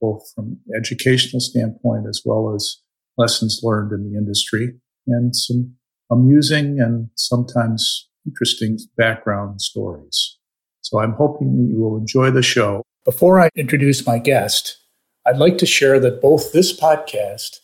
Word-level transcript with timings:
both 0.00 0.22
from 0.34 0.58
an 0.68 0.76
educational 0.76 1.40
standpoint 1.40 2.06
as 2.08 2.22
well 2.24 2.54
as 2.54 2.80
lessons 3.16 3.60
learned 3.62 3.92
in 3.92 4.10
the 4.10 4.18
industry 4.18 4.74
and 5.06 5.34
some 5.34 5.74
amusing 6.10 6.80
and 6.80 7.10
sometimes 7.14 8.08
interesting 8.26 8.78
background 8.96 9.60
stories. 9.60 10.36
So 10.82 11.00
I'm 11.00 11.12
hoping 11.12 11.56
that 11.56 11.72
you 11.72 11.80
will 11.80 11.96
enjoy 11.96 12.30
the 12.30 12.42
show. 12.42 12.82
Before 13.04 13.40
I 13.40 13.50
introduce 13.56 14.06
my 14.06 14.18
guest, 14.18 14.78
I'd 15.26 15.38
like 15.38 15.58
to 15.58 15.66
share 15.66 15.98
that 16.00 16.20
both 16.20 16.52
this 16.52 16.78
podcast 16.78 17.58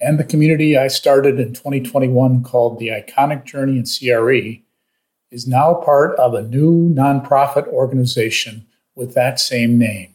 and 0.00 0.18
the 0.18 0.24
community 0.24 0.76
I 0.76 0.88
started 0.88 1.38
in 1.38 1.52
2021 1.52 2.42
called 2.42 2.78
the 2.78 2.88
Iconic 2.88 3.44
Journey 3.44 3.78
in 3.78 3.84
CRE 3.84 4.60
is 5.30 5.46
now 5.46 5.74
part 5.74 6.16
of 6.18 6.34
a 6.34 6.42
new 6.42 6.92
nonprofit 6.92 7.66
organization 7.68 8.66
with 8.94 9.14
that 9.14 9.40
same 9.40 9.78
name. 9.78 10.14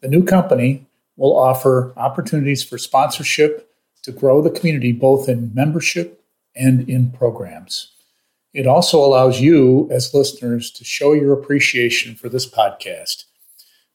The 0.00 0.08
new 0.08 0.24
company 0.24 0.86
will 1.18 1.36
offer 1.36 1.92
opportunities 1.96 2.62
for 2.62 2.78
sponsorship 2.78 3.70
to 4.02 4.12
grow 4.12 4.40
the 4.40 4.50
community 4.50 4.92
both 4.92 5.28
in 5.28 5.52
membership 5.52 6.24
and 6.56 6.88
in 6.88 7.10
programs. 7.10 7.92
It 8.54 8.66
also 8.66 9.04
allows 9.04 9.40
you, 9.40 9.88
as 9.90 10.14
listeners, 10.14 10.70
to 10.70 10.84
show 10.84 11.12
your 11.12 11.32
appreciation 11.32 12.14
for 12.14 12.28
this 12.28 12.48
podcast, 12.48 13.24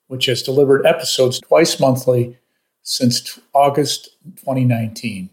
which 0.07 0.27
has 0.27 0.43
delivered 0.43 0.85
episodes 0.85 1.39
twice 1.39 1.79
monthly 1.79 2.37
since 2.83 3.39
August 3.53 4.09
2019 4.35 5.29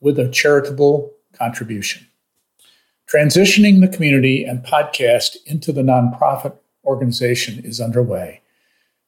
with 0.00 0.18
a 0.18 0.28
charitable 0.28 1.12
contribution. 1.32 2.06
Transitioning 3.10 3.80
the 3.80 3.88
community 3.88 4.44
and 4.44 4.64
podcast 4.64 5.36
into 5.46 5.72
the 5.72 5.82
nonprofit 5.82 6.56
organization 6.84 7.64
is 7.64 7.80
underway. 7.80 8.42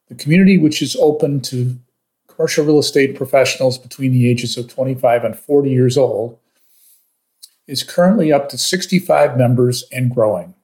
The 0.08 0.14
community, 0.14 0.56
which 0.58 0.80
is 0.80 0.96
open 0.96 1.40
to 1.42 1.78
commercial 2.40 2.64
real 2.64 2.78
estate 2.78 3.14
professionals 3.14 3.76
between 3.76 4.12
the 4.12 4.26
ages 4.26 4.56
of 4.56 4.66
25 4.66 5.24
and 5.24 5.38
40 5.38 5.68
years 5.68 5.98
old, 5.98 6.38
is 7.66 7.82
currently 7.82 8.32
up 8.32 8.48
to 8.48 8.56
65 8.56 9.36
members 9.36 9.84
and 9.92 10.10
growing. 10.10 10.54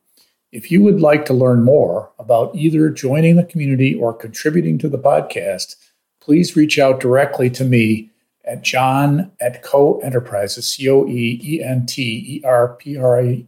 If 0.53 0.71
you 0.71 0.83
would 0.83 1.03
like 1.03 1.27
to 1.27 1.35
learn 1.35 1.63
more 1.65 2.11
about 2.19 2.57
either 2.57 2.89
joining 2.89 3.37
the 3.37 3.45
community 3.45 3.95
or 3.95 4.15
contributing 4.15 4.79
to 4.79 4.89
the 4.89 4.97
podcast, 4.97 5.77
please 6.19 6.57
reach 6.57 6.79
out 6.79 6.99
directly 6.99 7.51
to 7.51 7.65
me 7.65 8.09
at 8.47 8.63
john 8.63 9.31
at 9.39 9.63
coe 9.63 9.99
enterprises, 9.99 10.73
C 10.73 10.89
O 10.89 11.07
E 11.07 11.39
E 11.45 11.63
N 11.63 11.85
T 11.85 12.39
E 12.39 12.43
R 12.43 12.69
P 12.77 12.97
R 12.97 13.21
A 13.21 13.47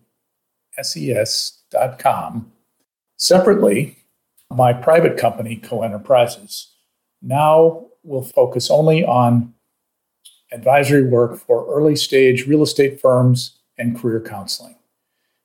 S 0.77 0.99
E 0.99 1.13
S 1.13 1.63
dot 1.71 1.99
com. 1.99 2.53
Separately, 3.17 3.97
my 4.51 4.75
private 4.75 5.17
company, 5.17 5.57
Coe 5.57 5.83
Enterprises, 5.83 6.75
now 7.23 7.88
will 8.09 8.25
focus 8.25 8.71
only 8.71 9.05
on 9.05 9.55
advisory 10.51 11.05
work 11.05 11.39
for 11.39 11.67
early 11.73 11.95
stage 11.95 12.47
real 12.47 12.63
estate 12.63 13.01
firms 13.01 13.59
and 13.77 13.99
career 13.99 14.21
counseling. 14.21 14.77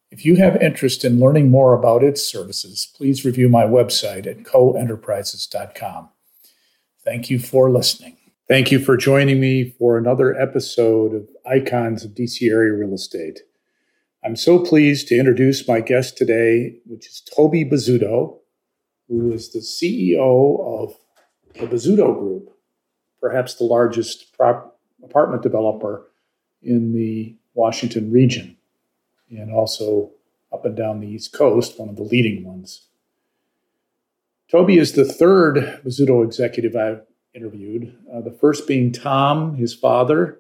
If 0.09 0.25
you 0.25 0.35
have 0.38 0.62
interest 0.62 1.03
in 1.03 1.19
learning 1.19 1.50
more 1.50 1.74
about 1.74 2.03
its 2.03 2.24
services, 2.24 2.88
please 2.96 3.25
review 3.25 3.50
my 3.50 3.63
website 3.63 4.28
at 4.28 4.44
coenterprises.com. 4.44 6.09
Thank 7.03 7.29
you 7.29 7.40
for 7.40 7.69
listening. 7.69 8.18
Thank 8.47 8.72
you 8.72 8.80
for 8.80 8.95
joining 8.95 9.40
me 9.40 9.74
for 9.80 9.97
another 9.97 10.40
episode 10.40 11.16
of 11.16 11.28
Icons 11.45 12.06
of 12.06 12.12
DC 12.12 12.50
Area 12.50 12.74
Real 12.74 12.94
Estate. 12.94 13.40
I'm 14.24 14.35
so 14.35 14.59
pleased 14.59 15.07
to 15.07 15.18
introduce 15.18 15.68
my 15.68 15.81
guest 15.81 16.18
today, 16.18 16.75
which 16.85 17.07
is 17.07 17.22
Toby 17.35 17.66
Bozzuto, 17.66 18.38
who 19.09 19.31
is 19.34 19.51
the 19.51 19.59
CEO 19.59 20.59
of 20.81 20.95
the 21.56 21.68
Bozzuto 21.68 22.18
Group, 22.18 22.52
perhaps 23.23 23.56
the 23.56 23.63
largest 23.63 24.34
prop- 24.34 24.78
apartment 25.01 25.41
developer 25.41 26.11
in 26.61 26.91
the 26.91 27.34
Washington 27.53 28.11
region, 28.11 28.57
and 29.29 29.50
also 29.50 30.11
up 30.51 30.66
and 30.66 30.75
down 30.75 31.00
the 31.00 31.07
East 31.07 31.31
Coast, 31.31 31.79
one 31.79 31.88
of 31.88 31.95
the 31.95 32.03
leading 32.03 32.44
ones. 32.44 32.88
Toby 34.51 34.78
is 34.78 34.91
the 34.91 35.06
third 35.06 35.56
Bozzuto 35.85 36.22
executive 36.23 36.75
I've 36.75 37.03
interviewed, 37.33 37.95
uh, 38.13 38.19
the 38.19 38.38
first 38.41 38.67
being 38.67 38.91
Tom, 38.91 39.56
his 39.56 39.73
father, 39.73 40.39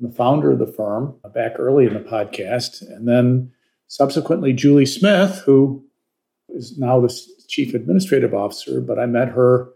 the 0.00 0.10
founder 0.10 0.50
of 0.50 0.58
the 0.58 0.66
firm, 0.66 1.14
uh, 1.24 1.28
back 1.28 1.52
early 1.56 1.86
in 1.86 1.94
the 1.94 2.00
podcast, 2.00 2.82
and 2.82 3.06
then 3.06 3.52
subsequently 3.86 4.52
Julie 4.52 4.86
Smith, 4.86 5.42
who 5.46 5.84
is 6.48 6.76
now 6.76 7.00
the 7.00 7.16
chief 7.46 7.74
administrative 7.74 8.34
officer, 8.34 8.80
but 8.80 8.98
I 8.98 9.06
met 9.06 9.28
her 9.28 9.73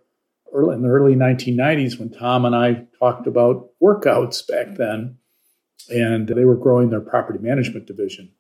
early 0.53 0.75
in 0.75 0.83
the 0.83 0.89
early 0.89 1.15
1990s 1.15 1.99
when 1.99 2.11
Tom 2.11 2.45
and 2.45 2.55
I 2.55 2.87
talked 2.99 3.27
about 3.27 3.71
workouts 3.83 4.47
back 4.47 4.77
then, 4.77 5.19
and 5.91 6.29
they 6.29 6.45
were 6.45 6.57
growing 6.57 6.91
their 6.91 7.01
property 7.01 7.39
management 7.39 7.87
division 7.87 8.31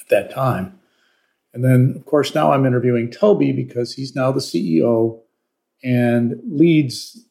at 0.00 0.08
that 0.08 0.30
time. 0.30 0.78
And 1.52 1.64
then, 1.64 1.94
of 1.96 2.04
course, 2.04 2.34
now 2.34 2.52
I'm 2.52 2.66
interviewing 2.66 3.10
Toby 3.10 3.52
because 3.52 3.94
he's 3.94 4.14
now 4.14 4.30
the 4.30 4.40
CEO 4.40 5.20
and 5.82 6.38
leads 6.44 7.24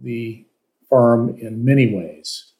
the 0.00 0.44
firm 0.88 1.36
in 1.38 1.64
many 1.64 1.94
ways 1.94 2.52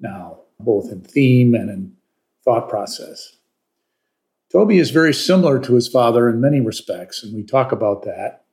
now, 0.00 0.38
both 0.60 0.90
in 0.90 1.00
theme 1.00 1.54
and 1.54 1.70
in 1.70 1.96
thought 2.44 2.68
process. 2.68 3.36
Toby 4.52 4.78
is 4.78 4.90
very 4.90 5.12
similar 5.12 5.58
to 5.58 5.74
his 5.74 5.88
father 5.88 6.28
in 6.28 6.40
many 6.40 6.60
respects, 6.60 7.24
and 7.24 7.34
we 7.34 7.42
talk 7.42 7.72
about 7.72 8.04
that 8.04 8.43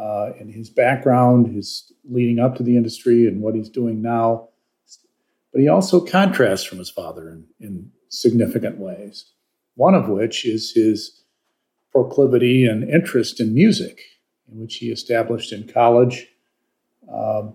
uh, 0.00 0.32
and 0.40 0.52
his 0.52 0.70
background, 0.70 1.54
his 1.54 1.92
leading 2.08 2.38
up 2.38 2.56
to 2.56 2.62
the 2.62 2.76
industry, 2.76 3.26
and 3.26 3.42
what 3.42 3.54
he's 3.54 3.68
doing 3.68 4.00
now. 4.00 4.48
But 5.52 5.60
he 5.60 5.68
also 5.68 6.00
contrasts 6.00 6.64
from 6.64 6.78
his 6.78 6.90
father 6.90 7.28
in, 7.28 7.44
in 7.60 7.90
significant 8.08 8.78
ways. 8.78 9.26
One 9.74 9.94
of 9.94 10.08
which 10.08 10.46
is 10.46 10.72
his 10.72 11.22
proclivity 11.92 12.66
and 12.66 12.88
interest 12.88 13.40
in 13.40 13.52
music, 13.52 14.00
in 14.50 14.60
which 14.60 14.76
he 14.76 14.90
established 14.90 15.52
in 15.52 15.68
college 15.68 16.28
um, 17.12 17.54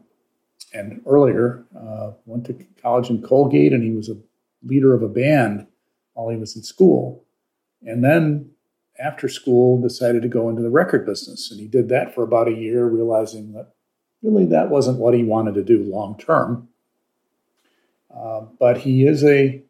and 0.74 1.02
earlier. 1.08 1.66
Uh, 1.76 2.12
went 2.26 2.46
to 2.46 2.66
college 2.82 3.10
in 3.10 3.22
Colgate, 3.22 3.74
and 3.74 3.84
he 3.84 3.92
was 3.92 4.10
a 4.10 4.18
leader 4.64 4.94
of 4.94 5.02
a 5.02 5.08
band 5.08 5.68
while 6.14 6.30
he 6.30 6.38
was 6.38 6.56
in 6.56 6.64
school. 6.64 7.24
And 7.82 8.04
then 8.04 8.52
after 9.00 9.28
school 9.28 9.82
decided 9.82 10.22
to 10.22 10.28
go 10.28 10.50
into 10.50 10.62
the 10.62 10.70
record 10.70 11.06
business. 11.06 11.52
And 11.52 11.60
he 11.60 11.68
did 11.68 11.90
that 11.90 12.16
for 12.16 12.24
about 12.24 12.48
a 12.48 12.56
year 12.56 12.86
realizing 12.86 13.54
that 13.54 13.74
really 14.22 14.46
that 14.46 14.70
wasn't 14.70 15.00
what 15.00 15.14
he 15.14 15.24
wanted 15.24 15.56
to 15.56 15.64
do 15.64 15.84
long 15.84 16.18
term. 16.18 16.70
Uh, 18.16 18.42
but 18.60 18.78
he 18.78 19.06
is 19.06 19.24
a 19.24 19.62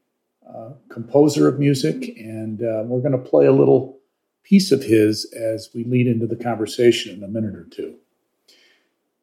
uh, 0.48 0.70
composer 0.90 1.48
of 1.48 1.60
music 1.60 2.16
and 2.18 2.62
uh, 2.62 2.84
we're 2.86 3.02
going 3.02 3.12
to 3.12 3.18
play 3.18 3.48
a 3.48 3.52
little 3.52 3.98
piece 4.44 4.72
of 4.72 4.84
his 4.84 5.26
as 5.34 5.70
we 5.74 5.84
lead 5.84 6.06
into 6.06 6.28
the 6.28 6.36
conversation 6.36 7.18
in 7.18 7.24
a 7.24 7.28
minute 7.28 7.56
or 7.56 7.64
two. 7.64 7.96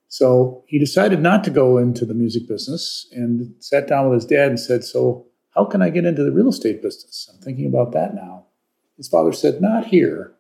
So 0.09 0.65
he 0.67 0.79
decided 0.79 1.21
not 1.21 1.45
to 1.45 1.51
go 1.51 1.79
into 1.79 2.05
the 2.05 2.13
music 2.13 2.49
business 2.49 3.07
and 3.13 3.55
sat 3.61 3.87
down 3.87 4.11
with 4.11 4.17
his 4.17 4.27
dad 4.27 4.49
and 4.49 4.61
said 4.61 4.85
so 4.85 5.27
how 5.55 5.65
can 5.65 5.83
i 5.83 5.91
get 5.91 6.05
into 6.05 6.25
the 6.25 6.33
real 6.33 6.49
estate 6.49 6.83
business? 6.83 7.31
I'm 7.33 7.41
thinking 7.41 7.67
about 7.67 7.93
that 7.93 8.15
now 8.15 8.47
his 8.97 9.09
father 9.09 9.33
said, 9.33 9.61
Not 9.61 9.87
here. 9.87 10.33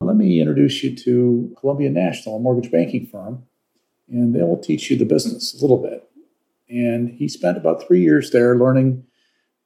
Let 0.00 0.16
me 0.16 0.40
introduce 0.40 0.82
you 0.84 0.94
to 0.96 1.56
Columbia 1.58 1.90
National, 1.90 2.36
a 2.36 2.40
mortgage 2.40 2.70
banking 2.70 3.06
firm, 3.06 3.44
and 4.08 4.34
they 4.34 4.42
will 4.42 4.58
teach 4.58 4.90
you 4.90 4.98
the 4.98 5.06
business 5.06 5.54
a 5.54 5.60
little 5.62 5.78
bit. 5.78 6.08
And 6.68 7.08
he 7.10 7.28
spent 7.28 7.56
about 7.56 7.86
three 7.86 8.02
years 8.02 8.30
there 8.30 8.56
learning 8.56 9.04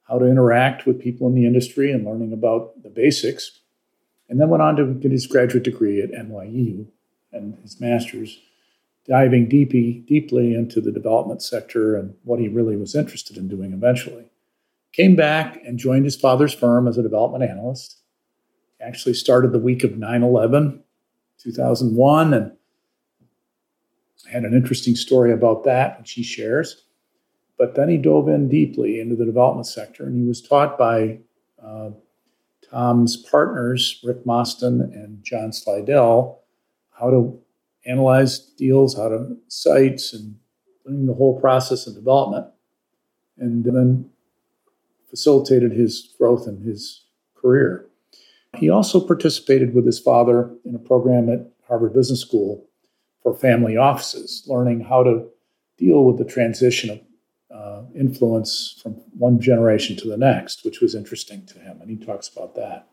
how 0.07 0.19
to 0.19 0.25
interact 0.25 0.85
with 0.85 1.01
people 1.01 1.27
in 1.27 1.35
the 1.35 1.45
industry 1.45 1.91
and 1.91 2.05
learning 2.05 2.31
about 2.31 2.81
the 2.83 2.89
basics. 2.89 3.59
And 4.29 4.39
then 4.39 4.49
went 4.49 4.63
on 4.63 4.77
to 4.77 4.93
get 4.93 5.11
his 5.11 5.27
graduate 5.27 5.63
degree 5.63 6.01
at 6.01 6.11
NYU 6.11 6.87
and 7.33 7.57
his 7.61 7.81
master's, 7.81 8.39
diving 9.05 9.49
deeply, 9.49 10.03
deeply 10.07 10.53
into 10.53 10.79
the 10.79 10.91
development 10.91 11.41
sector 11.41 11.97
and 11.97 12.13
what 12.23 12.39
he 12.39 12.47
really 12.47 12.77
was 12.77 12.95
interested 12.95 13.35
in 13.35 13.49
doing 13.49 13.73
eventually. 13.73 14.25
Came 14.93 15.15
back 15.15 15.61
and 15.65 15.77
joined 15.77 16.05
his 16.05 16.15
father's 16.15 16.53
firm 16.53 16.87
as 16.87 16.97
a 16.97 17.03
development 17.03 17.43
analyst 17.43 18.00
actually 18.81 19.13
started 19.13 19.51
the 19.51 19.59
week 19.59 19.83
of 19.83 19.97
9 19.97 20.23
11, 20.23 20.83
2001, 21.39 22.33
and 22.33 22.51
had 24.31 24.43
an 24.43 24.53
interesting 24.53 24.95
story 24.95 25.31
about 25.31 25.63
that, 25.65 25.99
which 25.99 26.11
he 26.13 26.23
shares. 26.23 26.83
But 27.57 27.75
then 27.75 27.89
he 27.89 27.97
dove 27.97 28.27
in 28.27 28.49
deeply 28.49 28.99
into 28.99 29.15
the 29.15 29.25
development 29.25 29.67
sector, 29.67 30.05
and 30.05 30.19
he 30.19 30.27
was 30.27 30.41
taught 30.41 30.77
by 30.77 31.19
uh, 31.63 31.91
Tom's 32.69 33.17
partners, 33.17 33.99
Rick 34.03 34.25
Mostyn 34.25 34.81
and 34.81 35.23
John 35.23 35.51
Slidell, 35.51 36.39
how 36.91 37.09
to 37.09 37.39
analyze 37.85 38.39
deals, 38.39 38.95
how 38.95 39.09
to 39.09 39.37
sites, 39.47 40.13
and 40.13 40.35
the 40.85 41.13
whole 41.13 41.39
process 41.39 41.85
of 41.87 41.93
development, 41.93 42.47
and 43.37 43.63
then 43.63 44.09
facilitated 45.09 45.71
his 45.71 46.15
growth 46.17 46.47
and 46.47 46.65
his 46.65 47.05
career. 47.35 47.90
He 48.57 48.69
also 48.69 48.99
participated 48.99 49.73
with 49.73 49.85
his 49.85 49.99
father 49.99 50.51
in 50.65 50.75
a 50.75 50.79
program 50.79 51.29
at 51.29 51.47
Harvard 51.67 51.93
Business 51.93 52.19
School 52.19 52.67
for 53.23 53.33
family 53.33 53.77
offices, 53.77 54.43
learning 54.47 54.81
how 54.81 55.03
to 55.03 55.27
deal 55.77 56.03
with 56.03 56.17
the 56.17 56.25
transition 56.25 56.89
of 56.89 56.99
uh, 57.55 57.83
influence 57.95 58.79
from 58.81 58.93
one 59.17 59.39
generation 59.39 59.95
to 59.97 60.07
the 60.07 60.17
next, 60.17 60.65
which 60.65 60.81
was 60.81 60.95
interesting 60.95 61.45
to 61.45 61.59
him. 61.59 61.79
And 61.81 61.89
he 61.89 61.97
talks 61.97 62.27
about 62.27 62.55
that. 62.55 62.87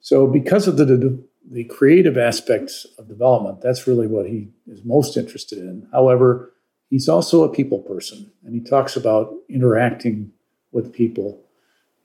So, 0.00 0.26
because 0.26 0.68
of 0.68 0.76
the, 0.76 0.84
the, 0.84 1.22
the 1.50 1.64
creative 1.64 2.16
aspects 2.16 2.86
of 2.98 3.08
development, 3.08 3.60
that's 3.60 3.86
really 3.86 4.06
what 4.06 4.26
he 4.26 4.48
is 4.66 4.84
most 4.84 5.16
interested 5.16 5.58
in. 5.58 5.88
However, 5.92 6.54
he's 6.88 7.08
also 7.08 7.44
a 7.44 7.52
people 7.52 7.80
person, 7.80 8.30
and 8.44 8.54
he 8.54 8.60
talks 8.60 8.96
about 8.96 9.34
interacting 9.48 10.32
with 10.72 10.92
people. 10.92 11.42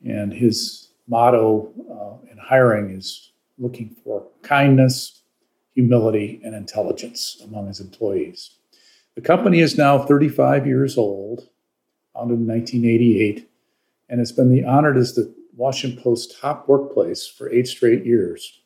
And 0.06 0.34
his 0.34 0.90
motto 1.08 1.72
uh, 1.90 2.32
in 2.32 2.38
hiring 2.38 2.92
is 2.92 3.32
looking 3.58 3.96
for 4.04 4.28
kindness, 4.42 5.22
humility, 5.74 6.42
and 6.44 6.56
intelligence 6.56 7.42
among 7.44 7.68
his 7.68 7.80
employees. 7.80 8.58
The 9.16 9.22
company 9.22 9.60
is 9.60 9.78
now 9.78 10.00
35 10.00 10.66
years 10.66 10.98
old, 10.98 11.50
founded 12.14 12.40
in 12.40 12.48
1988, 12.48 13.50
and 14.10 14.20
has 14.20 14.32
been 14.32 14.52
the 14.52 14.66
honored 14.66 14.98
as 14.98 15.14
the 15.14 15.34
Washington 15.56 16.02
Post 16.02 16.40
top 16.40 16.68
workplace 16.68 17.28
for 17.28 17.50
eight 17.52 17.68
straight 17.68 18.06
years 18.06 18.62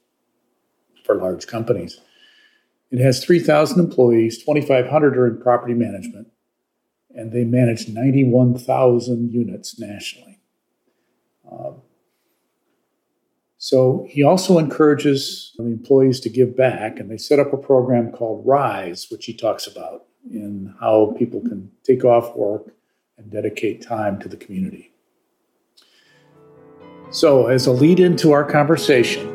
for 1.03 1.15
large 1.15 1.47
companies. 1.47 1.99
It 2.91 2.99
has 2.99 3.23
3,000 3.23 3.79
employees, 3.79 4.37
2,500 4.37 5.17
are 5.17 5.27
in 5.27 5.41
property 5.41 5.73
management, 5.73 6.29
and 7.13 7.33
they 7.33 7.43
manage 7.43 7.89
91,000 7.89 9.31
units 9.31 9.77
nationally. 9.79 10.39
Uh, 11.49 11.71
so 13.67 14.07
he 14.07 14.23
also 14.23 14.59
encourages 14.59 15.51
the 15.57 15.65
employees 15.65 16.21
to 16.21 16.29
give 16.29 16.55
back, 16.55 17.01
and 17.01 17.11
they 17.11 17.17
set 17.17 17.37
up 17.37 17.51
a 17.51 17.57
program 17.57 18.13
called 18.13 18.47
RISE, 18.47 19.07
which 19.11 19.25
he 19.25 19.33
talks 19.33 19.67
about 19.67 20.05
in 20.31 20.73
how 20.79 21.13
people 21.19 21.41
can 21.41 21.69
take 21.83 22.05
off 22.05 22.33
work 22.33 22.73
and 23.17 23.29
dedicate 23.29 23.85
time 23.85 24.21
to 24.21 24.29
the 24.29 24.37
community. 24.37 24.93
So, 27.09 27.47
as 27.47 27.67
a 27.67 27.73
lead 27.73 27.99
into 27.99 28.31
our 28.31 28.45
conversation, 28.45 29.27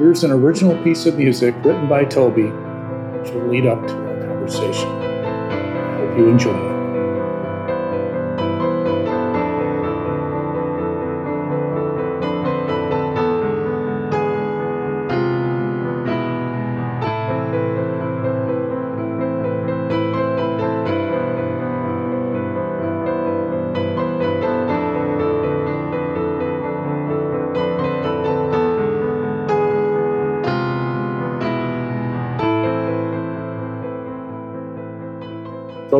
here's 0.00 0.24
an 0.24 0.32
original 0.32 0.76
piece 0.82 1.06
of 1.06 1.16
music 1.16 1.54
written 1.64 1.88
by 1.88 2.06
Toby, 2.06 2.50
which 3.20 3.30
will 3.30 3.46
lead 3.46 3.66
up 3.66 3.86
to 3.86 3.94
our 3.94 4.20
conversation. 4.26 4.88
I 4.88 5.96
hope 5.98 6.18
you 6.18 6.28
enjoy 6.28 6.74
it. 6.74 6.79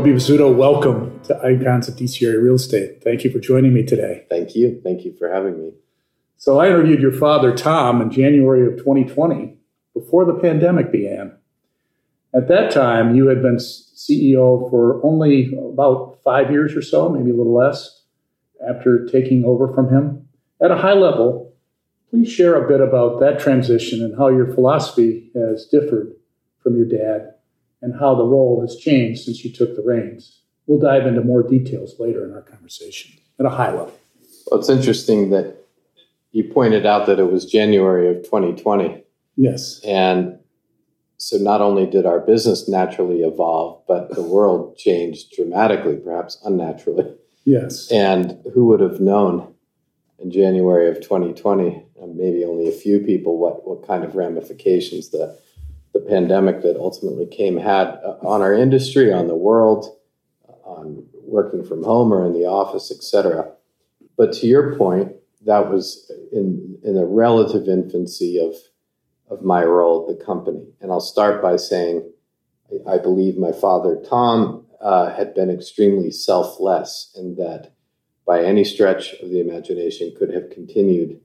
Toby 0.01 0.13
Bozzuto, 0.13 0.57
welcome 0.57 1.21
to 1.25 1.37
Icons 1.45 1.87
of 1.87 1.95
DC 1.95 2.27
Area 2.27 2.41
Real 2.41 2.55
Estate. 2.55 3.05
Thank 3.05 3.23
you 3.23 3.31
for 3.31 3.39
joining 3.39 3.75
me 3.75 3.85
today. 3.85 4.25
Thank 4.31 4.57
you. 4.57 4.81
Thank 4.83 5.05
you 5.05 5.15
for 5.19 5.31
having 5.31 5.59
me. 5.59 5.73
So, 6.39 6.59
I 6.59 6.69
interviewed 6.69 7.03
your 7.03 7.13
father, 7.13 7.55
Tom, 7.55 8.01
in 8.01 8.11
January 8.11 8.67
of 8.67 8.79
2020, 8.79 9.59
before 9.93 10.25
the 10.25 10.33
pandemic 10.41 10.91
began. 10.91 11.37
At 12.35 12.49
that 12.49 12.71
time, 12.71 13.15
you 13.15 13.27
had 13.27 13.43
been 13.43 13.57
CEO 13.57 14.71
for 14.71 15.05
only 15.05 15.53
about 15.55 16.19
five 16.25 16.51
years 16.51 16.75
or 16.75 16.81
so, 16.81 17.11
maybe 17.11 17.29
a 17.29 17.37
little 17.37 17.55
less, 17.55 18.05
after 18.67 19.05
taking 19.05 19.45
over 19.45 19.71
from 19.75 19.91
him. 19.91 20.27
At 20.63 20.71
a 20.71 20.79
high 20.79 20.95
level, 20.95 21.53
please 22.09 22.33
share 22.33 22.55
a 22.55 22.67
bit 22.67 22.81
about 22.81 23.21
that 23.21 23.39
transition 23.39 24.03
and 24.03 24.17
how 24.17 24.29
your 24.29 24.55
philosophy 24.55 25.31
has 25.35 25.67
differed 25.67 26.15
from 26.63 26.79
your 26.79 26.87
dad 26.87 27.35
and 27.83 27.95
how 27.99 28.15
the 28.15 28.25
role 28.25 28.61
has 28.61 28.77
changed 28.77 29.23
since 29.23 29.45
you 29.45 29.53
took 29.53 29.77
the 29.77 29.83
reins. 29.83 30.41
We'll 30.67 30.81
dive 30.81 31.07
into 31.07 31.23
more 31.23 31.43
details 31.43 31.95
later 31.99 32.25
in 32.25 32.33
our 32.33 32.43
conversation 32.43 33.13
at 33.39 33.47
a 33.47 33.51
high 33.51 33.71
level. 33.71 33.93
Well, 34.47 34.61
it's 34.61 34.69
interesting 34.69 35.31
that 35.31 35.57
you 36.33 36.45
pointed 36.45 36.87
out 36.87 37.07
that 37.07 37.19
it 37.19 37.31
was 37.31 37.45
January 37.45 38.09
of 38.09 38.23
2020. 38.25 39.03
Yes. 39.37 39.81
And 39.85 40.39
so 41.17 41.37
not 41.37 41.61
only 41.61 41.87
did 41.87 42.07
our 42.07 42.21
business 42.21 42.69
naturally 42.69 43.23
evolve, 43.23 43.83
but 43.89 44.15
the 44.15 44.23
world 44.23 44.77
changed 44.79 45.33
dramatically, 45.35 45.97
perhaps 45.97 46.39
unnaturally. 46.45 47.15
Yes. 47.45 47.91
And 47.91 48.39
who 48.55 48.67
would 48.67 48.81
have 48.81 49.01
known 49.01 49.55
in 50.19 50.31
January 50.31 50.89
of 50.89 51.01
2020, 51.01 51.87
maybe 52.15 52.45
only 52.45 52.69
a 52.69 52.73
few 52.73 53.01
people, 53.01 53.39
what, 53.39 53.67
what 53.67 53.87
kind 53.87 54.05
of 54.05 54.15
ramifications 54.15 55.11
the 55.11 55.39
the 56.01 56.11
pandemic 56.11 56.63
that 56.63 56.77
ultimately 56.77 57.27
came 57.27 57.57
had 57.57 57.89
uh, 58.05 58.17
on 58.23 58.43
our 58.43 58.55
industry, 58.55 59.13
on 59.13 59.29
the 59.29 59.37
world, 59.37 59.97
on 60.65 61.07
working 61.25 61.65
from 61.65 61.83
home 61.85 62.13
or 62.13 62.27
in 62.27 62.33
the 62.33 62.47
office, 62.47 62.91
etc. 62.91 63.53
But 64.17 64.33
to 64.35 64.47
your 64.47 64.77
point, 64.77 65.13
that 65.47 65.71
was 65.71 66.11
in 66.33 66.79
in 66.85 66.95
the 66.95 67.07
relative 67.07 67.69
infancy 67.69 68.39
of 68.39 68.55
of 69.31 69.43
my 69.45 69.65
role 69.65 70.09
at 70.11 70.19
the 70.19 70.25
company. 70.25 70.67
And 70.81 70.91
I'll 70.91 71.01
start 71.01 71.41
by 71.41 71.57
saying 71.57 72.11
I, 72.87 72.99
believe 72.99 73.37
my 73.37 73.53
father 73.53 74.03
Tom 74.09 74.67
uh, 74.81 75.15
had 75.15 75.35
been 75.35 75.51
extremely 75.51 76.11
selfless, 76.11 77.13
and 77.17 77.37
that 77.37 77.73
by 78.27 78.45
any 78.45 78.65
stretch 78.65 79.15
of 79.15 79.31
the 79.31 79.41
imagination 79.41 80.15
could 80.19 80.33
have 80.33 80.51
continued 80.51 81.21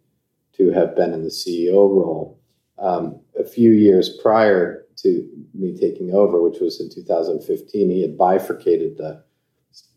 to 0.53 0.71
have 0.71 0.95
been 0.95 1.13
in 1.13 1.23
the 1.23 1.29
CEO 1.29 1.73
role 1.73 2.39
um, 2.77 3.19
a 3.39 3.43
few 3.43 3.71
years 3.71 4.09
prior 4.21 4.85
to 4.97 5.29
me 5.53 5.77
taking 5.77 6.13
over, 6.13 6.41
which 6.41 6.59
was 6.59 6.79
in 6.79 6.89
2015, 6.89 7.89
he 7.89 8.01
had 8.01 8.17
bifurcated 8.17 8.97
the 8.97 9.23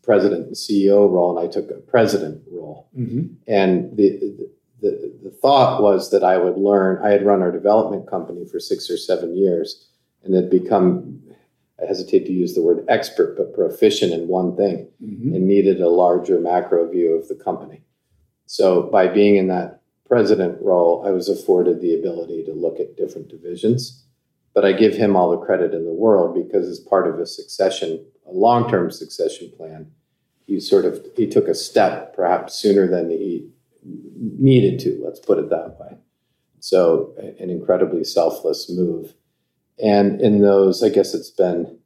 president 0.03 0.47
and 0.47 0.55
CEO 0.55 1.09
role, 1.09 1.37
and 1.37 1.47
I 1.47 1.51
took 1.51 1.69
a 1.71 1.75
president 1.75 2.43
role. 2.51 2.89
Mm-hmm. 2.97 3.33
And 3.47 3.95
the, 3.95 4.19
the, 4.81 5.13
the 5.23 5.29
thought 5.29 5.81
was 5.81 6.11
that 6.11 6.23
I 6.23 6.37
would 6.37 6.57
learn. 6.57 7.03
I 7.03 7.11
had 7.11 7.25
run 7.25 7.41
our 7.41 7.51
development 7.51 8.09
company 8.09 8.45
for 8.45 8.59
six 8.59 8.89
or 8.89 8.97
seven 8.97 9.35
years, 9.35 9.89
and 10.23 10.33
had 10.33 10.49
become. 10.49 11.21
I 11.81 11.85
hesitate 11.85 12.25
to 12.25 12.33
use 12.33 12.55
the 12.55 12.61
word 12.61 12.83
expert, 12.89 13.37
but 13.37 13.53
proficient 13.53 14.11
in 14.11 14.27
one 14.27 14.57
thing, 14.57 14.89
mm-hmm. 15.01 15.33
and 15.33 15.47
needed 15.47 15.79
a 15.79 15.87
larger 15.87 16.41
macro 16.41 16.89
view 16.89 17.13
of 17.13 17.29
the 17.29 17.35
company. 17.35 17.83
So 18.47 18.83
by 18.83 19.07
being 19.07 19.37
in 19.37 19.47
that 19.47 19.78
president 20.09 20.57
role, 20.61 21.03
I 21.05 21.11
was 21.11 21.29
afforded 21.29 21.79
the 21.79 21.93
ability 21.93 22.43
to 22.45 22.53
look 22.53 22.79
at 22.79 22.97
different 22.97 23.29
divisions. 23.29 24.03
But 24.55 24.65
I 24.65 24.73
give 24.73 24.95
him 24.95 25.15
all 25.15 25.29
the 25.29 25.45
credit 25.45 25.73
in 25.73 25.85
the 25.85 25.93
world 25.93 26.33
because 26.33 26.67
as 26.67 26.79
part 26.79 27.07
of 27.07 27.19
a 27.19 27.25
succession, 27.27 28.03
a 28.27 28.31
long-term 28.31 28.89
succession 28.89 29.51
plan, 29.55 29.91
he 30.47 30.59
sort 30.59 30.85
of 30.85 31.05
he 31.15 31.27
took 31.27 31.47
a 31.47 31.53
step 31.53 32.15
perhaps 32.15 32.55
sooner 32.55 32.87
than 32.87 33.11
he 33.11 33.47
needed 33.83 34.79
to. 34.79 34.99
Let's 35.05 35.19
put 35.19 35.37
it 35.37 35.51
that 35.51 35.77
way. 35.79 35.97
So 36.59 37.13
an 37.39 37.51
incredibly 37.51 38.03
selfless 38.03 38.69
move. 38.69 39.13
And 39.81 40.19
in 40.19 40.41
those, 40.41 40.83
I 40.83 40.89
guess 40.89 41.13
it's 41.13 41.29
been 41.29 41.77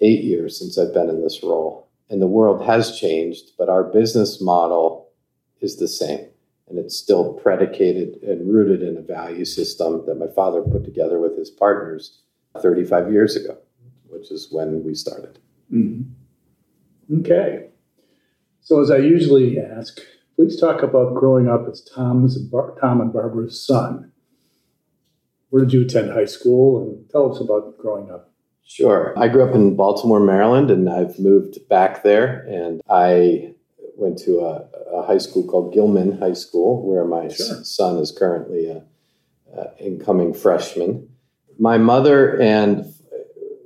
eight 0.00 0.24
years 0.24 0.58
since 0.58 0.76
I've 0.76 0.92
been 0.92 1.08
in 1.08 1.22
this 1.22 1.42
role. 1.42 1.88
And 2.10 2.20
the 2.20 2.26
world 2.26 2.66
has 2.66 2.98
changed, 2.98 3.52
but 3.56 3.68
our 3.68 3.84
business 3.84 4.42
model 4.42 5.08
is 5.60 5.76
the 5.76 5.88
same 5.88 6.31
and 6.68 6.78
it's 6.78 6.96
still 6.96 7.34
predicated 7.34 8.22
and 8.22 8.52
rooted 8.52 8.82
in 8.82 8.96
a 8.96 9.02
value 9.02 9.44
system 9.44 10.04
that 10.06 10.18
my 10.18 10.28
father 10.34 10.62
put 10.62 10.84
together 10.84 11.18
with 11.20 11.36
his 11.36 11.50
partners 11.50 12.22
35 12.60 13.12
years 13.12 13.36
ago, 13.36 13.58
which 14.08 14.30
is 14.30 14.48
when 14.50 14.84
we 14.84 14.94
started. 14.94 15.38
Mm-hmm. 15.72 17.20
Okay. 17.20 17.68
So, 18.60 18.80
as 18.80 18.90
I 18.90 18.98
usually 18.98 19.58
ask, 19.58 19.98
please 20.36 20.58
talk 20.58 20.82
about 20.82 21.14
growing 21.14 21.48
up 21.48 21.66
as 21.68 21.82
Tom's 21.82 22.36
and 22.36 22.50
Bar- 22.50 22.76
Tom 22.80 23.00
and 23.00 23.12
Barbara's 23.12 23.66
son. 23.66 24.12
Where 25.50 25.64
did 25.64 25.72
you 25.72 25.82
attend 25.82 26.12
high 26.12 26.24
school? 26.24 26.80
And 26.82 27.10
tell 27.10 27.32
us 27.32 27.40
about 27.40 27.76
growing 27.76 28.10
up 28.10 28.32
Sure. 28.64 29.12
I 29.18 29.28
grew 29.28 29.46
up 29.46 29.54
in 29.54 29.76
Baltimore, 29.76 30.20
Maryland, 30.20 30.70
and 30.70 30.88
I've 30.88 31.18
moved 31.18 31.58
back 31.68 32.02
there. 32.02 32.46
And 32.48 32.80
I 32.88 33.52
went 33.96 34.18
to 34.18 34.40
a, 34.40 34.66
a 34.92 35.06
high 35.06 35.18
school 35.18 35.46
called 35.46 35.72
Gilman 35.72 36.18
High 36.18 36.32
School, 36.32 36.86
where 36.86 37.04
my 37.04 37.28
sure. 37.28 37.62
son 37.64 37.98
is 37.98 38.10
currently 38.16 38.68
a, 38.68 38.84
a 39.56 39.76
incoming 39.78 40.34
freshman. 40.34 41.08
My 41.58 41.78
mother 41.78 42.40
and 42.40 42.92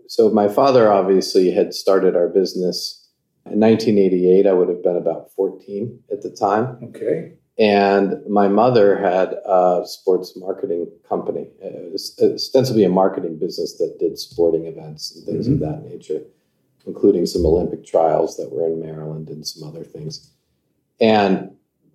so 0.09 0.30
my 0.30 0.49
father 0.49 0.90
obviously 0.90 1.50
had 1.50 1.75
started 1.75 2.14
our 2.14 2.28
business 2.28 3.09
in 3.45 3.61
1988. 3.61 4.47
I 4.47 4.52
would 4.52 4.68
have 4.68 4.83
been 4.83 4.97
about 4.97 5.33
14 5.33 6.00
at 6.11 6.23
the 6.23 6.30
time. 6.30 6.78
Okay. 6.85 7.33
And 7.59 8.25
my 8.28 8.49
mother 8.49 8.99
had 8.99 9.35
a 9.47 9.83
sports 9.87 10.35
marketing 10.37 10.90
company, 11.09 11.49
ostensibly 12.23 12.85
a 12.85 12.90
marketing 12.90 13.38
business 13.38 13.78
that 13.78 13.97
did 13.99 14.18
sporting 14.18 14.66
events 14.66 15.14
and 15.16 15.25
things 15.25 15.49
mm-hmm. 15.49 15.62
of 15.64 15.71
that 15.71 15.88
nature, 15.88 16.21
including 16.87 17.26
some 17.26 17.45
Olympic 17.45 17.85
trials 17.85 18.37
that 18.37 18.52
were 18.52 18.66
in 18.66 18.81
Maryland 18.81 19.28
and 19.28 19.47
some 19.47 19.69
other 19.69 19.85
things. 19.85 20.31
And 21.00 21.50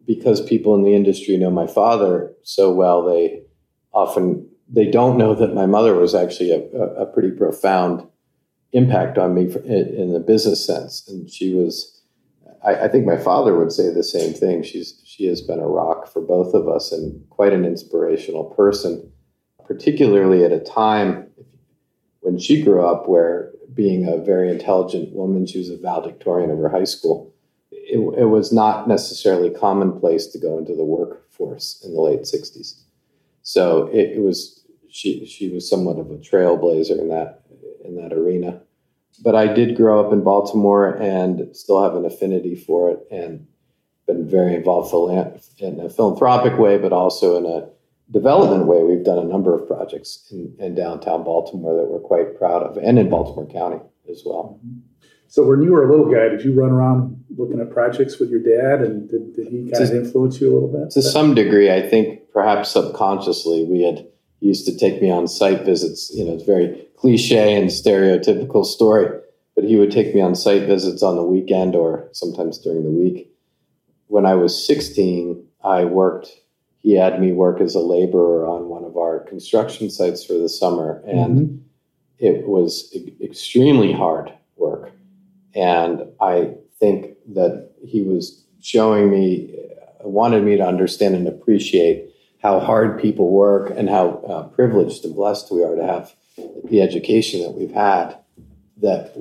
because 0.06 0.42
people 0.42 0.76
in 0.76 0.84
the 0.84 0.96
industry 0.96 1.38
know 1.38 1.50
my 1.50 1.68
father 1.68 2.34
so 2.44 2.72
well, 2.72 3.04
they 3.04 3.42
often 3.94 4.48
they 4.70 4.90
don't 4.90 5.18
know 5.18 5.36
that 5.36 5.54
my 5.54 5.66
mother 5.66 5.96
was 5.96 6.16
actually 6.16 6.52
a, 6.52 6.62
a 6.62 7.06
pretty 7.06 7.32
profound 7.32 8.08
impact 8.74 9.18
on 9.18 9.34
me 9.34 9.44
in 9.66 10.14
the 10.14 10.24
business 10.26 10.66
sense, 10.66 11.08
and 11.08 11.30
she 11.30 11.54
was 11.54 12.02
I, 12.64 12.86
I, 12.86 12.88
think 12.88 13.06
my 13.06 13.18
father 13.18 13.58
would 13.58 13.72
say 13.72 13.92
the 13.92 14.04
same 14.04 14.34
thing. 14.34 14.64
She's 14.64 15.02
she 15.04 15.26
has 15.26 15.42
been 15.42 15.60
a 15.60 15.68
rock 15.68 16.08
for 16.12 16.22
both 16.22 16.54
of 16.54 16.68
us 16.68 16.92
and 16.92 17.28
quite 17.30 17.54
an 17.54 17.66
inspirational 17.66 18.46
person, 18.46 19.12
particularly 19.66 20.46
at 20.46 20.52
a 20.52 20.60
time 20.60 21.28
when 22.22 22.38
she 22.38 22.62
grew 22.62 22.86
up 22.86 23.10
where 23.10 23.51
being 23.74 24.08
a 24.08 24.18
very 24.18 24.50
intelligent 24.50 25.14
woman, 25.14 25.46
she 25.46 25.60
was 25.60 25.70
a 25.70 25.78
valedictorian 25.78 26.52
of 26.52 26.58
her 26.58 26.70
high 26.70 26.84
school. 26.84 27.34
It, 27.72 27.98
it 28.18 28.26
was 28.26 28.52
not 28.52 28.88
necessarily 28.88 29.50
commonplace 29.50 30.28
to 30.28 30.40
go 30.40 30.58
into 30.58 30.76
the 30.76 30.84
workforce 30.84 31.82
in 31.84 31.94
the 31.94 32.02
late 32.02 32.22
'60s. 32.22 32.82
So 33.44 33.88
it, 33.88 34.18
it 34.18 34.22
was 34.22 34.64
she 34.90 35.26
she 35.26 35.50
was 35.50 35.70
somewhat 35.70 36.00
of 36.00 36.12
a 36.12 36.16
trailblazer 36.16 37.00
in 37.00 37.10
that 37.10 37.44
in 37.84 37.96
that 37.96 38.14
arena 38.14 38.62
but 39.24 39.36
I 39.36 39.48
did 39.54 39.76
grow 39.76 40.06
up 40.06 40.14
in 40.14 40.24
Baltimore 40.24 40.96
and 41.02 41.56
still 41.56 41.84
have 41.84 41.96
an 41.96 42.06
affinity 42.06 42.56
for 42.56 42.92
it 42.92 43.08
and 43.12 43.48
been 44.08 44.28
very 44.28 44.56
involved 44.56 44.94
in 45.60 45.80
a 45.80 45.90
philanthropic 45.90 46.58
way, 46.58 46.78
but 46.78 46.92
also 46.92 47.38
in 47.38 47.46
a 47.46 47.70
development 48.12 48.66
way. 48.68 48.84
We've 48.84 49.04
done 49.04 49.18
a 49.18 49.24
number 49.24 49.56
of 49.56 49.68
projects 49.68 50.28
in, 50.32 50.56
in 50.60 50.76
downtown 50.76 51.24
Baltimore 51.24 51.76
that 51.76 51.90
we're 51.90 52.00
quite 52.00 52.38
proud 52.38 52.64
of 52.64 52.78
and 52.78 53.00
in 53.00 53.10
Baltimore 53.10 53.48
County 53.48 53.80
as 54.10 54.24
well. 54.26 54.60
So 55.28 55.46
when 55.46 55.62
you 55.62 55.72
were 55.72 55.88
a 55.88 55.90
little 55.90 56.12
guy, 56.12 56.28
did 56.28 56.44
you 56.44 56.54
run 56.54 56.72
around 56.72 57.24
looking 57.38 57.62
at 57.62 57.72
projects 57.72 58.20
with 58.20 58.30
your 58.30 58.42
dad 58.42 58.86
and 58.86 59.10
did, 59.10 59.34
did 59.34 59.48
he 59.48 59.72
kind 59.72 59.76
to, 59.76 59.84
of 59.84 60.06
influence 60.06 60.42
you 60.42 60.52
a 60.52 60.54
little 60.54 60.68
bit? 60.68 60.92
To 60.92 61.02
some 61.02 61.34
degree, 61.34 61.72
I 61.72 61.88
think 61.88 62.30
perhaps 62.34 62.70
subconsciously 62.72 63.66
we 63.66 63.84
had 63.84 64.06
he 64.42 64.48
used 64.48 64.66
to 64.66 64.76
take 64.76 65.02
me 65.02 65.10
on 65.10 65.28
site 65.28 65.64
visits. 65.64 66.12
You 66.14 66.26
know, 66.26 66.34
it's 66.34 66.44
very 66.44 66.88
cliche 66.98 67.56
and 67.56 67.70
stereotypical 67.70 68.66
story, 68.66 69.08
but 69.56 69.64
he 69.64 69.78
would 69.78 69.92
take 69.92 70.14
me 70.14 70.20
on 70.20 70.36
site 70.36 70.64
visits 70.64 71.04
on 71.04 71.16
the 71.16 71.24
weekend 71.24 71.76
or 71.76 72.10
sometimes 72.12 72.58
during 72.58 72.84
the 72.84 72.90
week. 72.90 73.32
When 74.08 74.26
I 74.26 74.34
was 74.34 74.68
16, 74.68 75.46
I 75.64 75.86
worked, 75.86 76.32
he 76.82 76.96
had 76.96 77.22
me 77.22 77.32
work 77.32 77.62
as 77.62 77.76
a 77.76 77.80
laborer 77.80 78.46
on 78.46 78.68
one 78.68 78.84
of 78.84 78.98
our 78.98 79.20
construction 79.20 79.90
sites 79.90 80.26
for 80.26 80.34
the 80.34 80.50
summer. 80.50 81.02
And 81.06 81.40
mm-hmm. 81.40 81.56
it 82.18 82.48
was 82.48 82.96
extremely 83.22 83.94
hard 83.94 84.34
work. 84.56 84.92
And 85.54 86.04
I 86.20 86.56
think 86.80 87.18
that 87.34 87.72
he 87.86 88.02
was 88.02 88.44
showing 88.62 89.12
me, 89.12 89.56
wanted 90.02 90.44
me 90.44 90.58
to 90.58 90.66
understand 90.66 91.16
and 91.16 91.28
appreciate 91.28 92.10
how 92.42 92.60
hard 92.60 93.00
people 93.00 93.30
work 93.30 93.72
and 93.76 93.88
how 93.88 94.24
uh, 94.28 94.44
privileged 94.48 95.06
and 95.06 95.14
blessed 95.14 95.52
we 95.52 95.64
are 95.64 95.76
to 95.76 95.86
have 95.86 96.14
the 96.66 96.82
education 96.82 97.42
that 97.42 97.52
we've 97.52 97.72
had 97.74 98.18
that 98.78 99.16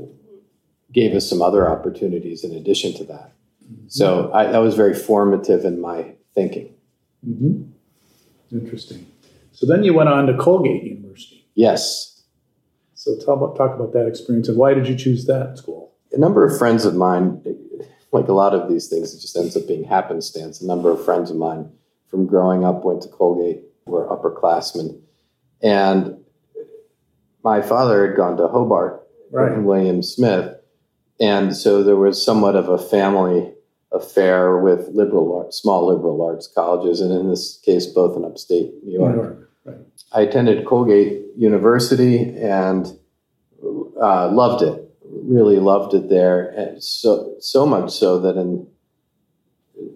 gave 0.93 1.14
us 1.14 1.29
some 1.29 1.43
other 1.43 1.69
opportunities 1.69 2.43
in 2.43 2.55
addition 2.55 2.95
to 2.95 3.05
that. 3.05 3.33
Mm-hmm. 3.62 3.88
So 3.88 4.33
I, 4.33 4.47
that 4.47 4.59
was 4.59 4.75
very 4.75 4.95
formative 4.95 5.67
in 5.67 5.81
my 5.81 6.14
thinking. 6.35 6.75
Mm-hmm. 7.29 7.71
Interesting. 8.53 9.07
So 9.53 9.67
then 9.67 9.85
you 9.85 9.95
went 9.95 10.09
on 10.09 10.27
to 10.27 10.37
Colgate 10.37 10.83
University. 10.85 11.47
Yes. 11.55 12.23
So 12.95 13.12
about, 13.12 13.57
talk 13.57 13.75
about 13.75 13.93
that 13.93 14.07
experience 14.07 14.49
and 14.49 14.59
why 14.59 14.75
did 14.75 14.87
you 14.87 14.97
choose 14.97 15.27
that 15.27 15.57
school? 15.57 15.95
A 16.12 16.19
number 16.19 16.47
of 16.47 16.59
friends 16.59 16.85
of 16.85 16.95
mine, 16.95 17.43
like 18.12 18.29
a 18.29 18.33
lot 18.33 18.55
of 18.55 18.69
these 18.69 18.89
things, 18.89 19.15
it 19.15 19.21
just 19.21 19.37
ends 19.37 19.57
up 19.57 19.67
being 19.67 19.85
happenstance. 19.85 20.61
A 20.61 20.67
number 20.67 20.91
of 20.91 21.05
friends 21.05 21.31
of 21.31 21.37
mine 21.37 21.71
from 22.09 22.27
growing 22.27 22.65
up 22.65 22.85
went 22.85 23.03
to 23.03 23.09
Colgate, 23.09 23.62
were 23.87 24.07
upperclassmen. 24.09 25.00
And 25.62 26.17
my 27.45 27.62
father 27.62 28.09
had 28.09 28.17
gone 28.17 28.37
to 28.37 28.49
Hobart 28.49 29.07
right. 29.31 29.53
and 29.53 29.65
William 29.65 30.03
Smith. 30.03 30.57
And 31.21 31.57
so 31.57 31.83
there 31.83 31.97
was 31.97 32.23
somewhat 32.25 32.57
of 32.57 32.69
a 32.69 32.79
family 32.79 33.53
affair 33.92 34.59
with 34.59 34.88
liberal, 34.88 35.50
small 35.50 35.87
liberal 35.87 36.23
arts 36.23 36.47
colleges, 36.47 37.00
and 37.00 37.12
in 37.12 37.28
this 37.28 37.61
case, 37.64 37.87
both 37.87 38.16
in 38.16 38.25
upstate 38.25 38.73
New 38.85 38.92
York. 38.92 39.16
New 39.16 39.23
York 39.23 39.50
right. 39.64 39.76
I 40.12 40.23
attended 40.23 40.66
Colgate 40.66 41.23
University 41.37 42.35
and 42.38 42.87
uh, 44.00 44.30
loved 44.30 44.62
it. 44.62 44.87
Really 45.04 45.59
loved 45.59 45.94
it 45.94 46.09
there, 46.09 46.50
and 46.50 46.82
so 46.82 47.35
so 47.40 47.66
much 47.66 47.90
so 47.90 48.20
that 48.20 48.37
in 48.37 48.66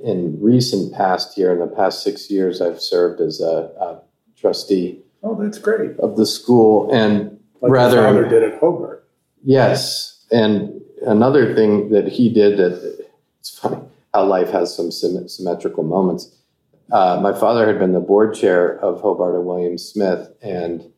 in 0.02 0.40
recent 0.40 0.92
past 0.92 1.38
year, 1.38 1.52
in 1.52 1.60
the 1.60 1.68
past 1.68 2.02
six 2.02 2.30
years, 2.30 2.60
I've 2.60 2.80
served 2.80 3.20
as 3.20 3.40
a, 3.40 3.70
a 3.80 4.00
trustee. 4.36 5.00
Oh, 5.22 5.40
that's 5.40 5.58
great. 5.58 5.98
Of 6.00 6.16
the 6.16 6.26
school, 6.26 6.92
and 6.92 7.38
like 7.60 7.70
rather 7.70 7.98
father 7.98 8.28
did 8.28 8.42
at 8.42 8.58
Hobart. 8.58 9.08
Yes, 9.44 10.24
and 10.32 10.80
another 11.06 11.54
thing 11.54 11.90
that 11.90 12.08
he 12.08 12.28
did 12.28 12.58
that 12.58 13.03
it's 13.44 13.58
funny 13.58 13.76
how 14.14 14.24
life 14.24 14.50
has 14.52 14.74
some 14.74 14.90
symmetrical 14.90 15.84
moments. 15.84 16.34
Uh, 16.90 17.20
my 17.22 17.38
father 17.38 17.66
had 17.66 17.78
been 17.78 17.92
the 17.92 18.00
board 18.00 18.34
chair 18.34 18.78
of 18.80 19.02
Hobart 19.02 19.34
and 19.34 19.44
William 19.44 19.76
Smith, 19.76 20.30
and 20.40 20.90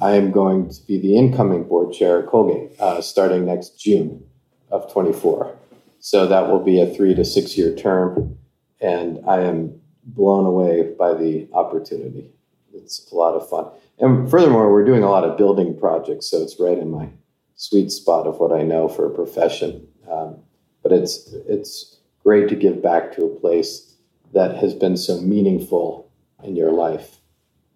I 0.00 0.12
am 0.12 0.30
going 0.30 0.68
to 0.68 0.86
be 0.86 0.96
the 1.00 1.16
incoming 1.16 1.64
board 1.64 1.92
chair 1.92 2.20
at 2.22 2.28
Colgate 2.28 2.78
uh, 2.78 3.00
starting 3.00 3.46
next 3.46 3.80
June 3.80 4.24
of 4.70 4.92
24. 4.92 5.56
So 5.98 6.28
that 6.28 6.48
will 6.48 6.60
be 6.60 6.80
a 6.80 6.86
three 6.86 7.16
to 7.16 7.24
six 7.24 7.58
year 7.58 7.74
term. 7.74 8.38
And 8.80 9.18
I 9.26 9.40
am 9.40 9.80
blown 10.04 10.46
away 10.46 10.94
by 10.96 11.14
the 11.14 11.48
opportunity. 11.52 12.30
It's 12.72 13.10
a 13.10 13.16
lot 13.16 13.34
of 13.34 13.48
fun. 13.48 13.66
And 13.98 14.30
furthermore, 14.30 14.72
we're 14.72 14.84
doing 14.84 15.02
a 15.02 15.10
lot 15.10 15.24
of 15.24 15.36
building 15.36 15.76
projects. 15.76 16.30
So 16.30 16.42
it's 16.42 16.60
right 16.60 16.78
in 16.78 16.92
my 16.92 17.08
sweet 17.56 17.90
spot 17.90 18.28
of 18.28 18.38
what 18.38 18.52
I 18.52 18.62
know 18.62 18.88
for 18.88 19.06
a 19.06 19.14
profession. 19.14 19.88
Um, 20.08 20.38
but 20.82 20.92
it's, 20.92 21.32
it's 21.48 21.98
great 22.22 22.48
to 22.48 22.56
give 22.56 22.82
back 22.82 23.12
to 23.14 23.24
a 23.24 23.28
place 23.28 23.94
that 24.32 24.56
has 24.56 24.74
been 24.74 24.96
so 24.96 25.20
meaningful 25.20 26.10
in 26.42 26.56
your 26.56 26.72
life. 26.72 27.18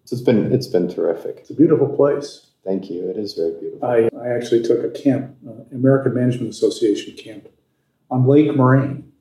So 0.05 0.15
it's 0.15 0.23
been, 0.23 0.51
it's 0.53 0.67
been 0.67 0.87
terrific. 0.87 1.37
It's 1.39 1.49
a 1.49 1.53
beautiful 1.53 1.87
place. 1.87 2.47
Thank 2.63 2.89
you. 2.89 3.09
It 3.09 3.17
is 3.17 3.33
very 3.33 3.59
beautiful. 3.59 3.87
I, 3.87 4.09
I 4.19 4.29
actually 4.35 4.61
took 4.61 4.83
a 4.83 4.89
camp, 4.89 5.35
uh, 5.47 5.63
American 5.73 6.13
Management 6.13 6.49
Association 6.49 7.15
camp 7.15 7.47
on 8.09 8.27
Lake 8.27 8.53
Moraine. 8.55 9.11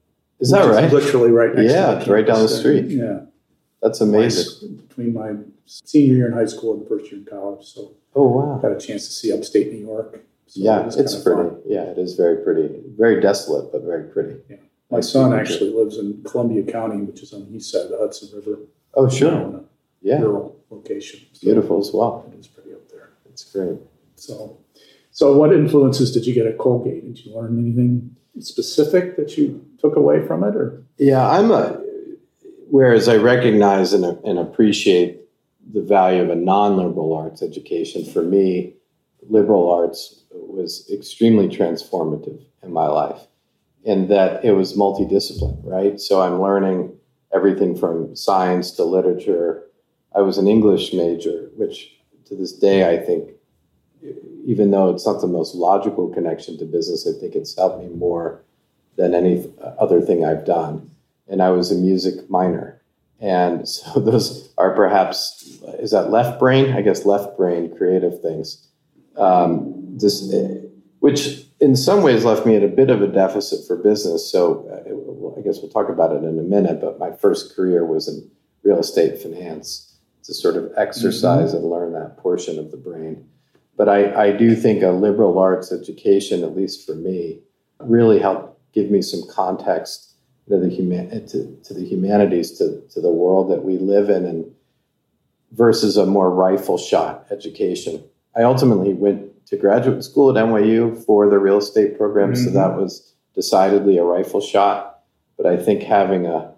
Is 0.41 0.51
that 0.51 0.67
right? 0.67 0.85
Is 0.85 0.93
literally 0.93 1.31
right 1.31 1.55
next 1.55 1.73
yeah, 1.73 1.99
to 1.99 2.13
right 2.13 2.27
down 2.27 2.43
the 2.43 2.49
street. 2.49 2.87
Yeah. 2.87 3.21
That's 3.81 4.01
amazing. 4.01 4.77
Between 4.89 5.15
my 5.15 5.33
senior 5.67 6.15
year 6.15 6.27
in 6.27 6.33
high 6.33 6.47
school 6.47 6.75
and 6.75 6.87
first 6.89 7.11
year 7.11 7.21
in 7.21 7.27
college. 7.27 7.67
So 7.67 7.95
oh 8.15 8.29
wow. 8.29 8.59
Got 8.59 8.73
a 8.73 8.79
chance 8.79 9.07
to 9.07 9.13
see 9.13 9.33
upstate 9.33 9.73
New 9.73 9.79
York. 9.79 10.25
So 10.47 10.61
yeah, 10.63 10.87
it 10.87 10.97
it's 10.97 11.15
pretty. 11.23 11.51
Fun. 11.51 11.61
Yeah, 11.67 11.83
it 11.83 11.99
is 11.99 12.15
very 12.15 12.43
pretty. 12.45 12.83
Very 12.97 13.21
desolate, 13.21 13.73
but 13.73 13.83
very 13.83 14.05
pretty. 14.05 14.41
Yeah. 14.49 14.57
My 14.91 15.01
son 15.01 15.35
actually 15.35 15.71
lives 15.71 15.99
in 15.99 16.23
Columbia 16.23 16.63
County, 16.63 16.99
which 17.03 17.23
is 17.23 17.33
on 17.33 17.47
the 17.47 17.57
east 17.57 17.73
side 17.73 17.83
of 17.83 17.91
the 17.91 17.99
Hudson 17.99 18.29
River. 18.35 18.61
Oh, 18.95 19.09
sure. 19.09 19.65
Yeah. 20.01 20.21
Rural 20.21 20.57
location. 20.71 21.21
So 21.33 21.47
Beautiful 21.47 21.81
as 21.81 21.91
well. 21.93 22.31
It 22.33 22.39
is 22.39 22.47
pretty 22.47 22.73
up 22.73 22.89
there. 22.89 23.11
It's 23.29 23.45
great. 23.51 23.79
So, 24.15 24.59
so 25.11 25.37
what 25.37 25.53
influences 25.53 26.13
did 26.13 26.27
you 26.27 26.35
get 26.35 26.47
at 26.47 26.59
Colgate? 26.59 27.05
Did 27.05 27.25
you 27.25 27.37
learn 27.37 27.59
anything 27.59 28.15
specific 28.39 29.17
that 29.17 29.37
you 29.37 29.67
took 29.81 29.97
away 29.97 30.25
from 30.25 30.45
it, 30.45 30.55
or? 30.55 30.85
Yeah, 30.99 31.29
I'm 31.29 31.51
a. 31.51 31.83
Whereas 32.69 33.09
I 33.09 33.17
recognize 33.17 33.93
and, 33.93 34.05
and 34.05 34.39
appreciate 34.39 35.21
the 35.73 35.83
value 35.83 36.23
of 36.23 36.31
a 36.31 36.35
non-liberal 36.37 37.13
arts 37.15 37.43
education, 37.43 38.05
for 38.05 38.23
me, 38.23 38.75
liberal 39.29 39.71
arts 39.73 40.23
was 40.39 40.89
extremely 40.93 41.49
transformative 41.49 42.43
in 42.63 42.73
my 42.73 42.87
life, 42.87 43.27
in 43.85 44.09
that 44.09 44.45
it 44.45 44.53
was 44.53 44.77
multidiscipline. 44.77 45.61
Right, 45.65 46.01
so 46.01 46.21
I'm 46.21 46.41
learning 46.41 46.97
everything 47.33 47.77
from 47.77 48.15
science 48.17 48.71
to 48.73 48.85
literature. 48.85 49.65
I 50.15 50.23
was 50.23 50.39
an 50.39 50.49
English 50.49 50.93
major, 50.93 51.51
which 51.57 51.97
to 52.27 52.35
this 52.35 52.53
day 52.53 52.89
I 52.89 53.05
think 53.05 53.31
even 54.47 54.71
though 54.71 54.91
it's 54.91 55.05
not 55.05 55.21
the 55.21 55.27
most 55.27 55.55
logical 55.55 56.09
connection 56.09 56.57
to 56.59 56.65
business, 56.65 57.07
I 57.07 57.19
think 57.19 57.35
it's 57.35 57.57
helped 57.57 57.83
me 57.83 57.89
more 57.89 58.43
than 58.97 59.15
any 59.15 59.53
other 59.79 60.01
thing 60.01 60.25
I've 60.25 60.45
done. 60.45 60.91
And 61.29 61.43
I 61.43 61.51
was 61.51 61.73
a 61.73 61.75
music 61.75 62.31
minor. 62.31 62.81
And 63.21 63.69
so 63.69 64.01
those 64.01 64.53
are 64.57 64.75
perhaps, 64.75 65.59
is 65.81 65.91
that 65.91 66.11
left 66.11 66.39
brain? 66.39 66.73
I 66.73 66.83
guess 66.83 67.05
left 67.05 67.37
brain 67.37 67.77
creative 67.77 68.21
things. 68.23 68.69
Um, 69.19 69.73
this, 69.99 70.31
which 71.01 71.47
in 71.61 71.77
some 71.77 72.03
ways 72.03 72.25
left 72.25 72.47
me 72.47 72.57
at 72.57 72.63
a 72.63 72.69
bit 72.69 72.91
of 72.91 73.01
a 73.03 73.07
deficit 73.07 73.67
for 73.67 73.77
business. 73.77 74.31
So 74.31 74.69
uh, 74.71 75.39
I 75.39 75.43
guess 75.43 75.59
we'll 75.61 75.71
talk 75.71 75.89
about 75.89 76.13
it 76.13 76.23
in 76.25 76.39
a 76.39 76.43
minute. 76.43 76.81
But 76.81 76.99
my 76.99 77.13
first 77.13 77.55
career 77.55 77.85
was 77.85 78.09
in 78.09 78.29
real 78.63 78.79
estate 78.79 79.21
finance 79.23 79.97
to 80.25 80.35
sort 80.35 80.57
of 80.57 80.71
exercise 80.77 81.55
mm-hmm. 81.55 81.59
and 81.59 81.71
learn 81.71 81.93
that 81.93 82.19
portion 82.19 82.59
of 82.59 82.71
the 82.71 82.77
brain. 82.77 83.27
But 83.77 83.89
I, 83.89 84.29
I 84.29 84.33
do 84.33 84.57
think 84.57 84.83
a 84.83 84.91
liberal 84.91 85.39
arts 85.39 85.71
education, 85.71 86.43
at 86.43 86.57
least 86.57 86.87
for 86.87 86.95
me, 86.95 87.41
really 87.79 88.19
helped 88.19 88.59
give 88.73 88.91
me 88.91 89.03
some 89.03 89.23
context 89.31 90.15
to 90.49 90.59
the, 90.59 90.69
human, 90.69 91.11
to, 91.29 91.57
to 91.65 91.75
the 91.75 91.85
humanities, 91.85 92.59
to, 92.59 92.83
to 92.91 93.01
the 93.01 93.11
world 93.11 93.51
that 93.51 93.65
we 93.65 93.79
live 93.79 94.09
in, 94.09 94.25
and 94.25 94.51
versus 95.53 95.97
a 95.97 96.07
more 96.07 96.31
rifle 96.31 96.79
shot 96.79 97.27
education. 97.31 98.03
I 98.37 98.43
ultimately 98.43 98.93
went 98.93 99.47
to 99.47 99.57
graduate 99.57 100.05
school 100.05 100.37
at 100.37 100.45
NYU 100.45 101.05
for 101.05 101.29
the 101.31 101.39
real 101.39 101.59
estate 101.59 101.97
program, 101.97 102.33
mm-hmm. 102.33 102.45
so 102.45 102.51
that 102.51 102.77
was 102.77 103.15
decidedly 103.35 103.99
a 103.99 104.05
rifle 104.05 104.41
shot. 104.41 105.01
But 105.37 105.47
I 105.47 105.57
think 105.57 105.83
having 105.83 106.27
a 106.27 106.57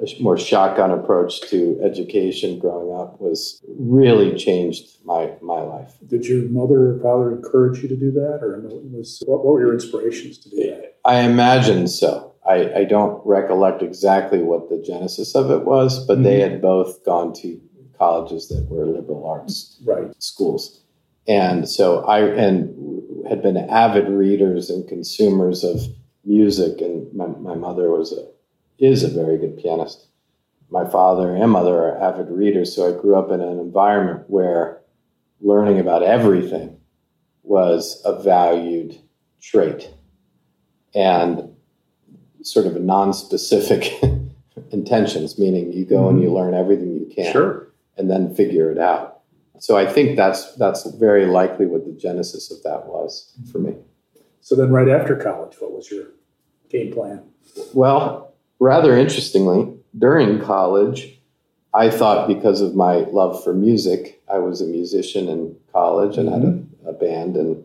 a 0.00 0.22
more 0.22 0.38
shotgun 0.38 0.92
approach 0.92 1.40
to 1.50 1.80
education 1.82 2.58
growing 2.58 2.96
up 2.96 3.20
was 3.20 3.60
really 3.78 4.36
changed 4.36 4.98
my 5.04 5.32
my 5.42 5.60
life. 5.60 5.94
Did 6.06 6.26
your 6.26 6.48
mother 6.48 6.90
or 6.90 7.00
father 7.00 7.32
encourage 7.32 7.82
you 7.82 7.88
to 7.88 7.96
do 7.96 8.12
that, 8.12 8.38
or 8.42 8.60
was 8.62 9.22
what, 9.26 9.44
what 9.44 9.54
were 9.54 9.60
your 9.60 9.74
inspirations 9.74 10.38
to 10.38 10.50
do 10.50 10.56
that? 10.56 10.96
I 11.04 11.20
imagine 11.20 11.88
so. 11.88 12.34
I, 12.46 12.72
I 12.74 12.84
don't 12.84 13.20
recollect 13.26 13.82
exactly 13.82 14.42
what 14.42 14.70
the 14.70 14.80
genesis 14.80 15.34
of 15.34 15.50
it 15.50 15.64
was, 15.64 16.06
but 16.06 16.14
mm-hmm. 16.14 16.22
they 16.22 16.40
had 16.40 16.62
both 16.62 17.04
gone 17.04 17.34
to 17.34 17.60
colleges 17.98 18.48
that 18.48 18.68
were 18.70 18.86
liberal 18.86 19.26
arts 19.26 19.82
right. 19.84 20.14
schools, 20.22 20.80
and 21.28 21.68
so 21.68 22.04
I 22.04 22.20
and 22.20 22.74
had 23.28 23.42
been 23.42 23.56
avid 23.56 24.08
readers 24.08 24.70
and 24.70 24.88
consumers 24.88 25.62
of 25.62 25.82
music, 26.24 26.80
and 26.80 27.12
my, 27.14 27.26
my 27.26 27.54
mother 27.54 27.90
was 27.90 28.12
a 28.12 28.26
is 28.78 29.04
a 29.04 29.08
very 29.08 29.36
good 29.36 29.58
pianist. 29.58 30.06
My 30.70 30.88
father 30.88 31.34
and 31.34 31.50
mother 31.50 31.74
are 31.74 32.02
avid 32.02 32.30
readers, 32.30 32.74
so 32.74 32.88
I 32.88 33.00
grew 33.00 33.16
up 33.16 33.30
in 33.30 33.40
an 33.40 33.58
environment 33.58 34.24
where 34.28 34.80
learning 35.40 35.78
about 35.78 36.02
everything 36.02 36.78
was 37.42 38.00
a 38.04 38.22
valued 38.22 38.98
trait 39.40 39.90
and 40.94 41.54
sort 42.42 42.66
of 42.66 42.76
a 42.76 42.80
non-specific 42.80 43.92
intentions, 44.70 45.38
meaning 45.38 45.72
you 45.72 45.84
go 45.84 46.02
mm-hmm. 46.02 46.16
and 46.16 46.22
you 46.22 46.32
learn 46.32 46.54
everything 46.54 46.94
you 46.94 47.12
can 47.14 47.32
sure. 47.32 47.68
and 47.96 48.10
then 48.10 48.34
figure 48.34 48.70
it 48.70 48.78
out. 48.78 49.17
So 49.60 49.76
I 49.76 49.86
think 49.86 50.16
that's 50.16 50.54
that's 50.54 50.84
very 50.92 51.26
likely 51.26 51.66
what 51.66 51.84
the 51.84 51.92
genesis 51.92 52.50
of 52.50 52.62
that 52.62 52.86
was 52.86 53.32
for 53.50 53.58
me. 53.58 53.76
So 54.40 54.54
then 54.54 54.70
right 54.70 54.88
after 54.88 55.16
college, 55.16 55.56
what 55.58 55.72
was 55.72 55.90
your 55.90 56.06
game 56.70 56.92
plan? 56.92 57.22
Well, 57.74 58.34
rather 58.58 58.96
interestingly, 58.96 59.74
during 59.98 60.40
college, 60.40 61.18
I 61.74 61.90
thought 61.90 62.28
because 62.28 62.60
of 62.60 62.74
my 62.74 62.98
love 63.10 63.42
for 63.42 63.52
music, 63.52 64.22
I 64.32 64.38
was 64.38 64.60
a 64.60 64.66
musician 64.66 65.28
in 65.28 65.56
college 65.72 66.16
and 66.16 66.28
mm-hmm. 66.28 66.40
had 66.40 66.48
a, 66.48 66.56
mm-hmm. 66.56 66.88
a, 66.88 66.92
band 66.92 67.36
and 67.36 67.64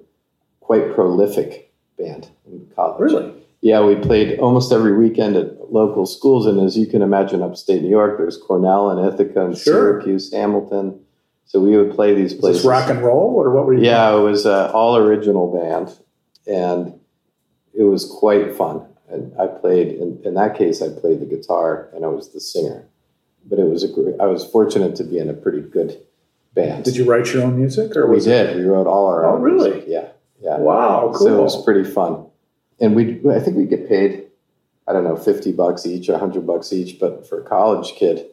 quite 0.59 0.93
prolific 0.93 1.71
band 1.97 2.29
in 2.45 2.69
college. 2.75 2.99
Really? 2.99 3.33
Yeah, 3.61 3.85
we 3.85 3.95
played 3.95 4.39
almost 4.39 4.73
every 4.73 4.97
weekend 4.97 5.37
at 5.37 5.71
local 5.71 6.05
schools, 6.05 6.45
and 6.45 6.59
as 6.59 6.77
you 6.77 6.85
can 6.85 7.01
imagine, 7.01 7.41
upstate 7.41 7.81
New 7.81 7.89
York, 7.89 8.17
there's 8.17 8.35
Cornell 8.35 8.89
and 8.89 9.13
Ithaca 9.13 9.45
and 9.45 9.57
sure. 9.57 10.01
Syracuse, 10.01 10.33
Hamilton. 10.33 10.99
So 11.45 11.59
we 11.59 11.77
would 11.77 11.93
play 11.93 12.15
these 12.15 12.33
places. 12.33 12.65
rock 12.65 12.89
and 12.89 13.01
roll, 13.01 13.35
or 13.35 13.51
what 13.53 13.65
were 13.65 13.75
you? 13.75 13.83
Yeah, 13.83 14.11
doing? 14.11 14.23
it 14.23 14.29
was 14.31 14.45
an 14.45 14.71
all 14.71 14.97
original 14.97 15.51
band, 15.53 15.97
and 16.47 16.99
it 17.73 17.83
was 17.83 18.05
quite 18.05 18.55
fun 18.55 18.87
and 19.13 19.31
I 19.39 19.47
played 19.47 19.89
in, 19.89 20.19
in 20.25 20.33
that 20.33 20.57
case 20.57 20.81
I 20.81 20.89
played 20.89 21.21
the 21.21 21.25
guitar 21.25 21.89
and 21.93 22.03
I 22.03 22.07
was 22.07 22.33
the 22.33 22.39
singer. 22.39 22.87
But 23.45 23.59
it 23.59 23.65
was 23.65 23.83
a 23.83 23.87
great, 23.87 24.15
I 24.19 24.25
was 24.25 24.45
fortunate 24.45 24.95
to 24.97 25.03
be 25.03 25.19
in 25.19 25.29
a 25.29 25.33
pretty 25.33 25.61
good 25.61 25.99
band. 26.53 26.85
Did 26.85 26.95
you 26.95 27.05
write 27.05 27.31
your 27.33 27.43
own 27.43 27.57
music 27.57 27.95
or 27.95 28.07
we 28.07 28.19
did. 28.19 28.51
It? 28.51 28.57
We 28.57 28.63
wrote 28.63 28.87
all 28.87 29.07
our 29.07 29.25
oh, 29.25 29.35
own. 29.35 29.41
really? 29.41 29.71
Music. 29.71 29.85
Yeah. 29.87 30.07
Yeah. 30.41 30.57
Wow, 30.57 31.11
cool. 31.13 31.27
So 31.27 31.39
it 31.39 31.41
was 31.41 31.63
pretty 31.63 31.89
fun. 31.89 32.25
And 32.79 32.95
we 32.95 33.21
I 33.31 33.39
think 33.39 33.55
we 33.55 33.65
get 33.65 33.87
paid 33.87 34.27
I 34.85 34.91
don't 34.91 35.05
know, 35.05 35.15
50 35.15 35.53
bucks 35.53 35.85
each, 35.85 36.09
100 36.09 36.45
bucks 36.45 36.73
each, 36.73 36.99
but 36.99 37.27
for 37.27 37.41
a 37.41 37.43
college 37.47 37.93
kid 37.95 38.25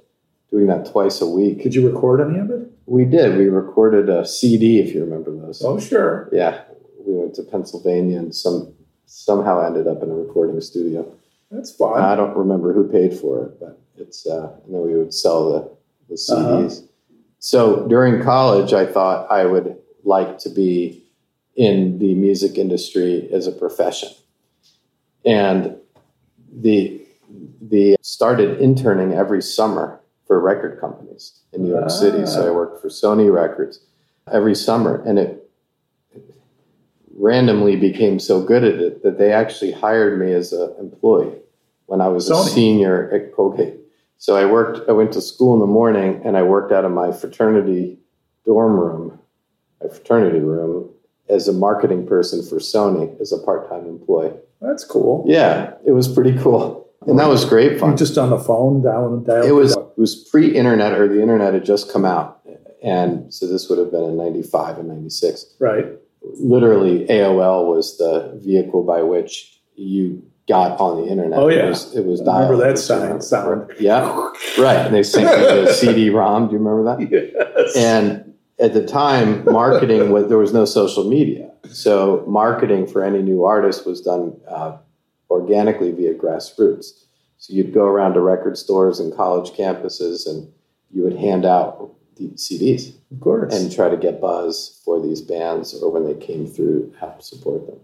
doing 0.51 0.67
that 0.67 0.91
twice 0.91 1.21
a 1.21 1.27
week. 1.27 1.63
Did 1.63 1.75
you 1.75 1.89
record 1.89 2.21
any 2.21 2.39
of 2.39 2.51
it? 2.51 2.71
We 2.87 3.05
did. 3.05 3.39
We 3.39 3.49
recorded 3.49 4.09
a 4.09 4.27
CD 4.27 4.81
if 4.81 4.93
you 4.95 5.05
remember 5.05 5.31
those. 5.35 5.63
Oh, 5.65 5.79
sure. 5.79 6.29
Yeah. 6.33 6.63
We 7.07 7.15
went 7.15 7.35
to 7.35 7.43
Pennsylvania 7.43 8.19
and 8.19 8.35
some 8.35 8.75
somehow 9.07 9.65
ended 9.67 9.87
up 9.87 10.03
in 10.03 10.11
a 10.11 10.15
recording 10.15 10.61
studio. 10.61 11.11
That's 11.51 11.73
fine. 11.73 12.03
I 12.03 12.15
don't 12.15 12.37
remember 12.37 12.73
who 12.73 12.89
paid 12.89 13.19
for 13.19 13.45
it, 13.45 13.61
but 13.61 13.81
it's 13.97 14.27
uh, 14.27 14.53
and 14.65 14.75
then 14.75 14.83
we 14.83 14.95
would 14.95 15.13
sell 15.13 15.53
the 15.53 15.71
the 16.09 16.15
CDs. 16.15 16.79
Uh-huh. 16.79 16.87
So 17.39 17.89
during 17.89 18.23
college, 18.23 18.73
I 18.73 18.87
thought 18.87 19.31
I 19.31 19.45
would 19.47 19.77
like 20.05 20.39
to 20.41 20.49
be 20.49 21.05
in 21.57 21.99
the 21.99 22.15
music 22.15 22.57
industry 22.57 23.29
as 23.33 23.47
a 23.47 23.53
profession, 23.53 24.11
and 25.25 25.77
the 26.53 27.01
the 27.61 27.97
started 28.03 28.61
interning 28.61 29.13
every 29.13 29.43
summer 29.43 30.00
for 30.31 30.39
record 30.39 30.81
companies 30.81 31.41
in 31.53 31.65
New 31.65 31.71
York 31.71 31.87
ah. 31.87 31.89
City. 31.89 32.25
So 32.25 32.47
I 32.47 32.53
worked 32.53 32.81
for 32.81 32.89
Sony 32.89 33.35
Records 33.35 33.85
every 34.33 34.55
summer, 34.55 35.03
and 35.05 35.19
it 35.19 35.51
randomly 37.17 37.75
became 37.75 38.21
so 38.21 38.41
good 38.41 38.63
at 38.63 38.75
it 38.75 39.03
that 39.03 39.19
they 39.19 39.33
actually 39.33 39.73
hired 39.73 40.21
me 40.21 40.33
as 40.33 40.53
an 40.53 40.73
employee 40.79 41.37
when 41.87 42.01
I 42.01 42.07
was 42.07 42.31
Sony. 42.31 42.47
a 42.47 42.51
senior 42.51 43.11
at 43.13 43.35
Colgate. 43.35 43.75
So 44.19 44.37
I 44.37 44.45
worked, 44.45 44.89
I 44.89 44.93
went 44.93 45.13
to 45.15 45.21
school 45.21 45.55
in 45.55 45.59
the 45.59 45.67
morning 45.67 46.23
and 46.25 46.37
I 46.37 46.45
worked 46.45 46.71
out 46.71 46.85
of 46.85 46.93
my 46.93 47.11
fraternity 47.11 47.99
dorm 48.47 48.79
room, 48.79 49.19
my 49.83 49.89
fraternity 49.89 50.39
room, 50.39 50.91
as 51.29 51.49
a 51.49 51.53
marketing 51.53 52.07
person 52.07 52.47
for 52.47 52.61
Sony 52.61 53.21
as 53.21 53.33
a 53.33 53.39
part 53.39 53.69
time 53.69 53.89
employee. 53.89 54.35
That's 54.61 54.85
cool. 54.85 55.25
Yeah, 55.27 55.75
it 55.85 55.91
was 55.91 56.07
pretty 56.07 56.39
cool. 56.39 56.89
And 57.07 57.19
that 57.19 57.29
was 57.29 57.45
great 57.45 57.81
fun. 57.81 57.93
You 57.93 57.97
just 57.97 58.19
on 58.19 58.31
the 58.31 58.39
phone, 58.39 58.83
dialing 58.83 59.25
dial. 59.25 59.43
It 59.43 59.53
was 59.53 59.77
it 59.77 59.99
was 59.99 60.29
pre 60.31 60.55
internet 60.55 60.93
or 60.93 61.09
the 61.09 61.21
internet 61.21 61.55
had 61.55 61.65
just 61.65 61.93
come 61.93 62.05
out. 62.05 62.41
And 62.83 63.33
so 63.33 63.47
this 63.47 63.69
would 63.69 63.79
have 63.79 63.91
been 63.91 64.05
in 64.05 64.17
95 64.17 64.79
and 64.79 64.89
96. 64.89 65.57
Right 65.59 65.87
literally 66.23 67.07
AOL 67.07 67.67
was 67.67 67.99
the 67.99 68.39
vehicle 68.43 68.83
by 68.83 69.03
which 69.03 69.61
you 69.75 70.23
got 70.49 70.79
on 70.81 71.03
the 71.03 71.11
internet. 71.11 71.39
Oh 71.39 71.49
yeah, 71.49 71.67
it 71.67 71.69
was, 71.69 71.97
it 71.97 72.05
was 72.05 72.21
remember 72.21 72.57
that 72.57 72.79
sound. 72.79 73.23
sound. 73.23 73.71
Yeah, 73.79 74.03
right. 74.59 74.79
And 74.79 74.95
they 74.95 75.03
sent 75.03 75.27
with 75.27 75.67
the 75.67 75.73
CD-ROM. 75.73 76.49
Do 76.49 76.53
you 76.53 76.59
remember 76.59 76.85
that? 76.85 77.11
Yes. 77.11 77.77
And 77.77 78.35
at 78.59 78.75
the 78.75 78.87
time, 78.87 79.45
marketing 79.45 80.11
was 80.11 80.29
there 80.29 80.39
was 80.39 80.53
no 80.53 80.65
social 80.65 81.09
media, 81.09 81.51
so 81.71 82.25
marketing 82.27 82.87
for 82.87 83.05
any 83.05 83.23
new 83.23 83.45
artist 83.45 83.87
was 83.87 84.01
done 84.01 84.39
uh, 84.49 84.77
organically 85.31 85.93
via 85.93 86.15
grassroots. 86.15 87.05
So 87.39 87.55
you'd 87.55 87.73
go 87.73 87.85
around 87.85 88.15
to 88.15 88.21
record 88.21 88.59
stores 88.59 89.01
and 89.01 89.15
college 89.15 89.51
campuses, 89.53 90.29
and 90.29 90.53
you 90.91 91.03
would 91.03 91.17
hand 91.17 91.45
out 91.45 91.95
the 92.17 92.29
CDs, 92.31 92.93
of 93.11 93.21
course, 93.21 93.55
and 93.55 93.73
try 93.73 93.89
to 93.89 93.97
get 93.97 94.21
buzz 94.21 94.81
for 94.85 95.01
these 95.01 95.23
bands 95.23 95.75
or 95.75 95.91
when 95.91 96.05
they 96.05 96.15
came 96.15 96.47
through, 96.47 96.95
help 97.01 97.23
support 97.23 97.67
them. 97.67 97.79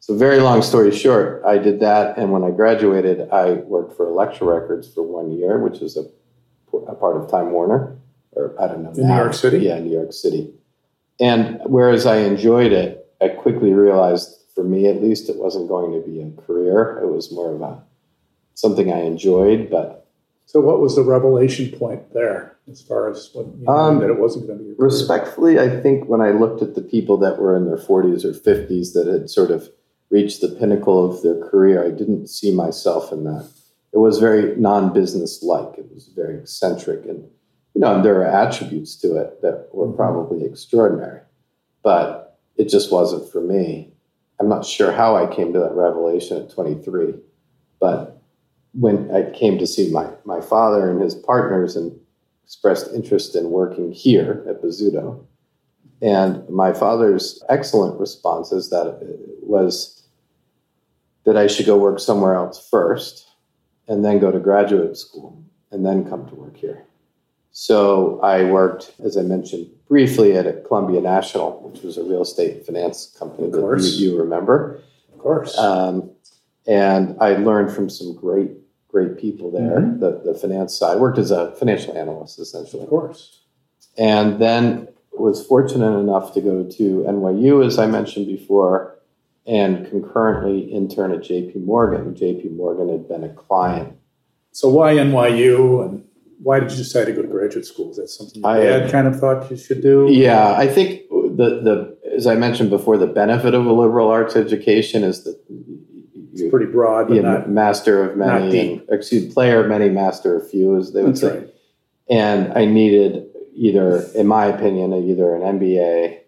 So, 0.00 0.16
very 0.16 0.38
long 0.38 0.62
story 0.62 0.94
short, 0.94 1.42
I 1.46 1.58
did 1.58 1.80
that, 1.80 2.18
and 2.18 2.30
when 2.30 2.44
I 2.44 2.50
graduated, 2.50 3.30
I 3.30 3.52
worked 3.52 3.96
for 3.96 4.06
Elektra 4.06 4.46
Records 4.46 4.92
for 4.92 5.02
one 5.02 5.32
year, 5.32 5.58
which 5.58 5.80
is 5.80 5.96
a, 5.96 6.04
a 6.88 6.94
part 6.94 7.16
of 7.16 7.30
Time 7.30 7.52
Warner, 7.52 7.96
or 8.32 8.54
I 8.60 8.68
don't 8.68 8.82
know, 8.82 8.90
in 8.90 9.08
now. 9.08 9.16
New 9.16 9.22
York 9.22 9.34
City. 9.34 9.58
Yeah, 9.60 9.78
New 9.78 9.92
York 9.92 10.12
City. 10.12 10.52
And 11.20 11.60
whereas 11.64 12.04
I 12.04 12.16
enjoyed 12.18 12.72
it, 12.72 13.06
I 13.22 13.28
quickly 13.28 13.72
realized, 13.72 14.43
for 14.54 14.64
me 14.64 14.88
at 14.88 15.02
least, 15.02 15.28
it 15.28 15.36
wasn't 15.36 15.68
going 15.68 15.92
to 15.92 16.06
be 16.06 16.20
a 16.20 16.30
career. 16.42 17.00
It 17.02 17.08
was 17.08 17.32
more 17.32 17.54
of 17.54 17.60
a 17.62 17.82
something 18.54 18.92
I 18.92 19.00
enjoyed, 19.00 19.68
but 19.70 20.04
so, 20.46 20.60
what 20.60 20.80
was 20.80 20.96
the 20.96 21.02
revelation 21.02 21.76
point 21.76 22.12
there, 22.12 22.56
as 22.70 22.82
far 22.82 23.10
as 23.10 23.30
what 23.32 23.46
you 23.46 23.64
know, 23.64 23.72
um, 23.72 24.00
that 24.00 24.10
it 24.10 24.18
wasn't 24.18 24.46
going 24.46 24.58
to 24.58 24.64
be? 24.64 24.74
respectfully, 24.78 25.58
I 25.58 25.80
think 25.80 26.08
when 26.08 26.20
I 26.20 26.30
looked 26.30 26.62
at 26.62 26.74
the 26.74 26.82
people 26.82 27.16
that 27.18 27.38
were 27.38 27.56
in 27.56 27.66
their 27.66 27.78
forties 27.78 28.24
or 28.24 28.34
fifties 28.34 28.92
that 28.92 29.06
had 29.06 29.30
sort 29.30 29.50
of 29.50 29.70
reached 30.10 30.40
the 30.40 30.48
pinnacle 30.48 31.10
of 31.10 31.22
their 31.22 31.40
career, 31.48 31.84
I 31.84 31.90
didn't 31.90 32.28
see 32.28 32.54
myself 32.54 33.10
in 33.10 33.24
that. 33.24 33.48
It 33.92 33.98
was 33.98 34.18
very 34.18 34.54
non-business 34.56 35.42
like. 35.42 35.78
It 35.78 35.90
was 35.92 36.08
very 36.08 36.36
eccentric, 36.36 37.04
and 37.06 37.28
you 37.74 37.80
know, 37.80 38.02
there 38.02 38.20
are 38.20 38.26
attributes 38.26 38.96
to 38.96 39.16
it 39.16 39.40
that 39.40 39.70
were 39.72 39.86
mm-hmm. 39.86 39.96
probably 39.96 40.44
extraordinary, 40.44 41.20
but 41.82 42.38
it 42.56 42.68
just 42.68 42.92
wasn't 42.92 43.32
for 43.32 43.40
me. 43.40 43.93
I'm 44.40 44.48
not 44.48 44.64
sure 44.64 44.92
how 44.92 45.16
I 45.16 45.32
came 45.32 45.52
to 45.52 45.58
that 45.60 45.72
revelation 45.72 46.42
at 46.42 46.50
23, 46.50 47.14
but 47.80 48.20
when 48.72 49.10
I 49.14 49.30
came 49.30 49.58
to 49.58 49.66
see 49.66 49.90
my, 49.92 50.08
my 50.24 50.40
father 50.40 50.90
and 50.90 51.00
his 51.00 51.14
partners 51.14 51.76
and 51.76 51.98
expressed 52.44 52.92
interest 52.92 53.36
in 53.36 53.50
working 53.50 53.92
here 53.92 54.44
at 54.48 54.60
Bozzuto, 54.60 55.24
and 56.02 56.48
my 56.48 56.72
father's 56.72 57.42
excellent 57.48 57.98
response 57.98 58.52
is 58.52 58.70
that 58.70 58.86
uh, 58.86 58.98
was 59.40 60.02
that 61.24 61.36
I 61.36 61.46
should 61.46 61.66
go 61.66 61.78
work 61.78 61.98
somewhere 61.98 62.34
else 62.34 62.68
first 62.68 63.28
and 63.88 64.04
then 64.04 64.18
go 64.18 64.30
to 64.30 64.38
graduate 64.38 64.96
school 64.96 65.42
and 65.70 65.86
then 65.86 66.08
come 66.08 66.28
to 66.28 66.34
work 66.34 66.56
here. 66.56 66.84
So 67.56 68.18
I 68.20 68.50
worked, 68.50 68.92
as 69.04 69.16
I 69.16 69.22
mentioned 69.22 69.68
briefly, 69.86 70.36
at 70.36 70.64
Columbia 70.64 71.00
National, 71.00 71.60
which 71.60 71.82
was 71.84 71.96
a 71.96 72.02
real 72.02 72.22
estate 72.22 72.66
finance 72.66 73.14
company 73.16 73.48
that 73.48 73.80
you, 73.80 74.10
you, 74.10 74.18
remember. 74.18 74.82
Of 75.12 75.20
course. 75.20 75.56
Um, 75.56 76.10
and 76.66 77.16
I 77.20 77.34
learned 77.34 77.72
from 77.72 77.88
some 77.88 78.16
great, 78.16 78.50
great 78.88 79.18
people 79.18 79.52
there, 79.52 79.80
mm-hmm. 79.80 80.00
the, 80.00 80.20
the 80.24 80.34
finance 80.36 80.76
side. 80.76 80.96
I 80.96 80.96
worked 80.96 81.18
as 81.18 81.30
a 81.30 81.52
financial 81.52 81.96
analyst, 81.96 82.40
essentially. 82.40 82.82
Of 82.82 82.88
course. 82.88 83.42
And 83.96 84.40
then 84.42 84.88
was 85.12 85.46
fortunate 85.46 85.96
enough 85.96 86.34
to 86.34 86.40
go 86.40 86.64
to 86.64 87.04
NYU, 87.06 87.64
as 87.64 87.78
I 87.78 87.86
mentioned 87.86 88.26
before, 88.26 88.98
and 89.46 89.88
concurrently 89.88 90.58
intern 90.58 91.12
at 91.12 91.20
JP 91.20 91.64
Morgan. 91.64 92.16
JP 92.16 92.56
Morgan 92.56 92.88
had 92.88 93.06
been 93.06 93.22
a 93.22 93.32
client. 93.32 93.96
So 94.50 94.68
why 94.68 94.94
NYU 94.94 95.84
and 95.84 96.03
why 96.42 96.60
did 96.60 96.70
you 96.70 96.76
decide 96.76 97.06
to 97.06 97.12
go 97.12 97.22
to 97.22 97.28
graduate 97.28 97.66
school? 97.66 97.90
Is 97.90 97.96
that 97.96 98.08
something 98.08 98.42
your 98.42 98.50
I, 98.50 98.60
dad 98.60 98.90
kind 98.90 99.06
of 99.06 99.18
thought 99.18 99.50
you 99.50 99.56
should 99.56 99.82
do? 99.82 100.08
Yeah, 100.10 100.54
I 100.56 100.66
think 100.66 101.08
the 101.08 101.60
the 101.60 101.98
as 102.14 102.26
I 102.26 102.34
mentioned 102.34 102.70
before, 102.70 102.96
the 102.96 103.06
benefit 103.06 103.54
of 103.54 103.66
a 103.66 103.72
liberal 103.72 104.08
arts 104.08 104.36
education 104.36 105.04
is 105.04 105.24
that 105.24 105.38
it's 106.32 106.50
pretty 106.50 106.66
broad, 106.66 107.08
but 107.08 107.22
not, 107.22 107.48
master 107.48 108.10
of 108.10 108.16
many, 108.16 108.74
and, 108.74 108.82
excuse 108.88 109.32
player 109.32 109.62
of 109.62 109.68
many, 109.68 109.88
master 109.88 110.36
of 110.36 110.50
few, 110.50 110.76
as 110.76 110.92
they 110.92 111.02
would 111.02 111.12
That's 111.12 111.20
say. 111.20 111.38
Right. 111.38 111.54
And 112.10 112.52
I 112.52 112.64
needed 112.64 113.26
either, 113.54 114.02
in 114.14 114.26
my 114.26 114.46
opinion, 114.46 114.92
either 114.92 115.34
an 115.34 115.58
MBA 115.58 116.20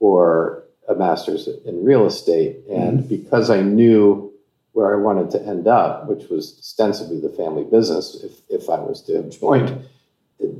or 0.00 0.64
a 0.88 0.94
master's 0.94 1.48
in 1.64 1.84
real 1.84 2.06
estate. 2.06 2.58
And 2.70 3.00
mm-hmm. 3.00 3.08
because 3.08 3.50
I 3.50 3.62
knew 3.62 4.25
where 4.76 4.94
I 4.94 5.00
wanted 5.00 5.30
to 5.30 5.42
end 5.42 5.66
up, 5.66 6.06
which 6.06 6.28
was 6.28 6.58
ostensibly 6.58 7.18
the 7.18 7.30
family 7.30 7.64
business, 7.64 8.22
if, 8.22 8.40
if 8.50 8.68
I 8.68 8.78
was 8.78 9.00
to 9.04 9.16
have 9.16 9.30
joined, 9.30 9.88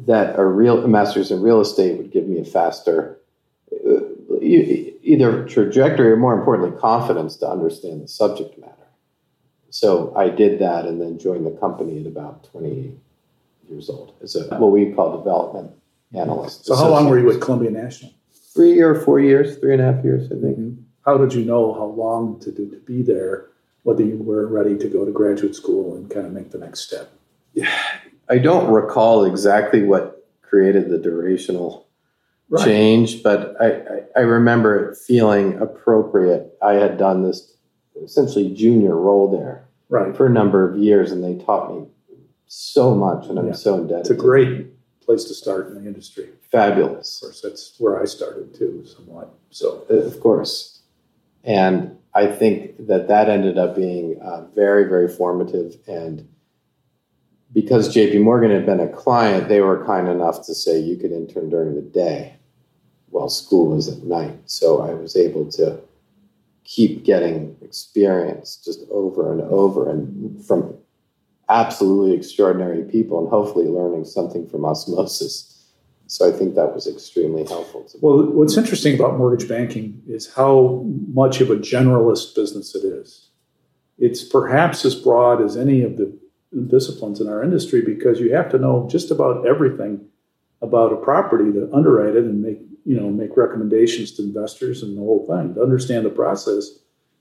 that 0.07 0.39
a 0.39 0.45
real 0.45 0.83
a 0.83 0.89
master's 0.89 1.31
in 1.31 1.43
real 1.43 1.61
estate 1.61 1.99
would 1.99 2.11
give 2.11 2.27
me 2.27 2.41
a 2.41 2.45
faster 2.45 3.19
uh, 3.71 4.01
either 4.41 5.45
trajectory 5.47 6.11
or 6.11 6.17
more 6.17 6.33
importantly 6.33 6.81
confidence 6.81 7.37
to 7.37 7.47
understand 7.47 8.03
the 8.03 8.09
subject 8.09 8.59
matter. 8.59 8.73
So 9.69 10.17
I 10.17 10.31
did 10.31 10.61
that 10.61 10.87
and 10.87 10.99
then 10.99 11.19
joined 11.19 11.45
the 11.45 11.59
company 11.61 12.01
at 12.01 12.07
about 12.07 12.45
20 12.45 12.95
years 13.69 13.91
old 13.91 14.15
as 14.23 14.35
a 14.35 14.45
what 14.57 14.73
we 14.73 14.93
call 14.93 15.19
development 15.19 15.73
analyst. 16.15 16.65
So 16.65 16.75
how 16.75 16.89
long 16.89 17.11
were 17.11 17.19
you 17.19 17.31
at 17.33 17.43
Columbia 17.43 17.71
National? 17.71 18.13
three 18.55 18.81
or 18.81 18.95
four 18.95 19.21
years, 19.21 19.59
three 19.59 19.75
and 19.75 19.83
a 19.83 19.93
half 19.93 20.03
years, 20.03 20.33
I 20.33 20.41
think. 20.41 20.59
Mm-hmm. 20.59 20.83
How 21.05 21.19
did 21.19 21.35
you 21.35 21.45
know 21.45 21.75
how 21.75 21.85
long 21.85 22.41
to 22.41 22.51
do 22.51 22.69
to 22.71 22.79
be 22.79 23.03
there? 23.03 23.51
Whether 23.87 24.03
you 24.03 24.17
were 24.17 24.49
ready 24.49 24.77
to 24.79 24.89
go 24.89 25.05
to 25.05 25.13
graduate 25.13 25.55
school 25.55 25.95
and 25.95 26.11
kind 26.11 26.27
of 26.27 26.33
make 26.33 26.51
the 26.51 26.59
next 26.59 26.81
step? 26.81 27.13
Yeah, 27.55 27.73
I 28.29 28.39
don't 28.39 28.69
recall 28.69 29.25
exactly 29.25 29.85
what 29.85 30.27
created 30.43 30.91
the 30.91 30.99
durational 30.99 31.85
right. 32.49 32.65
change, 32.65 33.23
but 33.23 33.55
I, 33.61 33.67
I, 33.67 34.01
I 34.17 34.21
remember 34.23 34.91
it 34.91 34.99
feeling 34.99 35.57
appropriate. 35.61 36.59
I 36.61 36.73
had 36.73 36.99
done 36.99 37.23
this 37.23 37.55
essentially 38.03 38.53
junior 38.53 38.97
role 38.97 39.31
there 39.31 39.69
right. 39.89 40.17
for 40.17 40.27
a 40.27 40.31
number 40.31 40.69
of 40.69 40.77
years, 40.77 41.13
and 41.13 41.23
they 41.23 41.41
taught 41.45 41.73
me 41.73 41.87
so 42.49 42.93
much, 42.93 43.29
and 43.29 43.39
I'm 43.39 43.47
yeah. 43.47 43.53
so 43.53 43.77
indebted. 43.77 44.01
It's 44.01 44.11
a 44.11 44.15
great 44.15 44.67
place 45.01 45.23
to 45.27 45.35
start 45.35 45.69
in 45.69 45.75
the 45.75 45.87
industry. 45.87 46.31
Fabulous. 46.51 47.23
Of 47.23 47.29
course, 47.29 47.41
that's 47.41 47.75
where 47.79 48.03
I 48.03 48.05
started 48.05 48.53
too, 48.53 48.85
somewhat. 48.85 49.33
So, 49.51 49.83
of 49.89 50.19
course, 50.19 50.83
and 51.45 51.97
I 52.17 52.27
think 52.27 52.87
that 52.87 53.09
that 53.09 53.29
ended 53.29 53.59
up 53.59 53.77
being 53.77 54.19
uh, 54.23 54.47
very, 54.55 54.85
very 54.89 55.07
formative. 55.07 55.77
And 55.87 56.27
because 57.53 57.93
J.P. 57.93 58.21
Morgan 58.21 58.51
had 58.51 58.65
been 58.65 58.81
a 58.81 58.89
client, 58.89 59.51
they 59.51 59.61
were 59.61 59.85
kind 59.85 60.09
enough 60.09 60.47
to 60.47 60.55
say 60.55 60.81
you 60.81 60.97
could 60.97 61.13
intern 61.13 61.51
during 61.51 61.75
the 61.75 61.83
day 61.83 62.37
while 63.11 63.29
school 63.29 63.77
was 63.77 63.89
at 63.89 64.03
night. 64.03 64.39
So 64.47 64.81
I 64.81 64.95
was 64.95 65.15
able 65.15 65.51
to 65.53 65.79
keep 66.65 67.05
getting 67.05 67.55
experience 67.61 68.57
just 68.65 68.81
over 68.91 69.31
and 69.31 69.43
over 69.43 69.91
and 69.91 70.43
from 70.43 70.75
absolutely 71.51 72.17
extraordinary 72.17 72.83
people 72.85 73.19
and 73.21 73.29
hopefully 73.29 73.67
learning 73.67 74.07
something 74.07 74.49
from 74.49 74.65
osmosis. 74.65 75.56
So 76.07 76.29
I 76.29 76.37
think 76.37 76.55
that 76.55 76.73
was 76.73 76.87
extremely 76.87 77.45
helpful. 77.45 77.87
Well, 78.01 78.27
what's 78.27 78.57
interesting 78.57 78.95
about 78.95 79.19
mortgage 79.19 79.49
banking 79.49 80.03
is 80.07 80.33
how 80.33 80.85
much 81.13 81.41
of 81.41 81.51
a 81.51 81.57
generalist 81.57 82.35
business 82.35 82.75
it 82.75 82.85
is. 82.85 83.31
It's 83.99 84.23
perhaps 84.23 84.85
as 84.85 84.95
broad 84.95 85.43
as 85.43 85.57
any 85.57 85.83
of 85.83 85.97
the 85.97 86.17
disciplines 86.69 87.21
in 87.21 87.29
our 87.29 87.43
industry 87.43 87.83
because 87.83 88.21
you 88.21 88.33
have 88.35 88.51
to 88.51 88.59
know 88.59 88.89
just 88.91 89.11
about 89.11 89.47
everything 89.47 90.07
about 90.63 90.93
a 90.93 90.97
property 90.97 91.53
to 91.53 91.71
underwrite 91.73 92.17
it 92.17 92.25
and 92.25 92.43
make 92.43 92.61
you 92.85 92.99
know 92.99 93.11
make 93.11 93.37
recommendations 93.37 94.13
to 94.13 94.23
investors 94.23 94.83
and 94.83 94.97
the 94.97 95.01
whole 95.01 95.27
thing. 95.27 95.55
To 95.55 95.63
understand 95.63 96.07
the 96.07 96.11
process, 96.11 96.71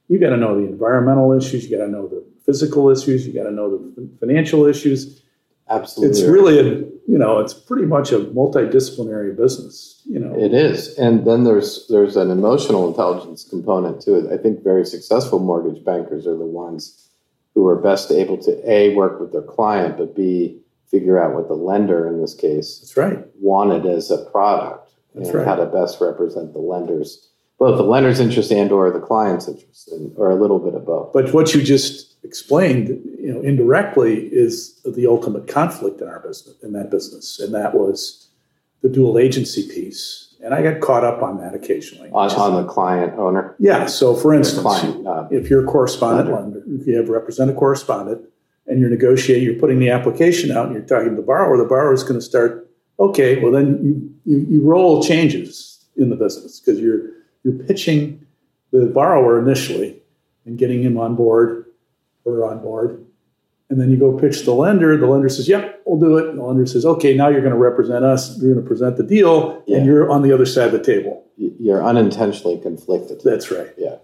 you 0.08 0.20
got 0.20 0.30
to 0.30 0.38
know 0.38 0.56
the 0.56 0.68
environmental 0.68 1.34
issues, 1.34 1.66
you 1.66 1.78
got 1.78 1.86
to 1.86 1.92
know 1.92 2.08
the 2.08 2.24
physical 2.46 2.90
issues, 2.90 3.26
you 3.26 3.34
got 3.34 3.44
to 3.44 3.52
know 3.52 3.70
the 3.78 4.10
financial 4.20 4.66
issues. 4.66 5.22
Absolutely, 5.70 6.20
it's 6.20 6.30
really 6.30 6.60
a 6.60 6.64
you 7.08 7.18
know 7.18 7.40
it's 7.40 7.54
pretty 7.54 7.86
much 7.86 8.12
a 8.12 8.20
multidisciplinary 8.20 9.36
business. 9.36 10.02
You 10.06 10.20
know, 10.20 10.38
it 10.38 10.54
is, 10.54 10.96
and 10.98 11.26
then 11.26 11.44
there's 11.44 11.88
there's 11.88 12.16
an 12.16 12.30
emotional 12.30 12.88
intelligence 12.88 13.44
component 13.44 14.02
to 14.02 14.16
it. 14.16 14.32
I 14.32 14.38
think 14.38 14.64
very 14.64 14.86
successful 14.86 15.40
mortgage 15.40 15.84
bankers 15.84 16.28
are 16.28 16.38
the 16.38 16.46
ones 16.46 17.10
who 17.56 17.66
are 17.68 17.78
best 17.78 18.12
able 18.12 18.38
to 18.40 18.72
a 18.72 18.94
work 18.94 19.20
with 19.20 19.32
their 19.32 19.42
client, 19.42 19.98
but 19.98 20.16
b 20.16 20.62
figure 20.88 21.22
out 21.22 21.34
what 21.34 21.48
the 21.48 21.56
lender 21.56 22.08
in 22.08 22.22
this 22.22 22.36
case 22.36 22.80
that's 22.80 22.96
right 22.96 23.26
wanted 23.40 23.86
as 23.86 24.12
a 24.12 24.18
product 24.26 24.92
that's 25.16 25.30
and 25.30 25.40
right. 25.40 25.48
how 25.48 25.56
to 25.56 25.66
best 25.66 26.00
represent 26.00 26.54
the 26.54 26.60
lender's 26.60 27.30
both 27.58 27.78
the 27.78 27.84
lender's 27.84 28.20
interest 28.20 28.52
and 28.52 28.72
or 28.72 28.92
the 28.92 29.00
client's 29.00 29.48
interest 29.48 29.90
and, 29.92 30.12
or 30.18 30.30
a 30.30 30.36
little 30.36 30.60
bit 30.60 30.74
of 30.74 30.86
both. 30.86 31.14
But 31.14 31.34
what 31.34 31.54
you 31.54 31.62
just 31.62 32.16
explained 32.24 32.90
you 33.20 33.34
know 33.34 33.42
indirectly 33.42 34.28
is 34.32 34.82
the 34.84 35.08
ultimate 35.08 35.48
conflict 35.48 36.02
in 36.02 36.08
our 36.08 36.20
business 36.20 36.56
in 36.64 36.74
that 36.74 36.90
business 36.90 37.40
and 37.40 37.54
that 37.54 37.76
was 37.76 38.30
the 38.82 38.90
dual 38.90 39.18
agency 39.18 39.68
piece. 39.68 40.36
And 40.44 40.54
i 40.54 40.62
got 40.62 40.80
caught 40.80 41.04
up 41.04 41.24
on 41.24 41.40
that 41.40 41.56
occasionally. 41.56 42.10
On, 42.12 42.30
on 42.30 42.64
the 42.64 42.72
client 42.72 43.14
owner? 43.18 43.56
Yeah 43.60 43.86
so 43.86 44.16
for 44.16 44.34
instance 44.34 44.62
client, 44.62 45.08
uh, 45.08 45.28
if 45.32 45.50
you're 45.50 45.64
a 45.64 45.68
correspondent 45.68 46.30
lender. 46.30 46.60
lender 46.60 46.82
if 46.82 46.88
you 46.88 46.98
have 46.98 47.10
represent 47.10 47.50
a 47.50 47.54
correspondent 47.54 48.22
and 48.68 48.80
you're 48.80 48.90
negotiating 48.90 49.44
you're 49.44 49.60
putting 49.60 49.80
the 49.80 49.90
application 49.90 50.52
out 50.52 50.66
and 50.66 50.76
you're 50.76 50.86
talking 50.86 51.12
to 51.12 51.16
the 51.16 51.22
borrower 51.22 51.58
the 51.58 51.64
borrower 51.64 51.94
is 51.94 52.04
going 52.04 52.20
to 52.20 52.26
start 52.26 52.70
okay 53.00 53.40
well 53.42 53.52
then 53.52 53.80
you, 53.84 54.14
you, 54.26 54.46
you 54.50 54.62
roll 54.62 55.02
changes 55.02 55.86
in 55.96 56.10
the 56.10 56.16
business 56.16 56.60
because 56.60 56.80
you're 56.80 57.15
you're 57.46 57.54
pitching 57.54 58.26
the 58.72 58.88
borrower 58.88 59.40
initially 59.40 60.02
and 60.46 60.58
getting 60.58 60.82
him 60.82 60.98
on 60.98 61.16
board 61.16 61.66
or 62.26 62.44
on 62.44 62.60
board. 62.60 63.06
And 63.70 63.80
then 63.80 63.90
you 63.90 63.98
go 63.98 64.18
pitch 64.18 64.44
the 64.44 64.54
lender. 64.54 64.98
The 64.98 65.08
lender 65.08 65.30
says, 65.30 65.48
"Yep, 65.48 65.84
we'll 65.86 66.00
do 66.00 66.18
it." 66.18 66.30
And 66.30 66.40
the 66.40 66.44
lender 66.44 66.66
says, 66.66 66.86
"Okay, 66.86 67.16
now 67.16 67.30
you're 67.30 67.42
going 67.42 67.54
to 67.54 67.58
represent 67.58 68.04
us. 68.04 68.38
You're 68.40 68.54
going 68.54 68.64
to 68.64 68.68
present 68.68 68.98
the 68.98 69.04
deal, 69.04 69.64
yeah. 69.66 69.78
and 69.78 69.86
you're 69.86 70.10
on 70.12 70.22
the 70.22 70.32
other 70.32 70.46
side 70.46 70.68
of 70.68 70.72
the 70.74 70.84
table." 70.84 71.24
You're 71.38 71.84
unintentionally 71.84 72.60
conflicted. 72.60 73.22
That's 73.24 73.52
right. 73.52 73.74
Yeah, 73.78 73.98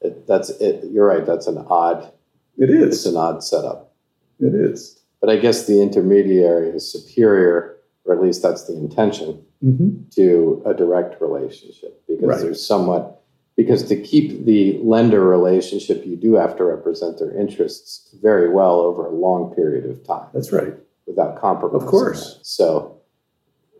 it, 0.00 0.26
that's 0.26 0.50
it. 0.50 0.84
You're 0.90 1.06
right. 1.06 1.24
That's 1.24 1.46
an 1.46 1.64
odd. 1.68 2.12
It 2.58 2.70
is. 2.70 2.94
It's 2.94 3.06
an 3.06 3.16
odd 3.16 3.42
setup. 3.42 3.92
It 4.38 4.54
is. 4.54 5.00
But 5.20 5.30
I 5.30 5.36
guess 5.36 5.66
the 5.66 5.80
intermediary 5.80 6.68
is 6.68 6.90
superior, 6.90 7.73
or 8.04 8.14
at 8.14 8.22
least 8.22 8.42
that's 8.42 8.64
the 8.64 8.76
intention, 8.76 9.44
mm-hmm. 9.62 10.08
to 10.14 10.62
a 10.66 10.74
direct 10.74 11.20
relationship 11.20 12.02
because 12.06 12.28
right. 12.28 12.40
there's 12.40 12.64
somewhat 12.64 13.22
because 13.56 13.84
to 13.84 13.96
keep 13.96 14.44
the 14.44 14.78
lender 14.82 15.20
relationship, 15.20 16.04
you 16.04 16.16
do 16.16 16.34
have 16.34 16.56
to 16.56 16.64
represent 16.64 17.18
their 17.18 17.36
interests 17.38 18.14
very 18.20 18.48
well 18.48 18.80
over 18.80 19.06
a 19.06 19.10
long 19.10 19.54
period 19.54 19.88
of 19.88 20.04
time. 20.04 20.28
That's 20.34 20.52
right. 20.52 20.74
Without 21.06 21.40
compromise. 21.40 21.82
Of 21.82 21.88
course. 21.88 22.40
So, 22.42 23.00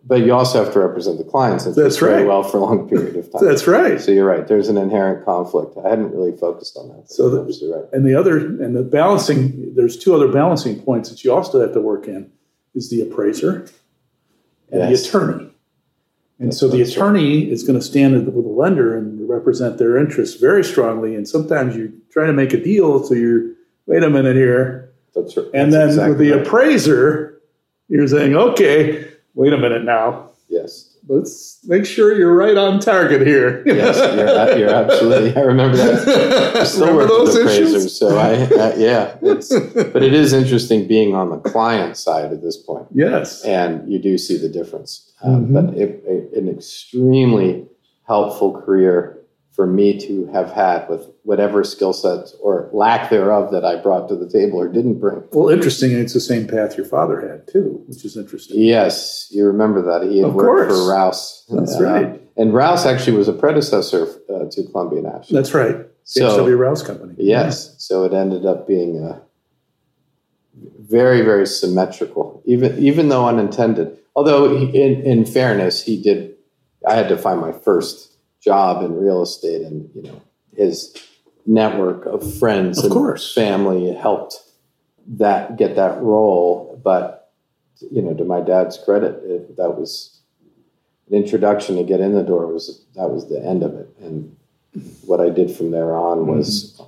but 0.06 0.20
you 0.20 0.32
also 0.32 0.62
have 0.62 0.72
to 0.74 0.78
represent 0.78 1.18
the 1.18 1.24
client's 1.24 1.64
very 1.64 2.18
right. 2.18 2.26
well 2.26 2.42
for 2.42 2.58
a 2.58 2.60
long 2.60 2.88
period 2.88 3.16
of 3.16 3.32
time. 3.32 3.44
That's 3.44 3.66
right. 3.66 4.00
So 4.00 4.12
you're 4.12 4.26
right. 4.26 4.46
There's 4.46 4.68
an 4.68 4.76
inherent 4.76 5.24
conflict. 5.24 5.76
I 5.84 5.88
hadn't 5.88 6.12
really 6.12 6.37
focused 6.37 6.76
on 6.76 6.88
that. 6.90 7.10
So 7.10 7.28
the, 7.28 7.42
right. 7.74 7.92
And 7.92 8.06
the 8.06 8.14
other, 8.14 8.37
and 8.37 8.76
the 8.76 8.82
balancing, 8.82 9.74
there's 9.74 9.96
two 9.96 10.14
other 10.14 10.28
balancing 10.28 10.80
points 10.82 11.08
that 11.08 11.24
you 11.24 11.32
also 11.32 11.60
have 11.60 11.72
to 11.72 11.80
work 11.80 12.06
in 12.06 12.30
is 12.74 12.90
the 12.90 13.00
appraiser 13.00 13.66
and 14.74 14.90
yes. 14.90 15.02
the 15.02 15.08
attorney. 15.08 15.50
And 16.38 16.48
That's 16.48 16.58
so 16.58 16.68
the 16.68 16.82
attorney 16.82 17.50
is 17.50 17.62
going 17.62 17.78
to 17.78 17.84
stand 17.84 18.14
with 18.26 18.34
the 18.34 18.40
lender 18.40 18.96
and 18.96 19.28
represent 19.28 19.78
their 19.78 19.96
interests 19.96 20.40
very 20.40 20.64
strongly. 20.64 21.14
And 21.14 21.28
sometimes 21.28 21.76
you 21.76 21.92
try 22.10 22.26
to 22.26 22.32
make 22.32 22.52
a 22.52 22.62
deal, 22.62 23.02
so 23.04 23.14
you're 23.14 23.52
wait 23.87 24.02
a 24.02 24.10
minute 24.10 24.37
here. 24.37 24.92
That's 25.14 25.37
right. 25.37 25.46
And 25.54 25.72
That's 25.72 25.74
then 25.74 25.88
exactly 25.88 26.10
with 26.10 26.18
the 26.18 26.30
right. 26.32 26.46
appraiser, 26.46 27.40
you're 27.88 28.08
saying, 28.08 28.34
okay, 28.34 29.06
wait 29.34 29.52
a 29.52 29.58
minute 29.58 29.84
now. 29.84 30.30
yes. 30.48 30.93
Let's 31.07 31.61
make 31.64 31.85
sure 31.85 32.17
you're 32.17 32.35
right 32.35 32.57
on 32.57 32.81
target 32.81 33.27
here. 33.27 33.62
Yes, 33.67 33.97
you're, 33.97 34.59
you're 34.59 34.75
absolutely. 34.75 35.37
I 35.37 35.40
remember 35.45 35.77
that. 35.77 36.57
I 36.57 36.64
still 36.64 36.87
Remember 36.87 37.03
work 37.03 37.25
with 37.27 37.35
those 37.35 37.37
appraisers, 37.37 37.75
issues? 37.75 37.99
so 37.99 38.17
I, 38.19 38.31
I 38.33 38.75
yeah. 38.77 39.17
It's, 39.21 39.49
but 39.51 40.03
it 40.03 40.14
is 40.14 40.33
interesting 40.33 40.88
being 40.88 41.14
on 41.14 41.29
the 41.31 41.38
client 41.38 41.97
side 41.97 42.33
at 42.33 42.40
this 42.43 42.57
point, 42.57 42.87
yes. 42.93 43.45
and 43.45 43.90
you 43.90 43.99
do 43.99 44.17
see 44.17 44.38
the 44.38 44.49
difference. 44.49 45.12
Um, 45.23 45.47
Mhm. 45.49 45.53
But 45.53 45.75
it, 45.77 46.03
it, 46.07 46.33
an 46.38 46.49
extremely 46.49 47.67
helpful 48.07 48.61
career 48.61 49.19
for 49.55 49.67
me 49.69 49.97
to 50.01 50.27
have 50.33 50.51
had 50.51 50.88
with 50.88 51.07
whatever 51.23 51.62
skill 51.62 51.93
sets 51.93 52.35
or 52.40 52.69
lack 52.73 53.09
thereof 53.09 53.53
that 53.53 53.64
I 53.64 53.77
brought 53.77 54.09
to 54.09 54.17
the 54.17 54.29
table 54.29 54.59
or 54.59 54.67
didn't 54.69 54.99
bring. 54.99 55.23
Well, 55.33 55.49
interesting. 55.49 55.93
It's 55.93 56.12
the 56.12 56.19
same 56.21 56.49
path 56.49 56.77
your 56.77 56.87
father 56.87 57.21
had 57.21 57.47
too, 57.47 57.83
which 57.87 58.05
is 58.05 58.17
interesting. 58.17 58.61
Yes, 58.61 59.29
you 59.31 59.47
remember 59.47 59.81
that 59.83 60.09
he 60.11 60.19
had 60.19 60.27
Of 60.29 60.35
worked 60.35 60.69
course. 60.71 60.81
for 60.85 60.90
Rouse. 60.90 61.45
That's 61.51 61.77
Uh, 61.81 61.85
right. 61.85 62.21
And 62.37 62.53
Rouse 62.53 62.85
actually 62.85 63.17
was 63.17 63.29
a 63.29 63.33
predecessor 63.33 64.09
uh, 64.29 64.47
to 64.51 64.64
Columbia 64.64 65.03
National. 65.03 65.40
That's 65.40 65.55
right. 65.55 65.87
So- 66.03 66.45
HW 66.45 66.57
Rouse 66.57 66.83
Company. 66.83 67.14
Yes. 67.17 67.77
So 67.79 68.05
it 68.05 68.12
ended 68.12 68.45
up 68.45 68.67
being 68.67 69.05
uh, 69.05 69.21
very, 70.81 71.23
very 71.23 71.47
symmetrical, 71.47 72.43
even 72.45 72.77
even 72.79 73.09
though 73.09 73.27
unintended. 73.27 73.97
Although, 74.17 74.57
he, 74.57 74.67
in 74.83 75.03
in 75.03 75.25
fairness, 75.25 75.83
he 75.85 76.01
did. 76.01 76.35
I 76.87 76.95
had 76.95 77.09
to 77.09 77.17
find 77.17 77.40
my 77.40 77.53
first 77.53 78.13
job 78.44 78.85
in 78.85 78.96
real 78.96 79.22
estate, 79.22 79.62
and 79.62 79.88
you 79.94 80.02
know, 80.02 80.22
his 80.54 80.94
network 81.46 82.07
of 82.07 82.38
friends 82.38 82.78
Of 82.78 82.85
and 82.85 82.92
course. 82.92 83.35
family 83.35 83.92
helped 83.92 84.38
that 85.07 85.57
get 85.57 85.76
that 85.76 86.00
role. 86.02 86.80
But 86.83 87.33
you 87.90 88.02
know, 88.02 88.14
to 88.14 88.24
my 88.24 88.40
dad's 88.40 88.78
credit, 88.78 89.22
it, 89.24 89.57
that 89.57 89.70
was 89.70 90.20
an 91.09 91.14
introduction 91.14 91.76
to 91.76 91.85
get 91.85 92.00
in 92.00 92.14
the 92.14 92.22
door. 92.22 92.46
Was 92.46 92.85
that 92.94 93.11
was 93.11 93.28
the 93.28 93.44
end 93.44 93.62
of 93.62 93.74
it, 93.74 93.88
and 94.00 94.37
what 95.07 95.20
I 95.20 95.30
did 95.30 95.50
from 95.50 95.70
there 95.70 95.96
on 95.96 96.18
mm-hmm. 96.18 96.37
was 96.37 96.80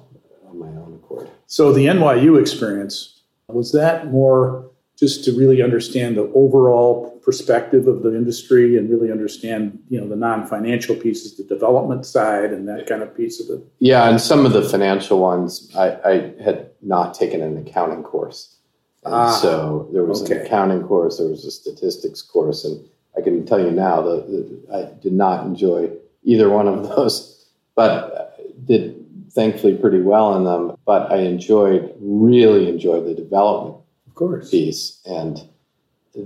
on 0.49 0.59
my 0.59 0.67
own 0.67 1.01
accord. 1.03 1.31
So 1.47 1.73
the 1.73 1.87
NYU 1.87 2.41
experience 2.41 3.23
was 3.49 3.73
that 3.73 4.09
more 4.09 4.71
just 4.99 5.25
to 5.25 5.33
really 5.33 5.63
understand 5.63 6.17
the 6.17 6.31
overall 6.35 7.21
perspective 7.23 7.87
of 7.87 8.03
the 8.03 8.17
industry 8.17 8.79
and 8.79 8.89
really 8.89 9.13
understand, 9.13 9.79
you 9.91 10.01
know, 10.01 10.09
the 10.09 10.17
non-financial 10.17 10.97
pieces, 10.97 11.37
the 11.37 11.45
development 11.45 12.07
side, 12.07 12.53
and 12.53 12.67
that 12.67 12.87
kind 12.87 13.03
of 13.03 13.15
piece 13.15 13.41
of 13.41 13.59
it. 13.59 13.67
Yeah, 13.79 14.09
and 14.09 14.21
some 14.21 14.47
of 14.47 14.53
the 14.53 14.63
financial 14.63 15.19
ones 15.19 15.71
I, 15.77 15.99
I 16.05 16.43
had 16.43 16.71
not 16.83 17.15
taken 17.15 17.43
an 17.43 17.59
accounting 17.59 18.03
course. 18.03 18.57
Ah, 19.05 19.31
so 19.31 19.89
there 19.93 20.05
was 20.05 20.23
okay. 20.23 20.41
an 20.41 20.47
accounting 20.47 20.83
course, 20.83 21.19
there 21.19 21.29
was 21.29 21.45
a 21.45 21.51
statistics 21.51 22.23
course, 22.23 22.65
and 22.65 22.83
I 23.17 23.21
can 23.21 23.45
tell 23.45 23.61
you 23.61 23.71
now 23.71 24.01
that 24.03 24.61
I 24.73 25.01
did 25.03 25.13
not 25.13 25.47
enjoy 25.47 25.91
either 26.25 26.49
one 26.49 26.69
of 26.69 26.89
those, 26.89 27.47
but 27.75 28.39
did 28.65 29.05
thankfully 29.33 29.77
pretty 29.77 30.01
well 30.01 30.37
in 30.37 30.45
them. 30.45 30.77
But 30.87 31.13
I 31.13 31.19
enjoyed, 31.19 31.95
really 32.01 32.69
enjoyed 32.69 33.05
the 33.05 33.15
development 33.15 33.77
course. 34.17 34.51
piece. 34.51 35.01
And 35.07 35.39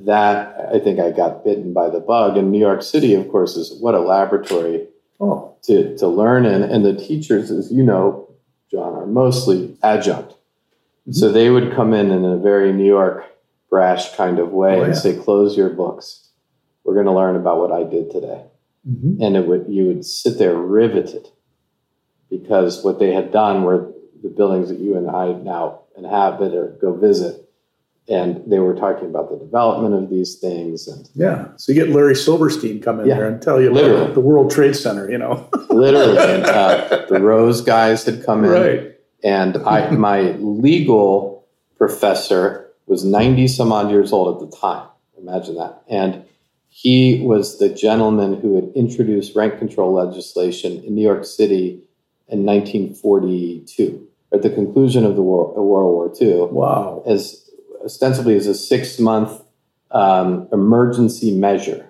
that, 0.06 0.56
I 0.74 0.78
think 0.78 0.98
I 0.98 1.10
got 1.10 1.44
bitten 1.44 1.74
by 1.74 1.90
the 1.90 2.00
bug. 2.00 2.36
And 2.38 2.50
New 2.50 2.58
York 2.58 2.82
City, 2.82 3.14
of 3.14 3.28
course, 3.30 3.56
is 3.56 3.78
what 3.80 3.94
a 3.94 4.00
laboratory 4.00 4.86
Oh, 5.22 5.54
to, 5.64 5.94
to 5.98 6.08
learn 6.08 6.46
in. 6.46 6.62
And 6.62 6.82
the 6.82 6.94
teachers, 6.94 7.50
as 7.50 7.70
you 7.70 7.82
know, 7.82 8.30
John, 8.70 8.94
are 8.94 9.04
mostly 9.06 9.76
adjunct. 9.82 10.30
Mm-hmm. 10.32 11.12
So 11.12 11.30
they 11.30 11.50
would 11.50 11.74
come 11.74 11.92
in 11.92 12.10
in 12.10 12.24
a 12.24 12.38
very 12.38 12.72
New 12.72 12.86
York 12.86 13.26
brash 13.68 14.14
kind 14.16 14.38
of 14.38 14.50
way 14.52 14.80
Oh, 14.80 14.84
and 14.84 14.96
say, 14.96 15.14
close 15.18 15.58
your 15.58 15.68
books. 15.68 16.28
We're 16.84 16.94
going 16.94 17.06
to 17.06 17.12
learn 17.12 17.36
about 17.36 17.58
what 17.58 17.70
I 17.70 17.82
did 17.84 18.10
today. 18.10 18.44
mhm. 18.88 19.20
And 19.20 19.36
it 19.36 19.46
would, 19.46 19.66
you 19.68 19.86
would 19.88 20.06
sit 20.06 20.38
there 20.38 20.54
riveted 20.56 21.28
because 22.30 22.82
what 22.84 22.98
they 22.98 23.12
had 23.12 23.30
done 23.32 23.64
were 23.64 23.92
the 24.22 24.28
buildings 24.30 24.68
that 24.70 24.78
you 24.78 24.96
and 24.96 25.10
I 25.10 25.32
now 25.32 25.80
inhabit 25.96 26.54
or 26.54 26.78
go 26.80 26.94
visit. 26.94 27.46
And 28.10 28.42
they 28.50 28.58
were 28.58 28.74
talking 28.74 29.06
about 29.08 29.30
the 29.30 29.36
development 29.38 29.94
of 29.94 30.10
these 30.10 30.34
things 30.34 30.88
and 30.88 31.08
yeah. 31.14 31.46
So 31.56 31.70
you 31.72 31.80
get 31.84 31.94
Larry 31.94 32.16
Silverstein 32.16 32.80
come 32.82 32.98
in 33.00 33.06
Yeah, 33.06 33.16
there 33.18 33.28
and 33.28 33.40
tell 33.40 33.60
you 33.60 33.72
literally. 33.72 34.02
about 34.02 34.14
the 34.14 34.20
World 34.20 34.50
Trade 34.50 34.74
Center, 34.74 35.08
you 35.10 35.16
know. 35.16 35.48
literally 35.70 36.18
and, 36.18 36.44
uh, 36.44 37.06
the 37.08 37.20
Rose 37.20 37.60
guys 37.60 38.04
had 38.04 38.24
come 38.26 38.44
in. 38.44 38.50
right. 38.50 38.96
And 39.22 39.58
I, 39.58 39.90
my 40.08 40.32
legal 40.40 41.46
professor 41.78 42.68
was 42.86 43.04
90 43.04 43.46
some 43.48 43.70
odd 43.70 43.90
years 43.90 44.12
old 44.12 44.42
at 44.42 44.50
the 44.50 44.56
time. 44.56 44.88
Imagine 45.16 45.54
that. 45.56 45.82
And 45.88 46.24
he 46.68 47.20
was 47.24 47.58
the 47.58 47.68
gentleman 47.68 48.40
who 48.40 48.56
had 48.56 48.70
introduced 48.74 49.36
rent 49.36 49.58
control 49.58 49.92
legislation 49.92 50.82
in 50.84 50.94
New 50.96 51.02
York 51.02 51.24
City 51.24 51.82
in 52.28 52.44
1942, 52.44 54.06
at 54.32 54.42
the 54.42 54.50
conclusion 54.50 55.04
of 55.04 55.16
the 55.16 55.22
World, 55.22 55.56
World 55.56 55.92
War 55.92 56.12
II, 56.20 56.48
Wow. 56.52 57.02
as 57.06 57.39
ostensibly 57.84 58.34
as 58.36 58.46
a 58.46 58.54
six 58.54 58.98
month 58.98 59.42
um, 59.90 60.48
emergency 60.52 61.34
measure 61.36 61.86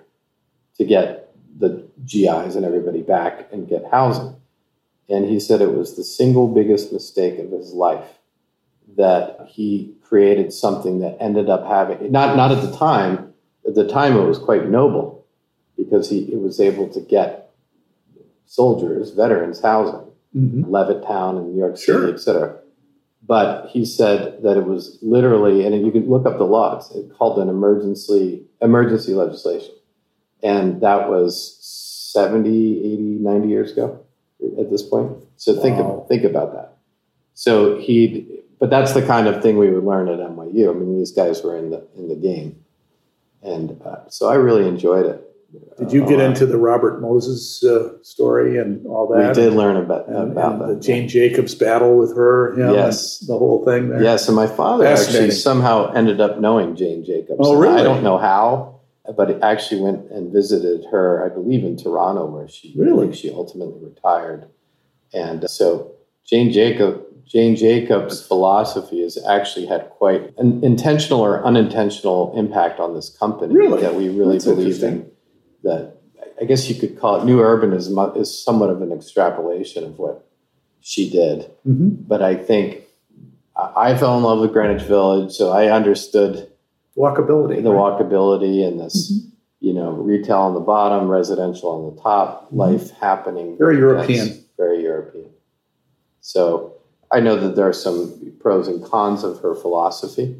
to 0.77 0.85
get 0.85 1.29
the 1.57 1.85
GIs 2.05 2.55
and 2.55 2.65
everybody 2.65 3.01
back 3.01 3.47
and 3.51 3.67
get 3.67 3.83
housing. 3.91 4.35
And 5.09 5.25
he 5.29 5.39
said 5.39 5.61
it 5.61 5.73
was 5.73 5.95
the 5.95 6.03
single 6.03 6.47
biggest 6.47 6.91
mistake 6.93 7.37
of 7.39 7.51
his 7.51 7.73
life 7.73 8.07
that 8.97 9.45
he 9.49 9.93
created 10.03 10.51
something 10.51 10.99
that 10.99 11.17
ended 11.19 11.49
up 11.49 11.65
having 11.67 12.11
not 12.11 12.35
not 12.35 12.51
at 12.51 12.61
the 12.61 12.75
time. 12.75 13.33
At 13.67 13.75
the 13.75 13.87
time, 13.87 14.17
it 14.17 14.25
was 14.25 14.39
quite 14.39 14.67
noble 14.69 15.23
because 15.77 16.09
he, 16.09 16.25
he 16.25 16.35
was 16.35 16.59
able 16.59 16.87
to 16.89 16.99
get 16.99 17.51
soldiers, 18.45 19.11
veterans, 19.11 19.61
housing. 19.61 20.07
Mhm. 20.35 20.63
Levittown 20.65 21.37
and 21.37 21.51
New 21.51 21.59
York 21.59 21.75
City, 21.77 21.85
Sure. 21.85 22.09
et 22.09 22.19
cetera. 22.19 22.57
But 23.31 23.69
he 23.69 23.85
said 23.85 24.43
that 24.43 24.57
it 24.57 24.65
was 24.65 24.99
literally, 25.01 25.65
and 25.65 25.85
you 25.85 25.89
can 25.89 26.09
look 26.09 26.25
up 26.25 26.37
the 26.37 26.43
laws. 26.43 26.93
It 26.93 27.13
called 27.17 27.39
an 27.39 27.47
emergency 27.47 28.43
emergency 28.61 29.13
legislation, 29.13 29.73
and 30.43 30.81
that 30.81 31.09
was 31.09 31.57
70, 32.13 32.49
80, 32.93 33.01
90 33.21 33.47
years 33.47 33.71
ago 33.71 34.01
at 34.59 34.69
this 34.69 34.83
point. 34.83 35.13
So 35.37 35.55
think 35.61 35.77
Wow. 35.77 36.01
of, 36.01 36.09
think 36.09 36.25
about 36.25 36.51
that. 36.51 36.73
So 37.33 37.77
he, 37.77 38.41
but 38.59 38.69
that's 38.69 38.91
the 38.91 39.01
kind 39.01 39.29
of 39.29 39.41
thing 39.41 39.57
we 39.57 39.69
would 39.69 39.85
learn 39.85 40.09
at 40.09 40.19
NYU. 40.19 40.69
I 40.69 40.73
mean, 40.73 40.97
these 40.97 41.13
guys 41.13 41.41
were 41.41 41.55
in 41.55 41.69
the 41.69 41.87
in 41.95 42.09
the 42.09 42.15
game, 42.15 42.65
and 43.41 43.81
uh, 43.85 44.09
so 44.09 44.27
I 44.27 44.35
really 44.35 44.67
enjoyed 44.67 45.05
it. 45.05 45.25
Did 45.77 45.91
you 45.91 46.05
get 46.05 46.19
Uh, 46.19 46.23
into 46.23 46.45
the 46.45 46.57
Robert 46.57 47.01
Moses 47.01 47.63
uh, 47.63 47.89
story 48.03 48.57
and 48.57 48.85
all 48.87 49.07
that? 49.07 49.29
We 49.29 49.33
did 49.43 49.53
learn 49.53 49.75
about 49.77 50.07
and, 50.07 50.31
about 50.31 50.53
and 50.53 50.61
that. 50.61 50.67
the 50.75 50.79
Jane 50.79 51.07
Jacobs 51.07 51.55
battle 51.55 51.97
with 51.97 52.15
her. 52.15 52.53
Know, 52.55 52.73
Yes. 52.73 53.19
the 53.19 53.37
whole 53.37 53.63
thing 53.65 53.89
there. 53.89 54.01
Yes, 54.01 54.27
and 54.27 54.35
my 54.35 54.47
father 54.47 54.85
actually 54.85 55.31
somehow 55.31 55.91
ended 55.93 56.21
up 56.21 56.39
knowing 56.39 56.75
Jane 56.75 57.03
Jacobs. 57.03 57.39
Oh, 57.39 57.55
really? 57.57 57.81
I 57.81 57.83
don't 57.83 58.03
know 58.03 58.17
how, 58.17 58.79
but 59.17 59.29
he 59.29 59.35
actually 59.41 59.81
went 59.81 60.09
and 60.11 60.31
visited 60.31 60.85
her, 60.91 61.25
I 61.25 61.29
believe, 61.33 61.63
in 61.65 61.75
Toronto, 61.75 62.25
where 62.27 62.47
she 62.47 62.73
Really? 62.77 63.11
She 63.13 63.29
ultimately 63.31 63.83
retired. 63.83 64.45
And 65.13 65.49
so 65.49 65.91
Jane 66.25 66.51
Jacob 66.51 67.01
Jane 67.25 67.55
Jacobs' 67.55 68.25
philosophy 68.25 69.01
has 69.03 69.17
actually 69.27 69.65
had 69.65 69.89
quite 69.91 70.33
an 70.37 70.63
intentional 70.63 71.21
or 71.21 71.41
unintentional 71.45 72.33
impact 72.35 72.79
on 72.79 72.93
this 72.93 73.09
company 73.09 73.53
Really? 73.53 73.81
that 73.81 73.95
we 73.95 74.09
really 74.09 74.33
That's 74.33 74.45
believe 74.45 74.83
in. 74.83 75.09
That 75.63 75.97
I 76.41 76.45
guess 76.45 76.67
you 76.69 76.75
could 76.75 76.99
call 76.99 77.21
it 77.21 77.25
new 77.25 77.37
urbanism 77.39 78.17
is 78.17 78.43
somewhat 78.43 78.69
of 78.69 78.81
an 78.81 78.91
extrapolation 78.91 79.83
of 79.83 79.99
what 79.99 80.27
she 80.81 81.09
did 81.09 81.51
hmm 81.63 81.89
but 82.07 82.21
I 82.23 82.35
think 82.35 82.81
I 83.55 83.95
fell 83.95 84.17
in 84.17 84.23
love 84.23 84.39
with 84.39 84.53
Greenwich 84.53 84.81
Village, 84.81 85.31
so 85.33 85.51
I 85.51 85.67
understood 85.67 86.49
Walkability. 86.97 87.61
the 87.61 87.71
right? 87.71 87.99
walkability 87.99 88.65
and 88.67 88.79
this, 88.79 89.11
Mhm. 89.11 89.31
you 89.59 89.73
know, 89.73 89.91
retail 89.91 90.37
on 90.37 90.53
the 90.55 90.59
bottom, 90.61 91.07
residential 91.07 91.69
on 91.69 91.93
the 91.95 92.01
top, 92.01 92.49
Mhm. 92.51 92.57
life 92.57 92.89
happening. 92.91 93.57
Very 93.59 93.77
European. 93.77 94.29
Very 94.57 94.81
European. 94.83 95.29
So 96.21 96.71
I 97.11 97.19
know 97.19 97.35
that 97.35 97.55
there 97.55 97.67
are 97.67 97.73
some 97.73 98.13
pros 98.39 98.67
and 98.67 98.83
cons 98.83 99.23
of 99.23 99.39
her 99.39 99.53
philosophy, 99.53 100.35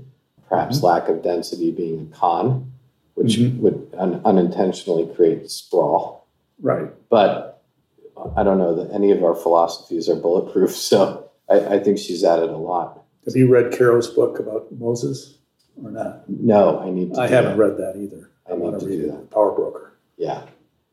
perhaps 0.49 0.79
Mhm. 0.79 0.83
lack 0.83 1.07
of 1.09 1.21
density 1.21 1.69
being 1.71 2.09
a 2.11 2.15
con, 2.15 2.71
which 3.15 3.37
Mhm. 3.37 3.59
would 3.59 3.87
un- 3.97 4.21
unintentionally 4.25 5.05
create 5.15 5.49
sprawl 5.49 6.27
Right. 6.61 6.89
but 7.09 7.61
I 8.35 8.43
don't 8.43 8.57
know 8.59 8.75
that 8.75 8.91
any 8.93 9.11
of 9.11 9.23
our 9.23 9.33
philosophies 9.35 10.07
are 10.09 10.15
bulletproof. 10.15 10.75
So 10.75 11.29
I, 11.49 11.75
I 11.75 11.79
think 11.79 11.97
she's 11.97 12.23
added 12.23 12.49
a 12.49 12.57
lot. 12.57 13.03
Have 13.25 13.35
you 13.35 13.47
read 13.47 13.71
Caro's 13.71 14.07
book 14.07 14.39
about 14.39 14.71
Moses 14.71 15.37
or 15.83 15.89
not? 15.91 16.29
No, 16.29 16.79
I 16.79 16.91
need 16.91 17.13
to. 17.15 17.19
I 17.21 17.27
haven't 17.27 17.57
that. 17.57 17.63
read 17.63 17.77
that 17.77 17.95
either. 17.97 18.29
I, 18.47 18.51
I 18.51 18.55
need 18.55 18.61
want 18.61 18.79
to 18.79 18.85
to 18.85 18.91
read 18.91 19.01
it. 19.05 19.07
that. 19.11 19.29
Power 19.31 19.51
Broker. 19.51 19.93
Yeah, 20.17 20.43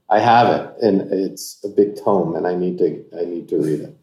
I 0.09 0.21
have 0.21 0.49
it, 0.59 0.83
and 0.83 1.13
it's 1.13 1.59
a 1.65 1.69
big 1.69 1.97
tome, 2.03 2.35
and 2.35 2.47
I 2.47 2.55
need 2.55 2.79
to 2.79 3.05
I 3.19 3.25
need 3.27 3.49
to 3.51 3.59
read 3.59 3.81
it. 3.81 3.95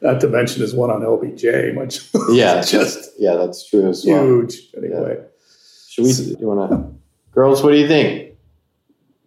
Not 0.00 0.20
to 0.20 0.28
mention 0.28 0.62
his 0.62 0.74
one 0.74 0.90
on 0.90 1.02
LBJ, 1.02 1.76
which 1.76 2.08
yeah, 2.30 2.60
just 2.64 3.10
yeah, 3.18 3.34
that's 3.36 3.68
true 3.68 3.88
as 3.88 4.04
well. 4.06 4.24
Huge. 4.24 4.72
Anyway, 4.76 5.16
yeah. 5.18 5.24
should 5.88 6.04
we? 6.04 6.12
Do 6.12 6.36
you 6.40 6.46
want 6.46 6.70
to, 6.70 6.76
girls? 7.36 7.62
What 7.62 7.70
do 7.72 7.76
you 7.76 7.86
think? 7.86 8.32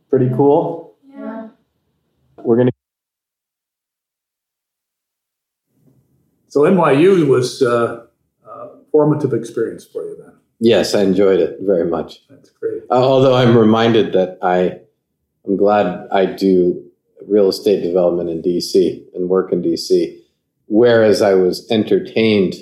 Pretty 0.10 0.30
cool. 0.36 0.96
Yeah. 1.08 1.50
We're 2.38 2.58
gonna. 2.58 2.72
So 6.48 6.62
NYU 6.62 7.28
was 7.28 7.62
uh, 7.62 8.08
a 8.46 8.70
formative 8.92 9.34
experience 9.34 9.86
for 9.86 10.04
you 10.04 10.18
then. 10.22 10.34
Yes, 10.60 10.96
I 10.96 11.04
enjoyed 11.04 11.40
it 11.40 11.60
very 11.62 11.86
much. 11.90 12.28
That's 12.28 12.50
great. 12.50 12.82
Uh, 12.90 12.96
although 12.96 13.36
I'm 13.36 13.56
reminded 13.56 14.12
that 14.14 14.40
I, 14.42 14.80
I'm 15.46 15.56
glad 15.56 16.08
I 16.12 16.26
do 16.26 16.84
real 17.28 17.48
estate 17.50 17.84
development 17.84 18.30
in 18.30 18.42
DC 18.42 19.04
and 19.14 19.30
work 19.30 19.54
in 19.54 19.62
DC, 19.62 20.20
whereas 20.66 21.22
I 21.22 21.36
was 21.36 21.70
entertained 21.70 22.56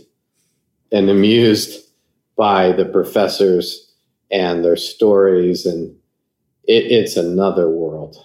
and 0.92 1.10
amused 1.10 1.86
by 2.36 2.74
the 2.74 2.86
professors 2.86 3.87
and 4.32 4.64
their 4.64 4.76
stories, 4.76 5.66
and 5.66 5.96
it, 6.64 6.92
it's 6.92 7.18
another 7.18 7.70
world. 7.70 8.18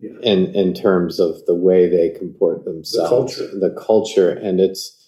Yeah. 0.00 0.10
In, 0.22 0.54
in 0.54 0.74
terms 0.74 1.18
of 1.20 1.46
the 1.46 1.54
way 1.54 1.88
they 1.88 2.10
comport 2.10 2.64
themselves, 2.64 3.36
the 3.36 3.44
culture. 3.44 3.58
the 3.58 3.80
culture, 3.80 4.30
and 4.30 4.60
it's 4.60 5.04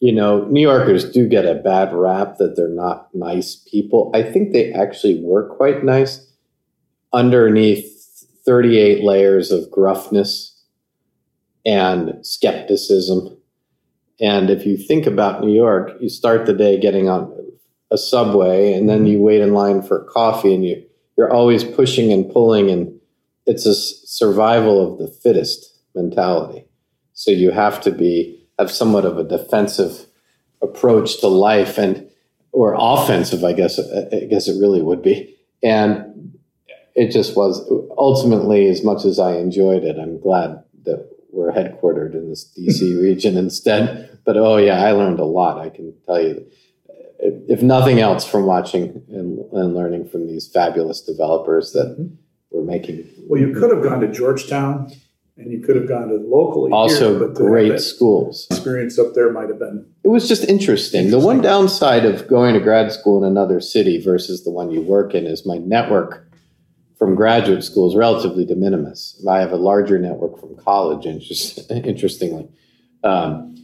you 0.00 0.12
know, 0.12 0.44
New 0.44 0.60
Yorkers 0.60 1.10
do 1.10 1.26
get 1.26 1.46
a 1.46 1.54
bad 1.54 1.92
rap 1.92 2.36
that 2.36 2.54
they're 2.54 2.68
not 2.68 3.08
nice 3.14 3.56
people. 3.56 4.10
I 4.14 4.22
think 4.22 4.52
they 4.52 4.72
actually 4.72 5.22
were 5.22 5.48
quite 5.48 5.84
nice 5.84 6.30
underneath 7.12 7.92
38 8.44 9.02
layers 9.02 9.50
of 9.50 9.70
gruffness 9.70 10.52
and 11.64 12.24
skepticism. 12.24 13.36
And 14.20 14.50
if 14.50 14.66
you 14.66 14.76
think 14.76 15.06
about 15.06 15.42
New 15.42 15.52
York, 15.52 15.92
you 16.00 16.08
start 16.08 16.46
the 16.46 16.52
day 16.52 16.78
getting 16.78 17.08
on 17.08 17.35
a 17.90 17.98
subway 17.98 18.72
and 18.72 18.88
then 18.88 18.98
mm-hmm. 18.98 19.06
you 19.06 19.20
wait 19.20 19.40
in 19.40 19.54
line 19.54 19.82
for 19.82 20.04
coffee 20.04 20.54
and 20.54 20.64
you, 20.64 20.84
you're 21.16 21.32
always 21.32 21.64
pushing 21.64 22.12
and 22.12 22.30
pulling 22.30 22.70
and 22.70 22.92
it's 23.46 23.64
a 23.64 23.74
survival 23.74 24.92
of 24.92 24.98
the 24.98 25.08
fittest 25.08 25.72
mentality. 25.94 26.64
So 27.12 27.30
you 27.30 27.50
have 27.52 27.80
to 27.82 27.90
be 27.90 28.46
have 28.58 28.70
somewhat 28.70 29.04
of 29.04 29.18
a 29.18 29.24
defensive 29.24 30.06
approach 30.62 31.20
to 31.20 31.28
life 31.28 31.78
and 31.78 32.08
or 32.52 32.74
offensive 32.78 33.44
i 33.44 33.52
guess 33.52 33.78
i 33.78 34.26
guess 34.30 34.48
it 34.48 34.60
really 34.60 34.82
would 34.82 35.02
be. 35.02 35.36
And 35.62 36.36
it 36.94 37.10
just 37.10 37.36
was 37.36 37.60
ultimately 37.96 38.68
as 38.68 38.82
much 38.84 39.04
as 39.04 39.18
i 39.18 39.36
enjoyed 39.36 39.84
it 39.84 39.98
i'm 39.98 40.18
glad 40.20 40.62
that 40.84 41.08
we're 41.30 41.52
headquartered 41.52 42.14
in 42.14 42.30
this 42.30 42.50
dc 42.58 42.80
region 43.02 43.36
instead. 43.36 44.18
But 44.24 44.36
oh 44.36 44.56
yeah 44.56 44.82
i 44.82 44.92
learned 44.92 45.20
a 45.20 45.24
lot 45.24 45.58
i 45.58 45.68
can 45.68 45.94
tell 46.06 46.20
you 46.20 46.46
if 47.18 47.62
nothing 47.62 48.00
else 48.00 48.26
from 48.28 48.44
watching 48.46 49.02
and, 49.08 49.38
and 49.52 49.74
learning 49.74 50.08
from 50.08 50.26
these 50.26 50.48
fabulous 50.48 51.00
developers 51.00 51.72
that 51.72 51.96
mm-hmm. 51.98 52.14
we're 52.50 52.64
making 52.64 53.08
well 53.28 53.40
you 53.40 53.52
could 53.52 53.70
have 53.70 53.82
gone 53.82 54.00
to 54.00 54.08
georgetown 54.08 54.90
and 55.36 55.52
you 55.52 55.60
could 55.60 55.76
have 55.76 55.88
gone 55.88 56.08
to 56.08 56.14
locally. 56.14 56.72
Also, 56.72 57.18
here, 57.18 57.28
great 57.28 57.78
schools. 57.80 58.46
Experience 58.50 58.98
up 58.98 59.14
there 59.14 59.30
might 59.32 59.48
have 59.48 59.58
been. 59.58 59.86
It 60.02 60.08
was 60.08 60.28
just 60.28 60.44
interesting. 60.44 61.02
interesting. 61.02 61.20
The 61.20 61.24
one 61.24 61.42
downside 61.42 62.04
of 62.04 62.26
going 62.26 62.54
to 62.54 62.60
grad 62.60 62.90
school 62.90 63.22
in 63.22 63.30
another 63.30 63.60
city 63.60 64.02
versus 64.02 64.44
the 64.44 64.50
one 64.50 64.70
you 64.70 64.80
work 64.80 65.14
in 65.14 65.26
is 65.26 65.44
my 65.44 65.58
network 65.58 66.26
from 66.98 67.14
graduate 67.14 67.62
school 67.62 67.88
is 67.88 67.94
relatively 67.94 68.46
de 68.46 68.56
minimis. 68.56 69.22
I 69.28 69.40
have 69.40 69.52
a 69.52 69.56
larger 69.56 69.98
network 69.98 70.40
from 70.40 70.56
college. 70.56 71.04
Interestingly, 71.70 72.48
um, 73.04 73.55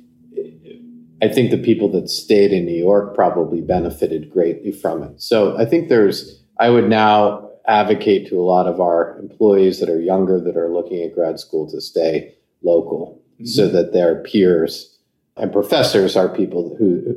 I 1.23 1.29
think 1.29 1.51
the 1.51 1.59
people 1.59 1.89
that 1.93 2.11
stayed 2.11 2.53
in 2.53 2.67
New 2.67 2.77
York 2.77 3.15
probably 3.15 3.61
benefited 3.61 4.31
greatly 4.31 4.73
from 4.73 5.03
it. 5.03 5.21
So 5.23 5.57
I 5.57 5.65
think 5.65 5.89
there's. 5.89 6.41
I 6.59 6.69
would 6.69 6.89
now 6.89 7.53
advocate 7.67 8.29
to 8.29 8.39
a 8.39 8.43
lot 8.43 8.67
of 8.67 8.81
our 8.81 9.19
employees 9.19 9.81
that 9.81 9.89
are 9.89 10.01
younger 10.01 10.41
that 10.41 10.57
are 10.57 10.73
looking 10.73 11.03
at 11.03 11.15
grad 11.15 11.39
school 11.39 11.71
to 11.71 11.81
stay 11.81 12.35
local 12.63 13.23
mm-hmm. 13.35 13.47
so 13.47 13.69
that 13.69 13.93
their 13.93 14.17
peers 14.23 14.99
and 15.37 15.53
professors 15.53 16.17
are 16.17 16.29
people 16.29 16.75
who 16.79 17.15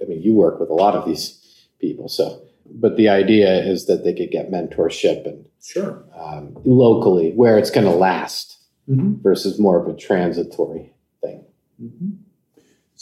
i 0.00 0.06
mean 0.06 0.22
you 0.22 0.34
work 0.34 0.58
with 0.58 0.70
a 0.70 0.74
lot 0.74 0.94
of 0.94 1.04
these 1.06 1.68
people 1.78 2.08
so 2.08 2.42
but 2.74 2.96
the 2.96 3.08
idea 3.08 3.62
is 3.62 3.86
that 3.86 4.04
they 4.04 4.14
could 4.14 4.30
get 4.30 4.50
mentorship 4.50 5.26
and 5.26 5.44
sure 5.62 6.02
um, 6.16 6.56
locally 6.64 7.32
where 7.32 7.58
it's 7.58 7.70
going 7.70 7.86
to 7.86 7.92
last 7.92 8.58
mm-hmm. 8.88 9.20
versus 9.22 9.58
more 9.58 9.80
of 9.80 9.92
a 9.92 9.96
transitory 9.96 10.92
thing 11.20 11.44
mm-hmm. 11.82 12.10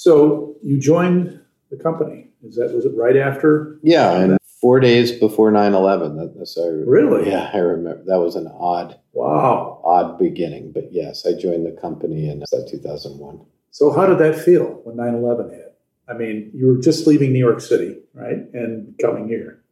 So 0.01 0.57
you 0.63 0.81
joined 0.81 1.39
the 1.71 1.77
company. 1.77 2.29
Is 2.43 2.57
that 2.57 2.73
was 2.75 2.87
it 2.87 2.97
right 2.97 3.19
after? 3.19 3.79
Yeah 3.83 4.17
and 4.17 4.39
four 4.63 4.81
days 4.81 5.13
before 5.13 5.51
9-11 5.53 6.17
that, 6.19 6.39
that's 6.39 6.57
I, 6.59 6.69
really? 6.69 7.31
Yeah 7.31 7.51
i 7.53 7.59
remember. 7.59 8.03
That 8.07 8.19
was 8.19 8.35
an 8.35 8.49
odd 8.59 8.99
wow. 9.13 9.81
odd 9.85 10.19
beginning 10.19 10.73
but 10.73 10.91
yes 10.91 11.27
i 11.27 11.33
joined 11.33 11.67
the 11.67 11.79
company 11.81 12.29
in 12.31 12.43
uh, 12.43 12.71
2001 12.71 13.41
so 13.71 13.93
how 13.93 14.07
did 14.07 14.19
that 14.19 14.39
feel 14.39 14.81
when 14.85 14.97
9-11 14.97 15.51
hit? 15.51 15.79
I 16.09 16.15
mean 16.15 16.51
you 16.55 16.67
were 16.69 16.79
just 16.79 17.07
leaving 17.07 17.33
new 17.33 17.39
york 17.39 17.61
city 17.61 17.99
right 18.15 18.39
and 18.55 18.95
coming 19.03 19.29
here. 19.29 19.63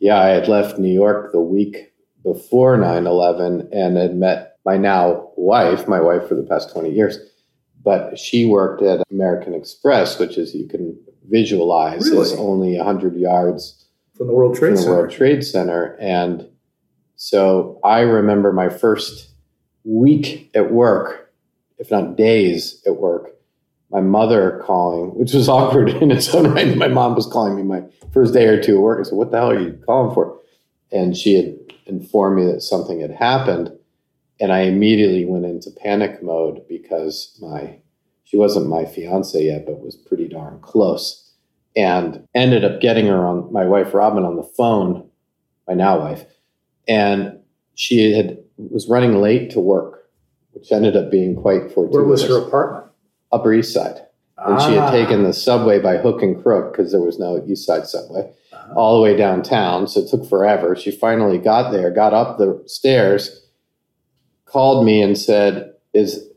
Yeah 0.00 0.18
i 0.20 0.28
had 0.28 0.48
left 0.48 0.78
new 0.78 0.92
york 0.92 1.30
the 1.30 1.40
week 1.40 1.92
before 2.24 2.76
9-11 2.76 3.68
and 3.72 3.96
had 3.96 4.16
met 4.16 4.58
my 4.64 4.76
now 4.76 5.30
wife 5.36 5.86
my 5.86 6.00
wife 6.00 6.26
for 6.28 6.34
the 6.34 6.42
past 6.42 6.72
20 6.72 6.90
years 6.90 7.18
but 7.84 8.18
she 8.18 8.44
worked 8.44 8.82
at 8.82 9.02
american 9.10 9.54
express 9.54 10.18
which 10.18 10.36
is 10.36 10.54
you 10.54 10.66
can 10.66 10.98
visualize 11.28 12.10
really? 12.10 12.22
is 12.22 12.32
only 12.34 12.76
100 12.76 13.16
yards 13.16 13.84
from 14.14 14.28
the 14.28 14.32
World 14.32 14.56
Trade 14.56 14.70
from 14.70 14.76
the 14.76 14.82
Center. 14.82 14.96
World 14.96 15.10
Trade 15.10 15.44
Center. 15.44 15.96
And 16.00 16.48
so 17.16 17.80
I 17.84 18.00
remember 18.00 18.52
my 18.52 18.68
first 18.68 19.30
week 19.84 20.50
at 20.54 20.72
work, 20.72 21.32
if 21.78 21.90
not 21.90 22.16
days 22.16 22.82
at 22.86 22.96
work, 22.96 23.30
my 23.90 24.00
mother 24.00 24.62
calling, 24.64 25.10
which 25.18 25.32
was 25.32 25.48
awkward 25.48 25.88
in 25.88 26.10
its 26.10 26.32
own 26.34 26.52
right. 26.52 26.76
My 26.76 26.88
mom 26.88 27.14
was 27.14 27.26
calling 27.26 27.56
me 27.56 27.62
my 27.62 27.82
first 28.12 28.32
day 28.32 28.46
or 28.46 28.62
two 28.62 28.76
at 28.76 28.80
work. 28.80 29.00
I 29.00 29.02
said, 29.08 29.16
What 29.16 29.30
the 29.30 29.38
hell 29.38 29.50
are 29.50 29.60
you 29.60 29.78
calling 29.84 30.14
for? 30.14 30.40
And 30.92 31.16
she 31.16 31.34
had 31.34 31.56
informed 31.86 32.36
me 32.36 32.52
that 32.52 32.62
something 32.62 33.00
had 33.00 33.10
happened. 33.10 33.72
And 34.40 34.52
I 34.52 34.60
immediately 34.60 35.24
went 35.24 35.44
into 35.44 35.70
panic 35.70 36.22
mode 36.22 36.66
because 36.68 37.38
my 37.40 37.78
she 38.24 38.36
wasn't 38.36 38.68
my 38.68 38.84
fiance 38.84 39.40
yet, 39.44 39.66
but 39.66 39.80
was 39.80 39.96
pretty 39.96 40.28
darn 40.28 40.58
close 40.60 41.24
and 41.76 42.26
ended 42.34 42.64
up 42.64 42.80
getting 42.80 43.06
her 43.06 43.26
on 43.26 43.52
my 43.52 43.64
wife 43.64 43.94
Robin 43.94 44.24
on 44.24 44.36
the 44.36 44.42
phone, 44.42 45.08
my 45.66 45.74
now 45.74 45.98
wife, 45.98 46.24
and 46.86 47.38
she 47.74 48.12
had 48.12 48.38
was 48.56 48.88
running 48.88 49.20
late 49.20 49.50
to 49.50 49.60
work, 49.60 50.08
which 50.52 50.70
ended 50.70 50.96
up 50.96 51.10
being 51.10 51.34
quite 51.34 51.72
fortuitous. 51.72 51.94
Where 51.94 52.04
was 52.04 52.28
her 52.28 52.46
apartment? 52.46 52.86
Upper 53.32 53.52
East 53.52 53.72
Side. 53.72 54.00
And 54.38 54.56
ah. 54.56 54.66
she 54.66 54.74
had 54.74 54.84
ah. 54.84 54.90
taken 54.90 55.24
the 55.24 55.32
subway 55.32 55.80
by 55.80 55.96
hook 55.96 56.22
and 56.22 56.40
crook 56.40 56.72
because 56.72 56.92
there 56.92 57.00
was 57.00 57.18
no 57.18 57.44
East 57.48 57.66
Side 57.66 57.86
subway 57.86 58.32
uh-huh. 58.52 58.74
all 58.76 58.96
the 58.96 59.02
way 59.02 59.16
downtown. 59.16 59.88
So 59.88 60.00
it 60.00 60.08
took 60.08 60.28
forever. 60.28 60.76
She 60.76 60.92
finally 60.92 61.38
got 61.38 61.72
there, 61.72 61.90
got 61.90 62.14
up 62.14 62.38
the 62.38 62.62
stairs, 62.66 63.43
called 64.54 64.86
me 64.86 65.02
and 65.02 65.18
said, 65.18 65.74
"Is 65.92 66.28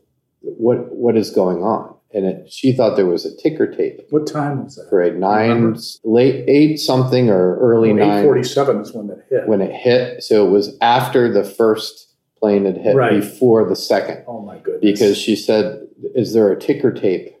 what 0.42 0.92
what 0.94 1.16
is 1.16 1.30
going 1.30 1.62
on?" 1.62 1.94
and 2.12 2.24
it, 2.24 2.50
she 2.50 2.72
thought 2.72 2.96
there 2.96 3.06
was 3.06 3.24
a 3.24 3.36
ticker 3.36 3.66
tape. 3.66 4.00
What 4.10 4.26
time 4.26 4.64
was 4.64 4.76
that? 4.76 4.88
Parade 4.88 5.16
nine, 5.16 5.78
late 6.04 6.44
eight 6.48 6.78
something 6.78 7.30
or 7.30 7.58
early 7.58 7.92
oh, 7.92 7.94
well, 7.94 8.06
nine. 8.08 8.18
Eight 8.18 8.24
forty-seven 8.24 8.80
is 8.80 8.92
when 8.92 9.10
it 9.10 9.24
hit. 9.30 9.46
When 9.46 9.60
it 9.60 9.72
hit, 9.72 10.22
so 10.22 10.46
it 10.46 10.50
was 10.50 10.76
after 10.80 11.32
the 11.32 11.44
first 11.44 12.14
plane 12.38 12.64
had 12.64 12.78
hit, 12.78 12.96
right. 12.96 13.20
before 13.20 13.68
the 13.68 13.76
second. 13.76 14.24
Oh 14.26 14.40
my 14.40 14.58
goodness! 14.58 14.80
Because 14.82 15.16
she 15.16 15.36
said, 15.36 15.86
"Is 16.14 16.32
there 16.32 16.50
a 16.50 16.58
ticker 16.58 16.92
tape 16.92 17.36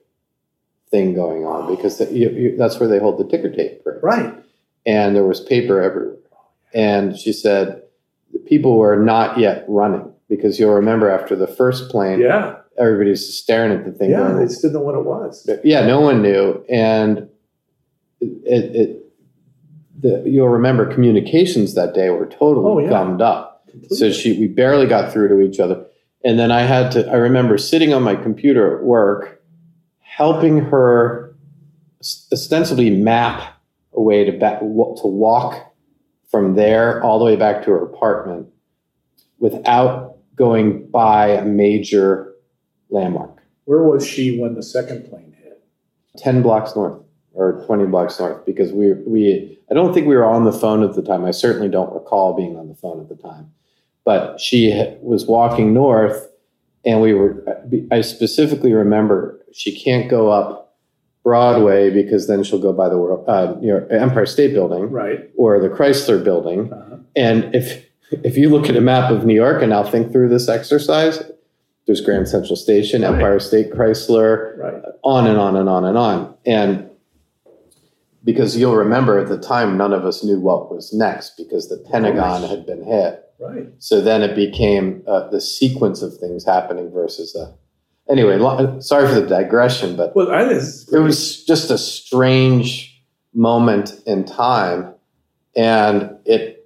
thing 0.90 1.14
going 1.14 1.44
on?" 1.44 1.74
Because 1.74 1.98
the, 1.98 2.12
you, 2.12 2.30
you, 2.30 2.56
that's 2.56 2.78
where 2.78 2.88
they 2.88 3.00
hold 3.00 3.18
the 3.18 3.28
ticker 3.28 3.50
tape, 3.50 3.82
parades. 3.82 4.02
right? 4.02 4.34
And 4.86 5.16
there 5.16 5.24
was 5.24 5.40
paper 5.40 5.82
everywhere. 5.82 6.16
And 6.72 7.18
she 7.18 7.32
said, 7.32 7.82
"The 8.32 8.38
people 8.38 8.78
were 8.78 9.02
not 9.02 9.38
yet 9.38 9.64
running 9.66 10.12
because 10.28 10.58
you'll 10.58 10.74
remember 10.74 11.08
after 11.10 11.34
the 11.34 11.46
first 11.46 11.90
plane, 11.90 12.20
yeah 12.20 12.56
everybody's 12.78 13.36
staring 13.36 13.72
at 13.72 13.84
the 13.84 13.92
thing. 13.92 14.10
Yeah, 14.10 14.18
going, 14.18 14.36
they 14.36 14.44
just 14.44 14.62
didn't 14.62 14.74
know 14.74 14.80
what 14.80 14.94
it 14.94 15.04
was. 15.04 15.48
Yeah, 15.64 15.86
no 15.86 16.00
one 16.00 16.22
knew, 16.22 16.64
and 16.68 17.28
it, 18.20 18.76
it 18.76 19.04
the, 20.00 20.22
you'll 20.24 20.48
remember 20.48 20.92
communications 20.92 21.74
that 21.74 21.94
day 21.94 22.10
were 22.10 22.26
totally 22.26 22.66
oh, 22.66 22.78
yeah. 22.78 22.88
gummed 22.88 23.20
up. 23.20 23.66
Completely. 23.68 23.96
So 23.96 24.12
she, 24.12 24.38
we 24.38 24.46
barely 24.46 24.86
got 24.86 25.12
through 25.12 25.28
to 25.28 25.40
each 25.40 25.60
other, 25.60 25.84
and 26.24 26.38
then 26.38 26.50
I 26.50 26.62
had 26.62 26.92
to. 26.92 27.08
I 27.10 27.16
remember 27.16 27.58
sitting 27.58 27.92
on 27.92 28.02
my 28.02 28.14
computer 28.14 28.78
at 28.78 28.84
work, 28.84 29.42
helping 30.00 30.58
her 30.58 31.36
ostensibly 32.00 32.90
map 32.90 33.60
a 33.92 34.00
way 34.00 34.24
to 34.24 34.32
back, 34.32 34.60
to 34.60 34.66
walk 34.66 35.74
from 36.30 36.54
there 36.54 37.02
all 37.02 37.18
the 37.18 37.24
way 37.24 37.36
back 37.36 37.64
to 37.64 37.70
her 37.70 37.82
apartment 37.82 38.46
without 39.38 40.17
going 40.38 40.88
by 40.90 41.28
a 41.28 41.44
major 41.44 42.34
landmark. 42.90 43.42
Where 43.64 43.82
was 43.82 44.06
she 44.06 44.38
when 44.40 44.54
the 44.54 44.62
second 44.62 45.08
plane 45.10 45.34
hit? 45.42 45.62
10 46.16 46.42
blocks 46.42 46.74
north 46.74 47.02
or 47.34 47.62
20 47.66 47.86
blocks 47.86 48.18
north 48.18 48.44
because 48.46 48.72
we 48.72 48.92
we 49.06 49.58
I 49.70 49.74
don't 49.74 49.92
think 49.92 50.06
we 50.06 50.16
were 50.16 50.24
on 50.24 50.44
the 50.44 50.52
phone 50.52 50.82
at 50.82 50.94
the 50.94 51.02
time. 51.02 51.24
I 51.24 51.30
certainly 51.32 51.68
don't 51.68 51.92
recall 51.92 52.34
being 52.34 52.56
on 52.56 52.68
the 52.68 52.74
phone 52.74 53.00
at 53.00 53.08
the 53.08 53.16
time. 53.16 53.52
But 54.04 54.40
she 54.40 54.72
was 55.02 55.26
walking 55.26 55.74
north 55.74 56.28
and 56.84 57.02
we 57.02 57.12
were 57.12 57.44
I 57.90 58.00
specifically 58.00 58.72
remember 58.72 59.38
she 59.52 59.78
can't 59.78 60.08
go 60.08 60.30
up 60.30 60.76
Broadway 61.24 61.90
because 61.90 62.26
then 62.26 62.42
she'll 62.42 62.58
go 62.60 62.72
by 62.72 62.88
the 62.88 62.96
world 62.96 63.28
uh, 63.28 63.54
near 63.60 63.86
Empire 63.90 64.24
State 64.24 64.54
Building 64.54 64.88
Right. 64.90 65.28
or 65.36 65.60
the 65.60 65.68
Chrysler 65.68 66.22
Building. 66.24 66.72
Uh-huh. 66.72 66.96
And 67.14 67.54
if 67.54 67.84
if 68.10 68.36
you 68.36 68.48
look 68.50 68.68
at 68.68 68.76
a 68.76 68.80
map 68.80 69.10
of 69.10 69.24
New 69.24 69.34
York 69.34 69.62
and 69.62 69.70
now 69.70 69.82
think 69.82 70.12
through 70.12 70.28
this 70.28 70.48
exercise, 70.48 71.22
there's 71.86 72.00
Grand 72.00 72.28
Central 72.28 72.56
Station, 72.56 73.02
Right. 73.02 73.14
Empire 73.14 73.40
State 73.40 73.70
Chrysler, 73.72 74.56
Right. 74.58 74.82
on 75.02 75.26
and 75.26 75.38
on 75.38 75.56
and 75.56 75.68
on 75.68 75.84
and 75.84 75.96
on. 75.98 76.34
And 76.44 76.90
because 78.24 78.56
you'll 78.56 78.76
remember 78.76 79.18
at 79.18 79.28
the 79.28 79.38
time, 79.38 79.76
none 79.76 79.92
of 79.92 80.04
us 80.04 80.22
knew 80.24 80.38
what 80.40 80.70
was 80.74 80.92
next 80.92 81.36
because 81.36 81.68
the 81.68 81.78
Pentagon 81.90 82.42
had 82.42 82.66
been 82.66 82.82
hit. 82.84 83.24
Right. 83.40 83.68
So 83.78 84.00
then 84.00 84.22
it 84.22 84.34
became 84.34 85.02
uh, 85.06 85.28
the 85.28 85.40
sequence 85.40 86.02
of 86.02 86.16
things 86.18 86.44
happening 86.44 86.90
versus 86.90 87.32
the. 87.32 87.54
Anyway, 88.10 88.36
lo- 88.36 88.80
sorry 88.80 89.06
for 89.06 89.20
the 89.20 89.26
digression, 89.26 89.94
but 89.94 90.16
Well, 90.16 90.28
it 90.30 90.98
was 90.98 91.44
just 91.44 91.70
a 91.70 91.78
strange 91.78 93.00
moment 93.34 94.00
in 94.06 94.24
time 94.24 94.92
and 95.54 96.16
it 96.24 96.57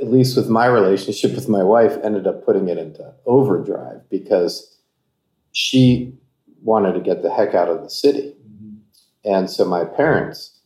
at 0.00 0.10
least 0.10 0.36
with 0.36 0.48
my 0.48 0.66
relationship 0.66 1.34
with 1.34 1.48
my 1.48 1.62
wife 1.62 1.98
ended 2.02 2.26
up 2.26 2.44
putting 2.44 2.68
it 2.68 2.78
into 2.78 3.12
overdrive 3.26 4.08
because 4.10 4.78
she 5.52 6.14
wanted 6.62 6.92
to 6.92 7.00
get 7.00 7.22
the 7.22 7.30
heck 7.30 7.54
out 7.54 7.68
of 7.68 7.82
the 7.82 7.90
city. 7.90 8.34
Mm-hmm. 8.48 8.76
And 9.24 9.50
so 9.50 9.64
my 9.64 9.84
parents 9.84 10.58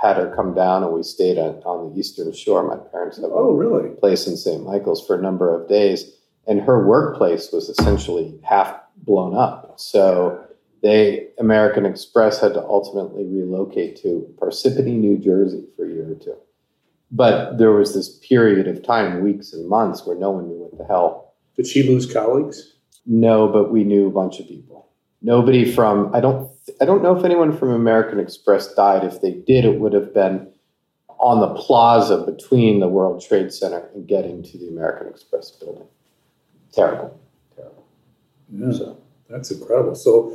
had 0.00 0.16
her 0.16 0.34
come 0.36 0.54
down 0.54 0.82
and 0.84 0.92
we 0.92 1.02
stayed 1.02 1.38
on, 1.38 1.54
on 1.64 1.92
the 1.92 1.98
eastern 1.98 2.32
shore. 2.32 2.62
My 2.66 2.76
parents 2.90 3.16
have 3.16 3.30
Oh, 3.32 3.50
a 3.50 3.54
really? 3.54 3.90
place 3.96 4.26
in 4.26 4.36
st 4.36 4.62
michael's 4.62 5.04
for 5.06 5.18
a 5.18 5.22
number 5.22 5.54
of 5.54 5.68
days. 5.68 6.12
And 6.46 6.60
her 6.60 6.86
workplace 6.86 7.50
was 7.50 7.68
essentially 7.68 8.38
half 8.44 8.76
blown 8.96 9.34
up. 9.36 9.74
So 9.78 10.44
they 10.82 11.28
American 11.38 11.86
Express 11.86 12.40
had 12.40 12.54
to 12.54 12.62
ultimately 12.62 13.24
relocate 13.26 13.96
to 14.02 14.32
Parsippany, 14.40 14.96
New 14.96 15.18
Jersey, 15.18 15.64
for 15.74 15.86
a 15.86 15.88
year 15.88 16.12
or 16.12 16.14
two. 16.14 16.36
But 17.10 17.58
there 17.58 17.72
was 17.72 17.94
this 17.94 18.18
period 18.18 18.66
of 18.66 18.82
time, 18.82 19.22
weeks 19.22 19.52
and 19.52 19.68
months, 19.68 20.04
where 20.04 20.16
no 20.16 20.30
one 20.30 20.48
knew 20.48 20.56
what 20.56 20.76
the 20.76 20.84
hell. 20.84 21.34
Did 21.56 21.66
she 21.66 21.82
lose 21.82 22.12
colleagues? 22.12 22.74
No, 23.06 23.48
but 23.48 23.70
we 23.70 23.84
knew 23.84 24.08
a 24.08 24.10
bunch 24.10 24.40
of 24.40 24.48
people. 24.48 24.88
Nobody 25.22 25.70
from 25.70 26.14
I 26.14 26.20
don't 26.20 26.50
I 26.80 26.84
don't 26.84 27.02
know 27.02 27.16
if 27.16 27.24
anyone 27.24 27.56
from 27.56 27.70
American 27.70 28.18
Express 28.18 28.74
died. 28.74 29.04
If 29.04 29.20
they 29.20 29.32
did, 29.32 29.64
it 29.64 29.80
would 29.80 29.92
have 29.92 30.12
been 30.12 30.48
on 31.18 31.40
the 31.40 31.54
plaza 31.60 32.18
between 32.18 32.80
the 32.80 32.88
World 32.88 33.24
Trade 33.26 33.52
Center 33.52 33.88
and 33.94 34.06
getting 34.06 34.42
to 34.42 34.58
the 34.58 34.68
American 34.68 35.08
Express 35.08 35.50
building. 35.52 35.86
Terrible, 36.72 37.18
terrible. 37.54 37.84
Yeah. 38.52 38.72
So 38.72 38.98
That's 39.30 39.50
incredible. 39.50 39.94
So 39.94 40.34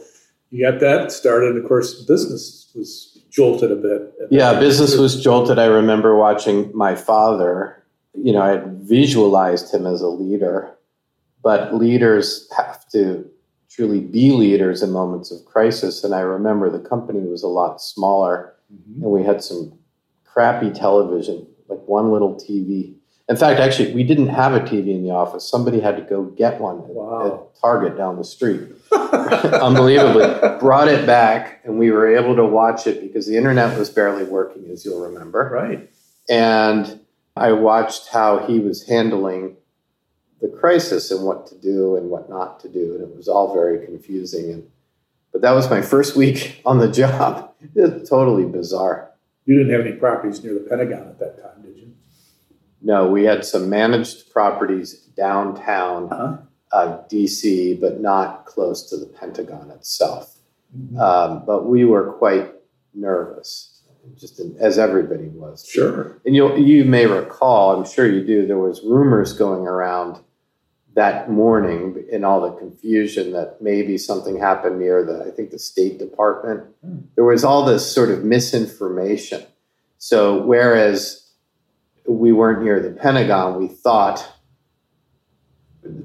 you 0.50 0.70
got 0.70 0.80
that 0.80 1.12
started. 1.12 1.56
Of 1.58 1.68
course, 1.68 2.04
business 2.04 2.72
was 2.74 3.11
jolted 3.32 3.72
a 3.72 3.76
bit. 3.76 4.14
Yeah, 4.30 4.60
business 4.60 4.96
was 4.98 5.22
jolted. 5.22 5.58
I 5.58 5.66
remember 5.66 6.16
watching 6.16 6.72
my 6.76 6.96
father. 6.96 7.84
You 8.14 8.34
know, 8.34 8.42
I 8.42 8.50
had 8.50 8.82
visualized 8.82 9.74
him 9.74 9.88
as 9.88 10.02
a 10.02 10.08
leader, 10.10 10.70
but 11.42 11.74
leaders 11.74 12.48
have 12.56 12.88
to 12.90 13.26
truly 13.70 14.02
be 14.02 14.32
leaders 14.32 14.84
in 14.84 14.92
moments 14.92 15.32
of 15.32 15.46
crisis. 15.46 16.04
And 16.04 16.14
I 16.14 16.20
remember 16.20 16.70
the 16.70 16.80
company 16.80 17.22
was 17.28 17.42
a 17.42 17.48
lot 17.48 17.82
smaller, 17.82 18.54
Mhm. 18.74 19.02
and 19.04 19.12
we 19.12 19.24
had 19.24 19.42
some 19.42 19.72
crappy 20.26 20.70
television, 20.72 21.48
like 21.70 21.82
one 21.88 22.12
little 22.12 22.36
TV. 22.36 22.96
In 23.32 23.38
fact, 23.38 23.62
actually, 23.62 23.94
we 23.94 24.04
didn't 24.04 24.28
have 24.28 24.54
a 24.54 24.60
TV 24.60 24.90
in 24.94 25.04
the 25.04 25.12
office. 25.12 25.50
Somebody 25.50 25.80
had 25.80 25.96
to 25.96 26.02
go 26.02 26.26
get 26.26 26.60
one 26.60 26.80
at, 26.80 26.88
Wow. 26.88 27.50
at 27.56 27.62
Target 27.62 27.96
down 27.96 28.18
the 28.18 28.26
street 28.26 28.60
unbelievably 28.92 30.60
brought 30.60 30.90
it 30.90 31.06
back 31.06 31.62
and 31.64 31.80
we 31.80 31.92
were 31.92 32.14
able 32.14 32.36
to 32.36 32.46
watch 32.46 32.88
it 32.88 33.00
because 33.02 33.26
the 33.28 33.38
internet 33.38 33.78
was 33.80 33.90
barely 33.90 34.26
working 34.26 34.70
as 34.70 34.84
you'll 34.84 35.02
remember 35.02 35.50
right. 35.54 35.90
and 36.30 37.00
i 37.38 37.52
watched 37.52 38.10
how 38.10 38.46
he 38.48 38.60
was 38.60 38.88
handling 38.88 39.56
the 40.42 40.48
crisis 40.48 41.12
and 41.12 41.24
what 41.24 41.46
to 41.48 41.56
do 41.56 41.96
and 41.96 42.10
what 42.10 42.30
not 42.30 42.60
to 42.60 42.68
do 42.68 42.96
and 42.96 43.02
it 43.04 43.16
was 43.16 43.28
all 43.28 43.54
very 43.54 43.86
confusing 43.86 44.52
and 44.52 44.64
but 45.32 45.42
that 45.42 45.52
was 45.52 45.70
my 45.70 45.82
first 45.82 46.16
week 46.16 46.62
on 46.66 46.80
the 46.80 46.92
job 46.92 47.54
it's 47.76 48.10
totally 48.10 48.44
bizarre 48.46 49.12
You 49.46 49.58
didn't 49.58 49.72
have 49.72 49.86
any 49.86 49.96
properties 49.96 50.44
near 50.44 50.56
the 50.56 50.62
Pentagon 50.62 51.08
at 51.08 51.20
that 51.20 51.42
time? 51.42 51.51
No 52.82 53.08
we 53.08 53.24
had 53.24 53.44
some 53.46 53.70
managed 53.70 54.32
properties 54.32 54.94
downtown 55.16 56.12
Uh-huh. 56.12 56.38
uh, 56.72 56.98
dc 57.10 57.80
but 57.82 58.00
not 58.02 58.46
close 58.46 58.90
to 58.90 58.98
the 58.98 59.06
pentagon 59.06 59.72
itself 59.72 60.38
Mhm. 60.78 60.98
um, 61.00 61.44
but 61.46 61.66
we 61.66 61.84
were 61.84 62.14
quite 62.14 62.54
nervous, 62.94 63.82
just 64.18 64.40
in, 64.40 64.56
as 64.58 64.80
everybody 64.80 65.28
was. 65.28 65.66
Sure. 65.66 66.18
And 66.26 66.34
you 66.34 66.56
you 66.56 66.86
may 66.86 67.06
recall, 67.08 67.76
I'm 67.76 67.84
sure 67.86 68.08
you 68.08 68.26
do, 68.26 68.48
there 68.48 68.58
was 68.58 68.82
rumors 68.82 69.34
going 69.34 69.68
around 69.68 70.20
that 70.96 71.30
morning 71.30 72.06
in 72.10 72.24
all 72.24 72.40
the 72.42 72.52
confusion 72.58 73.34
that 73.34 73.62
maybe 73.62 73.98
something 73.98 74.38
happened 74.40 74.80
near 74.80 75.04
the, 75.04 75.26
I 75.28 75.32
think 75.32 75.52
the 75.52 75.60
State 75.60 76.00
Department. 76.00 76.64
Hmm. 76.86 77.00
There 77.16 77.26
was 77.26 77.44
all 77.44 77.66
this 77.66 77.86
sort 77.90 78.10
of 78.10 78.24
misinformation. 78.24 79.44
So 79.98 80.42
whereas 80.42 81.21
we 82.08 82.32
weren't 82.32 82.64
near 82.64 82.80
the 82.82 82.91
Pentagon, 82.91 83.60
we 83.60 83.68
thought 83.68 84.28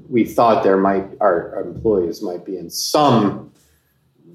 we 0.09 0.25
thought 0.25 0.63
there 0.63 0.77
might 0.77 1.05
our 1.21 1.61
employees 1.61 2.21
might 2.23 2.43
be 2.45 2.57
in 2.57 2.69
some 2.69 3.51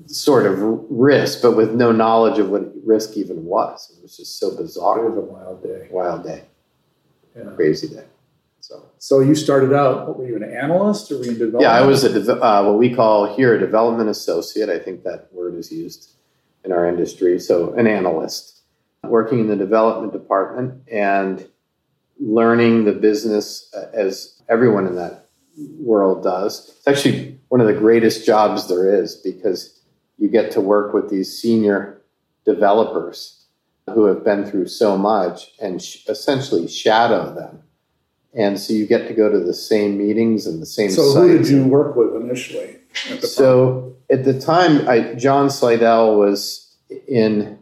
sort 0.07 0.47
of 0.47 0.59
risk, 0.91 1.43
but 1.43 1.57
with 1.57 1.73
no 1.73 1.91
knowledge 1.91 2.39
of 2.39 2.49
what 2.51 2.71
risk 2.85 3.17
even 3.17 3.45
was. 3.45 3.93
It 3.97 4.03
was 4.03 4.17
just 4.17 4.39
so 4.39 4.57
bizarre. 4.57 5.05
It 5.05 5.11
was 5.11 5.19
a 5.19 5.21
wild 5.21 5.63
day. 5.63 5.89
Wild 5.91 6.25
day, 6.25 6.43
Yeah. 7.37 7.45
crazy 7.57 7.89
day. 7.89 8.05
So 8.61 8.83
So 8.99 9.21
you 9.21 9.35
started 9.35 9.73
out, 9.73 10.07
what 10.07 10.19
were 10.19 10.27
you, 10.29 10.37
an 10.37 10.45
analyst 10.45 11.11
or 11.11 11.19
were 11.19 11.25
you 11.25 11.31
in 11.33 11.39
development? 11.39 11.63
yeah, 11.63 11.73
I 11.73 11.85
was 11.85 12.05
a 12.05 12.13
deve- 12.13 12.41
uh, 12.41 12.63
what 12.65 12.79
we 12.79 12.95
call 12.95 13.35
here 13.35 13.55
a 13.55 13.59
development 13.59 14.09
associate. 14.11 14.69
I 14.69 14.79
think 14.79 15.03
that 15.03 15.33
word 15.33 15.55
is 15.57 15.73
used 15.73 16.13
in 16.65 16.71
our 16.73 16.87
industry. 16.87 17.41
So 17.41 17.73
an 17.75 17.87
analyst 17.89 18.61
working 19.05 19.41
in 19.41 19.49
the 19.49 19.57
development 19.57 20.13
department 20.13 20.83
and 20.91 21.49
learning 22.21 22.85
the 22.85 22.93
business 22.93 23.73
uh, 23.75 23.87
as 23.93 24.41
everyone 24.49 24.87
in 24.87 24.97
that 24.97 25.29
world 25.79 26.23
does. 26.23 26.69
It's 26.69 26.89
actually 26.89 27.39
one 27.49 27.61
of 27.61 27.67
the 27.67 27.75
greatest 27.75 28.25
jobs 28.25 28.69
there 28.69 28.95
is 28.95 29.17
because 29.17 29.81
you 30.19 30.29
get 30.29 30.51
to 30.53 30.61
work 30.61 30.95
with 30.95 31.11
these 31.11 31.37
senior 31.37 32.01
developers 32.45 33.45
who 33.93 34.05
have 34.05 34.25
been 34.25 34.45
through 34.45 34.69
so 34.69 34.97
much 34.97 35.51
and 35.61 35.83
sh- 35.83 36.07
essentially 36.09 36.69
shadow 36.69 37.35
them. 37.35 37.63
And 38.35 38.59
so 38.59 38.73
you 38.73 38.87
get 38.87 39.09
to 39.09 39.15
go 39.15 39.31
to 39.31 39.41
the 39.41 39.53
same 39.53 39.99
meetings 39.99 40.47
and 40.47 40.63
the 40.63 40.67
same 40.67 40.91
So 40.91 41.13
who 41.15 41.37
did 41.39 41.49
you 41.49 41.65
work 41.65 41.97
with 41.97 42.15
initially? 42.15 42.77
at 43.11 43.23
So 43.25 43.97
at 44.11 44.25
the 44.25 44.39
time, 44.39 44.89
I, 44.89 45.15
John 45.15 45.51
Slidell 45.51 46.17
was 46.17 46.75
in, 47.09 47.59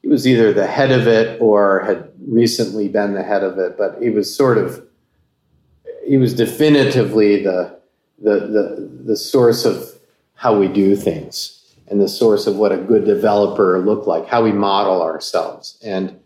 he 0.00 0.08
was 0.08 0.26
either 0.26 0.52
the 0.52 0.66
head 0.66 0.90
of 0.90 1.06
it 1.06 1.40
or 1.40 1.80
had 1.80 2.11
recently 2.26 2.88
been 2.88 3.14
the 3.14 3.22
head 3.22 3.42
of 3.42 3.58
it, 3.58 3.76
but 3.76 3.98
he 4.00 4.10
was 4.10 4.34
sort 4.34 4.58
of, 4.58 4.84
he 6.06 6.16
was 6.16 6.34
definitively 6.34 7.42
the, 7.42 7.78
the, 8.20 8.40
the, 8.40 8.90
the 9.04 9.16
source 9.16 9.64
of 9.64 9.98
how 10.34 10.58
we 10.58 10.68
do 10.68 10.96
things 10.96 11.58
and 11.88 12.00
the 12.00 12.08
source 12.08 12.46
of 12.46 12.56
what 12.56 12.72
a 12.72 12.76
good 12.76 13.04
developer 13.04 13.78
looked 13.78 14.06
like, 14.06 14.26
how 14.26 14.42
we 14.42 14.52
model 14.52 15.02
ourselves. 15.02 15.78
And 15.84 16.18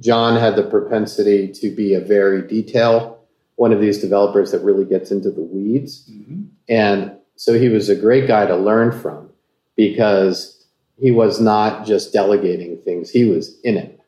John 0.00 0.38
had 0.38 0.56
the 0.56 0.64
propensity 0.64 1.48
to 1.52 1.74
be 1.74 1.94
a 1.94 2.00
very 2.00 2.42
detail, 2.42 3.20
one 3.56 3.72
of 3.72 3.80
these 3.80 3.98
developers 3.98 4.50
that 4.50 4.60
really 4.60 4.84
gets 4.84 5.10
into 5.10 5.30
the 5.30 5.42
weeds. 5.42 6.10
Mhm. 6.10 6.46
And 6.68 7.12
so 7.36 7.54
he 7.58 7.68
was 7.68 7.88
a 7.88 7.94
great 7.94 8.26
guy 8.26 8.46
to 8.46 8.56
learn 8.56 8.92
from 8.92 9.28
because 9.76 10.66
he 10.98 11.10
was 11.10 11.40
not 11.40 11.86
just 11.86 12.12
delegating 12.12 12.76
things, 12.78 13.10
he 13.10 13.24
was 13.24 13.60
in 13.62 13.76
it. 13.76 14.00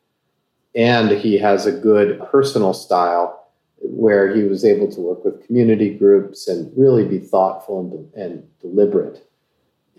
And 0.75 1.11
he 1.11 1.37
has 1.37 1.65
a 1.65 1.71
good 1.71 2.19
personal 2.29 2.73
style 2.73 3.47
where 3.81 4.35
he 4.35 4.43
was 4.43 4.65
able 4.65 4.91
to 4.91 4.99
work 5.01 5.23
with 5.23 5.45
community 5.45 5.93
groups 5.93 6.47
and 6.47 6.71
really 6.75 7.05
be 7.05 7.19
thoughtful 7.19 7.79
and, 8.15 8.23
and 8.23 8.47
deliberate. 8.59 9.25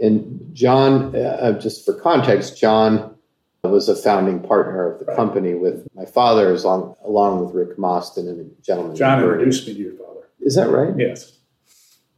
And 0.01 0.51
John, 0.53 1.17
uh, 1.17 1.59
just 1.59 1.87
for 1.87 1.95
context, 1.95 2.59
John 2.59 3.15
was 3.65 3.89
a 3.89 3.97
founding 3.97 4.41
partner 4.41 4.93
of 4.93 4.99
the 5.01 5.07
Right. 5.07 5.17
company 5.17 5.55
with 5.55 5.87
my 5.95 6.05
father, 6.05 6.53
along, 6.55 6.95
along 7.05 7.45
with 7.45 7.55
Rick 7.55 7.79
Mostyn 7.79 8.29
and 8.29 8.41
a 8.41 8.63
gentleman. 8.63 8.95
John 8.95 9.23
introduced 9.23 9.67
me 9.67 9.75
to 9.75 9.81
your 9.81 9.93
father. 9.95 10.29
Is 10.41 10.55
that 10.57 10.69
right? 10.69 10.93
Yes. 10.97 11.39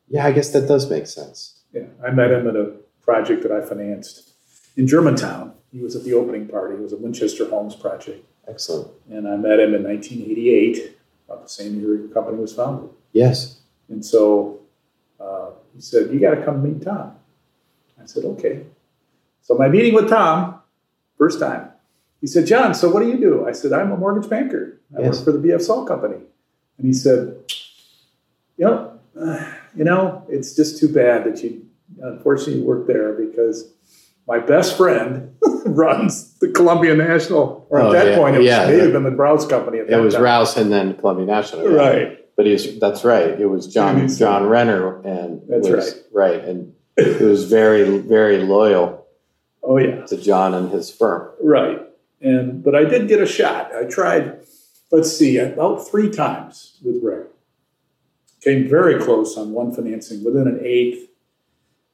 Yeah, 0.09 0.27
I 0.27 0.33
guess 0.33 0.51
that 0.51 0.67
does 0.67 0.91
make 0.91 1.07
sense. 1.07 1.63
Yeah, 1.73 1.85
I 2.05 2.11
met 2.11 2.33
him 2.33 2.49
at 2.49 2.57
a 2.57 2.73
project 3.03 3.43
that 3.45 3.53
I 3.53 3.61
financed 3.61 4.33
in 4.77 4.87
Germantown. 4.87 5.55
He 5.71 5.81
was 5.81 5.95
at 5.95 6.05
the 6.05 6.15
opening 6.15 6.49
party. 6.49 6.75
It 6.75 6.81
was 6.81 6.93
a 6.93 6.97
Winchester 6.97 7.49
Homes 7.49 7.77
project. 7.77 8.25
Excellent. 8.49 8.91
And 9.11 9.29
I 9.29 9.37
met 9.37 9.61
him 9.61 9.75
in 9.75 9.83
1988, 9.85 10.97
about 11.27 11.43
the 11.43 11.49
same 11.49 11.79
year 11.81 11.99
the 11.99 12.13
company 12.13 12.39
was 12.39 12.55
founded. 12.55 12.91
Yes. 13.13 13.61
And 13.89 14.05
so 14.05 14.61
uh, 15.21 15.51
he 15.75 15.81
said, 15.81 16.13
You 16.13 16.19
got 16.21 16.35
to 16.35 16.45
come 16.45 16.63
meet 16.63 16.83
Tom. 16.83 17.13
I 18.01 18.07
said, 18.07 18.25
Okay. 18.25 18.63
So 19.43 19.55
my 19.55 19.69
meeting 19.69 19.95
with 19.95 20.09
Tom, 20.09 20.61
first 21.17 21.41
time, 21.41 21.71
he 22.21 22.27
said, 22.27 22.47
John, 22.47 22.75
so 22.75 22.91
what 22.91 23.01
do 23.01 23.09
you 23.09 23.19
do? 23.19 23.47
I 23.47 23.53
said, 23.53 23.73
I'm 23.73 23.93
a 23.93 23.97
mortgage 23.97 24.29
banker. 24.29 24.81
I 24.97 25.03
Yes. 25.03 25.17
work 25.17 25.25
for 25.27 25.33
the 25.33 25.39
BF 25.49 25.61
Saul 25.63 25.85
Company. 25.87 26.17
And 26.79 26.87
he 26.87 26.93
said, 26.93 27.37
You 28.57 28.65
know, 28.67 28.99
uh, 29.21 29.53
you 29.75 29.85
know, 29.85 30.25
it's 30.29 30.55
just 30.57 30.79
too 30.79 30.89
bad 30.93 31.25
that 31.25 31.43
you 31.43 31.67
unfortunately 32.01 32.63
work 32.63 32.87
there 32.87 33.13
because 33.13 33.73
my 34.29 34.39
best 34.39 34.77
friend 34.77 35.35
runs 35.67 36.35
the 36.39 36.49
Columbia 36.49 36.95
National, 36.95 37.67
or 37.71 37.81
at 37.81 37.87
Oh, 37.87 37.93
that 37.93 38.07
yeah. 38.09 38.17
point 38.17 38.37
it 38.37 38.41
was 38.41 38.47
Yeah, 38.47 38.67
may 38.67 38.75
have 38.79 38.87
the- 38.89 38.93
been 38.93 39.05
the 39.05 39.11
Rouse 39.17 39.47
Company 39.47 39.79
at 39.79 39.91
It 39.91 39.97
was 39.97 40.15
time. 40.15 40.23
Rouse 40.23 40.57
and 40.57 40.71
then 40.71 40.95
Columbia 40.95 41.27
National. 41.27 41.71
yeah. 41.71 41.77
Right. 41.77 42.37
But 42.37 42.47
he's 42.47 42.79
that's 42.79 43.05
right. 43.05 43.41
It 43.41 43.47
was 43.47 43.67
John 43.67 44.07
John 44.09 44.47
Renner 44.47 45.01
and 45.03 45.43
That's 45.49 45.69
was, 45.69 46.05
right. 46.13 46.45
And 46.45 46.73
it 46.97 47.21
was 47.21 47.45
very 47.45 47.99
very 47.99 48.39
loyal 48.39 49.07
Oh 49.65 49.79
yeah. 49.79 50.05
to 50.07 50.17
John 50.17 50.55
and 50.55 50.71
his 50.71 50.91
firm. 50.91 51.31
Right. 51.43 51.81
And 52.21 52.63
but 52.63 52.75
I 52.77 52.85
did 52.85 53.09
get 53.09 53.21
a 53.21 53.27
shot. 53.27 53.75
I 53.75 53.85
tried, 53.85 54.41
let's 54.93 55.11
see, 55.17 55.39
about 55.39 55.89
three 55.89 56.11
times 56.11 56.79
with 56.85 57.03
Rick. 57.03 57.27
Came 58.41 58.69
very 58.69 59.01
close 59.01 59.37
on 59.37 59.51
one 59.53 59.73
financing 59.73 60.23
within 60.25 60.47
an 60.47 60.61
eighth, 60.63 61.09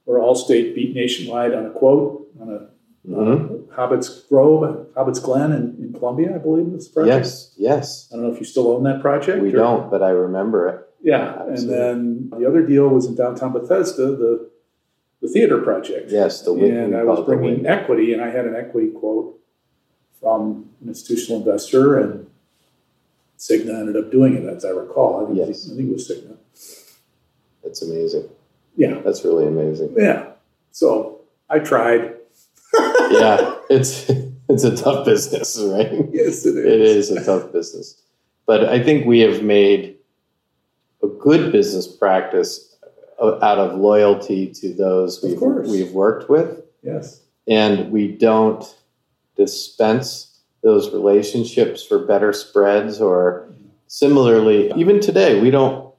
where 0.04 0.18
Allstate 0.20 0.74
beat 0.74 0.94
nationwide 0.94 1.54
on 1.54 1.64
a 1.66 1.70
quote 1.70 2.23
on 2.40 2.48
a 2.50 2.68
Mhm. 3.08 3.68
uh, 3.70 3.76
Hobbits 3.76 4.26
Grove, 4.30 4.86
Hobbits 4.96 5.22
Glen 5.22 5.52
in, 5.52 5.76
in 5.78 5.92
Columbia, 5.92 6.34
I 6.34 6.38
believe 6.38 6.68
was 6.68 6.88
the 6.88 6.94
project. 6.94 7.24
Yes, 7.26 7.54
yes. 7.58 8.08
I 8.10 8.16
don't 8.16 8.24
know 8.26 8.32
if 8.32 8.38
you 8.40 8.46
still 8.46 8.68
own 8.68 8.82
that 8.84 9.02
project. 9.02 9.42
We 9.42 9.50
or- 9.50 9.56
don't, 9.56 9.90
but 9.90 10.02
I 10.02 10.08
remember 10.10 10.68
it. 10.68 10.80
Yeah, 11.02 11.44
and 11.46 11.58
then 11.68 12.30
the 12.30 12.46
other 12.46 12.62
deal 12.62 12.88
was 12.88 13.04
in 13.04 13.14
downtown 13.14 13.52
Bethesda, 13.52 14.06
the 14.16 14.48
the 15.20 15.28
theater 15.28 15.58
project. 15.58 16.10
Yes, 16.10 16.42
the 16.42 16.52
Whitney. 16.52 16.70
and 16.70 16.94
I 16.96 17.02
was 17.04 17.16
call 17.16 17.24
it 17.24 17.30
the 17.30 17.36
bringing 17.36 17.66
equity, 17.66 18.12
and 18.14 18.22
I 18.22 18.28
had 18.30 18.46
an 18.46 18.54
equity 18.54 18.88
quote 18.88 19.38
from 20.20 20.70
an 20.82 20.88
institutional 20.88 21.40
investor, 21.40 21.98
and 21.98 22.26
Cigna 23.38 23.80
ended 23.80 23.96
up 23.96 24.10
doing 24.10 24.34
it, 24.34 24.44
as 24.44 24.64
I 24.64 24.70
recall. 24.70 25.22
I 25.22 25.26
think, 25.26 25.38
Yes. 25.38 25.70
I 25.70 25.76
think 25.76 25.90
it 25.90 25.92
was 25.92 26.08
Cigna. 26.10 26.36
That's 27.62 27.82
amazing. 27.82 28.24
Yeah, 28.76 29.00
That's 29.04 29.24
really 29.24 29.46
amazing. 29.46 29.94
yeah. 29.96 30.32
So 30.72 31.20
I 31.50 31.58
tried. 31.58 32.13
Yeah, 33.20 33.56
it's 33.70 34.08
it's 34.48 34.64
a 34.64 34.76
tough 34.76 35.04
business, 35.04 35.58
right? 35.60 35.90
Yes, 36.12 36.44
it 36.44 36.56
is. 36.56 36.64
It 36.64 36.80
is 36.80 37.10
a 37.10 37.24
tough 37.24 37.52
business. 37.52 38.00
But 38.46 38.68
I 38.68 38.82
think 38.82 39.06
we 39.06 39.20
have 39.20 39.42
made 39.42 39.96
a 41.02 41.06
good 41.06 41.52
business 41.52 41.86
practice 41.86 42.76
uh, 43.20 43.38
out 43.42 43.58
of 43.58 43.78
loyalty 43.78 44.52
to 44.54 44.74
those 44.74 45.22
we've, 45.22 45.40
we've 45.40 45.92
worked 45.92 46.28
with. 46.28 46.62
Yes. 46.82 47.22
And 47.46 47.90
we 47.90 48.08
don't 48.08 48.64
dispense 49.36 50.40
those 50.62 50.92
relationships 50.92 51.84
for 51.84 51.98
better 51.98 52.32
spreads 52.32 53.00
or 53.00 53.48
similarly, 53.86 54.72
even 54.76 55.00
today, 55.00 55.40
we 55.40 55.50
don't 55.50 55.94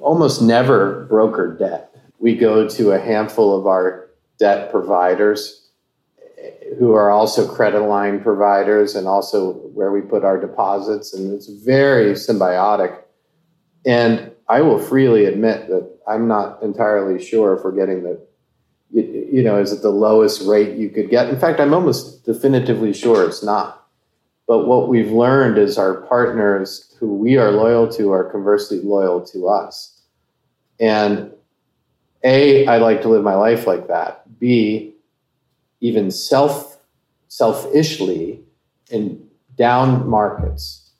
almost 0.00 0.42
never 0.42 1.06
broker 1.06 1.56
debt. 1.56 1.94
We 2.18 2.36
go 2.36 2.68
to 2.68 2.92
a 2.92 2.98
handful 2.98 3.58
of 3.58 3.66
our 3.66 4.10
debt 4.38 4.70
providers 4.70 5.57
who 6.78 6.92
are 6.92 7.10
also 7.10 7.46
credit 7.46 7.80
line 7.80 8.20
providers 8.20 8.94
and 8.94 9.06
also 9.06 9.54
where 9.74 9.90
we 9.90 10.00
put 10.00 10.24
our 10.24 10.38
deposits 10.38 11.14
and 11.14 11.32
it's 11.32 11.48
very 11.48 12.12
symbiotic. 12.12 13.02
And 13.86 14.32
i 14.48 14.60
will 14.60 14.78
freely 14.78 15.26
admit 15.26 15.68
that 15.68 15.88
i'm 16.06 16.26
not 16.26 16.62
entirely 16.62 17.22
sure 17.22 17.54
if 17.54 17.64
we're 17.64 17.72
getting 17.72 18.02
the 18.02 18.18
you, 18.90 19.42
know 19.42 19.60
is 19.60 19.72
it 19.72 19.82
the 19.82 19.90
lowest 19.90 20.42
rate 20.48 20.76
you 20.78 20.88
could 20.88 21.10
get? 21.10 21.28
In 21.28 21.38
fact 21.38 21.60
i'm 21.60 21.74
almost 21.74 22.24
definitively 22.24 22.92
sure 22.92 23.26
it's 23.26 23.42
not. 23.42 23.86
But 24.46 24.66
what 24.66 24.88
we've 24.88 25.12
learned 25.12 25.58
is 25.58 25.76
our 25.76 25.94
partners 26.02 26.94
who 26.98 27.14
we 27.14 27.36
are 27.36 27.50
loyal 27.50 27.86
to 27.92 28.12
are 28.12 28.30
conversely 28.30 28.80
loyal 28.80 29.20
to 29.26 29.48
us. 29.48 30.00
And 30.80 31.32
a 32.24 32.66
i 32.66 32.78
like 32.78 33.02
to 33.02 33.08
live 33.08 33.22
my 33.22 33.34
life 33.34 33.66
like 33.66 33.88
that. 33.88 34.24
B 34.38 34.94
even 35.80 36.10
self 36.10 36.78
selfishly 37.28 38.40
in 38.90 39.28
down 39.56 40.08
markets. 40.08 40.92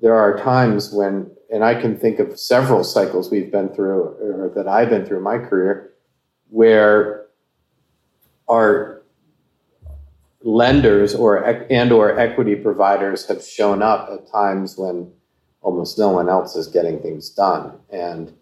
There 0.00 0.14
are 0.14 0.38
times 0.38 0.92
when 0.92 1.30
and 1.52 1.64
i 1.64 1.74
can 1.74 1.96
think 1.96 2.20
of 2.20 2.38
several 2.38 2.84
cycles 2.84 3.28
we've 3.28 3.50
been 3.50 3.68
through 3.70 4.02
or 4.22 4.52
that 4.54 4.68
i've 4.68 4.88
been 4.88 5.04
through 5.04 5.16
in 5.16 5.22
my 5.24 5.36
career 5.36 5.90
where 6.50 7.26
our 8.48 9.02
lenders 10.42 11.14
or 11.14 11.36
and 11.70 11.92
or 11.92 12.18
equity 12.18 12.56
providers 12.56 13.26
have 13.26 13.42
shown 13.42 13.82
up 13.82 14.08
at 14.10 14.30
times 14.30 14.76
when 14.76 15.10
almost 15.62 15.98
no 15.98 16.08
one 16.08 16.28
else 16.28 16.56
is 16.56 16.66
getting 16.66 16.98
things 17.00 17.30
done. 17.30 17.78
And 17.90 18.32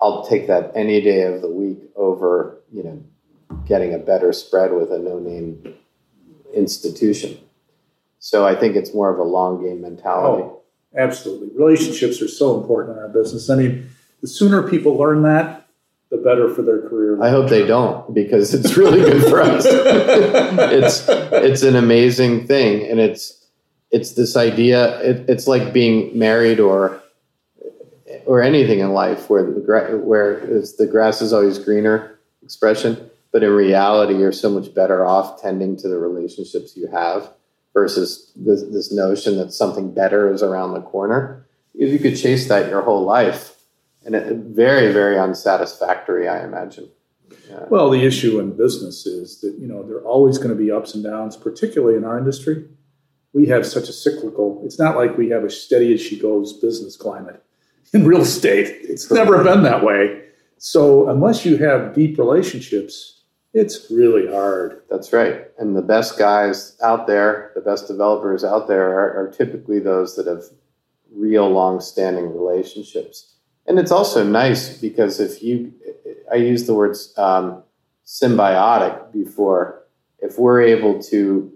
i'll 0.00 0.26
take 0.26 0.46
that 0.46 0.72
any 0.74 1.00
day 1.00 1.22
of 1.22 1.42
the 1.42 1.50
week 1.50 1.78
over 1.96 2.60
you 2.72 2.82
know 2.82 3.02
getting 3.66 3.94
a 3.94 3.98
better 3.98 4.32
spread 4.32 4.72
with 4.72 4.90
a 4.92 4.98
no 4.98 5.18
name 5.18 5.74
institution 6.54 7.38
so 8.18 8.46
i 8.46 8.54
think 8.54 8.76
it's 8.76 8.94
more 8.94 9.12
of 9.12 9.18
a 9.18 9.22
long 9.22 9.62
game 9.62 9.80
mentality 9.80 10.42
Oh, 10.42 10.60
absolutely. 10.96 11.48
Relationships 11.56 12.22
are 12.22 12.28
so 12.28 12.60
important 12.60 12.96
in 12.96 13.02
our 13.02 13.08
business. 13.08 13.50
I 13.50 13.56
mean, 13.56 13.88
the 14.20 14.28
sooner 14.28 14.62
people 14.62 14.96
learn 14.96 15.22
that, 15.22 15.66
the 16.10 16.16
better 16.18 16.48
for 16.54 16.62
their 16.62 16.80
career. 16.88 17.20
i 17.20 17.28
hope 17.28 17.48
they 17.48 17.66
don't 17.66 18.14
because 18.14 18.54
it's 18.54 18.76
really 18.76 19.00
good 19.00 19.22
for 19.28 19.40
us 19.40 19.64
it's 19.68 21.04
it's 21.08 21.62
an 21.62 21.74
amazing 21.74 22.46
thing 22.46 22.88
and 22.88 23.00
it's 23.00 23.46
it's 23.90 24.12
this 24.12 24.36
idea 24.36 25.00
it, 25.00 25.28
it's 25.28 25.48
like 25.48 25.72
being 25.72 26.16
married 26.16 26.60
or 26.60 27.00
or 28.26 28.40
anything 28.42 28.78
in 28.78 28.92
life 28.92 29.28
where 29.28 29.42
the 29.42 29.98
where 30.04 30.38
is 30.38 30.76
the 30.76 30.86
grass 30.86 31.20
is 31.20 31.32
always 31.32 31.58
greener 31.58 32.16
expression 32.44 33.10
but 33.34 33.42
in 33.42 33.50
reality 33.50 34.16
you're 34.16 34.32
so 34.32 34.48
much 34.48 34.72
better 34.72 35.04
off 35.04 35.42
tending 35.42 35.76
to 35.76 35.88
the 35.88 35.98
relationships 35.98 36.76
you 36.76 36.86
have 36.86 37.30
versus 37.74 38.32
this, 38.36 38.62
this 38.62 38.92
notion 38.92 39.36
that 39.36 39.52
something 39.52 39.92
better 39.92 40.32
is 40.32 40.42
around 40.42 40.72
the 40.72 40.80
corner 40.80 41.44
if 41.74 41.92
you 41.92 41.98
could 41.98 42.16
chase 42.16 42.48
that 42.48 42.70
your 42.70 42.80
whole 42.80 43.04
life 43.04 43.56
and 44.06 44.14
it, 44.14 44.36
very 44.36 44.92
very 44.92 45.18
unsatisfactory 45.18 46.28
i 46.28 46.42
imagine 46.44 46.88
yeah. 47.48 47.64
Well, 47.68 47.90
the 47.90 48.04
issue 48.04 48.40
in 48.40 48.56
business 48.56 49.06
is 49.06 49.40
that 49.40 49.56
you 49.58 49.66
know 49.66 49.82
there 49.82 49.96
are 49.96 50.06
always 50.06 50.38
going 50.38 50.50
to 50.50 50.54
be 50.54 50.70
ups 50.70 50.94
and 50.94 51.02
downs, 51.04 51.36
particularly 51.36 51.96
in 51.96 52.04
our 52.04 52.18
industry. 52.18 52.66
We 53.32 53.46
have 53.46 53.66
such 53.66 53.88
a 53.88 53.92
cyclical. 53.92 54.62
It's 54.64 54.78
not 54.78 54.96
like 54.96 55.18
we 55.18 55.28
have 55.30 55.44
a 55.44 55.50
steady 55.50 55.92
as 55.92 56.00
she 56.00 56.18
goes 56.18 56.52
business 56.52 56.96
climate 56.96 57.42
in 57.92 58.06
real 58.06 58.20
estate. 58.20 58.68
It's 58.82 59.10
never 59.10 59.42
been 59.42 59.62
that 59.64 59.84
way. 59.84 60.22
So 60.58 61.08
unless 61.08 61.44
you 61.44 61.56
have 61.58 61.94
deep 61.94 62.18
relationships, 62.18 63.23
it's 63.54 63.88
really 63.88 64.26
hard. 64.26 64.82
That's 64.90 65.12
right. 65.12 65.44
And 65.58 65.76
the 65.76 65.82
best 65.82 66.18
guys 66.18 66.76
out 66.82 67.06
there, 67.06 67.52
the 67.54 67.60
best 67.60 67.86
developers 67.86 68.44
out 68.44 68.66
there 68.66 68.90
are, 68.90 69.24
are 69.24 69.30
typically 69.30 69.78
those 69.78 70.16
that 70.16 70.26
have 70.26 70.42
real 71.12 71.48
long 71.48 71.80
standing 71.80 72.34
relationships. 72.34 73.36
And 73.66 73.78
it's 73.78 73.92
also 73.92 74.24
nice 74.24 74.76
because 74.76 75.20
if 75.20 75.42
you, 75.42 75.72
I 76.30 76.36
use 76.36 76.66
the 76.66 76.74
words 76.74 77.14
um, 77.16 77.62
symbiotic 78.04 79.12
before, 79.12 79.84
if 80.18 80.36
we're 80.36 80.60
able 80.60 81.00
to 81.04 81.52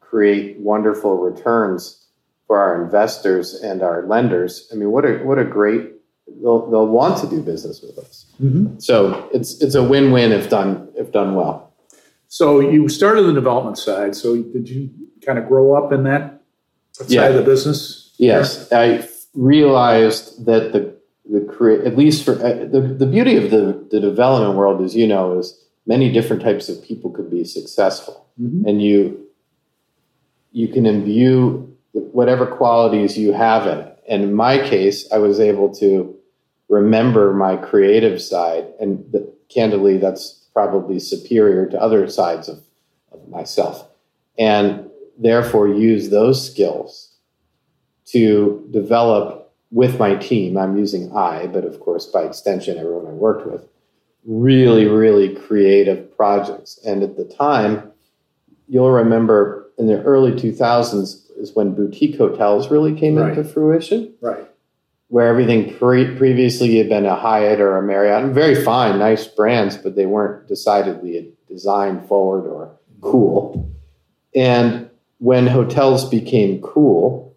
create 0.00 0.58
wonderful 0.58 1.16
returns 1.16 2.06
for 2.48 2.58
our 2.58 2.82
investors 2.84 3.54
and 3.54 3.82
our 3.82 4.04
lenders, 4.06 4.68
I 4.72 4.74
mean, 4.74 4.90
what 4.90 5.04
a, 5.04 5.18
what 5.18 5.38
a 5.38 5.44
great, 5.44 5.92
they'll, 6.42 6.70
they'll 6.70 6.86
want 6.86 7.18
to 7.22 7.26
do 7.28 7.40
business 7.42 7.82
with 7.82 7.98
us. 7.98 8.26
So 8.78 9.28
it's, 9.32 9.60
it's 9.62 9.74
a 9.74 9.82
win-win 9.82 10.32
if 10.32 10.50
done, 10.50 10.88
if 10.96 11.12
done 11.12 11.34
well. 11.34 11.72
So 12.28 12.60
you 12.60 12.88
started 12.88 13.22
the 13.22 13.32
development 13.32 13.78
side. 13.78 14.14
So 14.14 14.42
did 14.42 14.68
you 14.68 14.90
kind 15.24 15.38
of 15.38 15.46
grow 15.48 15.74
up 15.74 15.92
in 15.92 16.02
that 16.04 16.42
side 16.92 17.10
Yeah. 17.10 17.26
of 17.28 17.34
the 17.36 17.42
business? 17.42 18.12
Yes, 18.18 18.70
I 18.72 19.06
realized 19.34 20.46
that 20.46 20.72
the 20.72 20.96
the 21.30 21.40
crea- 21.40 21.84
at 21.84 21.96
least 21.98 22.24
for 22.24 22.32
uh, 22.34 22.64
the 22.70 22.80
the 22.80 23.06
beauty 23.06 23.36
of 23.36 23.50
the 23.50 23.86
the 23.90 24.00
development 24.00 24.56
world, 24.56 24.80
as 24.82 24.94
you 24.96 25.06
know, 25.06 25.38
is 25.38 25.62
many 25.86 26.10
different 26.10 26.40
types 26.42 26.68
of 26.68 26.82
people 26.82 27.10
could 27.10 27.30
be 27.30 27.44
successful, 27.44 28.26
Mhm. 28.40 28.64
and 28.66 28.82
you 28.82 29.26
you 30.52 30.68
can 30.68 30.86
imbue 30.86 31.68
whatever 31.92 32.46
qualities 32.46 33.18
you 33.18 33.32
have 33.34 33.66
in 33.66 33.78
it. 33.78 33.98
And 34.08 34.22
in 34.22 34.32
my 34.34 34.58
case, 34.58 35.06
I 35.12 35.18
was 35.18 35.38
able 35.40 35.68
to 35.76 36.15
remember 36.68 37.32
my 37.32 37.56
creative 37.56 38.20
side. 38.20 38.66
And 38.80 39.04
the, 39.12 39.32
candidly, 39.48 39.98
that's 39.98 40.48
probably 40.52 40.98
superior 40.98 41.66
to 41.66 41.80
other 41.80 42.08
sides 42.08 42.48
of, 42.48 42.62
of 43.12 43.28
myself. 43.28 43.86
And 44.38 44.88
therefore, 45.18 45.68
use 45.68 46.10
those 46.10 46.50
skills 46.50 47.14
to 48.06 48.66
develop 48.70 49.52
with 49.70 49.98
my 49.98 50.14
team. 50.14 50.56
I'm 50.56 50.76
using 50.78 51.14
I, 51.16 51.46
but 51.46 51.64
of 51.64 51.80
course, 51.80 52.06
by 52.06 52.22
extension, 52.22 52.78
everyone 52.78 53.06
I 53.06 53.14
worked 53.14 53.46
with, 53.50 53.66
really, 54.24 54.86
really 54.86 55.34
creative 55.34 56.14
projects. 56.16 56.78
And 56.84 57.02
at 57.02 57.16
the 57.16 57.24
time, 57.24 57.92
you'll 58.68 58.92
remember 58.92 59.70
in 59.78 59.86
the 59.86 60.02
early 60.02 60.32
2000s 60.32 61.22
is 61.38 61.54
when 61.54 61.74
boutique 61.74 62.16
hotels 62.16 62.70
really 62.70 62.94
came 62.98 63.16
right. 63.16 63.36
into 63.36 63.44
fruition. 63.44 64.14
Right. 64.20 64.46
Where 65.08 65.28
everything 65.28 65.76
pre- 65.76 66.16
previously 66.16 66.78
had 66.78 66.88
been 66.88 67.06
a 67.06 67.14
Hyatt 67.14 67.60
or 67.60 67.76
a 67.76 67.82
Marriott, 67.82 68.24
and 68.24 68.34
very 68.34 68.56
fine, 68.56 68.98
nice 68.98 69.26
brands, 69.26 69.76
but 69.76 69.94
they 69.94 70.06
weren't 70.06 70.48
decidedly 70.48 71.32
design 71.48 72.04
forward 72.08 72.48
or 72.48 72.76
cool. 73.00 73.70
And 74.34 74.90
when 75.18 75.46
hotels 75.46 76.08
became 76.08 76.60
cool, 76.60 77.36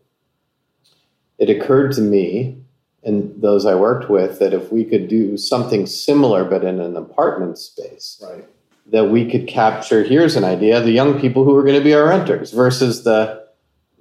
it 1.37 1.49
occurred 1.49 1.91
to 1.93 2.01
me 2.01 2.59
and 3.03 3.41
those 3.41 3.65
I 3.65 3.75
worked 3.75 4.09
with 4.09 4.39
that 4.39 4.53
if 4.53 4.71
we 4.71 4.83
could 4.83 5.07
do 5.07 5.37
something 5.37 5.85
similar 5.85 6.43
but 6.43 6.63
in 6.63 6.79
an 6.81 6.97
apartment 6.97 7.57
space, 7.57 8.21
right. 8.21 8.45
that 8.87 9.05
we 9.05 9.29
could 9.29 9.47
capture 9.47 10.03
here's 10.03 10.35
an 10.35 10.43
idea 10.43 10.81
the 10.81 10.91
young 10.91 11.19
people 11.19 11.43
who 11.43 11.55
are 11.55 11.63
going 11.63 11.77
to 11.77 11.83
be 11.83 11.93
our 11.93 12.07
renters 12.07 12.51
versus 12.51 13.03
the 13.03 13.47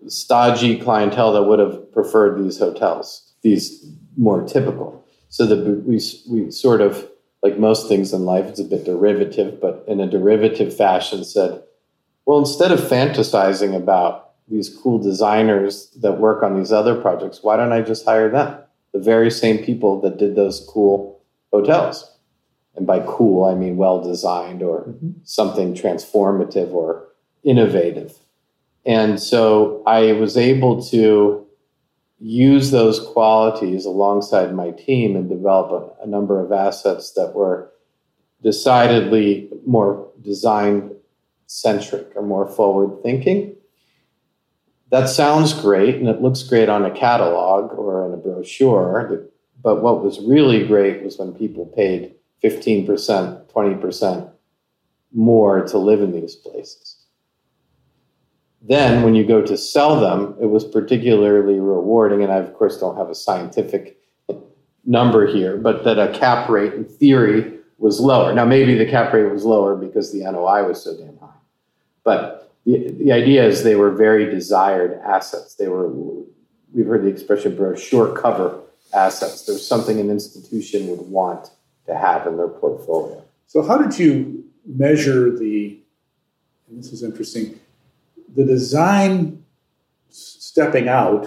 stodgy 0.08 0.78
clientele 0.78 1.32
that 1.32 1.44
would 1.44 1.58
have 1.58 1.92
preferred 1.92 2.42
these 2.42 2.58
hotels, 2.58 3.27
these 3.48 3.64
more 4.16 4.40
typical. 4.46 4.88
So 5.30 5.46
that 5.46 5.60
we, 5.86 6.00
we 6.32 6.50
sort 6.50 6.80
of, 6.80 6.92
like 7.42 7.58
most 7.58 7.88
things 7.88 8.12
in 8.12 8.24
life, 8.24 8.46
it's 8.46 8.60
a 8.60 8.64
bit 8.64 8.84
derivative, 8.84 9.60
but 9.60 9.84
in 9.86 10.00
a 10.00 10.10
derivative 10.10 10.74
fashion 10.74 11.24
said, 11.24 11.62
well, 12.24 12.38
instead 12.38 12.72
of 12.72 12.80
fantasizing 12.80 13.76
about 13.76 14.12
these 14.48 14.68
cool 14.82 14.98
designers 14.98 15.90
that 16.02 16.18
work 16.18 16.42
on 16.42 16.56
these 16.58 16.72
other 16.72 16.94
projects, 16.94 17.42
why 17.42 17.56
don't 17.56 17.72
I 17.72 17.82
just 17.82 18.04
hire 18.04 18.30
them? 18.30 18.58
The 18.92 18.98
very 19.12 19.30
same 19.30 19.58
people 19.58 20.00
that 20.00 20.18
did 20.18 20.34
those 20.34 20.66
cool 20.72 21.20
hotels. 21.52 21.96
And 22.74 22.86
by 22.86 23.00
cool, 23.06 23.44
I 23.44 23.54
mean 23.54 23.76
well 23.76 24.02
designed 24.02 24.62
or 24.62 24.84
mm-hmm. 24.84 25.10
something 25.24 25.74
transformative 25.74 26.72
or 26.72 27.08
innovative. 27.44 28.18
And 28.86 29.20
so 29.20 29.82
I 29.86 30.12
was 30.12 30.36
able 30.36 30.82
to 30.84 31.46
use 32.20 32.70
those 32.70 33.00
qualities 33.00 33.84
alongside 33.84 34.54
my 34.54 34.70
team 34.72 35.16
and 35.16 35.28
develop 35.28 35.96
a, 36.00 36.04
a 36.04 36.06
number 36.06 36.44
of 36.44 36.52
assets 36.52 37.12
that 37.12 37.34
were 37.34 37.72
decidedly 38.42 39.48
more 39.66 40.10
design 40.20 40.90
centric 41.46 42.12
or 42.14 42.22
more 42.22 42.48
forward 42.48 43.02
thinking. 43.02 43.54
That 44.90 45.08
sounds 45.08 45.52
great 45.52 45.96
and 45.96 46.08
it 46.08 46.22
looks 46.22 46.42
great 46.42 46.68
on 46.68 46.84
a 46.84 46.90
catalog 46.90 47.72
or 47.78 48.06
in 48.06 48.14
a 48.14 48.16
brochure. 48.16 49.28
But 49.62 49.82
what 49.82 50.02
was 50.02 50.20
really 50.20 50.66
great 50.66 51.02
was 51.02 51.18
when 51.18 51.34
people 51.34 51.66
paid 51.66 52.14
15%, 52.42 53.46
20% 53.46 54.30
more 55.12 55.66
to 55.66 55.78
live 55.78 56.00
in 56.00 56.12
these 56.12 56.36
places. 56.36 56.97
Then, 58.60 59.02
when 59.02 59.14
you 59.14 59.24
go 59.24 59.40
to 59.40 59.56
sell 59.56 60.00
them, 60.00 60.36
it 60.40 60.46
was 60.46 60.64
particularly 60.64 61.60
rewarding. 61.60 62.22
And 62.22 62.32
I, 62.32 62.36
of 62.36 62.54
course, 62.54 62.78
don't 62.78 62.96
have 62.96 63.08
a 63.08 63.14
scientific 63.14 63.98
number 64.84 65.26
here, 65.26 65.56
but 65.56 65.84
that 65.84 65.98
a 65.98 66.16
cap 66.18 66.48
rate 66.48 66.74
in 66.74 66.84
theory 66.84 67.58
was 67.78 68.00
lower. 68.00 68.32
Now, 68.32 68.44
maybe 68.44 68.76
the 68.76 68.86
cap 68.86 69.12
rate 69.12 69.30
was 69.30 69.44
lower 69.44 69.76
because 69.76 70.12
the 70.12 70.20
NOI 70.20 70.66
was 70.66 70.82
so 70.82 70.96
damn 70.96 71.16
high. 71.18 71.28
But 72.02 72.52
the, 72.66 72.90
the 72.90 73.12
idea 73.12 73.46
is 73.46 73.62
they 73.62 73.76
were 73.76 73.90
very 73.90 74.28
desired 74.28 75.00
assets. 75.04 75.54
They 75.54 75.68
were, 75.68 75.88
we've 76.72 76.86
heard 76.86 77.04
the 77.04 77.08
expression 77.08 77.54
brochure 77.54 78.14
cover 78.16 78.60
assets. 78.92 79.46
There's 79.46 79.66
something 79.66 80.00
an 80.00 80.10
institution 80.10 80.88
would 80.88 81.08
want 81.08 81.50
to 81.86 81.96
have 81.96 82.26
in 82.26 82.36
their 82.36 82.48
portfolio. 82.48 83.22
So, 83.46 83.62
how 83.62 83.78
did 83.78 83.98
you 83.98 84.44
measure 84.66 85.36
the, 85.36 85.78
and 86.68 86.78
this 86.78 86.92
is 86.92 87.02
interesting, 87.02 87.57
the 88.34 88.44
design 88.44 89.44
stepping 90.10 90.88
out 90.88 91.26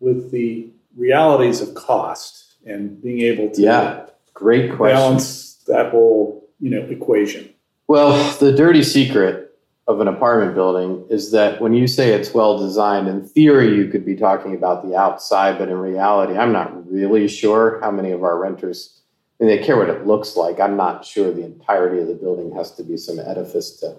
with 0.00 0.30
the 0.30 0.68
realities 0.96 1.60
of 1.60 1.74
cost 1.74 2.56
and 2.66 3.00
being 3.02 3.20
able 3.20 3.50
to 3.50 3.62
yeah, 3.62 4.06
great 4.34 4.74
question. 4.74 4.96
balance 4.96 5.54
that 5.66 5.90
whole 5.90 6.48
you 6.58 6.70
know 6.70 6.82
equation? 6.82 7.48
Well, 7.86 8.32
the 8.38 8.52
dirty 8.52 8.82
secret 8.82 9.58
of 9.88 10.00
an 10.00 10.06
apartment 10.06 10.54
building 10.54 11.04
is 11.10 11.32
that 11.32 11.60
when 11.60 11.74
you 11.74 11.86
say 11.88 12.12
it's 12.12 12.32
well 12.32 12.58
designed, 12.58 13.08
in 13.08 13.26
theory, 13.26 13.74
you 13.74 13.88
could 13.88 14.04
be 14.04 14.14
talking 14.14 14.54
about 14.54 14.86
the 14.86 14.96
outside, 14.96 15.58
but 15.58 15.68
in 15.68 15.76
reality, 15.76 16.38
I'm 16.38 16.52
not 16.52 16.90
really 16.90 17.26
sure 17.26 17.80
how 17.80 17.90
many 17.90 18.12
of 18.12 18.22
our 18.22 18.38
renters, 18.38 19.00
and 19.40 19.48
they 19.48 19.58
care 19.58 19.76
what 19.76 19.90
it 19.90 20.06
looks 20.06 20.36
like. 20.36 20.60
I'm 20.60 20.76
not 20.76 21.04
sure 21.04 21.32
the 21.32 21.44
entirety 21.44 22.00
of 22.00 22.06
the 22.06 22.14
building 22.14 22.54
has 22.54 22.70
to 22.76 22.84
be 22.84 22.96
some 22.96 23.18
edifice 23.18 23.72
to 23.80 23.96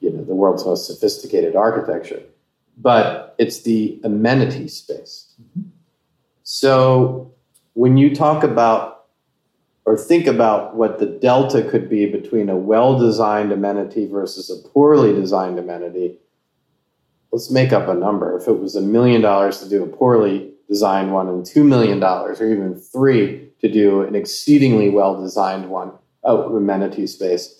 you 0.00 0.10
know 0.10 0.24
the 0.24 0.34
world's 0.34 0.64
most 0.64 0.86
sophisticated 0.86 1.56
architecture, 1.56 2.22
but 2.76 3.34
it's 3.38 3.62
the 3.62 4.00
amenity 4.04 4.68
space. 4.68 5.34
So 6.42 7.32
when 7.74 7.96
you 7.96 8.14
talk 8.14 8.42
about 8.42 9.06
or 9.84 9.96
think 9.96 10.26
about 10.26 10.76
what 10.76 10.98
the 10.98 11.06
delta 11.06 11.62
could 11.62 11.88
be 11.88 12.04
between 12.04 12.50
a 12.50 12.56
well-designed 12.56 13.52
amenity 13.52 14.06
versus 14.06 14.50
a 14.50 14.68
poorly 14.68 15.14
designed 15.14 15.58
amenity, 15.58 16.18
let's 17.32 17.50
make 17.50 17.72
up 17.72 17.88
a 17.88 17.94
number. 17.94 18.36
If 18.36 18.48
it 18.48 18.58
was 18.58 18.76
a 18.76 18.82
million 18.82 19.22
dollars 19.22 19.60
to 19.60 19.68
do 19.68 19.82
a 19.82 19.86
poorly 19.86 20.52
designed 20.68 21.14
one 21.14 21.28
and 21.28 21.44
two 21.44 21.64
million 21.64 22.00
dollars 22.00 22.40
or 22.40 22.50
even 22.52 22.74
three 22.74 23.48
to 23.60 23.72
do 23.72 24.02
an 24.02 24.14
exceedingly 24.14 24.90
well-designed 24.90 25.70
one, 25.70 25.92
oh, 26.22 26.54
amenity 26.54 27.06
space, 27.06 27.57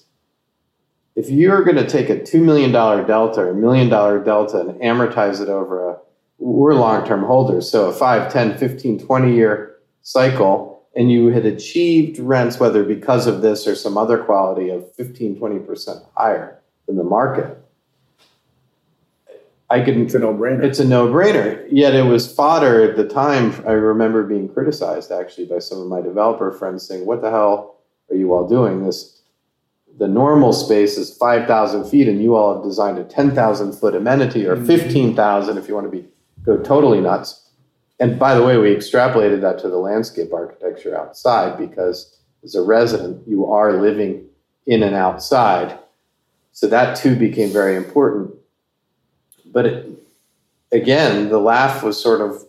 if 1.19 1.29
you're 1.29 1.65
going 1.65 1.77
to 1.77 1.87
take 1.87 2.09
a 2.11 2.17
$2 2.17 2.41
million 2.41 2.71
delta 2.71 3.41
or 3.41 3.51
a 3.51 3.55
million 3.55 3.89
dollar 3.89 4.23
delta 4.23 4.61
and 4.61 4.81
amortize 4.81 5.41
it 5.41 5.49
over 5.49 5.91
a, 5.91 5.99
we're 6.39 6.75
long 6.75 7.05
term 7.05 7.25
holders, 7.25 7.69
so 7.69 7.87
a 7.87 7.93
5, 7.93 8.33
10, 8.33 8.57
15, 8.57 9.01
20 9.01 9.35
year 9.35 9.79
cycle, 10.03 10.87
and 10.95 11.11
you 11.11 11.27
had 11.27 11.45
achieved 11.45 12.21
rents, 12.21 12.61
whether 12.61 12.85
because 12.85 13.27
of 13.27 13.43
this 13.43 13.67
or 13.67 13.75
some 13.75 13.99
other 13.99 14.19
quality, 14.19 14.71
of 14.71 14.95
15, 14.95 15.41
20% 15.41 16.07
higher 16.17 16.61
than 16.87 16.97
the 16.97 17.03
market. 17.03 17.59
I 19.71 19.81
can. 19.81 20.01
It's 20.01 20.15
a 20.15 20.21
no-brainer. 20.21 20.63
It's 20.63 20.79
a 20.79 20.85
no-brainer. 20.85 21.67
Yet 21.71 21.95
it 21.95 22.05
was 22.05 22.33
fodder 22.33 22.83
at 22.89 22.97
the 22.97 23.07
time. 23.07 23.53
I 23.67 23.73
remember 23.73 24.23
being 24.23 24.49
criticized 24.49 25.11
actually 25.11 25.47
by 25.47 25.59
some 25.59 25.81
of 25.81 25.89
my 25.89 26.01
developer 26.01 26.53
friends 26.53 26.87
saying, 26.87 27.05
"What 27.05 27.21
the 27.21 27.31
hell 27.31 27.81
are 28.09 28.17
you 28.17 28.33
all 28.33 28.49
doing? 28.49 28.87
This 28.87 29.18
the 29.99 30.09
normal 30.09 30.53
space 30.53 30.97
is 30.97 31.17
5,000 31.17 31.85
feet 31.91 32.09
and 32.09 32.23
you 32.23 32.37
all 32.37 32.55
have 32.55 32.65
designed 32.65 32.99
a 32.99 33.05
10,000 33.05 33.73
foot 33.73 33.95
amenity 33.95 34.47
or 34.47 34.57
mm-hmm. 34.57 34.67
15,000 34.67 35.59
if 35.59 35.69
you 35.69 35.75
want 35.75 35.91
to 35.91 35.91
be 35.91 36.07
go 36.45 36.57
totally 36.57 37.01
nuts. 37.01 37.51
And 38.01 38.19
by 38.19 38.35
the 38.35 38.45
way, 38.45 38.57
we 38.59 38.75
extrapolated 38.75 39.41
that 39.41 39.59
to 39.61 39.69
the 39.69 39.77
landscape 39.77 40.33
architecture 40.33 40.97
outside 40.97 41.59
because 41.59 42.17
as 42.45 42.55
a 42.55 42.63
resident, 42.63 43.27
you 43.27 43.47
are 43.47 43.81
living 43.81 44.27
in 44.67 44.85
and 44.85 44.95
outside. 44.95 45.77
So 46.53 46.69
that 46.69 46.97
too 46.97 47.17
became 47.17 47.53
very 47.53 47.75
important. 47.75 48.35
But 49.47 49.67
it, 49.67 49.91
again, 50.71 51.29
the 51.29 51.41
laugh 51.41 51.83
was 51.83 52.01
sort 52.01 52.21
of, 52.21 52.45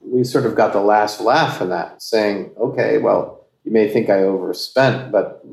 we 0.00 0.24
sort 0.24 0.46
of 0.46 0.54
got 0.54 0.72
the 0.72 0.80
last 0.80 1.20
laugh 1.20 1.60
in 1.60 1.68
that, 1.68 2.00
saying, 2.00 2.52
okay, 2.56 2.96
well, 2.96 3.44
you 3.64 3.72
may 3.72 3.88
think 3.90 4.08
I 4.08 4.22
overspent, 4.22 5.12
but 5.12 5.44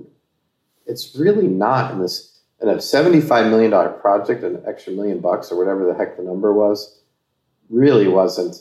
it's 0.87 1.15
really 1.15 1.47
not 1.47 1.91
in 1.91 1.99
this 1.99 2.37
in 2.61 2.69
a 2.69 2.75
$75 2.75 3.49
million 3.49 3.71
project, 3.99 4.43
an 4.43 4.63
extra 4.67 4.91
million 4.93 5.19
bucks 5.19 5.51
or 5.51 5.57
whatever 5.57 5.85
the 5.85 5.93
heck 5.93 6.17
the 6.17 6.23
number 6.23 6.51
was, 6.53 7.01
really 7.69 8.07
wasn't. 8.07 8.55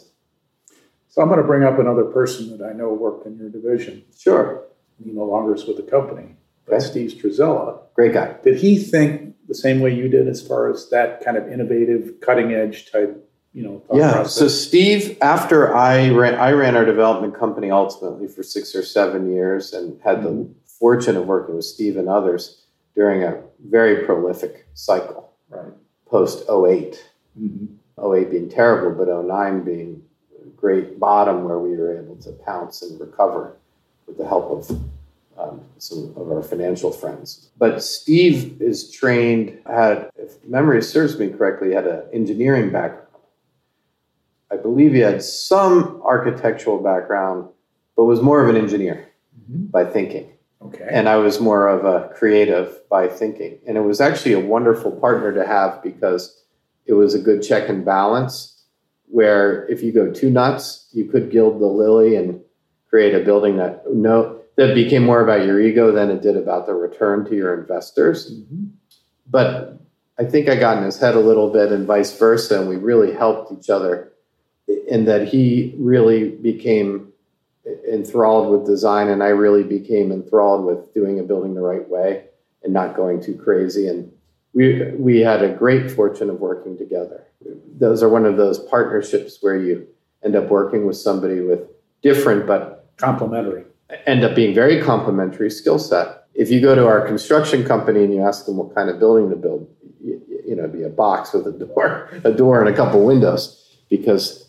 So 1.08 1.22
I'm 1.22 1.28
going 1.28 1.40
to 1.40 1.46
bring 1.46 1.64
up 1.64 1.78
another 1.78 2.04
person 2.04 2.56
that 2.56 2.62
I 2.62 2.74
know 2.74 2.92
worked 2.92 3.26
in 3.26 3.38
your 3.38 3.48
division. 3.48 4.04
Sure. 4.14 4.64
He 5.02 5.10
no 5.12 5.24
longer 5.24 5.54
is 5.54 5.64
with 5.64 5.78
the 5.78 5.82
company. 5.82 6.36
Okay. 6.68 6.78
Steve 6.80 7.12
Strazella. 7.12 7.78
Great 7.94 8.12
guy. 8.12 8.34
Did 8.44 8.58
he 8.58 8.78
think 8.78 9.34
the 9.48 9.54
same 9.54 9.80
way 9.80 9.94
you 9.94 10.08
did 10.08 10.28
as 10.28 10.46
far 10.46 10.70
as 10.70 10.90
that 10.90 11.24
kind 11.24 11.38
of 11.38 11.50
innovative, 11.50 12.20
cutting 12.20 12.52
edge 12.52 12.90
type, 12.92 13.26
you 13.54 13.62
know? 13.62 13.82
yeah. 13.94 14.12
Process? 14.12 14.34
So 14.34 14.48
Steve, 14.48 15.16
after 15.22 15.74
I 15.74 16.10
ran, 16.10 16.34
I 16.34 16.52
ran 16.52 16.76
our 16.76 16.84
development 16.84 17.34
company 17.38 17.70
ultimately 17.70 18.28
for 18.28 18.42
six 18.42 18.74
or 18.74 18.82
seven 18.82 19.32
years 19.32 19.72
and 19.72 19.98
had 20.02 20.18
mm-hmm. 20.18 20.24
the 20.42 20.54
fortune 20.78 21.16
of 21.16 21.26
working 21.26 21.56
with 21.56 21.64
Steve 21.64 21.96
and 21.96 22.08
others 22.08 22.66
during 22.94 23.22
a 23.22 23.42
very 23.68 24.04
prolific 24.04 24.66
cycle, 24.74 25.32
right. 25.50 25.72
post 26.08 26.44
8 26.48 27.04
mm-hmm. 27.38 28.14
08 28.14 28.30
being 28.30 28.48
terrible, 28.48 28.92
but 28.92 29.24
09 29.24 29.62
being 29.62 30.02
a 30.44 30.48
great 30.50 30.98
bottom 31.00 31.44
where 31.44 31.58
we 31.58 31.76
were 31.76 31.96
able 31.98 32.16
to 32.16 32.32
pounce 32.32 32.82
and 32.82 33.00
recover 33.00 33.56
with 34.06 34.18
the 34.18 34.26
help 34.26 34.50
of 34.50 34.78
um, 35.38 35.60
some 35.78 36.14
of 36.16 36.30
our 36.30 36.42
financial 36.42 36.90
friends. 36.90 37.50
But 37.58 37.82
Steve 37.82 38.60
is 38.60 38.90
trained, 38.90 39.58
had, 39.66 40.10
if 40.16 40.42
memory 40.44 40.82
serves 40.82 41.18
me 41.18 41.28
correctly, 41.28 41.72
had 41.72 41.86
an 41.86 42.04
engineering 42.12 42.70
background. 42.70 43.06
I 44.50 44.56
believe 44.56 44.92
he 44.92 45.00
had 45.00 45.22
some 45.22 46.00
architectural 46.04 46.82
background, 46.82 47.48
but 47.96 48.04
was 48.04 48.22
more 48.22 48.42
of 48.42 48.48
an 48.48 48.60
engineer 48.60 49.08
mm-hmm. 49.38 49.66
by 49.66 49.84
thinking. 49.84 50.30
Okay. 50.66 50.86
And 50.90 51.08
I 51.08 51.16
was 51.16 51.40
more 51.40 51.68
of 51.68 51.84
a 51.84 52.08
creative 52.14 52.88
by 52.88 53.08
thinking. 53.08 53.58
And 53.66 53.76
it 53.76 53.82
was 53.82 54.00
actually 54.00 54.32
a 54.32 54.40
wonderful 54.40 54.92
partner 54.92 55.32
to 55.34 55.46
have 55.46 55.82
because 55.82 56.42
it 56.86 56.94
was 56.94 57.14
a 57.14 57.18
good 57.18 57.42
check 57.42 57.68
and 57.68 57.84
balance 57.84 58.64
where 59.08 59.66
if 59.68 59.82
you 59.82 59.92
go 59.92 60.10
too 60.10 60.30
nuts, 60.30 60.88
you 60.92 61.04
could 61.04 61.30
gild 61.30 61.60
the 61.60 61.66
lily 61.66 62.16
and 62.16 62.40
create 62.88 63.14
a 63.14 63.24
building 63.24 63.56
that 63.56 63.82
no 63.92 64.40
that 64.56 64.74
became 64.74 65.04
more 65.04 65.20
about 65.20 65.44
your 65.44 65.60
ego 65.60 65.92
than 65.92 66.10
it 66.10 66.22
did 66.22 66.36
about 66.36 66.66
the 66.66 66.74
return 66.74 67.24
to 67.26 67.36
your 67.36 67.60
investors. 67.60 68.32
Mm-hmm. 68.32 68.64
But 69.28 69.78
I 70.18 70.24
think 70.24 70.48
I 70.48 70.56
got 70.56 70.78
in 70.78 70.84
his 70.84 70.98
head 70.98 71.14
a 71.14 71.20
little 71.20 71.50
bit 71.50 71.72
and 71.72 71.86
vice 71.86 72.16
versa, 72.18 72.60
and 72.60 72.68
we 72.68 72.76
really 72.76 73.12
helped 73.12 73.52
each 73.52 73.68
other 73.68 74.12
in 74.88 75.04
that 75.04 75.28
he 75.28 75.74
really 75.78 76.30
became 76.30 77.12
enthralled 77.90 78.50
with 78.50 78.66
design 78.66 79.08
and 79.08 79.22
I 79.22 79.28
really 79.28 79.62
became 79.62 80.12
enthralled 80.12 80.64
with 80.64 80.92
doing 80.94 81.18
a 81.18 81.22
building 81.22 81.54
the 81.54 81.60
right 81.60 81.88
way 81.88 82.24
and 82.62 82.72
not 82.72 82.96
going 82.96 83.22
too 83.22 83.34
crazy. 83.34 83.88
And 83.88 84.12
we, 84.54 84.90
we 84.92 85.20
had 85.20 85.42
a 85.42 85.48
great 85.48 85.90
fortune 85.90 86.30
of 86.30 86.40
working 86.40 86.78
together. 86.78 87.24
Those 87.78 88.02
are 88.02 88.08
one 88.08 88.24
of 88.24 88.36
those 88.36 88.58
partnerships 88.58 89.38
where 89.40 89.56
you 89.56 89.86
end 90.24 90.36
up 90.36 90.48
working 90.48 90.86
with 90.86 90.96
somebody 90.96 91.40
with 91.40 91.60
different 92.02 92.46
but 92.46 92.88
complementary, 92.96 93.64
end 94.06 94.24
up 94.24 94.34
being 94.34 94.54
very 94.54 94.82
complementary 94.82 95.50
skill 95.50 95.78
set. 95.78 96.24
If 96.34 96.50
you 96.50 96.60
go 96.60 96.74
to 96.74 96.86
our 96.86 97.06
construction 97.06 97.64
company 97.64 98.04
and 98.04 98.14
you 98.14 98.22
ask 98.22 98.46
them 98.46 98.56
what 98.56 98.74
kind 98.74 98.90
of 98.90 98.98
building 98.98 99.30
to 99.30 99.36
build, 99.36 99.68
you, 100.02 100.20
you 100.46 100.56
know, 100.56 100.68
be 100.68 100.82
a 100.82 100.88
box 100.88 101.32
with 101.32 101.46
a 101.46 101.52
door, 101.52 102.10
a 102.24 102.32
door 102.32 102.60
and 102.60 102.68
a 102.72 102.76
couple 102.76 103.04
windows 103.04 103.76
because 103.88 104.45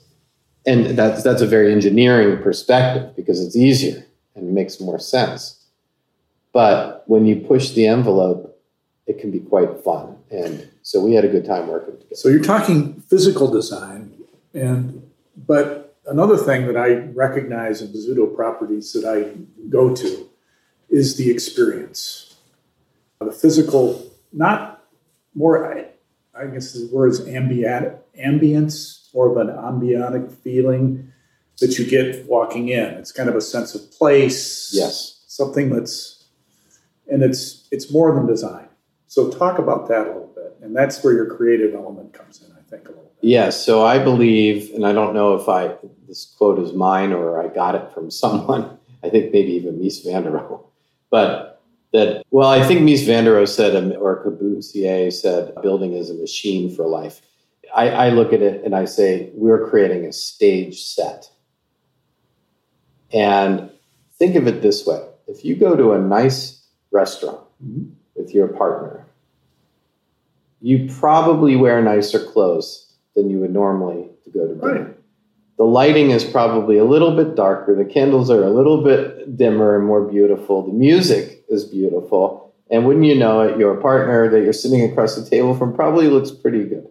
and 0.68 0.98
that's 0.98 1.24
that's 1.24 1.42
a 1.42 1.48
very 1.48 1.72
engineering 1.72 2.44
perspective 2.44 3.16
because 3.16 3.44
it's 3.44 3.56
easier 3.56 4.06
and 4.36 4.54
makes 4.54 4.80
more 4.80 5.00
sense. 5.00 5.66
But 6.52 7.04
when 7.08 7.26
you 7.26 7.38
push 7.38 7.72
the 7.72 7.88
envelope, 7.88 8.62
it 9.08 9.20
can 9.20 9.32
be 9.32 9.40
quite 9.40 9.80
fun. 9.84 10.18
And 10.30 10.70
so 10.82 11.00
we 11.00 11.14
had 11.14 11.24
a 11.24 11.30
good 11.30 11.46
time 11.46 11.68
working 11.68 11.98
together. 11.98 12.16
So 12.16 12.30
you're 12.30 12.44
talking 12.44 13.02
physical 13.10 13.50
design, 13.50 14.14
and 14.54 15.10
but 15.36 15.96
another 16.06 16.38
thing 16.38 16.68
that 16.68 16.76
I 16.76 16.96
recognize 16.96 17.82
in 17.82 17.88
Bozzuto 17.88 18.36
properties 18.36 18.92
that 18.94 19.06
I 19.06 19.38
go 19.70 19.96
to 19.96 20.30
is 20.90 21.16
the 21.16 21.32
experience, 21.32 22.36
the 23.20 23.32
physical, 23.32 24.06
not 24.34 24.84
more. 25.34 25.74
I, 25.74 25.86
I 26.38 26.48
guess 26.48 26.74
the 26.74 26.90
word 26.92 27.12
is 27.12 27.26
ambient 27.26 27.96
ambience 28.20 28.97
more 29.14 29.30
of 29.30 29.38
an 29.38 29.54
ambiotic 29.54 30.32
feeling 30.32 31.12
that 31.60 31.78
you 31.80 31.86
get 31.86 32.26
walking 32.28 32.70
in. 32.70 32.86
It's 32.96 33.12
kind 33.12 33.30
of 33.30 33.36
a 33.36 33.42
sense 33.42 33.74
of 33.76 33.92
place. 33.92 34.72
Yes. 34.74 35.24
Something 35.28 35.70
that's 35.70 36.26
and 37.10 37.24
it's 37.24 37.68
it's 37.72 37.92
more 37.92 38.14
than 38.14 38.28
design. 38.28 38.68
So 39.08 39.30
talk 39.30 39.60
about 39.60 39.88
that 39.88 40.08
a 40.08 40.12
little 40.12 40.32
bit. 40.36 40.58
And 40.62 40.76
that's 40.76 41.04
where 41.04 41.14
your 41.14 41.26
creative 41.36 41.74
element 41.74 42.14
comes 42.14 42.44
in, 42.44 42.52
I 42.52 42.62
think, 42.70 42.86
a 42.86 42.90
little 42.90 43.04
bit. 43.04 43.30
Yes. 43.30 43.66
So 43.66 43.86
I 43.86 44.00
believe, 44.00 44.74
and 44.74 44.86
I 44.86 44.94
don't 44.94 45.14
know 45.14 45.36
if 45.36 45.48
I 45.48 45.76
this 46.08 46.26
quote 46.38 46.60
is 46.60 46.74
mine 46.74 47.14
or 47.14 47.42
I 47.42 47.48
got 47.48 47.76
it 47.76 47.94
from 47.94 48.12
someone. 48.24 48.78
I 49.04 49.10
think 49.10 49.32
maybe 49.32 49.52
even 49.54 49.80
Mies 49.80 50.04
van 50.04 50.24
der 50.24 50.32
Rohe. 50.32 50.64
But 51.10 51.62
that 51.94 52.26
well, 52.32 52.50
I 52.50 52.64
think 52.64 52.82
Mies 52.82 53.06
van 53.06 53.26
der 53.26 53.36
Rohe 53.36 53.48
said 53.48 53.96
or 53.96 54.24
Corbusier 54.24 55.12
said 55.12 55.54
building 55.62 55.94
is 55.94 56.10
a 56.10 56.14
machine 56.14 56.74
for 56.74 56.86
life. 56.86 57.22
I, 57.76 57.90
I 57.90 58.10
look 58.10 58.34
at 58.34 58.42
it 58.42 58.64
and 58.64 58.76
I 58.76 58.86
say, 58.86 59.30
we're 59.34 59.70
creating 59.70 60.06
a 60.06 60.14
stage 60.14 60.84
set. 60.84 61.30
And 63.12 63.72
think 64.18 64.36
of 64.36 64.48
it 64.48 64.62
this 64.62 64.86
way 64.86 65.04
if 65.28 65.44
you 65.44 65.56
go 65.56 65.76
to 65.76 65.94
a 65.94 66.00
nice 66.00 66.66
restaurant 66.92 67.40
mm-hmm. 67.64 67.90
with 68.16 68.34
your 68.34 68.48
partner, 68.48 69.06
you 70.62 70.90
probably 71.00 71.56
wear 71.56 71.82
nicer 71.82 72.24
clothes 72.26 72.94
than 73.16 73.30
you 73.30 73.40
would 73.40 73.54
normally 73.54 74.10
to 74.24 74.30
go 74.30 74.48
to 74.48 74.56
dinner. 74.56 74.84
Right. 74.84 74.94
The 75.58 75.64
lighting 75.64 76.12
is 76.12 76.24
probably 76.24 76.78
a 76.78 76.86
little 76.86 77.16
bit 77.16 77.36
darker. 77.36 77.76
The 77.76 77.86
candles 77.86 78.30
are 78.30 78.44
a 78.44 78.50
little 78.50 78.84
bit 78.84 79.38
dimmer 79.38 79.76
and 79.76 79.86
more 79.86 80.06
beautiful. 80.06 80.66
The 80.66 80.74
music 80.74 81.44
is 81.50 81.66
beautiful. 81.66 82.54
And 82.70 82.86
wouldn't 82.86 83.06
you 83.06 83.16
know 83.16 83.42
it, 83.42 83.58
your 83.58 83.76
partner 83.76 84.30
that 84.30 84.42
you're 84.42 84.54
sitting 84.54 84.84
across 84.90 85.16
the 85.16 85.28
table 85.28 85.56
from 85.56 85.74
probably 85.74 86.08
looks 86.08 86.32
pretty 86.32 86.64
good 86.64 86.88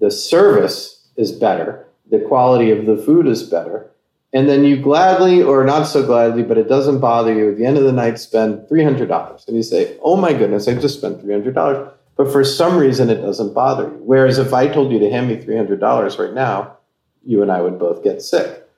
the 0.00 0.10
service 0.10 1.08
is 1.16 1.32
better, 1.32 1.86
the 2.10 2.20
quality 2.20 2.70
of 2.70 2.86
the 2.86 2.96
food 2.96 3.26
is 3.26 3.42
better, 3.42 3.90
and 4.32 4.48
then 4.48 4.64
you 4.64 4.76
gladly 4.76 5.42
or 5.42 5.64
not 5.64 5.84
so 5.84 6.04
gladly, 6.04 6.42
but 6.42 6.58
it 6.58 6.68
doesn't 6.68 6.98
bother 6.98 7.32
you 7.32 7.50
at 7.50 7.56
the 7.56 7.64
end 7.64 7.78
of 7.78 7.84
the 7.84 7.92
night 7.92 8.18
spend 8.18 8.68
$300 8.68 9.48
and 9.48 9.56
you 9.56 9.62
say, 9.62 9.96
oh 10.02 10.16
my 10.16 10.32
goodness, 10.34 10.68
I 10.68 10.74
just 10.74 10.98
spent 10.98 11.24
$300. 11.24 11.92
But 12.16 12.30
for 12.30 12.44
some 12.44 12.76
reason, 12.76 13.08
it 13.08 13.22
doesn't 13.22 13.54
bother 13.54 13.84
you. 13.84 14.00
Whereas 14.02 14.38
if 14.38 14.52
I 14.52 14.68
told 14.68 14.92
you 14.92 14.98
to 14.98 15.10
hand 15.10 15.28
me 15.28 15.36
$300 15.36 16.18
right 16.18 16.34
now, 16.34 16.76
you 17.24 17.40
and 17.42 17.50
I 17.50 17.62
would 17.62 17.78
both 17.78 18.04
get 18.04 18.20
sick. 18.20 18.68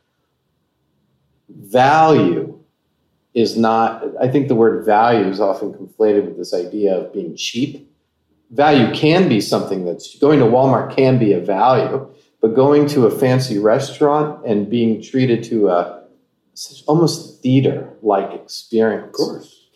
Value 1.48 2.60
is 3.34 3.56
not, 3.56 4.04
I 4.20 4.28
think 4.28 4.48
the 4.48 4.54
word 4.54 4.84
value 4.84 5.26
is 5.26 5.40
often 5.40 5.72
conflated 5.72 6.24
with 6.24 6.36
this 6.36 6.54
idea 6.54 6.96
of 6.96 7.12
being 7.12 7.36
cheap 7.36 7.87
value 8.50 8.92
can 8.94 9.28
be 9.28 9.40
something 9.40 9.84
that's 9.84 10.16
going 10.18 10.38
to 10.40 10.46
Walmart 10.46 10.94
can 10.94 11.18
be 11.18 11.32
a 11.32 11.40
value, 11.40 12.08
but 12.40 12.54
going 12.54 12.86
to 12.88 13.06
a 13.06 13.10
fancy 13.10 13.58
restaurant 13.58 14.46
and 14.46 14.70
being 14.70 15.02
treated 15.02 15.42
to 15.44 15.68
a 15.68 16.04
such 16.54 16.82
almost 16.86 17.40
theater 17.40 17.88
like 18.02 18.32
experience 18.32 19.16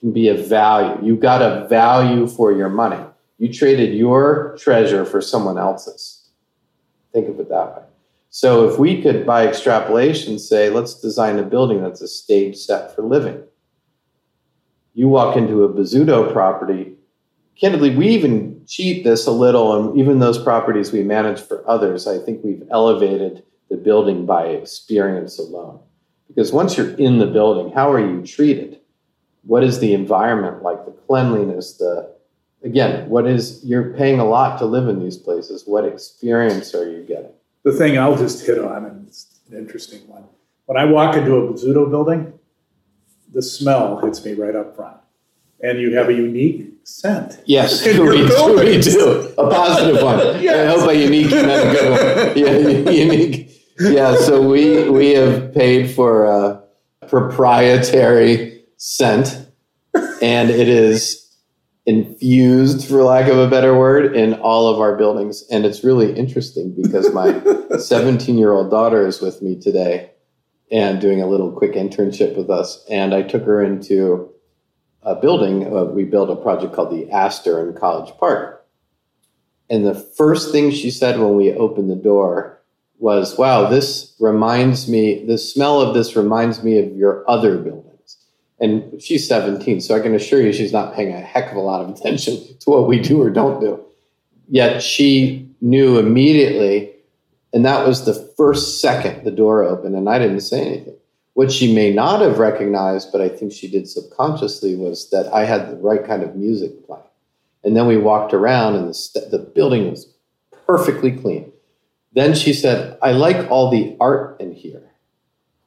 can 0.01 0.13
be 0.13 0.29
a 0.29 0.35
value. 0.35 1.07
You 1.07 1.17
got 1.17 1.41
a 1.41 1.69
value 1.69 2.27
for 2.27 2.53
your 2.53 2.69
money. 2.69 2.99
You 3.39 3.53
traded 3.53 3.95
your 3.95 4.57
treasure 4.59 5.05
for 5.05 5.21
someone 5.21 5.59
else's. 5.59 6.29
Think 7.13 7.29
of 7.29 7.39
it 7.39 7.49
that 7.51 7.77
way. 7.77 7.83
So 8.31 8.69
if 8.69 8.79
we 8.79 9.03
could, 9.03 9.27
by 9.27 9.47
extrapolation, 9.47 10.39
say, 10.39 10.71
let's 10.71 10.95
design 10.95 11.39
a 11.39 11.43
building 11.43 11.83
that's 11.83 12.01
a 12.01 12.09
stage 12.09 12.57
set 12.57 12.95
for 12.95 13.03
living. 13.03 13.43
You 14.95 15.09
walk 15.09 15.37
into 15.37 15.65
a 15.65 15.69
Bozzuto 15.69 16.33
property, 16.33 16.95
candidly, 17.63 17.95
we 17.95 18.09
even 18.09 18.61
cheat 18.67 19.05
this 19.05 19.27
a 19.27 19.31
little, 19.31 19.91
and 19.91 19.99
even 19.99 20.19
those 20.19 20.43
properties 20.43 20.93
we 20.93 21.03
manage 21.03 21.41
for 21.41 21.67
others, 21.69 22.09
I 22.09 22.19
think 22.19 22.43
we've 22.43 22.65
elevated 22.71 23.45
the 23.71 23.77
building 23.77 24.27
by 24.27 24.47
experience 24.47 25.39
alone. 25.39 25.79
Because 26.27 26.53
once 26.53 26.77
you're 26.77 26.95
in 26.97 27.19
the 27.19 27.27
building, 27.27 27.73
how 27.73 27.93
are 27.93 28.01
you 28.01 28.27
treated? 28.27 28.81
What 29.45 29.63
is 29.63 29.79
the 29.79 29.95
environment 29.95 30.63
like? 30.63 30.85
The 30.85 30.93
cleanliness, 30.93 31.75
the 31.75 32.13
again, 32.65 33.09
what 33.09 33.27
is 33.27 33.65
you're 33.65 33.95
paying 33.95 34.19
a 34.19 34.25
lot 34.25 34.59
to 34.59 34.67
live 34.67 34.89
in 34.89 34.99
these 34.99 35.17
places. 35.17 35.65
What 35.67 35.85
experience 35.85 36.75
are 36.75 36.91
you 36.91 37.03
getting? 37.05 37.33
The 37.65 37.73
thing 37.73 37.97
I'll 37.97 38.17
just 38.17 38.45
hit 38.45 38.59
on, 38.59 38.85
and 38.85 39.07
it's 39.07 39.41
an 39.51 39.59
interesting 39.59 40.01
one. 40.09 40.25
When 40.67 40.77
I 40.77 40.85
walk 40.85 41.17
into 41.17 41.37
a 41.37 41.53
Bozzuto 41.53 41.89
building, 41.89 42.33
the 43.33 43.43
smell 43.43 43.99
hits 43.99 44.25
me 44.25 44.35
right 44.35 44.57
up 44.57 44.75
front 44.75 44.97
and 45.61 45.81
you 45.81 45.97
have 45.97 46.09
a 46.09 46.13
unique 46.13 46.72
scent. 46.85 47.41
Yes, 47.47 47.85
we, 47.87 47.99
we, 47.99 48.81
do. 48.81 49.33
A 49.39 49.51
positive 49.51 50.03
one. 50.03 50.19
yes. 50.43 50.77
I 50.77 50.81
hope 50.81 50.91
a 50.91 50.97
unique 50.97 51.31
meant 51.31 51.69
a 51.69 51.73
good 51.73 51.91
one. 51.91 52.39
Yeah, 52.39 52.91
unique. 52.91 53.51
Yeah, 53.81 54.17
so 54.17 54.43
we 54.47 54.89
we 54.89 55.11
have 55.11 55.55
paid 55.55 55.91
for 55.91 56.27
a 56.27 56.63
proprietary 57.09 58.65
scent, 58.77 59.49
and 60.21 60.51
it 60.51 60.69
is 60.69 61.23
infused, 61.85 62.89
for 62.89 63.03
lack 63.03 63.29
of 63.29 63.39
a 63.39 63.49
better 63.49 63.77
word, 63.77 64.15
in 64.17 64.35
all 64.35 64.69
of 64.69 64.81
our 64.81 64.97
buildings. 64.97 65.45
And 65.51 65.65
it's 65.65 65.83
really 65.83 66.13
interesting 66.15 66.75
because 66.81 67.13
my 67.13 67.41
17 67.77 68.39
year 68.39 68.53
old 68.53 68.71
daughter 68.71 69.07
is 69.07 69.21
with 69.21 69.43
me 69.43 69.59
today 69.59 70.11
and 70.71 71.01
doing 71.01 71.21
a 71.21 71.27
little 71.27 71.53
quick 71.53 71.73
internship 71.73 72.37
with 72.37 72.51
us. 72.51 72.85
And 72.89 73.15
I 73.15 73.23
took 73.23 73.45
her 73.45 73.63
into 73.63 74.32
a 75.03 75.15
building, 75.15 75.67
uh, 75.67 75.85
we 75.85 76.05
built 76.05 76.31
a 76.31 76.37
project 76.37 76.73
called 76.73 76.91
the 76.91 77.11
Astor 77.11 77.69
in 77.69 77.75
College 77.75 78.13
Park. 78.19 78.65
And 79.69 79.87
the 79.87 79.95
first 79.95 80.53
thing 80.53 80.71
she 80.71 80.91
said 80.91 81.19
when 81.19 81.37
we 81.37 81.53
opened 81.53 81.91
the 81.91 81.97
door 81.97 82.61
was, 82.99 83.37
Wow, 83.37 83.69
this 83.69 84.15
reminds 84.21 84.89
me, 84.89 85.25
the 85.27 85.39
smell 85.39 85.81
of 85.81 85.95
this 85.95 86.15
reminds 86.15 86.63
me 86.63 86.79
of 86.79 86.95
your 86.97 87.29
other 87.29 87.59
buildings. 87.59 88.19
And 88.61 89.03
she's 89.03 89.27
17, 89.27 89.81
so 89.81 89.97
I 89.97 90.01
can 90.01 90.15
assure 90.15 90.41
you 90.41 90.53
she's 90.53 90.73
not 90.73 90.95
paying 90.95 91.13
a 91.13 91.21
heck 91.21 91.51
of 91.51 91.57
a 91.57 91.61
lot 91.61 91.81
of 91.81 91.91
attention 91.91 92.37
to 92.61 92.71
what 92.71 92.87
we 92.87 93.01
do 93.01 93.21
or 93.21 93.31
don't 93.31 93.61
do. 93.61 93.85
Yet 94.49 94.83
she 94.83 95.49
knew 95.61 95.99
immediately, 95.99 96.93
and 97.53 97.65
that 97.65 97.87
was 97.87 98.05
the 98.05 98.15
first 98.37 98.81
second 98.81 99.25
the 99.25 99.31
door 99.31 99.65
opened 99.65 99.97
and 99.97 100.09
I 100.09 100.19
didn't 100.19 100.41
say 100.41 100.65
anything. 100.65 100.97
What 101.35 101.51
she 101.51 101.75
may 101.75 101.93
not 101.93 102.21
have 102.21 102.39
recognized, 102.39 103.11
but 103.11 103.21
I 103.21 103.29
think 103.29 103.53
she 103.53 103.71
did 103.71 103.89
subconsciously, 103.89 104.77
was 104.77 105.09
that 105.11 105.33
I 105.33 105.45
had 105.45 105.71
the 105.71 105.77
right 105.77 106.05
kind 106.05 106.23
of 106.23 106.37
music 106.37 106.87
playing. 106.87 107.03
And 107.65 107.77
then 107.77 107.87
we 107.87 107.97
walked 107.97 108.35
around 108.35 108.75
and 108.75 108.89
the, 108.89 108.95
st- 108.95 109.31
the 109.31 109.39
building 109.39 109.91
was 109.91 110.13
perfectly 110.67 111.13
clean. 111.13 111.53
Then 112.13 112.35
she 112.35 112.53
said, 112.53 112.99
I 113.01 113.13
like 113.13 113.51
all 113.51 113.71
the 113.71 113.97
art 114.01 114.41
in 114.41 114.53
here. 114.53 114.83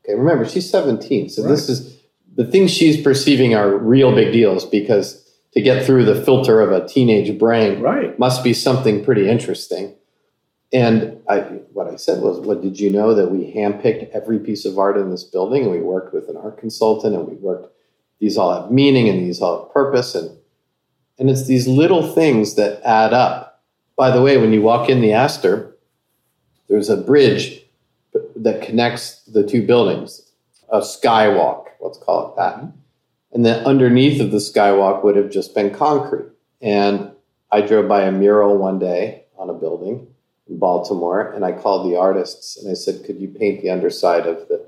Okay, 0.03 0.13
remember, 0.13 0.47
she's 0.47 0.69
17. 0.69 1.29
So 1.29 1.41
right. 1.41 1.49
this 1.49 1.67
is 1.67 1.99
the 2.35 2.45
things 2.45 2.71
she's 2.71 3.01
perceiving 3.01 3.55
are 3.55 3.75
real 3.75 4.13
big 4.13 4.31
deals 4.31 4.65
because 4.65 5.23
to 5.53 5.61
get 5.61 5.85
through 5.85 6.05
the 6.05 6.21
filter 6.21 6.61
of 6.61 6.71
a 6.71 6.87
teenage 6.87 7.39
brain 7.39 7.81
right. 7.81 8.17
must 8.19 8.43
be 8.43 8.53
something 8.53 9.03
pretty 9.03 9.27
interesting. 9.27 9.94
And 10.75 11.21
I, 11.29 11.39
what 11.71 11.87
I 11.87 11.95
said 11.95 12.21
was, 12.21 12.37
"What 12.41 12.61
did 12.61 12.81
you 12.81 12.91
know 12.91 13.13
that 13.13 13.31
we 13.31 13.53
handpicked 13.53 14.09
every 14.09 14.39
piece 14.39 14.65
of 14.65 14.77
art 14.77 14.97
in 14.97 15.09
this 15.09 15.23
building, 15.23 15.63
and 15.63 15.71
we 15.71 15.79
worked 15.79 16.13
with 16.13 16.27
an 16.27 16.35
art 16.35 16.57
consultant, 16.57 17.15
and 17.15 17.25
we 17.25 17.35
worked. 17.35 17.73
These 18.19 18.37
all 18.37 18.61
have 18.61 18.71
meaning, 18.71 19.07
and 19.07 19.21
these 19.21 19.41
all 19.41 19.63
have 19.63 19.73
purpose, 19.73 20.15
and 20.15 20.37
and 21.17 21.29
it's 21.29 21.47
these 21.47 21.65
little 21.65 22.05
things 22.05 22.55
that 22.55 22.81
add 22.83 23.13
up. 23.13 23.63
By 23.95 24.11
the 24.11 24.21
way, 24.21 24.35
when 24.35 24.51
you 24.51 24.61
walk 24.61 24.89
in 24.89 24.99
the 24.99 25.13
Astor, 25.13 25.77
there's 26.67 26.89
a 26.89 26.97
bridge 26.97 27.63
that 28.35 28.61
connects 28.61 29.23
the 29.23 29.47
two 29.47 29.65
buildings, 29.65 30.29
a 30.67 30.79
skywalk. 30.79 31.67
Let's 31.79 31.99
call 31.99 32.31
it 32.31 32.35
that. 32.35 32.69
And 33.31 33.45
then 33.45 33.65
underneath 33.65 34.19
of 34.19 34.31
the 34.31 34.39
skywalk 34.39 35.05
would 35.05 35.15
have 35.15 35.29
just 35.29 35.55
been 35.55 35.73
concrete. 35.73 36.31
And 36.61 37.11
I 37.49 37.61
drove 37.61 37.87
by 37.87 38.01
a 38.01 38.11
mural 38.11 38.57
one 38.57 38.77
day 38.77 39.23
on 39.37 39.49
a 39.49 39.53
building 39.53 40.07
in 40.47 40.59
Baltimore, 40.59 41.31
and 41.31 41.43
I 41.43 41.51
called 41.51 41.89
the 41.89 41.97
artists 41.97 42.57
and 42.57 42.69
I 42.69 42.73
said, 42.75 43.03
"Could 43.05 43.19
you 43.19 43.27
paint 43.27 43.61
the 43.61 43.69
underside 43.69 44.27
of 44.27 44.47
the 44.47 44.65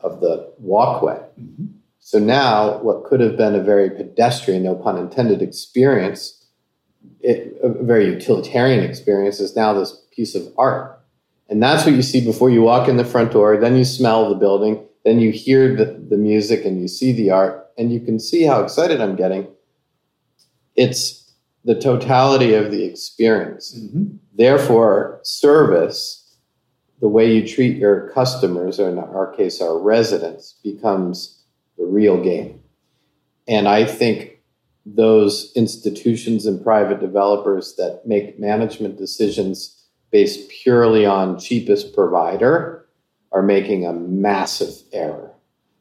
of 0.00 0.20
the 0.20 0.52
walkway?" 0.58 1.20
Mm-hmm. 1.40 1.66
So 2.04 2.18
now, 2.18 2.78
what 2.78 3.04
could 3.04 3.20
have 3.20 3.36
been 3.36 3.54
a 3.54 3.62
very 3.62 3.88
pedestrian, 3.88 4.64
no 4.64 4.74
pun 4.74 4.98
intended, 4.98 5.40
experience, 5.40 6.44
it, 7.20 7.56
a 7.62 7.68
very 7.68 8.06
utilitarian 8.06 8.82
experience, 8.82 9.38
is 9.38 9.54
now 9.54 9.72
this 9.72 10.02
piece 10.10 10.34
of 10.34 10.42
art. 10.58 11.00
And 11.48 11.62
that's 11.62 11.84
what 11.84 11.94
you 11.94 12.02
see 12.02 12.24
before 12.24 12.50
you 12.50 12.62
walk 12.62 12.88
in 12.88 12.96
the 12.96 13.04
front 13.04 13.32
door. 13.32 13.56
Then 13.56 13.76
you 13.76 13.84
smell 13.84 14.28
the 14.28 14.34
building. 14.34 14.84
Then 15.04 15.20
you 15.20 15.30
hear 15.30 15.76
the, 15.76 15.84
the 15.84 16.16
music 16.16 16.64
and 16.64 16.80
you 16.80 16.88
see 16.88 17.12
the 17.12 17.30
art. 17.30 17.70
And 17.76 17.92
you 17.92 18.00
can 18.00 18.18
see 18.18 18.44
how 18.44 18.62
excited 18.62 19.00
I'm 19.00 19.16
getting. 19.16 19.46
It's 20.74 21.32
the 21.64 21.78
totality 21.78 22.54
of 22.54 22.70
the 22.70 22.84
experience. 22.84 23.78
Mm-hmm. 23.78 24.16
Therefore, 24.34 25.20
service, 25.22 26.36
the 27.00 27.08
way 27.08 27.34
you 27.34 27.46
treat 27.46 27.76
your 27.76 28.08
customers, 28.10 28.80
or 28.80 28.88
in 28.88 28.98
our 28.98 29.34
case, 29.34 29.60
our 29.60 29.78
residents, 29.78 30.58
becomes 30.62 31.42
the 31.76 31.84
real 31.84 32.22
game. 32.22 32.60
And 33.48 33.68
I 33.68 33.84
think 33.84 34.40
those 34.86 35.52
institutions 35.54 36.46
and 36.46 36.62
private 36.62 37.00
developers 37.00 37.76
that 37.76 38.02
make 38.06 38.38
management 38.38 38.98
decisions 38.98 39.86
based 40.10 40.48
purely 40.50 41.06
on 41.06 41.38
cheapest 41.38 41.94
provider 41.94 42.88
are 43.32 43.42
making 43.42 43.86
a 43.86 43.92
massive 43.92 44.74
error, 44.92 45.32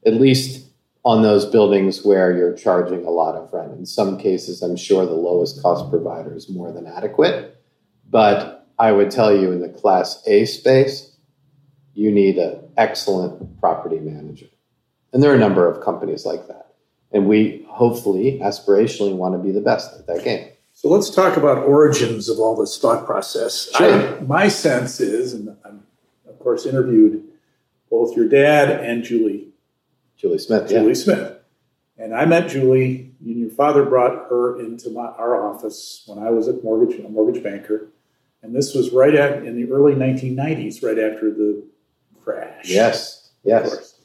at 0.05 0.15
least 0.15 0.67
on 1.03 1.21
those 1.21 1.45
buildings 1.45 2.05
where 2.05 2.35
you're 2.35 2.55
charging 2.55 3.05
a 3.05 3.09
lot 3.09 3.35
of 3.35 3.51
rent. 3.51 3.73
In 3.73 3.85
some 3.85 4.17
cases, 4.17 4.61
I'm 4.61 4.75
sure 4.75 5.05
the 5.05 5.13
lowest 5.13 5.61
cost 5.61 5.89
provider 5.89 6.35
is 6.35 6.49
more 6.49 6.71
than 6.71 6.87
adequate. 6.87 7.60
But 8.11 8.67
I 8.77 8.91
would 8.91 9.09
tell 9.09 9.35
you 9.35 9.51
in 9.51 9.61
the 9.61 9.69
Class 9.69 10.21
A 10.27 10.45
space, 10.45 11.15
you 11.93 12.11
need 12.11 12.37
an 12.37 12.59
excellent 12.77 13.59
property 13.59 13.99
manager. 13.99 14.47
And 15.13 15.23
there 15.23 15.31
are 15.31 15.35
a 15.35 15.39
number 15.39 15.67
of 15.67 15.83
companies 15.83 16.25
like 16.25 16.47
that. 16.47 16.73
And 17.11 17.27
we 17.27 17.65
hopefully, 17.69 18.39
aspirationally, 18.43 19.15
want 19.15 19.33
to 19.35 19.39
be 19.39 19.51
the 19.51 19.61
best 19.61 19.97
at 19.97 20.07
that 20.07 20.23
game. 20.23 20.49
So 20.73 20.89
let's 20.89 21.09
talk 21.09 21.37
about 21.37 21.59
origins 21.59 22.29
of 22.29 22.39
all 22.39 22.55
this 22.55 22.77
thought 22.77 23.05
process. 23.05 23.69
Sure. 23.75 24.17
I, 24.17 24.21
my 24.21 24.47
sense 24.47 24.99
is, 24.99 25.33
and 25.33 25.55
I'm 25.65 25.83
of 26.27 26.39
course 26.39 26.65
interviewed 26.65 27.23
both 27.89 28.15
your 28.15 28.27
dad 28.27 28.69
and 28.69 29.03
Julie. 29.03 29.49
Julie 30.17 30.37
Smith. 30.37 30.69
Julie 30.69 30.89
yeah. 30.89 30.93
Smith. 30.93 31.37
And 31.97 32.15
I 32.15 32.25
met 32.25 32.49
Julie, 32.49 33.13
and 33.23 33.37
your 33.37 33.49
father 33.49 33.83
brought 33.85 34.29
her 34.29 34.59
into 34.59 34.89
my, 34.89 35.05
our 35.05 35.53
office 35.53 36.03
when 36.07 36.17
I 36.17 36.31
was 36.31 36.47
at 36.47 36.63
mortgage, 36.63 36.99
a 36.99 37.09
mortgage 37.09 37.43
banker. 37.43 37.90
And 38.43 38.55
this 38.55 38.73
was 38.73 38.91
right 38.91 39.13
at, 39.13 39.43
in 39.45 39.55
the 39.55 39.71
early 39.71 39.93
1990s, 39.93 40.83
right 40.83 40.97
after 40.97 41.31
the 41.31 41.63
crash. 42.23 42.69
Yes, 42.69 43.31
yes. 43.43 43.99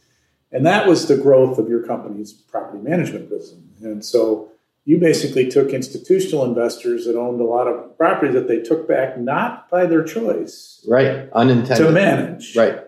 And 0.53 0.65
that 0.67 0.87
was 0.87 1.09
the 1.09 1.17
growth 1.17 1.59
of 1.59 1.69
your 1.69 1.83
company's 1.83 2.33
property 2.33 2.83
management 2.83 3.29
business. 3.29 3.61
And 3.83 4.05
so 4.05 4.51
you 4.85 4.99
basically 4.99 5.49
took 5.49 5.71
institutional 5.71 6.45
investors 6.45 7.07
that 7.07 7.17
owned 7.17 7.41
a 7.41 7.45
lot 7.45 7.67
of 7.67 7.97
property 7.99 8.33
that 8.33 8.47
they 8.47 8.61
took 8.61 8.87
back 8.87 9.19
not 9.19 9.69
by 9.69 9.85
their 9.87 10.05
choice. 10.05 10.85
Right. 10.89 11.29
Unintended. 11.33 11.87
To 11.87 11.93
manage. 11.93 12.57
Right. 12.57 12.81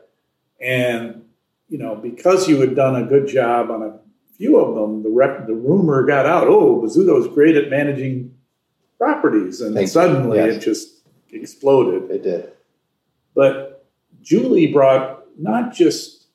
And, 0.61 1.25
you 1.69 1.79
know, 1.79 1.97
because 1.97 2.49
you 2.49 2.61
had 2.61 2.77
done 2.77 2.95
a 2.95 3.05
good 3.05 3.27
job 3.27 3.71
on 3.71 3.83
a 3.83 3.99
few 4.37 4.59
of 4.59 4.77
them, 4.77 5.03
the 5.03 5.11
rep, 5.11 5.47
the 5.47 5.55
rumor 5.55 6.07
got 6.07 6.25
out, 6.25 6.47
oh, 6.47 6.81
Bozzuto's 6.81 7.27
great 7.35 7.57
at 7.57 7.69
managing 7.69 8.35
properties. 8.97 9.61
And 9.61 9.75
Thank 9.75 9.89
suddenly 9.89 10.39
yes. 10.39 10.57
it 10.57 10.61
just 10.61 10.98
exploded. 11.31 12.11
It 12.11 12.23
did. 12.23 12.53
But 13.35 13.87
Julie 14.23 14.73
brought 14.73 15.25
not 15.39 15.73
just 15.73 16.27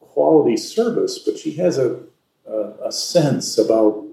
quality 0.00 0.56
service, 0.56 1.18
but 1.18 1.38
she 1.38 1.52
has 1.52 1.78
a, 1.78 2.00
a, 2.48 2.86
a 2.86 2.92
sense 2.92 3.58
about 3.58 4.04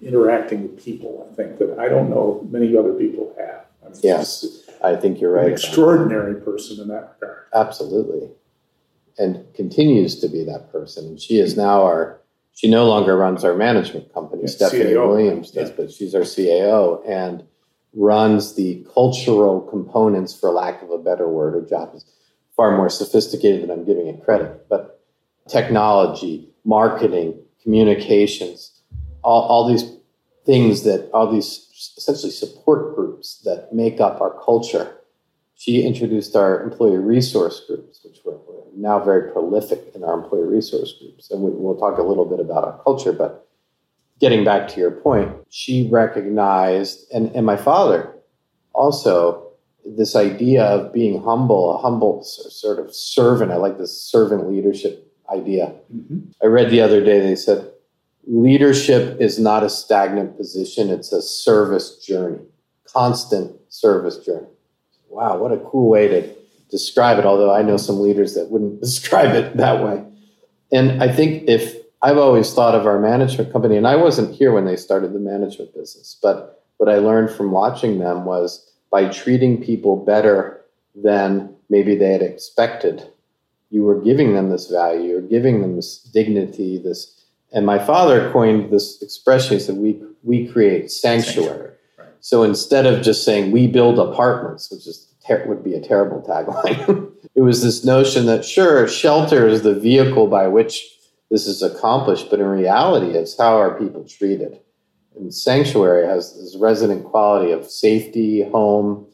interacting 0.00 0.62
with 0.62 0.82
people. 0.82 1.28
I 1.30 1.34
think 1.34 1.58
that 1.58 1.78
I 1.78 1.88
don't 1.88 2.10
know 2.10 2.46
many 2.50 2.76
other 2.76 2.92
people 2.92 3.34
have. 3.38 3.66
I 3.84 3.90
mean, 3.90 4.00
yes, 4.02 4.64
I 4.82 4.96
think 4.96 5.20
you're 5.20 5.32
right. 5.32 5.46
An 5.46 5.52
extraordinary 5.52 6.40
person 6.40 6.80
in 6.80 6.88
that 6.88 7.16
regard. 7.20 7.44
Absolutely, 7.54 8.28
and 9.18 9.52
continues 9.54 10.20
to 10.20 10.28
be 10.28 10.44
that 10.44 10.70
person. 10.70 11.06
And 11.06 11.20
she 11.20 11.38
is 11.38 11.56
now 11.56 11.82
our. 11.82 12.20
She 12.54 12.68
no 12.68 12.88
longer 12.88 13.16
runs 13.16 13.44
our 13.44 13.54
management 13.54 14.12
company. 14.12 14.42
Yeah, 14.42 14.48
Stephanie. 14.48 14.96
Williams 14.96 15.52
does, 15.52 15.68
yeah. 15.68 15.74
but 15.76 15.92
she's 15.92 16.12
our 16.12 16.22
CAO 16.22 17.08
and 17.08 17.44
runs 17.94 18.54
the 18.54 18.86
cultural 18.94 19.60
components, 19.60 20.38
for 20.38 20.50
lack 20.50 20.82
of 20.82 20.90
a 20.90 20.98
better 20.98 21.28
word. 21.28 21.54
Her 21.54 21.68
job 21.68 21.94
is 21.94 22.04
far 22.56 22.76
more 22.76 22.90
sophisticated 22.90 23.62
than 23.62 23.70
I'm 23.70 23.84
giving 23.84 24.06
it 24.06 24.24
credit, 24.24 24.68
but 24.68 25.00
technology, 25.48 26.50
marketing, 26.64 27.40
communications, 27.62 28.82
all, 29.22 29.42
all 29.42 29.68
these 29.68 29.84
things 30.44 30.82
that 30.84 31.10
all 31.12 31.30
these 31.30 31.68
essentially 31.96 32.32
support 32.32 32.94
groups 32.94 33.40
that 33.44 33.72
make 33.72 34.00
up 34.00 34.20
our 34.20 34.38
culture. 34.44 34.96
She 35.54 35.82
introduced 35.82 36.36
our 36.36 36.62
employee 36.62 36.98
resource 36.98 37.62
groups, 37.66 38.00
which 38.04 38.18
were, 38.24 38.38
now 38.76 39.02
very 39.02 39.32
prolific 39.32 39.90
in 39.94 40.04
our 40.04 40.14
employee 40.14 40.46
resource 40.46 40.94
groups. 41.00 41.32
And 41.32 41.42
we, 41.42 41.50
we'll 41.50 41.76
talk 41.76 41.98
a 41.98 42.02
little 42.02 42.24
bit 42.24 42.38
about 42.38 42.62
our 42.62 42.80
culture, 42.84 43.12
but 43.12 43.47
getting 44.20 44.44
back 44.44 44.68
to 44.68 44.80
your 44.80 44.90
point, 44.90 45.34
she 45.48 45.88
recognized, 45.90 47.10
and, 47.12 47.34
and 47.34 47.46
my 47.46 47.56
father 47.56 48.14
also, 48.78 49.48
this 49.84 50.14
idea 50.14 50.64
of 50.64 50.92
being 50.92 51.22
humble, 51.22 51.74
a 51.74 51.78
humble 51.78 52.22
sort 52.22 52.78
of 52.78 52.94
servant. 52.94 53.50
I 53.50 53.56
like 53.56 53.78
this 53.78 54.00
servant 54.00 54.48
leadership 54.48 55.12
idea. 55.30 55.74
Mm-hmm. 55.94 56.18
I 56.42 56.46
read 56.46 56.70
the 56.70 56.80
other 56.80 57.04
day, 57.04 57.20
they 57.20 57.34
said, 57.34 57.70
leadership 58.26 59.20
is 59.20 59.38
not 59.38 59.64
a 59.64 59.70
stagnant 59.70 60.36
position, 60.36 60.90
it's 60.90 61.12
a 61.12 61.22
service 61.22 61.96
journey, 62.04 62.40
constant 62.84 63.56
service 63.68 64.18
journey. 64.18 64.46
Wow, 65.08 65.38
what 65.38 65.52
a 65.52 65.58
cool 65.58 65.88
way 65.88 66.06
to 66.08 66.34
describe 66.70 67.18
it, 67.18 67.24
although 67.24 67.52
I 67.52 67.62
know 67.62 67.78
some 67.78 68.00
leaders 68.00 68.34
that 68.34 68.50
wouldn't 68.50 68.80
describe 68.82 69.34
it 69.34 69.56
that 69.56 69.82
way. 69.82 70.04
And 70.70 71.02
I 71.02 71.10
think 71.10 71.48
if 71.48 71.77
I've 72.02 72.18
always 72.18 72.52
thought 72.52 72.74
of 72.74 72.86
our 72.86 73.00
management 73.00 73.52
company, 73.52 73.76
and 73.76 73.86
I 73.86 73.96
wasn't 73.96 74.34
here 74.34 74.52
when 74.52 74.64
they 74.64 74.76
started 74.76 75.12
the 75.12 75.18
management 75.18 75.74
business, 75.74 76.16
but 76.22 76.64
what 76.76 76.88
I 76.88 76.98
learned 76.98 77.30
from 77.30 77.50
watching 77.50 77.98
them 77.98 78.24
was 78.24 78.70
by 78.90 79.08
treating 79.08 79.62
people 79.62 79.96
better 79.96 80.64
than 80.94 81.54
maybe 81.68 81.96
they 81.96 82.12
had 82.12 82.22
expected 82.22 83.10
you 83.70 83.82
were 83.82 84.00
giving 84.00 84.34
them 84.34 84.50
this 84.50 84.68
value, 84.68 85.10
you're 85.10 85.20
giving 85.20 85.60
them 85.60 85.76
this 85.76 85.98
dignity, 85.98 86.78
this. 86.78 87.14
And 87.52 87.66
my 87.66 87.78
father 87.78 88.30
coined 88.32 88.72
this 88.72 89.00
expression. 89.02 89.54
He 89.54 89.60
said, 89.60 89.76
"We 89.76 90.00
we 90.22 90.46
create 90.48 90.90
sanctuary." 90.90 91.44
sanctuary 91.44 91.70
right. 91.98 92.08
So 92.20 92.42
instead 92.42 92.86
of 92.86 93.02
just 93.02 93.24
saying 93.24 93.52
we 93.52 93.66
build 93.66 93.98
apartments, 93.98 94.70
which 94.70 94.86
is 94.86 95.06
ter- 95.26 95.46
would 95.46 95.64
be 95.64 95.74
a 95.74 95.80
terrible 95.80 96.22
tagline, 96.22 97.10
it 97.34 97.40
was 97.40 97.62
this 97.62 97.84
notion 97.84 98.26
that 98.26 98.44
sure, 98.44 98.86
shelter 98.88 99.46
is 99.46 99.62
the 99.62 99.74
vehicle 99.74 100.26
by 100.26 100.48
which 100.48 100.97
this 101.30 101.46
is 101.46 101.62
accomplished, 101.62 102.30
but 102.30 102.40
in 102.40 102.46
reality, 102.46 103.10
it's 103.10 103.36
how 103.36 103.58
are 103.58 103.78
people 103.78 104.04
treated. 104.04 104.60
And 105.16 105.34
sanctuary 105.34 106.06
has 106.06 106.34
this 106.34 106.56
resident 106.58 107.04
quality 107.04 107.52
of 107.52 107.68
safety, 107.68 108.48
home, 108.48 109.06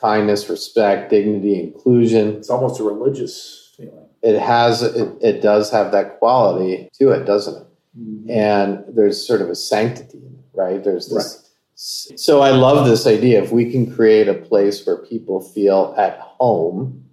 kindness, 0.00 0.48
respect, 0.48 1.10
dignity, 1.10 1.60
inclusion. 1.60 2.36
It's 2.36 2.50
almost 2.50 2.80
a 2.80 2.84
religious 2.84 3.74
feeling. 3.76 4.06
It 4.22 4.40
has 4.40 4.82
it, 4.82 5.16
it 5.20 5.42
does 5.42 5.70
have 5.70 5.92
that 5.92 6.18
quality 6.18 6.90
to 6.98 7.10
it, 7.10 7.24
doesn't 7.24 7.62
it? 7.62 7.66
Mm-hmm. 7.98 8.30
And 8.30 8.84
there's 8.88 9.26
sort 9.26 9.40
of 9.40 9.50
a 9.50 9.54
sanctity 9.54 10.30
right? 10.54 10.82
There's 10.82 11.08
this 11.08 11.36
right. 11.36 11.46
So 12.18 12.42
I 12.42 12.50
love 12.50 12.86
this 12.86 13.06
idea. 13.06 13.42
If 13.42 13.52
we 13.52 13.70
can 13.70 13.92
create 13.94 14.28
a 14.28 14.34
place 14.34 14.84
where 14.84 14.98
people 14.98 15.40
feel 15.40 15.94
at 15.96 16.18
home, 16.18 17.04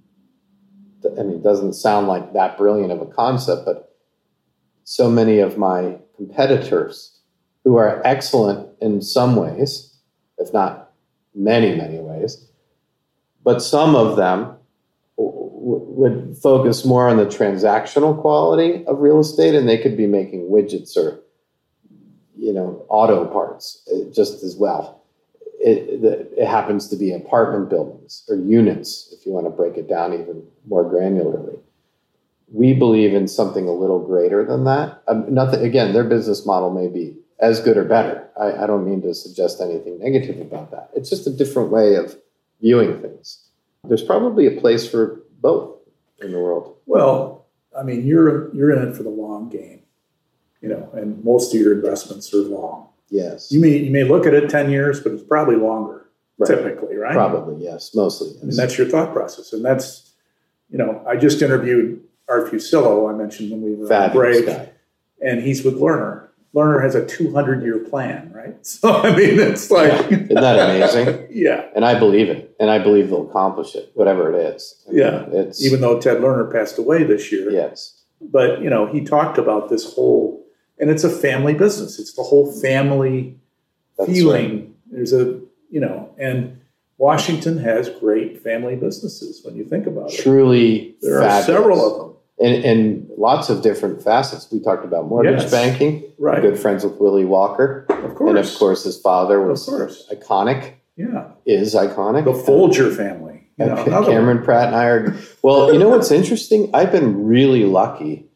I 1.05 1.23
mean, 1.23 1.37
it 1.37 1.43
doesn't 1.43 1.73
sound 1.73 2.07
like 2.07 2.33
that 2.33 2.57
brilliant 2.57 2.91
of 2.91 3.01
a 3.01 3.05
concept, 3.05 3.63
but 3.65 3.86
so 4.89 5.11
many 5.11 5.39
of 5.39 5.57
my 5.57 5.97
competitors 6.15 7.19
who 7.65 7.75
are 7.75 8.01
excellent 8.05 8.69
in 8.79 9.01
some 9.01 9.35
ways, 9.35 9.93
if 10.37 10.53
not 10.53 10.93
many, 11.35 11.75
many 11.75 11.99
ways, 11.99 12.47
but 13.43 13.61
some 13.61 13.97
of 13.97 14.15
them 14.15 14.55
would 15.17 16.37
focus 16.41 16.85
more 16.85 17.09
on 17.09 17.17
the 17.17 17.25
transactional 17.25 18.17
quality 18.17 18.85
of 18.85 18.99
real 18.99 19.19
estate 19.19 19.55
and 19.55 19.67
they 19.67 19.77
could 19.77 19.97
be 19.97 20.07
making 20.07 20.49
widgets 20.49 20.95
or 20.95 21.19
you 22.37 22.53
know 22.53 22.85
auto 22.87 23.25
parts 23.25 23.85
uh, 23.91 24.09
just 24.13 24.41
as 24.41 24.55
well. 24.55 25.03
It, 25.59 26.01
it, 26.37 26.47
happens 26.47 26.87
to 26.89 26.95
be 26.95 27.11
apartment 27.11 27.69
buildings 27.69 28.23
or 28.29 28.37
units, 28.37 29.11
if 29.11 29.25
you 29.25 29.33
want 29.33 29.47
to 29.47 29.49
break 29.49 29.75
it 29.75 29.89
down 29.89 30.13
even 30.13 30.43
more 30.65 30.85
granularly. 30.85 31.59
We 32.51 32.73
believe 32.73 33.13
in 33.13 33.27
something 33.27 33.67
a 33.67 33.73
little 33.73 33.99
greater 33.99 34.45
than 34.45 34.63
that. 34.65 35.03
Um, 35.07 35.33
nothing 35.33 35.65
again, 35.65 35.93
their 35.93 36.03
business 36.03 36.45
model 36.45 36.69
may 36.69 36.87
be 36.87 37.17
as 37.39 37.59
good 37.59 37.77
or 37.77 37.83
better. 37.83 38.29
I, 38.39 38.63
I 38.63 38.67
don't 38.67 38.85
mean 38.85 39.01
to 39.01 39.13
suggest 39.13 39.61
anything 39.61 39.99
negative 39.99 40.39
about 40.39 40.71
that. 40.71 40.89
It's 40.95 41.09
just 41.09 41.27
a 41.27 41.31
different 41.31 41.71
way 41.71 41.95
of 41.95 42.17
viewing 42.61 43.01
things. 43.01 43.43
There's 43.83 44.03
probably 44.03 44.47
a 44.47 44.59
place 44.59 44.89
for 44.89 45.21
both 45.41 45.77
in 46.19 46.31
the 46.31 46.39
world. 46.39 46.77
Well, 46.85 47.45
I 47.77 47.83
mean, 47.83 48.05
you're 48.05 48.53
you're 48.55 48.71
in 48.71 48.87
it 48.87 48.95
for 48.95 49.03
the 49.03 49.09
long 49.09 49.49
game 49.49 49.83
you 50.61 50.69
know, 50.69 50.89
and 50.93 51.23
most 51.23 51.53
of 51.53 51.59
your 51.59 51.73
investments 51.73 52.33
are 52.33 52.37
long. 52.37 52.89
Yes. 53.09 53.51
You 53.51 53.59
may 53.59 53.77
you 53.77 53.91
may 53.91 54.03
look 54.03 54.25
at 54.25 54.33
it 54.33 54.49
ten 54.49 54.69
years, 54.69 54.99
but 54.99 55.13
it's 55.13 55.23
probably 55.23 55.55
longer. 55.55 56.09
Right. 56.37 56.47
Typically, 56.47 56.95
right? 56.97 57.13
Probably, 57.13 57.63
yes. 57.63 57.95
Mostly. 57.95 58.29
Yes. 58.29 58.41
And 58.41 58.53
that's 58.53 58.77
your 58.77 58.87
thought 58.87 59.13
process, 59.13 59.53
and 59.53 59.63
that's 59.63 60.13
you 60.69 60.77
know, 60.77 61.03
I 61.07 61.15
just 61.15 61.41
interviewed 61.41 62.03
Art 62.29 62.51
Fusillo. 62.51 63.13
I 63.13 63.17
mentioned 63.17 63.51
when 63.51 63.61
we 63.61 63.75
were 63.75 63.87
Fabulous 63.87 64.37
on 64.37 64.43
break, 64.45 64.57
guy. 64.57 64.69
and 65.21 65.41
he's 65.41 65.63
with 65.63 65.79
Lerner. 65.79 66.27
Lerner 66.55 66.81
has 66.81 66.95
a 66.95 67.05
200 67.05 67.61
year 67.61 67.79
plan, 67.79 68.31
right? 68.33 68.55
So 68.65 69.01
I 69.01 69.15
mean, 69.15 69.39
it's 69.39 69.69
like, 69.69 69.91
yeah. 69.91 70.17
isn't 70.17 70.33
that 70.33 70.69
amazing? 70.69 71.27
yeah. 71.31 71.67
And 71.75 71.85
I 71.85 71.97
believe 71.99 72.29
it, 72.29 72.55
and 72.59 72.69
I 72.69 72.79
believe 72.79 73.09
they'll 73.09 73.29
accomplish 73.29 73.75
it, 73.75 73.91
whatever 73.93 74.33
it 74.33 74.55
is. 74.55 74.83
I 74.89 74.93
yeah. 74.93 75.25
Mean, 75.27 75.41
it's 75.41 75.63
even 75.63 75.81
though 75.81 75.99
Ted 75.99 76.17
Lerner 76.17 76.51
passed 76.51 76.77
away 76.77 77.03
this 77.03 77.31
year. 77.31 77.51
Yes. 77.51 78.01
But 78.21 78.61
you 78.61 78.69
know, 78.69 78.87
he 78.87 79.01
talked 79.01 79.37
about 79.37 79.69
this 79.69 79.93
whole 79.93 80.43
and 80.79 80.89
it's 80.89 81.03
a 81.03 81.09
family 81.09 81.53
business. 81.53 81.99
It's 81.99 82.13
the 82.13 82.23
whole 82.23 82.51
family 82.51 83.39
That's 83.97 84.09
feeling. 84.09 84.59
Right. 84.59 84.69
There's 84.91 85.13
a 85.13 85.39
you 85.69 85.81
know, 85.81 86.13
and 86.17 86.61
Washington 86.97 87.57
has 87.59 87.89
great 87.89 88.41
family 88.41 88.75
businesses 88.75 89.43
when 89.43 89.55
you 89.55 89.65
think 89.65 89.85
about 89.85 90.13
it. 90.13 90.21
Truly, 90.21 90.95
there 91.01 91.21
fabulous. 91.21 91.43
are 91.43 91.45
several 91.45 91.85
of 91.85 91.97
them. 91.99 92.16
And, 92.39 92.63
and, 92.63 93.09
lots 93.17 93.49
of 93.49 93.63
different 93.63 94.03
facets. 94.03 94.47
We 94.51 94.59
talked 94.59 94.85
about 94.85 95.07
mortgage 95.07 95.41
yes. 95.41 95.51
banking. 95.51 96.03
Right. 96.19 96.39
Good 96.39 96.59
friends 96.59 96.83
with 96.83 96.93
Willie 96.99 97.25
Walker. 97.25 97.87
Of 97.89 98.13
course. 98.13 98.29
And 98.29 98.37
of 98.37 98.55
course, 98.59 98.83
his 98.83 98.99
father 98.99 99.41
was 99.41 99.67
iconic. 100.11 100.75
Yeah. 100.95 101.31
Is 101.47 101.73
iconic. 101.73 102.25
The 102.25 102.35
Folger 102.35 102.91
family. 102.91 103.47
You 103.57 103.65
know, 103.65 104.05
Cameron 104.05 104.43
Pratt 104.43 104.67
and 104.67 104.75
I 104.75 104.85
are. 104.85 105.15
Well, 105.41 105.73
you 105.73 105.79
know 105.79 105.89
what's 105.89 106.11
interesting? 106.11 106.69
I've 106.75 106.91
been 106.91 107.25
really 107.25 107.65
lucky 107.65 108.27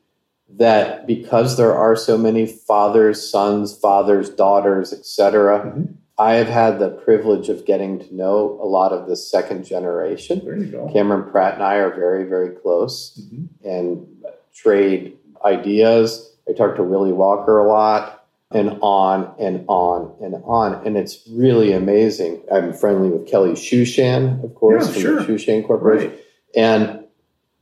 that 0.58 1.06
because 1.06 1.58
there 1.58 1.76
are 1.76 1.96
so 1.96 2.18
many 2.18 2.48
fathers, 2.48 3.30
sons, 3.30 3.78
fathers, 3.78 4.30
daughters, 4.30 4.92
etc., 4.94 5.60
mm-hmm. 5.60 5.94
I 6.22 6.34
have 6.34 6.50
had 6.50 6.78
the 6.78 6.90
privilege 6.90 7.50
of 7.50 7.66
getting 7.66 7.98
to 7.98 8.16
know 8.16 8.60
a 8.62 8.68
lot 8.68 8.92
of 8.92 9.08
the 9.08 9.16
second 9.16 9.66
generation. 9.66 10.46
There 10.46 10.56
you 10.56 10.66
go. 10.66 10.88
Cameron 10.94 11.32
Pratt 11.32 11.56
and 11.56 11.64
I 11.64 11.78
are 11.78 11.90
very, 11.90 12.26
very 12.26 12.52
close 12.52 13.20
mm-hmm. 13.20 13.68
and 13.68 14.08
trade 14.54 15.18
ideas. 15.44 16.36
I 16.48 16.54
talk 16.54 16.76
to 16.76 16.84
Willie 16.84 17.12
Walker 17.12 17.58
a 17.58 17.68
lot 17.68 18.28
and 18.52 18.78
on 18.84 19.34
and 19.40 19.66
on 19.68 20.16
and 20.22 20.36
on. 20.44 20.86
And 20.86 20.96
it's 20.96 21.28
really 21.28 21.74
amazing. 21.74 22.44
I'm 22.54 22.72
friendly 22.72 23.10
with 23.10 23.28
Kelly 23.28 23.54
Shooshan, 23.54 24.44
of 24.44 24.54
course, 24.54 24.86
yeah, 24.86 24.94
from 24.94 25.02
sure. 25.02 25.24
the 25.24 25.34
Shooshan 25.34 25.66
Corporation. 25.66 26.12
Right. 26.12 26.20
And 26.56 27.06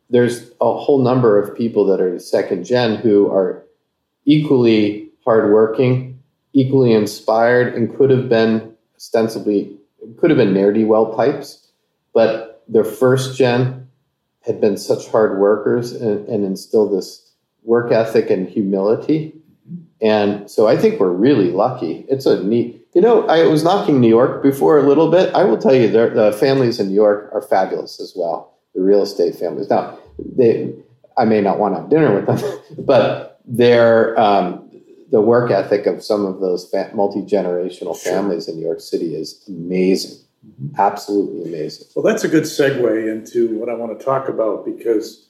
there's 0.10 0.52
a 0.60 0.74
whole 0.74 1.02
number 1.02 1.42
of 1.42 1.56
people 1.56 1.86
that 1.86 2.02
are 2.02 2.20
second 2.20 2.66
gen 2.66 2.98
who 2.98 3.32
are 3.32 3.64
equally 4.26 5.12
hardworking, 5.24 6.09
equally 6.54 6.94
inspired, 6.94 7.74
and 7.74 7.96
could 7.96 8.10
have 8.10 8.30
been 8.30 8.76
ostensibly 8.96 9.80
could 10.18 10.30
have 10.30 10.38
been 10.38 10.54
ne'er 10.54 10.74
do 10.74 10.88
well 10.88 11.16
types, 11.16 11.68
but 12.14 12.64
their 12.68 12.84
first 12.84 13.38
gen 13.38 13.88
had 14.46 14.62
been 14.62 14.78
such 14.78 15.08
hard 15.10 15.40
workers 15.40 15.92
and, 15.92 16.28
and 16.28 16.46
instilled 16.46 16.98
this 16.98 17.34
work 17.64 17.92
ethic 17.92 18.30
and 18.30 18.48
humility. 18.48 19.34
And 20.02 20.50
so 20.50 20.68
I 20.68 20.78
think 20.78 21.00
we're 21.00 21.12
really 21.12 21.52
lucky. 21.52 22.06
It's 22.08 22.26
a 22.26 22.42
neat, 22.44 22.88
you 22.94 23.02
know, 23.02 23.28
I 23.28 23.46
was 23.48 23.64
knocking 23.64 24.00
New 24.00 24.08
York 24.08 24.42
before 24.42 24.78
a 24.78 24.84
little 24.84 25.12
bit. 25.12 25.34
I 25.36 25.44
will 25.44 25.58
tell 25.58 25.76
you, 25.76 25.90
the 25.90 26.36
families 26.40 26.80
in 26.80 26.88
New 26.88 26.96
York 26.96 27.30
are 27.34 27.42
fabulous 27.42 28.00
as 28.00 28.14
well 28.16 28.54
the 28.76 28.82
real 28.82 29.02
estate 29.02 29.36
families. 29.36 29.70
Now, 29.70 29.98
they, 30.18 30.74
I 31.18 31.26
may 31.26 31.42
not 31.42 31.60
want 31.60 31.76
to 31.76 31.82
have 31.82 31.90
dinner 31.90 32.16
with 32.16 32.28
them, 32.28 32.60
but 32.86 33.42
their 33.46 34.18
um, 34.20 34.69
the 35.12 35.22
work 35.22 35.52
ethic 35.52 35.86
of 35.86 36.04
some 36.04 36.26
of 36.26 36.40
those 36.40 36.70
fa- 36.70 36.92
multi 36.94 37.22
generational 37.22 38.00
sure. 38.00 38.14
families 38.14 38.48
in 38.48 38.56
New 38.56 38.66
York 38.66 38.80
City 38.80 39.16
is 39.16 39.44
amazing, 39.48 40.18
mm-hmm. 40.46 40.80
absolutely 40.80 41.50
amazing. 41.50 41.88
Well, 41.96 42.04
that's 42.04 42.24
a 42.24 42.28
good 42.28 42.44
segue 42.44 43.12
into 43.12 43.58
what 43.58 43.70
I 43.70 43.74
want 43.74 43.98
to 43.98 44.04
talk 44.04 44.30
about 44.30 44.66
because 44.66 45.28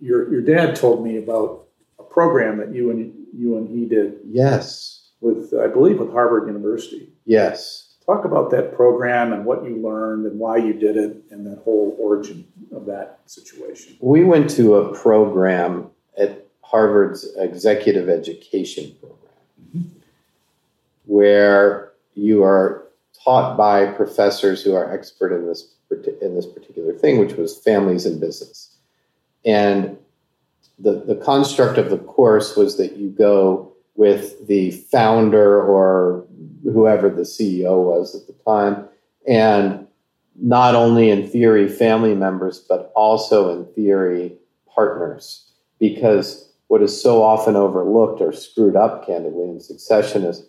your 0.00 0.30
your 0.30 0.42
dad 0.42 0.76
told 0.76 1.04
me 1.04 1.16
about 1.16 1.66
a 1.98 2.02
program 2.02 2.58
that 2.58 2.74
you 2.74 2.90
and 2.90 3.14
you 3.34 3.56
and 3.56 3.68
he 3.68 3.86
did. 3.86 4.18
Yes, 4.26 5.10
with 5.20 5.54
I 5.54 5.68
believe 5.68 5.98
with 5.98 6.12
Harvard 6.12 6.46
University. 6.46 7.08
Yes. 7.24 7.82
Talk 8.04 8.24
about 8.24 8.52
that 8.52 8.72
program 8.76 9.32
and 9.32 9.44
what 9.44 9.64
you 9.64 9.82
learned 9.82 10.26
and 10.26 10.38
why 10.38 10.58
you 10.58 10.72
did 10.72 10.96
it 10.96 11.24
and 11.32 11.44
the 11.44 11.56
whole 11.64 11.96
origin 11.98 12.46
of 12.72 12.86
that 12.86 13.18
situation. 13.26 13.96
We 14.00 14.22
went 14.22 14.48
to 14.50 14.76
a 14.76 14.94
program 14.94 15.90
at 16.16 16.45
Harvard's 16.68 17.28
executive 17.36 18.08
education 18.08 18.92
program 19.00 19.20
mm-hmm. 19.76 19.88
where 21.04 21.92
you 22.14 22.42
are 22.42 22.88
taught 23.24 23.56
by 23.56 23.86
professors 23.86 24.62
who 24.62 24.74
are 24.74 24.92
expert 24.92 25.32
in 25.32 25.46
this 25.46 25.72
in 26.20 26.34
this 26.34 26.46
particular 26.46 26.92
thing, 26.92 27.18
which 27.18 27.34
was 27.34 27.58
families 27.58 28.06
and 28.06 28.20
business. 28.20 28.76
And 29.44 29.96
the, 30.80 31.04
the 31.06 31.14
construct 31.14 31.78
of 31.78 31.90
the 31.90 31.98
course 31.98 32.56
was 32.56 32.76
that 32.78 32.96
you 32.96 33.10
go 33.10 33.72
with 33.94 34.46
the 34.48 34.72
founder 34.72 35.62
or 35.62 36.26
whoever 36.64 37.08
the 37.08 37.22
CEO 37.22 37.82
was 37.84 38.16
at 38.16 38.26
the 38.26 38.32
time, 38.44 38.88
and 39.28 39.86
not 40.34 40.74
only 40.74 41.08
in 41.10 41.28
theory 41.28 41.68
family 41.68 42.14
members, 42.14 42.58
but 42.58 42.92
also 42.96 43.56
in 43.56 43.72
theory 43.74 44.36
partners. 44.74 45.44
Because 45.78 46.45
what 46.68 46.82
is 46.82 47.00
so 47.00 47.22
often 47.22 47.56
overlooked 47.56 48.20
or 48.20 48.32
screwed 48.32 48.76
up, 48.76 49.06
candidly, 49.06 49.48
in 49.48 49.60
succession 49.60 50.24
is 50.24 50.46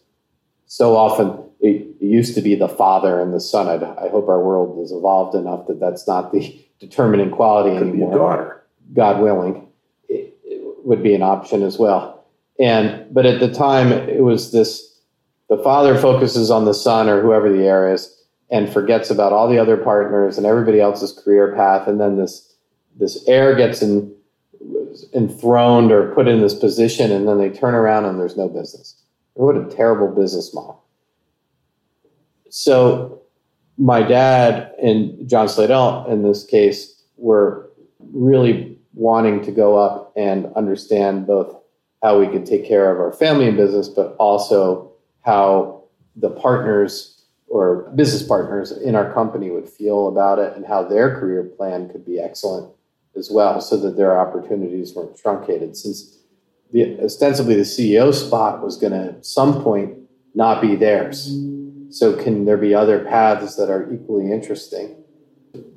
so 0.66 0.96
often 0.96 1.44
it, 1.60 1.88
used 2.00 2.36
to 2.36 2.42
be 2.42 2.56
the 2.56 2.70
father 2.70 3.20
and 3.20 3.34
the 3.34 3.40
son. 3.40 3.68
I, 3.68 4.06
I, 4.06 4.10
hope 4.10 4.30
our 4.30 4.44
world 4.44 4.80
has 4.80 4.92
evolved 4.92 5.36
enough 5.36 5.68
that 5.68 5.80
that's 5.80 6.08
not 6.08 6.32
the 6.32 6.66
determining 6.80 7.32
quality 7.32 7.78
Could 7.78 7.90
anymore. 7.90 8.10
Be 8.10 8.16
a 8.16 8.18
daughter. 8.18 8.64
God 8.94 9.22
willing, 9.22 9.68
it, 10.08 10.38
it 10.44 10.86
would 10.86 11.04
be 11.04 11.14
an 11.14 11.22
option 11.22 11.64
as 11.64 11.78
well. 11.78 12.26
And 12.60 13.14
but 13.14 13.26
at 13.26 13.40
the 13.40 13.52
time, 13.52 13.92
it 13.92 14.24
was 14.24 14.52
this 14.52 15.00
the 15.50 15.58
father 15.58 15.98
focuses 15.98 16.50
on 16.50 16.66
the 16.66 16.74
son 16.74 17.10
or 17.10 17.22
whoever 17.22 17.52
the 17.52 17.64
heir 17.64 17.92
is 17.92 18.14
and 18.50 18.72
forgets 18.72 19.10
about 19.10 19.34
all 19.34 19.50
the 19.50 19.60
other 19.60 19.78
partners 19.78 20.38
and 20.38 20.46
everybody 20.46 20.80
else's 20.80 21.12
career 21.12 21.54
path 21.56 21.88
and 21.88 22.00
then 22.00 22.18
this 22.18 22.56
this 23.00 23.28
heir 23.28 23.56
gets 23.56 23.82
in, 23.82 24.14
enthroned 25.14 25.92
or 25.92 26.14
put 26.14 26.28
in 26.28 26.42
this 26.42 26.54
position 26.54 27.12
and 27.12 27.28
then 27.28 27.38
they 27.38 27.50
turn 27.50 27.74
around 27.74 28.06
and 28.06 28.20
there's 28.20 28.38
no 28.38 28.48
business. 28.48 29.02
What 29.34 29.56
a 29.56 29.66
terrible 29.66 30.08
business 30.08 30.54
model. 30.54 30.84
So 32.50 33.18
my 33.78 34.02
dad 34.02 34.74
and 34.82 35.28
john 35.30 35.48
slidell 35.48 36.06
in 36.10 36.24
this 36.24 36.44
case 36.44 37.04
were 37.18 37.70
really 38.00 38.78
wanting 38.94 39.44
to 39.44 39.52
go 39.52 39.78
up 39.78 40.12
and 40.16 40.52
understand 40.56 41.28
both 41.28 41.56
how 42.02 42.20
we 42.20 42.28
could 42.28 42.46
take 42.46 42.68
care 42.68 42.92
of 42.92 43.00
our 43.00 43.12
family 43.12 43.48
and 43.48 43.56
business 43.56 43.88
but 43.88 44.16
also 44.18 44.92
how 45.24 45.84
the 46.16 46.30
partners 46.30 47.26
or 47.48 47.92
business 47.96 48.24
partners 48.24 48.72
in 48.72 48.96
our 48.96 49.14
company 49.14 49.52
would 49.52 49.70
feel 49.70 50.08
about 50.08 50.40
it 50.40 50.56
and 50.56 50.66
how 50.66 50.84
their 50.84 51.20
career 51.20 51.44
plan 51.44 51.88
could 51.90 52.06
be 52.06 52.20
excellent 52.20 52.72
as 53.18 53.30
well 53.32 53.60
so 53.60 53.76
that 53.78 53.98
their 53.98 54.18
opportunities 54.20 54.94
weren't 54.96 55.18
truncated 55.18 55.76
since 55.76 56.18
the, 56.72 57.00
ostensibly 57.04 57.56
the 57.56 57.62
ceo 57.62 58.14
spot 58.14 58.64
was 58.64 58.78
going 58.78 58.94
to 58.94 59.18
at 59.18 59.26
some 59.26 59.64
point 59.64 59.98
not 60.36 60.62
be 60.62 60.76
theirs 60.76 61.36
so 61.90 62.14
can 62.16 62.46
there 62.46 62.58
be 62.58 62.74
other 62.76 63.00
paths 63.06 63.56
that 63.56 63.70
are 63.70 63.92
equally 63.94 64.32
interesting 64.32 64.96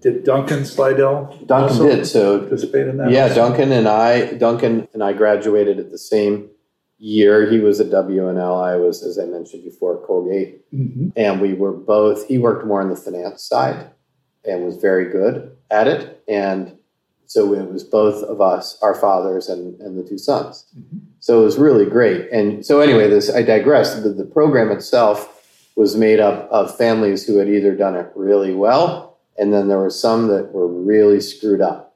Did 0.00 0.24
Duncan 0.24 0.64
Slidell 0.64 1.38
duncan 1.46 1.86
did 1.86 2.06
so 2.06 2.40
participate 2.40 2.86
in 2.88 2.96
that? 2.98 3.10
yeah 3.10 3.22
also? 3.24 3.34
duncan 3.36 3.72
and 3.72 3.88
i 3.88 4.32
duncan 4.34 4.86
and 4.92 5.02
i 5.02 5.12
graduated 5.12 5.78
at 5.78 5.90
the 5.90 5.98
same 5.98 6.50
year 6.98 7.50
he 7.50 7.60
was 7.60 7.80
at 7.80 7.90
W&L 7.90 8.54
i 8.62 8.76
was 8.76 9.02
as 9.02 9.18
i 9.18 9.24
mentioned 9.24 9.64
before 9.64 9.98
at 10.00 10.06
colgate 10.06 10.56
Mhm. 10.72 11.12
and 11.16 11.40
we 11.40 11.54
were 11.54 11.72
both 11.72 12.26
he 12.26 12.36
worked 12.38 12.66
more 12.66 12.80
on 12.82 12.90
the 12.90 12.96
finance 12.96 13.42
side 13.42 13.90
and 14.44 14.64
was 14.64 14.76
very 14.76 15.06
good 15.10 15.52
at 15.70 15.86
it 15.88 16.22
and 16.28 16.76
so 17.30 17.54
it 17.54 17.70
was 17.70 17.84
both 17.84 18.24
of 18.24 18.40
us 18.40 18.76
our 18.82 18.92
fathers 18.92 19.48
and, 19.48 19.80
and 19.80 19.96
the 19.96 20.02
two 20.10 20.18
sons. 20.18 20.64
Mhm. 20.76 20.98
so 21.20 21.40
it 21.40 21.44
was 21.44 21.58
really 21.58 21.86
great. 21.86 22.28
And 22.32 22.66
so 22.66 22.80
anyway 22.80 23.06
this 23.08 23.30
i 23.32 23.42
digress. 23.42 23.88
The, 24.02 24.08
the 24.22 24.24
program 24.38 24.68
itself 24.72 25.18
was 25.76 25.94
made 25.96 26.18
up 26.18 26.48
of 26.50 26.76
families 26.76 27.24
who 27.26 27.36
had 27.38 27.48
either 27.48 27.72
done 27.76 27.94
it 27.94 28.08
really 28.16 28.52
well 28.52 29.16
and 29.38 29.52
then 29.54 29.68
there 29.68 29.78
were 29.78 29.90
some 30.06 30.26
that 30.32 30.50
were 30.52 30.66
really 30.66 31.20
screwed 31.20 31.60
up. 31.60 31.94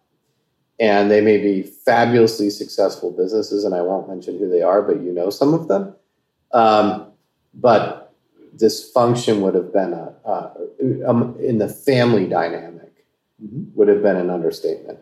And 0.78 1.10
they 1.10 1.20
may 1.20 1.38
be 1.38 1.62
fabulously 1.62 2.48
successful 2.50 3.10
businesses 3.10 3.64
and 3.64 3.74
i 3.74 3.82
won't 3.88 4.08
mention 4.08 4.38
who 4.38 4.48
they 4.48 4.62
are 4.62 4.82
but 4.82 5.00
you 5.02 5.12
know 5.12 5.30
some 5.30 5.52
of 5.52 5.66
them. 5.66 5.96
Um, 6.52 7.06
but 7.54 8.12
dysfunction 8.56 9.40
would 9.42 9.56
have 9.56 9.72
been 9.72 9.92
a, 9.94 10.14
uh, 10.24 10.50
um, 11.10 11.34
in 11.40 11.58
the 11.58 11.68
family 11.68 12.26
dynamic 12.28 12.92
Mhm. 13.44 13.74
would 13.74 13.88
have 13.88 14.00
been 14.00 14.16
an 14.24 14.30
understatement 14.30 15.00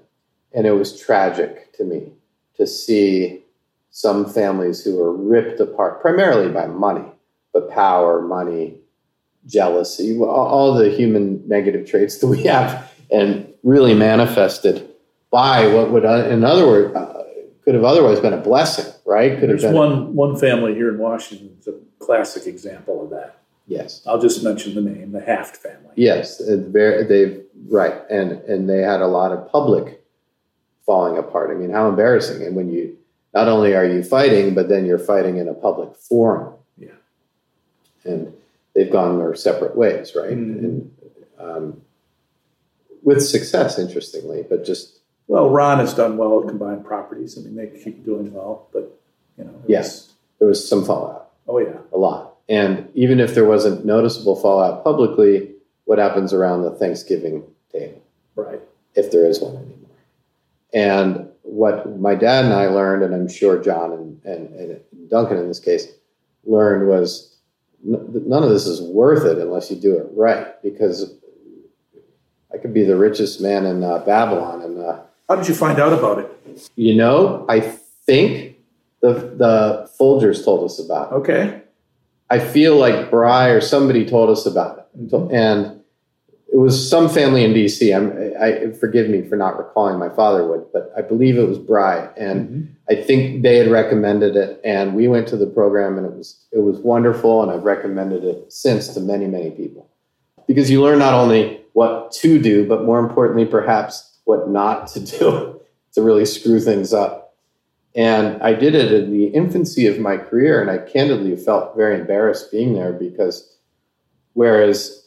and 0.55 0.67
it 0.67 0.73
was 0.73 0.99
tragic 1.01 1.73
to 1.75 1.85
me 1.85 2.13
to 2.57 2.67
see 2.67 3.43
some 3.91 4.25
families 4.29 4.83
who 4.85 4.97
were 4.97 5.13
ripped 5.15 5.61
apart 5.61 6.01
primarily 6.01 6.51
by 6.51 6.67
money 6.67 7.05
but 7.53 7.71
power 7.71 8.21
money 8.23 8.79
jealousy 9.47 10.19
all- 10.19 10.75
the 10.75 10.89
human 10.91 11.43
negative 11.49 11.87
traits 11.87 12.19
that 12.19 12.27
we 12.29 12.43
have 12.45 12.91
and 13.11 13.53
really 13.63 13.95
manifested 13.95 14.89
by 15.31 15.67
what 15.75 15.91
would 15.91 16.05
uh, 16.05 16.27
in 16.29 16.45
other 16.45 16.67
words 16.67 16.95
uh, 16.95 17.25
could 17.65 17.75
have 17.75 17.85
otherwise 17.85 18.21
been 18.21 18.33
a 18.33 18.39
blessing 18.41 18.91
right 19.05 19.39
could 19.39 19.49
have 19.49 19.61
There's 19.61 19.63
been 19.63 19.75
one 19.75 20.15
one 20.15 20.37
family 20.39 20.75
here 20.75 20.89
in 20.91 20.99
Washington. 20.99 21.55
It's 21.59 21.67
a 21.69 21.75
classic 21.99 22.47
example 22.47 23.03
of 23.05 23.11
that. 23.11 23.37
yes 23.67 24.03
I'll 24.07 24.21
just 24.21 24.43
mention 24.45 24.75
the 24.75 24.81
name, 24.81 25.13
the 25.13 25.21
Haft 25.21 25.57
family. 25.57 25.91
Yes, 25.97 26.39
they've 26.39 27.45
right, 27.69 27.95
and 28.11 28.33
and 28.33 28.69
they 28.69 28.79
had 28.79 29.01
a 29.01 29.07
lot 29.07 29.33
of 29.33 29.49
public 29.51 30.02
falling 30.85 31.19
apart. 31.19 31.51
I 31.51 31.55
mean, 31.55 31.71
how 31.71 31.89
embarrassing! 31.89 32.43
And 32.45 32.55
when 32.57 32.71
you 32.71 32.97
not 33.35 33.49
only 33.49 33.75
are 33.75 33.85
you 33.85 34.03
fighting, 34.03 34.55
but 34.55 34.69
then 34.69 34.85
you're 34.85 34.99
fighting 34.99 35.39
in 35.39 35.49
a 35.49 35.55
public 35.55 35.97
forum. 35.97 36.55
Yeah. 36.77 36.91
and 38.05 38.33
they've 38.75 38.91
gone 38.91 39.19
their 39.19 39.35
separate 39.35 39.77
ways, 39.77 40.15
right? 40.17 40.33
Mhm. 40.37 40.59
And 40.59 40.91
um, 41.39 41.81
with 43.03 43.23
success, 43.25 43.79
interestingly, 43.79 44.45
but 44.49 44.65
just 44.65 44.99
Well, 45.29 45.49
Ron 45.51 45.79
has 45.79 45.95
done 45.95 46.17
well 46.17 46.41
at 46.43 46.49
combined 46.49 46.85
properties. 46.85 47.39
I 47.39 47.43
mean, 47.43 47.55
they 47.57 47.67
keep 47.69 48.05
doing 48.05 48.33
well, 48.35 48.67
but 48.73 48.93
you 49.39 49.45
know, 49.45 49.55
Yes. 49.67 49.87
was- 49.87 50.09
there 50.39 50.49
was 50.49 50.69
some 50.69 50.85
fallout, 50.85 51.31
oh 51.49 51.59
yeah, 51.59 51.79
a 51.93 51.97
lot. 51.97 52.35
And 52.49 52.89
even 52.95 53.21
if 53.21 53.35
there 53.35 53.45
wasn't 53.45 53.85
noticeable 53.85 54.35
fallout 54.37 54.83
publicly, 54.85 55.53
what 55.85 55.99
happens 55.99 56.33
around 56.33 56.63
the 56.63 56.71
Thanksgiving 56.73 57.45
table? 57.73 58.01
right. 58.35 58.61
if 58.95 59.11
there 59.11 59.25
is 59.27 59.41
one 59.41 59.55
anymore. 59.57 59.82
And 60.75 61.29
what 61.43 61.99
my 62.01 62.15
dad 62.15 62.45
and 62.45 62.55
I 62.55 62.67
learned, 62.69 63.03
and 63.03 63.15
I'm 63.15 63.29
sure 63.29 63.63
John 63.63 63.93
and, 63.93 64.25
and, 64.25 64.55
and 64.55 64.81
Duncan 65.11 65.37
in 65.39 65.49
this 65.49 65.61
case 65.61 65.87
learned, 66.45 66.89
was 66.89 67.37
n- 67.87 68.23
none 68.27 68.43
of 68.43 68.49
this 68.51 68.67
is 68.67 68.81
worth 68.81 69.25
it 69.25 69.39
unless 69.39 69.71
you 69.71 69.77
do 69.77 69.97
it 69.99 70.07
right. 70.15 70.61
Because 70.63 71.15
I 72.53 72.59
could 72.59 72.73
be 72.75 72.85
the 72.85 72.97
richest 72.97 73.41
man 73.41 73.67
in 73.67 73.83
uh, 73.83 73.99
Babylon, 73.99 74.63
and 74.63 74.79
uh, 74.79 75.01
How 75.29 75.37
did 75.37 75.49
you 75.49 75.55
find 75.55 75.79
out 75.79 75.93
about 75.93 76.19
it? 76.19 76.69
you 76.77 76.95
know, 76.95 77.45
I 77.49 77.61
think 77.61 78.57
the 79.01 79.13
the 79.15 79.91
Folgers 79.99 80.45
told 80.45 80.65
us 80.65 80.79
about 80.79 81.13
it. 81.13 81.15
Okay. 81.17 81.63
I 82.31 82.39
feel 82.39 82.77
like 82.77 83.11
Bry 83.11 83.49
or 83.49 83.61
somebody 83.61 84.07
told 84.07 84.31
us 84.31 84.47
about 84.47 84.79
it 84.79 85.11
Mhm. 85.11 85.33
and 85.33 85.82
it 86.53 86.59
was 86.59 86.89
some 86.89 87.09
family 87.09 87.45
in 87.45 87.55
DC. 87.55 87.97
I'm, 87.97 88.13
I 88.41 88.73
forgive 88.73 89.09
me 89.09 89.23
for 89.23 89.37
not 89.37 89.57
recalling. 89.59 89.99
My 89.99 90.11
father 90.11 90.47
would, 90.47 90.67
but 90.71 90.93
I 90.97 91.01
believe 91.01 91.39
it 91.39 91.49
was 91.49 91.59
Bry, 91.59 92.09
and 92.17 92.49
Mhm. 92.49 92.69
I 92.91 93.03
think 93.03 93.43
they 93.43 93.57
had 93.57 93.69
recommended 93.71 94.37
it, 94.37 94.61
and 94.63 94.95
we 94.95 95.09
went 95.09 95.27
to 95.29 95.37
the 95.37 95.47
program, 95.47 95.97
and 95.97 96.07
it 96.07 96.13
was 96.13 96.37
it 96.53 96.59
was 96.61 96.79
wonderful, 96.79 97.43
and 97.43 97.51
I've 97.51 97.65
recommended 97.65 98.23
it 98.23 98.53
since 98.53 98.89
to 98.95 99.01
many 99.01 99.27
many 99.27 99.51
people 99.51 99.87
because 100.47 100.71
you 100.71 100.83
learn 100.83 100.99
not 100.99 101.15
only 101.15 101.61
what 101.73 102.13
to 102.13 102.39
do, 102.39 102.69
but 102.69 102.85
more 102.85 102.99
importantly, 102.99 103.47
perhaps 103.47 104.19
what 104.25 104.51
not 104.51 104.89
to 104.89 105.01
do 105.01 105.61
to 105.95 106.03
really 106.03 106.27
screw 106.27 106.61
things 106.61 106.93
up. 106.93 107.35
And 107.95 108.43
I 108.43 108.53
did 108.55 108.75
it 108.75 108.93
in 108.93 109.11
the 109.13 109.27
infancy 109.27 109.87
of 109.87 109.99
my 109.99 110.19
career, 110.19 110.61
and 110.61 110.71
I 110.71 110.79
candidly 110.79 111.35
felt 111.37 111.77
very 111.77 111.99
embarrassed 111.99 112.51
being 112.51 112.75
there 112.75 112.93
because 112.93 113.57
whereas 114.35 115.02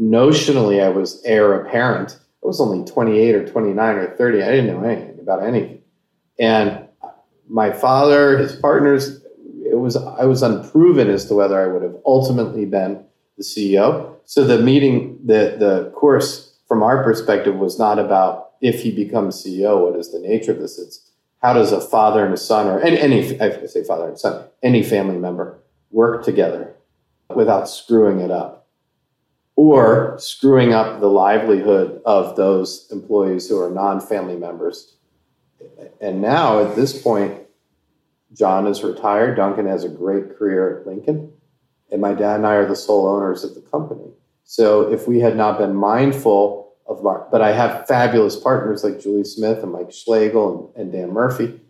notionally 0.00 0.82
I 0.82 0.88
was 0.88 1.22
heir 1.24 1.60
apparent, 1.60 2.18
I 2.42 2.46
was 2.46 2.60
only 2.60 2.84
28 2.84 3.34
or 3.34 3.48
29 3.48 3.96
or 3.96 4.16
30. 4.16 4.42
I 4.42 4.50
didn't 4.50 4.66
know 4.66 4.88
anything 4.88 5.18
about 5.20 5.42
anything. 5.42 5.82
And 6.38 6.86
my 7.48 7.72
father, 7.72 8.38
his 8.38 8.54
partners, 8.54 9.20
it 9.64 9.78
was 9.78 9.96
I 9.96 10.24
was 10.24 10.42
unproven 10.42 11.08
as 11.10 11.26
to 11.26 11.34
whether 11.34 11.60
I 11.60 11.72
would 11.72 11.82
have 11.82 11.96
ultimately 12.06 12.64
been 12.64 13.04
the 13.36 13.42
CEO. 13.42 14.16
So 14.24 14.44
the 14.44 14.58
meeting, 14.58 15.18
the 15.24 15.56
the 15.58 15.92
course 15.94 16.58
from 16.68 16.82
our 16.82 17.02
perspective 17.02 17.56
was 17.56 17.78
not 17.78 17.98
about 17.98 18.52
if 18.60 18.82
he 18.82 18.90
becomes 18.90 19.42
CEO, 19.42 19.82
what 19.82 19.98
is 19.98 20.12
the 20.12 20.20
nature 20.20 20.52
of 20.52 20.60
this? 20.60 20.78
It's 20.78 21.10
how 21.42 21.52
does 21.52 21.72
a 21.72 21.80
father 21.80 22.24
and 22.24 22.34
a 22.34 22.36
son, 22.36 22.66
or 22.66 22.80
any, 22.80 22.98
any 22.98 23.40
I 23.40 23.66
say 23.66 23.84
father 23.84 24.08
and 24.08 24.18
son, 24.18 24.44
any 24.62 24.82
family 24.82 25.16
member 25.16 25.58
work 25.90 26.24
together 26.24 26.74
without 27.34 27.68
screwing 27.68 28.20
it 28.20 28.30
up, 28.30 28.57
or 29.58 30.16
screwing 30.20 30.72
up 30.72 31.00
the 31.00 31.08
livelihood 31.08 32.00
of 32.06 32.36
those 32.36 32.86
employees 32.92 33.48
who 33.48 33.60
are 33.60 33.68
non-family 33.68 34.36
members. 34.36 34.94
And 36.00 36.22
now 36.22 36.64
at 36.64 36.76
this 36.76 37.02
point, 37.02 37.40
John 38.32 38.68
is 38.68 38.84
retired. 38.84 39.34
Duncan 39.34 39.66
has 39.66 39.82
a 39.82 39.88
great 39.88 40.38
career 40.38 40.78
at 40.78 40.86
Lincoln, 40.86 41.32
and 41.90 42.00
my 42.00 42.14
dad 42.14 42.36
and 42.36 42.46
I 42.46 42.54
are 42.54 42.68
the 42.68 42.76
sole 42.76 43.08
owners 43.08 43.42
of 43.42 43.56
the 43.56 43.60
company. 43.60 44.12
So 44.44 44.92
if 44.92 45.08
we 45.08 45.18
had 45.18 45.36
not 45.36 45.58
been 45.58 45.74
mindful 45.74 46.76
of 46.86 47.04
our, 47.04 47.26
but 47.32 47.42
I 47.42 47.50
have 47.50 47.88
fabulous 47.88 48.36
partners 48.36 48.84
like 48.84 49.00
Julie 49.00 49.24
Smith 49.24 49.64
and 49.64 49.72
Mike 49.72 49.90
Schlegel 49.90 50.72
and, 50.76 50.84
and 50.84 50.92
Dan 50.92 51.12
Murphy, 51.12 51.60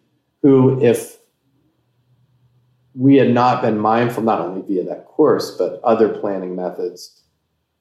who, 0.43 0.79
if 0.85 1.17
we 2.95 3.17
had 3.17 3.31
not 3.31 3.63
been 3.63 3.79
mindful, 3.79 4.25
not 4.25 4.43
only 4.43 4.61
via 4.61 4.85
that 4.85 5.07
course, 5.07 5.53
but 5.53 5.81
other 5.83 6.11
planning 6.11 6.55
methods, 6.55 7.23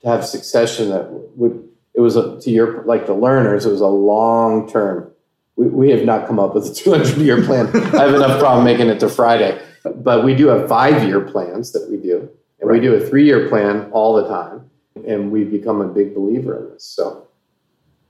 to 0.01 0.07
have 0.07 0.25
succession 0.25 0.89
that 0.89 1.09
would, 1.09 1.67
it 1.93 2.01
was 2.01 2.15
a, 2.15 2.39
to 2.41 2.51
your, 2.51 2.83
like 2.83 3.07
the 3.07 3.13
Lerners, 3.13 3.65
it 3.65 3.71
was 3.71 3.81
a 3.81 3.87
long 3.87 4.69
term. 4.69 5.11
We, 5.55 5.67
we 5.67 5.89
have 5.89 6.03
not 6.03 6.27
come 6.27 6.39
up 6.39 6.53
with 6.53 6.67
a 6.67 6.73
200 6.73 7.17
year 7.17 7.43
plan. 7.43 7.67
I 7.95 8.03
have 8.03 8.13
enough 8.13 8.39
problem 8.39 8.65
making 8.65 8.87
it 8.87 8.99
to 8.99 9.09
Friday, 9.09 9.59
but 9.83 10.23
we 10.23 10.35
do 10.35 10.47
have 10.47 10.67
five 10.67 11.07
year 11.07 11.21
plans 11.21 11.71
that 11.71 11.89
we 11.89 11.97
do, 11.97 12.29
and 12.59 12.69
we 12.69 12.79
do 12.79 12.93
a 12.93 12.99
three 12.99 13.25
year 13.25 13.49
plan 13.49 13.89
all 13.91 14.15
the 14.15 14.27
time, 14.27 14.69
and 15.07 15.31
we've 15.31 15.49
become 15.49 15.81
a 15.81 15.87
big 15.87 16.13
believer 16.13 16.57
in 16.57 16.69
this. 16.73 16.83
So. 16.83 17.27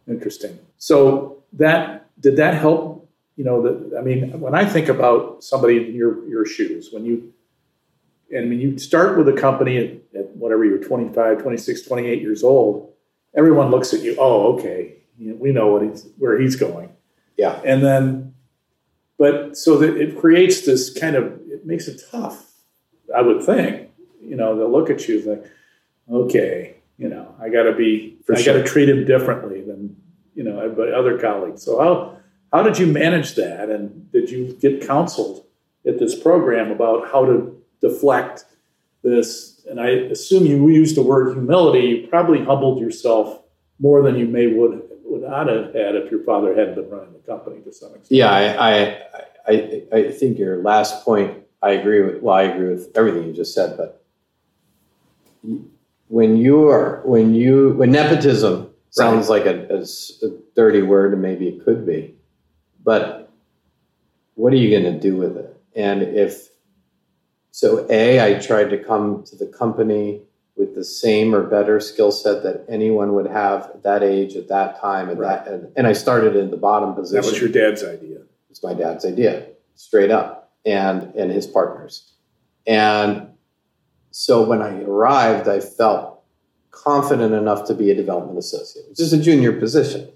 Interesting. 0.08 0.58
So 0.78 1.44
that 1.54 2.08
did 2.20 2.38
that 2.38 2.56
help? 2.56 3.10
You 3.36 3.44
know, 3.44 3.62
that 3.62 3.98
I 3.98 4.02
mean, 4.02 4.40
when 4.40 4.56
I 4.56 4.66
think 4.66 4.88
about 4.88 5.44
somebody 5.44 5.90
in 5.90 5.96
your 5.96 6.28
your 6.28 6.46
shoes, 6.46 6.90
when 6.92 7.06
you, 7.06 7.34
and 8.32 8.46
I 8.46 8.48
mean, 8.48 8.60
you 8.60 8.78
start 8.78 9.18
with 9.18 9.28
a 9.30 9.34
company 9.34 9.78
at, 9.78 10.20
at 10.20 10.36
whatever 10.36 10.66
you're 10.66 10.84
25, 10.84 11.42
26, 11.42 11.82
28 11.84 12.22
years 12.22 12.44
old, 12.44 12.94
everyone 13.36 13.72
looks 13.72 13.94
at 13.94 14.02
you. 14.02 14.16
Oh, 14.20 14.54
okay, 14.56 14.96
you 15.18 15.32
know, 15.32 15.36
we 15.36 15.52
know 15.52 15.68
what 15.68 15.84
he's 15.84 16.08
where 16.18 16.40
he's 16.40 16.56
going. 16.56 16.90
Yeah. 17.38 17.62
And 17.64 17.84
then, 17.84 18.34
but 19.18 19.58
so 19.58 19.78
that 19.78 19.96
it 19.98 20.20
creates 20.20 20.66
this 20.66 20.94
kind 20.94 21.16
of 21.16 21.40
it 21.48 21.66
makes 21.66 21.88
it 21.88 22.02
tough. 22.12 22.52
I 23.16 23.22
would 23.22 23.44
think. 23.44 23.90
You 24.22 24.36
know, 24.36 24.58
they'll 24.58 24.72
look 24.72 24.90
at 24.90 25.08
you 25.08 25.22
like, 25.22 25.46
okay, 26.12 26.78
you 26.98 27.08
know, 27.08 27.34
I 27.40 27.50
got 27.50 27.64
to 27.64 27.74
be, 27.74 28.18
For 28.26 28.36
I 28.36 28.42
sure. 28.42 28.58
got 28.58 28.66
to 28.66 28.68
treat 28.68 28.90
him 28.90 29.06
differently 29.06 29.62
than 29.62 29.96
you 30.36 30.44
know 30.44 30.60
everybody, 30.60 30.92
other 30.92 31.18
colleagues. 31.18 31.64
So 31.64 31.80
how 31.80 32.18
how 32.52 32.64
did 32.64 32.78
you 32.78 32.88
manage 32.88 33.36
that, 33.36 33.70
and 33.70 34.12
did 34.12 34.30
you 34.30 34.54
get 34.54 34.86
counseled 34.86 35.46
at 35.86 36.00
this 36.00 36.18
program 36.20 36.72
about 36.72 37.12
how 37.12 37.26
to 37.26 37.57
deflect 37.82 38.46
this 39.04 39.58
and 39.70 39.80
I 39.80 39.90
assume 39.90 40.46
you 40.46 40.70
used 40.70 40.96
the 40.96 41.04
word 41.04 41.34
humility, 41.34 41.88
you 41.88 42.08
probably 42.08 42.44
humbled 42.44 42.80
yourself 42.80 43.42
more 43.80 44.02
than 44.02 44.18
you 44.18 44.26
may 44.26 44.48
would 44.48 44.84
would 45.04 45.22
not 45.22 45.48
have 45.48 45.74
had 45.74 45.96
if 45.96 46.12
your 46.12 46.24
father 46.24 46.56
hadn't 46.56 46.76
been 46.76 46.90
running 46.90 47.14
the 47.14 47.20
company 47.20 47.62
to 47.62 47.72
some 47.72 47.90
extent. 47.96 48.12
Yeah, 48.12 48.30
I, 48.30 48.70
I, 48.70 49.02
I, 49.48 49.98
I 49.98 50.12
think 50.12 50.38
your 50.38 50.62
last 50.62 51.06
point, 51.06 51.44
I 51.62 51.72
agree 51.72 52.02
with. 52.02 52.22
Well, 52.22 52.36
I 52.36 52.44
agree 52.44 52.70
with 52.70 52.92
everything 52.96 53.24
you 53.24 53.34
just 53.34 53.54
said, 53.54 53.78
but 53.78 54.04
when 56.10 56.38
you 56.38 56.68
are 56.68 57.02
when 57.06 57.34
you 57.34 57.74
when 57.74 57.92
nepotism 57.92 58.72
sounds 58.90 59.30
right. 59.30 59.46
like 59.46 59.70
a, 59.70 59.76
a, 59.76 59.82
a 60.28 60.32
dirty 60.56 60.82
word, 60.82 61.14
and 61.14 61.22
maybe 61.22 61.48
it 61.48 61.64
could 61.64 61.86
be, 61.86 62.16
but 62.84 63.32
what 64.36 64.54
are 64.54 64.58
you 64.58 64.70
going 64.70 64.94
to 64.94 65.00
do 65.00 65.16
with 65.16 65.38
it? 65.38 65.60
And 65.76 66.02
if 66.02 66.50
so, 67.58 67.88
a 67.90 68.22
I 68.22 68.38
tried 68.38 68.70
to 68.70 68.78
come 68.78 69.24
to 69.24 69.36
the 69.36 69.48
company 69.48 70.22
with 70.56 70.76
the 70.76 70.84
same 70.84 71.34
or 71.34 71.42
better 71.42 71.80
skill 71.80 72.12
set 72.12 72.44
that 72.44 72.64
anyone 72.70 73.16
would 73.16 73.26
have 73.26 73.72
at 73.74 73.82
that 73.82 74.04
age, 74.04 74.36
at 74.36 74.48
that 74.50 74.80
time, 74.80 75.10
at 75.10 75.18
right. 75.18 75.44
that, 75.44 75.52
and, 75.52 75.72
and, 75.76 75.88
I 75.88 75.94
started 75.94 76.36
in 76.36 76.52
the 76.52 76.58
bottom 76.58 76.94
position. 76.94 77.20
That 77.20 77.32
was 77.32 77.42
your 77.42 77.50
dad's 77.50 77.84
idea. 77.84 78.20
It's 78.52 78.62
my 78.62 78.76
dad's 78.76 79.06
idea, 79.06 79.48
straight 79.74 80.12
up, 80.12 80.52
and 80.68 81.16
and 81.16 81.32
his 81.32 81.48
partners, 81.48 82.14
and 82.68 83.28
so 84.12 84.44
when 84.44 84.62
I 84.62 84.84
arrived, 84.84 85.48
I 85.48 85.60
felt 85.60 86.22
confident 86.70 87.34
enough 87.34 87.66
to 87.70 87.74
be 87.74 87.90
a 87.90 87.96
development 87.96 88.38
associate, 88.38 88.86
which 88.88 89.00
is 89.00 89.14
a 89.14 89.20
junior 89.20 89.52
position. 89.52 90.12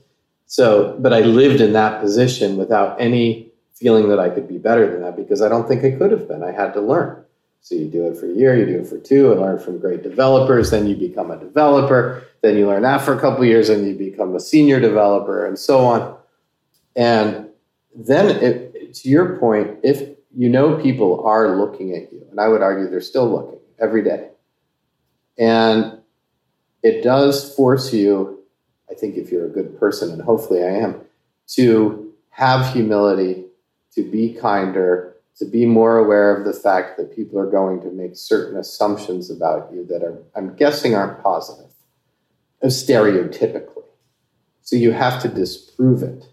So, 0.45 0.95
but 0.99 1.11
I 1.11 1.21
lived 1.21 1.59
in 1.59 1.73
that 1.73 2.01
position 2.01 2.57
without 2.57 3.01
any 3.01 3.51
feeling 3.73 4.09
that 4.09 4.19
I 4.19 4.29
could 4.29 4.47
be 4.47 4.59
better 4.59 4.91
than 4.91 5.01
that 5.01 5.15
because 5.15 5.41
I 5.41 5.49
don't 5.49 5.67
think 5.67 5.83
I 5.83 5.97
could 5.97 6.11
have 6.11 6.27
been. 6.27 6.43
I 6.43 6.51
had 6.51 6.73
to 6.73 6.81
learn. 6.81 7.25
So 7.63 7.75
you 7.75 7.87
do 7.87 8.07
it 8.07 8.17
for 8.17 8.25
a 8.25 8.33
year, 8.33 8.57
you 8.57 8.65
do 8.65 8.79
it 8.79 8.87
for 8.87 8.97
two, 8.97 9.31
and 9.31 9.39
learn 9.39 9.59
from 9.59 9.77
great 9.77 10.01
developers. 10.01 10.71
Then 10.71 10.87
you 10.87 10.95
become 10.95 11.29
a 11.29 11.37
developer. 11.37 12.23
Then 12.41 12.57
you 12.57 12.65
learn 12.65 12.81
that 12.81 13.01
for 13.01 13.13
a 13.13 13.19
couple 13.19 13.45
years, 13.45 13.69
and 13.69 13.87
you 13.87 13.95
become 13.95 14.35
a 14.35 14.39
senior 14.39 14.79
developer, 14.79 15.45
and 15.45 15.57
so 15.57 15.85
on. 15.85 16.17
And 16.95 17.49
then, 17.95 18.29
it, 18.43 18.95
to 18.95 19.09
your 19.09 19.37
point, 19.37 19.77
if 19.83 20.17
you 20.35 20.49
know 20.49 20.81
people 20.81 21.23
are 21.23 21.55
looking 21.55 21.95
at 21.95 22.11
you, 22.11 22.25
and 22.31 22.39
I 22.39 22.47
would 22.47 22.63
argue 22.63 22.89
they're 22.89 22.99
still 22.99 23.29
looking 23.29 23.59
every 23.79 24.03
day, 24.03 24.29
and 25.37 25.99
it 26.81 27.03
does 27.03 27.53
force 27.55 27.93
you, 27.93 28.43
I 28.89 28.95
think, 28.95 29.17
if 29.17 29.31
you're 29.31 29.45
a 29.45 29.49
good 29.49 29.79
person, 29.79 30.11
and 30.11 30.21
hopefully 30.21 30.63
I 30.63 30.69
am, 30.69 31.01
to 31.49 32.11
have 32.31 32.73
humility, 32.73 33.45
to 33.93 34.03
be 34.09 34.33
kinder, 34.33 35.15
to 35.37 35.45
be 35.45 35.65
more 35.65 35.97
aware 35.97 36.35
of 36.35 36.45
the 36.45 36.53
fact 36.53 36.97
that 36.97 37.15
people 37.15 37.39
are 37.39 37.49
going 37.49 37.81
to 37.81 37.91
make 37.91 38.15
certain 38.15 38.57
assumptions 38.57 39.29
about 39.29 39.71
you 39.73 39.85
that 39.85 40.03
are, 40.03 40.21
I'm 40.35 40.55
guessing, 40.55 40.95
aren't 40.95 41.21
positive, 41.23 41.71
stereotypically. 42.63 43.85
So 44.61 44.75
you 44.75 44.91
have 44.91 45.21
to 45.23 45.27
disprove 45.27 46.03
it 46.03 46.25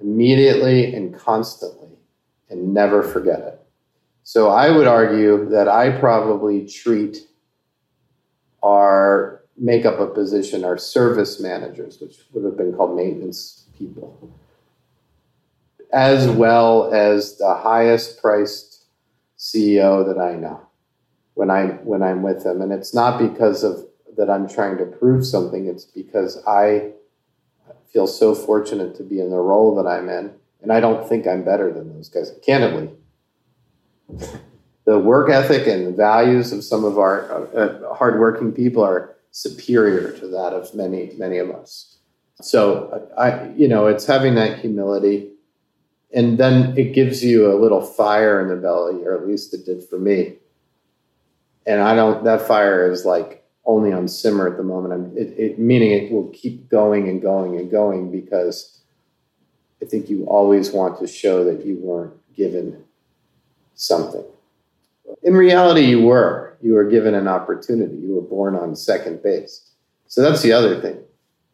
immediately 0.00 0.94
and 0.94 1.14
constantly 1.14 1.90
and 2.48 2.72
never 2.72 3.02
forget 3.02 3.40
it. 3.40 3.60
So 4.22 4.48
I 4.48 4.70
would 4.70 4.86
argue 4.86 5.48
that 5.50 5.68
I 5.68 5.90
probably 5.90 6.66
treat 6.66 7.18
our 8.62 9.42
make 9.58 9.84
up 9.86 10.00
a 10.00 10.06
position, 10.06 10.64
our 10.64 10.76
service 10.76 11.40
managers, 11.40 12.00
which 12.00 12.16
would 12.32 12.44
have 12.44 12.56
been 12.56 12.74
called 12.74 12.96
maintenance 12.96 13.66
people 13.78 14.18
as 15.92 16.28
well 16.28 16.92
as 16.92 17.38
the 17.38 17.54
highest 17.54 18.20
priced 18.20 18.84
CEO 19.38 20.06
that 20.06 20.20
I 20.20 20.34
know 20.34 20.66
when 21.34 21.50
I 21.50 21.66
when 21.84 22.02
I'm 22.02 22.22
with 22.22 22.44
them. 22.44 22.60
And 22.60 22.72
it's 22.72 22.94
not 22.94 23.18
because 23.18 23.62
of 23.62 23.86
that 24.16 24.30
I'm 24.30 24.48
trying 24.48 24.78
to 24.78 24.86
prove 24.86 25.26
something. 25.26 25.66
It's 25.66 25.84
because 25.84 26.42
I 26.46 26.92
feel 27.92 28.06
so 28.06 28.34
fortunate 28.34 28.96
to 28.96 29.02
be 29.02 29.20
in 29.20 29.30
the 29.30 29.36
role 29.36 29.74
that 29.76 29.88
I'm 29.88 30.08
in, 30.08 30.32
and 30.62 30.72
I 30.72 30.80
don't 30.80 31.08
think 31.08 31.26
I'm 31.26 31.44
better 31.44 31.72
than 31.72 31.94
those 31.94 32.08
guys. 32.08 32.32
Candidly, 32.44 32.90
the 34.84 34.98
work 34.98 35.30
ethic 35.30 35.66
and 35.66 35.86
the 35.86 35.92
values 35.92 36.52
of 36.52 36.64
some 36.64 36.84
of 36.84 36.98
our 36.98 37.48
uh, 37.56 37.94
hardworking 37.94 38.52
people 38.52 38.82
are 38.82 39.16
superior 39.30 40.12
to 40.12 40.26
that 40.28 40.52
of 40.54 40.74
many 40.74 41.12
many 41.18 41.38
of 41.38 41.50
us. 41.50 41.98
So 42.40 43.08
I, 43.16 43.50
you 43.56 43.68
know, 43.68 43.86
it's 43.86 44.06
having 44.06 44.34
that 44.34 44.58
humility 44.58 45.30
and 46.12 46.38
then 46.38 46.76
it 46.76 46.94
gives 46.94 47.24
you 47.24 47.52
a 47.52 47.58
little 47.60 47.80
fire 47.80 48.40
in 48.40 48.48
the 48.48 48.56
belly, 48.56 49.04
or 49.04 49.14
at 49.16 49.26
least 49.26 49.52
it 49.54 49.64
did 49.64 49.82
for 49.82 49.98
me. 49.98 50.34
And 51.66 51.80
I 51.80 51.94
don't. 51.94 52.24
That 52.24 52.42
fire 52.42 52.90
is 52.90 53.04
like 53.04 53.44
only 53.64 53.92
on 53.92 54.06
simmer 54.06 54.48
at 54.48 54.56
the 54.56 54.62
moment. 54.62 54.94
I'm 54.94 55.16
it, 55.16 55.34
it, 55.36 55.58
meaning 55.58 55.90
it 55.90 56.12
will 56.12 56.28
keep 56.28 56.68
going 56.68 57.08
and 57.08 57.20
going 57.20 57.56
and 57.56 57.70
going 57.70 58.12
because 58.12 58.80
I 59.82 59.86
think 59.86 60.08
you 60.08 60.24
always 60.26 60.70
want 60.70 60.98
to 61.00 61.06
show 61.06 61.44
that 61.44 61.66
you 61.66 61.76
weren't 61.80 62.14
given 62.34 62.84
something. 63.74 64.24
In 65.22 65.34
reality, 65.34 65.82
you 65.82 66.02
were. 66.02 66.56
You 66.62 66.74
were 66.74 66.88
given 66.88 67.14
an 67.14 67.28
opportunity. 67.28 67.96
You 67.96 68.14
were 68.14 68.22
born 68.22 68.54
on 68.56 68.74
second 68.74 69.22
base. 69.22 69.70
So 70.06 70.22
that's 70.22 70.42
the 70.42 70.52
other 70.52 70.80
thing. 70.80 71.00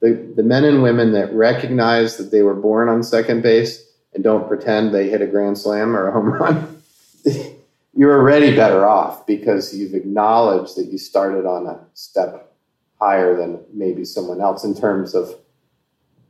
The, 0.01 0.33
the 0.37 0.43
men 0.43 0.65
and 0.65 0.83
women 0.83 1.13
that 1.13 1.33
recognize 1.33 2.17
that 2.17 2.31
they 2.31 2.43
were 2.43 2.55
born 2.55 2.89
on 2.89 3.03
second 3.03 3.43
base 3.43 3.92
and 4.15 4.23
don't 4.23 4.49
pretend 4.49 4.93
they 4.93 5.09
hit 5.09 5.23
a 5.23 5.27
grand 5.27 5.59
slam 5.59 5.97
or 5.97 6.09
a 6.09 6.13
home 6.13 6.33
run, 6.33 6.83
you're 7.95 8.19
already 8.19 8.55
better 8.55 8.87
off 8.87 9.27
because 9.27 9.75
you've 9.75 9.95
acknowledged 9.95 10.77
that 10.77 10.87
you 10.87 10.99
started 10.99 11.47
on 11.47 11.67
a 11.67 11.81
step 11.95 12.53
higher 13.01 13.37
than 13.37 13.61
maybe 13.73 14.05
someone 14.05 14.41
else 14.41 14.65
in 14.65 14.75
terms 14.75 15.15
of 15.15 15.35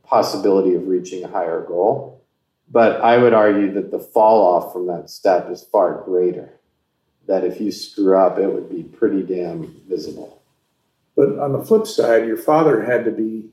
possibility 0.03 0.75
of 0.75 0.87
reaching 0.87 1.23
a 1.23 1.27
higher 1.27 1.63
goal. 1.65 2.21
But 2.69 3.01
I 3.01 3.17
would 3.17 3.33
argue 3.33 3.71
that 3.73 3.91
the 3.91 3.99
fall 3.99 4.41
off 4.41 4.73
from 4.73 4.87
that 4.87 5.09
step 5.09 5.49
is 5.49 5.63
far 5.63 6.01
greater. 6.03 6.59
That 7.27 7.43
if 7.43 7.61
you 7.61 7.71
screw 7.71 8.17
up, 8.17 8.37
it 8.37 8.47
would 8.47 8.69
be 8.69 8.83
pretty 8.83 9.21
damn 9.21 9.81
visible. 9.87 10.41
But 11.15 11.37
on 11.39 11.53
the 11.53 11.63
flip 11.63 11.85
side, 11.85 12.25
your 12.25 12.37
father 12.37 12.83
had 12.83 13.05
to 13.05 13.11
be 13.11 13.49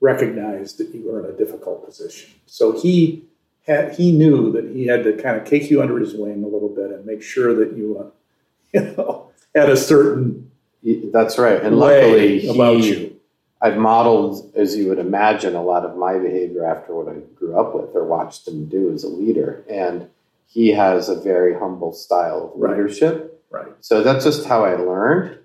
recognized 0.00 0.78
that 0.78 0.94
you 0.94 1.10
were 1.10 1.20
in 1.20 1.34
a 1.34 1.36
difficult 1.36 1.84
position. 1.84 2.30
So 2.46 2.80
he 2.80 3.24
had, 3.66 3.94
he 3.94 4.12
knew 4.12 4.52
that 4.52 4.70
he 4.74 4.86
had 4.86 5.04
to 5.04 5.12
kind 5.14 5.36
of 5.36 5.44
take 5.44 5.70
you 5.70 5.82
under 5.82 5.98
his 5.98 6.14
wing 6.14 6.42
a 6.44 6.48
little 6.48 6.68
bit 6.68 6.90
and 6.90 7.04
make 7.04 7.22
sure 7.22 7.54
that 7.54 7.76
you, 7.76 7.98
uh, 7.98 8.10
you 8.72 8.94
know, 8.96 9.30
had 9.54 9.70
a 9.70 9.76
certain. 9.76 10.50
That's 10.82 11.36
right, 11.36 11.62
and 11.62 11.78
luckily 11.78 12.48
about 12.48 12.78
he, 12.78 12.88
you. 12.90 13.20
I've 13.60 13.76
modeled, 13.76 14.50
as 14.56 14.74
you 14.74 14.88
would 14.88 14.98
imagine, 14.98 15.54
a 15.54 15.62
lot 15.62 15.84
of 15.84 15.94
my 15.98 16.18
behavior 16.18 16.64
after 16.64 16.94
what 16.94 17.14
I 17.14 17.18
grew 17.34 17.58
up 17.58 17.74
with 17.74 17.94
or 17.94 18.04
watched 18.04 18.48
him 18.48 18.66
do 18.66 18.90
as 18.90 19.04
a 19.04 19.08
leader, 19.08 19.62
and 19.68 20.08
he 20.46 20.68
has 20.68 21.10
a 21.10 21.20
very 21.20 21.58
humble 21.58 21.92
style 21.92 22.52
of 22.54 22.58
leadership. 22.58 23.44
Right. 23.50 23.66
right. 23.66 23.74
So 23.82 24.02
that's 24.02 24.24
just 24.24 24.46
how 24.46 24.64
I 24.64 24.76
learned, 24.76 25.38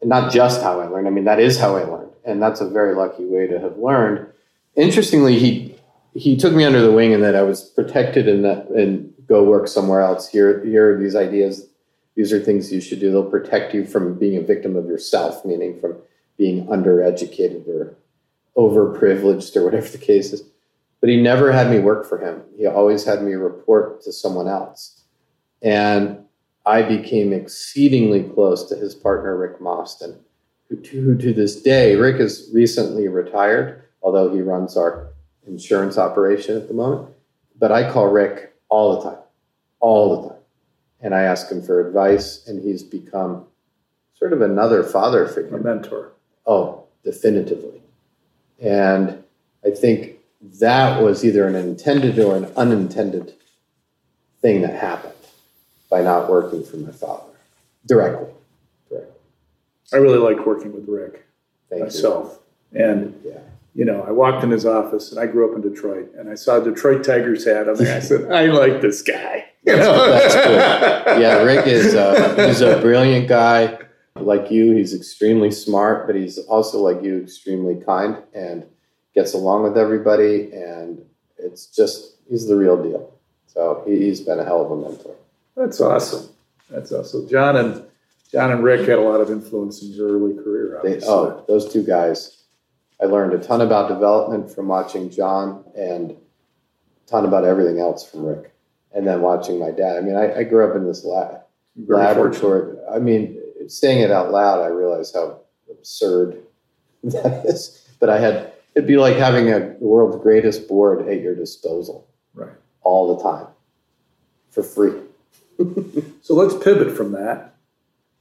and 0.00 0.10
not 0.10 0.32
just 0.32 0.62
how 0.62 0.80
I 0.80 0.86
learned. 0.88 1.06
I 1.06 1.10
mean, 1.10 1.24
that 1.24 1.38
is 1.38 1.60
how 1.60 1.76
I 1.76 1.84
learned, 1.84 2.10
and 2.24 2.42
that's 2.42 2.60
a 2.60 2.68
very 2.68 2.96
lucky 2.96 3.24
way 3.24 3.46
to 3.46 3.60
have 3.60 3.78
learned. 3.78 4.26
Interestingly, 4.74 5.38
he 5.38 5.75
he 6.16 6.36
took 6.36 6.54
me 6.54 6.64
under 6.64 6.80
the 6.80 6.92
wing 6.92 7.12
and 7.12 7.22
that 7.22 7.36
I 7.36 7.42
was 7.42 7.62
protected 7.62 8.26
and 8.28 8.44
that 8.44 8.68
and 8.70 9.12
go 9.26 9.44
work 9.44 9.68
somewhere 9.68 10.00
else. 10.00 10.28
Here, 10.28 10.64
here 10.64 10.94
are 10.94 10.98
these 10.98 11.16
ideas. 11.16 11.68
These 12.14 12.32
are 12.32 12.40
things 12.40 12.72
you 12.72 12.80
should 12.80 13.00
do. 13.00 13.10
They'll 13.10 13.30
protect 13.30 13.74
you 13.74 13.84
from 13.84 14.18
being 14.18 14.38
a 14.38 14.46
victim 14.46 14.76
of 14.76 14.86
yourself, 14.86 15.44
meaning 15.44 15.78
from 15.78 15.96
being 16.38 16.66
undereducated 16.66 17.68
or 17.68 17.94
overprivileged 18.56 19.54
or 19.56 19.64
whatever 19.64 19.88
the 19.88 19.98
case 19.98 20.32
is. 20.32 20.42
But 21.00 21.10
he 21.10 21.20
never 21.20 21.52
had 21.52 21.70
me 21.70 21.78
work 21.78 22.08
for 22.08 22.18
him. 22.18 22.42
He 22.56 22.66
always 22.66 23.04
had 23.04 23.22
me 23.22 23.34
report 23.34 24.00
to 24.02 24.12
someone 24.12 24.48
else. 24.48 25.02
And 25.60 26.24
I 26.64 26.82
became 26.82 27.32
exceedingly 27.32 28.22
close 28.22 28.68
to 28.70 28.76
his 28.76 28.94
partner, 28.94 29.36
Rick 29.36 29.60
Mostyn, 29.60 30.18
who 30.68 30.76
to, 30.76 31.00
who 31.00 31.18
to 31.18 31.34
this 31.34 31.60
day, 31.60 31.96
Rick 31.96 32.20
is 32.20 32.50
recently 32.52 33.08
retired, 33.08 33.84
although 34.02 34.34
he 34.34 34.40
runs 34.40 34.76
our 34.76 35.10
insurance 35.46 35.98
operation 35.98 36.56
at 36.56 36.68
the 36.68 36.74
moment. 36.74 37.08
But 37.58 37.72
I 37.72 37.90
call 37.90 38.08
Rick 38.08 38.54
all 38.68 38.96
the 38.96 39.10
time, 39.10 39.18
all 39.80 40.22
the 40.22 40.28
time. 40.28 40.38
And 41.00 41.14
I 41.14 41.22
ask 41.22 41.50
him 41.50 41.62
for 41.62 41.86
advice, 41.86 42.46
and 42.46 42.62
he's 42.62 42.82
become 42.82 43.46
sort 44.14 44.32
of 44.32 44.42
another 44.42 44.82
father 44.82 45.26
figure. 45.26 45.56
A 45.56 45.62
mentor. 45.62 46.12
Oh, 46.46 46.84
definitively. 47.04 47.82
And 48.60 49.22
I 49.64 49.70
think 49.70 50.16
that 50.60 51.02
was 51.02 51.24
either 51.24 51.46
an 51.46 51.54
intended 51.54 52.18
or 52.18 52.36
an 52.36 52.46
unintended 52.56 53.34
thing 54.40 54.62
that 54.62 54.74
happened 54.80 55.12
by 55.90 56.02
not 56.02 56.30
working 56.30 56.64
for 56.64 56.76
my 56.76 56.92
father 56.92 57.32
directly. 57.86 58.32
Directly. 58.88 59.12
I 59.92 59.96
really 59.96 60.18
like 60.18 60.44
working 60.44 60.72
with 60.72 60.88
Rick 60.88 61.26
Thank 61.68 61.82
myself. 61.82 62.38
You. 62.72 62.84
And 62.84 63.20
yeah 63.24 63.38
you 63.76 63.84
know, 63.84 64.02
I 64.08 64.10
walked 64.10 64.42
in 64.42 64.50
his 64.50 64.64
office 64.64 65.12
and 65.12 65.20
I 65.20 65.26
grew 65.26 65.50
up 65.50 65.54
in 65.54 65.60
Detroit 65.60 66.10
and 66.16 66.30
I 66.30 66.34
saw 66.34 66.58
Detroit 66.60 67.04
Tigers 67.04 67.44
hat 67.44 67.68
on 67.68 67.76
there. 67.76 67.94
I 67.94 68.00
said, 68.00 68.32
I 68.32 68.46
like 68.46 68.80
this 68.80 69.02
guy. 69.02 69.44
You 69.64 69.76
know? 69.76 70.10
That's 70.10 70.34
cool. 70.34 71.20
Yeah, 71.20 71.42
Rick 71.42 71.66
is 71.66 71.94
uh, 71.94 72.46
he's 72.46 72.62
a 72.62 72.80
brilliant 72.80 73.28
guy. 73.28 73.78
Like 74.14 74.50
you, 74.50 74.74
he's 74.74 74.94
extremely 74.94 75.50
smart, 75.50 76.06
but 76.06 76.16
he's 76.16 76.38
also 76.38 76.78
like 76.78 77.02
you, 77.02 77.22
extremely 77.22 77.74
kind 77.84 78.16
and 78.32 78.64
gets 79.14 79.34
along 79.34 79.64
with 79.64 79.76
everybody. 79.76 80.50
And 80.54 81.04
it's 81.36 81.66
just, 81.66 82.16
he's 82.30 82.48
the 82.48 82.56
real 82.56 82.82
deal. 82.82 83.12
So 83.46 83.82
he's 83.86 84.22
been 84.22 84.38
a 84.38 84.44
hell 84.44 84.64
of 84.64 84.70
a 84.70 84.76
mentor. 84.76 85.14
That's 85.54 85.82
awesome. 85.82 86.30
That's 86.70 86.92
awesome. 86.92 87.28
John 87.28 87.56
and 87.56 87.84
John 88.32 88.52
and 88.52 88.64
Rick 88.64 88.88
had 88.88 88.98
a 88.98 89.02
lot 89.02 89.20
of 89.20 89.30
influence 89.30 89.82
in 89.82 89.90
your 89.90 90.12
early 90.12 90.34
career. 90.34 90.80
They, 90.82 91.00
oh, 91.06 91.44
those 91.46 91.70
two 91.70 91.84
guys. 91.84 92.44
I 93.00 93.06
learned 93.06 93.34
a 93.34 93.38
ton 93.38 93.60
about 93.60 93.88
development 93.88 94.50
from 94.50 94.68
watching 94.68 95.10
John 95.10 95.64
and 95.76 96.12
a 96.12 97.10
ton 97.10 97.24
about 97.24 97.44
everything 97.44 97.78
else 97.78 98.08
from 98.08 98.24
Rick. 98.24 98.52
And 98.94 99.06
then 99.06 99.20
watching 99.20 99.58
my 99.58 99.70
dad. 99.70 99.98
I 99.98 100.00
mean, 100.00 100.16
I, 100.16 100.38
I 100.38 100.44
grew 100.44 100.68
up 100.68 100.74
in 100.74 100.86
this 100.86 101.04
lab, 101.04 101.40
laboratory. 101.86 102.78
I 102.90 102.98
mean, 102.98 103.38
saying 103.68 104.00
it 104.00 104.10
out 104.10 104.30
loud, 104.30 104.62
I 104.62 104.68
realize 104.68 105.12
how 105.12 105.40
absurd 105.70 106.38
that 107.04 107.44
is. 107.44 107.86
But 108.00 108.08
I 108.08 108.18
had, 108.18 108.52
it'd 108.74 108.88
be 108.88 108.96
like 108.96 109.16
having 109.16 109.52
a 109.52 109.76
the 109.78 109.86
world's 109.86 110.22
greatest 110.22 110.66
board 110.66 111.06
at 111.08 111.20
your 111.20 111.34
disposal. 111.34 112.08
Right. 112.32 112.52
All 112.82 113.16
the 113.16 113.22
time 113.22 113.48
for 114.50 114.62
free. 114.62 114.98
so 116.22 116.34
let's 116.34 116.54
pivot 116.62 116.96
from 116.96 117.12
that. 117.12 117.54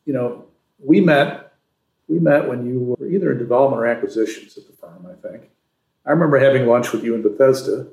You 0.06 0.14
know, 0.14 0.46
we 0.80 1.00
met 1.00 1.54
we 2.08 2.20
met 2.20 2.48
when 2.48 2.66
you 2.66 2.80
were 2.80 3.05
either 3.08 3.32
in 3.32 3.38
development 3.38 3.82
or 3.82 3.86
acquisitions 3.86 4.58
at 4.58 4.68
the 4.68 4.74
firm, 4.74 5.08
I 5.10 5.28
think. 5.28 5.50
I 6.06 6.12
remember 6.12 6.38
having 6.38 6.68
lunch 6.68 6.92
with 6.92 7.04
you 7.04 7.16
in 7.16 7.22
Bethesda 7.22 7.88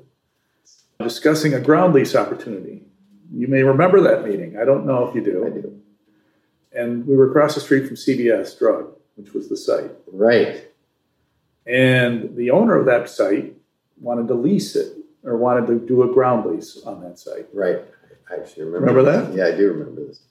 discussing 0.99 1.53
a 1.53 1.59
ground 1.59 1.93
lease 1.93 2.15
opportunity. 2.15 2.83
You 3.31 3.47
may 3.47 3.63
remember 3.63 4.01
that 4.01 4.25
meeting. 4.25 4.57
I 4.57 4.65
don't 4.65 4.85
know 4.85 5.07
if 5.07 5.15
you 5.15 5.21
do. 5.21 5.45
I 5.45 5.49
do. 5.49 5.81
And 6.75 7.07
we 7.07 7.15
were 7.15 7.29
across 7.29 7.55
the 7.55 7.61
street 7.61 7.87
from 7.87 7.95
CVS 7.95 8.57
Drug, 8.57 8.93
which 9.15 9.33
was 9.33 9.49
the 9.49 9.57
site. 9.57 9.91
Right. 10.11 10.67
And 11.65 12.35
the 12.35 12.51
owner 12.51 12.75
of 12.77 12.85
that 12.85 13.09
site 13.09 13.53
wanted 13.99 14.27
to 14.27 14.33
lease 14.33 14.75
it 14.75 14.97
or 15.23 15.37
wanted 15.37 15.67
to 15.67 15.79
do 15.79 16.03
a 16.03 16.13
ground 16.13 16.49
lease 16.49 16.81
on 16.85 17.01
that 17.03 17.19
site. 17.19 17.47
Right. 17.53 17.79
I 18.29 18.35
actually 18.35 18.63
remember. 18.63 18.93
Remember 18.93 19.11
that? 19.11 19.35
Yeah, 19.35 19.53
I 19.53 19.57
do 19.57 19.71
remember 19.71 20.05
this. 20.05 20.21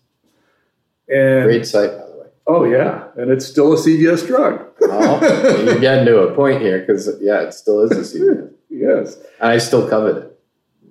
And 1.09 1.45
Great 1.45 1.67
site, 1.67 1.91
by 1.91 2.07
the 2.07 2.12
way. 2.12 2.12
Oh 2.47 2.65
yeah, 2.65 3.09
and 3.17 3.31
it's 3.31 3.47
still 3.47 3.73
a 3.73 3.77
CVS 3.77 4.27
drug. 4.27 4.67
oh, 4.83 5.63
you're 5.65 5.79
getting 5.79 6.07
to 6.07 6.19
a 6.23 6.35
point 6.35 6.61
here 6.61 6.81
because 6.81 7.09
yeah, 7.21 7.41
it 7.43 7.55
still 7.55 7.81
is 7.81 7.93
a 7.93 8.19
CVS. 8.19 8.53
yes, 8.71 9.17
and 9.41 9.51
I 9.53 9.59
still 9.59 9.89
covet 9.89 10.17
it. 10.17 10.29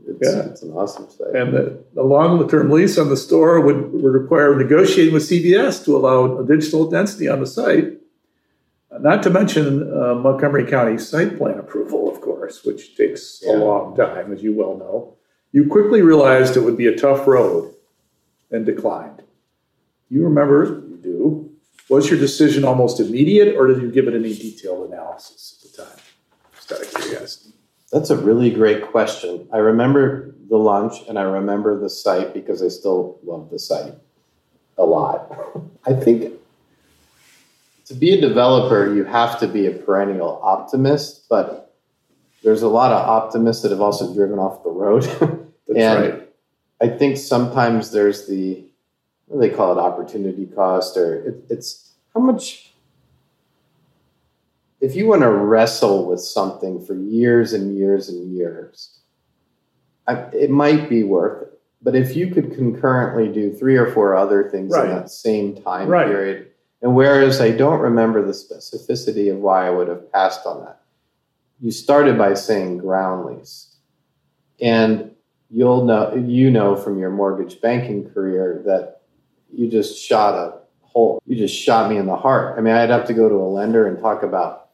It's, 0.08 0.30
Yeah. 0.34 0.46
it's 0.50 0.62
an 0.64 0.72
awesome 0.72 1.10
site. 1.10 1.36
and 1.36 1.54
the, 1.54 1.84
the 1.94 2.04
long-term 2.04 2.70
lease 2.72 2.98
on 2.98 3.10
the 3.10 3.18
store 3.18 3.60
would, 3.62 3.92
would 3.94 4.14
require 4.14 4.56
negotiating 4.56 5.14
with 5.14 5.24
CVS 5.24 5.84
to 5.86 5.96
allow 5.96 6.38
additional 6.40 6.90
density 6.90 7.28
on 7.28 7.40
the 7.40 7.48
site. 7.48 7.98
Not 9.00 9.24
to 9.24 9.30
mention 9.30 9.92
uh, 9.94 10.16
Montgomery 10.16 10.66
County 10.66 10.98
site 10.98 11.38
plan 11.38 11.58
approval, 11.60 12.10
of 12.14 12.20
course, 12.22 12.64
which 12.66 12.96
takes 12.98 13.42
a 13.48 13.52
long 13.54 13.96
time, 13.96 14.34
as 14.34 14.44
you 14.44 14.54
well 14.54 14.76
know. 14.78 15.16
You 15.54 15.68
quickly 15.68 16.02
realized 16.02 16.58
it 16.58 16.62
would 16.62 16.78
be 16.78 16.88
a 16.88 16.96
tough 16.98 17.26
road 17.28 17.74
and 18.52 18.66
declined. 18.66 19.22
You 20.10 20.24
remember, 20.26 20.84
you 20.90 20.98
do. 21.02 21.41
Was 21.92 22.10
your 22.10 22.18
decision 22.18 22.64
almost 22.64 23.02
immediate, 23.02 23.54
or 23.58 23.68
did 23.68 23.82
you 23.82 23.92
give 23.92 24.08
it 24.08 24.14
any 24.16 24.34
detailed 24.34 24.90
analysis 24.90 25.62
at 25.62 25.72
the 25.72 25.84
time? 25.84 26.00
Just 26.56 26.72
out 26.72 26.82
of 26.82 26.94
curiosity. 27.04 27.54
That's 27.92 28.10
a 28.10 28.16
really 28.16 28.50
great 28.50 28.88
question. 28.88 29.50
I 29.52 29.58
remember 29.58 30.34
the 30.50 30.56
lunch 30.56 30.94
and 31.10 31.20
I 31.20 31.24
remember 31.24 31.78
the 31.78 31.90
site 31.90 32.34
because 32.34 32.64
I 32.64 32.70
still 32.70 33.20
love 33.26 33.50
the 33.50 33.60
site 33.60 33.94
a 34.78 34.86
lot. 34.86 35.38
I 35.86 35.92
think 35.92 36.32
to 37.88 37.94
be 37.94 38.18
a 38.18 38.22
developer, 38.22 38.96
you 38.96 39.04
have 39.04 39.38
to 39.42 39.48
be 39.50 39.68
a 39.68 39.72
perennial 39.72 40.40
optimist, 40.42 41.28
but 41.30 41.76
there's 42.42 42.62
a 42.62 42.70
lot 42.70 42.94
of 42.94 43.06
optimists 43.06 43.64
that 43.64 43.72
have 43.72 43.82
also 43.82 44.14
driven 44.14 44.40
off 44.40 44.64
the 44.64 44.70
road. 44.70 45.04
That's 45.68 45.78
And- 45.78 46.10
right. 46.14 46.28
I 46.82 46.88
think 46.88 47.18
sometimes 47.18 47.92
there's 47.92 48.28
the 48.28 48.71
they 49.36 49.50
call 49.50 49.78
it 49.78 49.82
opportunity 49.82 50.46
cost 50.46 50.98
or 50.98 51.24
it, 51.28 51.44
it's 51.50 51.94
how 52.14 52.20
much 52.20 52.74
if 54.82 54.96
you 54.96 55.08
want 55.08 55.22
to 55.22 55.30
wrestle 55.30 56.08
with 56.08 56.20
something 56.20 56.84
for 56.84 56.96
years 56.96 57.54
and 57.54 57.78
years 57.78 58.10
and 58.10 58.36
years 58.36 58.98
I, 60.08 60.16
it 60.34 60.50
might 60.50 60.90
be 60.90 61.04
worth 61.04 61.44
it 61.44 61.48
but 61.84 61.96
if 61.96 62.16
you 62.16 62.28
could 62.28 62.54
concurrently 62.54 63.28
do 63.32 63.52
three 63.54 63.78
or 63.78 63.92
four 63.92 64.16
other 64.16 64.50
things 64.50 64.74
Right. 64.74 64.90
in 64.90 64.96
that 64.96 65.10
same 65.10 65.62
time 65.62 65.88
Right. 65.88 66.08
period 66.08 66.48
and 66.82 66.96
whereas 66.96 67.40
i 67.40 67.52
don't 67.52 67.80
remember 67.80 68.26
the 68.26 68.34
specificity 68.34 69.32
of 69.32 69.38
why 69.38 69.68
i 69.68 69.70
would 69.70 69.88
have 69.88 70.12
passed 70.12 70.46
on 70.46 70.62
that 70.66 70.82
you 71.62 71.72
started 71.72 72.18
by 72.18 72.34
saying 72.34 72.80
ground 72.80 73.26
lease 73.28 73.76
and 74.60 75.12
you'll 75.50 75.86
know 75.86 76.16
you 76.16 76.50
know 76.50 76.76
from 76.76 76.98
your 76.98 77.10
mortgage 77.12 77.62
banking 77.62 78.10
career 78.10 78.62
that 78.66 79.01
you 79.54 79.70
just 79.70 79.98
shot 80.04 80.34
a 80.36 80.54
hole. 80.82 81.22
You 81.26 81.36
just 81.38 81.56
shot 81.56 81.90
me 81.90 81.98
in 81.98 82.06
the 82.06 82.16
heart. 82.16 82.58
I 82.58 82.62
mean 82.62 82.74
i'd 82.74 82.90
have 82.90 83.08
to 83.08 83.14
go 83.14 83.30
to 83.30 83.36
a 83.36 83.48
lender 83.48 83.88
and 83.88 84.00
talk 84.00 84.24
about 84.24 84.68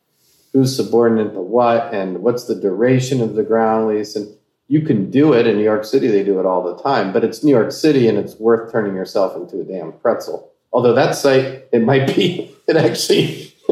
who's 0.54 0.76
subordinate 0.76 1.34
to 1.34 1.41
what 1.41 1.94
and 1.94 2.20
what's 2.24 2.45
the 2.45 2.56
duration 2.56 3.22
of 3.22 3.36
the 3.36 3.44
ground 3.44 3.88
lease. 3.90 4.16
And 4.16 4.28
you 4.68 4.82
can 4.82 5.10
do 5.12 5.34
it 5.34 5.45
in 5.48 5.58
new 5.58 5.64
york 5.64 5.86
city. 5.86 6.08
They 6.08 6.24
do 6.24 6.40
it 6.40 6.45
all 6.45 6.64
the 6.64 6.82
time 6.82 7.14
but 7.14 7.24
it's 7.24 7.44
new 7.44 7.52
york 7.52 7.72
city 7.72 8.08
and 8.08 8.18
it's 8.18 8.36
worth 8.40 8.72
turning 8.72 8.95
yourself 8.95 9.36
into 9.36 9.62
a 9.62 9.64
damn 9.64 9.91
pretzel. 9.94 10.52
Although 10.74 10.94
that 10.94 11.16
site 11.16 11.66
it 11.72 11.84
might 11.84 12.08
be 12.16 12.52
it 12.68 12.76
actually 12.78 13.54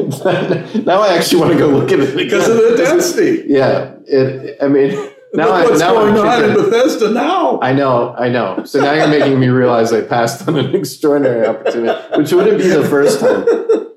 now 0.84 1.00
i 1.00 1.14
actually 1.16 1.40
want 1.40 1.52
to 1.52 1.58
go 1.58 1.68
look 1.68 1.90
at 1.90 1.98
it 2.00 2.14
Because 2.16 2.46
of 2.48 2.56
the 2.56 2.76
density. 2.76 3.44
yeah 3.46 3.94
it 4.06 4.58
i 4.62 4.68
mean 4.68 4.90
now 5.36 5.50
I, 5.50 5.64
what's 5.64 5.80
now 5.80 5.92
going 5.92 6.16
I'm 6.16 6.26
on 6.26 6.44
in 6.44 6.54
Bethesda 6.54 7.10
now. 7.10 7.60
I 7.60 7.72
know, 7.72 8.14
I 8.16 8.28
know. 8.28 8.64
So 8.64 8.80
now 8.80 8.92
you're 8.92 9.08
making 9.08 9.38
me 9.38 9.48
realize 9.48 9.92
I 9.92 10.02
passed 10.02 10.46
on 10.48 10.58
an 10.58 10.74
extraordinary 10.74 11.46
opportunity, 11.46 11.98
which 12.16 12.32
wouldn't 12.32 12.58
be 12.58 12.68
the 12.68 12.84
first 12.88 13.20
time. 13.20 13.44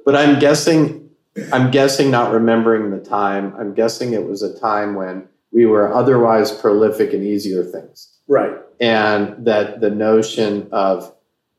But 0.05 0.15
I'm 0.15 0.39
guessing, 0.39 1.09
I'm 1.53 1.71
guessing 1.71 2.09
not 2.11 2.31
remembering 2.31 2.91
the 2.91 2.99
time. 2.99 3.53
I'm 3.57 3.73
guessing 3.73 4.13
it 4.13 4.25
was 4.25 4.41
a 4.41 4.57
time 4.59 4.95
when 4.95 5.27
we 5.51 5.65
were 5.65 5.93
otherwise 5.93 6.51
prolific 6.51 7.13
in 7.13 7.23
easier 7.23 7.63
things. 7.63 8.15
right. 8.27 8.53
And 8.79 9.45
that 9.45 9.81
the 9.81 9.89
notion 9.89 10.69
of, 10.71 11.13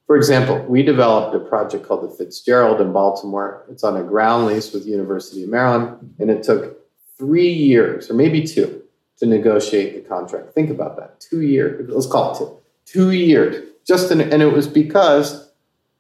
for 0.07 0.17
example, 0.17 0.59
we 0.69 0.83
developed 0.83 1.37
a 1.37 1.39
project 1.39 1.87
called 1.87 2.03
the 2.03 2.17
Fitzgerald 2.17 2.81
in 2.81 2.93
Baltimore. 2.93 3.65
It's 3.71 3.85
on 3.85 3.97
a 3.97 4.03
ground 4.03 4.47
lease 4.47 4.73
with 4.73 4.87
University 4.87 5.45
of 5.45 5.51
Maryland, 5.51 6.15
and 6.19 6.31
it 6.31 6.43
took 6.43 6.79
three 7.19 7.53
years, 7.53 8.11
or 8.11 8.15
maybe 8.15 8.43
two, 8.47 8.80
to 9.21 9.27
negotiate 9.27 9.95
the 9.95 10.09
contract. 10.09 10.55
Think 10.55 10.71
about 10.71 10.97
that. 10.97 11.21
Two 11.21 11.43
years. 11.43 11.89
Let's 11.89 12.07
call 12.07 12.35
it 12.35 12.39
two. 12.39 12.57
Two 12.87 13.13
years. 13.13 13.69
Just 13.87 14.11
in, 14.11 14.21
and 14.21 14.43
it 14.43 14.53
was 14.53 14.67
because 14.67 15.51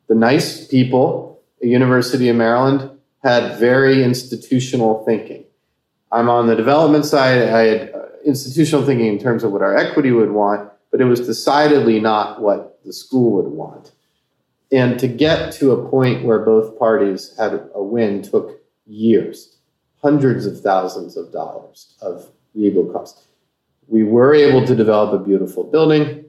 the 0.09 0.14
nice 0.14 0.66
people 0.66 1.40
at 1.62 1.68
University 1.68 2.28
of 2.28 2.36
Maryland 2.36 2.90
had 3.22 3.59
very 3.59 4.02
institutional 4.02 5.05
thinking. 5.05 5.44
I'm 6.10 6.28
on 6.28 6.47
the 6.47 6.56
development 6.56 7.05
side. 7.05 7.48
I 7.48 7.62
had 7.66 7.94
uh, 7.94 8.06
institutional 8.24 8.84
thinking 8.84 9.06
in 9.06 9.18
terms 9.18 9.44
of 9.44 9.52
what 9.52 9.62
our 9.62 9.76
equity 9.76 10.10
would 10.10 10.30
want, 10.30 10.70
but 10.90 11.01
it 11.01 11.05
was 11.05 11.20
decidedly 11.20 12.01
not 12.01 12.40
what 12.40 12.80
the 12.84 12.92
school 12.92 13.32
would 13.32 13.52
want. 13.52 13.92
And 14.72 14.98
to 14.98 15.09
get 15.09 15.52
to 15.55 15.72
a 15.72 15.88
point 15.90 16.24
where 16.24 16.38
both 16.38 16.78
parties 16.78 17.34
had 17.38 17.68
a 17.74 17.82
win 17.82 18.22
took 18.22 18.60
years, 18.86 19.59
hundreds 20.02 20.47
of 20.47 20.60
thousands 20.60 21.16
of 21.16 21.32
dollars 21.32 21.94
of 22.01 22.30
legal 22.55 22.85
costs. 22.86 23.27
We 23.89 24.05
were 24.05 24.35
able 24.35 24.66
to 24.66 24.74
develop 24.74 25.20
a 25.20 25.24
beautiful 25.24 25.64
building. 25.64 26.24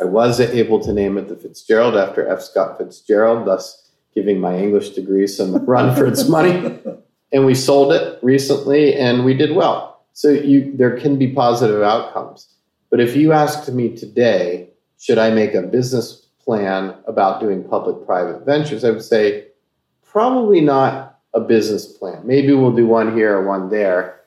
I 0.00 0.04
was 0.04 0.40
able 0.40 0.80
to 0.80 0.92
name 0.92 1.16
it 1.18 1.28
the 1.28 1.36
Fitzgerald 1.36 1.96
after 1.96 2.28
F. 2.28 2.42
Scott 2.42 2.78
Fitzgerald, 2.78 3.46
thus 3.46 3.90
giving 4.14 4.40
my 4.40 4.58
English 4.58 4.90
degree 4.90 5.26
some 5.26 5.64
run 5.66 5.94
for 5.96 6.06
its 6.06 6.28
money. 6.28 6.78
And 7.32 7.46
we 7.46 7.54
sold 7.54 7.92
it 7.92 8.18
recently 8.22 8.94
and 8.94 9.24
we 9.24 9.34
did 9.34 9.56
well. 9.56 10.04
So 10.12 10.28
you 10.28 10.76
there 10.76 10.98
can 10.98 11.18
be 11.18 11.28
positive 11.32 11.82
outcomes. 11.82 12.48
But 12.90 13.00
if 13.00 13.16
you 13.16 13.32
asked 13.32 13.72
me 13.72 13.96
today, 13.96 14.68
should 14.98 15.16
I 15.16 15.30
make 15.30 15.54
a 15.54 15.62
business 15.62 16.26
plan 16.44 16.94
about 17.06 17.40
doing 17.40 17.64
public 17.64 18.04
private 18.04 18.44
ventures, 18.44 18.84
I 18.84 18.90
would 18.90 19.02
say 19.02 19.46
probably 20.04 20.60
not 20.60 21.20
a 21.34 21.40
business 21.40 21.86
plan. 21.86 22.20
Maybe 22.26 22.52
we'll 22.52 22.76
do 22.76 22.86
one 22.86 23.14
here 23.16 23.38
or 23.38 23.46
one 23.46 23.70
there, 23.70 24.20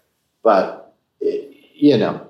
but 0.46 0.94
you 1.20 1.98
know, 1.98 2.26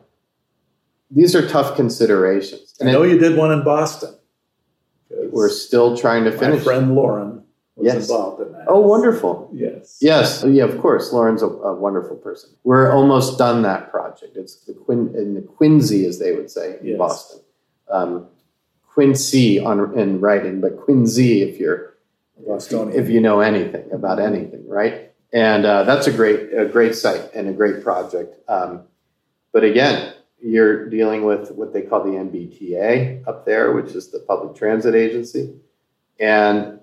these 1.11 1.35
are 1.35 1.47
tough 1.47 1.75
considerations. 1.75 2.73
I 2.81 2.85
know 2.85 3.03
you 3.03 3.19
did 3.19 3.37
one 3.37 3.51
in 3.51 3.63
Boston. 3.63 4.15
we're 5.31 5.49
still 5.49 5.95
trying 5.95 6.23
to 6.23 6.31
finish. 6.31 6.59
My 6.59 6.63
friend 6.63 6.95
Lauren 6.95 7.43
was 7.75 7.85
Yes. 7.85 8.09
involved 8.09 8.41
in 8.41 8.51
that. 8.53 8.65
Oh, 8.67 8.79
wonderful. 8.79 9.49
Yes. 9.53 9.97
Yes, 10.01 10.43
Oh, 10.43 10.47
yeah, 10.47 10.63
of 10.63 10.79
course. 10.81 11.13
Lauren's 11.13 11.43
a, 11.43 11.47
a 11.47 11.73
wonderful 11.75 12.15
person. 12.15 12.49
We're 12.63 12.91
almost 12.91 13.37
done 13.37 13.61
that 13.63 13.91
project. 13.91 14.35
It's 14.35 14.55
the 14.65 14.73
Quin 14.73 15.13
in 15.15 15.35
the 15.35 15.41
Quincy, 15.41 16.05
as 16.07 16.17
they 16.19 16.31
would 16.33 16.49
say 16.49 16.77
in 16.79 16.87
Yes. 16.87 16.97
Boston. 16.97 17.39
Um, 17.89 18.27
Quincy 18.93 19.59
on 19.59 19.77
in 19.99 20.19
writing, 20.21 20.59
but 20.61 20.77
Quincy 20.77 21.41
if 21.43 21.59
you're 21.59 21.95
Bostonian. 22.47 22.97
if 22.97 23.09
you 23.09 23.19
know 23.19 23.41
anything 23.41 23.91
about 23.91 24.19
anything, 24.19 24.63
right? 24.67 25.11
And 25.33 25.65
uh, 25.65 25.83
that's 25.83 26.07
a 26.07 26.11
great, 26.11 26.53
a 26.53 26.65
great 26.65 26.95
site 26.95 27.33
and 27.33 27.47
a 27.49 27.53
great 27.53 27.83
project. 27.83 28.35
Um, 28.47 28.83
but 29.51 29.63
again, 29.63 30.13
you're 30.41 30.89
dealing 30.89 31.23
with 31.23 31.51
what 31.51 31.73
they 31.73 31.81
call 31.81 32.03
the 32.03 32.11
MBTA 32.11 33.27
up 33.27 33.45
there, 33.45 33.71
which 33.71 33.93
is 33.95 34.11
the 34.11 34.19
public 34.19 34.55
transit 34.55 34.93
agency, 34.93 35.55
and 36.19 36.79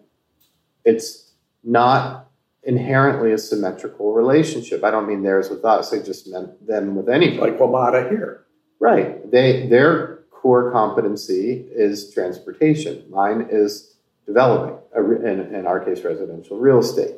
it's 0.85 1.33
not 1.63 2.29
inherently 2.65 3.33
a 3.33 3.39
symmetrical 3.39 4.13
relationship. 4.13 4.83
I 4.83 4.91
don't 4.91 5.07
mean 5.07 5.23
theirs 5.23 5.49
with 5.49 5.65
us; 5.65 5.93
I 5.93 6.03
just 6.03 6.29
meant 6.29 6.67
them 6.67 6.97
with 6.97 7.09
anybody. 7.09 7.53
like 7.53 7.59
WMATA 7.59 8.11
here. 8.11 8.47
Right. 8.81 9.31
They 9.31 9.69
their 9.69 10.25
core 10.31 10.73
competency 10.73 11.69
is 11.71 12.13
transportation. 12.13 13.05
Mine 13.09 13.47
is 13.49 13.95
developing, 14.27 14.77
in, 14.97 15.55
in 15.55 15.67
our 15.67 15.79
case, 15.79 16.03
residential 16.03 16.59
real 16.59 16.81
estate. 16.81 17.15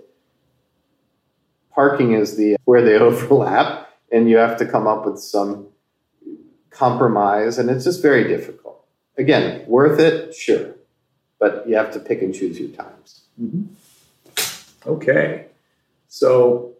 Parking 1.74 2.12
is 2.12 2.36
the 2.36 2.56
where 2.64 2.82
they 2.82 2.94
overlap, 2.98 3.88
and 4.12 4.28
you 4.28 4.36
have 4.36 4.56
to 4.58 4.66
come 4.66 4.86
up 4.86 5.06
with 5.06 5.18
some 5.18 5.68
compromise, 6.70 7.58
and 7.58 7.70
it's 7.70 7.84
just 7.84 8.02
very 8.02 8.24
difficult. 8.24 8.84
Again, 9.16 9.64
worth 9.66 10.00
it, 10.00 10.34
sure, 10.34 10.74
but 11.38 11.68
you 11.68 11.76
have 11.76 11.92
to 11.92 12.00
pick 12.00 12.20
and 12.22 12.34
choose 12.34 12.58
your 12.58 12.70
times. 12.70 13.22
Okay. 14.86 15.46
So, 16.08 16.74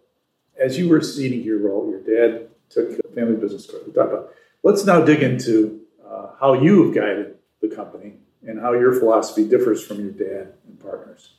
as 0.59 0.77
you 0.77 0.89
were 0.89 1.01
seating 1.01 1.41
your 1.43 1.59
role, 1.59 1.89
your 1.89 2.01
dad 2.01 2.47
took 2.69 2.99
a 2.99 3.07
family 3.15 3.35
business 3.35 3.65
course. 3.65 3.83
We 3.85 3.93
talked 3.93 4.13
about. 4.13 4.33
Let's 4.63 4.85
now 4.85 5.01
dig 5.03 5.21
into 5.21 5.81
uh, 6.05 6.29
how 6.39 6.53
you 6.53 6.85
have 6.85 6.95
guided 6.95 7.35
the 7.61 7.67
company 7.67 8.13
and 8.47 8.59
how 8.59 8.73
your 8.73 8.93
philosophy 8.93 9.47
differs 9.47 9.85
from 9.85 9.99
your 9.99 10.11
dad 10.11 10.53
and 10.67 10.79
partners. 10.79 11.34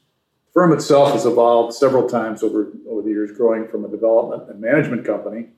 Firm 0.57 0.73
itself 0.73 1.13
has 1.13 1.27
evolved 1.27 1.75
several 1.75 2.09
times 2.09 2.43
over, 2.43 2.73
over 2.89 3.03
the 3.03 3.11
years, 3.11 3.31
growing 3.31 3.69
from 3.69 3.85
a 3.85 3.89
development 3.89 4.49
and 4.49 4.59
management 4.59 5.05
company 5.05 5.49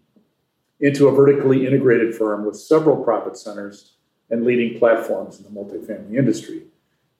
into 0.80 1.06
a 1.06 1.12
vertically 1.12 1.68
integrated 1.68 2.16
firm 2.16 2.44
with 2.44 2.56
several 2.56 3.04
profit 3.04 3.36
centers 3.36 3.92
and 4.28 4.44
leading 4.44 4.76
platforms 4.76 5.38
in 5.38 5.44
the 5.44 5.50
multifamily 5.50 6.16
industry. 6.16 6.64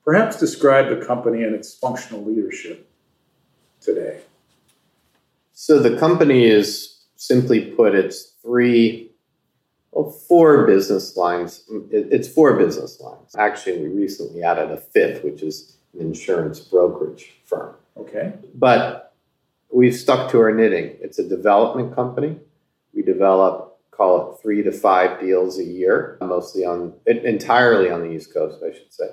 Perhaps 0.05 0.41
describe 0.41 0.89
the 0.89 1.07
company 1.07 1.45
and 1.45 1.55
its 1.55 1.73
functional 1.73 2.25
leadership 2.25 2.91
today. 3.81 4.23
So 5.53 5.79
the 5.79 5.97
company 5.99 6.47
is 6.47 7.05
simply 7.15 7.61
put, 7.61 7.95
it's 7.95 8.33
three, 8.43 9.13
well, 9.93 10.11
four 10.11 10.67
business 10.67 11.17
lines. 11.17 11.63
It's 11.93 12.27
four 12.27 12.57
business 12.57 13.01
lines. 13.01 13.37
Actually, 13.37 13.83
we 13.83 13.89
recently 13.89 14.43
added 14.43 14.73
a 14.73 14.79
fifth, 14.79 15.23
which 15.23 15.45
is 15.45 15.78
insurance 15.99 16.61
brokerage 16.61 17.35
firm. 17.45 17.75
Okay. 17.97 18.35
But 18.55 19.15
we've 19.73 19.95
stuck 19.95 20.31
to 20.31 20.41
our 20.41 20.53
knitting. 20.53 20.97
It's 21.01 21.19
a 21.19 21.29
development 21.29 21.95
company. 21.95 22.39
We 22.95 23.03
develop, 23.03 23.79
call 23.91 24.33
it 24.33 24.43
three 24.43 24.63
to 24.63 24.73
five 24.73 25.21
deals 25.21 25.59
a 25.59 25.65
year, 25.65 26.19
mostly 26.21 26.65
on, 26.65 26.95
entirely 27.07 27.91
on 27.91 28.03
the 28.03 28.11
East 28.11 28.33
Coast, 28.33 28.63
I 28.63 28.73
should 28.73 28.93
say. 28.93 29.09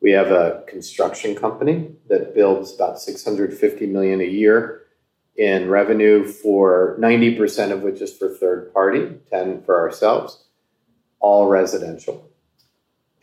We 0.00 0.10
have 0.12 0.30
a 0.30 0.64
construction 0.66 1.34
company 1.34 1.92
that 2.08 2.34
builds 2.34 2.74
about 2.74 3.00
650 3.00 3.86
million 3.86 4.20
a 4.20 4.24
year 4.24 4.82
in 5.36 5.68
revenue 5.68 6.24
for 6.24 6.96
90% 7.00 7.72
of 7.72 7.82
which 7.82 8.00
is 8.00 8.16
for 8.16 8.28
third 8.28 8.72
party, 8.72 9.16
10 9.30 9.62
for 9.62 9.80
ourselves, 9.80 10.44
all 11.20 11.48
residential. 11.48 12.30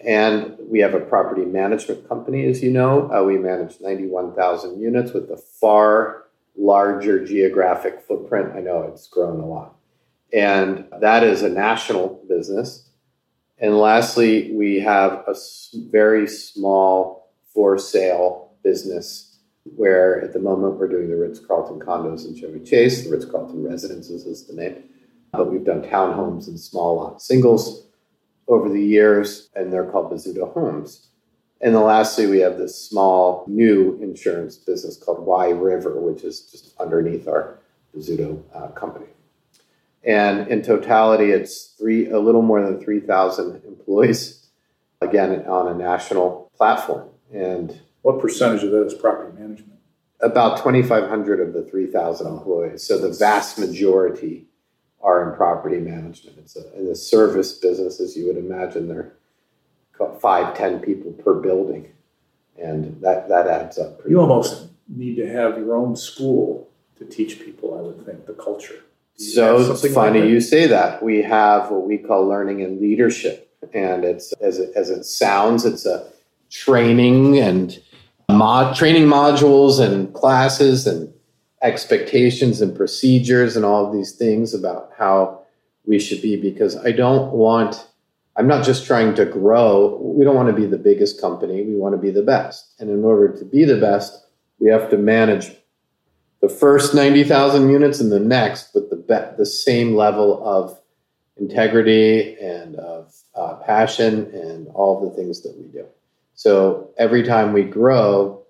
And 0.06 0.56
we 0.60 0.80
have 0.80 0.94
a 0.94 1.00
property 1.00 1.46
management 1.46 2.08
company, 2.08 2.46
as 2.48 2.64
you 2.64 2.72
know. 2.72 3.12
Uh, 3.12 3.24
we 3.24 3.38
manage 3.38 3.80
91,000 3.82 4.80
units 4.80 5.14
with 5.14 5.30
a 5.30 5.38
far 5.38 6.24
larger 6.58 7.24
geographic 7.26 8.02
footprint. 8.02 8.54
I 8.56 8.60
know 8.62 8.84
it's 8.84 9.08
grown 9.08 9.40
a 9.40 9.46
lot. 9.46 9.76
And 10.34 10.86
that 11.00 11.24
is 11.24 11.42
a 11.42 11.50
national 11.50 12.24
business. 12.28 12.90
And 13.58 13.78
lastly, 13.78 14.52
we 14.54 14.80
have 14.80 15.24
a 15.28 15.36
very 15.92 16.28
small 16.28 17.32
for 17.54 17.78
sale 17.78 18.54
business 18.64 19.38
where 19.76 20.22
at 20.24 20.34
the 20.34 20.40
moment 20.40 20.78
we're 20.78 20.88
doing 20.88 21.10
the 21.10 21.16
Ritz 21.16 21.40
Carlton 21.40 21.80
condos 21.80 22.26
in 22.26 22.36
Chevy 22.36 22.60
Chase. 22.62 23.04
The 23.04 23.12
Ritz 23.12 23.26
Carlton 23.26 23.64
residences 23.64 24.26
is 24.26 24.46
the 24.46 24.54
name. 24.54 24.84
But 25.32 25.52
we've 25.52 25.64
done 25.64 25.84
townhomes 25.84 26.48
and 26.48 26.60
small 26.60 26.96
lot 26.96 27.22
singles 27.22 27.86
over 28.52 28.70
the 28.70 28.84
years, 28.84 29.50
and 29.56 29.72
they're 29.72 29.86
called 29.86 30.12
Bozzuto 30.12 30.54
Homes. 30.54 31.08
And 31.62 31.76
then 31.76 31.84
lastly, 31.84 32.26
we 32.28 32.40
have 32.40 32.58
this 32.58 32.76
small 32.76 33.46
new 33.48 33.98
insurance 34.02 34.58
business 34.58 34.98
called 34.98 35.20
Y 35.20 35.50
River, 35.50 36.00
which 36.00 36.24
is 36.24 36.42
just 36.42 36.74
underneath 36.80 37.28
our 37.28 37.60
Bozzuto 37.96 38.42
uh, 38.54 38.68
company. 38.70 39.06
And 40.04 40.48
in 40.48 40.64
totality, 40.64 41.32
it's 41.32 41.76
three 41.78 42.10
a 42.10 42.20
little 42.20 42.42
more 42.42 42.64
than 42.64 42.80
3,000 42.82 43.64
employees, 43.66 44.48
again, 45.02 45.46
on 45.46 45.68
a 45.68 45.76
national 45.76 46.52
platform. 46.58 47.10
And 47.32 47.80
What 48.02 48.20
percentage 48.20 48.64
of 48.64 48.72
that 48.72 48.88
is 48.88 48.94
property 48.96 49.38
management? 49.40 49.72
about 50.22 50.58
2,500 50.58 51.40
of 51.40 51.54
the 51.54 51.64
3,000 51.64 52.28
employees. 52.28 52.84
So 52.84 53.00
the 53.00 53.10
vast 53.10 53.58
majority 53.58 54.46
are 55.04 55.30
in 55.30 55.36
property 55.36 55.80
management. 55.80 56.38
It's 56.40 56.56
a, 56.56 56.74
in 56.78 56.88
the 56.88 56.96
service 56.96 57.54
business, 57.54 58.00
as 58.00 58.16
you 58.16 58.28
would 58.28 58.38
imagine, 58.38 58.88
there 58.88 59.14
are 60.00 60.20
five, 60.20 60.56
10 60.56 60.80
people 60.80 61.12
per 61.12 61.36
building. 61.36 61.92
And 62.62 63.02
that, 63.02 63.30
that 63.30 63.48
adds 63.48 63.78
up. 63.78 64.00
pretty 64.00 64.12
You 64.12 64.22
almost 64.22 64.68
need 64.88 65.16
to 65.16 65.28
have 65.28 65.58
your 65.58 65.76
own 65.76 65.96
school 65.96 66.70
to 66.98 67.06
teach 67.06 67.40
people, 67.40 67.78
I 67.78 67.82
would 67.82 68.06
think, 68.06 68.26
the 68.26 68.34
culture. 68.34 68.84
Do 69.18 69.24
you 69.24 69.42
have 69.42 69.66
So 69.66 69.72
it's 69.74 69.94
funny 69.94 70.22
like 70.22 70.30
you 70.30 70.42
say 70.42 70.68
that. 70.68 71.02
We 71.02 71.22
have 71.24 71.72
what 71.72 71.88
we 71.88 71.98
call 71.98 72.28
learning 72.28 72.62
and 72.62 72.80
leadership, 72.80 73.52
and 73.74 74.04
it's 74.04 74.32
as 74.34 74.60
it, 74.60 74.72
as 74.76 74.90
it 74.90 75.04
sounds, 75.04 75.66
it's 75.66 75.86
a 75.86 76.08
training 76.50 77.40
and 77.40 77.82
mod 78.30 78.76
training 78.76 79.06
modules 79.06 79.80
and 79.80 80.14
classes 80.14 80.88
and 80.88 81.14
expectations 81.62 82.62
and 82.62 82.76
procedures 82.76 83.56
and 83.56 83.66
all 83.66 83.86
of 83.86 83.94
these 83.94 84.14
things 84.14 84.54
about 84.54 84.92
how 84.98 85.42
we 85.86 86.00
should 86.00 86.22
be. 86.22 86.36
Because 86.36 86.78
I 86.78 86.92
don't 86.92 87.32
want. 87.32 87.88
I'm 88.38 88.48
not 88.48 88.66
just 88.66 88.86
trying 88.86 89.14
to 89.16 89.26
grow. 89.26 89.98
We 90.02 90.24
don't 90.24 90.36
want 90.36 90.48
to 90.48 90.56
be 90.56 90.66
the 90.66 90.78
biggest 90.78 91.20
company. 91.20 91.64
We 91.64 91.76
want 91.76 91.94
to 91.96 92.02
be 92.02 92.12
the 92.12 92.24
best. 92.24 92.74
And 92.80 92.90
in 92.90 93.04
order 93.04 93.38
to 93.38 93.44
be 93.44 93.66
the 93.66 93.78
best, 93.78 94.26
we 94.60 94.70
have 94.70 94.90
to 94.92 94.98
manage 94.98 95.52
the 96.42 96.50
first 96.50 96.96
90,000 96.96 97.70
units 97.70 98.00
and 98.00 98.12
the 98.12 98.20
next 98.20 98.74
with 98.74 98.90
the 98.90 98.96
be- 98.96 99.38
the 99.38 99.46
same 99.46 99.96
level 99.96 100.44
of 100.46 100.80
integrity 101.38 102.38
and 102.40 102.76
of 102.78 103.14
uh, 103.36 103.56
passion 103.66 104.30
and 104.34 104.68
all 104.70 105.08
the 105.08 105.16
things 105.16 105.42
that 105.42 105.56
we 105.58 105.68
do. 105.68 105.86
So 106.36 106.90
every 106.98 107.24
time 107.24 107.54
we 107.54 107.64
grow, 107.64 108.41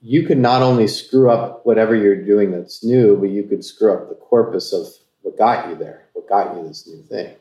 you 0.00 0.24
can 0.24 0.40
not 0.40 0.62
only 0.62 0.86
screw 0.86 1.30
up 1.30 1.64
whatever 1.66 1.94
you're 1.94 2.24
doing 2.24 2.52
that's 2.52 2.84
new, 2.84 3.16
but 3.16 3.30
you 3.30 3.42
could 3.42 3.64
screw 3.64 3.92
up 3.92 4.08
the 4.08 4.14
corpus 4.14 4.72
of 4.72 4.86
what 5.22 5.38
got 5.38 5.68
you 5.68 5.74
there, 5.74 6.06
what 6.12 6.28
got 6.28 6.56
you 6.56 6.66
this 6.66 6.86
new 6.86 7.02
thing. 7.02 7.34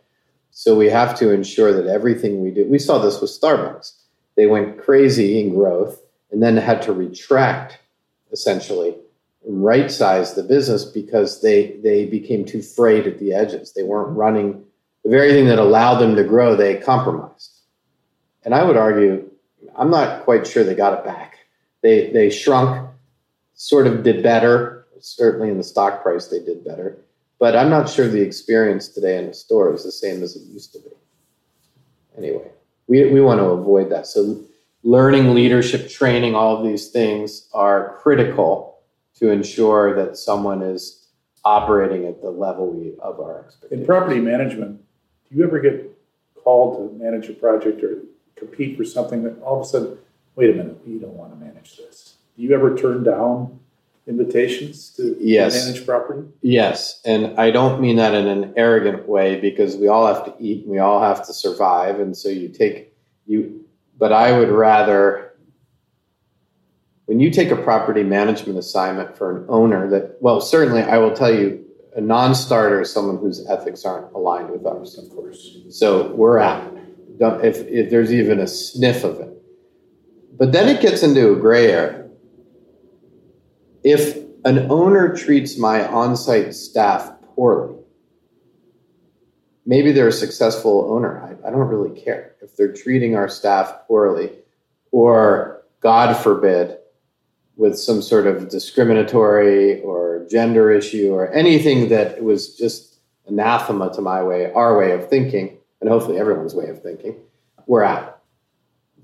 So 0.52 0.76
we 0.76 0.88
have 0.88 1.18
to 1.20 1.32
ensure 1.32 1.72
that 1.74 1.92
everything 1.92 2.42
we 2.42 2.52
do, 2.52 2.66
we 2.68 2.80
saw 2.80 2.98
this 2.98 3.22
with 3.22 3.30
Starbucks. 3.30 3.94
They 4.36 4.48
went 4.48 4.80
crazy 4.80 5.40
in 5.40 5.54
growth 5.54 6.02
and 6.32 6.42
then 6.42 6.58
had 6.58 6.82
to 6.84 6.94
retract 6.94 7.80
essentially 8.32 8.96
right 9.46 9.90
size 9.90 10.34
the 10.34 10.44
business 10.44 10.84
because 10.84 11.42
they 11.42 11.78
they 11.84 12.06
became 12.06 12.44
too 12.44 12.62
frayed 12.62 13.08
at 13.08 13.20
the 13.20 13.34
edges. 13.34 13.74
They 13.74 13.84
weren't 13.84 14.18
running 14.18 14.66
the 15.08 15.10
very 15.10 15.32
thing 15.32 15.46
that 15.48 15.58
allowed 15.58 16.00
them 16.00 16.18
to 16.18 16.24
grow, 16.26 16.56
they 16.56 16.76
compromised. 16.76 17.62
And 18.44 18.54
I 18.54 18.64
would 18.64 18.76
argue, 18.76 19.30
I'm 19.76 19.90
not 19.90 20.26
quite 20.26 20.46
sure 20.46 20.66
they 20.66 20.76
got 20.76 21.00
it 21.00 21.06
back. 21.06 21.37
They 21.88 22.10
they 22.12 22.30
shrunk, 22.30 22.90
sort 23.54 23.88
of 23.88 24.04
did 24.04 24.22
better. 24.22 24.88
Certainly 25.00 25.50
in 25.52 25.58
the 25.58 25.64
stock 25.64 26.04
price, 26.04 26.28
they 26.28 26.44
did 26.44 26.66
better. 26.66 26.98
But 27.40 27.56
I'm 27.56 27.70
not 27.70 27.88
sure 27.88 28.10
the 28.10 28.22
experience 28.22 28.90
today 28.90 29.18
in 29.18 29.28
the 29.28 29.34
store 29.34 29.74
is 29.74 29.86
the 29.86 29.92
same 29.94 30.22
as 30.22 30.36
it 30.36 30.42
used 30.52 30.74
to 30.74 30.80
be. 30.80 30.90
Anyway, 32.18 32.50
we, 32.88 33.10
we 33.10 33.22
want 33.22 33.40
to 33.40 33.46
avoid 33.46 33.90
that. 33.92 34.06
So 34.06 34.44
learning, 34.84 35.34
leadership, 35.34 35.90
training, 35.90 36.36
all 36.36 36.58
of 36.58 36.66
these 36.66 36.90
things 36.90 37.48
are 37.54 37.98
critical 38.02 38.80
to 39.20 39.30
ensure 39.30 39.96
that 39.96 40.18
someone 40.18 40.62
is 40.62 41.08
operating 41.46 42.06
at 42.06 42.22
the 42.22 42.32
level 42.32 42.70
we, 42.70 42.96
of 43.00 43.22
our 43.22 43.46
expectations. 43.46 43.80
In 43.80 43.86
property 43.86 44.20
management, 44.20 44.82
do 45.30 45.38
you 45.38 45.46
ever 45.46 45.62
get 45.62 45.90
called 46.44 46.92
to 46.92 46.98
manage 47.02 47.30
a 47.30 47.34
project 47.34 47.82
or 47.82 48.00
compete 48.36 48.76
for 48.76 48.84
something 48.84 49.24
that 49.24 49.40
all 49.42 49.62
of 49.62 49.66
a 49.66 49.70
sudden, 49.70 49.98
wait 50.38 50.52
a 50.52 50.54
minute, 50.54 50.78
we 50.88 51.00
don't 51.00 51.16
want 51.16 51.38
to 51.38 51.46
manage 51.46 51.76
this? 51.78 52.16
Do 52.38 52.44
you 52.44 52.54
ever 52.54 52.78
turn 52.78 53.04
down 53.04 53.60
invitations 54.06 54.92
to 54.92 55.18
Yes. 55.20 55.66
manage 55.66 55.86
property? 55.86 56.22
Yes, 56.42 57.02
and 57.04 57.38
I 57.38 57.52
don't 57.52 57.82
mean 57.82 57.98
that 57.98 58.14
in 58.14 58.28
an 58.28 58.54
arrogant 58.56 59.10
way 59.10 59.40
because 59.42 59.76
we 59.76 59.88
all 59.90 60.06
have 60.08 60.24
to 60.26 60.34
eat, 60.40 60.64
and 60.64 60.72
we 60.72 60.78
all 60.78 61.02
have 61.02 61.26
to 61.26 61.34
survive, 61.34 62.00
and 62.00 62.16
so 62.16 62.30
you 62.30 62.48
take 62.48 62.94
you. 63.26 63.66
But 63.98 64.14
I 64.14 64.38
would 64.38 64.50
rather 64.50 65.34
when 67.08 67.20
you 67.22 67.32
take 67.32 67.52
a 67.52 67.56
property 67.56 68.04
management 68.04 68.60
assignment 68.60 69.18
for 69.18 69.38
an 69.38 69.46
owner 69.48 69.90
that, 69.90 70.18
well, 70.22 70.42
certainly 70.42 70.82
I 70.84 70.98
will 70.98 71.14
tell 71.16 71.34
you, 71.34 71.64
a 71.96 72.02
non-starter 72.02 72.82
is 72.82 72.92
someone 72.92 73.18
whose 73.18 73.48
ethics 73.48 73.86
aren't 73.86 74.14
aligned 74.14 74.50
with 74.50 74.66
ours. 74.66 74.98
Of 74.98 75.10
course. 75.12 75.58
So 75.70 76.14
we're 76.14 76.38
out. 76.38 76.78
Don't, 77.18 77.44
if, 77.46 77.66
if 77.68 77.90
there's 77.90 78.12
even 78.14 78.40
a 78.42 78.46
sniff 78.48 79.06
of 79.06 79.22
it. 79.22 79.37
But 80.38 80.52
then 80.52 80.68
it 80.68 80.82
gets 80.82 81.04
into 81.04 81.34
a 81.34 81.36
gray 81.36 81.72
area. 81.72 82.08
If 83.84 84.18
an 84.46 84.72
owner 84.72 85.16
treats 85.16 85.58
my 85.58 85.88
on-site 85.88 86.54
staff 86.54 87.12
poorly, 87.36 87.76
maybe 89.66 89.92
they're 89.92 90.10
a 90.10 90.12
successful 90.12 90.92
owner. 90.92 91.22
I, 91.22 91.48
I 91.48 91.52
don't 91.52 91.68
really 91.68 92.00
care 92.00 92.36
if 92.42 92.56
they're 92.56 92.72
treating 92.72 93.16
our 93.16 93.28
staff 93.28 93.88
poorly, 93.88 94.32
or 94.92 95.64
God 95.80 96.16
forbid, 96.16 96.78
with 97.56 97.78
some 97.78 98.04
sort 98.04 98.28
of 98.28 98.50
discriminatory 98.50 99.82
or 99.82 100.26
gender 100.30 100.72
issue 100.72 101.12
or 101.12 101.32
anything 101.34 101.90
that 101.90 102.24
was 102.24 102.56
just 102.56 103.00
anathema 103.26 103.92
to 103.94 104.02
my 104.02 104.22
way, 104.22 104.52
our 104.54 104.78
way 104.78 104.92
of 104.92 105.10
thinking, 105.10 105.58
and 105.82 105.90
hopefully 105.90 106.20
everyone's 106.20 106.54
way 106.54 106.68
of 106.68 106.82
thinking, 106.84 107.16
we're 107.66 107.84
out. 107.84 108.22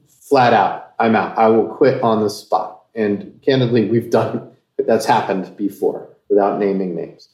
Flat 0.07 0.53
out, 0.53 0.82
I'm 0.99 1.15
out. 1.15 1.37
I 1.37 1.47
will 1.47 1.67
quit 1.67 2.01
on 2.01 2.21
the 2.21 2.29
spot. 2.29 2.83
And 2.95 3.39
candidly, 3.41 3.89
we've 3.89 4.09
done 4.09 4.51
that's 4.77 5.05
happened 5.05 5.55
before 5.55 6.09
without 6.29 6.59
naming 6.59 6.95
names. 6.95 7.29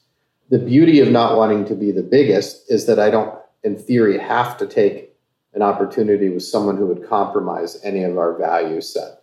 The 0.49 0.59
beauty 0.59 0.99
of 0.99 1.09
not 1.09 1.37
wanting 1.37 1.65
to 1.65 1.75
be 1.75 1.91
the 1.91 2.03
biggest 2.03 2.71
is 2.71 2.85
that 2.87 2.99
I 2.99 3.09
don't, 3.09 3.37
in 3.63 3.77
theory, 3.77 4.17
have 4.17 4.57
to 4.57 4.67
take 4.67 5.15
an 5.53 5.61
opportunity 5.61 6.29
with 6.29 6.43
someone 6.43 6.77
who 6.77 6.87
would 6.87 7.07
compromise 7.07 7.79
any 7.83 8.03
of 8.03 8.17
our 8.17 8.37
value 8.37 8.81
set. 8.81 9.21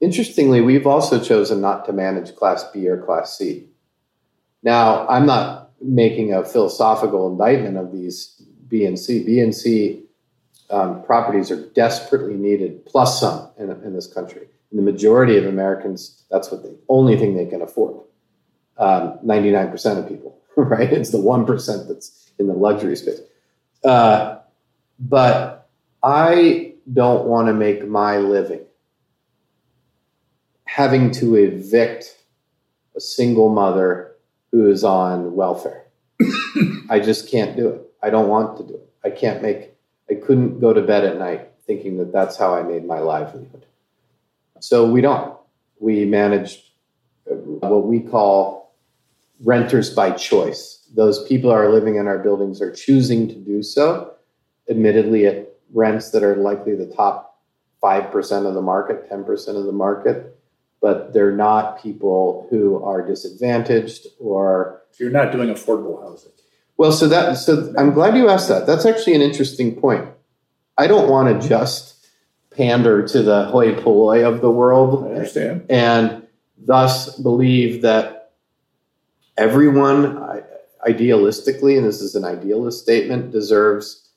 Interestingly, 0.00 0.60
we've 0.60 0.86
also 0.86 1.20
chosen 1.20 1.60
not 1.60 1.84
to 1.86 1.92
manage 1.92 2.34
Class 2.36 2.64
B 2.72 2.88
or 2.88 3.02
Class 3.02 3.36
C. 3.36 3.66
Now, 4.62 5.06
I'm 5.08 5.26
not 5.26 5.70
making 5.80 6.32
a 6.32 6.44
philosophical 6.44 7.30
indictment 7.30 7.76
of 7.76 7.92
these 7.92 8.40
B 8.68 8.84
and 8.84 8.98
C. 8.98 9.24
B 9.24 9.40
and 9.40 9.54
C 9.54 10.04
um, 10.70 11.02
properties 11.02 11.50
are 11.50 11.68
desperately 11.70 12.34
needed, 12.34 12.84
plus 12.86 13.20
some 13.20 13.50
in, 13.58 13.70
in 13.70 13.94
this 13.94 14.06
country. 14.06 14.48
And 14.70 14.78
the 14.78 14.82
majority 14.82 15.36
of 15.38 15.46
Americans, 15.46 16.22
that's 16.30 16.50
what 16.50 16.62
the 16.62 16.76
only 16.88 17.16
thing 17.16 17.36
they 17.36 17.46
can 17.46 17.62
afford. 17.62 18.00
Um, 18.76 19.18
99% 19.24 19.98
of 19.98 20.08
people, 20.08 20.38
right? 20.56 20.92
It's 20.92 21.10
the 21.10 21.18
1% 21.18 21.88
that's 21.88 22.30
in 22.38 22.46
the 22.46 22.54
luxury 22.54 22.96
space. 22.96 23.20
Uh, 23.84 24.38
but 24.98 25.70
I 26.02 26.74
don't 26.92 27.26
want 27.26 27.48
to 27.48 27.54
make 27.54 27.86
my 27.86 28.18
living 28.18 28.60
having 30.68 31.10
to 31.10 31.34
evict 31.34 32.14
a 32.94 33.00
single 33.00 33.48
mother 33.48 34.12
who 34.52 34.70
is 34.70 34.84
on 34.84 35.34
welfare. 35.34 35.86
I 36.90 37.00
just 37.00 37.30
can't 37.30 37.56
do 37.56 37.68
it. 37.68 37.82
I 38.02 38.10
don't 38.10 38.28
want 38.28 38.58
to 38.58 38.64
do 38.64 38.74
it. 38.74 38.88
I 39.02 39.10
can't 39.10 39.42
make, 39.42 39.74
I 40.10 40.14
couldn't 40.14 40.60
go 40.60 40.72
to 40.72 40.82
bed 40.82 41.04
at 41.04 41.18
night 41.18 41.50
thinking 41.66 41.98
that 41.98 42.12
that's 42.12 42.36
how 42.36 42.54
I 42.54 42.62
made 42.62 42.84
my 42.84 42.98
livelihood. 42.98 43.66
So 44.60 44.90
we 44.90 45.00
don't. 45.00 45.36
We 45.80 46.04
manage 46.04 46.72
uh, 47.30 47.34
what 47.34 47.86
we 47.86 48.00
call 48.00 48.74
renters 49.44 49.90
by 49.90 50.12
choice. 50.12 50.82
Those 50.94 51.26
people 51.28 51.50
are 51.50 51.70
living 51.70 51.96
in 51.96 52.06
our 52.06 52.18
buildings 52.18 52.60
are 52.62 52.72
choosing 52.72 53.28
to 53.28 53.34
do 53.34 53.62
so, 53.62 54.14
admittedly 54.68 55.26
at 55.26 55.52
rents 55.72 56.10
that 56.10 56.22
are 56.22 56.36
likely 56.36 56.74
the 56.74 56.86
top 56.86 57.38
5% 57.82 58.46
of 58.46 58.54
the 58.54 58.62
market, 58.62 59.08
10% 59.10 59.56
of 59.56 59.64
the 59.66 59.72
market 59.72 60.38
but 60.80 61.12
they're 61.12 61.34
not 61.34 61.82
people 61.82 62.46
who 62.50 62.82
are 62.84 63.02
disadvantaged 63.02 64.06
or 64.18 64.82
so 64.90 65.04
you're 65.04 65.12
not 65.12 65.32
doing 65.32 65.48
affordable 65.48 66.02
housing 66.02 66.32
well 66.78 66.92
so 66.92 67.06
that 67.08 67.34
so 67.34 67.74
i'm 67.76 67.92
glad 67.92 68.16
you 68.16 68.30
asked 68.30 68.48
that. 68.48 68.66
That's 68.66 68.86
actually 68.86 69.14
an 69.14 69.22
interesting 69.22 69.78
point. 69.78 70.08
I 70.78 70.86
don't 70.86 71.10
want 71.10 71.42
to 71.42 71.48
just 71.48 72.06
pander 72.50 73.06
to 73.06 73.22
the 73.22 73.44
hoi 73.44 73.74
polloi 73.74 74.26
of 74.26 74.40
the 74.40 74.50
world 74.50 75.04
i 75.04 75.08
understand. 75.10 75.66
and 75.68 76.26
thus 76.56 77.18
believe 77.18 77.82
that 77.82 78.32
everyone 79.36 80.16
idealistically 80.86 81.76
and 81.76 81.86
this 81.86 82.00
is 82.00 82.14
an 82.14 82.24
idealist 82.24 82.82
statement 82.82 83.30
deserves 83.30 84.08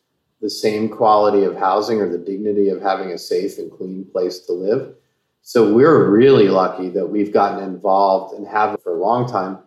the 0.41 0.49
same 0.49 0.89
quality 0.89 1.43
of 1.43 1.55
housing 1.55 2.01
or 2.01 2.09
the 2.09 2.17
dignity 2.17 2.69
of 2.69 2.81
having 2.81 3.11
a 3.11 3.17
safe 3.17 3.57
and 3.59 3.71
clean 3.71 4.03
place 4.11 4.39
to 4.39 4.53
live. 4.53 4.95
So 5.43 5.73
we're 5.73 6.09
really 6.09 6.49
lucky 6.49 6.89
that 6.89 7.07
we've 7.07 7.31
gotten 7.31 7.63
involved 7.63 8.35
and 8.35 8.47
have 8.47 8.81
for 8.81 8.95
a 8.95 8.99
long 8.99 9.29
time 9.29 9.59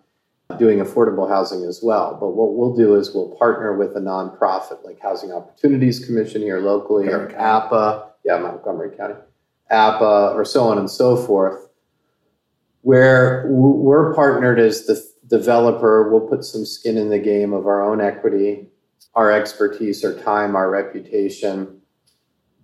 doing 0.59 0.79
affordable 0.79 1.29
housing 1.29 1.65
as 1.65 1.81
well. 1.83 2.17
But 2.21 2.31
what 2.31 2.55
we'll 2.55 2.75
do 2.75 2.95
is 2.95 3.15
we'll 3.15 3.35
partner 3.37 3.77
with 3.77 3.97
a 3.97 4.01
nonprofit 4.01 4.85
like 4.85 5.01
Housing 5.01 5.33
Opportunities 5.33 6.05
Commission 6.05 6.43
here 6.43 6.61
locally 6.61 7.09
or 7.09 7.35
APA, 7.37 8.11
yeah, 8.25 8.39
Montgomery 8.39 8.97
County, 8.97 9.15
APA, 9.71 10.33
or 10.35 10.45
so 10.45 10.65
on 10.65 10.79
and 10.79 10.91
so 10.91 11.17
forth, 11.17 11.69
where 12.83 13.47
we're 13.49 14.15
partnered 14.15 14.61
as 14.61 14.87
the 14.87 15.03
developer. 15.27 16.11
We'll 16.11 16.29
put 16.29 16.45
some 16.45 16.65
skin 16.65 16.99
in 16.99 17.11
the 17.11 17.19
game 17.19 17.53
of 17.53 17.67
our 17.67 17.83
own 17.83 18.01
equity, 18.01 18.69
our 19.15 19.33
expertise, 19.33 20.05
our 20.05 20.15
time, 20.15 20.55
our 20.55 20.71
reputation 20.71 21.81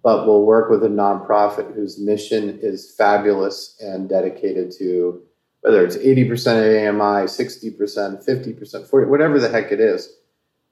but 0.02 0.27
we'll 0.27 0.44
work 0.44 0.70
with 0.70 0.82
a 0.82 0.89
nonprofit 0.89 1.74
whose 1.74 1.98
mission 1.98 2.59
is 2.62 2.94
fabulous 2.97 3.77
and 3.81 4.09
dedicated 4.09 4.73
to 4.78 5.23
whether 5.62 5.84
it's 5.84 5.96
80% 5.96 6.30
of 6.58 6.94
AMI, 6.94 7.26
60%, 7.26 8.24
50%, 8.26 8.86
40, 8.86 9.10
whatever 9.10 9.38
the 9.38 9.48
heck 9.48 9.72
it 9.72 9.80
is, 9.80 10.16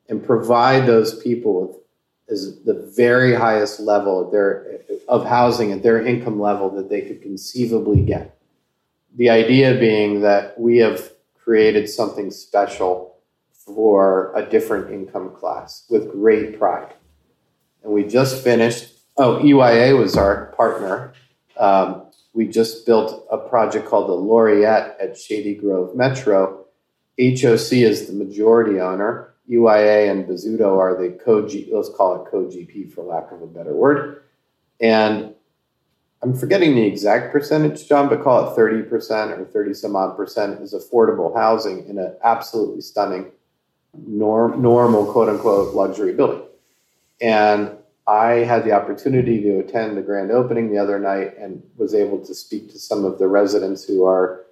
and 0.08 0.24
provide 0.24 0.86
those 0.86 1.20
people 1.22 1.66
with 1.66 1.76
is 2.28 2.62
the 2.64 2.92
very 2.94 3.34
highest 3.34 3.80
level 3.80 4.22
of 4.22 4.30
their 4.30 4.80
of 5.08 5.24
housing 5.24 5.72
at 5.72 5.82
their 5.82 6.06
income 6.06 6.38
level 6.38 6.68
that 6.68 6.90
they 6.90 7.00
could 7.00 7.22
conceivably 7.22 8.02
get. 8.02 8.38
The 9.16 9.30
idea 9.30 9.78
being 9.78 10.20
that 10.20 10.60
we 10.60 10.76
have 10.76 11.10
created 11.42 11.88
something 11.88 12.30
special 12.30 13.16
for 13.50 14.30
a 14.36 14.44
different 14.44 14.92
income 14.92 15.30
class 15.34 15.86
with 15.88 16.12
great 16.12 16.58
pride. 16.58 16.92
And 17.82 17.94
we 17.94 18.04
just 18.04 18.44
finished 18.44 18.98
Oh, 19.18 19.40
EYA 19.40 19.98
was 19.98 20.16
our 20.16 20.46
partner. 20.56 21.12
Um, 21.56 22.06
we 22.32 22.46
just 22.46 22.86
built 22.86 23.26
a 23.30 23.38
project 23.38 23.86
called 23.86 24.08
the 24.08 24.14
Laureate 24.14 24.96
at 25.00 25.16
Shady 25.16 25.54
Grove 25.54 25.96
Metro. 25.96 26.64
HOC 27.20 27.72
is 27.72 28.06
the 28.06 28.12
majority 28.12 28.80
owner. 28.80 29.34
EYA 29.50 30.10
and 30.10 30.26
Bozzuto 30.26 30.78
are 30.78 31.00
the 31.00 31.18
co 31.24 31.40
let's 31.74 31.88
call 31.96 32.22
it 32.22 32.30
co 32.30 32.44
GP 32.44 32.92
for 32.92 33.02
lack 33.02 33.32
of 33.32 33.40
a 33.40 33.46
better 33.46 33.74
word. 33.74 34.22
And 34.80 35.34
I'm 36.22 36.36
forgetting 36.36 36.74
the 36.74 36.84
exact 36.84 37.32
percentage, 37.32 37.88
John, 37.88 38.08
but 38.08 38.22
call 38.22 38.52
it 38.52 38.58
30% 38.58 39.38
or 39.38 39.44
30 39.44 39.74
some 39.74 39.96
odd 39.96 40.16
percent 40.16 40.60
is 40.60 40.74
affordable 40.74 41.34
housing 41.34 41.88
in 41.88 41.98
an 41.98 42.14
absolutely 42.24 42.80
stunning, 42.80 43.30
norm, 44.06 44.60
normal, 44.60 45.10
quote 45.10 45.28
unquote, 45.28 45.74
luxury 45.74 46.12
building. 46.12 46.42
And 47.20 47.77
I 48.08 48.36
had 48.36 48.64
the 48.64 48.72
opportunity 48.72 49.42
to 49.42 49.58
attend 49.58 49.94
the 49.94 50.02
grand 50.02 50.30
opening 50.30 50.72
the 50.72 50.78
other 50.78 50.98
night 50.98 51.36
and 51.38 51.62
was 51.76 51.94
able 51.94 52.24
to 52.24 52.34
speak 52.34 52.72
to 52.72 52.78
some 52.78 53.04
of 53.04 53.18
the 53.18 53.28
residents 53.28 53.84
who 53.84 54.06
are 54.06 54.46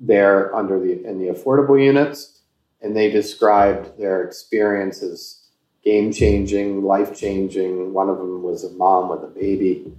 there 0.00 0.54
under 0.54 0.80
the 0.80 1.04
in 1.04 1.20
the 1.20 1.28
affordable 1.28 1.82
units, 1.82 2.40
and 2.82 2.96
they 2.96 3.08
described 3.08 3.96
their 3.96 4.24
experiences 4.24 5.48
game 5.84 6.12
changing, 6.12 6.82
life 6.82 7.16
changing. 7.16 7.92
One 7.92 8.08
of 8.08 8.18
them 8.18 8.42
was 8.42 8.64
a 8.64 8.70
mom 8.70 9.08
with 9.08 9.22
a 9.22 9.28
baby, 9.28 9.92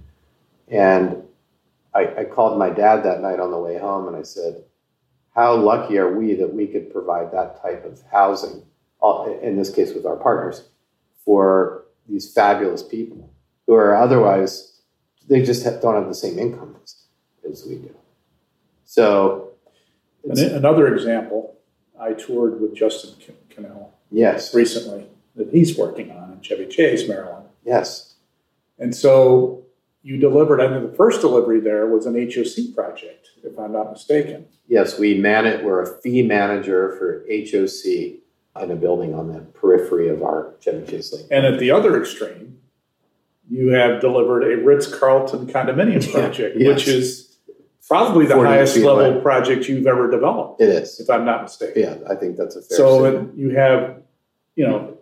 and 0.68 1.22
I, 1.94 2.14
I 2.14 2.24
called 2.24 2.58
my 2.58 2.68
dad 2.68 3.04
that 3.04 3.22
night 3.22 3.40
on 3.40 3.50
the 3.50 3.58
way 3.58 3.78
home, 3.78 4.06
and 4.06 4.16
I 4.16 4.22
said, 4.22 4.64
"How 5.34 5.56
lucky 5.56 5.96
are 5.96 6.14
we 6.14 6.34
that 6.34 6.52
we 6.52 6.66
could 6.66 6.92
provide 6.92 7.32
that 7.32 7.62
type 7.62 7.86
of 7.86 8.02
housing? 8.12 8.64
Uh, 9.02 9.32
in 9.40 9.56
this 9.56 9.70
case, 9.74 9.94
with 9.94 10.04
our 10.04 10.16
partners 10.16 10.68
for." 11.24 11.86
These 12.08 12.32
fabulous 12.32 12.82
people 12.82 13.30
who 13.66 13.74
are 13.74 13.94
otherwise 13.94 14.68
they 15.28 15.42
just 15.42 15.64
have, 15.64 15.80
don't 15.80 15.94
have 15.94 16.08
the 16.08 16.14
same 16.14 16.38
income 16.38 16.76
as, 16.82 17.04
as 17.48 17.66
we 17.66 17.76
do. 17.76 17.94
So, 18.84 19.50
another 20.24 20.92
example, 20.94 21.56
I 22.00 22.14
toured 22.14 22.60
with 22.60 22.74
Justin 22.74 23.14
Cannell. 23.50 23.92
Yes. 24.10 24.54
Recently, 24.54 25.06
that 25.36 25.50
he's 25.50 25.76
working 25.76 26.10
on 26.10 26.32
in 26.32 26.40
Chevy 26.40 26.66
Chase, 26.66 27.06
Maryland. 27.06 27.46
Yes. 27.64 28.14
And 28.78 28.94
so 28.94 29.64
you 30.02 30.16
delivered, 30.16 30.60
I 30.60 30.68
think 30.68 30.90
the 30.90 30.96
first 30.96 31.20
delivery 31.20 31.60
there 31.60 31.86
was 31.86 32.06
an 32.06 32.14
HOC 32.14 32.74
project, 32.74 33.28
if 33.42 33.58
I'm 33.58 33.72
not 33.72 33.92
mistaken. 33.92 34.46
Yes, 34.66 34.98
we 34.98 35.18
manage, 35.18 35.62
we're 35.62 35.82
a 35.82 36.00
fee 36.00 36.22
manager 36.22 36.96
for 36.96 37.26
HOC 37.30 38.20
in 38.62 38.70
a 38.70 38.76
building 38.76 39.14
on 39.14 39.32
the 39.32 39.40
periphery 39.40 40.08
of 40.08 40.22
our 40.22 40.54
Chevy 40.60 40.96
Lake. 40.96 41.26
And 41.30 41.46
at 41.46 41.58
the 41.58 41.70
other 41.70 42.00
extreme, 42.00 42.58
you 43.48 43.68
have 43.70 44.00
delivered 44.00 44.42
a 44.44 44.62
Ritz 44.62 44.86
Carlton 44.92 45.46
condominium 45.46 46.10
project, 46.12 46.56
yes. 46.58 46.68
which 46.74 46.88
is 46.88 47.36
probably 47.86 48.26
the 48.26 48.36
highest 48.36 48.76
level 48.76 49.00
away. 49.04 49.20
project 49.22 49.68
you've 49.68 49.86
ever 49.86 50.10
developed, 50.10 50.60
It 50.60 50.68
is. 50.68 51.00
if 51.00 51.08
I'm 51.08 51.24
not 51.24 51.42
mistaken. 51.42 51.82
Yeah, 51.82 51.96
I 52.10 52.14
think 52.14 52.36
that's 52.36 52.56
a 52.56 52.62
fair 52.62 52.76
So 52.76 53.30
you 53.34 53.50
have, 53.50 54.02
you 54.56 54.66
know, 54.66 54.94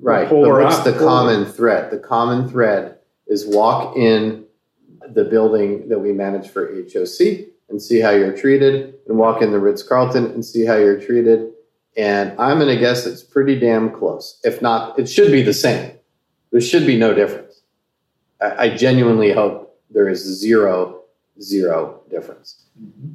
Right. 0.00 0.28
But 0.30 0.38
what's 0.38 0.78
the 0.78 0.92
polar- 0.92 1.04
common 1.04 1.44
thread? 1.44 1.90
The 1.90 1.98
common 1.98 2.48
thread 2.48 2.96
is 3.26 3.46
walk 3.46 3.96
in 3.96 4.44
the 5.12 5.24
building 5.24 5.88
that 5.88 5.98
we 5.98 6.12
manage 6.12 6.48
for 6.48 6.72
HOC 6.72 7.48
and 7.68 7.82
see 7.82 8.00
how 8.00 8.10
you're 8.10 8.36
treated, 8.36 8.94
and 9.06 9.18
walk 9.18 9.42
in 9.42 9.52
the 9.52 9.58
Ritz 9.58 9.82
Carlton 9.82 10.26
and 10.26 10.44
see 10.44 10.64
how 10.64 10.76
you're 10.76 10.98
treated. 11.00 11.52
And 11.96 12.38
I'm 12.40 12.58
going 12.58 12.74
to 12.74 12.80
guess 12.80 13.06
it's 13.06 13.22
pretty 13.22 13.58
damn 13.58 13.90
close. 13.90 14.40
If 14.44 14.62
not, 14.62 14.98
it 14.98 15.08
should 15.08 15.32
be 15.32 15.42
the 15.42 15.52
same. 15.52 15.92
There 16.52 16.60
should 16.60 16.86
be 16.86 16.96
no 16.98 17.12
difference. 17.14 17.62
I, 18.40 18.66
I 18.66 18.76
genuinely 18.76 19.32
hope 19.32 19.78
there 19.90 20.08
is 20.08 20.22
zero, 20.22 21.02
zero 21.40 22.02
difference. 22.10 22.64
Mm-hmm. 22.80 23.12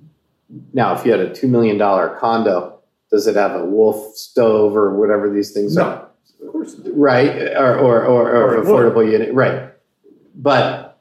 Now, 0.73 0.93
if 0.93 1.05
you 1.05 1.11
had 1.11 1.21
a 1.21 1.29
$2 1.29 1.49
million 1.49 1.77
condo, 1.79 2.75
does 3.09 3.27
it 3.27 3.35
have 3.35 3.55
a 3.59 3.65
wolf 3.65 4.15
stove 4.15 4.75
or 4.75 4.95
whatever 4.95 5.29
these 5.29 5.51
things 5.51 5.77
are? 5.77 6.09
no, 6.41 6.47
of 6.47 6.51
course. 6.51 6.75
right 6.93 7.29
or 7.55 7.77
or 7.79 8.03
or, 8.05 8.29
or, 8.29 8.57
Or 8.57 8.63
affordable 8.63 9.09
unit 9.09 9.33
right 9.33 9.71
but 10.35 10.99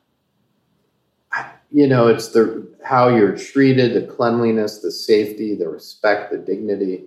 you 1.72 1.86
know 1.86 2.06
it's 2.06 2.28
the 2.28 2.66
how 2.84 3.09
you're 3.09 3.36
treated 3.36 3.94
the 3.94 4.06
cleanliness 4.06 4.78
the 4.78 4.92
safety 4.92 5.55
the 5.56 5.68
respect 5.68 6.30
the 6.30 6.38
dignity 6.38 7.05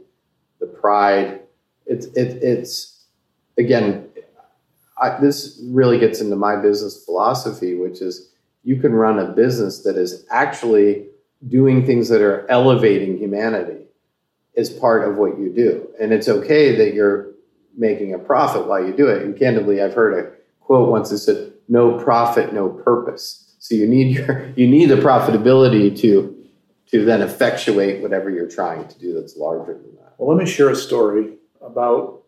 the 0.59 0.67
pride 0.67 1.41
it's 1.85 2.05
it, 2.07 2.43
it's 2.43 3.05
again 3.57 4.07
I, 4.99 5.19
this 5.19 5.61
really 5.65 5.99
gets 5.99 6.21
into 6.21 6.35
my 6.35 6.55
business 6.55 7.03
philosophy 7.03 7.75
which 7.75 8.01
is 8.01 8.31
you 8.63 8.77
can 8.77 8.93
run 8.93 9.19
a 9.19 9.31
business 9.31 9.83
that 9.83 9.95
is 9.95 10.25
actually 10.29 11.07
doing 11.47 11.85
things 11.85 12.09
that 12.09 12.21
are 12.21 12.49
elevating 12.49 13.17
humanity 13.17 13.85
as 14.57 14.69
part 14.69 15.07
of 15.07 15.17
what 15.17 15.37
you 15.37 15.53
do 15.53 15.87
and 15.99 16.11
it's 16.11 16.27
okay 16.27 16.75
that 16.75 16.93
you're 16.93 17.27
making 17.77 18.13
a 18.13 18.19
profit 18.19 18.67
while 18.67 18.85
you 18.85 18.91
do 18.91 19.07
it. 19.07 19.21
And 19.21 19.37
candidly, 19.37 19.81
I've 19.81 19.93
heard 19.93 20.17
a 20.17 20.31
quote 20.59 20.89
once 20.89 21.11
that 21.11 21.19
said, 21.19 21.53
"No 21.69 21.97
profit, 21.97 22.53
no 22.53 22.69
purpose." 22.69 23.55
So 23.59 23.75
you 23.75 23.87
need 23.87 24.15
your 24.15 24.51
you 24.55 24.67
need 24.67 24.87
the 24.87 24.95
profitability 24.95 25.97
to 25.99 26.35
to 26.91 27.03
then 27.05 27.21
effectuate 27.21 28.01
whatever 28.01 28.29
you're 28.29 28.49
trying 28.49 28.87
to 28.87 28.99
do 28.99 29.13
that's 29.13 29.35
larger 29.37 29.73
than 29.73 29.95
that. 29.95 30.13
Well, 30.17 30.35
let 30.35 30.43
me 30.43 30.49
share 30.49 30.69
a 30.69 30.75
story 30.75 31.33
about. 31.61 32.23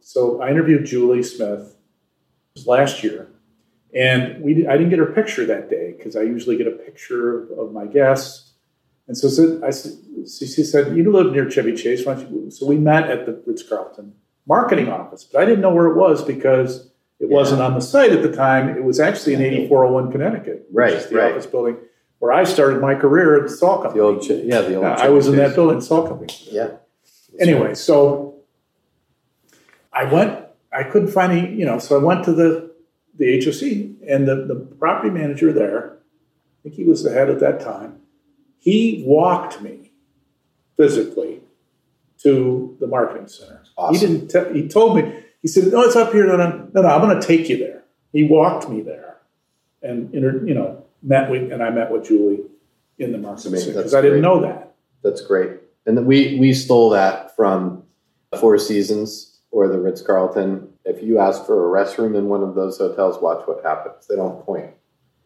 So 0.00 0.40
I 0.40 0.50
interviewed 0.50 0.86
Julie 0.86 1.22
Smith 1.22 1.74
last 2.66 3.02
year, 3.02 3.28
and 3.94 4.42
we 4.42 4.66
I 4.66 4.72
didn't 4.76 4.90
get 4.90 4.98
her 4.98 5.06
picture 5.06 5.44
that 5.46 5.68
day 5.68 5.94
because 5.96 6.16
I 6.16 6.22
usually 6.22 6.56
get 6.56 6.66
a 6.66 6.72
picture 6.72 7.52
of, 7.54 7.72
my 7.72 7.86
guests. 7.86 8.52
And 9.06 9.16
so 9.16 9.60
I 9.64 9.70
said, 9.70 9.92
she 10.26 10.46
said, 10.64 10.96
"You 10.96 11.10
live 11.10 11.32
near 11.32 11.50
Chevy 11.50 11.74
Chase, 11.74 12.06
why 12.06 12.14
don't 12.14 12.30
you?" 12.30 12.50
So 12.50 12.66
we 12.66 12.76
met 12.78 13.10
at 13.10 13.26
the 13.26 13.42
Ritz 13.46 13.62
Carlton 13.62 14.14
marketing 14.46 14.88
office, 14.88 15.24
but 15.24 15.42
I 15.42 15.44
didn't 15.44 15.60
know 15.60 15.74
where 15.74 15.86
it 15.86 15.96
was 15.96 16.24
because 16.24 16.86
it 17.20 17.28
Yeah. 17.28 17.36
wasn't 17.36 17.60
on 17.60 17.74
the 17.74 17.80
site 17.80 18.12
at 18.12 18.22
the 18.22 18.32
time. 18.32 18.68
It 18.76 18.84
was 18.84 18.98
actually 19.00 19.34
in 19.34 19.42
8401 19.42 20.10
Connecticut, 20.12 20.66
which 20.70 20.74
Right, 20.74 20.92
is 20.94 21.06
the 21.06 21.16
right. 21.16 21.32
office 21.32 21.46
building 21.46 21.76
where 22.18 22.32
I 22.32 22.44
started 22.44 22.80
my 22.80 22.94
career 22.94 23.36
at 23.36 23.48
the 23.48 23.54
The 23.54 23.66
Company. 23.82 24.00
old, 24.00 24.22
ch- 24.22 24.30
yeah, 24.30 24.60
the 24.62 24.74
old. 24.74 24.84
Yeah, 24.84 24.94
I 24.98 25.08
was 25.08 25.28
in 25.28 25.36
that 25.36 25.54
building, 25.54 25.80
Saul 25.80 26.06
Company. 26.08 26.32
Yeah. 26.50 26.70
Anyway, 27.38 27.74
so 27.74 28.40
I 29.92 30.04
went, 30.04 30.44
I 30.72 30.82
couldn't 30.82 31.08
find 31.08 31.32
any, 31.32 31.54
you 31.54 31.64
know, 31.64 31.78
so 31.78 31.98
I 31.98 32.02
went 32.02 32.24
to 32.24 32.32
the, 32.32 32.72
the 33.16 33.38
HOC 33.44 34.08
and 34.08 34.26
the, 34.26 34.46
the 34.46 34.54
property 34.54 35.10
manager 35.10 35.52
there, 35.52 35.92
I 35.92 36.62
think 36.64 36.74
he 36.74 36.84
was 36.84 37.02
the 37.04 37.12
head 37.12 37.30
at 37.30 37.38
that 37.40 37.60
time, 37.60 38.00
he 38.58 39.04
walked 39.06 39.60
me 39.62 39.92
physically 40.76 41.40
to 42.18 42.76
the 42.80 42.86
marketing 42.88 43.28
center. 43.28 43.62
Awesome. 43.76 43.94
He 43.94 44.00
didn't, 44.00 44.28
te- 44.28 44.60
he 44.60 44.68
told 44.68 44.96
me, 44.96 45.22
he 45.40 45.46
said, 45.46 45.70
no, 45.72 45.82
it's 45.82 45.94
up 45.94 46.12
here. 46.12 46.26
No, 46.26 46.36
no, 46.36 46.68
no, 46.74 46.82
no 46.82 46.88
I'm 46.88 47.00
going 47.00 47.18
to 47.18 47.24
take 47.24 47.48
you 47.48 47.56
there. 47.58 47.84
He 48.12 48.24
walked 48.24 48.68
me 48.68 48.80
there 48.80 49.18
and, 49.82 50.12
you 50.12 50.54
know, 50.54 50.84
met 51.02 51.30
with, 51.30 51.52
and 51.52 51.62
I 51.62 51.70
met 51.70 51.90
with 51.90 52.06
Julie 52.06 52.40
in 52.98 53.12
the 53.12 53.18
amazing. 53.18 53.58
center 53.58 53.72
because 53.74 53.94
I 53.94 54.00
didn't 54.00 54.20
great. 54.20 54.28
know 54.28 54.40
that. 54.42 54.74
That's 55.02 55.20
great. 55.20 55.52
And 55.86 56.06
we 56.06 56.38
we 56.38 56.52
stole 56.52 56.90
that 56.90 57.34
from 57.36 57.82
Four 58.38 58.58
Seasons 58.58 59.40
or 59.50 59.68
the 59.68 59.78
Ritz 59.78 60.02
Carlton. 60.02 60.68
If 60.84 61.02
you 61.02 61.18
ask 61.18 61.44
for 61.46 61.68
a 61.68 61.84
restroom 61.84 62.16
in 62.16 62.28
one 62.28 62.42
of 62.42 62.54
those 62.54 62.78
hotels, 62.78 63.20
watch 63.22 63.46
what 63.46 63.64
happens. 63.64 64.06
They 64.06 64.16
don't 64.16 64.44
point. 64.44 64.70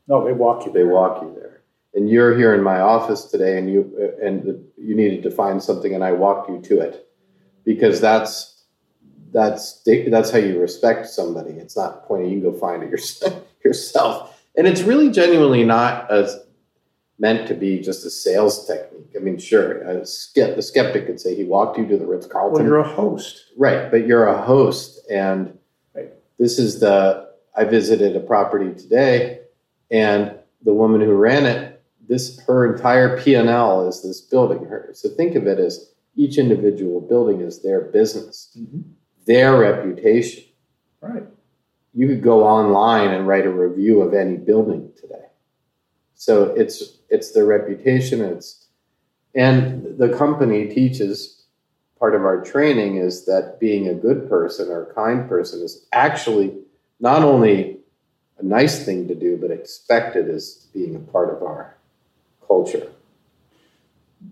No, 0.09 0.24
they 0.24 0.32
walk 0.32 0.66
you 0.66 0.73
they 0.73 0.85
walk 0.85 1.23
you 1.23 1.32
there. 1.35 1.62
And 1.94 2.09
you're 2.09 2.36
here 2.36 2.55
in 2.55 2.62
my 2.62 2.81
office 2.81 3.24
today, 3.27 3.59
and 3.59 3.70
you 3.70 4.15
and 4.23 4.43
the, 4.43 4.65
you 4.77 4.94
needed 4.94 5.23
to 5.24 5.31
find 5.31 5.62
something, 5.62 5.94
and 5.94 6.03
I 6.05 6.12
walked 6.12 6.49
you 6.49 6.61
to 6.62 6.81
it 6.81 7.09
because 7.65 8.01
that's 8.01 8.65
that's 9.32 9.82
that's 9.85 10.31
how 10.31 10.39
you 10.39 10.61
respect 10.61 11.07
somebody. 11.09 11.53
It's 11.53 11.77
not 11.77 12.07
pointing; 12.07 12.31
you 12.31 12.40
can 12.40 12.53
go 12.53 12.59
find 12.59 12.82
it 12.82 12.90
yourself. 13.65 14.31
And 14.56 14.66
it's 14.66 14.82
really 14.82 15.10
genuinely 15.10 15.64
not 15.64 16.10
as 16.10 16.38
meant 17.18 17.46
to 17.48 17.54
be 17.54 17.80
just 17.80 18.04
a 18.04 18.10
sales 18.10 18.66
technique. 18.66 19.12
I 19.16 19.20
mean, 19.20 19.38
sure, 19.38 19.80
a 19.82 20.04
skep- 20.04 20.56
the 20.56 20.62
skeptic 20.62 21.06
could 21.06 21.20
say 21.20 21.34
he 21.34 21.44
walked 21.44 21.78
you 21.78 21.86
to 21.86 21.96
the 21.96 22.06
Ritz 22.06 22.26
Carlton. 22.26 22.54
Well, 22.54 22.64
you're 22.64 22.78
a 22.78 22.88
host. 22.88 23.44
Right, 23.56 23.90
but 23.90 24.06
you're 24.06 24.26
a 24.26 24.42
host, 24.42 25.00
and 25.10 25.56
Right. 25.94 26.12
this 26.38 26.58
is 26.58 26.80
the. 26.80 27.30
I 27.54 27.64
visited 27.64 28.16
a 28.16 28.20
property 28.20 28.72
today, 28.74 29.40
and 29.90 30.34
the 30.62 30.72
woman 30.72 31.02
who 31.02 31.12
ran 31.12 31.44
it, 31.44 31.82
this 32.08 32.40
her 32.46 32.74
entire 32.74 33.20
P 33.20 33.34
and 33.34 33.48
L 33.48 33.86
is 33.86 34.02
this 34.02 34.20
building. 34.20 34.64
Her 34.64 34.90
so 34.92 35.08
think 35.10 35.34
of 35.34 35.46
it 35.46 35.58
as 35.58 35.92
each 36.16 36.38
individual 36.38 37.00
building 37.00 37.40
is 37.40 37.62
their 37.62 37.82
business, 37.82 38.56
mm-hmm. 38.58 38.80
their 39.26 39.58
reputation. 39.58 40.44
Right. 41.00 41.24
You 41.94 42.09
could 42.09 42.23
go 42.23 42.44
online 42.44 43.10
and 43.10 43.27
write 43.27 43.47
a 43.47 43.51
review 43.51 44.01
of 44.01 44.14
any 44.14 44.36
building 44.36 44.90
today. 45.01 45.27
So 46.14 46.44
it's 46.55 46.98
it's 47.09 47.32
their 47.32 47.44
reputation. 47.44 48.20
It's 48.20 48.66
and 49.35 49.98
the 49.98 50.10
company 50.10 50.69
teaches 50.69 51.43
part 51.98 52.14
of 52.14 52.24
our 52.24 52.43
training 52.43 52.97
is 52.97 53.27
that 53.27 53.59
being 53.60 53.89
a 53.89 53.94
good 53.94 54.28
person 54.28 54.69
or 54.69 54.82
a 54.90 54.94
kind 54.94 55.28
person 55.28 55.62
is 55.62 55.86
actually 55.93 56.52
not 57.01 57.23
only 57.23 57.78
a 58.39 58.44
nice 58.44 58.85
thing 58.85 59.06
to 59.09 59.14
do, 59.14 59.36
but 59.36 59.51
expected 59.51 60.28
as 60.28 60.66
being 60.74 60.97
a 60.97 60.98
part 60.98 61.31
of 61.35 61.43
our 61.43 61.77
culture. 62.47 62.90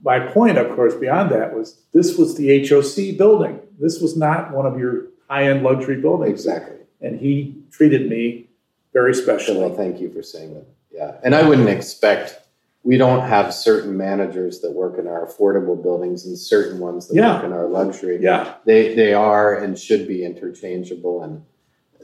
My 0.02 0.18
point, 0.18 0.58
of 0.58 0.74
course, 0.74 0.94
beyond 0.94 1.30
that 1.30 1.54
was 1.56 1.80
this 1.92 2.16
was 2.16 2.36
the 2.36 2.50
HOC 2.50 3.16
building. 3.16 3.60
This 3.78 4.00
was 4.00 4.16
not 4.16 4.52
one 4.52 4.66
of 4.66 4.78
your 4.78 5.06
high 5.28 5.48
end 5.48 5.62
luxury 5.62 6.00
buildings. 6.00 6.30
Exactly. 6.44 6.79
And 7.00 7.18
he 7.18 7.62
treated 7.70 8.08
me 8.08 8.48
very 8.92 9.14
specially. 9.14 9.58
well, 9.58 9.74
thank 9.74 10.00
you 10.00 10.12
for 10.12 10.22
saying 10.22 10.54
that. 10.54 10.66
Yeah, 10.92 11.16
and 11.22 11.34
I 11.34 11.48
wouldn't 11.48 11.68
expect. 11.68 12.36
We 12.82 12.96
don't 12.96 13.26
have 13.28 13.52
certain 13.54 13.96
managers 13.96 14.60
that 14.60 14.72
work 14.72 14.98
in 14.98 15.06
our 15.06 15.26
affordable 15.26 15.80
buildings 15.80 16.24
and 16.26 16.36
certain 16.38 16.78
ones 16.80 17.08
that 17.08 17.14
Yeah. 17.14 17.36
work 17.36 17.44
in 17.44 17.52
our 17.52 17.66
luxury. 17.68 18.18
Yeah. 18.20 18.54
they 18.64 18.94
they 18.94 19.12
are 19.14 19.54
and 19.54 19.78
should 19.78 20.08
be 20.08 20.24
interchangeable 20.24 21.22
and 21.22 21.42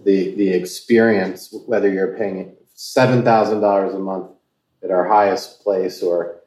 the 0.04 0.34
the 0.36 0.50
experience 0.50 1.52
whether 1.66 1.88
you're 1.90 2.16
paying 2.16 2.54
seven 2.74 3.24
thousand 3.24 3.60
dollars 3.60 3.94
a 3.94 3.98
month 3.98 4.30
at 4.84 4.90
our 4.90 5.06
highest 5.08 5.62
place 5.62 6.02
or 6.02 6.40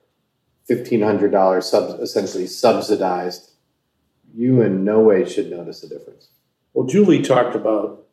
fifteen 0.66 1.02
hundred 1.02 1.32
dollars 1.32 1.66
sub, 1.70 2.00
essentially 2.00 2.46
subsidized 2.48 3.52
you 4.34 4.62
in 4.62 4.84
no 4.86 5.00
way 5.02 5.28
should 5.28 5.50
notice 5.50 5.84
a 5.84 5.90
difference 5.90 6.30
Well, 6.74 6.86
Julie 6.86 7.22
talked 7.24 7.56
about 7.56 8.06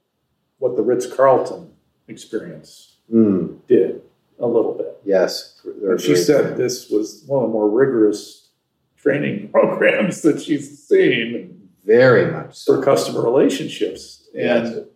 what 0.58 0.76
the 0.76 0.82
Ritz 0.82 1.06
Carlton 1.06 1.72
experience 2.08 2.96
mm, 3.12 3.58
did 3.66 4.02
a 4.38 4.46
little 4.46 4.74
bit. 4.74 4.98
yes 5.04 5.60
And 5.64 6.00
she 6.00 6.16
said 6.16 6.56
this 6.56 6.90
was 6.90 7.24
one 7.26 7.44
of 7.44 7.48
the 7.48 7.52
more 7.52 7.68
rigorous 7.68 8.48
training 8.96 9.48
programs 9.52 10.22
that 10.22 10.42
she's 10.42 10.86
seen 10.86 11.68
very 11.84 12.30
much 12.30 12.56
so 12.56 12.76
for 12.76 12.82
customer 12.82 13.22
relationships. 13.22 14.28
And 14.38 14.86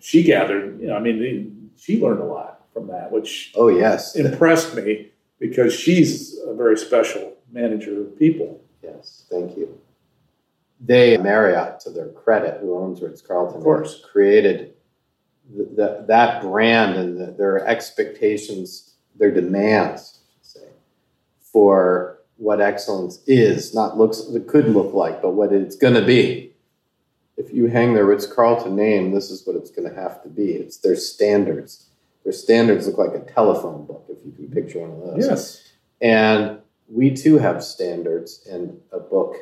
she 0.00 0.22
gathered, 0.22 0.80
you 0.80 0.88
know, 0.88 0.96
I 0.96 1.00
mean, 1.00 1.70
she 1.76 2.00
learned 2.00 2.20
a 2.20 2.24
lot 2.24 2.66
from 2.72 2.88
that, 2.88 3.10
which 3.10 3.52
oh 3.56 3.68
yes 3.68 4.14
impressed 4.16 4.74
me 4.74 5.10
because 5.38 5.74
she's 5.74 6.38
a 6.46 6.54
very 6.54 6.76
special 6.76 7.36
manager 7.50 8.02
of 8.02 8.18
people. 8.18 8.60
Yes, 8.82 9.24
thank 9.30 9.56
you. 9.56 9.80
They, 10.80 11.16
Marriott, 11.16 11.80
to 11.80 11.90
their 11.90 12.08
credit, 12.08 12.60
who 12.60 12.76
owns 12.76 13.00
Ritz 13.00 13.22
Carlton, 13.22 13.58
Of 13.58 13.64
course. 13.64 14.02
created 14.10 14.74
the, 15.54 15.64
the, 15.64 16.04
that 16.08 16.42
brand 16.42 16.96
and 16.96 17.20
the, 17.20 17.26
their 17.32 17.66
expectations, 17.66 18.94
their 19.16 19.30
demands, 19.30 20.20
say, 20.42 20.68
for 21.40 22.18
what 22.36 22.60
excellence 22.60 23.20
is, 23.26 23.74
not 23.74 23.96
looks, 23.96 24.20
it 24.20 24.48
could 24.48 24.68
look 24.68 24.92
like, 24.92 25.22
but 25.22 25.30
what 25.30 25.52
it's 25.52 25.76
going 25.76 25.94
to 25.94 26.04
be. 26.04 26.52
If 27.36 27.52
you 27.52 27.66
hang 27.66 27.94
the 27.94 28.04
Ritz 28.04 28.26
Carlton 28.26 28.76
name, 28.76 29.12
this 29.12 29.30
is 29.30 29.46
what 29.46 29.56
it's 29.56 29.70
going 29.70 29.88
to 29.88 29.94
have 29.94 30.22
to 30.22 30.28
be. 30.28 30.52
It's 30.52 30.78
their 30.78 30.96
standards. 30.96 31.86
Their 32.24 32.32
standards 32.32 32.86
look 32.86 32.98
like 32.98 33.14
a 33.14 33.32
telephone 33.32 33.86
book, 33.86 34.06
if 34.08 34.18
you 34.24 34.32
can 34.32 34.50
picture 34.50 34.80
one 34.80 34.90
of 34.90 35.14
those 35.16 35.26
Yes. 35.28 35.72
And 36.00 36.58
we 36.88 37.10
too 37.14 37.38
have 37.38 37.62
standards 37.64 38.46
and 38.50 38.80
a 38.92 39.00
book. 39.00 39.36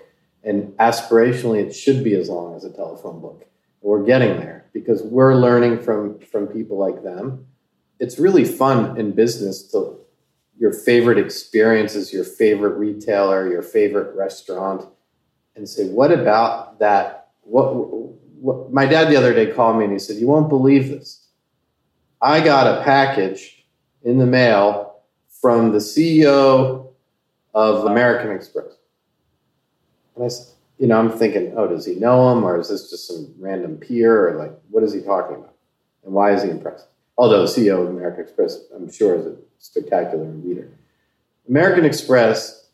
And 0.44 0.72
aspirationally, 0.78 1.64
it 1.64 1.74
should 1.74 2.02
be 2.02 2.14
as 2.14 2.28
long 2.28 2.56
as 2.56 2.64
a 2.64 2.72
telephone 2.72 3.20
book. 3.20 3.46
We're 3.80 4.04
getting 4.04 4.38
there 4.38 4.66
because 4.72 5.02
we're 5.02 5.34
learning 5.34 5.80
from, 5.80 6.18
from 6.20 6.46
people 6.46 6.78
like 6.78 7.02
them. 7.02 7.46
It's 7.98 8.18
really 8.18 8.44
fun 8.44 8.98
in 8.98 9.12
business 9.12 9.62
to 9.72 9.98
your 10.58 10.72
favorite 10.72 11.18
experiences, 11.18 12.12
your 12.12 12.24
favorite 12.24 12.76
retailer, 12.76 13.50
your 13.50 13.62
favorite 13.62 14.14
restaurant, 14.14 14.86
and 15.56 15.68
say, 15.68 15.88
what 15.88 16.12
about 16.12 16.78
that? 16.78 17.30
What, 17.42 17.74
what 18.42 18.72
my 18.72 18.86
dad 18.86 19.08
the 19.08 19.16
other 19.16 19.32
day 19.32 19.52
called 19.52 19.78
me 19.78 19.84
and 19.84 19.92
he 19.92 19.98
said, 19.98 20.16
You 20.16 20.26
won't 20.26 20.48
believe 20.48 20.88
this. 20.88 21.26
I 22.20 22.40
got 22.40 22.66
a 22.66 22.82
package 22.82 23.64
in 24.02 24.18
the 24.18 24.26
mail 24.26 25.00
from 25.40 25.72
the 25.72 25.78
CEO 25.78 26.92
of 27.54 27.84
American 27.86 28.30
Express. 28.30 28.76
And 30.16 30.24
I 30.24 30.28
you 30.78 30.88
know, 30.88 30.98
I'm 30.98 31.10
thinking, 31.10 31.54
oh, 31.56 31.68
does 31.68 31.86
he 31.86 31.94
know 31.94 32.32
him 32.32 32.44
or 32.44 32.58
is 32.58 32.68
this 32.68 32.90
just 32.90 33.06
some 33.06 33.32
random 33.38 33.76
peer 33.76 34.28
or 34.28 34.34
like, 34.36 34.52
what 34.70 34.82
is 34.82 34.92
he 34.92 35.00
talking 35.00 35.36
about? 35.36 35.54
And 36.04 36.12
why 36.12 36.32
is 36.32 36.42
he 36.42 36.50
impressed? 36.50 36.88
Although 37.16 37.44
CEO 37.44 37.82
of 37.82 37.88
American 37.88 38.22
Express, 38.24 38.58
I'm 38.74 38.90
sure, 38.90 39.14
is 39.14 39.26
a 39.26 39.36
spectacular 39.58 40.24
leader. 40.24 40.68
American 41.48 41.84
Express 41.84 42.66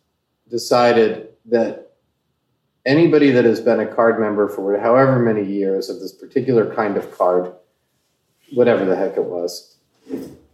decided 0.48 1.28
that 1.46 1.92
anybody 2.86 3.30
that 3.32 3.44
has 3.44 3.60
been 3.60 3.80
a 3.80 3.86
card 3.86 4.18
member 4.18 4.48
for 4.48 4.78
however 4.78 5.18
many 5.18 5.44
years 5.44 5.90
of 5.90 6.00
this 6.00 6.12
particular 6.12 6.74
kind 6.74 6.96
of 6.96 7.10
card, 7.16 7.52
whatever 8.54 8.86
the 8.86 8.96
heck 8.96 9.16
it 9.18 9.24
was, 9.24 9.76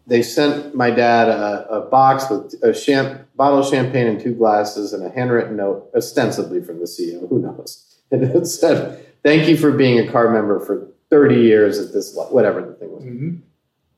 they 0.06 0.22
sent 0.22 0.74
my 0.74 0.90
dad 0.90 1.28
a, 1.28 1.66
a 1.70 1.81
box 1.89 2.28
with 2.31 2.55
a 2.62 2.72
champ, 2.72 3.26
bottle 3.36 3.60
of 3.60 3.68
champagne 3.68 4.06
and 4.06 4.20
two 4.20 4.35
glasses 4.35 4.93
and 4.93 5.05
a 5.05 5.10
handwritten 5.10 5.56
note, 5.56 5.90
ostensibly 5.97 6.62
from 6.62 6.81
the 6.81 6.86
CEO. 6.86 7.28
Who 7.28 7.40
knows? 7.40 7.90
And 8.10 8.22
it 8.22 8.47
said, 8.47 9.05
"Thank 9.24 9.48
you 9.48 9.56
for 9.56 9.72
being 9.72 9.98
a 9.98 10.12
card 10.12 10.32
member 10.32 10.60
for 10.60 10.86
30 11.10 11.36
years 11.36 11.78
at 11.78 11.93
this, 11.93 12.14
whatever 12.31 12.60
the 12.60 12.74
thing 12.74 12.93
was." 12.93 13.02
Mm-hmm. 13.02 13.36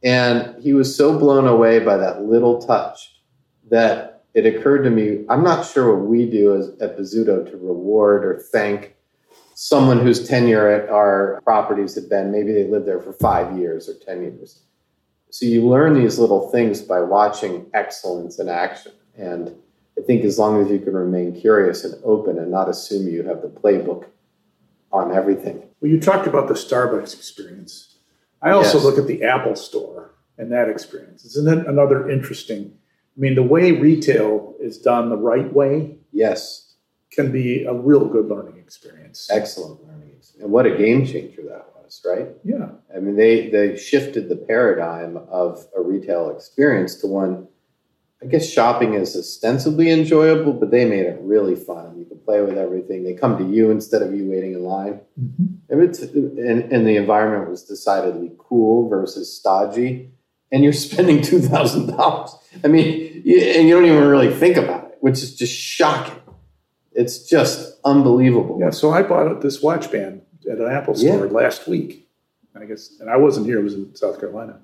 And 0.05 0.63
he 0.63 0.73
was 0.73 0.97
so 0.97 1.19
blown 1.19 1.47
away 1.47 1.81
by 1.81 1.97
that 1.97 2.23
little 2.23 2.63
touch 2.63 3.21
that 3.69 4.25
it 4.33 4.47
occurred 4.47 4.83
to 4.83 4.91
me, 4.91 5.25
I'm 5.29 5.43
not 5.43 5.67
sure 5.67 5.97
what 5.97 6.07
we 6.07 6.31
do 6.31 6.55
as, 6.55 6.69
at 6.81 6.97
Bozzuto 6.97 7.51
to 7.51 7.57
reward 7.57 8.25
or 8.25 8.39
thank 8.39 8.95
someone 9.55 9.99
whose 9.99 10.29
tenure 10.29 10.69
at 10.69 10.89
our 10.91 11.41
properties 11.43 11.95
had 11.95 12.09
been 12.11 12.31
maybe 12.31 12.53
they 12.53 12.65
lived 12.65 12.87
there 12.87 13.01
for 13.01 13.15
five 13.15 13.59
years 13.59 13.89
or 13.89 13.95
10 13.95 14.23
years. 14.23 14.63
So 15.37 15.45
you 15.45 15.69
learn 15.69 15.93
these 15.93 16.19
little 16.19 16.49
things 16.49 16.81
by 16.81 17.03
watching 17.03 17.67
excellence 17.75 18.39
in 18.39 18.49
action. 18.49 18.93
And 19.19 19.55
I 19.99 20.01
think 20.01 20.25
as 20.25 20.39
long 20.39 20.65
as 20.65 20.71
you 20.71 20.79
can 20.79 20.95
remain 20.95 21.39
curious 21.39 21.85
and 21.85 21.95
open 22.05 22.39
and 22.39 22.51
not 22.51 22.71
assume 22.71 23.07
you 23.07 23.23
have 23.25 23.43
the 23.43 23.49
playbook 23.49 24.07
on 24.93 25.15
everything. 25.15 25.63
Well, 25.79 25.91
you 25.91 26.01
talked 26.01 26.27
about 26.27 26.49
the 26.49 26.55
Starbucks 26.55 27.13
experience. 27.13 27.99
I 28.41 28.53
also 28.53 28.79
yes. 28.79 28.85
look 28.87 28.97
at 28.97 29.07
the 29.07 29.25
Apple 29.25 29.57
store 29.57 30.15
and 30.39 30.51
that 30.53 30.71
experience. 30.71 31.27
Isn't 31.27 31.49
it 31.49 31.67
another 31.67 32.09
interesting? 32.09 32.73
I 33.15 33.21
mean, 33.21 33.35
the 33.35 33.43
way 33.43 33.73
retail 33.73 34.55
is 34.59 34.79
done 34.79 35.11
the 35.11 35.19
right 35.19 35.53
way. 35.53 35.99
Yes. 36.13 36.77
Can 37.13 37.31
be 37.31 37.65
a 37.65 37.75
real 37.75 38.07
good 38.07 38.29
learning 38.29 38.57
experience. 38.57 39.29
Excellent 39.31 39.87
learning. 39.87 40.13
experience. 40.17 40.33
And 40.41 40.51
what 40.51 40.65
a 40.65 40.75
game 40.75 41.05
changer 41.05 41.43
that 41.43 41.67
was, 41.75 41.76
right? 42.05 42.29
Yeah. 42.45 42.69
I 42.95 42.99
mean, 42.99 43.17
they, 43.17 43.49
they 43.51 43.77
shifted 43.77 44.29
the 44.29 44.37
paradigm 44.37 45.17
of 45.31 45.67
a 45.77 45.81
retail 45.81 46.31
experience 46.31 46.97
to 46.97 47.07
one 47.07 47.49
I 48.23 48.27
guess 48.27 48.49
shopping 48.49 48.95
is 48.95 49.15
ostensibly 49.15 49.91
enjoyable, 49.91 50.55
but 50.55 50.71
they 50.71 50.87
made 50.87 51.05
it 51.05 51.19
really 51.21 51.55
fun. 51.55 51.99
You 51.99 52.07
can 52.07 52.19
play 52.19 52.41
with 52.41 52.57
everything. 52.57 53.05
They 53.05 53.13
come 53.13 53.37
to 53.37 53.45
you 53.45 53.71
instead 53.71 54.01
of 54.01 54.15
you 54.15 54.29
waiting 54.29 54.55
in 54.55 54.65
line. 54.65 55.01
Mm-hmm. 55.21 55.81
It's, 55.83 56.01
and, 56.01 56.73
and 56.73 56.87
the 56.87 56.97
environment 56.97 57.51
was 57.51 57.63
decidedly 57.63 58.33
cool 58.39 58.89
versus 58.89 59.37
stodgy. 59.37 60.13
And 60.51 60.65
you're 60.65 60.73
spending 60.73 61.21
two 61.23 61.41
thousand 61.41 61.89
dollars. 61.89 62.35
I 62.65 62.69
mean, 62.69 63.23
you, 63.25 63.39
and 63.39 63.69
you 63.69 63.75
don't 63.75 63.85
even 63.85 64.07
really 64.07 64.33
think 64.33 64.57
about 64.57 64.85
it, 64.85 64.99
which 65.01 65.23
is 65.23 65.35
just 65.35 65.53
shocking. 65.55 66.21
It's 66.93 67.29
just 67.29 67.79
unbelievable. 67.85 68.57
Yeah. 68.59 68.71
So 68.71 68.93
I 68.93 69.03
bought 69.03 69.43
this 69.43 69.61
watch 69.61 69.93
band 69.93 70.23
at 70.51 70.59
an 70.59 70.71
Apple 70.71 70.95
store 70.95 71.27
yeah. 71.27 71.33
last 71.33 71.67
week. 71.69 72.09
I 72.59 72.65
guess, 72.65 72.99
and 73.01 73.11
I 73.11 73.17
wasn't 73.17 73.47
here. 73.47 73.61
I 73.61 73.63
was 73.63 73.75
in 73.75 73.95
South 73.95 74.19
Carolina. 74.19 74.61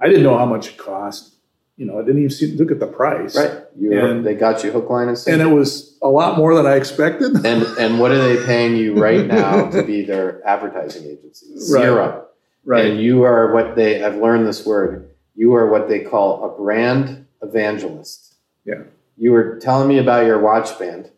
I 0.00 0.08
didn't 0.08 0.22
know 0.22 0.38
how 0.38 0.46
much 0.46 0.68
it 0.68 0.78
cost 0.78 1.32
you 1.76 1.86
know, 1.86 1.98
I 1.98 2.02
didn't 2.02 2.18
even 2.18 2.30
see, 2.30 2.54
look 2.54 2.70
at 2.70 2.80
the 2.80 2.86
price. 2.86 3.36
Right. 3.36 3.64
You 3.76 3.98
and, 3.98 4.24
they 4.24 4.34
got 4.34 4.62
you 4.62 4.70
hook, 4.70 4.90
line, 4.90 5.08
and 5.08 5.18
sinker. 5.18 5.40
And 5.40 5.50
it 5.50 5.52
was 5.52 5.98
a 6.02 6.08
lot 6.08 6.36
more 6.36 6.54
than 6.54 6.66
I 6.66 6.76
expected. 6.76 7.44
and 7.44 7.62
and 7.78 7.98
what 7.98 8.12
are 8.12 8.22
they 8.22 8.44
paying 8.44 8.76
you 8.76 8.94
right 8.94 9.26
now 9.26 9.70
to 9.70 9.82
be 9.82 10.04
their 10.04 10.46
advertising 10.46 11.04
agency? 11.10 11.58
Zero. 11.58 12.26
Right. 12.64 12.84
And 12.84 13.00
you 13.00 13.24
are 13.24 13.52
what 13.52 13.74
they. 13.74 14.04
I've 14.04 14.16
learned 14.16 14.46
this 14.46 14.64
word. 14.64 15.10
You 15.34 15.54
are 15.54 15.68
what 15.68 15.88
they 15.88 16.00
call 16.00 16.44
a 16.44 16.56
brand 16.56 17.26
evangelist. 17.42 18.36
Yeah. 18.64 18.82
You 19.16 19.32
were 19.32 19.58
telling 19.58 19.88
me 19.88 19.98
about 19.98 20.26
your 20.26 20.38
watch 20.38 20.78
band 20.78 21.10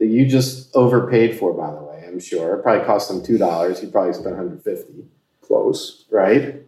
that 0.00 0.06
you 0.06 0.26
just 0.26 0.74
overpaid 0.74 1.38
for. 1.38 1.52
By 1.52 1.70
the 1.70 1.82
way, 1.82 1.87
I'm 2.08 2.20
sure 2.20 2.56
it 2.56 2.62
probably 2.62 2.84
cost 2.84 3.08
them 3.08 3.22
two 3.22 3.38
dollars. 3.38 3.80
He 3.80 3.86
probably 3.86 4.14
spent 4.14 4.36
150. 4.36 5.04
Close. 5.40 6.04
Right. 6.10 6.62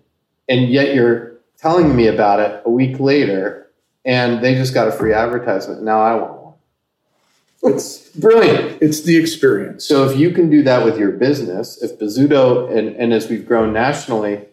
And 0.48 0.70
yet 0.70 0.94
you're 0.94 1.40
telling 1.58 1.94
me 1.94 2.06
about 2.06 2.40
it 2.40 2.62
a 2.64 2.70
week 2.70 2.98
later, 2.98 3.70
and 4.04 4.42
they 4.42 4.54
just 4.54 4.72
got 4.72 4.88
a 4.88 4.92
free 4.92 5.12
advertisement. 5.12 5.82
Now 5.82 6.00
I 6.00 6.14
want 6.14 6.32
one. 6.32 7.74
It's 7.74 8.08
brilliant. 8.10 8.80
It's 8.80 9.02
the 9.02 9.16
experience. 9.16 9.84
So 9.84 10.08
if 10.08 10.18
you 10.18 10.30
can 10.30 10.48
do 10.48 10.62
that 10.62 10.84
with 10.84 10.98
your 10.98 11.12
business, 11.12 11.82
if 11.82 11.98
Bozzuto, 11.98 12.74
and, 12.74 12.96
and 12.96 13.12
as 13.12 13.28
we've 13.28 13.46
grown 13.46 13.72
nationally, 13.72 14.46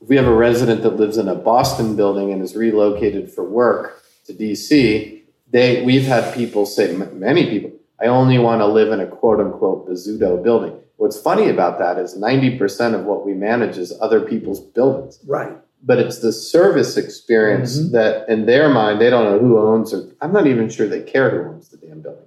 if 0.00 0.08
we 0.08 0.16
have 0.16 0.26
a 0.26 0.34
resident 0.34 0.82
that 0.82 0.96
lives 0.96 1.16
in 1.16 1.28
a 1.28 1.34
Boston 1.34 1.94
building 1.94 2.32
and 2.32 2.42
is 2.42 2.56
relocated 2.56 3.30
for 3.30 3.44
work 3.44 4.02
to 4.26 4.32
DC, 4.32 5.22
they 5.50 5.84
we've 5.84 6.06
had 6.06 6.34
people 6.34 6.66
say, 6.66 6.96
many 7.12 7.48
people, 7.48 7.72
I 8.02 8.06
only 8.06 8.38
want 8.38 8.60
to 8.60 8.66
live 8.66 8.92
in 8.92 9.00
a 9.00 9.06
quote 9.06 9.40
unquote 9.40 9.88
Bozzuto 9.88 10.42
building. 10.42 10.78
What's 10.96 11.20
funny 11.20 11.48
about 11.48 11.78
that 11.78 11.98
is 11.98 12.16
90% 12.16 12.94
of 12.94 13.04
what 13.04 13.24
we 13.24 13.32
manage 13.32 13.78
is 13.78 13.92
other 14.00 14.20
people's 14.20 14.60
buildings. 14.60 15.18
Right 15.26 15.56
but 15.82 15.98
it's 15.98 16.18
the 16.18 16.32
service 16.32 16.96
experience 16.96 17.78
mm-hmm. 17.78 17.92
that 17.92 18.28
in 18.28 18.46
their 18.46 18.68
mind 18.68 19.00
they 19.00 19.10
don't 19.10 19.24
know 19.24 19.38
who 19.38 19.58
owns 19.58 19.92
or 19.92 20.10
i'm 20.20 20.32
not 20.32 20.46
even 20.46 20.68
sure 20.68 20.86
they 20.86 21.02
care 21.02 21.30
who 21.30 21.50
owns 21.50 21.68
the 21.68 21.76
damn 21.76 22.00
building 22.00 22.26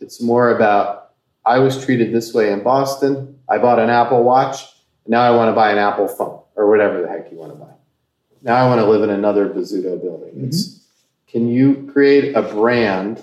it's 0.00 0.22
more 0.22 0.54
about 0.54 1.10
i 1.44 1.58
was 1.58 1.84
treated 1.84 2.12
this 2.12 2.32
way 2.32 2.52
in 2.52 2.62
boston 2.62 3.38
i 3.48 3.58
bought 3.58 3.78
an 3.78 3.90
apple 3.90 4.22
watch 4.22 4.66
now 5.06 5.20
i 5.20 5.34
want 5.34 5.50
to 5.50 5.54
buy 5.54 5.70
an 5.70 5.78
apple 5.78 6.08
phone 6.08 6.40
or 6.56 6.68
whatever 6.68 7.02
the 7.02 7.08
heck 7.08 7.30
you 7.30 7.38
want 7.38 7.52
to 7.52 7.58
buy 7.58 7.72
now 8.42 8.54
i 8.54 8.66
want 8.66 8.80
to 8.80 8.86
live 8.86 9.02
in 9.02 9.10
another 9.10 9.48
Bozzuto 9.48 10.00
building 10.00 10.30
mm-hmm. 10.30 10.46
it's 10.46 10.86
can 11.26 11.48
you 11.48 11.88
create 11.92 12.34
a 12.34 12.42
brand 12.42 13.22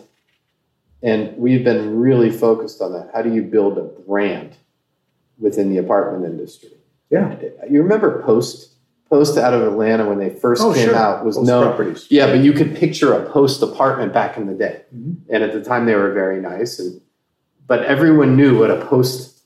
and 1.05 1.37
we've 1.37 1.63
been 1.63 1.97
really 1.97 2.31
focused 2.31 2.81
on 2.81 2.91
that 2.91 3.09
how 3.13 3.21
do 3.21 3.33
you 3.33 3.41
build 3.41 3.77
a 3.77 3.83
brand 3.83 4.57
within 5.37 5.69
the 5.69 5.77
apartment 5.77 6.25
industry 6.25 6.71
yeah 7.09 7.37
you 7.69 7.81
remember 7.81 8.21
post 8.23 8.75
Post 9.09 9.37
out 9.37 9.53
of 9.53 9.61
Atlanta 9.61 10.07
when 10.09 10.17
they 10.17 10.31
first 10.31 10.63
oh, 10.63 10.73
came 10.73 10.87
sure. 10.87 10.95
out 10.95 11.23
was 11.23 11.37
no 11.37 11.61
properties. 11.61 12.07
Yeah, 12.09 12.25
but 12.25 12.39
you 12.39 12.53
could 12.53 12.75
picture 12.75 13.13
a 13.13 13.31
post 13.31 13.61
apartment 13.61 14.13
back 14.13 14.35
in 14.35 14.47
the 14.47 14.55
day, 14.55 14.81
mm-hmm. 14.93 15.31
and 15.31 15.43
at 15.43 15.53
the 15.53 15.63
time 15.63 15.85
they 15.85 15.93
were 15.93 16.11
very 16.11 16.41
nice. 16.41 16.79
And 16.79 16.99
but 17.67 17.83
everyone 17.83 18.35
knew 18.35 18.57
what 18.57 18.71
a 18.71 18.83
post. 18.83 19.43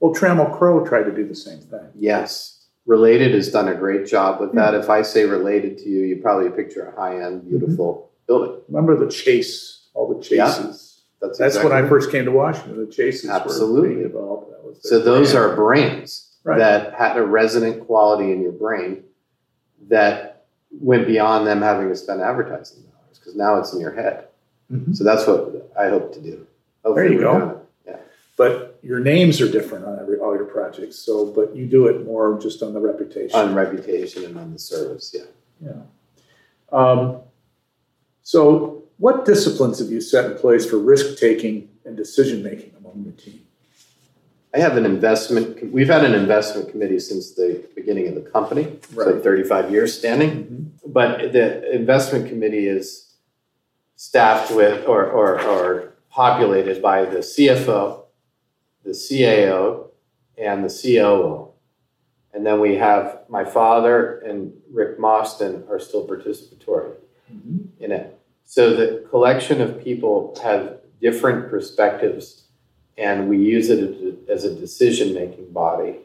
Well, 0.00 0.14
Trammell 0.14 0.56
Crow 0.56 0.86
tried 0.86 1.04
to 1.04 1.14
do 1.14 1.28
the 1.28 1.34
same 1.34 1.60
thing. 1.60 1.90
Yes, 1.94 2.64
Related 2.86 3.34
has 3.34 3.50
done 3.50 3.68
a 3.68 3.74
great 3.74 4.06
job 4.06 4.40
with 4.40 4.48
mm-hmm. 4.50 4.58
that. 4.58 4.74
If 4.74 4.88
I 4.88 5.02
say 5.02 5.24
Related 5.24 5.76
to 5.78 5.90
you, 5.90 6.04
you 6.04 6.16
probably 6.16 6.48
picture 6.48 6.86
a 6.86 6.98
high 6.98 7.22
end, 7.22 7.46
beautiful 7.46 7.94
mm-hmm. 7.94 8.26
building. 8.26 8.62
Remember 8.68 8.96
the 8.96 9.12
chase, 9.12 9.88
all 9.92 10.08
the 10.08 10.22
chases. 10.22 10.36
Yeah, 10.36 10.91
that's, 11.22 11.38
that's 11.38 11.54
exactly 11.54 11.72
when 11.72 11.84
I 11.84 11.88
first 11.88 12.10
came 12.10 12.24
to 12.24 12.32
Washington. 12.32 12.84
The 12.84 12.92
chases 12.92 13.30
Absolutely. 13.30 13.96
were 13.96 14.02
involved. 14.06 14.52
so 14.80 14.98
those 14.98 15.32
brand. 15.32 15.52
are 15.52 15.56
brands 15.56 16.32
right. 16.42 16.58
that 16.58 16.94
had 16.94 17.16
a 17.16 17.22
resonant 17.22 17.86
quality 17.86 18.32
in 18.32 18.42
your 18.42 18.52
brain 18.52 19.04
that 19.88 20.44
went 20.72 21.06
beyond 21.06 21.46
them 21.46 21.62
having 21.62 21.88
to 21.88 21.96
spend 21.96 22.20
advertising 22.20 22.82
dollars 22.82 23.18
because 23.18 23.36
now 23.36 23.56
it's 23.56 23.72
in 23.72 23.80
your 23.80 23.92
head. 23.92 24.26
Mm-hmm. 24.70 24.94
So 24.94 25.04
that's 25.04 25.24
what 25.26 25.72
I 25.78 25.88
hope 25.88 26.12
to 26.14 26.20
do. 26.20 26.46
Hopefully 26.84 27.08
there 27.08 27.12
you 27.12 27.20
go. 27.20 27.60
Yeah. 27.86 27.96
But 28.36 28.80
your 28.82 28.98
names 28.98 29.40
are 29.40 29.50
different 29.50 29.84
on 29.84 30.00
every 30.00 30.18
all 30.18 30.34
your 30.34 30.46
projects. 30.46 30.96
So, 30.96 31.26
but 31.26 31.54
you 31.54 31.66
do 31.66 31.86
it 31.86 32.04
more 32.04 32.36
just 32.40 32.62
on 32.62 32.74
the 32.74 32.80
reputation. 32.80 33.38
On 33.38 33.54
reputation 33.54 34.24
and 34.24 34.36
on 34.36 34.52
the 34.52 34.58
service. 34.58 35.14
Yeah. 35.14 35.70
Yeah. 35.70 35.82
Um, 36.72 37.20
so, 38.22 38.81
what 39.02 39.24
disciplines 39.24 39.80
have 39.80 39.90
you 39.90 40.00
set 40.00 40.30
in 40.30 40.38
place 40.38 40.64
for 40.64 40.78
risk 40.78 41.18
taking 41.18 41.68
and 41.84 41.96
decision 41.96 42.40
making 42.40 42.72
among 42.78 43.02
your 43.02 43.12
team? 43.14 43.40
I 44.54 44.60
have 44.60 44.76
an 44.76 44.86
investment. 44.86 45.72
We've 45.72 45.88
had 45.88 46.04
an 46.04 46.14
investment 46.14 46.70
committee 46.70 47.00
since 47.00 47.32
the 47.32 47.66
beginning 47.74 48.06
of 48.06 48.14
the 48.14 48.20
company, 48.20 48.78
right. 48.94 49.08
so 49.08 49.18
35 49.18 49.72
years 49.72 49.98
standing. 49.98 50.30
Mm-hmm. 50.30 50.92
But 50.92 51.32
the 51.32 51.74
investment 51.74 52.28
committee 52.28 52.68
is 52.68 53.14
staffed 53.96 54.54
with 54.54 54.86
or, 54.86 55.10
or, 55.10 55.42
or 55.42 55.94
populated 56.08 56.80
by 56.80 57.04
the 57.04 57.18
CFO, 57.18 58.04
the 58.84 58.90
CAO, 58.90 59.88
and 60.38 60.62
the 60.64 60.68
COO. 60.68 61.48
And 62.32 62.46
then 62.46 62.60
we 62.60 62.76
have 62.76 63.22
my 63.28 63.44
father 63.44 64.20
and 64.20 64.52
Rick 64.72 65.00
Mostyn 65.00 65.64
are 65.68 65.80
still 65.80 66.06
participatory 66.06 66.94
mm-hmm. 67.28 67.82
in 67.82 67.90
it. 67.90 68.20
So 68.44 68.74
the 68.74 69.06
collection 69.08 69.60
of 69.60 69.82
people 69.82 70.38
have 70.42 70.78
different 71.00 71.50
perspectives, 71.50 72.44
and 72.98 73.28
we 73.28 73.38
use 73.38 73.70
it 73.70 74.28
as 74.28 74.44
a 74.44 74.54
decision 74.54 75.14
making 75.14 75.52
body. 75.52 76.00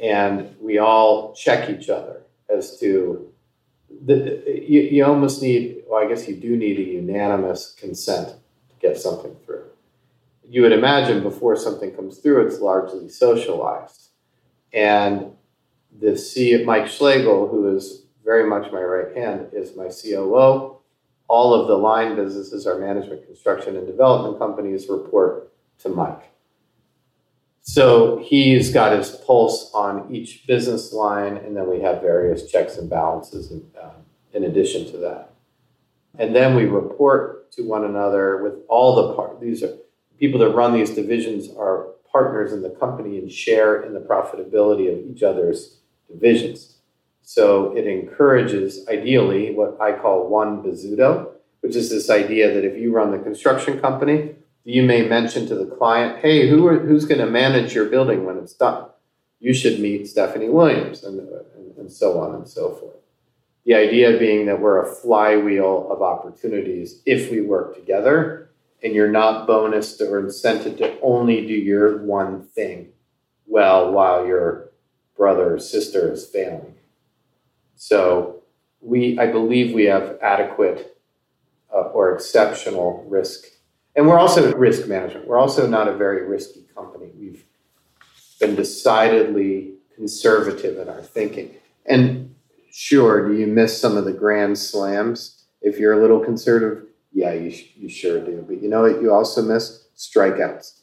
And 0.00 0.56
we 0.60 0.78
all 0.78 1.34
check 1.34 1.70
each 1.70 1.88
other 1.88 2.22
as 2.48 2.78
to 2.80 3.30
the, 4.04 4.42
you, 4.46 4.80
you 4.80 5.04
almost 5.04 5.42
need, 5.42 5.82
well, 5.88 6.04
I 6.04 6.08
guess 6.08 6.26
you 6.28 6.36
do 6.36 6.56
need 6.56 6.78
a 6.78 6.82
unanimous 6.82 7.74
consent 7.78 8.28
to 8.28 8.74
get 8.80 8.98
something 8.98 9.36
through. 9.44 9.64
You 10.42 10.62
would 10.62 10.72
imagine 10.72 11.22
before 11.22 11.56
something 11.56 11.92
comes 11.92 12.18
through, 12.18 12.46
it's 12.46 12.60
largely 12.60 13.08
socialized. 13.08 14.08
And 14.72 15.32
the 15.98 16.16
C, 16.16 16.64
Mike 16.64 16.88
Schlegel, 16.88 17.48
who 17.48 17.74
is 17.76 18.02
very 18.24 18.48
much 18.48 18.72
my 18.72 18.82
right 18.82 19.16
hand, 19.16 19.48
is 19.52 19.76
my 19.76 19.88
COO. 19.88 20.73
All 21.28 21.54
of 21.54 21.68
the 21.68 21.76
line 21.76 22.16
businesses, 22.16 22.66
our 22.66 22.78
management, 22.78 23.26
construction, 23.26 23.76
and 23.76 23.86
development 23.86 24.38
companies 24.38 24.88
report 24.88 25.52
to 25.78 25.88
Mike. 25.88 26.30
So 27.62 28.18
he's 28.18 28.72
got 28.72 28.96
his 28.96 29.10
pulse 29.10 29.70
on 29.72 30.14
each 30.14 30.46
business 30.46 30.92
line, 30.92 31.38
and 31.38 31.56
then 31.56 31.68
we 31.68 31.80
have 31.80 32.02
various 32.02 32.50
checks 32.50 32.76
and 32.76 32.90
balances 32.90 33.50
in, 33.50 33.64
uh, 33.80 33.94
in 34.34 34.44
addition 34.44 34.84
to 34.92 34.98
that. 34.98 35.30
And 36.18 36.36
then 36.36 36.54
we 36.54 36.66
report 36.66 37.50
to 37.52 37.62
one 37.62 37.84
another 37.84 38.42
with 38.42 38.54
all 38.68 38.94
the 38.94 39.14
part. 39.14 39.40
These 39.40 39.62
are 39.62 39.74
people 40.18 40.38
that 40.40 40.50
run 40.50 40.74
these 40.74 40.90
divisions 40.90 41.48
are 41.56 41.88
partners 42.10 42.52
in 42.52 42.62
the 42.62 42.70
company 42.70 43.18
and 43.18 43.32
share 43.32 43.82
in 43.82 43.94
the 43.94 44.00
profitability 44.00 44.92
of 44.92 45.10
each 45.10 45.22
other's 45.22 45.78
divisions. 46.08 46.73
So 47.24 47.74
it 47.74 47.86
encourages, 47.86 48.86
ideally, 48.86 49.54
what 49.54 49.80
I 49.80 49.92
call 49.92 50.28
one 50.28 50.62
Bozzuto, 50.62 51.30
which 51.60 51.74
is 51.74 51.88
this 51.88 52.10
idea 52.10 52.52
that 52.52 52.64
if 52.64 52.76
you 52.76 52.92
run 52.92 53.10
the 53.10 53.18
construction 53.18 53.80
company, 53.80 54.36
you 54.64 54.82
may 54.82 55.08
mention 55.08 55.46
to 55.46 55.54
the 55.54 55.64
client, 55.64 56.20
hey, 56.20 56.48
who 56.48 56.66
are, 56.66 56.78
who's 56.78 57.06
going 57.06 57.20
to 57.20 57.26
manage 57.26 57.74
your 57.74 57.86
building 57.86 58.24
when 58.24 58.36
it's 58.36 58.52
done? 58.52 58.88
You 59.40 59.54
should 59.54 59.80
meet 59.80 60.06
Stephanie 60.06 60.50
Williams, 60.50 61.02
and, 61.02 61.18
and, 61.20 61.76
and 61.78 61.90
so 61.90 62.20
on 62.20 62.34
and 62.34 62.46
so 62.46 62.74
forth. 62.74 62.96
The 63.64 63.74
idea 63.74 64.18
being 64.18 64.44
that 64.46 64.60
we're 64.60 64.82
a 64.82 64.94
flywheel 64.94 65.90
of 65.90 66.02
opportunities 66.02 67.00
if 67.06 67.30
we 67.30 67.40
work 67.40 67.74
together, 67.74 68.50
and 68.82 68.94
you're 68.94 69.10
not 69.10 69.48
bonused 69.48 70.02
or 70.02 70.22
incented 70.22 70.76
to 70.76 71.00
only 71.00 71.46
do 71.46 71.54
your 71.54 72.02
one 72.02 72.42
thing 72.42 72.92
well 73.46 73.90
while 73.90 74.26
your 74.26 74.70
brother 75.16 75.54
or 75.54 75.58
sister 75.58 76.12
is 76.12 76.26
failing. 76.26 76.73
So 77.86 78.42
we, 78.80 79.18
I 79.18 79.26
believe 79.26 79.74
we 79.74 79.84
have 79.84 80.16
adequate 80.22 80.96
uh, 81.70 81.80
or 81.92 82.14
exceptional 82.14 83.04
risk 83.06 83.44
and 83.94 84.08
we're 84.08 84.18
also 84.18 84.54
risk 84.54 84.88
management. 84.88 85.28
We're 85.28 85.38
also 85.38 85.66
not 85.66 85.86
a 85.86 85.94
very 85.94 86.26
risky 86.26 86.64
company. 86.74 87.10
We've 87.18 87.44
been 88.40 88.54
decidedly 88.54 89.74
conservative 89.94 90.78
in 90.78 90.88
our 90.88 91.02
thinking. 91.02 91.50
And 91.84 92.34
sure, 92.72 93.28
do 93.28 93.38
you 93.38 93.46
miss 93.46 93.78
some 93.78 93.98
of 93.98 94.06
the 94.06 94.14
grand 94.14 94.58
slams 94.58 95.44
if 95.60 95.78
you're 95.78 95.92
a 95.92 96.00
little 96.00 96.20
conservative? 96.20 96.86
Yeah, 97.12 97.34
you, 97.34 97.54
you 97.76 97.90
sure 97.90 98.18
do. 98.18 98.46
But 98.48 98.62
you 98.62 98.70
know 98.70 98.80
what? 98.80 99.02
You 99.02 99.12
also 99.12 99.42
miss 99.42 99.88
strikeouts. 99.94 100.80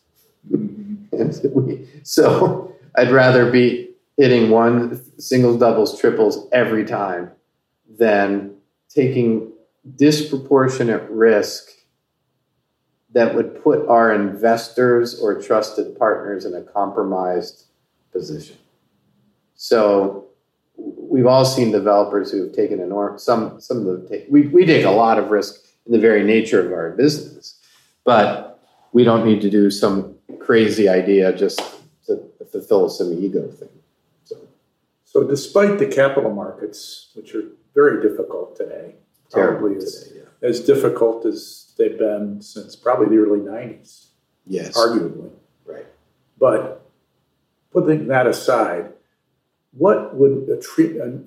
so 2.03 2.76
I'd 2.95 3.11
rather 3.11 3.52
be 3.52 3.91
hitting 4.22 4.52
one 4.52 5.02
singles, 5.19 5.60
doubles, 5.60 5.99
triples 5.99 6.48
every 6.52 6.85
time 6.85 7.31
than 7.98 8.53
taking 8.88 9.52
disproportionate 9.95 11.02
risk 11.10 11.72
that 13.14 13.34
would 13.34 13.64
put 13.64 13.84
our 13.88 14.14
investors 14.14 15.19
or 15.19 15.41
trusted 15.41 15.98
partners 15.98 16.45
in 16.45 16.53
a 16.53 16.61
compromised 16.61 17.65
position. 18.11 18.57
So 19.56 20.27
we've 20.77 21.26
all 21.26 21.43
seen 21.43 21.72
developers 21.72 22.31
who 22.31 22.43
have 22.43 22.53
taken 22.53 22.80
enormous 22.80 23.23
some 23.23 23.60
some 23.60 23.77
of 23.80 24.07
the 24.07 24.23
we 24.30 24.41
we 24.49 24.68
take 24.68 24.85
a 24.85 24.91
lot 24.91 25.18
of 25.18 25.31
risk 25.31 25.65
in 25.88 25.93
the 25.93 25.99
very 25.99 26.23
nature 26.23 26.64
of 26.64 26.72
our 26.72 26.91
business, 26.91 27.60
but 28.03 28.60
we 28.93 29.03
don't 29.03 29.26
need 29.26 29.41
to 29.41 29.49
do 29.49 29.72
some 29.72 30.14
crazy 30.39 30.88
idea 30.88 31.35
just 31.35 31.60
to 32.06 32.22
fulfill 32.52 32.88
some 32.88 33.11
ego 33.14 33.48
thing. 33.48 33.81
So, 35.12 35.26
despite 35.26 35.78
the 35.78 35.88
capital 35.88 36.34
markets, 36.34 37.10
which 37.16 37.36
are 37.36 37.44
very 37.76 38.02
difficult 38.02 38.56
today, 38.56 38.96
probably 39.30 39.76
as, 39.76 40.06
today, 40.06 40.22
yeah. 40.22 40.48
as 40.48 40.62
difficult 40.62 41.26
as 41.26 41.74
they've 41.78 41.98
been 41.98 42.42
since 42.42 42.78
probably 42.78 43.14
the 43.14 43.22
early 43.22 43.42
90s. 43.42 44.12
Yes. 44.48 44.78
Arguably. 44.78 45.32
Right. 45.66 45.86
But 46.40 46.90
putting 47.74 48.08
that 48.08 48.26
aside, 48.26 48.94
what 49.74 50.16
would 50.16 50.48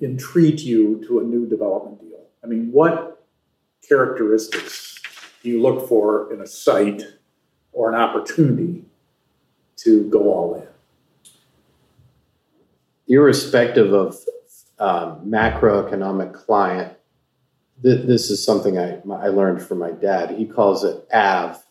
entreat 0.01 0.61
you 0.61 1.03
to 1.07 1.19
a 1.19 1.23
new 1.23 1.47
development 1.47 2.01
deal? 2.01 2.25
I 2.43 2.47
mean, 2.47 2.71
what 2.71 3.23
characteristics 3.87 4.99
do 5.43 5.49
you 5.51 5.61
look 5.61 5.87
for 5.87 6.33
in 6.33 6.41
a 6.41 6.47
site 6.47 7.03
or 7.71 7.89
an 7.89 7.95
opportunity 7.95 8.83
to 9.77 10.09
go 10.09 10.33
all 10.33 10.55
in? 10.55 10.74
Irrespective 13.07 13.93
of 13.93 14.17
um, 14.79 15.25
macroeconomic 15.25 16.33
client 16.33 16.95
this 17.81 18.29
is 18.29 18.43
something 18.43 18.77
I, 18.77 19.01
I 19.11 19.27
learned 19.27 19.61
from 19.61 19.79
my 19.79 19.91
dad. 19.91 20.31
He 20.31 20.45
calls 20.45 20.83
it 20.83 21.05
AV 21.11 21.61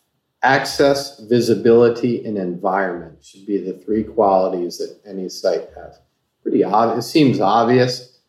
access, 0.43 1.19
visibility, 1.21 2.23
and 2.23 2.37
environment 2.37 3.23
should 3.23 3.45
be 3.47 3.57
the 3.57 3.73
three 3.73 4.03
qualities 4.03 4.77
that 4.77 4.99
any 5.05 5.27
site 5.27 5.67
has. 5.75 5.99
Pretty 6.43 6.63
obvious. 6.63 7.05
It 7.05 7.09
seems 7.09 7.39
obvious, 7.39 8.19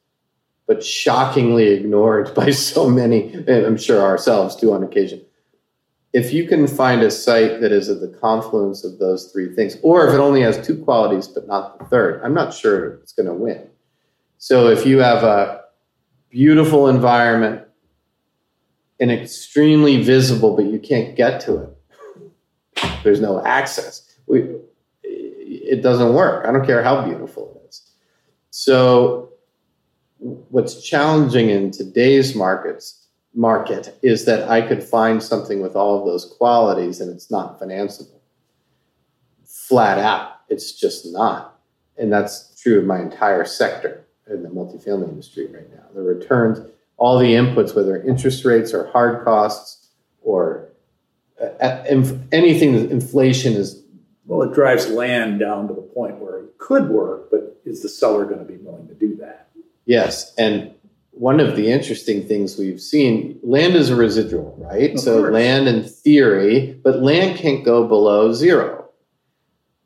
but 0.67 0.83
shockingly 0.83 1.69
ignored 1.69 2.35
by 2.35 2.51
so 2.51 2.89
many, 2.89 3.35
and 3.35 3.67
I'm 3.67 3.77
sure 3.77 4.01
ourselves 4.01 4.57
too 4.57 4.73
on 4.73 4.83
occasion. 4.83 5.26
If 6.17 6.33
you 6.33 6.49
can 6.49 6.67
find 6.67 7.03
a 7.03 7.11
site 7.11 7.61
that 7.61 7.73
is 7.73 7.91
at 7.91 8.01
the 8.01 8.09
confluence 8.09 8.85
of 8.85 8.99
those 8.99 9.31
three 9.31 9.55
things, 9.55 9.77
or 9.83 10.09
if 10.09 10.15
it 10.15 10.19
only 10.19 10.41
has 10.41 10.67
two 10.67 10.83
qualities 10.83 11.29
but 11.29 11.47
not 11.47 11.79
the 11.79 11.85
third, 11.85 12.23
I'm 12.25 12.33
not 12.33 12.55
sure 12.55 12.95
it's 13.03 13.13
going 13.13 13.27
to 13.27 13.35
win. 13.35 13.69
So 14.39 14.69
if 14.69 14.87
you 14.87 15.01
have 15.01 15.23
a 15.25 15.65
beautiful 16.31 16.89
environment 16.89 17.69
and 18.99 19.13
extremely 19.13 20.03
visible, 20.03 20.57
but 20.57 20.65
you 20.65 20.79
can't 20.79 21.15
get 21.17 21.39
to 21.43 21.59
it. 21.65 22.91
There's 23.05 23.21
no 23.21 23.45
access. 23.45 24.17
We, 24.27 24.57
it 25.03 25.83
doesn't 25.83 26.15
work. 26.15 26.47
I 26.47 26.51
don't 26.53 26.65
care 26.65 26.83
how 26.83 27.05
beautiful 27.05 27.61
it 27.63 27.69
is. 27.69 27.91
So, 28.49 29.33
what's 30.19 30.83
challenging 30.83 31.51
in 31.51 31.73
today's 31.73 32.35
markets 32.35 33.06
market 33.37 33.97
is 34.03 34.25
that 34.25 34.49
I 34.49 34.63
could 34.63 34.83
find 34.83 35.23
something 35.23 35.61
with 35.61 35.77
all 35.77 35.99
of 35.99 36.07
those 36.07 36.35
qualities 36.39 37.01
and 37.01 37.15
it's 37.15 37.31
not 37.31 37.61
financeable. 37.61 38.21
Flat 39.45 39.99
out, 39.99 40.41
it's 40.49 40.73
just 40.73 41.07
not. 41.07 41.61
And 41.99 42.13
that's 42.13 42.61
true 42.61 42.79
of 42.79 42.85
my 42.87 43.01
entire 43.01 43.45
sector 43.45 44.07
in 44.29 44.43
the 44.43 44.49
multifamily 44.49 45.09
industry 45.09 45.47
right 45.47 45.71
now. 45.71 45.85
The 45.95 46.03
returns 46.03 46.61
all 46.97 47.19
the 47.19 47.35
inputs, 47.35 47.77
whether 47.77 48.03
interest 48.03 48.45
rates 48.45 48.73
or 48.73 48.87
hard 48.87 49.25
costs 49.25 49.89
or 50.23 50.71
uh, 51.41 51.85
anything 52.33 52.91
inflation 52.91 53.53
is. 53.53 53.83
Well, 54.25 54.43
it 54.43 54.55
drives 54.55 54.89
land 54.89 55.39
down 55.39 55.69
to 55.69 55.75
the 55.75 55.83
point 55.83 56.17
where 56.17 56.39
it 56.39 56.59
could 56.59 56.89
work, 56.89 57.31
but 57.31 57.61
is 57.65 57.83
the 57.83 57.89
seller 57.89 58.25
going 58.25 58.39
to 58.39 58.45
be 58.45 58.57
willing 58.57 58.89
to 58.89 58.95
do 58.95 59.15
that? 59.17 59.51
Yes. 59.85 60.35
And 60.37 60.75
one 61.17 61.41
of 61.41 61.57
the 61.57 61.71
interesting 61.71 62.23
things 62.27 62.59
we've 62.59 62.81
seen 62.81 63.39
land 63.43 63.75
is 63.75 63.89
a 63.89 63.97
residual, 63.97 64.55
right? 64.59 64.93
Of 64.93 65.01
so, 65.01 65.21
course. 65.21 65.33
land 65.33 65.67
in 65.67 65.83
theory, 65.83 66.79
but 66.85 67.03
land 67.03 67.39
can't 67.39 67.65
go 67.65 67.87
below 67.87 68.33
zero. 68.35 68.91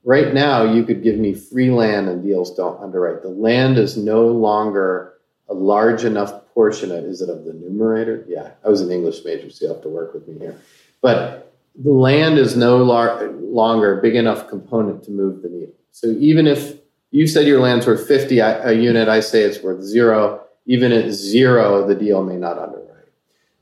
Right 0.03 0.35
now, 0.35 0.65
you 0.65 0.83
could 0.85 1.03
give 1.05 1.19
me 1.19 1.35
free 1.35 1.71
land 1.71 2.09
and 2.09 2.23
deals 2.23 2.57
don't 2.57 2.83
underwrite. 2.83 3.23
The 3.23 3.29
land 3.29 3.79
is 3.79 3.97
no 3.97 4.27
longer 4.27 5.15
a 5.49 5.55
large 5.55 6.05
enough 6.05 6.53
portion 6.53 6.91
of 6.91 7.05
is 7.05 7.21
it 7.21 7.29
of 7.31 7.45
the 7.45 7.53
numerator? 7.53 8.25
Yeah, 8.27 8.51
I 8.65 8.69
was 8.69 8.81
an 8.81 8.91
English 8.91 9.25
major, 9.25 9.51
so 9.51 9.67
you 9.67 9.73
have 9.73 9.83
to 9.83 9.89
work 9.89 10.13
with 10.15 10.27
me 10.27 10.39
here. 10.39 10.59
But 11.01 11.55
the 11.77 11.93
land 11.93 12.39
is 12.39 12.57
no 12.57 12.79
lar- 12.79 13.31
longer 13.31 13.99
a 13.99 14.03
big 14.03 14.17
enough 14.17 14.49
component 14.49 15.05
to 15.05 15.13
move 15.13 15.43
the 15.43 15.49
needle. 15.49 15.75
So 15.93 16.09
even 16.09 16.47
if 16.47 16.79
you 17.13 17.27
said 17.27 17.47
your 17.47 17.61
land's 17.61 17.87
worth 17.87 18.07
50 18.07 18.39
a 18.41 18.73
unit, 18.73 19.09
I 19.09 19.21
say 19.21 19.43
it's 19.43 19.63
worth 19.63 19.83
zero. 19.83 20.45
Even 20.67 20.93
at 20.93 21.11
zero, 21.11 21.87
the 21.87 21.95
deal 21.95 22.23
may 22.23 22.37
not 22.37 22.59
underwrite. 22.59 22.91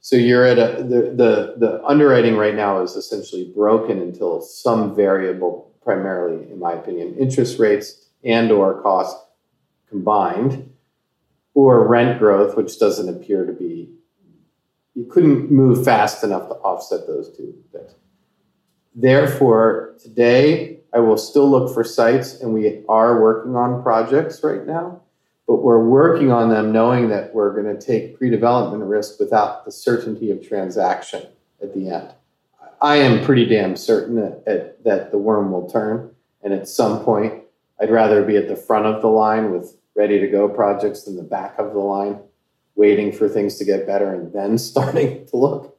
So 0.00 0.16
you're 0.16 0.44
at 0.44 0.58
a 0.58 0.82
the, 0.82 1.12
the 1.14 1.54
the 1.58 1.84
underwriting 1.84 2.36
right 2.36 2.54
now 2.54 2.82
is 2.82 2.96
essentially 2.96 3.52
broken 3.54 4.00
until 4.00 4.40
some 4.40 4.94
variable, 4.94 5.74
primarily 5.82 6.50
in 6.50 6.58
my 6.58 6.72
opinion, 6.72 7.14
interest 7.18 7.58
rates 7.58 8.06
and 8.24 8.50
or 8.50 8.80
cost 8.82 9.16
combined, 9.88 10.72
or 11.54 11.86
rent 11.86 12.18
growth, 12.18 12.56
which 12.56 12.78
doesn't 12.78 13.08
appear 13.08 13.44
to 13.44 13.52
be 13.52 13.90
you 14.94 15.04
couldn't 15.04 15.50
move 15.50 15.84
fast 15.84 16.24
enough 16.24 16.48
to 16.48 16.54
offset 16.56 17.06
those 17.06 17.36
two 17.36 17.54
things. 17.72 17.94
Therefore, 18.94 19.94
today 20.02 20.80
I 20.92 20.98
will 20.98 21.18
still 21.18 21.48
look 21.48 21.72
for 21.72 21.84
sites, 21.84 22.40
and 22.40 22.52
we 22.52 22.82
are 22.88 23.20
working 23.20 23.54
on 23.54 23.82
projects 23.82 24.42
right 24.42 24.66
now 24.66 25.02
but 25.48 25.62
we're 25.62 25.82
working 25.82 26.30
on 26.30 26.50
them 26.50 26.70
knowing 26.70 27.08
that 27.08 27.34
we're 27.34 27.60
going 27.60 27.74
to 27.74 27.84
take 27.84 28.18
pre-development 28.18 28.84
risk 28.84 29.18
without 29.18 29.64
the 29.64 29.72
certainty 29.72 30.30
of 30.30 30.46
transaction 30.46 31.26
at 31.62 31.74
the 31.74 31.88
end. 31.88 32.12
I 32.82 32.96
am 32.96 33.24
pretty 33.24 33.46
damn 33.46 33.74
certain 33.74 34.16
that, 34.16 34.84
that 34.84 35.10
the 35.10 35.16
worm 35.16 35.50
will 35.50 35.68
turn, 35.68 36.14
and 36.42 36.52
at 36.52 36.68
some 36.68 37.02
point, 37.02 37.42
I'd 37.80 37.90
rather 37.90 38.22
be 38.22 38.36
at 38.36 38.46
the 38.46 38.56
front 38.56 38.84
of 38.84 39.00
the 39.00 39.08
line 39.08 39.50
with 39.50 39.74
ready 39.96 40.20
to 40.20 40.28
go 40.28 40.48
projects 40.48 41.04
than 41.04 41.16
the 41.16 41.22
back 41.22 41.58
of 41.58 41.72
the 41.72 41.80
line, 41.80 42.20
waiting 42.76 43.10
for 43.10 43.26
things 43.26 43.56
to 43.56 43.64
get 43.64 43.86
better 43.86 44.14
and 44.14 44.32
then 44.32 44.58
starting 44.58 45.26
to 45.26 45.36
look. 45.36 45.78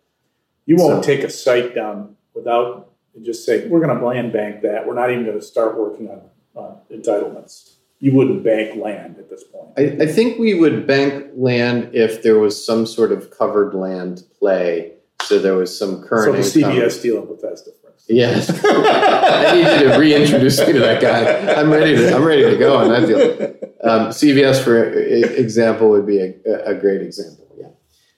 You 0.66 0.78
won't 0.78 1.06
so, 1.06 1.16
take 1.16 1.24
a 1.24 1.30
site 1.30 1.76
down 1.76 2.16
without 2.34 2.90
just 3.22 3.46
say 3.46 3.68
we're 3.68 3.86
going 3.86 3.98
to 3.98 4.06
land 4.06 4.34
bank 4.34 4.62
that. 4.64 4.88
We're 4.88 4.96
not 4.96 5.12
even 5.12 5.26
going 5.26 5.40
to 5.40 5.46
start 5.46 5.78
working 5.78 6.10
on, 6.10 6.22
on 6.56 6.78
entitlements 6.92 7.76
you 8.00 8.14
wouldn't 8.14 8.44
bank 8.44 8.82
land 8.82 9.18
at 9.18 9.30
this 9.30 9.44
point. 9.44 9.74
I, 9.78 10.04
I, 10.04 10.08
think 10.08 10.40
we 10.40 10.54
would 10.54 10.88
bank 10.88 11.32
land 11.36 11.94
if 11.94 12.24
there 12.24 12.40
was 12.40 12.66
some 12.66 12.86
sort 12.86 13.12
of 13.12 13.30
covered 13.38 13.74
land 13.74 14.24
play. 14.40 14.94
So 15.24 15.38
there 15.38 15.56
was 15.56 15.78
some 15.78 16.02
current. 16.04 16.44
So 16.44 16.60
the 16.60 16.64
CVS 16.64 17.02
deal 17.02 17.22
in 17.22 17.28
Bethesda, 17.28 17.72
for 17.82 17.92
instance. 17.92 18.06
Yes, 18.08 18.50
I 18.66 19.54
need 19.54 19.82
you 19.82 19.92
to 19.92 20.00
reintroduce 20.00 20.66
me 20.66 20.74
to 20.74 20.80
that 20.80 21.02
guy. 21.02 21.54
I'm 21.54 21.70
ready 21.70 21.96
to. 21.96 22.16
I'm 22.16 22.24
ready 22.24 22.44
to 22.44 22.58
go 22.58 22.78
on 22.78 22.90
that 22.90 23.06
deal. 23.06 23.70
Um, 23.84 24.10
CVS, 24.10 24.64
for 24.64 24.92
example, 24.94 25.90
would 25.90 26.08
be 26.08 26.20
a, 26.20 26.34
a 26.66 26.74
great 26.74 27.02
example. 27.02 27.48
Yeah, 27.60 27.68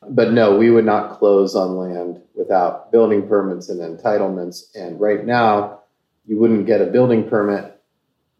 but 0.09 0.31
no, 0.31 0.57
we 0.57 0.69
would 0.69 0.85
not 0.85 1.17
close 1.17 1.55
on 1.55 1.75
land 1.75 2.21
without 2.35 2.91
building 2.91 3.27
permits 3.27 3.69
and 3.69 3.79
entitlements. 3.79 4.73
And 4.75 4.99
right 4.99 5.25
now, 5.25 5.81
you 6.25 6.39
wouldn't 6.39 6.67
get 6.67 6.81
a 6.81 6.85
building 6.85 7.27
permit 7.27 7.81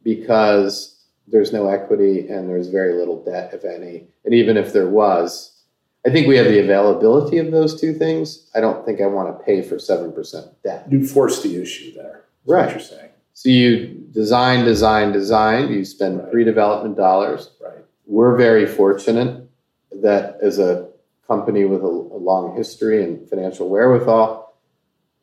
because 0.03 0.90
there's 1.27 1.53
no 1.53 1.67
equity 1.67 2.27
and 2.27 2.49
there's 2.49 2.67
very 2.67 2.93
little 2.93 3.23
debt, 3.23 3.53
if 3.53 3.63
any. 3.63 4.07
And 4.25 4.33
even 4.33 4.57
if 4.57 4.73
there 4.73 4.89
was, 4.89 5.63
I 6.05 6.09
think 6.09 6.27
we 6.27 6.37
have 6.37 6.47
the 6.47 6.59
availability 6.59 7.37
of 7.37 7.51
those 7.51 7.79
two 7.79 7.93
things. 7.93 8.49
I 8.55 8.59
don't 8.59 8.85
think 8.85 9.01
I 9.01 9.05
want 9.05 9.37
to 9.37 9.43
pay 9.43 9.61
for 9.61 9.75
7% 9.75 10.55
debt. 10.63 10.87
You 10.89 11.05
force 11.05 11.43
the 11.43 11.61
issue 11.61 11.93
there. 11.93 12.25
Right. 12.45 12.71
you're 12.71 12.79
saying. 12.79 13.09
So 13.33 13.49
you 13.49 14.05
design, 14.11 14.65
design, 14.65 15.11
design. 15.11 15.71
You 15.71 15.85
spend 15.85 16.19
right. 16.19 16.31
pre-development 16.31 16.97
dollars. 16.97 17.51
Right. 17.63 17.85
We're 18.05 18.35
very 18.35 18.65
fortunate 18.65 19.47
that 19.91 20.37
as 20.41 20.59
a 20.59 20.89
company 21.27 21.65
with 21.65 21.81
a, 21.81 21.87
a 21.87 22.19
long 22.19 22.55
history 22.57 23.03
and 23.03 23.29
financial 23.29 23.69
wherewithal, 23.69 24.53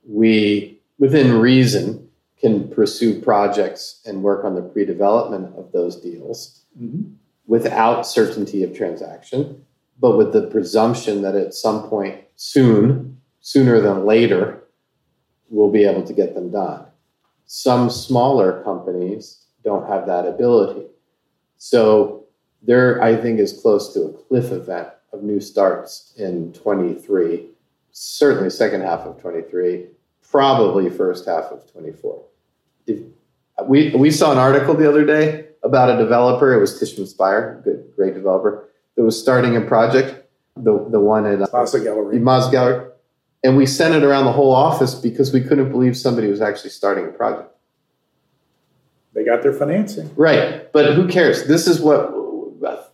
we, 0.07 0.81
within 0.99 1.39
reason, 1.41 2.08
can 2.41 2.69
pursue 2.69 3.21
projects 3.21 4.01
and 4.07 4.23
work 4.23 4.45
on 4.45 4.55
the 4.55 4.63
pre-development 4.63 5.57
of 5.57 5.73
those 5.73 5.97
deals 5.97 6.65
mm-hmm. 6.81 7.13
without 7.47 8.07
certainty 8.07 8.63
of 8.63 8.77
transaction, 8.77 9.65
but 9.99 10.17
with 10.17 10.33
the 10.33 10.47
presumption 10.47 11.23
that 11.23 11.35
at 11.35 11.55
some 11.55 11.89
point 11.89 12.21
soon, 12.37 13.21
sooner 13.41 13.81
than 13.81 14.05
later, 14.05 14.63
we'll 15.51 15.71
be 15.71 15.85
able 15.85 16.05
to 16.05 16.13
get 16.13 16.35
them 16.35 16.51
done. 16.51 16.87
Some 17.47 17.91
smaller 17.91 18.63
companies 18.63 19.47
don't 19.65 19.89
have 19.89 20.07
that 20.07 20.27
ability. 20.27 20.87
So 21.57 22.27
there, 22.63 23.03
I 23.03 23.17
think, 23.17 23.41
is 23.41 23.53
close 23.53 23.93
to 23.95 24.03
a 24.03 24.13
cliff 24.13 24.53
event 24.53 24.89
of 25.13 25.23
new 25.23 25.41
starts 25.41 26.13
in 26.17 26.53
23, 26.53 27.49
certainly 27.91 28.51
second 28.51 28.83
half 28.83 29.01
of 29.01 29.21
23, 29.21 29.87
probably 30.31 30.91
first 30.91 31.27
half 31.27 31.45
of 31.45 31.71
24 31.73 32.23
if 32.87 33.01
we 33.67 33.91
we 33.95 34.11
saw 34.11 34.33
an 34.33 34.39
article 34.39 34.75
the 34.75 34.89
other 34.89 35.05
day 35.05 35.47
about 35.63 35.91
a 35.91 35.97
developer. 35.97 36.53
It 36.55 36.61
was 36.61 36.81
Tishman 36.81 37.07
Speyer, 37.07 37.61
good 37.65 37.93
great 37.97 38.15
developer, 38.15 38.69
that 38.97 39.05
was 39.05 39.21
starting 39.21 39.57
a 39.57 39.61
project. 39.61 40.27
The 40.57 40.87
the 40.91 41.01
one 41.01 41.27
at 41.27 41.43
uh, 41.43 41.47
Gallery. 41.47 42.19
Mazza 42.19 42.51
Gallerie, 42.51 42.91
and 43.45 43.57
we 43.57 43.67
sent 43.67 43.95
it 43.95 44.03
around 44.03 44.25
the 44.25 44.33
whole 44.33 44.55
office 44.55 44.95
because 44.95 45.33
we 45.33 45.41
couldn't 45.41 45.71
believe 45.71 45.97
somebody 45.97 46.29
was 46.29 46.41
actually 46.41 46.71
starting 46.71 47.05
a 47.07 47.09
project. 47.09 47.55
They 49.15 49.25
got 49.25 49.43
their 49.43 49.53
financing. 49.53 50.11
Right, 50.17 50.73
but 50.73 50.95
who 50.95 51.09
cares? 51.09 51.47
This 51.47 51.67
is 51.67 51.81
what 51.81 52.15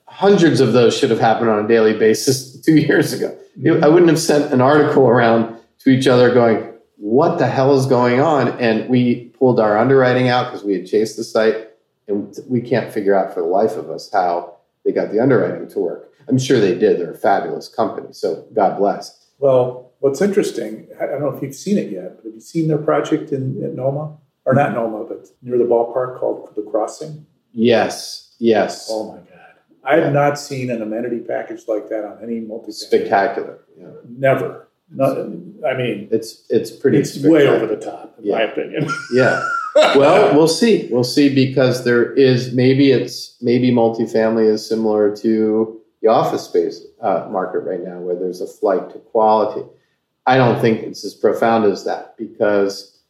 hundreds 0.06 0.60
of 0.60 0.72
those 0.72 0.96
should 0.96 1.10
have 1.10 1.18
happened 1.18 1.50
on 1.50 1.64
a 1.64 1.68
daily 1.68 1.98
basis 1.98 2.60
two 2.64 2.76
years 2.76 3.12
ago. 3.12 3.36
Mm-hmm. 3.58 3.82
I 3.82 3.88
wouldn't 3.88 4.10
have 4.10 4.20
sent 4.20 4.52
an 4.52 4.60
article 4.60 5.08
around 5.08 5.56
to 5.80 5.90
each 5.90 6.06
other 6.06 6.32
going, 6.32 6.73
"What 6.96 7.38
the 7.38 7.46
hell 7.46 7.76
is 7.78 7.86
going 7.86 8.20
on?" 8.20 8.48
And 8.58 8.88
we 8.88 9.26
pulled 9.38 9.60
our 9.60 9.76
underwriting 9.78 10.28
out 10.28 10.50
because 10.50 10.64
we 10.64 10.74
had 10.74 10.86
chased 10.86 11.16
the 11.16 11.24
site, 11.24 11.70
and 12.08 12.36
we 12.48 12.60
can't 12.60 12.92
figure 12.92 13.14
out 13.14 13.34
for 13.34 13.40
the 13.40 13.46
life 13.46 13.76
of 13.76 13.90
us 13.90 14.10
how 14.12 14.56
they 14.84 14.92
got 14.92 15.10
the 15.10 15.20
underwriting 15.20 15.68
to 15.68 15.78
work. 15.78 16.10
I'm 16.28 16.38
sure 16.38 16.60
they 16.60 16.74
did. 16.74 16.98
They're 16.98 17.12
a 17.12 17.16
fabulous 17.16 17.68
company, 17.68 18.08
so 18.12 18.46
God 18.54 18.78
bless. 18.78 19.26
Well, 19.38 19.92
what's 20.00 20.20
interesting, 20.20 20.88
I 21.00 21.06
don't 21.06 21.20
know 21.20 21.28
if 21.28 21.42
you've 21.42 21.54
seen 21.54 21.78
it 21.78 21.90
yet, 21.90 22.16
but 22.16 22.24
have 22.24 22.34
you 22.34 22.40
seen 22.40 22.68
their 22.68 22.78
project 22.78 23.32
in, 23.32 23.62
in 23.62 23.74
Noma? 23.76 24.16
Or 24.46 24.54
not 24.54 24.74
Noma, 24.74 25.04
but 25.04 25.26
near 25.42 25.56
the 25.56 25.64
ballpark 25.64 26.18
called 26.18 26.54
The 26.54 26.62
Crossing? 26.62 27.26
Yes, 27.52 28.34
yes. 28.38 28.88
Oh 28.90 29.12
my 29.12 29.18
God. 29.18 29.28
I 29.82 29.96
have 29.96 30.12
not 30.12 30.38
seen 30.38 30.70
an 30.70 30.82
amenity 30.82 31.20
package 31.20 31.62
like 31.68 31.88
that 31.88 32.04
on 32.04 32.22
any 32.22 32.40
multi. 32.40 32.72
Spectacular. 32.72 33.60
Yeah. 33.78 33.86
Never. 34.08 34.63
Not, 34.90 35.18
I 35.66 35.76
mean, 35.76 36.08
it's 36.10 36.44
it's 36.50 36.70
pretty. 36.70 36.98
It's 36.98 37.18
way 37.22 37.48
over 37.48 37.66
the 37.66 37.76
top, 37.76 38.14
in 38.18 38.26
yeah. 38.26 38.34
my 38.34 38.42
opinion. 38.42 38.88
yeah. 39.14 39.46
Well, 39.74 40.36
we'll 40.36 40.48
see. 40.48 40.88
We'll 40.90 41.04
see 41.04 41.34
because 41.34 41.84
there 41.84 42.12
is 42.12 42.52
maybe 42.52 42.92
it's 42.92 43.36
maybe 43.40 43.70
multifamily 43.70 44.46
is 44.46 44.68
similar 44.68 45.16
to 45.16 45.80
the 46.00 46.08
office 46.08 46.44
space 46.44 46.82
uh, 47.00 47.28
market 47.30 47.60
right 47.60 47.80
now, 47.80 47.98
where 47.98 48.14
there's 48.14 48.40
a 48.40 48.46
flight 48.46 48.90
to 48.90 48.98
quality. 48.98 49.66
I 50.26 50.36
don't 50.36 50.60
think 50.60 50.82
it's 50.82 51.04
as 51.04 51.14
profound 51.14 51.64
as 51.64 51.84
that 51.84 52.16
because 52.16 53.00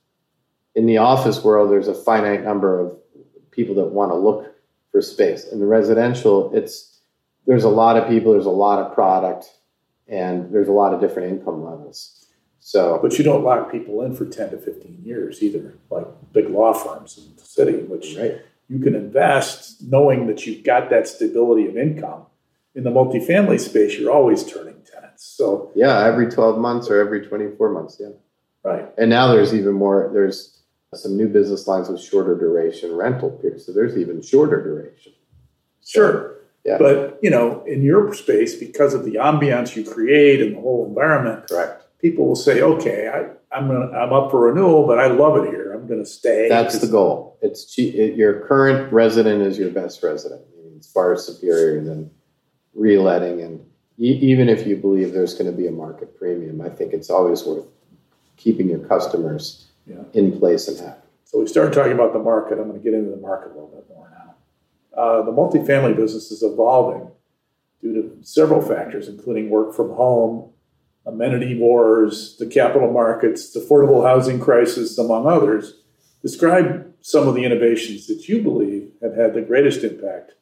in 0.75 0.87
the 0.87 0.99
office 0.99 1.45
world, 1.45 1.71
there's 1.71 1.89
a 1.89 1.95
finite 1.95 2.45
number 2.45 2.81
of 2.81 2.97
people 3.51 3.75
that 3.77 3.87
want 3.87 4.11
to 4.11 4.17
look 4.17 4.55
for 4.91 5.03
space. 5.03 5.45
In 5.45 5.61
the 5.61 5.67
residential, 5.67 6.55
it's 6.55 7.01
there's 7.47 7.65
a 7.65 7.69
lot 7.69 7.97
of 7.97 8.09
people, 8.09 8.33
there's 8.33 8.47
a 8.47 8.51
lot 8.51 8.79
of 8.79 8.95
product 8.95 9.51
and 10.09 10.53
there's 10.53 10.69
a 10.69 10.73
lot 10.73 10.95
of 10.95 11.01
different 11.01 11.33
income 11.33 11.65
levels. 11.65 12.27
So, 12.61 12.99
but 13.03 13.19
you 13.19 13.25
don't 13.25 13.45
lock 13.45 13.71
people 13.71 14.03
in 14.03 14.15
for 14.15 14.25
ten 14.25 14.51
to 14.51 14.59
fifteen 14.59 15.01
years 15.05 15.43
either, 15.43 15.75
like 15.91 16.07
big 16.33 16.49
law 16.49 16.73
firms 16.73 17.19
in 17.19 17.37
the 17.37 17.43
city, 17.45 17.83
which 17.83 18.17
right. 18.17 18.41
you 18.69 18.79
can 18.79 18.95
invest 18.95 19.83
knowing 19.83 20.27
that 20.29 20.47
you've 20.47 20.65
got 20.65 20.89
that 20.91 21.07
stability 21.07 21.67
of 21.67 21.77
income. 21.77 22.27
In 22.75 22.83
the 22.83 22.91
multifamily 22.91 23.61
space, 23.61 23.99
you're 23.99 24.11
always 24.11 24.45
turning 24.45 24.83
tenants. 24.91 25.25
So 25.25 25.71
yeah, 25.75 26.05
every 26.07 26.31
twelve 26.31 26.59
months 26.59 26.89
or 26.89 26.99
every 26.99 27.27
twenty 27.27 27.49
four 27.57 27.71
months, 27.71 27.99
yeah. 28.01 28.09
Right. 28.65 28.89
And 28.97 29.11
now 29.11 29.31
there's 29.31 29.55
even 29.55 29.75
more. 29.75 30.11
There's 30.13 30.63
some 30.95 31.17
new 31.17 31.29
business 31.29 31.69
lines 31.69 31.89
with 31.89 32.01
shorter 32.01 32.35
duration 32.35 32.97
rental 32.97 33.31
periods. 33.31 33.67
So 33.67 33.73
there's 33.73 33.99
even 33.99 34.23
shorter 34.23 34.63
duration. 34.63 35.13
Sure. 35.85 36.34
Yeah. 36.65 36.79
But 36.79 37.19
you 37.23 37.31
know, 37.31 37.63
in 37.65 37.83
your 37.83 38.15
space, 38.15 38.55
because 38.55 38.95
of 38.95 39.05
the 39.05 39.15
ambiance 39.15 39.77
you 39.77 39.85
create 39.85 40.41
and 40.41 40.57
the 40.57 40.61
whole 40.61 40.87
environment, 40.87 41.47
correct. 41.49 41.83
People 42.01 42.27
will 42.27 42.37
say, 42.37 42.63
"Okay, 42.63 43.09
I, 43.09 43.57
am 43.57 43.69
gonna, 43.69 43.91
I'm 43.91 44.13
up 44.13 44.31
for 44.31 44.49
renewal, 44.49 44.87
but 44.87 44.99
I 44.99 45.07
love 45.09 45.37
it 45.45 45.51
here. 45.51 45.73
I'm 45.73 45.87
going 45.87 46.03
to 46.03 46.09
stay." 46.09 46.49
That's 46.49 46.79
the 46.79 46.87
goal. 46.87 47.39
It's 47.43 47.79
it, 47.79 48.17
your 48.17 48.47
current 48.47 48.93
resident 48.93 49.43
is 49.43 49.59
your 49.59 49.71
best 49.71 50.03
resident. 50.03 50.41
It's 50.77 50.91
far 50.91 51.17
superior 51.17 51.83
than 51.83 52.11
reletting, 52.75 53.43
and 53.43 53.61
e- 53.99 54.19
even 54.23 54.49
if 54.49 54.67
you 54.67 54.77
believe 54.77 55.13
there's 55.13 55.35
going 55.35 55.51
to 55.51 55.57
be 55.57 55.67
a 55.67 55.73
market 55.73 56.19
premium, 56.19 56.63
I 56.63 56.71
think 56.71 56.95
it's 56.95 57.11
always 57.11 57.45
worth 57.45 57.67
keeping 58.37 58.71
your 58.71 58.81
customers 58.81 59.67
yeah. 59.87 60.03
in 60.15 60.39
place 60.39 60.67
and 60.69 60.79
happy. 60.79 61.01
So 61.25 61.41
we 61.41 61.47
started 61.47 61.75
talking 61.75 61.93
about 61.93 62.13
the 62.13 62.19
market. 62.19 62.59
I'm 62.59 62.69
going 62.69 62.81
to 62.81 62.85
get 62.85 62.95
into 62.95 63.11
the 63.11 63.17
market 63.17 63.53
a 63.53 63.55
little 63.55 63.69
bit 63.69 63.87
more. 63.89 64.14
Uh, 64.97 65.23
the 65.23 65.33
multifamily 65.33 65.97
business 65.97 66.31
is 66.31 66.43
evolving 66.43 67.11
due 67.81 67.93
to 67.95 68.19
several 68.23 68.61
factors, 68.61 69.09
including 69.09 69.51
work 69.51 69.75
from 69.75 69.91
home, 69.91 70.51
amenity 71.07 71.59
wars, 71.59 72.37
the 72.39 72.47
capital 72.47 72.93
markets, 72.93 73.53
the 73.53 73.61
affordable 73.61 74.07
housing 74.07 74.41
crisis, 74.41 74.97
among 74.99 75.27
others. 75.27 75.81
Describe 76.23 76.93
some 77.01 77.29
of 77.29 77.35
the 77.35 77.45
innovations 77.45 78.07
that 78.07 78.29
you 78.29 78.41
believe 78.41 78.91
have 79.03 79.15
had 79.15 79.35
the 79.35 79.43
greatest 79.43 79.85
impact 79.85 80.33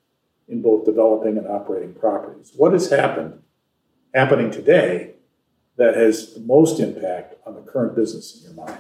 in 0.49 0.63
both 0.63 0.85
developing 0.85 1.39
and 1.39 1.47
operating 1.49 1.95
properties. 1.95 2.53
What 2.55 2.73
has 2.73 2.91
happened, 2.91 3.43
happening 4.15 4.51
today, 4.51 5.15
that 5.77 5.97
has 5.97 6.35
the 6.35 6.41
most 6.41 6.79
impact 6.79 7.35
on 7.47 7.55
the 7.55 7.63
current 7.63 7.97
business 7.97 8.37
in 8.37 8.55
your 8.55 8.67
mind? 8.67 8.79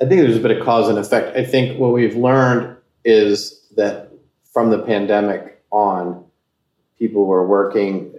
I 0.00 0.06
think 0.06 0.22
there's 0.22 0.36
a 0.36 0.40
bit 0.40 0.56
of 0.56 0.64
cause 0.64 0.88
and 0.88 0.98
effect. 0.98 1.36
I 1.36 1.44
think 1.44 1.78
what 1.78 1.92
we've 1.92 2.16
learned 2.16 2.76
is 3.04 3.57
that 3.78 4.10
from 4.52 4.70
the 4.70 4.80
pandemic 4.80 5.62
on, 5.70 6.24
people 6.98 7.26
were 7.26 7.46
working. 7.46 8.12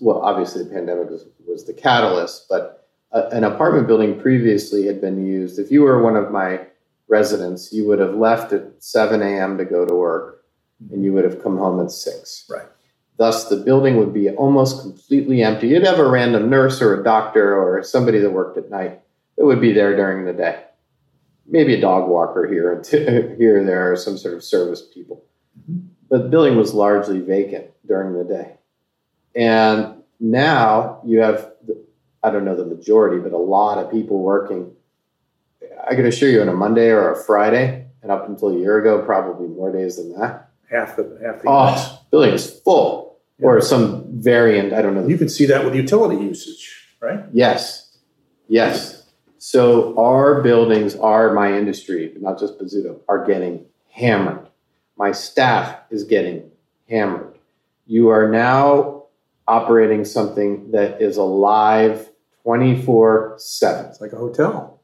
Well, 0.00 0.20
obviously, 0.20 0.64
the 0.64 0.70
pandemic 0.70 1.08
was, 1.08 1.26
was 1.46 1.64
the 1.64 1.72
catalyst, 1.72 2.46
but 2.48 2.88
a, 3.12 3.28
an 3.28 3.44
apartment 3.44 3.86
building 3.86 4.20
previously 4.20 4.86
had 4.86 5.00
been 5.00 5.24
used. 5.24 5.58
If 5.58 5.70
you 5.70 5.82
were 5.82 6.02
one 6.02 6.16
of 6.16 6.30
my 6.30 6.66
residents, 7.08 7.72
you 7.72 7.86
would 7.86 8.00
have 8.00 8.14
left 8.14 8.52
at 8.52 8.82
7 8.82 9.22
a.m. 9.22 9.56
to 9.56 9.64
go 9.64 9.86
to 9.86 9.94
work, 9.94 10.44
and 10.90 11.04
you 11.04 11.12
would 11.12 11.24
have 11.24 11.42
come 11.42 11.56
home 11.56 11.80
at 11.80 11.92
6. 11.92 12.46
Right. 12.50 12.66
Thus, 13.16 13.48
the 13.48 13.56
building 13.56 13.96
would 13.96 14.12
be 14.12 14.30
almost 14.30 14.82
completely 14.82 15.42
empty. 15.42 15.68
You'd 15.68 15.86
have 15.86 16.00
a 16.00 16.10
random 16.10 16.50
nurse 16.50 16.82
or 16.82 17.00
a 17.00 17.04
doctor 17.04 17.56
or 17.56 17.84
somebody 17.84 18.18
that 18.18 18.30
worked 18.30 18.58
at 18.58 18.68
night 18.68 19.00
that 19.36 19.44
would 19.44 19.60
be 19.60 19.72
there 19.72 19.94
during 19.94 20.24
the 20.24 20.32
day 20.32 20.64
maybe 21.46 21.74
a 21.74 21.80
dog 21.80 22.08
walker 22.08 22.46
here 22.46 22.72
and 22.72 22.86
here 23.38 23.60
or 23.60 23.64
there, 23.64 23.92
or 23.92 23.96
some 23.96 24.18
sort 24.18 24.34
of 24.34 24.44
service 24.44 24.82
people. 24.82 25.24
Mm-hmm. 25.60 25.86
But 26.08 26.22
the 26.24 26.28
building 26.28 26.56
was 26.56 26.74
largely 26.74 27.20
vacant 27.20 27.70
during 27.86 28.16
the 28.16 28.24
day. 28.24 28.56
And 29.34 30.02
now 30.20 31.00
you 31.04 31.20
have, 31.20 31.52
I 32.22 32.30
don't 32.30 32.44
know 32.44 32.56
the 32.56 32.64
majority, 32.64 33.20
but 33.20 33.32
a 33.32 33.38
lot 33.38 33.78
of 33.78 33.90
people 33.90 34.20
working. 34.20 34.72
I 35.86 35.94
can 35.94 36.06
assure 36.06 36.30
you 36.30 36.40
on 36.40 36.48
a 36.48 36.54
Monday 36.54 36.88
or 36.88 37.12
a 37.12 37.24
Friday, 37.24 37.86
and 38.02 38.10
up 38.10 38.28
until 38.28 38.50
a 38.50 38.58
year 38.58 38.78
ago, 38.78 39.02
probably 39.04 39.48
more 39.48 39.72
days 39.72 39.96
than 39.96 40.12
that. 40.18 40.50
Half 40.70 40.96
the 40.96 41.18
half 41.24 41.42
the 41.42 41.48
oh, 41.48 42.00
building 42.10 42.32
is 42.32 42.60
full, 42.60 43.18
yeah. 43.38 43.46
or 43.46 43.60
some 43.60 44.06
variant. 44.22 44.72
I 44.72 44.82
don't 44.82 44.94
know. 44.94 45.06
You 45.06 45.18
can 45.18 45.28
see 45.28 45.46
that 45.46 45.64
with 45.64 45.74
utility 45.74 46.22
usage, 46.22 46.88
right? 47.00 47.20
Yes, 47.32 47.98
yes. 48.48 48.93
So 49.46 49.94
our 49.98 50.40
buildings 50.40 50.96
are 50.96 51.34
my 51.34 51.52
industry, 51.52 52.14
not 52.18 52.40
just 52.40 52.58
Bozzuto, 52.58 53.00
are 53.10 53.26
getting 53.26 53.66
hammered. 53.92 54.48
My 54.96 55.12
staff 55.12 55.80
is 55.90 56.04
getting 56.04 56.50
hammered. 56.88 57.38
You 57.86 58.08
are 58.08 58.26
now 58.26 59.02
operating 59.46 60.06
something 60.06 60.70
that 60.70 61.02
is 61.02 61.18
alive 61.18 62.08
24 62.42 63.34
7. 63.36 63.84
It's 63.90 64.00
like 64.00 64.14
a 64.14 64.16
hotel. 64.16 64.80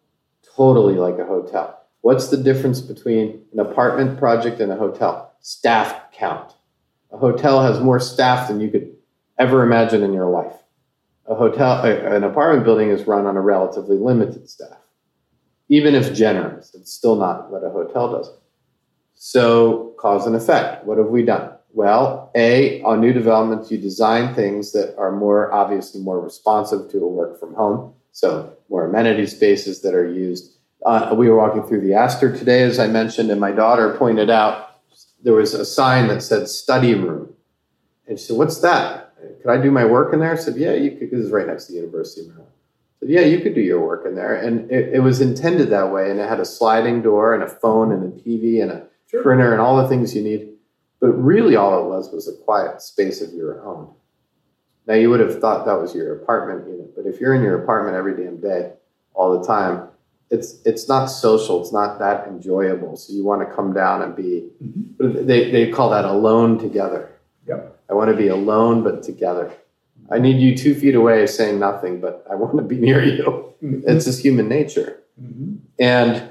Totally 0.55 0.97
like 0.97 1.19
a 1.19 1.25
hotel. 1.25 1.83
What's 2.03 2.29
the 2.29 2.37
difference 2.37 2.83
between 2.83 3.43
an 3.55 3.61
apartment 3.61 4.19
project 4.19 4.61
and 4.61 4.71
a 4.71 4.77
hotel? 4.77 5.33
Staff 5.41 6.13
count. 6.13 6.53
A 7.13 7.17
hotel 7.17 7.63
has 7.63 7.81
more 7.81 7.99
staff 7.99 8.49
than 8.49 8.61
you 8.61 8.69
could 8.69 8.95
ever 9.39 9.63
imagine 9.63 10.03
in 10.03 10.13
your 10.13 10.29
life 10.29 10.60
a 11.31 11.35
hotel, 11.37 11.85
an 11.85 12.25
apartment 12.25 12.65
building 12.65 12.91
is 12.91 13.07
run 13.07 13.25
on 13.25 13.37
a 13.37 13.41
relatively 13.41 13.97
limited 13.97 14.51
staff. 14.51 14.77
Even 15.69 15.95
if 15.95 16.13
generous, 16.13 16.75
it's 16.75 16.93
still 16.93 17.15
not 17.15 17.51
what 17.53 17.63
a 17.63 17.71
hotel 17.71 18.11
does. 18.11 18.33
So, 19.15 19.95
cause 20.01 20.27
and 20.27 20.35
effect. 20.35 20.85
What 20.85 20.99
have 20.99 21.07
we 21.07 21.25
done? 21.25 21.53
Well, 21.73 22.33
A, 22.35 22.83
on 22.83 23.01
new 23.01 23.13
developments, 23.13 23.71
you 23.71 23.79
design 23.79 24.35
things 24.35 24.73
that 24.73 24.97
are 24.99 25.13
more 25.13 25.53
obviously 25.53 26.01
more 26.01 26.21
responsive 26.21 26.91
to 26.91 26.99
a 26.99 27.07
work 27.07 27.39
from 27.39 27.55
home. 27.55 27.95
So, 28.11 28.57
more 28.69 28.87
amenity 28.87 29.27
spaces 29.27 29.83
that 29.83 29.95
are 29.95 30.11
used. 30.11 30.57
Uh, 30.85 31.15
we 31.17 31.29
were 31.29 31.37
walking 31.37 31.63
through 31.63 31.83
the 31.83 31.95
Astor 31.95 32.37
today, 32.37 32.63
as 32.63 32.81
I 32.81 32.89
mentioned, 32.89 33.31
and 33.31 33.41
my 33.41 33.53
daughter 33.53 33.95
pointed 33.97 34.31
out 34.31 34.81
there 35.23 35.35
was 35.35 35.55
a 35.55 35.65
sign 35.65 36.09
that 36.09 36.23
said 36.23 36.49
study 36.49 36.95
room. 36.95 37.35
And 38.09 38.19
she 38.19 38.27
said, 38.27 38.37
What's 38.37 38.61
that? 38.63 39.10
Could 39.43 39.51
I 39.51 39.63
do 39.63 39.71
my 39.71 39.85
work 39.85 40.13
in 40.13 40.21
there? 40.21 40.33
I 40.33 40.37
said, 40.37 40.57
yeah, 40.57 40.75
you 40.75 40.93
could. 40.93 41.11
This 41.11 41.21
is 41.21 41.31
right 41.31 41.47
next 41.47 41.67
to 41.67 41.73
the 41.73 41.79
University 41.79 42.23
of 42.23 42.29
Maryland. 42.29 42.53
I 42.53 43.01
said, 43.01 43.11
yeah, 43.11 43.21
you 43.23 43.41
could 43.41 43.55
do 43.55 43.61
your 43.61 43.81
work 43.81 44.07
in 44.07 44.15
there. 44.15 44.35
And 44.35 44.71
it, 44.71 44.95
it, 44.95 45.01
was 45.01 45.21
intended 45.21 45.71
that 45.71 45.93
way. 45.93 46.11
And 46.11 46.21
it 46.21 46.29
had 46.29 46.41
a 46.41 46.45
sliding 46.45 47.03
door 47.03 47.35
and 47.35 47.43
a 47.43 47.49
phone 47.49 47.93
and 47.93 48.05
a 48.05 48.23
TV 48.23 48.63
and 48.63 48.71
a 48.71 48.87
sure. 49.11 49.23
printer 49.23 49.53
and 49.53 49.61
all 49.61 49.77
the 49.77 49.89
things 49.89 50.15
you 50.15 50.23
need. 50.23 50.49
But 51.01 51.13
really, 51.13 51.57
all 51.57 51.85
it 51.85 51.89
was 51.89 52.13
was 52.13 52.29
a 52.29 52.37
quiet 52.45 52.83
space 52.83 53.23
of 53.23 53.33
your 53.33 53.65
own. 53.65 53.95
Now, 54.87 54.95
you 54.95 55.09
would 55.09 55.21
have 55.21 55.41
thought 55.41 55.67
that 55.67 55.81
was 55.81 55.95
your 55.95 56.21
apartment 56.21 56.69
unit. 56.69 56.95
But 56.95 57.07
if 57.07 57.21
you're 57.21 57.35
in 57.35 57.43
your 57.43 57.63
apartment 57.63 57.97
every 57.97 58.17
damn 58.17 58.41
day, 58.41 58.73
all 59.15 59.39
the 59.39 59.47
time, 59.47 59.89
it's 60.31 60.61
it's 60.65 60.89
not 60.89 61.07
social. 61.07 61.61
It's 61.61 61.73
not 61.73 61.99
that 61.99 62.29
enjoyable. 62.29 62.97
So 62.97 63.13
you 63.13 63.25
want 63.25 63.47
to 63.49 63.55
come 63.55 63.73
down 63.73 64.03
and 64.03 64.15
be. 64.15 64.49
Mm-hmm. 64.63 65.27
They 65.27 65.51
they 65.51 65.71
call 65.71 65.91
that 65.91 66.05
alone 66.05 66.59
together. 66.59 67.11
Yep. 67.47 67.80
I 67.91 67.95
want 67.95 68.11
to 68.11 68.17
be 68.17 68.29
alone 68.29 68.83
but 68.85 69.03
together. 69.03 69.53
I 70.11 70.19
need 70.19 70.41
you 70.41 70.57
two 70.57 70.75
feet 70.75 70.95
away 70.95 71.27
saying 71.27 71.59
nothing, 71.59 72.01
but 72.01 72.25
I 72.31 72.35
want 72.35 72.57
to 72.57 72.63
be 72.63 72.77
near 72.89 73.03
you. 73.03 73.55
Mm-hmm. 73.63 73.83
It's 73.89 74.05
just 74.05 74.23
human 74.23 74.49
nature. 74.49 75.03
Mm-hmm. 75.21 75.57
And 75.79 76.31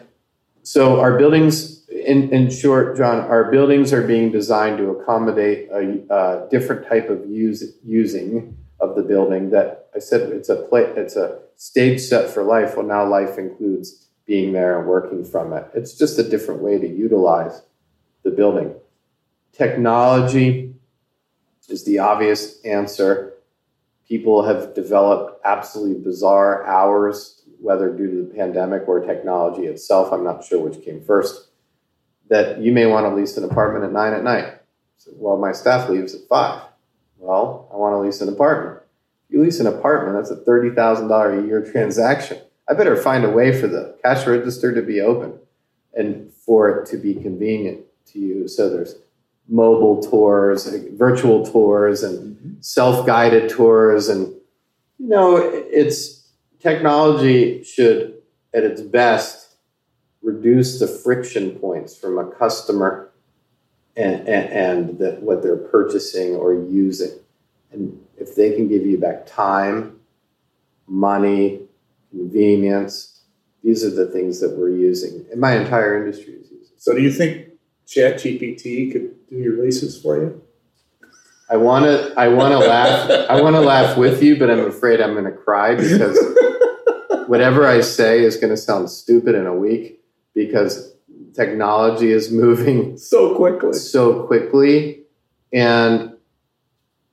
so 0.64 1.00
our 1.00 1.18
buildings, 1.18 1.88
in, 1.90 2.32
in 2.34 2.50
short, 2.50 2.98
John, 2.98 3.20
our 3.20 3.52
buildings 3.52 3.94
are 3.94 4.06
being 4.06 4.32
designed 4.32 4.78
to 4.78 4.90
accommodate 4.92 5.70
a, 5.72 6.14
a 6.14 6.48
different 6.50 6.88
type 6.88 7.10
of 7.10 7.30
use, 7.30 7.64
using 7.86 8.58
of 8.80 8.96
the 8.96 9.02
building 9.02 9.50
that 9.50 9.90
I 9.96 10.00
said 10.00 10.30
it's 10.32 10.50
a 10.50 10.56
play, 10.56 10.84
it's 10.96 11.16
a 11.16 11.40
stage 11.58 12.00
set 12.00 12.30
for 12.30 12.44
life. 12.44 12.78
Well, 12.78 12.86
now 12.86 13.06
life 13.06 13.38
includes 13.38 14.08
being 14.26 14.54
there 14.54 14.80
and 14.80 14.88
working 14.88 15.26
from 15.26 15.54
it. 15.54 15.66
It's 15.74 15.96
just 15.96 16.20
a 16.20 16.24
different 16.24 16.62
way 16.62 16.78
to 16.78 16.88
utilize 16.88 17.62
the 18.24 18.32
building. 18.32 18.76
Technology, 19.52 20.69
is 21.70 21.86
the 21.86 22.00
obvious 22.00 22.62
answer. 22.64 23.34
People 24.08 24.44
have 24.44 24.74
developed 24.74 25.42
absolutely 25.46 26.02
bizarre 26.04 26.66
hours, 26.66 27.44
whether 27.60 27.92
due 27.92 28.10
to 28.10 28.28
the 28.28 28.36
pandemic 28.36 28.88
or 28.88 29.00
technology 29.00 29.66
itself. 29.66 30.12
I'm 30.12 30.24
not 30.24 30.44
sure 30.44 30.60
which 30.60 30.84
came 30.84 31.04
first. 31.04 31.50
That 32.30 32.60
you 32.60 32.72
may 32.72 32.86
want 32.86 33.06
to 33.06 33.16
lease 33.16 33.38
an 33.38 33.44
apartment 33.44 33.86
at 33.86 33.92
nine 33.92 34.14
at 34.14 34.24
night. 34.24 34.54
So, 34.98 35.12
well, 35.16 35.38
my 35.38 35.52
staff 35.52 35.90
leaves 35.90 36.14
at 36.14 36.28
five. 36.28 36.64
Well, 37.18 37.70
I 37.72 37.78
want 37.78 37.94
to 37.94 38.00
lease 38.00 38.22
an 38.22 38.30
apartment. 38.30 38.82
If 39.28 39.34
you 39.34 39.44
lease 39.44 39.60
an 39.60 39.68
apartment, 39.68 40.18
that's 40.18 40.32
a 40.32 40.44
$30,000 40.44 41.44
a 41.44 41.48
year 41.48 41.62
transaction. 41.64 42.40
I 42.68 42.74
better 42.74 42.96
find 42.96 43.26
a 43.26 43.30
way 43.30 43.60
for 43.60 43.68
the 43.68 43.98
cash 44.04 44.28
register 44.28 44.74
to 44.74 44.82
be 44.82 45.02
open 45.02 45.40
and 45.94 46.32
for 46.32 46.70
it 46.70 46.88
to 46.90 46.98
be 46.98 47.16
convenient 47.16 47.82
to 48.08 48.20
you. 48.20 48.48
So 48.48 48.70
there's 48.70 48.96
mobile 49.50 50.02
tours, 50.02 50.68
virtual 50.94 51.46
tours, 51.46 52.04
and 52.04 52.36
mm-hmm. 52.36 52.62
self-guided 52.62 53.50
tours, 53.50 54.08
and 54.08 54.28
you 55.00 55.08
know, 55.08 55.38
it's 55.38 56.30
technology 56.60 57.64
should, 57.64 58.22
at 58.54 58.64
its 58.64 58.82
best, 58.82 59.56
reduce 60.22 60.80
the 60.80 60.88
friction 60.88 61.52
points 61.52 61.98
from 61.98 62.18
a 62.18 62.30
customer 62.32 63.10
and 63.96 64.28
and, 64.28 64.50
and 64.50 65.00
the, 65.00 65.12
what 65.20 65.42
they're 65.42 65.58
purchasing 65.58 66.36
or 66.36 66.54
using, 66.54 67.12
and 67.72 68.00
if 68.18 68.36
they 68.36 68.54
can 68.54 68.68
give 68.68 68.86
you 68.86 68.98
back 68.98 69.26
time, 69.26 70.00
money, 70.88 71.62
convenience, 72.12 73.22
these 73.64 73.84
are 73.84 73.90
the 73.90 74.08
things 74.08 74.40
that 74.42 74.58
we're 74.58 74.70
using, 74.70 75.26
and 75.32 75.42
my 75.42 75.56
entire 75.56 75.98
industry 75.98 76.34
is 76.34 76.52
using. 76.52 76.76
So, 76.78 76.94
do 76.94 77.02
you 77.02 77.12
think 77.12 77.48
ChatGPT 77.88 78.92
could 78.92 79.16
do 79.30 79.38
your 79.38 79.64
leases 79.64 80.02
for 80.02 80.18
you? 80.18 80.42
I 81.50 81.58
want 81.58 81.86
to. 81.86 82.14
I 82.18 82.28
want 82.28 82.52
to 82.52 82.60
laugh. 82.68 83.10
I 83.30 83.42
want 83.42 83.56
to 83.56 83.62
laugh 83.62 83.98
with 83.98 84.22
you, 84.22 84.38
but 84.38 84.50
I'm 84.50 84.66
afraid 84.66 85.02
I'm 85.02 85.14
going 85.14 85.26
to 85.26 85.32
cry 85.32 85.76
because 85.76 86.18
whatever 87.28 87.66
I 87.66 87.82
say 87.82 88.24
is 88.24 88.38
going 88.38 88.52
to 88.52 88.58
sound 88.58 88.90
stupid 88.90 89.36
in 89.36 89.46
a 89.46 89.56
week 89.56 90.02
because 90.34 90.94
technology 91.34 92.12
is 92.12 92.32
moving 92.32 92.98
so 92.98 93.36
quickly. 93.36 93.74
So 93.74 94.26
quickly, 94.26 95.04
and 95.52 96.14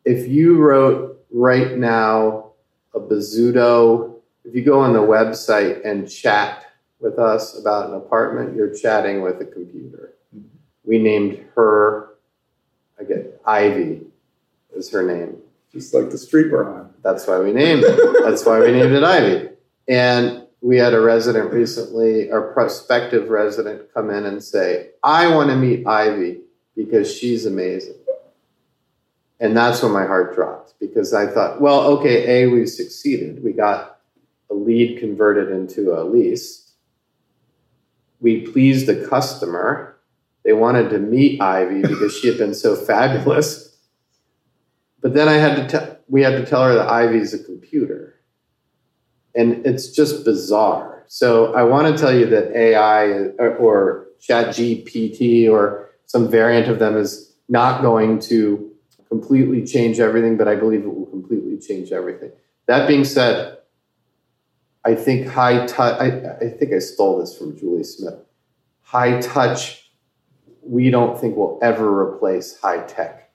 if 0.04 0.28
you 0.28 0.58
wrote 0.58 1.24
right 1.30 1.76
now 1.76 2.52
a 2.94 3.00
Bozzuto, 3.00 4.20
if 4.44 4.54
you 4.54 4.62
go 4.62 4.80
on 4.80 4.92
the 4.92 5.00
website 5.00 5.84
and 5.84 6.10
chat 6.10 6.64
with 7.00 7.18
us 7.18 7.58
about 7.58 7.90
an 7.90 7.96
apartment, 7.96 8.54
you're 8.54 8.72
chatting 8.72 9.22
with 9.22 9.40
a 9.40 9.44
computer 9.44 10.15
we 10.86 10.98
named 10.98 11.44
her, 11.54 12.14
I 12.98 13.04
get 13.04 13.40
Ivy 13.44 14.02
is 14.74 14.90
her 14.90 15.02
name. 15.02 15.38
Just 15.72 15.92
like 15.92 16.10
the 16.10 16.18
street 16.18 16.50
we're 16.50 16.72
on. 16.72 16.94
That's 17.02 17.26
why 17.26 17.38
we 17.40 17.52
named 17.52 17.82
it. 17.84 18.24
That's 18.24 18.46
why 18.46 18.60
we 18.60 18.72
named 18.72 18.92
it 18.92 19.02
Ivy. 19.02 19.48
And 19.88 20.46
we 20.60 20.78
had 20.78 20.94
a 20.94 21.00
resident 21.00 21.52
recently, 21.52 22.30
a 22.30 22.40
prospective 22.40 23.28
resident, 23.28 23.92
come 23.92 24.10
in 24.10 24.24
and 24.24 24.42
say, 24.42 24.90
I 25.02 25.28
want 25.34 25.50
to 25.50 25.56
meet 25.56 25.86
Ivy 25.86 26.40
because 26.74 27.14
she's 27.14 27.46
amazing. 27.46 27.94
And 29.38 29.54
that's 29.54 29.82
when 29.82 29.92
my 29.92 30.06
heart 30.06 30.34
dropped 30.34 30.74
because 30.80 31.12
I 31.12 31.26
thought, 31.26 31.60
well, 31.60 31.82
okay, 31.98 32.42
A, 32.42 32.46
we 32.48 32.66
succeeded. 32.66 33.44
We 33.44 33.52
got 33.52 34.00
a 34.50 34.54
lead 34.54 34.98
converted 34.98 35.50
into 35.50 35.92
a 35.92 36.02
lease. 36.02 36.72
We 38.20 38.46
pleased 38.46 38.86
the 38.86 39.06
customer 39.06 39.95
they 40.46 40.54
wanted 40.54 40.88
to 40.90 40.98
meet 40.98 41.42
Ivy 41.42 41.82
because 41.82 42.16
she 42.16 42.28
had 42.28 42.38
been 42.38 42.54
so 42.54 42.76
fabulous. 42.76 43.76
But 45.02 45.12
then 45.12 45.28
I 45.28 45.34
had 45.34 45.56
to 45.56 45.68
tell 45.68 45.98
we 46.08 46.22
had 46.22 46.38
to 46.38 46.46
tell 46.46 46.62
her 46.62 46.74
that 46.74 46.88
Ivy's 46.88 47.34
a 47.34 47.42
computer 47.42 48.14
and 49.34 49.66
it's 49.66 49.90
just 49.90 50.24
bizarre. 50.24 51.04
So 51.08 51.54
I 51.54 51.64
want 51.64 51.94
to 51.94 52.00
tell 52.00 52.16
you 52.16 52.26
that 52.26 52.56
AI 52.56 53.04
or, 53.38 53.56
or 53.56 54.06
ChatGPT 54.20 55.50
or 55.50 55.90
some 56.06 56.30
variant 56.30 56.68
of 56.68 56.78
them 56.78 56.96
is 56.96 57.34
not 57.48 57.82
going 57.82 58.20
to 58.20 58.72
completely 59.08 59.64
change 59.64 60.00
everything, 60.00 60.36
but 60.36 60.48
I 60.48 60.54
believe 60.54 60.84
it 60.84 60.94
will 60.94 61.06
completely 61.06 61.58
change 61.58 61.92
everything. 61.92 62.30
That 62.66 62.88
being 62.88 63.04
said, 63.04 63.58
I 64.84 64.94
think 64.94 65.26
high 65.26 65.66
touch, 65.66 66.00
I, 66.00 66.36
I 66.40 66.48
think 66.50 66.72
I 66.72 66.78
stole 66.78 67.18
this 67.18 67.36
from 67.36 67.58
Julie 67.58 67.84
Smith. 67.84 68.14
High 68.82 69.20
touch, 69.20 69.85
we 70.66 70.90
don't 70.90 71.18
think 71.18 71.36
will 71.36 71.58
ever 71.62 72.00
replace 72.00 72.58
high 72.60 72.82
tech. 72.82 73.30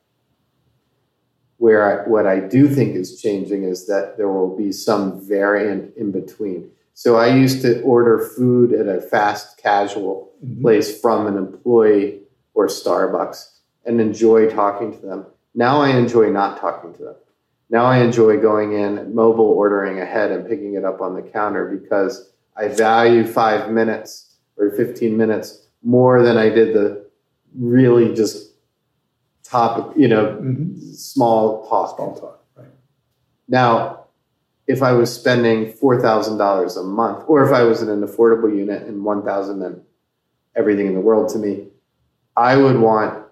Where 1.57 2.05
I, 2.05 2.09
what 2.09 2.25
I 2.25 2.39
do 2.39 2.67
think 2.67 2.95
is 2.95 3.21
changing 3.21 3.63
is 3.63 3.87
that 3.87 4.17
there 4.17 4.31
will 4.31 4.55
be 4.55 4.71
some 4.71 5.25
variant 5.27 5.95
in 5.95 6.11
between. 6.11 6.71
So 6.93 7.17
I 7.17 7.27
used 7.27 7.61
to 7.61 7.81
order 7.81 8.19
food 8.19 8.73
at 8.73 8.87
a 8.87 9.01
fast 9.01 9.57
casual 9.57 10.31
mm-hmm. 10.43 10.61
place 10.61 10.99
from 10.99 11.27
an 11.27 11.37
employee 11.37 12.21
or 12.53 12.67
Starbucks 12.67 13.57
and 13.85 14.01
enjoy 14.01 14.49
talking 14.49 14.91
to 14.91 15.05
them. 15.05 15.25
Now 15.53 15.81
I 15.81 15.89
enjoy 15.89 16.29
not 16.29 16.59
talking 16.59 16.93
to 16.93 17.03
them. 17.03 17.15
Now 17.69 17.85
I 17.85 17.99
enjoy 17.99 18.37
going 18.39 18.73
in, 18.73 19.15
mobile 19.15 19.45
ordering 19.45 20.01
ahead 20.01 20.31
and 20.31 20.47
picking 20.47 20.75
it 20.75 20.83
up 20.83 20.99
on 20.99 21.15
the 21.15 21.21
counter 21.21 21.65
because 21.65 22.31
I 22.55 22.67
value 22.67 23.25
five 23.25 23.71
minutes 23.71 24.35
or 24.57 24.71
15 24.71 25.15
minutes 25.15 25.67
more 25.83 26.21
than 26.21 26.37
I 26.37 26.49
did 26.49 26.73
the 26.73 27.01
really 27.57 28.14
just 28.14 28.52
top, 29.44 29.98
you 29.98 30.07
know, 30.07 30.26
mm-hmm. 30.26 30.80
small 30.94 31.68
talk. 31.68 31.95
Small 31.95 32.15
talk, 32.19 32.45
right. 32.56 32.68
Now, 33.48 34.06
if 34.68 34.82
I 34.82 34.94
was 34.94 35.14
spending 35.14 35.73
$4,000 35.73 36.78
a 36.78 36.84
month, 36.84 37.26
or 37.28 37.45
if 37.45 37.52
I 37.52 37.64
was 37.64 37.82
in 37.82 37.90
an 37.90 38.02
affordable 38.02 38.56
unit 38.56 38.84
and 38.84 39.03
1,000 39.03 39.60
meant 39.60 39.82
everything 40.56 40.88
in 40.88 40.94
the 40.94 41.02
world 41.02 41.30
to 41.30 41.40
me, 41.40 41.68
I 42.38 42.56
would 42.56 42.80
want 42.80 43.26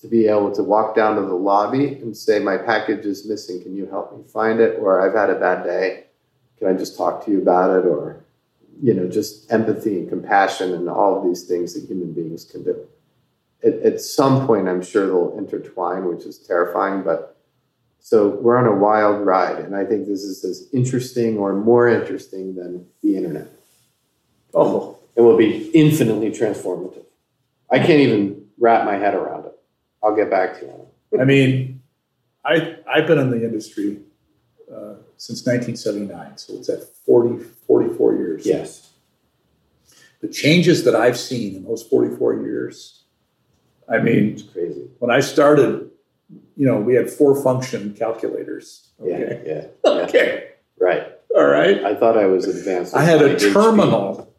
to 0.00 0.08
be 0.08 0.26
able 0.26 0.52
to 0.52 0.62
walk 0.62 0.96
down 0.96 1.16
to 1.16 1.22
the 1.22 1.34
lobby 1.34 1.86
and 1.86 2.16
say, 2.16 2.38
My 2.38 2.56
package 2.56 3.04
is 3.04 3.26
missing. 3.26 3.62
Can 3.62 3.76
you 3.76 3.86
help 3.86 4.16
me 4.16 4.24
find 4.26 4.60
it? 4.60 4.78
Or 4.80 5.00
I've 5.00 5.14
had 5.14 5.30
a 5.30 5.38
bad 5.38 5.62
day. 5.64 6.04
Can 6.58 6.68
I 6.68 6.72
just 6.72 6.96
talk 6.96 7.24
to 7.24 7.30
you 7.30 7.40
about 7.40 7.70
it? 7.78 7.86
Or, 7.86 8.24
you 8.82 8.94
know, 8.94 9.08
just 9.08 9.52
empathy 9.52 9.98
and 9.98 10.08
compassion 10.08 10.72
and 10.72 10.88
all 10.88 11.16
of 11.16 11.24
these 11.24 11.44
things 11.44 11.74
that 11.74 11.88
human 11.88 12.12
beings 12.12 12.44
can 12.44 12.64
do. 12.64 12.86
At, 13.64 13.74
at 13.74 14.00
some 14.00 14.46
point, 14.46 14.68
I'm 14.68 14.82
sure 14.82 15.06
they'll 15.06 15.38
intertwine, 15.38 16.06
which 16.06 16.24
is 16.24 16.38
terrifying. 16.38 17.02
But 17.02 17.36
so 18.00 18.28
we're 18.28 18.56
on 18.56 18.66
a 18.66 18.74
wild 18.74 19.24
ride. 19.24 19.58
And 19.58 19.76
I 19.76 19.84
think 19.84 20.06
this 20.06 20.22
is 20.22 20.44
as 20.44 20.68
interesting 20.72 21.38
or 21.38 21.52
more 21.54 21.88
interesting 21.88 22.54
than 22.54 22.86
the 23.02 23.16
internet. 23.16 23.48
Oh. 24.54 24.98
It 25.14 25.20
will 25.20 25.36
be 25.36 25.70
infinitely 25.74 26.30
transformative. 26.30 27.04
I 27.70 27.78
can't 27.78 28.00
even 28.00 28.46
wrap 28.58 28.84
my 28.84 28.96
head 28.96 29.14
around 29.14 29.46
it. 29.46 29.52
I'll 30.02 30.16
get 30.16 30.30
back 30.30 30.58
to 30.60 30.66
you. 30.66 31.20
I 31.20 31.24
mean, 31.24 31.82
I 32.44 32.76
I've 32.88 33.06
been 33.06 33.18
in 33.18 33.30
the 33.30 33.44
industry 33.44 34.00
uh, 34.70 34.94
since 35.16 35.44
1979, 35.46 36.38
so 36.38 36.54
it's 36.54 36.68
at 36.68 36.82
40 37.04 37.44
44 37.66 38.14
years. 38.14 38.46
Yes. 38.46 38.90
The 40.20 40.28
changes 40.28 40.84
that 40.84 40.94
I've 40.94 41.18
seen 41.18 41.56
in 41.56 41.64
those 41.64 41.82
44 41.82 42.42
years, 42.42 43.01
I 43.88 43.98
mean, 43.98 44.32
it's 44.32 44.42
crazy. 44.42 44.88
When 44.98 45.10
I 45.10 45.20
started, 45.20 45.90
you 46.56 46.66
know, 46.66 46.80
we 46.80 46.94
had 46.94 47.10
four 47.10 47.40
function 47.42 47.94
calculators. 47.94 48.88
Okay. 49.00 49.42
Yeah. 49.44 49.52
yeah, 49.54 49.66
yeah. 49.84 49.90
okay. 50.04 50.48
Right. 50.80 51.06
All 51.34 51.46
right. 51.46 51.82
I 51.84 51.94
thought 51.94 52.16
I 52.16 52.26
was 52.26 52.46
advanced. 52.46 52.94
I 52.94 53.02
had 53.02 53.22
a 53.22 53.38
terminal, 53.38 54.34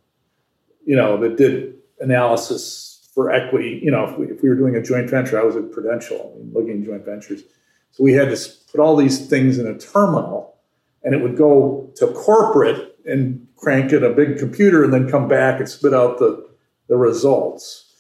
you 0.86 0.96
know, 0.96 1.18
that 1.18 1.38
did 1.38 1.76
analysis 2.00 2.94
for 3.14 3.32
equity, 3.32 3.80
you 3.84 3.92
know, 3.92 4.06
if 4.06 4.18
we, 4.18 4.26
if 4.28 4.42
we 4.42 4.50
were 4.50 4.56
doing 4.56 4.76
a 4.76 4.82
joint 4.82 5.10
venture, 5.10 5.40
I 5.40 5.44
was 5.44 5.56
at 5.56 5.72
Prudential, 5.72 6.36
looking 6.52 6.82
at 6.82 6.86
joint 6.86 7.06
ventures. 7.06 7.44
So 7.92 8.04
we 8.04 8.14
had 8.14 8.36
to 8.36 8.52
put 8.72 8.80
all 8.80 8.96
these 8.96 9.28
things 9.28 9.60
in 9.60 9.68
a 9.68 9.78
terminal 9.78 10.56
and 11.04 11.14
it 11.14 11.22
would 11.22 11.38
go 11.38 11.92
to 11.98 12.08
corporate 12.08 12.98
and 13.06 13.48
crank 13.56 13.94
in 13.94 14.04
a 14.04 14.10
big 14.10 14.40
computer 14.40 14.84
and 14.84 14.92
then 14.92 15.10
come 15.10 15.28
back 15.28 15.60
and 15.60 15.70
spit 15.70 15.94
out 15.94 16.18
the, 16.18 16.50
the 16.88 16.98
results. 16.98 17.93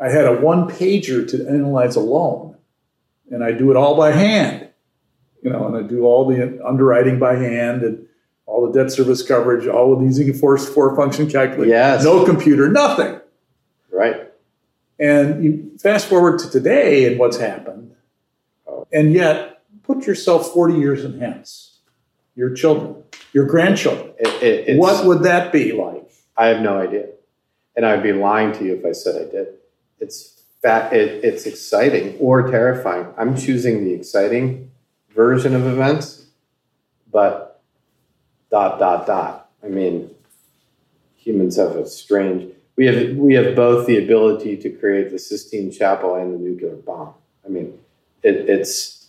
I 0.00 0.08
had 0.08 0.24
a 0.24 0.40
one 0.40 0.68
pager 0.68 1.28
to 1.30 1.46
analyze 1.48 1.96
a 1.96 2.00
loan 2.00 2.56
and 3.30 3.44
I 3.44 3.52
do 3.52 3.70
it 3.70 3.76
all 3.76 3.96
by 3.96 4.12
hand, 4.12 4.68
you 5.42 5.50
know, 5.50 5.66
and 5.66 5.76
I 5.76 5.82
do 5.82 6.02
all 6.02 6.26
the 6.26 6.60
underwriting 6.64 7.18
by 7.18 7.36
hand 7.36 7.82
and 7.82 8.06
all 8.46 8.66
the 8.66 8.78
debt 8.78 8.90
service 8.90 9.22
coverage, 9.22 9.66
all 9.66 9.92
of 9.92 10.00
these 10.00 10.40
force 10.40 10.68
four 10.68 10.96
function 10.96 11.30
calculators. 11.30 11.68
Yes. 11.68 12.04
No 12.04 12.24
computer, 12.24 12.68
nothing. 12.68 13.20
Right. 13.92 14.32
And 14.98 15.44
you 15.44 15.78
fast 15.78 16.08
forward 16.08 16.40
to 16.40 16.50
today 16.50 17.06
and 17.06 17.18
what's 17.18 17.38
happened, 17.38 17.94
and 18.92 19.12
yet 19.12 19.62
put 19.84 20.06
yourself 20.06 20.52
40 20.52 20.74
years 20.74 21.04
in 21.04 21.20
hence, 21.20 21.78
your 22.34 22.52
children, 22.54 23.02
your 23.32 23.46
grandchildren. 23.46 24.12
It, 24.18 24.68
it, 24.68 24.78
what 24.78 25.06
would 25.06 25.22
that 25.22 25.52
be 25.52 25.72
like? 25.72 26.10
I 26.36 26.48
have 26.48 26.60
no 26.60 26.78
idea. 26.78 27.06
And 27.76 27.86
I'd 27.86 28.02
be 28.02 28.12
lying 28.12 28.52
to 28.54 28.64
you 28.64 28.74
if 28.74 28.84
I 28.84 28.92
said 28.92 29.14
I 29.16 29.30
did. 29.30 29.48
It's 30.00 30.42
fat, 30.62 30.92
it, 30.92 31.24
it's 31.24 31.46
exciting 31.46 32.16
or 32.18 32.50
terrifying. 32.50 33.06
I'm 33.16 33.36
choosing 33.36 33.84
the 33.84 33.92
exciting 33.92 34.70
version 35.14 35.54
of 35.54 35.66
events, 35.66 36.26
but 37.10 37.62
dot, 38.50 38.78
dot, 38.78 39.06
dot. 39.06 39.50
I 39.62 39.68
mean, 39.68 40.10
humans 41.16 41.56
have 41.56 41.76
a 41.76 41.86
strange 41.86 42.52
we 42.80 42.86
have 42.86 43.14
we 43.16 43.34
have 43.34 43.54
both 43.54 43.86
the 43.86 44.02
ability 44.02 44.56
to 44.56 44.70
create 44.70 45.10
the 45.10 45.18
Sistine 45.18 45.70
Chapel 45.70 46.14
and 46.14 46.32
the 46.32 46.38
nuclear 46.38 46.76
bomb. 46.76 47.12
I 47.44 47.50
mean, 47.50 47.78
it, 48.22 48.48
it's 48.48 49.08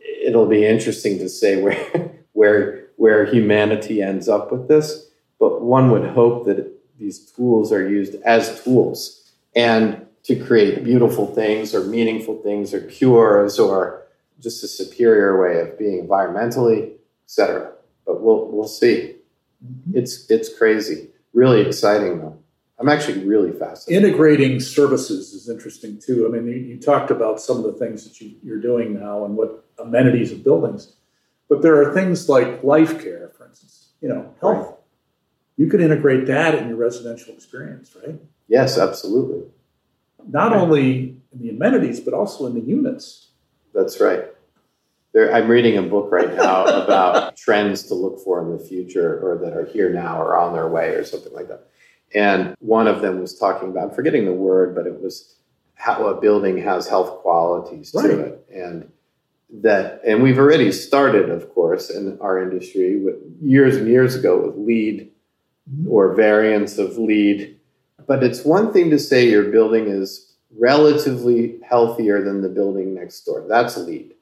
it'll 0.00 0.46
be 0.46 0.64
interesting 0.64 1.18
to 1.18 1.28
say 1.28 1.60
where 1.60 2.12
where 2.32 2.86
where 2.96 3.26
humanity 3.26 4.00
ends 4.00 4.26
up 4.26 4.50
with 4.50 4.68
this. 4.68 5.10
But 5.38 5.60
one 5.60 5.90
would 5.90 6.06
hope 6.06 6.46
that 6.46 6.72
these 6.98 7.18
tools 7.18 7.72
are 7.72 7.86
used 7.86 8.14
as 8.22 8.64
tools 8.64 9.25
and 9.56 10.06
to 10.24 10.36
create 10.36 10.84
beautiful 10.84 11.34
things 11.34 11.74
or 11.74 11.84
meaningful 11.84 12.42
things 12.42 12.74
or 12.74 12.82
cures 12.82 13.58
or 13.58 14.06
just 14.40 14.62
a 14.62 14.68
superior 14.68 15.40
way 15.40 15.60
of 15.60 15.78
being 15.78 16.06
environmentally, 16.06 16.92
etc. 17.24 17.72
But 18.04 18.20
we'll 18.22 18.48
we'll 18.48 18.68
see. 18.68 19.16
Mm-hmm. 19.64 19.98
It's 19.98 20.30
it's 20.30 20.56
crazy. 20.56 21.08
Really 21.32 21.62
exciting 21.62 22.18
though. 22.18 22.38
I'm 22.78 22.90
actually 22.90 23.24
really 23.24 23.52
fascinated. 23.52 24.04
Integrating 24.04 24.60
services 24.60 25.32
is 25.32 25.48
interesting 25.48 25.98
too. 25.98 26.26
I 26.26 26.30
mean, 26.30 26.46
you, 26.46 26.56
you 26.56 26.78
talked 26.78 27.10
about 27.10 27.40
some 27.40 27.56
of 27.56 27.64
the 27.64 27.72
things 27.72 28.04
that 28.04 28.20
you, 28.20 28.36
you're 28.42 28.60
doing 28.60 28.92
now 28.92 29.24
and 29.24 29.34
what 29.34 29.64
amenities 29.78 30.30
of 30.30 30.44
buildings, 30.44 30.92
but 31.48 31.62
there 31.62 31.80
are 31.80 31.94
things 31.94 32.28
like 32.28 32.62
life 32.62 33.02
care, 33.02 33.32
for 33.36 33.46
instance, 33.46 33.92
you 34.02 34.08
know, 34.08 34.34
health. 34.42 34.66
Right. 34.66 34.74
You 35.56 35.68
could 35.68 35.80
integrate 35.80 36.26
that 36.26 36.54
in 36.54 36.68
your 36.68 36.76
residential 36.76 37.32
experience, 37.32 37.96
right? 38.04 38.20
Yes, 38.48 38.78
absolutely. 38.78 39.42
Not 40.28 40.52
right. 40.52 40.60
only 40.60 41.16
in 41.32 41.40
the 41.40 41.50
amenities, 41.50 42.00
but 42.00 42.14
also 42.14 42.46
in 42.46 42.54
the 42.54 42.60
units. 42.60 43.30
That's 43.74 44.00
right. 44.00 44.24
There, 45.12 45.34
I'm 45.34 45.48
reading 45.48 45.78
a 45.78 45.82
book 45.82 46.10
right 46.10 46.34
now 46.34 46.64
about 46.84 47.36
trends 47.36 47.84
to 47.84 47.94
look 47.94 48.20
for 48.22 48.40
in 48.42 48.56
the 48.56 48.62
future 48.62 49.18
or 49.20 49.38
that 49.38 49.56
are 49.56 49.64
here 49.64 49.92
now 49.92 50.20
or 50.20 50.36
on 50.36 50.52
their 50.52 50.68
way 50.68 50.90
or 50.90 51.04
something 51.04 51.32
like 51.32 51.48
that. 51.48 51.68
And 52.14 52.56
one 52.60 52.86
of 52.86 53.02
them 53.02 53.20
was 53.20 53.38
talking 53.38 53.70
about, 53.70 53.90
I'm 53.90 53.94
forgetting 53.94 54.26
the 54.26 54.32
word, 54.32 54.74
but 54.74 54.86
it 54.86 55.00
was 55.00 55.36
how 55.74 56.06
a 56.06 56.20
building 56.20 56.58
has 56.58 56.88
health 56.88 57.20
qualities 57.20 57.90
to 57.92 57.98
right. 57.98 58.10
it. 58.10 58.46
And 58.52 58.90
that, 59.62 60.00
and 60.06 60.22
we've 60.22 60.38
already 60.38 60.72
started, 60.72 61.30
of 61.30 61.52
course, 61.52 61.90
in 61.90 62.18
our 62.20 62.42
industry 62.42 62.98
with 62.98 63.16
years 63.40 63.76
and 63.76 63.88
years 63.88 64.14
ago 64.14 64.40
with 64.40 64.56
LEED 64.56 65.10
mm-hmm. 65.70 65.88
or 65.88 66.14
variants 66.14 66.78
of 66.78 66.96
LEED. 66.96 67.55
But 68.06 68.22
it's 68.22 68.44
one 68.44 68.72
thing 68.72 68.90
to 68.90 68.98
say 68.98 69.28
your 69.28 69.50
building 69.50 69.88
is 69.88 70.34
relatively 70.58 71.58
healthier 71.68 72.22
than 72.22 72.42
the 72.42 72.48
building 72.48 72.94
next 72.94 73.22
door. 73.22 73.44
That's 73.48 73.76
LEED. 73.76 74.14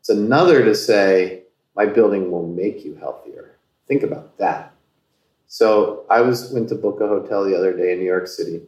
It's 0.00 0.08
another 0.08 0.64
to 0.64 0.74
say 0.74 1.42
my 1.74 1.86
building 1.86 2.30
will 2.30 2.46
make 2.46 2.84
you 2.84 2.94
healthier. 2.94 3.56
Think 3.88 4.02
about 4.02 4.38
that. 4.38 4.72
So 5.46 6.04
I 6.10 6.20
was 6.20 6.50
went 6.50 6.68
to 6.70 6.74
book 6.74 7.00
a 7.00 7.08
hotel 7.08 7.44
the 7.44 7.56
other 7.56 7.76
day 7.76 7.92
in 7.92 7.98
New 7.98 8.06
York 8.06 8.26
City, 8.26 8.62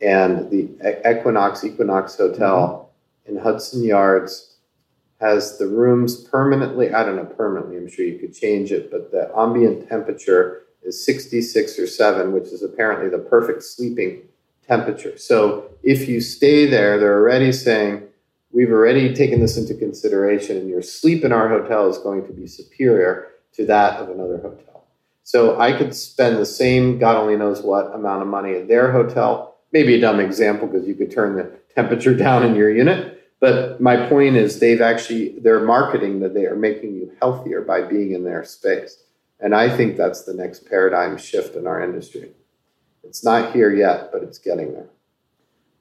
and 0.00 0.50
the 0.50 0.68
Equinox 1.08 1.64
Equinox 1.64 2.16
Hotel 2.16 2.90
mm-hmm. 3.26 3.36
in 3.36 3.42
Hudson 3.42 3.82
Yards 3.84 4.54
has 5.20 5.58
the 5.58 5.66
rooms 5.66 6.16
permanently. 6.24 6.92
I 6.94 7.04
don't 7.04 7.16
know 7.16 7.26
permanently. 7.26 7.76
I'm 7.76 7.90
sure 7.90 8.06
you 8.06 8.18
could 8.18 8.34
change 8.34 8.72
it, 8.72 8.90
but 8.90 9.10
the 9.10 9.30
ambient 9.36 9.88
temperature 9.88 10.62
is 10.82 11.04
66 11.04 11.78
or 11.78 11.86
7, 11.86 12.32
which 12.32 12.48
is 12.48 12.62
apparently 12.62 13.08
the 13.08 13.18
perfect 13.18 13.62
sleeping 13.62 14.22
temperature. 14.66 15.18
So 15.18 15.70
if 15.82 16.08
you 16.08 16.20
stay 16.20 16.66
there, 16.66 16.98
they're 16.98 17.18
already 17.18 17.52
saying, 17.52 18.06
We've 18.52 18.72
already 18.72 19.14
taken 19.14 19.40
this 19.40 19.56
into 19.56 19.74
consideration, 19.74 20.56
and 20.56 20.68
your 20.68 20.82
sleep 20.82 21.24
in 21.24 21.32
our 21.32 21.48
hotel 21.48 21.88
is 21.88 21.98
going 21.98 22.26
to 22.26 22.32
be 22.32 22.48
superior 22.48 23.28
to 23.52 23.64
that 23.66 24.00
of 24.00 24.10
another 24.10 24.38
hotel. 24.38 24.86
So 25.22 25.60
I 25.60 25.76
could 25.76 25.94
spend 25.94 26.38
the 26.38 26.46
same, 26.46 26.98
God 26.98 27.16
only 27.16 27.36
knows 27.36 27.62
what 27.62 27.94
amount 27.94 28.22
of 28.22 28.28
money 28.28 28.54
at 28.54 28.66
their 28.66 28.90
hotel. 28.90 29.54
Maybe 29.72 29.94
a 29.94 30.00
dumb 30.00 30.18
example 30.18 30.66
because 30.66 30.88
you 30.88 30.96
could 30.96 31.12
turn 31.12 31.36
the 31.36 31.52
temperature 31.76 32.14
down 32.16 32.42
in 32.42 32.56
your 32.56 32.70
unit. 32.74 33.18
But 33.38 33.80
my 33.80 34.08
point 34.08 34.36
is, 34.36 34.58
they've 34.58 34.80
actually, 34.80 35.38
they're 35.38 35.64
marketing 35.64 36.20
that 36.20 36.34
they 36.34 36.46
are 36.46 36.56
making 36.56 36.94
you 36.94 37.12
healthier 37.20 37.62
by 37.62 37.82
being 37.82 38.12
in 38.12 38.24
their 38.24 38.44
space. 38.44 39.02
And 39.40 39.54
I 39.54 39.74
think 39.74 39.96
that's 39.96 40.24
the 40.24 40.34
next 40.34 40.68
paradigm 40.68 41.16
shift 41.16 41.56
in 41.56 41.66
our 41.66 41.82
industry. 41.82 42.32
It's 43.02 43.24
not 43.24 43.54
here 43.54 43.74
yet, 43.74 44.12
but 44.12 44.22
it's 44.22 44.38
getting 44.38 44.72
there. 44.72 44.88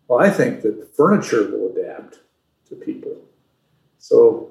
Well, 0.07 0.19
I 0.19 0.29
think 0.29 0.61
that 0.61 0.95
furniture 0.95 1.49
will 1.51 1.71
adapt 1.71 2.19
to 2.69 2.75
people. 2.75 3.17
So 3.99 4.49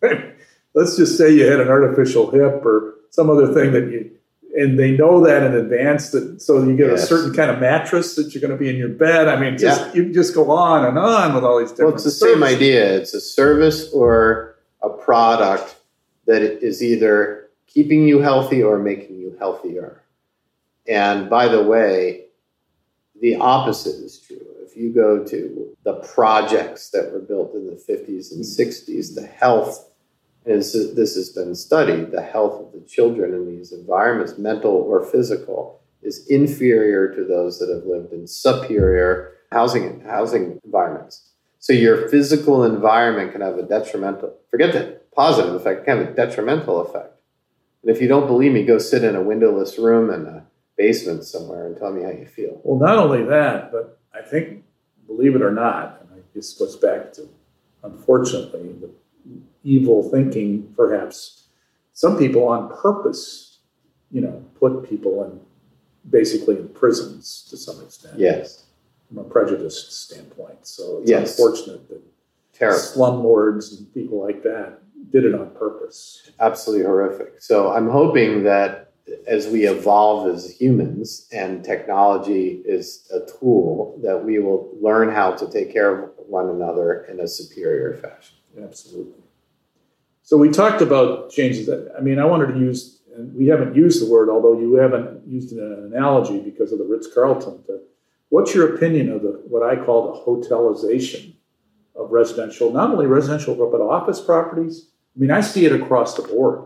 let's 0.74 0.96
just 0.96 1.16
say 1.16 1.32
you 1.32 1.46
had 1.46 1.60
an 1.60 1.68
artificial 1.68 2.30
hip 2.30 2.64
or 2.64 2.94
some 3.10 3.30
other 3.30 3.52
thing 3.52 3.72
that 3.72 3.90
you, 3.90 4.10
and 4.56 4.78
they 4.78 4.92
know 4.92 5.24
that 5.24 5.42
in 5.42 5.54
advance 5.54 6.10
that 6.10 6.40
so 6.40 6.62
you 6.62 6.76
get 6.76 6.90
yes. 6.90 7.04
a 7.04 7.06
certain 7.06 7.34
kind 7.34 7.50
of 7.50 7.60
mattress 7.60 8.16
that 8.16 8.34
you're 8.34 8.40
going 8.40 8.52
to 8.52 8.56
be 8.56 8.68
in 8.68 8.76
your 8.76 8.88
bed. 8.88 9.28
I 9.28 9.38
mean, 9.38 9.58
just 9.58 9.86
yeah. 9.86 9.94
you 9.94 10.12
just 10.12 10.34
go 10.34 10.50
on 10.50 10.84
and 10.84 10.98
on 10.98 11.34
with 11.34 11.44
all 11.44 11.58
these 11.58 11.70
different. 11.70 11.88
Well, 11.88 11.94
it's 11.96 12.04
the 12.04 12.10
services. 12.10 12.40
same 12.40 12.56
idea. 12.56 12.96
It's 12.96 13.14
a 13.14 13.20
service 13.20 13.92
or 13.92 14.56
a 14.82 14.88
product 14.88 15.76
that 16.26 16.42
is 16.42 16.82
either 16.82 17.37
keeping 17.68 18.08
you 18.08 18.20
healthy 18.20 18.62
or 18.62 18.78
making 18.78 19.16
you 19.16 19.36
healthier. 19.38 20.02
And 20.88 21.30
by 21.30 21.48
the 21.48 21.62
way, 21.62 22.24
the 23.20 23.36
opposite 23.36 24.02
is 24.02 24.20
true. 24.20 24.44
If 24.64 24.76
you 24.76 24.92
go 24.92 25.24
to 25.24 25.76
the 25.84 25.94
projects 25.94 26.90
that 26.90 27.12
were 27.12 27.20
built 27.20 27.54
in 27.54 27.66
the 27.66 27.72
50s 27.72 28.32
and 28.32 28.42
60s, 28.42 29.14
the 29.14 29.26
health 29.26 29.90
is 30.46 30.72
this 30.94 31.14
has 31.14 31.30
been 31.30 31.54
studied, 31.54 32.10
the 32.10 32.22
health 32.22 32.60
of 32.60 32.72
the 32.72 32.86
children 32.86 33.34
in 33.34 33.46
these 33.46 33.72
environments, 33.72 34.38
mental 34.38 34.72
or 34.72 35.04
physical, 35.04 35.80
is 36.02 36.26
inferior 36.28 37.14
to 37.14 37.24
those 37.24 37.58
that 37.58 37.68
have 37.68 37.84
lived 37.84 38.12
in 38.12 38.26
superior 38.26 39.32
housing 39.52 40.00
housing 40.00 40.58
environments. 40.64 41.32
So 41.58 41.72
your 41.72 42.08
physical 42.08 42.64
environment 42.64 43.32
can 43.32 43.40
have 43.40 43.58
a 43.58 43.62
detrimental, 43.62 44.34
forget 44.50 44.72
the 44.72 45.00
positive 45.14 45.54
effect, 45.54 45.84
can 45.84 45.98
have 45.98 46.08
a 46.08 46.14
detrimental 46.14 46.80
effect. 46.80 47.17
And 47.82 47.94
if 47.94 48.02
you 48.02 48.08
don't 48.08 48.26
believe 48.26 48.52
me, 48.52 48.64
go 48.64 48.78
sit 48.78 49.04
in 49.04 49.14
a 49.14 49.22
windowless 49.22 49.78
room 49.78 50.10
in 50.10 50.26
a 50.26 50.44
basement 50.76 51.24
somewhere 51.24 51.66
and 51.66 51.76
tell 51.76 51.92
me 51.92 52.02
how 52.02 52.10
you 52.10 52.26
feel. 52.26 52.60
Well, 52.62 52.78
not 52.78 52.98
only 52.98 53.24
that, 53.24 53.70
but 53.72 53.98
I 54.14 54.22
think, 54.22 54.64
believe 55.06 55.34
it 55.34 55.42
or 55.42 55.52
not, 55.52 56.00
and 56.00 56.20
I 56.20 56.22
guess 56.34 56.52
goes 56.54 56.76
back 56.76 57.12
to, 57.14 57.28
unfortunately, 57.82 58.74
the 58.80 58.90
evil 59.64 60.08
thinking, 60.08 60.72
perhaps, 60.76 61.44
some 61.92 62.16
people 62.16 62.46
on 62.48 62.68
purpose, 62.76 63.58
you 64.10 64.20
know, 64.20 64.44
put 64.58 64.88
people 64.88 65.24
in 65.24 65.40
basically 66.08 66.56
in 66.56 66.68
prisons 66.68 67.46
to 67.50 67.56
some 67.56 67.82
extent. 67.82 68.18
Yes. 68.18 68.64
From 69.08 69.18
a 69.18 69.24
prejudiced 69.24 69.92
standpoint. 69.92 70.66
So 70.66 70.98
it's 71.00 71.10
yes. 71.10 71.38
unfortunate 71.38 71.88
that 71.88 72.02
Terrible. 72.52 72.78
slumlords 72.78 73.76
and 73.76 73.92
people 73.94 74.22
like 74.22 74.42
that 74.42 74.80
did 75.10 75.24
it 75.24 75.34
on 75.34 75.50
purpose. 75.50 76.30
Absolutely 76.40 76.84
horrific. 76.84 77.40
So 77.40 77.72
I'm 77.72 77.88
hoping 77.88 78.44
that 78.44 78.92
as 79.26 79.46
we 79.48 79.66
evolve 79.66 80.34
as 80.34 80.50
humans 80.50 81.28
and 81.32 81.64
technology 81.64 82.62
is 82.64 83.10
a 83.12 83.20
tool 83.38 83.98
that 84.02 84.24
we 84.24 84.38
will 84.38 84.76
learn 84.80 85.10
how 85.10 85.32
to 85.32 85.50
take 85.50 85.72
care 85.72 86.04
of 86.04 86.10
one 86.16 86.50
another 86.50 87.04
in 87.04 87.20
a 87.20 87.28
superior 87.28 87.94
fashion. 87.94 88.36
Absolutely. 88.62 89.22
So 90.22 90.36
we 90.36 90.50
talked 90.50 90.82
about 90.82 91.30
changes 91.30 91.70
I 91.96 92.00
mean 92.00 92.18
I 92.18 92.26
wanted 92.26 92.52
to 92.52 92.58
use 92.58 93.00
and 93.16 93.34
we 93.34 93.46
haven't 93.46 93.74
used 93.74 94.04
the 94.04 94.10
word 94.10 94.28
although 94.28 94.58
you 94.58 94.74
haven't 94.74 95.26
used 95.26 95.52
an 95.52 95.90
analogy 95.92 96.38
because 96.40 96.72
of 96.72 96.78
the 96.78 96.84
Ritz 96.84 97.08
Carlton. 97.12 97.64
What's 98.28 98.54
your 98.54 98.74
opinion 98.74 99.10
of 99.10 99.22
the 99.22 99.40
what 99.48 99.62
I 99.62 99.82
call 99.82 100.12
the 100.12 100.20
hotelization 100.20 101.37
of 101.98 102.10
residential, 102.10 102.72
not 102.72 102.90
only 102.90 103.06
residential 103.06 103.54
but 103.54 103.80
office 103.80 104.20
properties? 104.20 104.86
I 105.16 105.20
mean 105.20 105.30
I 105.30 105.42
see 105.42 105.66
it 105.66 105.72
across 105.72 106.14
the 106.14 106.22
board. 106.22 106.64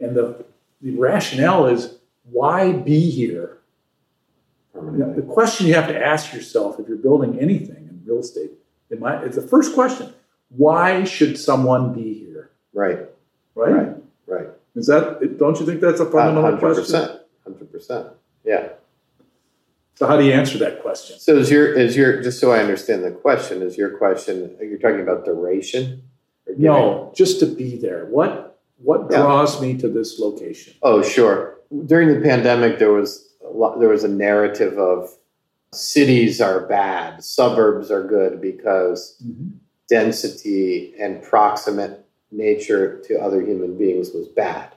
And 0.00 0.14
the 0.14 0.44
the 0.80 0.92
rationale 0.92 1.66
is 1.66 1.96
why 2.30 2.72
be 2.72 3.10
here? 3.10 3.58
the 4.74 5.22
question 5.22 5.66
you 5.66 5.74
have 5.74 5.88
to 5.88 6.06
ask 6.06 6.32
yourself 6.32 6.78
if 6.78 6.86
you're 6.86 6.96
building 6.96 7.38
anything 7.40 7.88
in 7.88 8.00
real 8.06 8.20
estate, 8.20 8.50
it 8.90 9.00
might, 9.00 9.24
it's 9.24 9.36
the 9.36 9.42
first 9.42 9.74
question. 9.74 10.12
Why 10.50 11.04
should 11.04 11.38
someone 11.38 11.92
be 11.92 12.14
here? 12.14 12.50
Right. 12.72 13.00
Right? 13.54 13.72
Right. 13.72 13.96
Right. 14.26 14.46
Is 14.76 14.86
that, 14.86 15.38
don't 15.38 15.58
you 15.58 15.66
think 15.66 15.80
that's 15.80 16.00
a 16.00 16.06
fundamental 16.06 16.58
100%, 16.58 16.58
question? 16.58 17.18
100%. 17.48 18.12
Yeah. 18.44 18.68
So 19.98 20.06
how 20.06 20.16
do 20.16 20.24
you 20.24 20.32
answer 20.32 20.58
that 20.58 20.80
question? 20.80 21.18
So 21.18 21.36
is 21.36 21.50
your, 21.50 21.72
is 21.72 21.96
your, 21.96 22.22
just 22.22 22.38
so 22.38 22.52
I 22.52 22.60
understand 22.60 23.02
the 23.02 23.10
question, 23.10 23.62
is 23.62 23.76
your 23.76 23.98
question, 23.98 24.56
you're 24.60 24.78
talking 24.78 25.00
about 25.00 25.24
duration? 25.24 26.04
No, 26.56 27.12
just 27.16 27.40
to 27.40 27.46
be 27.46 27.76
there. 27.76 28.06
What 28.06 28.60
what 28.78 29.10
draws 29.10 29.56
yeah. 29.56 29.72
me 29.72 29.78
to 29.78 29.88
this 29.88 30.20
location? 30.20 30.74
Oh, 30.82 31.02
sure. 31.02 31.58
During 31.86 32.14
the 32.14 32.20
pandemic, 32.20 32.78
there 32.78 32.92
was 32.92 33.28
a 33.44 33.50
lot, 33.50 33.80
there 33.80 33.88
was 33.88 34.04
a 34.04 34.08
narrative 34.08 34.78
of 34.78 35.10
cities 35.72 36.40
are 36.40 36.64
bad, 36.68 37.24
suburbs 37.24 37.90
are 37.90 38.06
good 38.06 38.40
because 38.40 39.20
mm-hmm. 39.20 39.48
density 39.88 40.94
and 41.00 41.24
proximate 41.24 42.06
nature 42.30 43.00
to 43.08 43.18
other 43.18 43.42
human 43.42 43.76
beings 43.76 44.12
was 44.14 44.28
bad. 44.28 44.76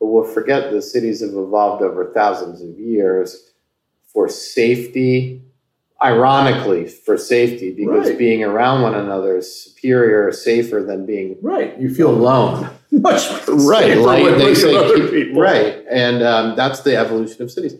But 0.00 0.06
we'll 0.06 0.24
forget 0.24 0.70
the 0.70 0.80
cities 0.80 1.20
have 1.20 1.34
evolved 1.34 1.82
over 1.82 2.10
thousands 2.14 2.62
of 2.62 2.80
years 2.80 3.51
for 4.12 4.28
safety, 4.28 5.42
ironically 6.02 6.88
for 6.88 7.16
safety 7.16 7.72
because 7.72 8.08
right. 8.08 8.18
being 8.18 8.42
around 8.42 8.82
one 8.82 8.94
another 8.94 9.36
is 9.36 9.64
superior 9.64 10.32
safer 10.32 10.82
than 10.82 11.06
being 11.06 11.36
right. 11.40 11.78
you 11.80 11.94
feel 11.94 12.10
alone. 12.10 12.68
Much 12.90 13.30
right 13.48 13.96
like 13.96 14.36
they 14.36 14.54
say 14.54 15.32
right 15.32 15.82
and 15.90 16.22
um, 16.22 16.56
that's 16.56 16.80
the 16.80 16.96
evolution 16.96 17.42
of 17.42 17.50
cities. 17.50 17.74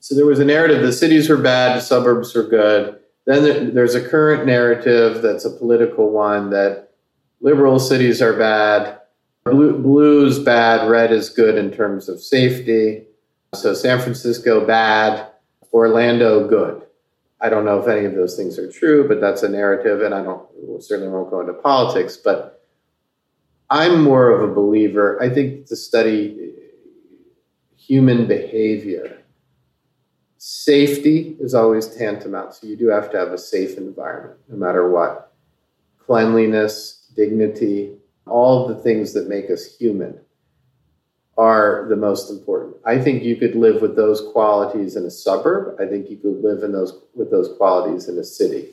So 0.00 0.14
there 0.14 0.26
was 0.26 0.40
a 0.40 0.44
narrative 0.44 0.82
the 0.82 0.92
cities 0.92 1.28
were 1.28 1.36
bad 1.36 1.76
the 1.76 1.80
suburbs 1.82 2.34
were 2.34 2.44
good. 2.44 2.98
Then 3.26 3.74
there's 3.74 3.94
a 3.94 4.08
current 4.08 4.46
narrative 4.46 5.20
that's 5.20 5.44
a 5.44 5.50
political 5.50 6.10
one 6.10 6.50
that 6.50 6.90
liberal 7.40 7.78
cities 7.78 8.22
are 8.22 8.32
bad 8.32 9.00
blue, 9.44 9.78
blue 9.78 10.26
is 10.26 10.38
bad 10.38 10.88
red 10.88 11.12
is 11.12 11.28
good 11.28 11.56
in 11.56 11.70
terms 11.70 12.08
of 12.08 12.20
safety. 12.20 13.04
So 13.54 13.74
san 13.74 14.00
francisco 14.00 14.66
bad 14.66 15.28
orlando 15.72 16.46
good 16.48 16.86
I 17.40 17.50
don't 17.50 17.64
know 17.64 17.78
if 17.80 17.88
any 17.88 18.06
of 18.06 18.14
those 18.14 18.36
things 18.36 18.58
are 18.58 18.70
true, 18.70 19.06
but 19.06 19.20
that's 19.20 19.42
a 19.42 19.48
narrative, 19.48 20.00
and 20.02 20.14
I 20.14 20.22
don't 20.22 20.46
certainly 20.82 21.10
won't 21.12 21.30
go 21.30 21.40
into 21.40 21.52
politics. 21.52 22.16
But 22.16 22.64
I'm 23.68 24.02
more 24.02 24.30
of 24.30 24.48
a 24.48 24.52
believer. 24.52 25.22
I 25.22 25.28
think 25.28 25.66
to 25.66 25.76
study 25.76 26.52
human 27.76 28.26
behavior, 28.26 29.18
safety 30.38 31.36
is 31.38 31.54
always 31.54 31.94
tantamount. 31.94 32.54
So 32.54 32.66
you 32.66 32.76
do 32.76 32.88
have 32.88 33.10
to 33.12 33.18
have 33.18 33.32
a 33.32 33.38
safe 33.38 33.76
environment, 33.76 34.40
no 34.48 34.56
matter 34.56 34.90
what. 34.90 35.34
Cleanliness, 35.98 37.10
dignity, 37.14 37.96
all 38.26 38.66
the 38.66 38.76
things 38.76 39.12
that 39.12 39.28
make 39.28 39.50
us 39.50 39.76
human 39.76 40.18
are 41.38 41.86
the 41.88 41.96
most 41.96 42.30
important. 42.30 42.76
I 42.84 42.98
think 42.98 43.22
you 43.22 43.36
could 43.36 43.54
live 43.54 43.82
with 43.82 43.94
those 43.94 44.22
qualities 44.32 44.96
in 44.96 45.04
a 45.04 45.10
suburb. 45.10 45.78
I 45.80 45.86
think 45.86 46.08
you 46.10 46.16
could 46.16 46.42
live 46.42 46.62
in 46.62 46.72
those 46.72 46.98
with 47.14 47.30
those 47.30 47.54
qualities 47.56 48.08
in 48.08 48.18
a 48.18 48.24
city. 48.24 48.70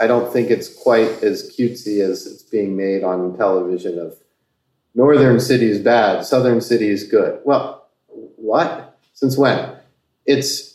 I 0.00 0.06
don't 0.06 0.32
think 0.32 0.50
it's 0.50 0.68
quite 0.68 1.22
as 1.22 1.54
cutesy 1.56 2.00
as 2.00 2.26
it's 2.26 2.42
being 2.42 2.76
made 2.76 3.04
on 3.04 3.36
television 3.36 3.98
of 3.98 4.16
northern 4.94 5.38
cities 5.38 5.78
bad, 5.80 6.24
southern 6.24 6.60
cities 6.60 7.04
good. 7.04 7.40
Well, 7.44 7.86
what? 8.08 8.98
Since 9.12 9.36
when? 9.36 9.76
It's 10.26 10.74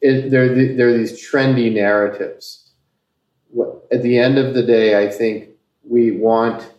it, 0.00 0.30
there, 0.30 0.48
there 0.74 0.88
are 0.88 0.98
these 0.98 1.12
trendy 1.12 1.72
narratives. 1.72 2.70
At 3.92 4.02
the 4.02 4.18
end 4.18 4.38
of 4.38 4.54
the 4.54 4.62
day, 4.62 5.00
I 5.00 5.08
think 5.10 5.50
we 5.88 6.10
want 6.10 6.71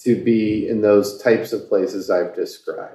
to 0.00 0.22
be 0.22 0.68
in 0.68 0.82
those 0.82 1.22
types 1.22 1.52
of 1.52 1.68
places 1.68 2.10
I've 2.10 2.34
described. 2.34 2.94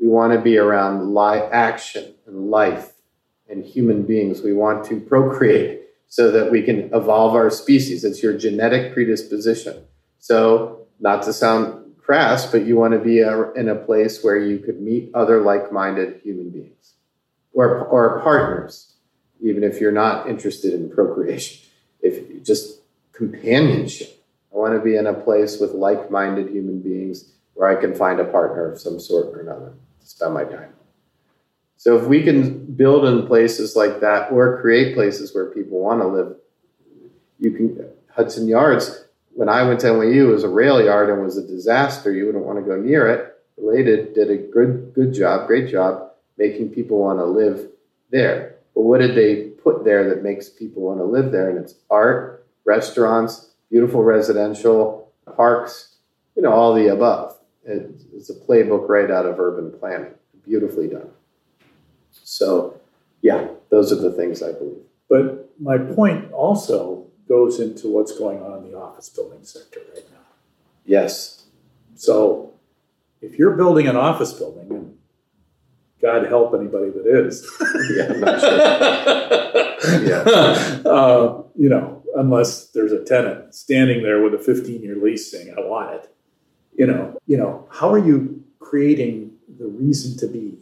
We 0.00 0.08
want 0.08 0.32
to 0.32 0.40
be 0.40 0.56
around 0.56 1.16
action 1.52 2.14
and 2.26 2.50
life 2.50 2.92
and 3.48 3.64
human 3.64 4.04
beings. 4.04 4.42
We 4.42 4.52
want 4.52 4.84
to 4.86 5.00
procreate 5.00 5.82
so 6.06 6.30
that 6.30 6.50
we 6.50 6.62
can 6.62 6.92
evolve 6.94 7.34
our 7.34 7.50
species. 7.50 8.04
It's 8.04 8.22
your 8.22 8.36
genetic 8.36 8.94
predisposition. 8.94 9.84
So, 10.18 10.86
not 11.00 11.22
to 11.24 11.32
sound 11.32 11.96
crass, 11.98 12.50
but 12.50 12.64
you 12.64 12.76
want 12.76 12.94
to 12.94 12.98
be 12.98 13.20
a, 13.20 13.52
in 13.52 13.68
a 13.68 13.74
place 13.74 14.24
where 14.24 14.38
you 14.38 14.58
could 14.58 14.80
meet 14.80 15.10
other 15.14 15.42
like 15.42 15.70
minded 15.70 16.20
human 16.22 16.50
beings 16.50 16.94
or, 17.52 17.84
or 17.84 18.20
partners, 18.22 18.94
even 19.40 19.62
if 19.62 19.80
you're 19.80 19.92
not 19.92 20.28
interested 20.28 20.72
in 20.72 20.90
procreation, 20.90 21.68
if 22.00 22.42
just 22.42 22.80
companionship 23.12 24.17
I 24.52 24.56
want 24.56 24.74
to 24.74 24.80
be 24.80 24.96
in 24.96 25.06
a 25.06 25.14
place 25.14 25.60
with 25.60 25.72
like 25.72 26.10
minded 26.10 26.48
human 26.48 26.80
beings 26.80 27.32
where 27.54 27.68
I 27.68 27.80
can 27.80 27.94
find 27.94 28.20
a 28.20 28.24
partner 28.24 28.70
of 28.70 28.80
some 28.80 28.98
sort 29.00 29.26
or 29.34 29.40
another 29.40 29.74
to 30.00 30.06
spend 30.06 30.34
my 30.34 30.44
time. 30.44 30.72
So 31.76 31.96
if 31.96 32.06
we 32.06 32.22
can 32.22 32.64
build 32.74 33.04
in 33.04 33.26
places 33.26 33.76
like 33.76 34.00
that 34.00 34.32
or 34.32 34.60
create 34.60 34.94
places 34.94 35.34
where 35.34 35.46
people 35.46 35.80
want 35.80 36.00
to 36.00 36.08
live, 36.08 36.36
you 37.38 37.52
can 37.52 37.88
Hudson 38.10 38.48
Yards. 38.48 39.04
When 39.32 39.48
I 39.48 39.62
went 39.62 39.80
to 39.80 39.86
NYU, 39.86 40.28
it 40.28 40.32
was 40.32 40.42
a 40.42 40.48
rail 40.48 40.84
yard 40.84 41.08
and 41.08 41.22
was 41.22 41.36
a 41.36 41.46
disaster. 41.46 42.12
You 42.12 42.26
wouldn't 42.26 42.44
want 42.44 42.58
to 42.58 42.64
go 42.64 42.76
near 42.76 43.08
it. 43.08 43.34
Related 43.56 44.14
did 44.14 44.30
a 44.30 44.36
good 44.36 44.92
good 44.94 45.12
job, 45.14 45.46
great 45.46 45.70
job 45.70 46.10
making 46.36 46.70
people 46.70 46.98
want 46.98 47.18
to 47.18 47.24
live 47.24 47.68
there. 48.10 48.56
But 48.74 48.82
what 48.82 48.98
did 48.98 49.14
they 49.14 49.50
put 49.50 49.84
there 49.84 50.08
that 50.08 50.22
makes 50.22 50.48
people 50.48 50.82
want 50.82 50.98
to 50.98 51.04
live 51.04 51.32
there? 51.32 51.50
And 51.50 51.58
it's 51.58 51.74
art, 51.90 52.46
restaurants, 52.64 53.50
beautiful 53.70 54.02
residential, 54.02 55.12
parks, 55.36 55.96
you 56.36 56.42
know, 56.42 56.52
all 56.52 56.74
the 56.74 56.88
above. 56.88 57.36
It's 57.64 58.30
a 58.30 58.34
playbook 58.34 58.88
right 58.88 59.10
out 59.10 59.26
of 59.26 59.38
urban 59.38 59.78
planning, 59.78 60.14
beautifully 60.44 60.88
done. 60.88 61.10
So, 62.12 62.80
yeah, 63.20 63.48
those 63.70 63.92
are 63.92 63.96
the 63.96 64.12
things 64.12 64.42
I 64.42 64.52
believe. 64.52 64.84
But 65.08 65.50
my 65.60 65.78
point 65.78 66.32
also 66.32 67.06
goes 67.28 67.60
into 67.60 67.88
what's 67.88 68.16
going 68.16 68.42
on 68.42 68.64
in 68.64 68.70
the 68.70 68.78
office 68.78 69.08
building 69.08 69.40
sector 69.42 69.80
right 69.94 70.04
now. 70.10 70.18
Yes. 70.86 71.44
So, 71.94 72.54
if 73.20 73.38
you're 73.38 73.56
building 73.56 73.86
an 73.86 73.96
office 73.96 74.32
building, 74.32 74.70
and 74.70 74.98
God 76.00 76.26
help 76.26 76.54
anybody 76.54 76.90
that 76.90 77.06
is, 77.06 77.46
yeah, 77.96 78.38
sure. 78.38 80.02
yeah, 80.06 80.90
uh, 80.90 81.42
you 81.56 81.68
know, 81.68 81.97
unless 82.18 82.70
there's 82.70 82.92
a 82.92 83.04
tenant 83.04 83.54
standing 83.54 84.02
there 84.02 84.22
with 84.22 84.34
a 84.34 84.38
15 84.38 84.82
year 84.82 84.96
lease 84.96 85.30
saying, 85.30 85.54
"I 85.56 85.60
want 85.60 85.94
it," 85.94 86.10
you 86.74 86.86
know, 86.86 87.16
you 87.26 87.36
know, 87.36 87.66
how 87.70 87.90
are 87.90 87.98
you 87.98 88.42
creating 88.58 89.32
the 89.58 89.66
reason 89.66 90.16
to 90.18 90.26
be? 90.26 90.58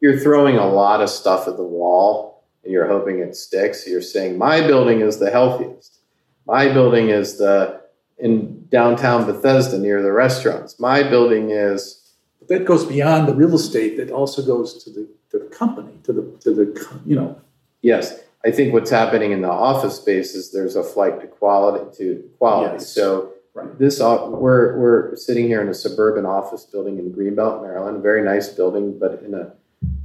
You're 0.00 0.18
throwing 0.18 0.56
a 0.56 0.68
lot 0.68 1.00
of 1.00 1.10
stuff 1.10 1.48
at 1.48 1.56
the 1.56 1.64
wall 1.64 2.44
and 2.62 2.72
you're 2.72 2.86
hoping 2.86 3.18
it 3.18 3.34
sticks. 3.34 3.86
You're 3.86 4.00
saying, 4.00 4.38
my 4.38 4.66
building 4.66 5.00
is 5.00 5.18
the 5.18 5.30
healthiest. 5.30 5.98
My 6.46 6.72
building 6.72 7.08
is 7.08 7.38
the 7.38 7.80
in 8.18 8.66
downtown 8.70 9.24
Bethesda 9.24 9.78
near 9.78 10.02
the 10.02 10.12
restaurants. 10.12 10.78
My 10.78 11.02
building 11.02 11.50
is. 11.50 12.04
But 12.38 12.48
that 12.48 12.64
goes 12.64 12.84
beyond 12.84 13.28
the 13.28 13.34
real 13.34 13.54
estate. 13.54 13.96
That 13.96 14.10
also 14.10 14.44
goes 14.44 14.82
to 14.84 14.90
the 14.90 15.08
to 15.30 15.38
the 15.38 15.46
company, 15.46 15.92
to 16.04 16.12
the 16.12 16.22
to 16.40 16.52
the 16.52 17.00
you 17.04 17.16
know. 17.16 17.40
Yes, 17.82 18.20
I 18.44 18.50
think 18.50 18.72
what's 18.72 18.90
happening 18.90 19.32
in 19.32 19.42
the 19.42 19.50
office 19.50 19.96
space 19.96 20.34
is 20.34 20.52
there's 20.52 20.76
a 20.76 20.84
flight 20.84 21.20
to 21.20 21.26
quality 21.26 21.96
to 21.98 22.30
quality. 22.38 22.74
Yes. 22.74 22.88
So 22.88 23.32
Right. 23.58 23.76
This 23.76 23.98
we're 23.98 24.78
we're 24.78 25.16
sitting 25.16 25.46
here 25.48 25.60
in 25.60 25.68
a 25.68 25.74
suburban 25.74 26.24
office 26.24 26.64
building 26.64 26.98
in 26.98 27.12
Greenbelt, 27.12 27.60
Maryland. 27.60 28.02
Very 28.04 28.22
nice 28.22 28.48
building, 28.48 28.96
but 28.96 29.20
in 29.24 29.34
a 29.34 29.52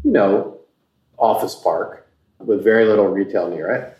you 0.03 0.11
know 0.11 0.57
office 1.17 1.53
park 1.53 2.07
with 2.39 2.63
very 2.63 2.85
little 2.85 3.07
retail 3.07 3.49
near 3.49 3.69
it. 3.69 3.97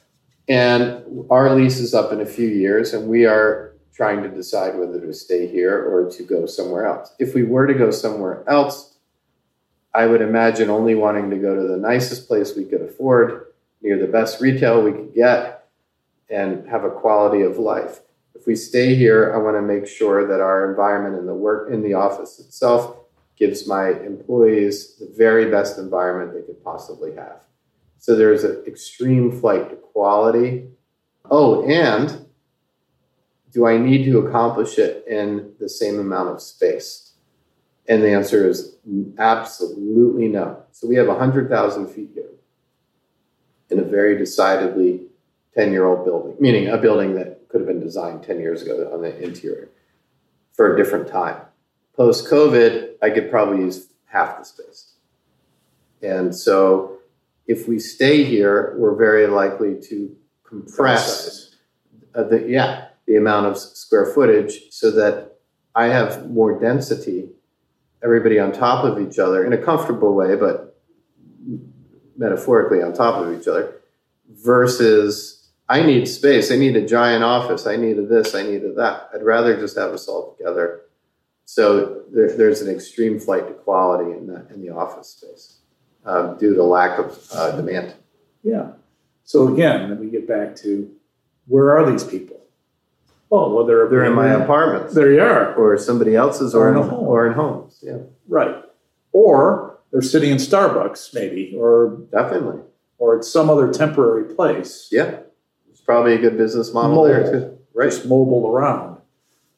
And 0.49 1.27
our 1.29 1.53
lease 1.53 1.79
is 1.79 1.93
up 1.93 2.11
in 2.11 2.19
a 2.19 2.25
few 2.25 2.47
years, 2.47 2.93
and 2.93 3.07
we 3.07 3.27
are 3.27 3.75
trying 3.93 4.23
to 4.23 4.29
decide 4.29 4.75
whether 4.75 4.99
to 4.99 5.13
stay 5.13 5.45
here 5.45 5.77
or 5.77 6.09
to 6.09 6.23
go 6.23 6.47
somewhere 6.47 6.87
else. 6.87 7.13
If 7.19 7.35
we 7.35 7.43
were 7.43 7.67
to 7.67 7.75
go 7.75 7.91
somewhere 7.91 8.43
else, 8.49 8.95
I 9.93 10.07
would 10.07 10.21
imagine 10.21 10.71
only 10.71 10.95
wanting 10.95 11.29
to 11.29 11.37
go 11.37 11.55
to 11.55 11.67
the 11.67 11.77
nicest 11.77 12.27
place 12.27 12.55
we 12.57 12.65
could 12.65 12.81
afford, 12.81 13.52
near 13.83 13.99
the 13.99 14.11
best 14.11 14.41
retail 14.41 14.81
we 14.81 14.91
could 14.91 15.13
get, 15.13 15.67
and 16.29 16.67
have 16.67 16.83
a 16.83 16.89
quality 16.89 17.41
of 17.41 17.57
life 17.57 17.99
if 18.43 18.47
we 18.47 18.55
stay 18.55 18.93
here, 18.93 19.33
I 19.33 19.37
want 19.37 19.55
to 19.55 19.61
make 19.61 19.87
sure 19.87 20.27
that 20.27 20.41
our 20.41 20.69
environment 20.69 21.17
in 21.17 21.25
the 21.25 21.33
work 21.33 21.71
in 21.71 21.81
the 21.81 21.93
office 21.93 22.39
itself 22.39 22.97
gives 23.37 23.65
my 23.65 23.91
employees 23.91 24.97
the 24.97 25.11
very 25.15 25.49
best 25.49 25.77
environment 25.77 26.33
they 26.33 26.45
could 26.45 26.61
possibly 26.61 27.15
have. 27.15 27.43
So 27.99 28.17
there's 28.17 28.43
an 28.43 28.63
extreme 28.67 29.31
flight 29.31 29.69
to 29.69 29.77
quality. 29.77 30.67
Oh, 31.31 31.65
and 31.65 32.25
do 33.53 33.65
I 33.65 33.77
need 33.77 34.03
to 34.11 34.19
accomplish 34.19 34.77
it 34.77 35.05
in 35.07 35.53
the 35.59 35.69
same 35.69 35.97
amount 35.97 36.29
of 36.29 36.41
space? 36.41 37.13
And 37.87 38.03
the 38.03 38.11
answer 38.11 38.45
is 38.45 38.75
absolutely 39.17 40.27
no. 40.27 40.63
So 40.71 40.87
we 40.87 40.95
have 40.95 41.07
100,000 41.07 41.87
feet 41.87 42.09
here 42.13 42.29
in 43.73 43.79
a 43.79 43.83
very 43.83 44.17
decidedly 44.17 45.01
10 45.55 45.71
year 45.71 45.85
old 45.85 46.05
building, 46.05 46.35
meaning 46.39 46.69
a 46.69 46.77
building 46.77 47.15
that 47.15 47.49
could 47.49 47.61
have 47.61 47.67
been 47.67 47.79
designed 47.79 48.23
10 48.23 48.39
years 48.39 48.61
ago 48.61 48.89
on 48.93 49.01
the 49.01 49.21
interior 49.21 49.69
for 50.53 50.73
a 50.73 50.77
different 50.77 51.07
time. 51.07 51.41
Post 51.97 52.27
COVID, 52.29 52.93
I 53.01 53.09
could 53.09 53.29
probably 53.29 53.59
use 53.59 53.89
half 54.05 54.37
the 54.37 54.45
space. 54.45 54.93
And 56.01 56.35
so 56.35 56.99
if 57.47 57.67
we 57.67 57.79
stay 57.79 58.23
here, 58.23 58.75
we're 58.77 58.95
very 58.95 59.27
likely 59.27 59.79
to 59.89 60.15
compress 60.43 61.55
uh, 62.15 62.23
the, 62.23 62.45
yeah, 62.47 62.87
the 63.07 63.15
amount 63.15 63.47
of 63.47 63.57
square 63.57 64.05
footage 64.05 64.71
so 64.71 64.91
that 64.91 65.37
I 65.75 65.85
have 65.85 66.29
more 66.29 66.59
density, 66.59 67.29
everybody 68.03 68.39
on 68.39 68.51
top 68.51 68.85
of 68.85 68.99
each 68.99 69.17
other 69.17 69.45
in 69.45 69.53
a 69.53 69.57
comfortable 69.57 70.13
way, 70.13 70.35
but 70.35 70.77
metaphorically 72.17 72.81
on 72.81 72.93
top 72.93 73.15
of 73.15 73.39
each 73.39 73.47
other, 73.47 73.75
versus 74.29 75.49
I 75.69 75.81
need 75.81 76.07
space. 76.07 76.51
I 76.51 76.55
need 76.55 76.75
a 76.75 76.85
giant 76.85 77.23
office. 77.23 77.65
I 77.65 77.75
need 77.75 77.97
a 77.97 78.05
this. 78.05 78.35
I 78.35 78.43
need 78.43 78.63
a 78.63 78.73
that. 78.73 79.09
I'd 79.13 79.23
rather 79.23 79.57
just 79.57 79.77
have 79.77 79.91
us 79.91 80.07
all 80.07 80.35
together. 80.35 80.81
So 81.45 82.03
there, 82.11 82.35
there's 82.35 82.61
an 82.61 82.73
extreme 82.73 83.19
flight 83.19 83.47
to 83.47 83.53
quality 83.53 84.11
in 84.11 84.27
the 84.27 84.47
in 84.53 84.61
the 84.61 84.69
office 84.69 85.09
space 85.09 85.57
uh, 86.05 86.33
due 86.35 86.53
to 86.55 86.63
lack 86.63 86.99
of 86.99 87.27
uh, 87.33 87.55
demand. 87.55 87.95
Yeah. 88.43 88.71
So 89.23 89.53
again, 89.53 89.89
then 89.89 89.99
we 89.99 90.09
get 90.09 90.27
back 90.27 90.55
to 90.57 90.91
where 91.47 91.77
are 91.77 91.89
these 91.89 92.03
people? 92.03 92.41
Oh, 93.31 93.49
well, 93.49 93.63
whether 93.63 93.87
they're 93.89 94.05
in 94.05 94.13
my 94.13 94.29
apartments, 94.29 94.93
there 94.93 95.11
you 95.11 95.21
are, 95.21 95.55
or 95.55 95.75
somebody 95.77 96.15
else's, 96.15 96.53
or, 96.53 96.67
or 96.67 96.69
in, 96.69 96.77
in 96.77 96.89
home. 96.89 97.07
or 97.07 97.27
in 97.27 97.33
homes. 97.33 97.79
Yeah. 97.81 97.97
Right. 98.27 98.63
Or 99.11 99.72
they're 99.93 100.01
sitting 100.01 100.31
in 100.31 100.37
Starbucks, 100.37 101.13
maybe, 101.13 101.55
or 101.55 102.01
definitely, 102.11 102.61
or 102.97 103.17
at 103.17 103.23
some 103.23 103.49
other 103.49 103.71
temporary 103.71 104.35
place. 104.35 104.89
Yeah 104.91 105.19
it's 105.73 105.81
probably 105.81 106.13
a 106.13 106.17
good 106.19 106.37
business 106.37 106.71
model 106.71 106.95
mobile, 106.95 107.03
there 107.03 107.31
too. 107.31 107.57
Right. 107.73 107.89
Just 107.89 108.05
mobile 108.05 108.47
around. 108.47 109.01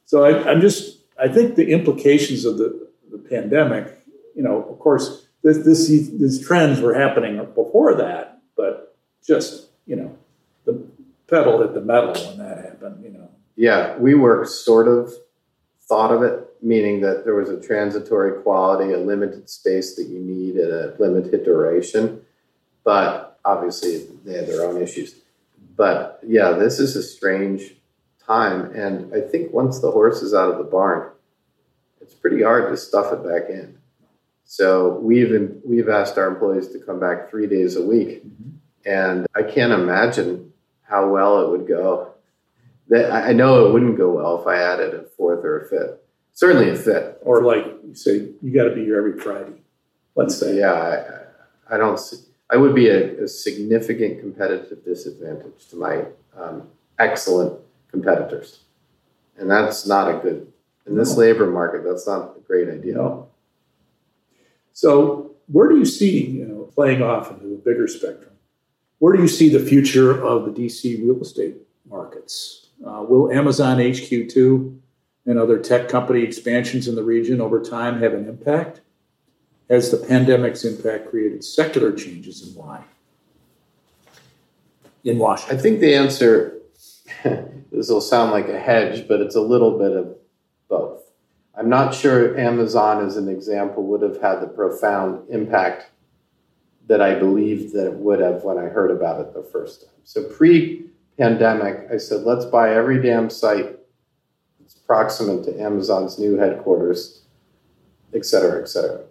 So 0.05 0.23
I, 0.23 0.51
am 0.51 0.61
just, 0.61 0.99
I 1.21 1.27
think 1.27 1.55
the 1.55 1.71
implications 1.71 2.45
of 2.45 2.57
the, 2.57 2.87
the 3.11 3.17
pandemic, 3.17 3.99
you 4.33 4.41
know, 4.41 4.63
of 4.63 4.79
course, 4.79 5.25
this, 5.43 5.57
this, 5.57 5.87
these 5.87 6.45
trends 6.45 6.79
were 6.79 6.93
happening 6.93 7.37
before 7.53 7.95
that, 7.95 8.41
but 8.55 8.95
just, 9.27 9.67
you 9.85 9.97
know, 9.97 10.17
the 10.63 10.81
pedal 11.27 11.61
hit 11.61 11.73
the 11.73 11.81
metal 11.81 12.13
when 12.27 12.37
that 12.37 12.63
happened, 12.63 13.03
you 13.03 13.11
know. 13.11 13.29
Yeah, 13.57 13.97
we 13.97 14.15
were 14.15 14.45
sort 14.45 14.87
of 14.87 15.13
thought 15.81 16.11
of 16.11 16.23
it, 16.23 16.54
meaning 16.65 16.99
that 17.01 17.23
there 17.23 17.35
was 17.35 17.49
a 17.49 17.61
transitory 17.61 18.41
quality, 18.41 18.91
a 18.91 18.97
limited 18.97 19.49
space 19.49 19.95
that 19.95 20.07
you 20.07 20.19
need 20.19 20.57
at 20.57 20.69
a 20.69 20.95
limited 20.99 21.45
duration. 21.45 22.21
But 22.83 23.39
obviously, 23.45 24.07
they 24.25 24.33
had 24.33 24.47
their 24.47 24.63
own 24.63 24.81
issues 24.81 25.15
but 25.75 26.19
yeah, 26.25 26.51
this 26.51 26.79
is 26.79 26.95
a 26.95 27.03
strange 27.03 27.75
time. 28.25 28.71
And 28.73 29.13
I 29.13 29.21
think 29.21 29.53
once 29.53 29.79
the 29.79 29.91
horse 29.91 30.21
is 30.21 30.33
out 30.33 30.51
of 30.51 30.57
the 30.57 30.63
barn, 30.63 31.11
it's 32.01 32.13
pretty 32.13 32.43
hard 32.43 32.69
to 32.69 32.77
stuff 32.77 33.11
it 33.11 33.23
back 33.23 33.49
in. 33.49 33.77
So 34.45 34.99
we've 34.99 35.59
we've 35.63 35.89
asked 35.89 36.17
our 36.17 36.27
employees 36.27 36.67
to 36.69 36.79
come 36.79 36.99
back 36.99 37.29
three 37.29 37.47
days 37.47 37.75
a 37.75 37.81
week, 37.81 38.23
mm-hmm. 38.23 38.49
and 38.85 39.25
I 39.35 39.41
can't 39.41 39.73
imagine 39.73 40.53
how 40.83 41.09
well 41.09 41.41
it 41.41 41.49
would 41.49 41.67
go. 41.67 42.13
That 42.89 43.11
I 43.11 43.33
know 43.33 43.65
it 43.65 43.73
wouldn't 43.73 43.97
go 43.97 44.11
well 44.11 44.39
if 44.39 44.45
I 44.45 44.57
added 44.57 44.93
a 44.93 45.03
fourth 45.17 45.43
or 45.43 45.61
a 45.61 45.67
fifth. 45.67 45.99
Certainly 46.35 46.69
a 46.69 46.75
fit. 46.75 47.17
Or 47.21 47.41
like 47.41 47.65
you 47.87 47.95
say, 47.95 48.29
you 48.41 48.53
got 48.53 48.65
to 48.65 48.75
be 48.75 48.83
here 48.83 48.97
every 48.97 49.19
Friday. 49.19 49.53
Let's 50.15 50.37
say. 50.37 50.59
Yeah, 50.59 50.73
I, 51.69 51.75
I 51.75 51.77
don't 51.77 51.97
see. 51.97 52.17
I 52.49 52.57
would 52.57 52.75
be 52.75 52.89
a, 52.89 53.23
a 53.23 53.27
significant 53.27 54.19
competitive 54.19 54.83
disadvantage 54.85 55.67
to 55.69 55.77
my 55.77 56.03
um, 56.37 56.67
excellent 56.99 57.59
competitors. 57.89 58.59
And 59.37 59.49
that's 59.49 59.87
not 59.87 60.13
a 60.13 60.19
good, 60.19 60.51
in 60.85 60.95
this 60.95 61.13
no. 61.13 61.19
labor 61.19 61.49
market, 61.49 61.83
that's 61.83 62.05
not 62.05 62.35
a 62.37 62.39
great 62.41 62.69
idea. 62.69 62.95
No. 62.95 63.29
So, 64.73 65.31
where 65.47 65.69
do 65.69 65.77
you 65.77 65.85
see, 65.85 66.25
you 66.25 66.45
know, 66.45 66.69
playing 66.75 67.01
off 67.01 67.31
into 67.31 67.53
a 67.53 67.57
bigger 67.57 67.87
spectrum, 67.87 68.31
where 68.99 69.15
do 69.15 69.21
you 69.21 69.27
see 69.27 69.49
the 69.49 69.59
future 69.59 70.21
of 70.21 70.45
the 70.45 70.51
DC 70.51 70.99
real 71.01 71.21
estate 71.21 71.55
markets? 71.89 72.67
Uh, 72.85 73.03
will 73.07 73.31
Amazon 73.31 73.77
HQ2 73.77 74.77
and 75.25 75.39
other 75.39 75.57
tech 75.57 75.89
company 75.89 76.21
expansions 76.21 76.87
in 76.87 76.95
the 76.95 77.03
region 77.03 77.41
over 77.41 77.61
time 77.61 77.99
have 78.01 78.13
an 78.13 78.27
impact? 78.27 78.81
Has 79.69 79.89
the 79.89 79.97
pandemic's 79.97 80.63
impact 80.63 81.09
created 81.09 81.43
secular 81.43 81.91
changes 81.91 82.45
and 82.45 82.55
why? 82.55 82.83
In 85.03 85.17
Washington. 85.17 85.57
I 85.57 85.61
think 85.61 85.79
the 85.79 85.95
answer, 85.95 86.59
this 87.23 87.89
will 87.89 88.01
sound 88.01 88.31
like 88.31 88.47
a 88.47 88.59
hedge, 88.59 89.07
but 89.07 89.21
it's 89.21 89.35
a 89.35 89.41
little 89.41 89.77
bit 89.77 89.91
of 89.91 90.15
both. 90.69 91.01
I'm 91.57 91.69
not 91.69 91.95
sure 91.95 92.37
Amazon, 92.37 93.05
as 93.05 93.17
an 93.17 93.29
example, 93.29 93.83
would 93.87 94.01
have 94.01 94.21
had 94.21 94.41
the 94.41 94.47
profound 94.47 95.27
impact 95.29 95.89
that 96.87 97.01
I 97.01 97.15
believed 97.15 97.73
that 97.73 97.87
it 97.87 97.93
would 97.93 98.19
have 98.19 98.43
when 98.43 98.57
I 98.57 98.65
heard 98.65 98.91
about 98.91 99.19
it 99.19 99.33
the 99.33 99.43
first 99.43 99.81
time. 99.81 99.91
So 100.03 100.23
pre 100.23 100.85
pandemic, 101.17 101.87
I 101.91 101.97
said, 101.97 102.21
let's 102.21 102.45
buy 102.45 102.75
every 102.75 103.01
damn 103.01 103.29
site 103.29 103.74
proximate 104.85 105.43
to 105.45 105.61
Amazon's 105.61 106.19
new 106.19 106.37
headquarters, 106.37 107.23
et 108.13 108.25
cetera, 108.25 108.61
et 108.61 108.67
cetera. 108.67 109.01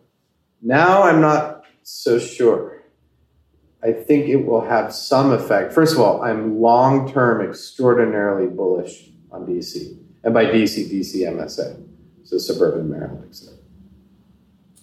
Now 0.63 1.03
I'm 1.03 1.21
not 1.21 1.65
so 1.83 2.19
sure. 2.19 2.83
I 3.83 3.93
think 3.93 4.29
it 4.29 4.47
will 4.47 4.63
have 4.63 4.95
some 4.95 5.31
effect. 5.31 5.73
First 5.73 5.95
of 5.95 6.01
all, 6.01 6.23
I'm 6.23 6.61
long 6.61 7.13
term 7.13 7.47
extraordinarily 7.47 8.49
bullish 8.49 9.11
on 9.31 9.47
DC. 9.47 9.99
And 10.23 10.33
by 10.33 10.47
DC, 10.47 10.91
DC 10.91 11.17
MSA, 11.17 11.87
so 12.23 12.39
suburban 12.39 12.89
Maryland, 12.89 13.27
etc. 13.29 13.59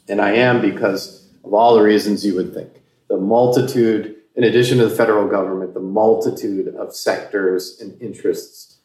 And 0.07 0.21
I 0.21 0.33
am 0.33 0.61
because 0.61 1.31
of 1.43 1.53
all 1.53 1.73
the 1.73 1.81
reasons 1.81 2.23
you 2.23 2.35
would 2.35 2.53
think. 2.53 2.83
The 3.07 3.17
multitude, 3.17 4.17
in 4.35 4.43
addition 4.43 4.77
to 4.77 4.87
the 4.87 4.95
federal 4.95 5.27
government, 5.27 5.73
the 5.73 5.79
multitude 5.79 6.67
of 6.75 6.95
sectors 6.95 7.79
and 7.81 7.99
interests, 7.99 8.77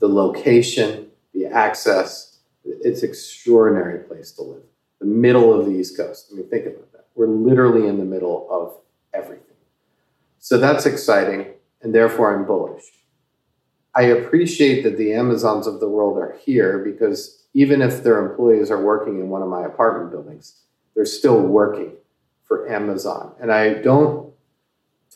the 0.00 0.08
location, 0.08 1.07
access, 1.52 2.38
it's 2.64 3.02
extraordinary 3.02 4.00
place 4.00 4.32
to 4.32 4.42
live. 4.42 4.62
The 5.00 5.06
middle 5.06 5.58
of 5.58 5.66
the 5.66 5.72
East 5.72 5.96
Coast. 5.96 6.28
I 6.32 6.36
mean, 6.36 6.48
think 6.48 6.66
about 6.66 6.92
that. 6.92 7.06
We're 7.14 7.28
literally 7.28 7.86
in 7.86 7.98
the 7.98 8.04
middle 8.04 8.46
of 8.50 8.74
everything. 9.14 9.44
So 10.38 10.58
that's 10.58 10.86
exciting, 10.86 11.46
and 11.82 11.94
therefore 11.94 12.34
I'm 12.34 12.46
bullish. 12.46 12.84
I 13.94 14.02
appreciate 14.02 14.82
that 14.84 14.96
the 14.96 15.12
Amazons 15.12 15.66
of 15.66 15.80
the 15.80 15.88
world 15.88 16.18
are 16.18 16.36
here 16.40 16.78
because 16.78 17.46
even 17.54 17.82
if 17.82 18.02
their 18.02 18.24
employees 18.24 18.70
are 18.70 18.82
working 18.82 19.18
in 19.18 19.28
one 19.28 19.42
of 19.42 19.48
my 19.48 19.64
apartment 19.64 20.10
buildings, 20.10 20.60
they're 20.94 21.04
still 21.04 21.40
working 21.40 21.92
for 22.44 22.70
Amazon. 22.70 23.32
And 23.40 23.52
I 23.52 23.74
don't 23.74 24.32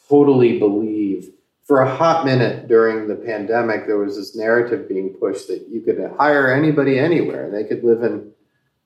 totally 0.09 0.59
believe, 0.59 1.31
for 1.65 1.81
a 1.81 1.97
hot 1.97 2.25
minute 2.25 2.69
during 2.69 3.09
the 3.09 3.15
pandemic, 3.15 3.87
there 3.87 3.99
was 3.99 4.17
this 4.17 4.35
narrative 4.37 4.89
being 4.89 5.15
pushed 5.15 5.49
that 5.49 5.69
you 5.71 5.81
could 5.81 5.99
hire 6.19 6.53
anybody 6.53 6.99
anywhere. 6.99 7.45
and 7.45 7.55
They 7.55 7.65
could 7.65 7.85
live 7.85 8.03
in 8.03 8.33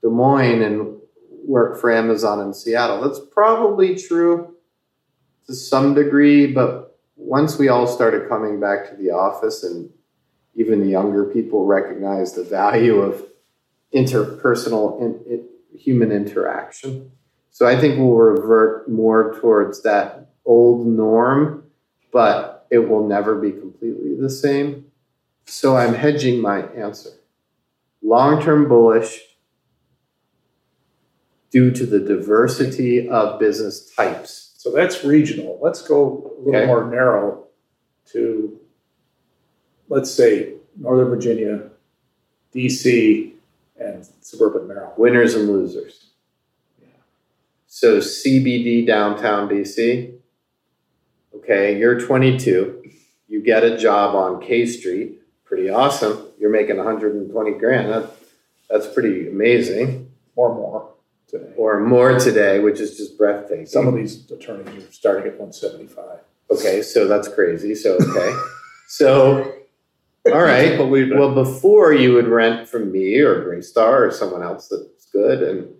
Des 0.03 0.09
Moines 0.09 0.63
and 0.63 0.99
work 1.47 1.81
for 1.81 1.91
Amazon 1.91 2.41
in 2.41 2.53
Seattle. 2.53 3.01
That's 3.01 3.21
probably 3.33 3.95
true 3.95 4.55
to 5.47 5.55
some 5.55 5.95
degree, 5.95 6.53
but 6.53 6.99
once 7.17 7.59
we 7.59 7.69
all 7.69 7.87
started 7.87 8.29
coming 8.29 8.61
back 8.61 8.91
to 8.91 8.97
the 8.97 9.11
office 9.11 9.63
and 9.63 9.91
even 10.55 10.81
the 10.81 10.89
younger 10.89 11.25
people 11.25 11.67
recognize 11.67 12.33
the 12.33 12.45
value 12.45 12.97
of 12.97 13.25
interpersonal 13.95 15.01
in, 15.01 15.33
in, 15.33 15.49
human 15.79 16.11
interaction. 16.11 17.13
So 17.51 17.67
I 17.67 17.79
think 17.79 17.99
we'll 17.99 18.17
revert 18.17 18.89
more 18.89 19.39
towards 19.39 19.83
that 19.83 20.31
old 20.47 20.87
norm, 20.87 21.65
but 22.11 22.56
it 22.71 22.89
will 22.89 23.07
never 23.07 23.37
be 23.37 23.53
completely 23.53 24.15
the 24.19 24.31
same. 24.31 24.87
So 25.47 25.77
I'm 25.77 25.95
hedging 25.95 26.41
my 26.41 26.63
answer. 26.69 27.11
Long 28.03 28.43
term 28.43 28.69
bullish 28.69 29.21
due 31.51 31.71
to 31.71 31.87
the 31.87 32.01
diversity 32.01 33.09
of 33.09 33.39
business 33.39 33.95
types 33.95 34.47
so 34.67 34.73
that's 34.73 35.05
regional. 35.05 35.61
Let's 35.63 35.81
go 35.81 36.03
a 36.03 36.43
little 36.43 36.57
Okay. 36.57 36.67
more 36.67 36.91
narrow 36.91 37.45
to, 38.07 38.59
let's 39.89 40.11
say, 40.11 40.55
Northern 40.77 41.09
Virginia, 41.09 41.71
DC, 42.53 43.35
and 43.79 44.05
suburban 44.23 44.67
Maryland. 44.67 44.95
winners 44.97 45.37
and 45.37 45.49
losers. 45.49 46.07
So 47.69 47.99
CBD 48.01 48.85
downtown 48.85 49.49
DC. 49.49 50.16
Okay, 51.49 51.79
you're 51.79 52.01
22. 52.01 52.83
You 53.29 53.41
get 53.41 53.63
a 53.63 53.79
job 53.79 54.17
on 54.17 54.43
K 54.43 54.67
Street. 54.67 55.21
Pretty 55.45 55.71
awesome. 55.71 56.27
You're 56.41 56.51
making 56.51 56.77
120 56.77 57.53
grand. 57.53 57.93
That, 57.93 58.11
that's 58.69 58.89
pretty 58.89 59.29
amazing. 59.29 60.11
Or 60.35 60.53
more 60.53 60.91
today. 61.29 61.53
Or 61.57 61.79
more 61.79 62.19
today, 62.19 62.59
which 62.59 62.81
is 62.81 62.97
just 62.97 63.17
breathtaking. 63.17 63.67
Some 63.67 63.87
of 63.87 63.95
these 63.95 64.29
attorneys 64.29 64.89
are 64.89 64.93
starting 64.93 65.29
at 65.29 65.39
175. 65.39 66.19
okay, 66.51 66.83
so 66.83 67.07
that's 67.07 67.29
crazy. 67.29 67.77
So 67.77 67.97
okay, 68.01 68.37
so 68.89 69.55
all 70.27 70.43
right. 70.43 70.77
Well, 70.81 71.33
before 71.33 71.93
you 71.93 72.15
would 72.15 72.27
rent 72.27 72.69
from 72.69 72.91
me 72.91 73.21
or 73.21 73.45
Greystar 73.45 74.09
or 74.09 74.11
someone 74.11 74.43
else 74.43 74.67
that's 74.67 75.07
good, 75.13 75.45
and 75.45 75.73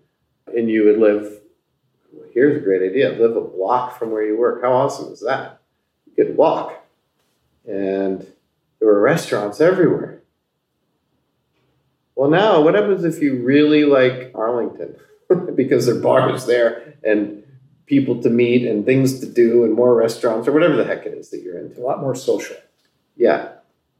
and 0.57 0.71
you 0.71 0.85
would 0.85 0.99
live. 0.99 1.41
Here's 2.33 2.57
a 2.57 2.61
great 2.61 2.83
idea: 2.83 3.11
live 3.11 3.37
a 3.37 3.41
block 3.41 3.99
from 3.99 4.11
where 4.11 4.25
you 4.25 4.37
work. 4.37 4.63
How 4.63 4.73
awesome 4.73 5.13
is 5.13 5.21
that? 5.21 5.61
You 6.07 6.25
could 6.25 6.37
walk, 6.37 6.85
and 7.67 8.27
there 8.79 8.89
were 8.89 9.01
restaurants 9.01 9.61
everywhere. 9.61 10.23
Well, 12.15 12.31
now 12.31 12.63
what 12.63 12.75
happens 12.75 13.05
if 13.05 13.21
you 13.21 13.43
really 13.43 13.85
like 13.85 14.33
Arlington 14.35 14.97
because 15.55 15.87
there 15.87 15.97
are 15.97 16.01
bars 16.01 16.47
there 16.47 16.95
and 17.05 17.43
people 17.85 18.21
to 18.23 18.31
meet 18.31 18.67
and 18.67 18.85
things 18.85 19.21
to 19.21 19.27
do 19.27 19.65
and 19.65 19.75
more 19.75 19.95
restaurants 19.95 20.49
or 20.49 20.53
whatever 20.53 20.77
the 20.77 20.85
heck 20.85 21.07
it 21.07 21.13
is 21.13 21.31
that 21.31 21.43
you're 21.43 21.59
into? 21.59 21.81
a 21.81 21.85
lot 21.85 22.01
more 22.01 22.15
social. 22.15 22.57
Yeah. 23.17 23.53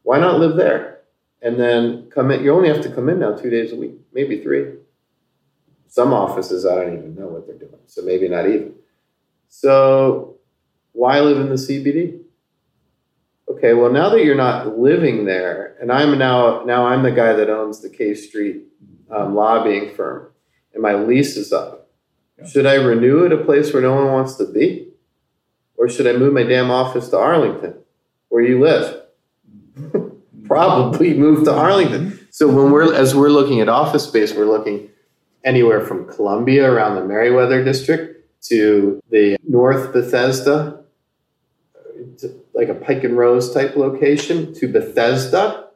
Why 0.03 0.19
not 0.19 0.41
live 0.41 0.57
there? 0.57 1.01
And 1.43 1.61
then 1.61 2.11
come 2.11 2.31
in. 2.31 2.43
You 2.43 2.55
only 2.55 2.69
have 2.69 2.83
to 2.83 2.91
come 2.91 3.09
in 3.09 3.21
now 3.21 3.37
two 3.37 3.51
days 3.51 3.73
a 3.73 3.77
week, 3.77 3.93
maybe 4.13 4.43
three. 4.43 4.73
Some 5.89 6.13
offices, 6.13 6.67
I 6.67 6.75
don't 6.75 6.93
even 6.93 7.15
know 7.15 7.29
what 7.29 7.47
they're 7.47 7.57
doing. 7.57 7.81
So 7.87 8.03
maybe 8.03 8.29
not 8.29 8.47
even. 8.47 8.75
So 9.49 10.37
why 10.93 11.21
live 11.21 11.39
in 11.39 11.49
the 11.49 11.55
CBD? 11.55 12.21
Okay, 13.49 13.75
well 13.75 13.93
now 13.93 14.09
that 14.09 14.25
you're 14.25 14.35
not 14.35 14.79
living 14.79 15.25
there, 15.25 15.77
and 15.81 15.93
I'm 15.93 16.19
now 16.19 16.65
now 16.65 16.87
I'm 16.87 17.03
the 17.03 17.13
guy 17.13 17.33
that 17.33 17.49
owns 17.49 17.81
the 17.81 17.89
K 17.89 18.15
Street 18.15 18.65
um, 19.11 19.35
lobbying 19.35 19.95
firm, 19.95 20.31
and 20.75 20.83
my 20.83 20.95
lease 20.95 21.37
is 21.37 21.53
up. 21.53 21.89
Yeah. 22.39 22.47
Should 22.47 22.67
I 22.67 22.75
renew 22.75 23.25
at 23.25 23.33
a 23.33 23.45
place 23.45 23.73
where 23.73 23.83
no 23.83 23.95
one 23.95 24.13
wants 24.13 24.35
to 24.37 24.47
be, 24.47 24.89
or 25.77 25.89
should 25.89 26.07
I 26.07 26.15
move 26.15 26.33
my 26.33 26.43
damn 26.43 26.71
office 26.71 27.09
to 27.11 27.19
Arlington, 27.19 27.75
where 28.29 28.43
you 28.43 28.61
live? 28.61 29.03
Probably 30.45 31.15
move 31.15 31.45
to 31.45 31.53
Arlington. 31.53 32.27
So 32.31 32.49
when 32.49 32.73
we're 32.73 32.95
as 32.95 33.15
we're 33.15 33.29
looking 33.29 33.61
at 33.61 33.69
office 33.69 34.09
space, 34.09 34.35
we're 34.35 34.45
looking 34.45 34.91
anywhere 35.47 35.81
from 35.81 36.07
Columbia 36.07 36.71
around 36.71 36.97
the 36.97 37.05
Merriweather 37.07 37.65
district 37.65 38.29
to 38.49 39.01
the 39.11 39.39
North 39.49 39.93
Bethesda, 39.93 40.81
like 42.53 42.69
a 42.69 42.75
Pike 42.75 43.05
and 43.05 43.17
Rose 43.17 43.55
type 43.55 43.77
location 43.77 44.53
to 44.55 44.69
Bethesda. 44.71 45.69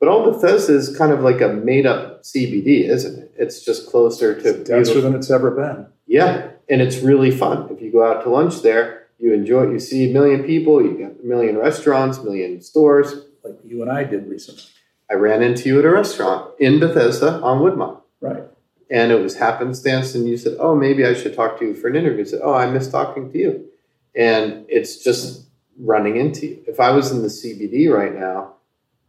But 0.00 0.08
all 0.08 0.30
Bethesda 0.30 0.74
is 0.74 0.96
kind 0.96 1.12
of 1.12 1.20
like 1.20 1.40
a 1.40 1.48
made 1.48 1.86
up 1.86 2.22
CBD, 2.22 2.88
isn't 2.88 3.18
it? 3.22 3.32
It's 3.38 3.64
just 3.64 3.88
closer 3.88 4.34
to 4.34 4.42
Denser 4.64 4.74
beautiful- 4.74 5.02
than 5.02 5.14
it's 5.14 5.30
ever 5.30 5.50
been. 5.50 5.86
yeah, 6.06 6.48
and 6.68 6.82
it's 6.82 6.98
really 6.98 7.30
fun. 7.30 7.68
If 7.70 7.80
you 7.80 7.92
go 7.92 8.04
out 8.04 8.22
to 8.24 8.30
lunch 8.30 8.62
there, 8.62 9.06
you 9.18 9.32
enjoy. 9.32 9.68
it. 9.68 9.72
You 9.72 9.78
see 9.78 10.10
a 10.10 10.12
million 10.12 10.44
people. 10.44 10.82
You 10.82 10.92
get 10.98 11.16
a 11.22 11.26
million 11.26 11.56
restaurants, 11.56 12.22
million 12.22 12.60
stores. 12.60 13.14
Like 13.44 13.58
you 13.64 13.80
and 13.82 13.90
I 13.90 14.04
did 14.04 14.26
recently. 14.28 14.64
I 15.10 15.14
ran 15.14 15.42
into 15.42 15.68
you 15.68 15.78
at 15.78 15.84
a 15.84 15.90
restaurant 15.90 16.50
in 16.58 16.80
Bethesda 16.80 17.40
on 17.40 17.60
Woodmont, 17.62 18.00
Right. 18.20 18.44
and 18.90 19.10
it 19.10 19.20
was 19.20 19.36
happenstance. 19.36 20.14
And 20.14 20.28
you 20.28 20.36
said, 20.36 20.56
"Oh, 20.60 20.74
maybe 20.74 21.04
I 21.04 21.12
should 21.14 21.34
talk 21.34 21.58
to 21.58 21.64
you 21.66 21.74
for 21.74 21.88
an 21.88 21.96
interview." 21.96 22.22
I 22.22 22.26
said, 22.26 22.40
"Oh, 22.42 22.54
I 22.54 22.70
miss 22.70 22.88
talking 22.88 23.30
to 23.32 23.38
you," 23.38 23.64
and 24.14 24.64
it's 24.68 25.02
just 25.02 25.46
running 25.78 26.16
into 26.16 26.46
you. 26.46 26.58
If 26.66 26.80
I 26.80 26.90
was 26.92 27.10
in 27.10 27.22
the 27.22 27.28
CBD 27.28 27.88
right 27.88 28.14
now, 28.14 28.54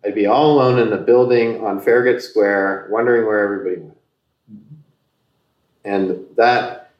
I'd 0.03 0.15
be 0.15 0.25
all 0.25 0.53
alone 0.53 0.79
in 0.79 0.89
the 0.89 0.97
building 0.97 1.63
on 1.63 1.79
Farragut 1.79 2.21
Square, 2.21 2.88
wondering 2.91 3.25
where 3.25 3.39
everybody 3.39 3.77
went. 3.77 3.97
And 5.85 6.25
that, 6.35 6.91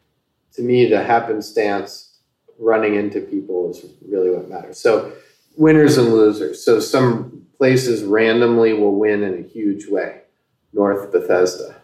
to 0.54 0.62
me, 0.62 0.90
the 0.90 1.04
happenstance 1.04 2.20
running 2.60 2.96
into 2.96 3.20
people 3.22 3.70
is 3.72 3.86
really 4.08 4.30
what 4.30 4.50
matters. 4.50 4.80
So, 4.80 5.12
winners 5.58 5.98
and 5.98 6.10
losers. 6.14 6.64
So, 6.64 6.80
some 6.80 7.46
places 7.58 8.04
randomly 8.04 8.74
will 8.74 8.96
win 8.96 9.24
in 9.24 9.34
a 9.44 9.48
huge 9.48 9.88
way. 9.88 10.22
North 10.74 11.12
Bethesda, 11.12 11.76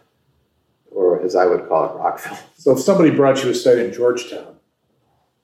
or 0.94 1.22
as 1.22 1.36
I 1.36 1.46
would 1.46 1.68
call 1.68 1.86
it, 1.86 1.98
Rockville. 1.98 2.38
So 2.56 2.72
if 2.72 2.80
somebody 2.80 3.10
brought 3.10 3.44
you 3.44 3.50
a 3.50 3.54
site 3.54 3.76
in 3.76 3.92
Georgetown 3.92 4.56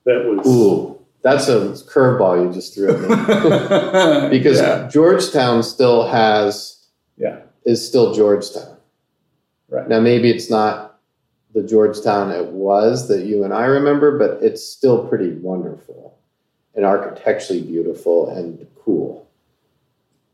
that 0.05 0.25
was 0.25 0.47
Ooh, 0.47 0.99
that's 1.21 1.47
a 1.47 1.69
curveball 1.87 2.47
you 2.47 2.51
just 2.51 2.73
threw 2.73 2.89
at 2.89 2.99
me. 2.99 4.29
because 4.37 4.59
yeah, 4.59 4.87
Georgetown 4.91 5.61
still 5.61 6.07
has 6.07 6.83
yeah, 7.17 7.41
is 7.63 7.85
still 7.85 8.13
Georgetown. 8.13 8.77
Right. 9.69 9.87
Now 9.87 9.99
maybe 9.99 10.31
it's 10.31 10.49
not 10.49 10.99
the 11.53 11.61
Georgetown 11.63 12.31
it 12.31 12.47
was 12.47 13.07
that 13.07 13.25
you 13.25 13.43
and 13.43 13.53
I 13.53 13.65
remember, 13.65 14.17
but 14.17 14.41
it's 14.41 14.65
still 14.65 15.07
pretty 15.07 15.33
wonderful 15.33 16.17
and 16.73 16.85
architecturally 16.85 17.61
beautiful 17.61 18.29
and 18.29 18.65
cool. 18.83 19.29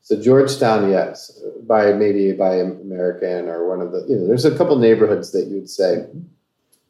So 0.07 0.15
Georgetown, 0.21 0.89
yes, 0.89 1.37
by 1.63 1.91
maybe 1.91 2.31
by 2.31 2.55
American 2.59 3.49
or 3.49 3.67
one 3.67 3.81
of 3.81 3.91
the 3.91 4.05
you 4.07 4.15
know, 4.15 4.25
there's 4.25 4.45
a 4.45 4.57
couple 4.57 4.77
neighborhoods 4.79 5.33
that 5.33 5.47
you'd 5.47 5.69
say 5.69 6.05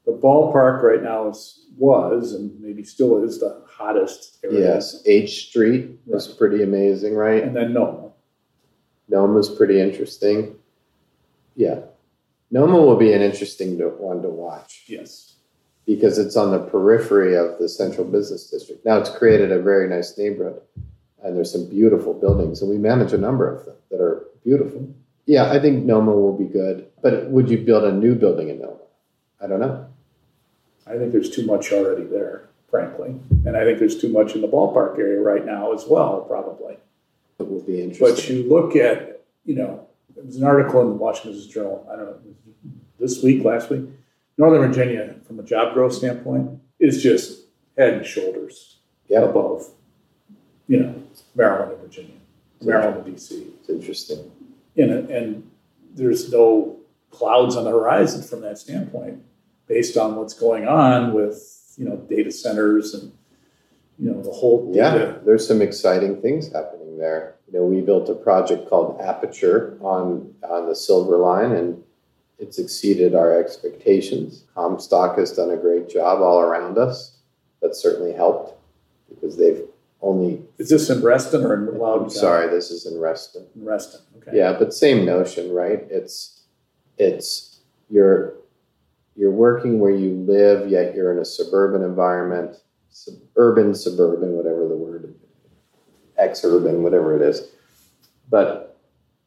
The 0.05 0.11
ballpark 0.11 0.83
right 0.83 1.01
now 1.01 1.27
is 1.29 1.65
was 1.77 2.33
and 2.33 2.51
maybe 2.61 2.83
still 2.83 3.23
is 3.23 3.39
the 3.39 3.63
hottest 3.67 4.37
area. 4.43 4.75
yes, 4.75 5.01
H 5.07 5.47
Street 5.47 5.97
was 6.05 6.27
pretty 6.27 6.61
amazing, 6.61 7.15
right? 7.15 7.41
And 7.43 7.55
then 7.55 7.73
Noma. 7.73 8.11
Nome 9.09 9.33
was 9.33 9.49
pretty 9.49 9.81
interesting. 9.81 10.55
Yeah, 11.55 11.79
Noma 12.51 12.77
will 12.79 12.97
be 12.97 13.13
an 13.13 13.23
interesting 13.23 13.79
to, 13.79 13.85
one 13.89 14.21
to 14.21 14.29
watch 14.29 14.83
Yes. 14.87 15.37
because 15.87 16.19
it's 16.19 16.35
on 16.35 16.51
the 16.51 16.59
periphery 16.59 17.35
of 17.35 17.57
the 17.57 17.67
central 17.67 18.05
business 18.05 18.47
district. 18.51 18.85
Now 18.85 18.99
it's 18.99 19.09
created 19.09 19.51
a 19.51 19.59
very 19.59 19.89
nice 19.89 20.15
neighborhood, 20.19 20.61
and 21.23 21.35
there's 21.35 21.51
some 21.51 21.69
beautiful 21.69 22.13
buildings, 22.13 22.61
and 22.61 22.69
we 22.69 22.77
manage 22.77 23.13
a 23.13 23.17
number 23.17 23.53
of 23.53 23.65
them 23.65 23.75
that 23.91 24.01
are 24.01 24.25
beautiful. 24.43 24.93
Yeah, 25.25 25.51
I 25.51 25.59
think 25.59 25.83
Noma 25.83 26.11
will 26.11 26.37
be 26.37 26.45
good, 26.45 26.87
but 27.01 27.29
would 27.29 27.49
you 27.49 27.57
build 27.57 27.83
a 27.83 27.91
new 27.91 28.15
building 28.15 28.49
in 28.49 28.59
Noma? 28.59 28.77
I 29.41 29.47
don't 29.47 29.59
know. 29.59 29.87
I 30.85 30.97
think 30.97 31.11
there's 31.11 31.29
too 31.29 31.45
much 31.45 31.73
already 31.73 32.03
there, 32.03 32.49
frankly. 32.69 33.15
And 33.45 33.57
I 33.57 33.65
think 33.65 33.79
there's 33.79 33.99
too 33.99 34.09
much 34.09 34.35
in 34.35 34.41
the 34.41 34.47
ballpark 34.47 34.97
area 34.97 35.19
right 35.19 35.45
now 35.45 35.73
as 35.73 35.85
well, 35.85 36.21
probably. 36.21 36.77
It 37.39 37.49
will 37.49 37.61
be 37.61 37.81
interesting. 37.81 38.07
But 38.15 38.29
you 38.29 38.49
look 38.49 38.75
at, 38.75 39.21
you 39.45 39.55
know, 39.55 39.85
there 40.15 40.23
was 40.23 40.37
an 40.37 40.43
article 40.45 40.81
in 40.81 40.87
the 40.87 40.93
Washington 40.93 41.49
Journal, 41.49 41.87
I 41.91 41.97
don't 41.97 42.05
know, 42.05 42.19
this 42.99 43.21
week, 43.21 43.43
last 43.43 43.69
week. 43.69 43.83
Northern 44.37 44.61
Virginia, 44.61 45.15
from 45.25 45.39
a 45.39 45.43
job 45.43 45.73
growth 45.73 45.93
standpoint, 45.93 46.59
is 46.79 47.03
just 47.03 47.41
head 47.77 47.95
and 47.95 48.05
shoulders 48.05 48.77
yeah, 49.07 49.21
above, 49.21 49.69
you 50.67 50.79
know, 50.79 51.03
Maryland 51.35 51.71
and 51.73 51.81
Virginia, 51.81 52.15
Maryland 52.61 53.05
and 53.05 53.15
DC. 53.15 53.47
it's 53.59 53.69
interesting. 53.69 54.31
And, 54.75 55.09
and 55.09 55.49
there's 55.95 56.31
no 56.31 56.77
clouds 57.09 57.55
on 57.55 57.63
the 57.63 57.71
horizon 57.71 58.21
from 58.21 58.41
that 58.41 58.57
standpoint, 58.57 59.23
based 59.67 59.97
on 59.97 60.15
what's 60.15 60.33
going 60.33 60.67
on 60.67 61.13
with, 61.13 61.73
you 61.77 61.85
know, 61.85 61.95
data 61.95 62.31
centers 62.31 62.93
and, 62.93 63.11
you 63.97 64.11
know, 64.11 64.21
the 64.21 64.31
whole 64.31 64.71
Yeah, 64.75 65.15
there's 65.25 65.47
some 65.47 65.61
exciting 65.61 66.21
things 66.21 66.51
happening 66.51 66.97
there. 66.97 67.35
You 67.47 67.59
know, 67.59 67.65
we 67.65 67.81
built 67.81 68.09
a 68.09 68.15
project 68.15 68.69
called 68.69 68.99
Aperture 69.01 69.77
on 69.81 70.33
on 70.43 70.67
the 70.67 70.75
Silver 70.75 71.17
Line, 71.17 71.51
and 71.53 71.81
it's 72.39 72.59
exceeded 72.59 73.15
our 73.15 73.39
expectations. 73.39 74.43
Comstock 74.53 75.17
has 75.17 75.31
done 75.31 75.51
a 75.51 75.57
great 75.57 75.89
job 75.89 76.21
all 76.21 76.39
around 76.39 76.77
us. 76.77 77.17
That 77.61 77.75
certainly 77.75 78.13
helped 78.13 78.53
because 79.09 79.37
they've 79.37 79.63
only. 80.01 80.43
Is 80.57 80.69
this 80.69 80.89
in 80.89 81.01
Reston 81.01 81.45
or 81.45 81.53
in 81.55 81.77
Loudoun? 81.77 82.03
I'm 82.05 82.09
sorry, 82.09 82.49
this 82.49 82.71
is 82.71 82.85
in 82.85 82.99
Reston. 82.99 83.45
In 83.55 83.65
Reston, 83.65 84.01
okay. 84.17 84.37
Yeah, 84.37 84.53
but 84.57 84.73
same 84.73 85.05
notion, 85.05 85.53
right? 85.53 85.85
It's 85.89 86.41
it's 86.97 87.59
you're 87.89 88.35
you're 89.15 89.31
working 89.31 89.79
where 89.79 89.91
you 89.91 90.13
live, 90.13 90.69
yet 90.69 90.95
you're 90.95 91.11
in 91.11 91.19
a 91.19 91.25
suburban 91.25 91.83
environment, 91.83 92.57
suburban, 92.89 93.73
suburban, 93.73 94.33
whatever 94.33 94.67
the 94.67 94.77
word, 94.77 95.15
exurban, 96.19 96.81
whatever 96.81 97.15
it 97.15 97.27
is. 97.27 97.47
But 98.29 98.77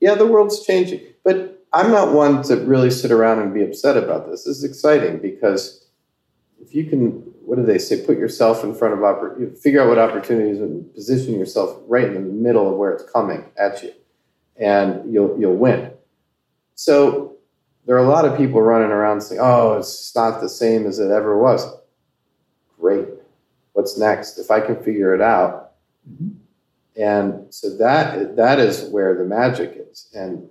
yeah, 0.00 0.14
the 0.14 0.26
world's 0.26 0.64
changing. 0.64 1.00
But 1.24 1.64
I'm 1.72 1.90
not 1.90 2.12
one 2.12 2.42
to 2.44 2.56
really 2.56 2.90
sit 2.90 3.10
around 3.10 3.40
and 3.40 3.54
be 3.54 3.62
upset 3.62 3.96
about 3.96 4.30
this. 4.30 4.44
This 4.44 4.58
is 4.58 4.64
exciting 4.64 5.18
because 5.18 5.79
if 6.62 6.74
you 6.74 6.84
can, 6.84 7.10
what 7.44 7.56
do 7.56 7.64
they 7.64 7.78
say? 7.78 8.04
Put 8.04 8.18
yourself 8.18 8.62
in 8.64 8.74
front 8.74 8.94
of 8.94 9.00
oppor- 9.00 9.56
figure 9.58 9.80
out 9.82 9.88
what 9.88 9.98
opportunities 9.98 10.60
and 10.60 10.92
position 10.94 11.38
yourself 11.38 11.78
right 11.88 12.04
in 12.04 12.14
the 12.14 12.20
middle 12.20 12.70
of 12.70 12.76
where 12.76 12.92
it's 12.92 13.10
coming 13.10 13.44
at 13.56 13.82
you 13.82 13.92
and 14.56 15.12
you'll 15.12 15.38
you'll 15.40 15.56
win. 15.56 15.90
So 16.74 17.36
there 17.86 17.96
are 17.96 18.04
a 18.04 18.08
lot 18.08 18.24
of 18.24 18.36
people 18.36 18.60
running 18.62 18.90
around 18.90 19.22
saying, 19.22 19.40
"Oh, 19.42 19.78
it's 19.78 20.14
not 20.14 20.40
the 20.40 20.48
same 20.48 20.86
as 20.86 20.98
it 20.98 21.10
ever 21.10 21.38
was." 21.38 21.66
Great. 22.78 23.08
What's 23.72 23.98
next? 23.98 24.38
If 24.38 24.50
I 24.50 24.60
can 24.60 24.76
figure 24.82 25.14
it 25.14 25.20
out, 25.20 25.72
Mhm. 26.08 26.34
and 26.96 27.46
so 27.50 27.70
that 27.78 28.36
that 28.36 28.58
is 28.58 28.84
where 28.90 29.14
the 29.16 29.24
magic 29.24 29.86
is. 29.90 30.08
And 30.14 30.48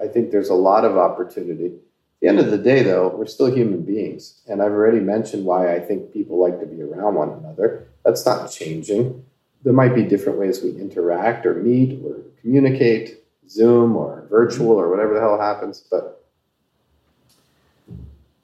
I 0.00 0.06
think 0.08 0.30
there's 0.30 0.50
a 0.50 0.54
lot 0.54 0.84
of 0.84 0.96
opportunity. 0.96 1.72
At 2.18 2.22
the 2.22 2.28
end 2.30 2.38
of 2.40 2.50
the 2.50 2.58
day, 2.58 2.82
though, 2.82 3.14
we're 3.16 3.26
still 3.26 3.46
human 3.46 3.82
beings, 3.82 4.40
and 4.48 4.60
I've 4.60 4.72
already 4.72 4.98
mentioned 4.98 5.44
why 5.44 5.72
I 5.76 5.78
think 5.78 6.12
people 6.12 6.40
like 6.40 6.58
to 6.58 6.66
be 6.66 6.82
around 6.82 7.14
one 7.14 7.30
another. 7.30 7.86
That's 8.04 8.26
not 8.26 8.50
changing. 8.50 9.24
There 9.62 9.72
might 9.72 9.94
be 9.94 10.02
different 10.02 10.36
ways 10.36 10.60
we 10.60 10.70
interact 10.70 11.46
or 11.46 11.54
meet 11.54 12.04
or 12.04 12.16
communicate, 12.40 13.22
Zoom 13.48 13.94
or 13.94 14.26
virtual 14.28 14.72
or 14.72 14.90
whatever 14.90 15.14
the 15.14 15.20
hell 15.20 15.40
happens, 15.40 15.84
but 15.88 16.26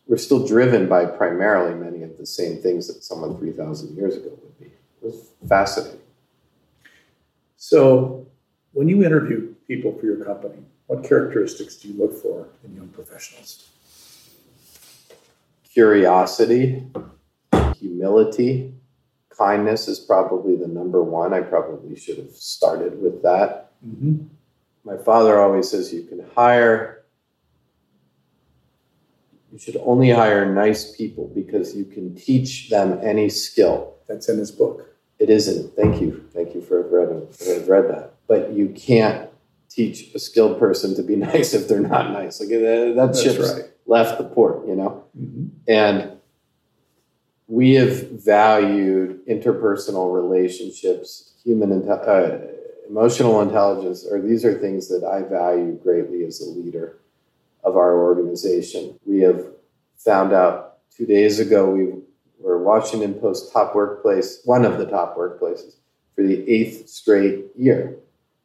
we're 0.07 0.19
still 0.19 0.47
driven 0.47 0.89
by 0.89 1.07
primarily 1.07 1.75
many 1.75 2.05
of 2.05 2.17
the 2.17 2.27
same 2.27 2.59
things 2.59 2.87
that 2.87 3.03
someone 3.03 3.37
3,000 3.37 3.97
years 3.97 4.17
ago 4.17 4.39
would 4.41 4.59
be. 4.61 4.67
It 4.67 4.73
was 5.03 5.31
fascinating. 5.49 5.99
So 7.57 8.29
when 8.73 8.89
you 8.89 9.05
interview 9.05 9.53
people 9.67 9.99
for 9.99 10.07
your 10.07 10.25
company, 10.25 10.63
what 10.87 11.05
characteristics 11.05 11.77
do 11.77 11.89
you 11.89 11.99
look 11.99 12.15
for 12.21 12.49
in 12.65 12.75
young 12.77 12.89
professionals? 12.89 13.69
Curiosity, 15.73 16.87
humility, 17.79 18.75
kindness 19.37 19.89
is 19.89 19.99
probably 19.99 20.57
the 20.57 20.69
number 20.69 21.03
one. 21.03 21.33
I 21.33 21.41
probably 21.41 21.97
should 21.97 22.19
have 22.19 22.31
started 22.31 23.01
with 23.01 23.23
that. 23.23 23.73
Mm-hmm. 23.87 24.27
My 24.85 24.97
father 24.99 25.41
always 25.41 25.71
says 25.71 25.93
you 25.93 26.03
can 26.03 26.25
hire, 26.35 27.05
you 29.51 29.59
should 29.59 29.77
only 29.79 30.11
hire 30.11 30.53
nice 30.53 30.95
people 30.95 31.31
because 31.35 31.75
you 31.75 31.85
can 31.85 32.15
teach 32.15 32.69
them 32.69 33.01
any 33.03 33.29
skill. 33.31 33.95
That's 34.07 34.29
in 34.29 34.39
his 34.39 34.51
book. 34.51 34.95
It 35.19 35.31
isn't. 35.31 35.75
Thank 35.75 36.01
you. 36.01 36.29
Thank 36.35 36.55
you 36.55 36.61
for 36.61 36.83
reading. 36.83 37.27
I've 37.51 37.69
read 37.69 37.89
that. 37.89 38.15
But 38.27 38.53
you 38.53 38.69
can't 38.69 39.31
teach 39.75 40.15
a 40.15 40.19
skilled 40.19 40.59
person 40.59 40.95
to 40.97 41.03
be 41.03 41.17
nice 41.33 41.55
if 41.55 41.69
they're 41.69 41.81
not 41.81 42.13
nice. 42.13 42.41
Like 42.41 42.51
that, 42.51 42.95
that 42.97 43.07
That's 43.07 43.23
ship's 43.23 43.53
right. 43.53 43.71
left 43.87 44.19
the 44.19 44.25
port, 44.25 44.67
you 44.67 44.77
know. 44.77 45.05
Mm-hmm. 45.19 45.47
And 45.69 46.13
we 47.47 47.75
have 47.75 48.11
valued 48.11 49.27
interpersonal 49.27 50.15
relationships, 50.15 51.35
human 51.45 51.71
inte- 51.71 52.09
uh, 52.09 52.47
emotional 52.89 53.41
intelligence, 53.43 54.07
or 54.09 54.21
these 54.21 54.45
are 54.45 54.59
things 54.59 54.89
that 54.89 55.05
I 55.05 55.23
value 55.29 55.79
greatly 55.83 56.25
as 56.25 56.41
a 56.41 56.51
leader 56.51 56.99
of 57.63 57.77
our 57.77 57.99
organization. 57.99 58.99
We 59.05 59.21
have 59.21 59.47
found 59.97 60.33
out 60.33 60.79
two 60.95 61.07
days 61.07 61.41
ago 61.41 61.71
we 61.71 61.93
were 62.39 62.63
Washington 62.63 63.15
Post 63.15 63.53
top 63.53 63.75
workplace, 63.75 64.41
one 64.45 64.65
of 64.65 64.79
the 64.79 64.87
top 64.87 65.17
workplaces 65.17 65.77
for 66.15 66.23
the 66.23 66.49
eighth 66.49 66.89
straight 66.89 67.47
year. 67.57 67.97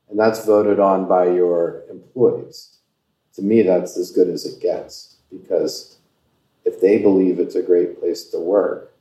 And 0.10 0.18
that's 0.18 0.46
voted 0.46 0.80
on 0.80 1.08
by 1.08 1.30
your 1.30 1.84
employees. 1.90 2.78
To 3.36 3.42
me, 3.42 3.62
that's 3.62 3.96
as 3.96 4.12
good 4.12 4.28
as 4.28 4.46
it 4.46 4.60
gets 4.60 5.18
because 5.32 5.98
if 6.66 6.82
they 6.82 6.98
believe 6.98 7.40
it's 7.40 7.56
a 7.56 7.62
great 7.62 8.00
place 8.00 8.26
to 8.30 8.40
work, 8.40 8.94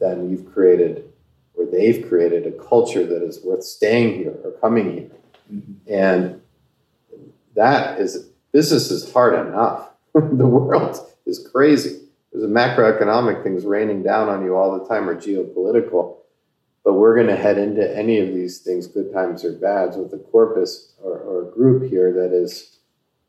then 0.00 0.30
you've 0.30 0.52
created 0.52 1.10
or 1.54 1.66
they've 1.66 2.08
created 2.08 2.46
a 2.46 2.52
culture 2.52 3.06
that 3.06 3.22
is 3.22 3.44
worth 3.44 3.62
staying 3.62 4.14
here 4.14 4.34
or 4.42 4.50
coming 4.52 4.92
here. 4.92 5.10
Mm-hmm. 5.52 5.72
And 5.92 6.40
that 7.54 8.00
is 8.00 8.28
business 8.52 8.90
is 8.90 9.12
hard 9.12 9.46
enough. 9.46 9.90
the 10.14 10.46
world 10.46 10.98
is 11.26 11.46
crazy. 11.52 12.00
There's 12.32 12.44
a 12.44 12.48
macroeconomic 12.48 13.42
things 13.42 13.64
raining 13.64 14.02
down 14.02 14.28
on 14.28 14.44
you 14.44 14.56
all 14.56 14.78
the 14.78 14.88
time 14.88 15.08
or 15.08 15.14
geopolitical. 15.14 16.16
But 16.84 16.94
we're 16.94 17.14
going 17.14 17.28
to 17.28 17.36
head 17.36 17.56
into 17.56 17.96
any 17.96 18.20
of 18.20 18.28
these 18.28 18.58
things, 18.58 18.86
good 18.86 19.12
times 19.12 19.44
or 19.44 19.52
bads, 19.52 19.96
with 19.96 20.12
a 20.12 20.18
corpus 20.18 20.92
or, 21.02 21.18
or 21.18 21.48
a 21.48 21.50
group 21.50 21.90
here 21.90 22.12
that 22.12 22.32
is 22.32 22.78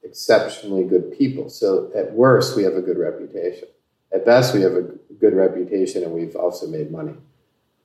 exceptionally 0.03 0.83
good 0.83 1.17
people. 1.17 1.49
So 1.49 1.89
at 1.95 2.13
worst, 2.13 2.55
we 2.55 2.63
have 2.63 2.75
a 2.75 2.81
good 2.81 2.97
reputation. 2.97 3.69
At 4.13 4.25
best, 4.25 4.53
we 4.53 4.61
have 4.61 4.73
a 4.73 4.83
good 5.19 5.33
reputation 5.33 6.03
and 6.03 6.11
we've 6.11 6.35
also 6.35 6.67
made 6.67 6.91
money. 6.91 7.15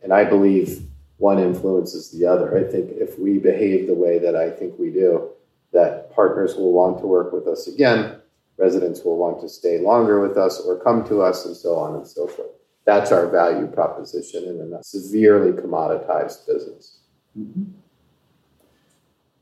And 0.02 0.12
I 0.12 0.24
believe 0.24 0.82
one 1.16 1.38
influences 1.38 2.10
the 2.10 2.26
other. 2.26 2.56
I 2.56 2.70
think 2.70 2.90
if 2.92 3.18
we 3.18 3.38
behave 3.38 3.86
the 3.86 3.94
way 3.94 4.18
that 4.18 4.34
I 4.34 4.50
think 4.50 4.78
we 4.78 4.90
do, 4.90 5.30
that 5.72 6.12
partners 6.14 6.56
will 6.56 6.72
want 6.72 6.98
to 7.00 7.06
work 7.06 7.32
with 7.32 7.46
us 7.46 7.68
again, 7.68 8.20
residents 8.56 9.04
will 9.04 9.16
want 9.16 9.40
to 9.40 9.48
stay 9.48 9.78
longer 9.78 10.20
with 10.20 10.36
us 10.36 10.60
or 10.60 10.78
come 10.82 11.06
to 11.08 11.22
us, 11.22 11.46
and 11.46 11.56
so 11.56 11.76
on 11.76 11.94
and 11.94 12.06
so 12.06 12.26
forth. 12.26 12.50
That's 12.84 13.12
our 13.12 13.28
value 13.28 13.66
proposition 13.66 14.44
in 14.44 14.72
a 14.72 14.82
severely 14.82 15.52
commoditized 15.52 16.46
business. 16.46 16.98
Mm-hmm. 17.38 17.64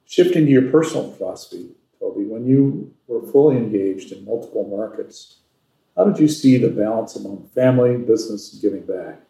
Shifting 0.07 0.47
to 0.47 0.51
your 0.51 0.71
personal 0.71 1.13
philosophy, 1.13 1.71
Toby, 2.01 2.25
when 2.25 2.47
you 2.47 2.95
were 3.07 3.23
fully 3.31 3.57
engaged 3.57 4.13
in 4.13 4.25
multiple 4.25 4.65
markets, 4.69 5.37
how 5.97 6.05
did 6.05 6.19
you 6.19 6.29
see 6.29 6.57
the 6.59 6.71
balance 6.71 7.17
among 7.17 7.49
family, 7.55 7.97
business, 7.97 8.53
and 8.53 8.63
giving 8.63 8.83
back? 8.83 9.21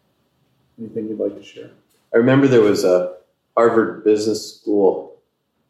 Anything 0.79 1.09
you'd 1.09 1.19
like 1.19 1.35
to 1.35 1.43
share? 1.43 1.71
I 2.13 2.17
remember 2.17 2.47
there 2.47 2.61
was 2.61 2.83
a 2.83 3.15
Harvard 3.55 4.03
Business 4.03 4.55
School 4.55 5.19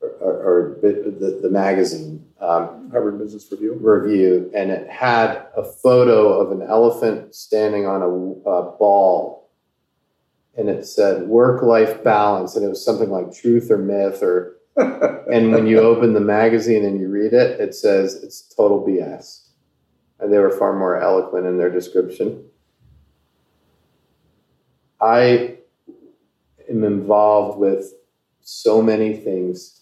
or, 0.02 0.10
or 0.20 0.78
the, 0.82 1.40
the 1.42 1.50
magazine 1.50 2.19
um, 2.42 2.90
Harvard 2.92 3.20
Business 3.20 3.52
Review 3.52 3.78
review, 3.80 4.50
and 4.56 4.72
it 4.72 4.90
had 4.90 5.48
a 5.58 5.64
photo 5.64 6.40
of 6.40 6.52
an 6.52 6.66
elephant 6.66 7.36
standing 7.36 7.86
on 7.86 8.02
a, 8.02 8.50
a 8.50 8.78
ball, 8.78 9.50
and 10.58 10.70
it 10.70 10.86
said 10.86 11.28
work 11.28 11.62
life 11.62 12.04
balance, 12.04 12.56
and 12.56 12.66
it 12.66 12.70
was 12.70 12.84
something 12.84 13.10
like 13.10 13.34
truth 13.34 13.70
or 13.70 13.78
myth 13.78 14.22
or. 14.24 14.56
and 14.78 15.52
when 15.52 15.68
you 15.68 15.80
open 15.80 16.14
the 16.14 16.22
magazine 16.22 16.86
and 16.86 17.02
you 17.02 17.10
read 17.10 17.34
it, 17.34 17.60
it 17.60 17.76
says 17.76 18.16
it's 18.24 18.42
total 18.56 18.86
BS. 18.86 19.50
And 20.22 20.32
they 20.32 20.38
were 20.38 20.52
far 20.52 20.78
more 20.78 20.98
eloquent 20.98 21.46
in 21.46 21.58
their 21.58 21.70
description. 21.70 22.46
I 25.02 25.58
am 26.70 26.84
involved 26.86 27.60
with 27.60 27.94
so 28.42 28.82
many 28.82 29.18
things, 29.18 29.82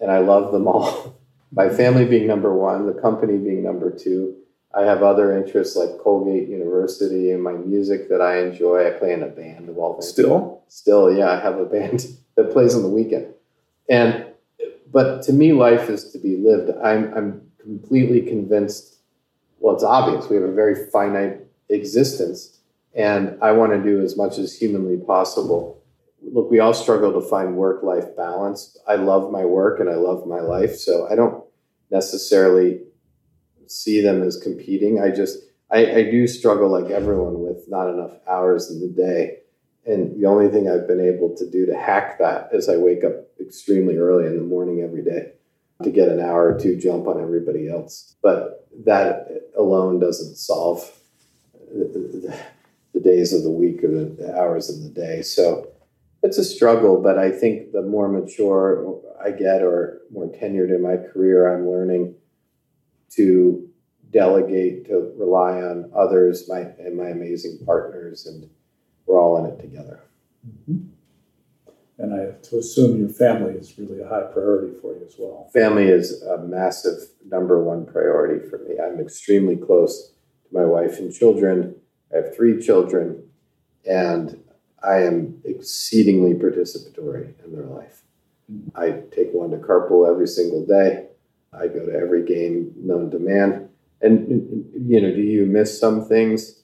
and 0.00 0.10
I 0.10 0.18
love 0.18 0.52
them 0.52 0.66
all. 0.66 1.20
My 1.52 1.68
family 1.68 2.04
being 2.04 2.26
number 2.26 2.54
one, 2.54 2.86
the 2.86 3.00
company 3.00 3.38
being 3.38 3.62
number 3.62 3.90
two. 3.90 4.36
I 4.74 4.82
have 4.82 5.02
other 5.02 5.36
interests 5.36 5.76
like 5.76 5.98
Colgate 5.98 6.48
University 6.48 7.30
and 7.30 7.42
my 7.42 7.52
music 7.52 8.10
that 8.10 8.20
I 8.20 8.40
enjoy. 8.40 8.86
I 8.86 8.90
play 8.90 9.14
in 9.14 9.22
a 9.22 9.28
band 9.28 9.68
of 9.68 9.78
all 9.78 9.94
things. 9.94 10.08
Still? 10.08 10.62
Still, 10.68 11.12
yeah, 11.12 11.30
I 11.30 11.40
have 11.40 11.58
a 11.58 11.64
band 11.64 12.06
that 12.36 12.52
plays 12.52 12.74
on 12.74 12.82
the 12.82 12.88
weekend. 12.88 13.32
And 13.88 14.26
but 14.90 15.22
to 15.22 15.32
me, 15.32 15.52
life 15.52 15.88
is 15.88 16.12
to 16.12 16.18
be 16.18 16.36
lived. 16.36 16.70
I'm 16.82 17.12
I'm 17.14 17.50
completely 17.58 18.22
convinced. 18.22 18.96
Well, 19.58 19.74
it's 19.74 19.84
obvious 19.84 20.28
we 20.28 20.36
have 20.36 20.44
a 20.44 20.52
very 20.52 20.90
finite 20.90 21.40
existence, 21.70 22.58
and 22.94 23.38
I 23.42 23.52
want 23.52 23.72
to 23.72 23.82
do 23.82 24.02
as 24.02 24.16
much 24.16 24.38
as 24.38 24.56
humanly 24.56 24.98
possible 24.98 25.77
look, 26.32 26.50
we 26.50 26.60
all 26.60 26.74
struggle 26.74 27.12
to 27.12 27.28
find 27.28 27.56
work 27.56 27.82
life 27.82 28.16
balance. 28.16 28.76
I 28.86 28.96
love 28.96 29.30
my 29.30 29.44
work 29.44 29.80
and 29.80 29.88
I 29.88 29.94
love 29.94 30.26
my 30.26 30.40
life. 30.40 30.76
So 30.76 31.08
I 31.10 31.14
don't 31.14 31.44
necessarily 31.90 32.80
see 33.66 34.00
them 34.00 34.22
as 34.22 34.36
competing. 34.36 35.00
I 35.00 35.10
just, 35.10 35.38
I, 35.70 35.78
I 35.92 36.02
do 36.04 36.26
struggle 36.26 36.68
like 36.68 36.90
everyone 36.90 37.40
with 37.40 37.64
not 37.68 37.88
enough 37.88 38.12
hours 38.28 38.70
in 38.70 38.80
the 38.80 38.88
day. 38.88 39.38
And 39.86 40.20
the 40.20 40.26
only 40.26 40.48
thing 40.48 40.68
I've 40.68 40.86
been 40.86 41.00
able 41.00 41.34
to 41.36 41.50
do 41.50 41.66
to 41.66 41.76
hack 41.76 42.18
that 42.18 42.50
is 42.52 42.68
I 42.68 42.76
wake 42.76 43.04
up 43.04 43.14
extremely 43.40 43.96
early 43.96 44.26
in 44.26 44.36
the 44.36 44.42
morning 44.42 44.82
every 44.82 45.02
day 45.02 45.32
to 45.82 45.90
get 45.90 46.08
an 46.08 46.20
hour 46.20 46.54
or 46.54 46.58
two 46.58 46.76
jump 46.76 47.06
on 47.06 47.22
everybody 47.22 47.68
else. 47.70 48.16
But 48.22 48.66
that 48.84 49.50
alone 49.56 50.00
doesn't 50.00 50.36
solve 50.36 50.90
the, 51.72 52.36
the 52.92 53.00
days 53.00 53.32
of 53.32 53.42
the 53.42 53.50
week 53.50 53.82
or 53.84 53.88
the 53.88 54.34
hours 54.36 54.68
in 54.68 54.82
the 54.82 54.90
day. 54.90 55.22
So 55.22 55.68
it's 56.28 56.36
a 56.36 56.44
struggle, 56.44 57.00
but 57.00 57.18
I 57.18 57.30
think 57.30 57.72
the 57.72 57.80
more 57.80 58.06
mature 58.06 59.00
I 59.18 59.30
get 59.30 59.62
or 59.62 60.02
more 60.12 60.26
tenured 60.26 60.68
in 60.68 60.82
my 60.82 60.96
career, 60.96 61.52
I'm 61.52 61.66
learning 61.66 62.16
to 63.12 63.66
delegate, 64.10 64.86
to 64.88 65.10
rely 65.16 65.62
on 65.62 65.90
others, 65.96 66.46
my 66.46 66.60
and 66.60 66.98
my 66.98 67.08
amazing 67.08 67.60
partners, 67.64 68.26
and 68.26 68.48
we're 69.06 69.18
all 69.18 69.42
in 69.42 69.50
it 69.50 69.58
together. 69.58 70.00
Mm-hmm. 70.46 70.88
And 71.96 72.14
I 72.14 72.24
have 72.24 72.42
to 72.42 72.58
assume 72.58 73.00
your 73.00 73.08
family 73.08 73.54
is 73.54 73.78
really 73.78 74.00
a 74.00 74.06
high 74.06 74.30
priority 74.32 74.74
for 74.80 74.94
you 74.94 75.06
as 75.06 75.14
well. 75.18 75.50
Family 75.52 75.88
is 75.88 76.22
a 76.22 76.38
massive 76.38 76.98
number 77.26 77.64
one 77.64 77.86
priority 77.86 78.46
for 78.48 78.58
me. 78.58 78.76
I'm 78.78 79.00
extremely 79.00 79.56
close 79.56 80.12
to 80.44 80.54
my 80.54 80.66
wife 80.66 80.98
and 80.98 81.12
children. 81.12 81.74
I 82.12 82.16
have 82.18 82.36
three 82.36 82.62
children, 82.62 83.30
and 83.86 84.44
I 84.82 85.02
am 85.02 85.40
exceedingly 85.44 86.34
participatory 86.34 87.32
in 87.44 87.52
their 87.52 87.64
life. 87.64 88.02
I 88.74 89.02
take 89.14 89.32
one 89.32 89.50
to 89.50 89.58
carpool 89.58 90.08
every 90.08 90.26
single 90.26 90.64
day. 90.64 91.06
I 91.52 91.66
go 91.66 91.84
to 91.86 91.92
every 91.92 92.24
game 92.24 92.72
known 92.76 93.10
to 93.10 93.18
man. 93.18 93.68
And 94.00 94.28
you 94.74 95.00
know, 95.00 95.10
do 95.10 95.20
you 95.20 95.46
miss 95.46 95.78
some 95.78 96.04
things? 96.04 96.62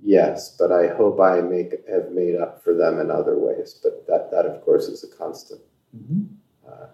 Yes, 0.00 0.54
but 0.56 0.70
I 0.70 0.88
hope 0.94 1.20
I 1.20 1.40
make 1.40 1.74
have 1.88 2.12
made 2.12 2.36
up 2.36 2.62
for 2.62 2.74
them 2.74 3.00
in 3.00 3.10
other 3.10 3.36
ways. 3.36 3.80
But 3.82 4.06
that 4.06 4.30
that 4.30 4.46
of 4.46 4.62
course 4.64 4.84
is 4.86 5.02
a 5.02 5.16
constant 5.16 5.60
mm-hmm. 5.96 6.24
uh, 6.68 6.86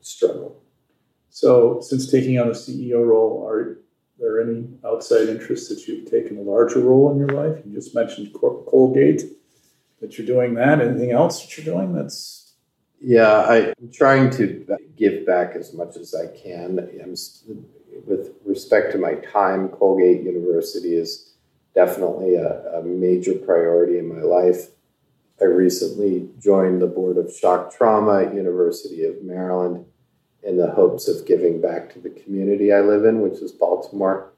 struggle. 0.00 0.62
So, 1.30 1.80
since 1.80 2.10
taking 2.10 2.38
on 2.38 2.48
the 2.48 2.54
CEO 2.54 3.06
role, 3.06 3.46
are 3.48 3.78
there 4.18 4.42
any 4.42 4.68
outside 4.84 5.28
interests 5.28 5.68
that 5.70 5.88
you've 5.88 6.10
taken 6.10 6.36
a 6.36 6.42
larger 6.42 6.80
role 6.80 7.10
in 7.10 7.18
your 7.18 7.30
life? 7.30 7.64
You 7.64 7.72
just 7.72 7.94
mentioned 7.94 8.34
Colgate 8.34 9.22
that 10.02 10.18
you're 10.18 10.26
doing 10.26 10.52
that. 10.54 10.82
Anything 10.82 11.12
else 11.12 11.40
that 11.40 11.56
you're 11.56 11.74
doing 11.74 11.94
that's 11.94 12.42
yeah, 13.04 13.72
I'm 13.80 13.90
trying 13.92 14.30
to 14.32 14.64
give 14.96 15.26
back 15.26 15.56
as 15.56 15.74
much 15.74 15.96
as 15.96 16.14
I 16.14 16.26
can. 16.38 16.78
I'm, 17.02 17.16
with 18.06 18.30
respect 18.44 18.92
to 18.92 18.98
my 18.98 19.14
time, 19.14 19.70
Colgate 19.70 20.22
University 20.22 20.94
is 20.94 21.32
definitely 21.74 22.36
a, 22.36 22.78
a, 22.78 22.82
major 22.82 23.34
priority 23.34 23.98
in 23.98 24.14
my 24.14 24.22
life. 24.22 24.68
I 25.40 25.46
recently 25.46 26.28
joined 26.38 26.80
the 26.80 26.86
board 26.86 27.16
of 27.16 27.34
shock 27.34 27.74
trauma 27.74 28.22
at 28.22 28.34
University 28.34 29.02
of 29.04 29.22
Maryland 29.22 29.84
in 30.44 30.56
the 30.56 30.70
hopes 30.70 31.08
of 31.08 31.26
giving 31.26 31.60
back 31.60 31.92
to 31.94 31.98
the 31.98 32.10
community 32.10 32.72
I 32.72 32.80
live 32.80 33.04
in, 33.04 33.20
which 33.20 33.40
is 33.40 33.50
Baltimore. 33.50 34.32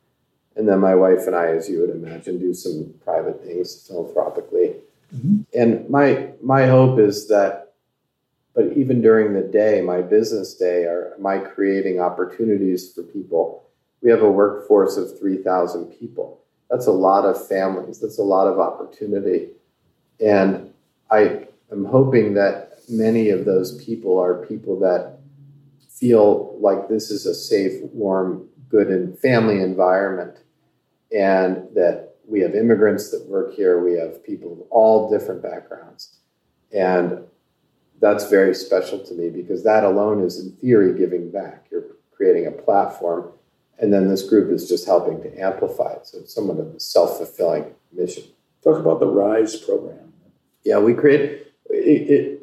And 0.56 0.66
then 0.66 0.80
my 0.80 0.94
wife 0.94 1.26
and 1.26 1.36
I, 1.36 1.48
as 1.48 1.68
you 1.68 1.80
would 1.80 1.90
imagine, 1.90 2.38
do 2.38 2.54
some 2.54 2.94
private 3.04 3.44
things 3.44 3.86
philanthropically. 3.86 4.76
Mm-hmm. 5.14 5.40
And 5.54 5.88
my 5.88 6.32
my 6.42 6.66
hope 6.66 6.98
is 6.98 7.28
that, 7.28 7.74
but 8.54 8.72
even 8.76 9.00
during 9.00 9.32
the 9.32 9.42
day, 9.42 9.80
my 9.80 10.00
business 10.00 10.54
day, 10.54 10.84
are 10.84 11.14
am 11.16 11.26
I 11.26 11.38
creating 11.38 12.00
opportunities 12.00 12.92
for 12.92 13.02
people? 13.02 13.68
We 14.02 14.10
have 14.10 14.22
a 14.22 14.30
workforce 14.30 14.96
of 14.96 15.18
three 15.18 15.38
thousand 15.38 15.86
people. 15.86 16.40
That's 16.70 16.86
a 16.86 16.92
lot 16.92 17.24
of 17.24 17.46
families. 17.46 18.00
That's 18.00 18.18
a 18.18 18.24
lot 18.24 18.48
of 18.48 18.58
opportunity, 18.58 19.50
and 20.20 20.72
I 21.10 21.46
am 21.70 21.84
hoping 21.84 22.34
that 22.34 22.80
many 22.88 23.30
of 23.30 23.44
those 23.44 23.82
people 23.84 24.18
are 24.18 24.44
people 24.46 24.78
that 24.80 25.18
feel 25.88 26.56
like 26.60 26.88
this 26.88 27.10
is 27.10 27.24
a 27.24 27.34
safe, 27.34 27.80
warm, 27.92 28.48
good, 28.68 28.88
and 28.88 29.18
family 29.18 29.60
environment, 29.60 30.38
and 31.12 31.68
that 31.74 32.13
we 32.28 32.40
have 32.40 32.54
immigrants 32.54 33.10
that 33.10 33.26
work 33.28 33.54
here. 33.54 33.82
We 33.82 33.94
have 33.94 34.24
people 34.24 34.52
of 34.52 34.60
all 34.70 35.10
different 35.10 35.42
backgrounds. 35.42 36.16
And 36.72 37.20
that's 38.00 38.28
very 38.28 38.54
special 38.54 38.98
to 38.98 39.14
me 39.14 39.30
because 39.30 39.62
that 39.64 39.84
alone 39.84 40.22
is, 40.22 40.40
in 40.40 40.52
theory, 40.56 40.96
giving 40.98 41.30
back. 41.30 41.66
You're 41.70 41.84
creating 42.12 42.46
a 42.46 42.50
platform, 42.50 43.30
and 43.78 43.92
then 43.92 44.08
this 44.08 44.28
group 44.28 44.50
is 44.50 44.68
just 44.68 44.86
helping 44.86 45.22
to 45.22 45.40
amplify 45.40 45.92
it. 45.92 46.06
So 46.06 46.18
it's 46.18 46.34
somewhat 46.34 46.58
of 46.58 46.74
a 46.74 46.80
self 46.80 47.18
fulfilling 47.18 47.74
mission. 47.92 48.24
Talk 48.62 48.78
about 48.78 49.00
the 49.00 49.06
RISE 49.06 49.56
program. 49.56 50.12
Yeah, 50.64 50.78
we 50.78 50.94
create 50.94 51.20
it, 51.20 51.52
it, 51.70 52.40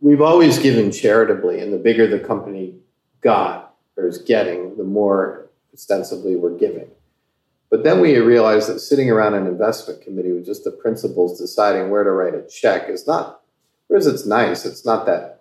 We've 0.00 0.20
always 0.20 0.58
given 0.58 0.90
charitably, 0.90 1.60
and 1.60 1.72
the 1.72 1.78
bigger 1.78 2.08
the 2.08 2.18
company 2.18 2.74
got 3.20 3.76
or 3.96 4.08
is 4.08 4.18
getting, 4.18 4.76
the 4.76 4.82
more 4.82 5.48
ostensibly 5.72 6.34
we're 6.34 6.58
giving. 6.58 6.88
But 7.72 7.84
then 7.84 8.02
we 8.02 8.18
realized 8.18 8.68
that 8.68 8.80
sitting 8.80 9.10
around 9.10 9.32
an 9.32 9.46
investment 9.46 10.02
committee 10.02 10.30
with 10.30 10.44
just 10.44 10.62
the 10.62 10.70
principals 10.70 11.40
deciding 11.40 11.88
where 11.88 12.04
to 12.04 12.10
write 12.10 12.34
a 12.34 12.46
check 12.46 12.90
is 12.90 13.06
not, 13.06 13.40
whereas 13.86 14.06
it's 14.06 14.26
nice, 14.26 14.66
it's 14.66 14.84
not 14.84 15.06
that 15.06 15.40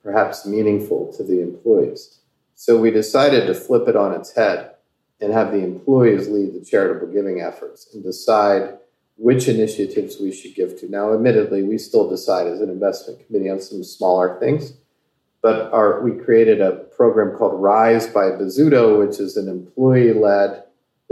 perhaps 0.00 0.46
meaningful 0.46 1.12
to 1.14 1.24
the 1.24 1.40
employees. 1.42 2.20
So 2.54 2.80
we 2.80 2.92
decided 2.92 3.48
to 3.48 3.54
flip 3.54 3.88
it 3.88 3.96
on 3.96 4.14
its 4.14 4.36
head 4.36 4.76
and 5.20 5.32
have 5.32 5.50
the 5.50 5.64
employees 5.64 6.28
lead 6.28 6.54
the 6.54 6.64
charitable 6.64 7.12
giving 7.12 7.40
efforts 7.40 7.88
and 7.92 8.04
decide 8.04 8.78
which 9.16 9.48
initiatives 9.48 10.20
we 10.20 10.30
should 10.30 10.54
give 10.54 10.78
to. 10.78 10.88
Now, 10.88 11.12
admittedly, 11.12 11.64
we 11.64 11.78
still 11.78 12.08
decide 12.08 12.46
as 12.46 12.60
an 12.60 12.70
investment 12.70 13.26
committee 13.26 13.50
on 13.50 13.58
some 13.58 13.82
smaller 13.82 14.38
things, 14.38 14.74
but 15.42 15.72
our, 15.72 16.00
we 16.00 16.12
created 16.12 16.60
a 16.60 16.76
program 16.96 17.36
called 17.36 17.60
Rise 17.60 18.06
by 18.06 18.26
Bozzuto, 18.26 19.04
which 19.04 19.18
is 19.18 19.36
an 19.36 19.48
employee 19.48 20.12
led 20.12 20.62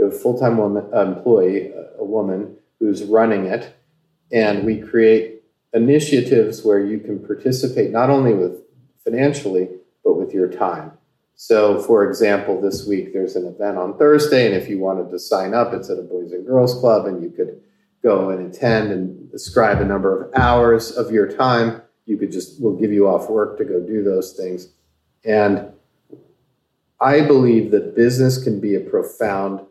we 0.01 0.07
have 0.07 0.15
a 0.15 0.19
full 0.19 0.37
time 0.37 0.59
employee, 0.93 1.71
a 1.99 2.03
woman 2.03 2.57
who's 2.79 3.03
running 3.03 3.45
it, 3.45 3.75
and 4.31 4.65
we 4.65 4.81
create 4.81 5.43
initiatives 5.73 6.63
where 6.63 6.83
you 6.83 6.99
can 6.99 7.19
participate 7.19 7.91
not 7.91 8.09
only 8.09 8.33
with 8.33 8.63
financially 9.03 9.69
but 10.03 10.13
with 10.13 10.33
your 10.33 10.47
time. 10.47 10.91
So, 11.35 11.81
for 11.81 12.07
example, 12.07 12.59
this 12.59 12.87
week 12.87 13.13
there's 13.13 13.35
an 13.35 13.45
event 13.45 13.77
on 13.77 13.97
Thursday, 13.97 14.47
and 14.47 14.55
if 14.55 14.67
you 14.67 14.79
wanted 14.79 15.11
to 15.11 15.19
sign 15.19 15.53
up, 15.53 15.73
it's 15.73 15.89
at 15.89 15.99
a 15.99 16.03
Boys 16.03 16.31
and 16.31 16.45
Girls 16.45 16.73
Club, 16.79 17.05
and 17.05 17.21
you 17.21 17.29
could 17.29 17.61
go 18.03 18.31
and 18.31 18.53
attend 18.53 18.91
and 18.91 19.31
ascribe 19.33 19.81
a 19.81 19.85
number 19.85 20.23
of 20.23 20.33
hours 20.35 20.91
of 20.91 21.11
your 21.11 21.27
time. 21.27 21.81
You 22.05 22.17
could 22.17 22.31
just, 22.31 22.59
we'll 22.61 22.75
give 22.75 22.91
you 22.91 23.07
off 23.07 23.29
work 23.29 23.57
to 23.59 23.65
go 23.65 23.79
do 23.79 24.03
those 24.03 24.33
things. 24.33 24.69
And 25.23 25.71
I 26.99 27.21
believe 27.21 27.71
that 27.71 27.95
business 27.95 28.43
can 28.43 28.59
be 28.59 28.75
a 28.75 28.79
profound 28.79 29.61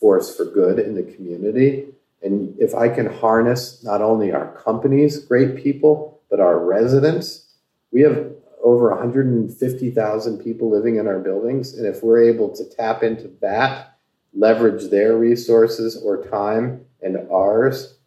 force 0.00 0.36
for 0.36 0.44
good 0.44 0.78
in 0.78 0.94
the 0.94 1.02
community. 1.02 1.86
And 2.22 2.56
if 2.58 2.74
I 2.74 2.88
can 2.88 3.06
harness 3.06 3.82
not 3.84 4.02
only 4.02 4.32
our 4.32 4.52
companies, 4.62 5.18
great 5.18 5.56
people, 5.56 6.20
but 6.30 6.40
our 6.40 6.58
residents, 6.58 7.54
we 7.92 8.00
have 8.02 8.32
over 8.62 8.90
150,000 8.90 10.38
people 10.38 10.70
living 10.70 10.96
in 10.96 11.06
our 11.06 11.18
buildings. 11.18 11.74
And 11.74 11.86
if 11.86 12.02
we're 12.02 12.22
able 12.22 12.54
to 12.56 12.64
tap 12.64 13.02
into 13.02 13.30
that, 13.40 13.96
leverage 14.34 14.90
their 14.90 15.16
resources 15.16 15.96
or 15.96 16.24
time 16.24 16.84
and 17.00 17.16
ours, 17.30 17.98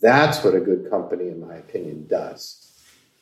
that's 0.00 0.42
what 0.44 0.54
a 0.54 0.60
good 0.60 0.90
company, 0.90 1.28
in 1.28 1.46
my 1.46 1.54
opinion, 1.54 2.06
does. 2.08 2.64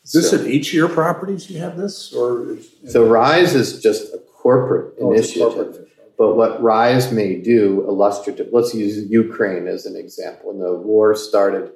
Is 0.05 0.12
this 0.12 0.30
so, 0.30 0.40
at 0.40 0.46
each 0.46 0.68
of 0.68 0.74
your 0.74 0.88
properties 0.88 1.50
you 1.50 1.58
have 1.60 1.76
this? 1.76 2.12
or 2.12 2.56
So 2.88 3.06
RISE 3.08 3.55
is 3.55 3.82
just 3.82 4.14
a 4.14 4.18
corporate 4.18 4.94
oh, 5.00 5.12
initiative. 5.12 5.85
But 6.18 6.34
what 6.34 6.62
RISE 6.62 7.12
may 7.12 7.36
do, 7.40 7.84
illustrative, 7.86 8.48
let's 8.52 8.74
use 8.74 9.10
Ukraine 9.10 9.66
as 9.68 9.86
an 9.86 9.96
example. 9.96 10.52
When 10.52 10.58
the 10.58 10.74
war 10.74 11.14
started, 11.14 11.72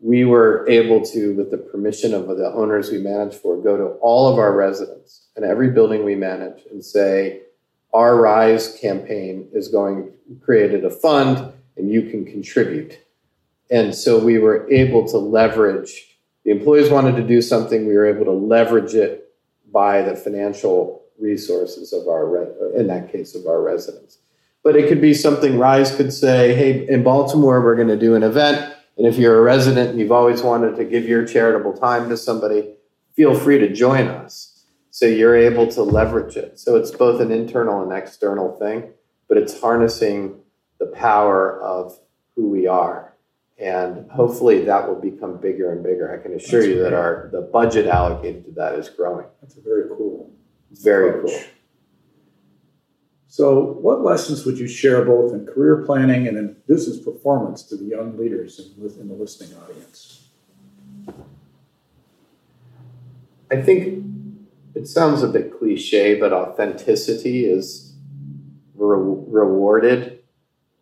we 0.00 0.24
were 0.24 0.66
able 0.68 1.04
to, 1.06 1.34
with 1.34 1.50
the 1.50 1.58
permission 1.58 2.14
of 2.14 2.28
the 2.28 2.52
owners 2.52 2.90
we 2.90 2.98
manage 2.98 3.34
for, 3.34 3.56
go 3.56 3.76
to 3.76 3.84
all 4.00 4.32
of 4.32 4.38
our 4.38 4.54
residents 4.54 5.28
and 5.36 5.44
every 5.44 5.70
building 5.70 6.04
we 6.04 6.14
manage 6.14 6.62
and 6.70 6.84
say, 6.84 7.42
our 7.92 8.16
RISE 8.16 8.78
campaign 8.80 9.48
is 9.52 9.68
going 9.68 10.12
created 10.42 10.84
a 10.84 10.90
fund 10.90 11.52
and 11.76 11.90
you 11.90 12.10
can 12.10 12.24
contribute. 12.24 12.98
And 13.70 13.94
so 13.94 14.18
we 14.18 14.38
were 14.38 14.70
able 14.70 15.06
to 15.08 15.18
leverage 15.18 16.16
the 16.46 16.52
employees 16.52 16.90
wanted 16.90 17.16
to 17.16 17.26
do 17.26 17.42
something, 17.42 17.88
we 17.88 17.96
were 17.96 18.06
able 18.06 18.24
to 18.24 18.30
leverage 18.30 18.94
it 18.94 19.34
by 19.72 20.02
the 20.02 20.14
financial 20.14 21.02
resources 21.18 21.92
of 21.92 22.08
our, 22.08 22.44
in 22.74 22.86
that 22.88 23.12
case, 23.12 23.34
of 23.34 23.46
our 23.46 23.62
residents. 23.62 24.18
But 24.62 24.76
it 24.76 24.88
could 24.88 25.00
be 25.00 25.14
something 25.14 25.58
RISE 25.58 25.96
could 25.96 26.12
say, 26.12 26.54
hey, 26.54 26.88
in 26.88 27.02
Baltimore, 27.02 27.62
we're 27.62 27.76
going 27.76 27.88
to 27.88 27.98
do 27.98 28.14
an 28.14 28.22
event 28.22 28.76
and 28.96 29.06
if 29.06 29.18
you're 29.18 29.38
a 29.38 29.42
resident 29.42 29.90
and 29.90 29.98
you've 29.98 30.12
always 30.12 30.42
wanted 30.42 30.76
to 30.76 30.84
give 30.84 31.06
your 31.06 31.26
charitable 31.26 31.74
time 31.74 32.08
to 32.08 32.16
somebody, 32.16 32.76
feel 33.14 33.34
free 33.34 33.58
to 33.58 33.72
join 33.72 34.08
us. 34.08 34.64
So 34.90 35.04
you're 35.04 35.36
able 35.36 35.66
to 35.68 35.82
leverage 35.82 36.36
it. 36.36 36.58
So 36.58 36.76
it's 36.76 36.90
both 36.90 37.20
an 37.20 37.30
internal 37.30 37.82
and 37.82 37.92
external 37.92 38.56
thing, 38.58 38.92
but 39.28 39.36
it's 39.36 39.60
harnessing 39.60 40.40
the 40.78 40.86
power 40.86 41.60
of 41.60 41.98
who 42.34 42.48
we 42.48 42.66
are. 42.66 43.12
And 43.58 44.10
hopefully 44.10 44.64
that 44.64 44.88
will 44.88 45.00
become 45.00 45.38
bigger 45.38 45.72
and 45.72 45.82
bigger. 45.82 46.14
I 46.18 46.22
can 46.22 46.34
assure 46.34 46.60
That's 46.60 46.72
you 46.72 46.82
that 46.82 46.92
our 46.94 47.30
the 47.32 47.40
budget 47.40 47.86
allocated 47.86 48.44
to 48.46 48.50
that 48.52 48.74
is 48.74 48.88
growing. 48.88 49.26
That's 49.40 49.56
a 49.56 49.62
very 49.62 49.88
cool. 49.88 50.30
Very 50.82 51.20
cool. 51.20 51.40
So, 53.28 53.60
what 53.60 54.02
lessons 54.02 54.46
would 54.46 54.58
you 54.58 54.66
share 54.66 55.04
both 55.04 55.32
in 55.34 55.44
career 55.44 55.84
planning 55.84 56.26
and 56.26 56.38
in 56.38 56.56
business 56.66 56.98
performance 56.98 57.62
to 57.64 57.76
the 57.76 57.84
young 57.84 58.16
leaders 58.16 58.58
in, 58.58 58.82
in 58.98 59.08
the 59.08 59.14
listening 59.14 59.56
audience? 59.58 60.28
I 63.50 63.60
think 63.60 64.04
it 64.74 64.88
sounds 64.88 65.22
a 65.22 65.28
bit 65.28 65.56
cliche, 65.58 66.18
but 66.18 66.32
authenticity 66.32 67.44
is 67.44 67.94
re- 68.74 69.24
rewarded 69.28 70.20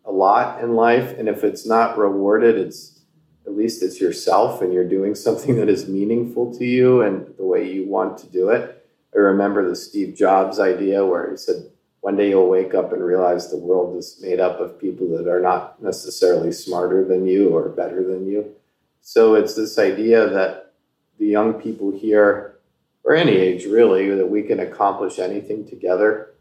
a 0.05 0.11
lot 0.11 0.63
in 0.63 0.75
life. 0.75 1.17
And 1.17 1.27
if 1.27 1.43
it's 1.43 1.65
not 1.65 1.97
rewarded, 1.97 2.57
it's 2.57 3.01
at 3.45 3.55
least 3.55 3.83
it's 3.83 4.01
yourself 4.01 4.61
and 4.61 4.73
you're 4.73 4.87
doing 4.87 5.13
something 5.15 5.55
that 5.57 5.69
is 5.69 5.87
meaningful 5.87 6.53
to 6.57 6.65
you 6.65 7.01
and 7.01 7.33
the 7.37 7.45
way 7.45 7.71
you 7.71 7.87
want 7.87 8.17
to 8.19 8.27
do 8.27 8.49
it. 8.49 8.74
I 9.15 9.19
remember 9.19 9.67
the 9.67 9.75
Steve 9.75 10.13
Jobs 10.13 10.59
idea 10.59 11.05
where 11.05 11.31
he 11.31 11.37
said, 11.37 11.69
one 12.01 12.17
day 12.17 12.29
you'll 12.29 12.49
wake 12.49 12.73
up 12.73 12.93
and 12.93 13.03
realize 13.03 13.49
the 13.49 13.57
world 13.57 13.97
is 13.97 14.19
made 14.21 14.39
up 14.39 14.59
of 14.59 14.79
people 14.79 15.07
that 15.17 15.27
are 15.27 15.41
not 15.41 15.81
necessarily 15.81 16.51
smarter 16.51 17.03
than 17.03 17.25
you 17.25 17.49
or 17.49 17.69
better 17.69 18.03
than 18.03 18.27
you. 18.27 18.53
So 19.01 19.35
it's 19.35 19.55
this 19.55 19.79
idea 19.79 20.27
that 20.29 20.73
the 21.17 21.27
young 21.27 21.53
people 21.53 21.91
here, 21.91 22.59
or 23.03 23.15
any 23.15 23.31
age 23.31 23.65
really, 23.65 24.09
that 24.09 24.29
we 24.29 24.43
can 24.43 24.59
accomplish 24.59 25.17
anything 25.17 25.67
together. 25.67 26.33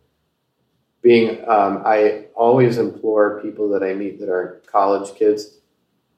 Being, 1.01 1.49
um, 1.49 1.83
I 1.87 2.27
always 2.35 2.77
implore 2.77 3.41
people 3.41 3.69
that 3.71 3.83
I 3.83 3.95
meet 3.95 4.19
that 4.21 4.29
are 4.29 4.63
college 4.67 5.17
kids. 5.17 5.59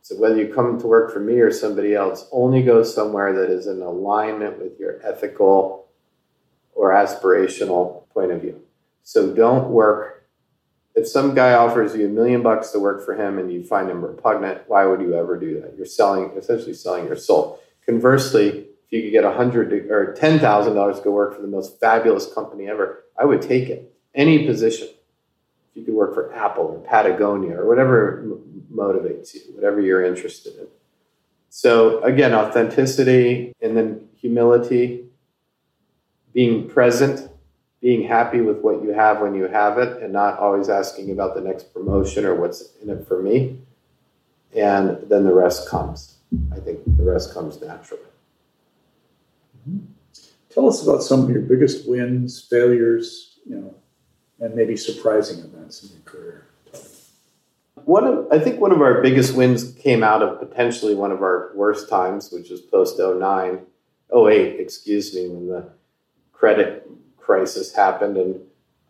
So 0.02 0.16
whether 0.16 0.36
you 0.36 0.52
come 0.54 0.80
to 0.80 0.86
work 0.86 1.12
for 1.12 1.20
me 1.20 1.38
or 1.40 1.50
somebody 1.50 1.94
else, 1.94 2.28
only 2.32 2.62
go 2.62 2.82
somewhere 2.82 3.32
that 3.34 3.50
is 3.50 3.66
in 3.66 3.82
alignment 3.82 4.58
with 4.58 4.78
your 4.80 5.00
ethical 5.04 5.85
or 6.76 6.90
aspirational 6.90 8.08
point 8.10 8.30
of 8.30 8.40
view 8.40 8.62
so 9.06 9.32
don't 9.32 9.68
work. 9.68 10.26
If 10.96 11.06
some 11.06 11.32
guy 11.32 11.54
offers 11.54 11.94
you 11.94 12.06
a 12.06 12.08
million 12.08 12.42
bucks 12.42 12.72
to 12.72 12.80
work 12.80 13.04
for 13.04 13.14
him 13.14 13.38
and 13.38 13.52
you 13.52 13.62
find 13.62 13.88
him 13.88 14.04
repugnant, 14.04 14.62
why 14.66 14.84
would 14.84 15.00
you 15.00 15.14
ever 15.14 15.38
do 15.38 15.60
that? 15.60 15.74
You're 15.76 15.86
selling, 15.86 16.32
essentially 16.36 16.74
selling 16.74 17.06
your 17.06 17.14
soul. 17.14 17.60
Conversely, 17.86 18.48
if 18.48 18.66
you 18.90 19.02
could 19.02 19.12
get 19.12 19.22
a 19.22 19.30
hundred 19.32 19.72
or 19.72 20.12
ten 20.14 20.40
thousand 20.40 20.74
dollars 20.74 20.98
to 20.98 21.04
go 21.04 21.12
work 21.12 21.36
for 21.36 21.40
the 21.40 21.46
most 21.46 21.78
fabulous 21.78 22.32
company 22.34 22.68
ever, 22.68 23.04
I 23.16 23.26
would 23.26 23.42
take 23.42 23.68
it. 23.68 23.94
Any 24.12 24.44
position. 24.44 24.88
If 24.88 25.76
you 25.76 25.84
could 25.84 25.94
work 25.94 26.12
for 26.12 26.34
Apple 26.34 26.64
or 26.64 26.78
Patagonia 26.80 27.60
or 27.60 27.68
whatever 27.68 28.22
m- 28.22 28.64
motivates 28.74 29.34
you, 29.34 29.42
whatever 29.54 29.80
you're 29.80 30.04
interested 30.04 30.56
in. 30.58 30.66
So 31.48 32.02
again, 32.02 32.34
authenticity 32.34 33.54
and 33.62 33.76
then 33.76 34.08
humility, 34.16 35.04
being 36.36 36.68
present 36.68 37.30
being 37.80 38.02
happy 38.02 38.40
with 38.40 38.58
what 38.58 38.82
you 38.82 38.92
have 38.92 39.20
when 39.20 39.34
you 39.34 39.46
have 39.46 39.78
it 39.78 40.02
and 40.02 40.12
not 40.12 40.38
always 40.38 40.68
asking 40.68 41.10
about 41.10 41.34
the 41.34 41.40
next 41.40 41.72
promotion 41.72 42.24
or 42.24 42.34
what's 42.34 42.74
in 42.82 42.90
it 42.90 43.06
for 43.06 43.22
me. 43.22 43.60
And 44.54 44.98
then 45.08 45.24
the 45.24 45.32
rest 45.32 45.68
comes. 45.68 46.16
I 46.52 46.56
think 46.56 46.80
the 46.84 47.04
rest 47.04 47.32
comes 47.32 47.60
naturally. 47.60 48.02
Mm-hmm. 49.68 49.84
Tell 50.50 50.68
us 50.68 50.82
about 50.82 51.02
some 51.02 51.22
of 51.22 51.30
your 51.30 51.42
biggest 51.42 51.88
wins, 51.88 52.40
failures, 52.40 53.38
you 53.48 53.56
know, 53.56 53.74
and 54.40 54.54
maybe 54.54 54.76
surprising 54.76 55.44
events 55.44 55.84
in 55.84 55.90
your 55.90 56.02
career. 56.04 56.46
One 57.84 58.04
of, 58.04 58.26
I 58.32 58.40
think 58.40 58.60
one 58.60 58.72
of 58.72 58.80
our 58.80 59.00
biggest 59.00 59.36
wins 59.36 59.72
came 59.74 60.02
out 60.02 60.22
of 60.22 60.40
potentially 60.40 60.96
one 60.96 61.12
of 61.12 61.22
our 61.22 61.52
worst 61.54 61.88
times, 61.88 62.32
which 62.32 62.50
was 62.50 62.60
post 62.62 62.98
09, 62.98 63.60
08, 64.12 64.58
excuse 64.58 65.14
me, 65.14 65.28
when 65.28 65.46
the 65.46 65.75
credit 66.46 66.88
crisis 67.16 67.74
happened 67.74 68.16
and 68.16 68.40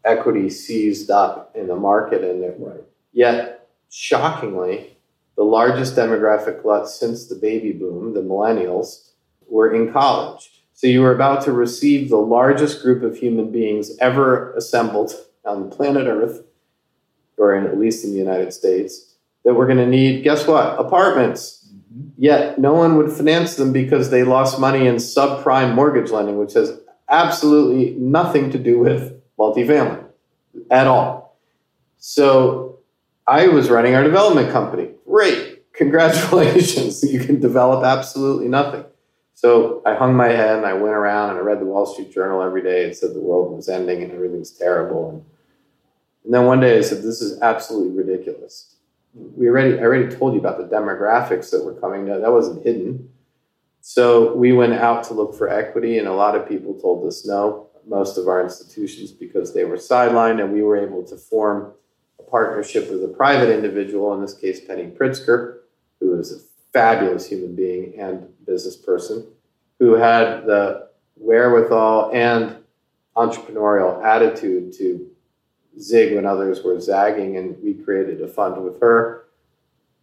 equity 0.04 0.50
seized 0.50 1.10
up 1.10 1.50
in 1.54 1.68
the 1.68 1.74
market 1.74 2.22
and 2.22 2.44
it, 2.44 2.54
right. 2.58 2.84
yet 3.14 3.70
shockingly 3.88 4.98
the 5.38 5.42
largest 5.42 5.96
demographic 5.96 6.60
glut 6.60 6.86
since 6.86 7.28
the 7.28 7.34
baby 7.34 7.72
boom 7.72 8.12
the 8.12 8.20
millennials 8.20 9.12
were 9.48 9.72
in 9.72 9.90
college 9.90 10.64
so 10.74 10.86
you 10.86 11.00
were 11.00 11.14
about 11.14 11.42
to 11.42 11.50
receive 11.50 12.10
the 12.10 12.18
largest 12.18 12.82
group 12.82 13.02
of 13.02 13.16
human 13.16 13.50
beings 13.50 13.96
ever 14.00 14.52
assembled 14.52 15.14
on 15.46 15.70
planet 15.70 16.06
earth 16.06 16.44
or 17.38 17.56
in, 17.56 17.64
at 17.64 17.78
least 17.78 18.04
in 18.04 18.10
the 18.10 18.18
united 18.18 18.52
states 18.52 19.14
that 19.46 19.54
were 19.54 19.64
going 19.64 19.78
to 19.78 19.86
need 19.86 20.22
guess 20.22 20.46
what 20.46 20.78
apartments 20.78 21.66
mm-hmm. 21.72 22.08
yet 22.18 22.58
no 22.58 22.74
one 22.74 22.98
would 22.98 23.10
finance 23.10 23.56
them 23.56 23.72
because 23.72 24.10
they 24.10 24.24
lost 24.24 24.60
money 24.60 24.86
in 24.86 24.96
subprime 24.96 25.74
mortgage 25.74 26.10
lending 26.10 26.36
which 26.36 26.52
has 26.52 26.78
absolutely 27.08 27.94
nothing 27.98 28.50
to 28.50 28.58
do 28.58 28.78
with 28.78 29.20
multifamily 29.38 30.04
at 30.70 30.86
all. 30.86 31.38
So 31.98 32.78
I 33.26 33.48
was 33.48 33.70
running 33.70 33.94
our 33.94 34.04
development 34.04 34.50
company. 34.50 34.90
Great. 35.06 35.72
Congratulations. 35.72 37.02
you 37.12 37.20
can 37.20 37.40
develop 37.40 37.84
absolutely 37.84 38.48
nothing. 38.48 38.84
So 39.34 39.82
I 39.84 39.94
hung 39.94 40.14
my 40.14 40.28
head 40.28 40.56
and 40.56 40.66
I 40.66 40.72
went 40.72 40.94
around 40.94 41.30
and 41.30 41.38
I 41.38 41.42
read 41.42 41.60
the 41.60 41.66
Wall 41.66 41.84
Street 41.84 42.10
Journal 42.10 42.42
every 42.42 42.62
day 42.62 42.84
and 42.84 42.96
said 42.96 43.12
the 43.12 43.20
world 43.20 43.54
was 43.54 43.68
ending 43.68 44.02
and 44.02 44.12
everything's 44.12 44.50
terrible. 44.50 45.10
And, 45.10 45.24
and 46.24 46.32
then 46.32 46.46
one 46.46 46.60
day 46.60 46.78
I 46.78 46.80
said, 46.80 46.98
this 47.02 47.20
is 47.20 47.40
absolutely 47.42 47.92
ridiculous. 47.92 48.76
We 49.14 49.48
already, 49.48 49.78
I 49.78 49.82
already 49.82 50.14
told 50.14 50.34
you 50.34 50.40
about 50.40 50.58
the 50.58 50.74
demographics 50.74 51.50
that 51.50 51.64
were 51.64 51.74
coming. 51.74 52.06
That 52.06 52.32
wasn't 52.32 52.64
hidden. 52.64 53.10
So 53.88 54.34
we 54.34 54.50
went 54.50 54.72
out 54.72 55.04
to 55.04 55.14
look 55.14 55.32
for 55.32 55.48
equity, 55.48 55.98
and 55.98 56.08
a 56.08 56.12
lot 56.12 56.34
of 56.34 56.48
people 56.48 56.74
told 56.74 57.06
us 57.06 57.24
no, 57.24 57.68
most 57.86 58.18
of 58.18 58.26
our 58.26 58.42
institutions, 58.42 59.12
because 59.12 59.54
they 59.54 59.64
were 59.64 59.76
sidelined, 59.76 60.42
and 60.42 60.52
we 60.52 60.60
were 60.62 60.76
able 60.76 61.04
to 61.04 61.16
form 61.16 61.72
a 62.18 62.24
partnership 62.24 62.90
with 62.90 63.04
a 63.04 63.08
private 63.08 63.48
individual, 63.48 64.12
in 64.12 64.20
this 64.20 64.34
case, 64.34 64.58
Penny 64.58 64.86
Pritzker, 64.90 65.58
who 66.00 66.18
is 66.18 66.32
a 66.32 66.40
fabulous 66.72 67.28
human 67.28 67.54
being 67.54 67.96
and 68.00 68.26
business 68.44 68.74
person, 68.74 69.24
who 69.78 69.94
had 69.94 70.46
the 70.46 70.88
wherewithal 71.14 72.10
and 72.12 72.56
entrepreneurial 73.16 74.04
attitude 74.04 74.72
to 74.78 75.08
zig 75.78 76.16
when 76.16 76.26
others 76.26 76.64
were 76.64 76.80
zagging, 76.80 77.36
and 77.36 77.56
we 77.62 77.72
created 77.72 78.20
a 78.20 78.26
fund 78.26 78.64
with 78.64 78.80
her. 78.80 79.26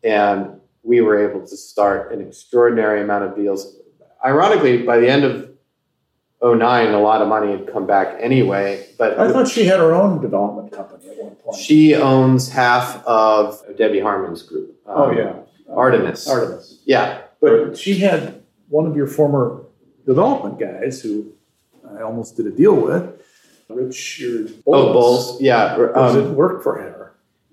And 0.06 0.62
we 0.84 1.02
were 1.02 1.30
able 1.30 1.42
to 1.48 1.58
start 1.58 2.12
an 2.14 2.22
extraordinary 2.22 3.02
amount 3.02 3.24
of 3.26 3.36
deals. 3.36 3.78
Ironically, 4.24 4.84
by 4.84 5.00
the 5.00 5.10
end 5.10 5.24
of 5.24 5.50
09, 6.42 6.94
a 6.94 7.00
lot 7.00 7.22
of 7.22 7.28
money 7.28 7.52
had 7.52 7.72
come 7.72 7.88
back 7.88 8.18
anyway. 8.20 8.86
But 8.98 9.18
I 9.18 9.32
thought 9.32 9.48
she 9.48 9.66
had 9.66 9.80
her 9.80 9.94
own 9.94 10.22
development 10.22 10.72
company 10.74 11.10
at 11.10 11.18
one 11.24 11.36
point. 11.36 11.58
She 11.58 11.96
owns 11.96 12.50
half 12.50 13.04
of 13.06 13.64
Debbie 13.78 14.02
Harmon's 14.02 14.44
group. 14.44 14.76
Um, 14.86 14.96
oh 14.98 15.12
yeah, 15.12 15.34
Artemis. 15.74 16.28
Artemis. 16.28 16.82
Yeah, 16.86 17.22
but 17.42 17.78
she 17.78 17.96
had 18.00 18.44
one 18.68 18.86
of 18.86 18.96
your 18.98 19.08
former 19.08 19.64
development 20.06 20.60
guys 20.60 21.02
who 21.02 21.32
I 21.98 22.02
almost 22.02 22.36
did 22.36 22.48
a 22.48 22.52
deal 22.52 22.76
with. 22.76 23.22
Richard 23.70 24.54
Oh, 24.68 24.94
Bowles. 24.94 25.42
Yeah. 25.42 25.78
Does 25.78 26.16
it 26.16 26.26
Um, 26.26 26.36
work 26.36 26.62
for 26.62 26.78
her? 26.78 27.03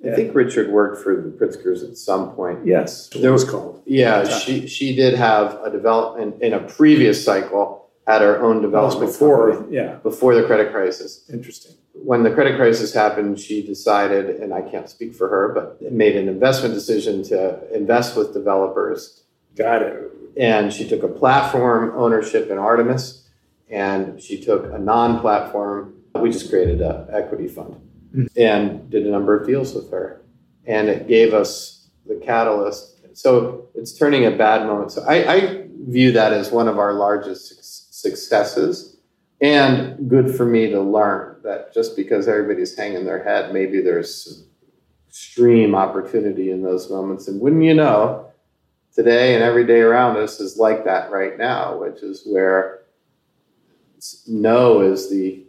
I 0.07 0.15
think 0.17 0.35
Richard 0.35 0.71
worked 0.71 1.03
for 1.03 1.15
the 1.15 1.29
Pritzkers 1.29 1.87
at 1.89 1.97
some 1.99 2.31
point. 2.33 2.65
Yes, 2.67 3.09
There 3.09 3.23
there 3.23 3.33
was 3.33 3.45
was- 3.45 3.51
called. 3.51 3.83
Yeah, 3.85 4.25
she 4.27 4.67
she 4.67 4.95
did 4.97 5.15
have 5.15 5.59
a 5.63 5.71
development 5.71 6.41
in 6.43 6.53
a 6.55 6.61
previous 6.61 7.23
cycle, 7.25 7.91
had 8.07 8.23
her 8.23 8.41
own 8.41 8.63
development 8.63 9.11
before, 9.13 9.51
company 9.53 9.77
yeah, 9.77 9.97
before 10.03 10.35
the 10.35 10.45
credit 10.45 10.73
crisis. 10.73 11.29
interesting. 11.33 11.73
When 11.93 12.23
the 12.23 12.31
credit 12.31 12.57
crisis 12.57 12.95
happened, 12.95 13.39
she 13.39 13.67
decided, 13.67 14.31
and 14.41 14.55
I 14.55 14.63
can't 14.63 14.89
speak 14.89 15.13
for 15.15 15.29
her, 15.29 15.49
but 15.55 15.93
made 15.93 16.17
an 16.17 16.29
investment 16.29 16.73
decision 16.73 17.23
to 17.25 17.59
invest 17.77 18.17
with 18.17 18.33
developers 18.33 19.25
Got 19.55 19.83
it. 19.83 20.11
and 20.37 20.73
she 20.73 20.89
took 20.89 21.03
a 21.03 21.09
platform 21.09 21.93
ownership 21.95 22.49
in 22.51 22.57
Artemis, 22.57 23.29
and 23.69 24.19
she 24.23 24.41
took 24.43 24.73
a 24.73 24.79
non-platform. 24.79 25.93
We 26.15 26.31
just 26.31 26.49
created 26.49 26.81
an 26.81 27.07
equity 27.13 27.49
fund 27.49 27.77
Mm. 28.15 28.29
and 28.37 28.91
did 28.91 29.07
a 29.07 29.11
number 29.11 29.39
of 29.39 29.47
deals 29.47 29.75
with 29.75 29.91
her, 29.91 30.21
and 30.67 30.89
it 30.89 31.07
gave 31.07 31.33
us 31.33 31.89
the 32.07 32.17
catalyst. 32.17 32.99
So 33.17 33.69
it's 33.75 33.93
turning 33.93 34.27
a 34.27 34.31
bad 34.31 34.67
moment. 34.67 34.93
So 34.93 35.03
I, 35.03 35.35
I 35.35 35.67
view 35.89 36.13
that 36.13 36.33
as 36.33 36.51
one 36.51 36.69
of 36.69 36.79
our 36.79 36.95
largest 36.95 38.01
successes, 38.01 38.97
and 39.41 40.09
good 40.09 40.35
for 40.35 40.45
me 40.45 40.71
to 40.71 40.81
learn 40.81 41.37
that 41.45 41.73
just 41.73 41.97
because 41.97 42.29
everybody's 42.29 42.77
hanging 42.77 43.05
their 43.05 43.23
head, 43.23 43.53
maybe 43.53 43.81
there's 43.81 44.45
extreme 45.09 45.75
opportunity 45.75 46.51
in 46.51 46.63
those 46.63 46.91
moments. 46.91 47.29
And 47.29 47.41
wouldn't 47.41 47.63
you 47.63 47.75
know? 47.75 48.31
today 48.93 49.35
and 49.35 49.43
every 49.43 49.67
day 49.67 49.81
around 49.81 50.17
us 50.17 50.41
is 50.41 50.57
like 50.57 50.85
that 50.85 51.11
right 51.11 51.39
now, 51.39 51.79
which 51.79 52.03
is 52.03 52.23
where 52.27 52.81
no 54.27 54.81
is 54.81 55.11
the 55.11 55.45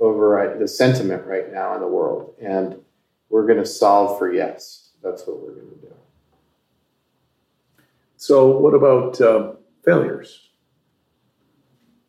override, 0.00 0.58
the 0.58 0.68
sentiment 0.68 1.26
right 1.26 1.52
now 1.52 1.74
in 1.74 1.80
the 1.80 1.86
world. 1.86 2.34
And 2.40 2.80
we're 3.28 3.46
going 3.46 3.58
to 3.58 3.66
solve 3.66 4.18
for 4.18 4.32
yes. 4.32 4.90
That's 5.02 5.26
what 5.26 5.40
we're 5.40 5.52
going 5.52 5.70
to 5.70 5.86
do. 5.86 5.94
So, 8.16 8.58
what 8.58 8.74
about 8.74 9.20
uh, 9.20 9.52
failures? 9.84 10.48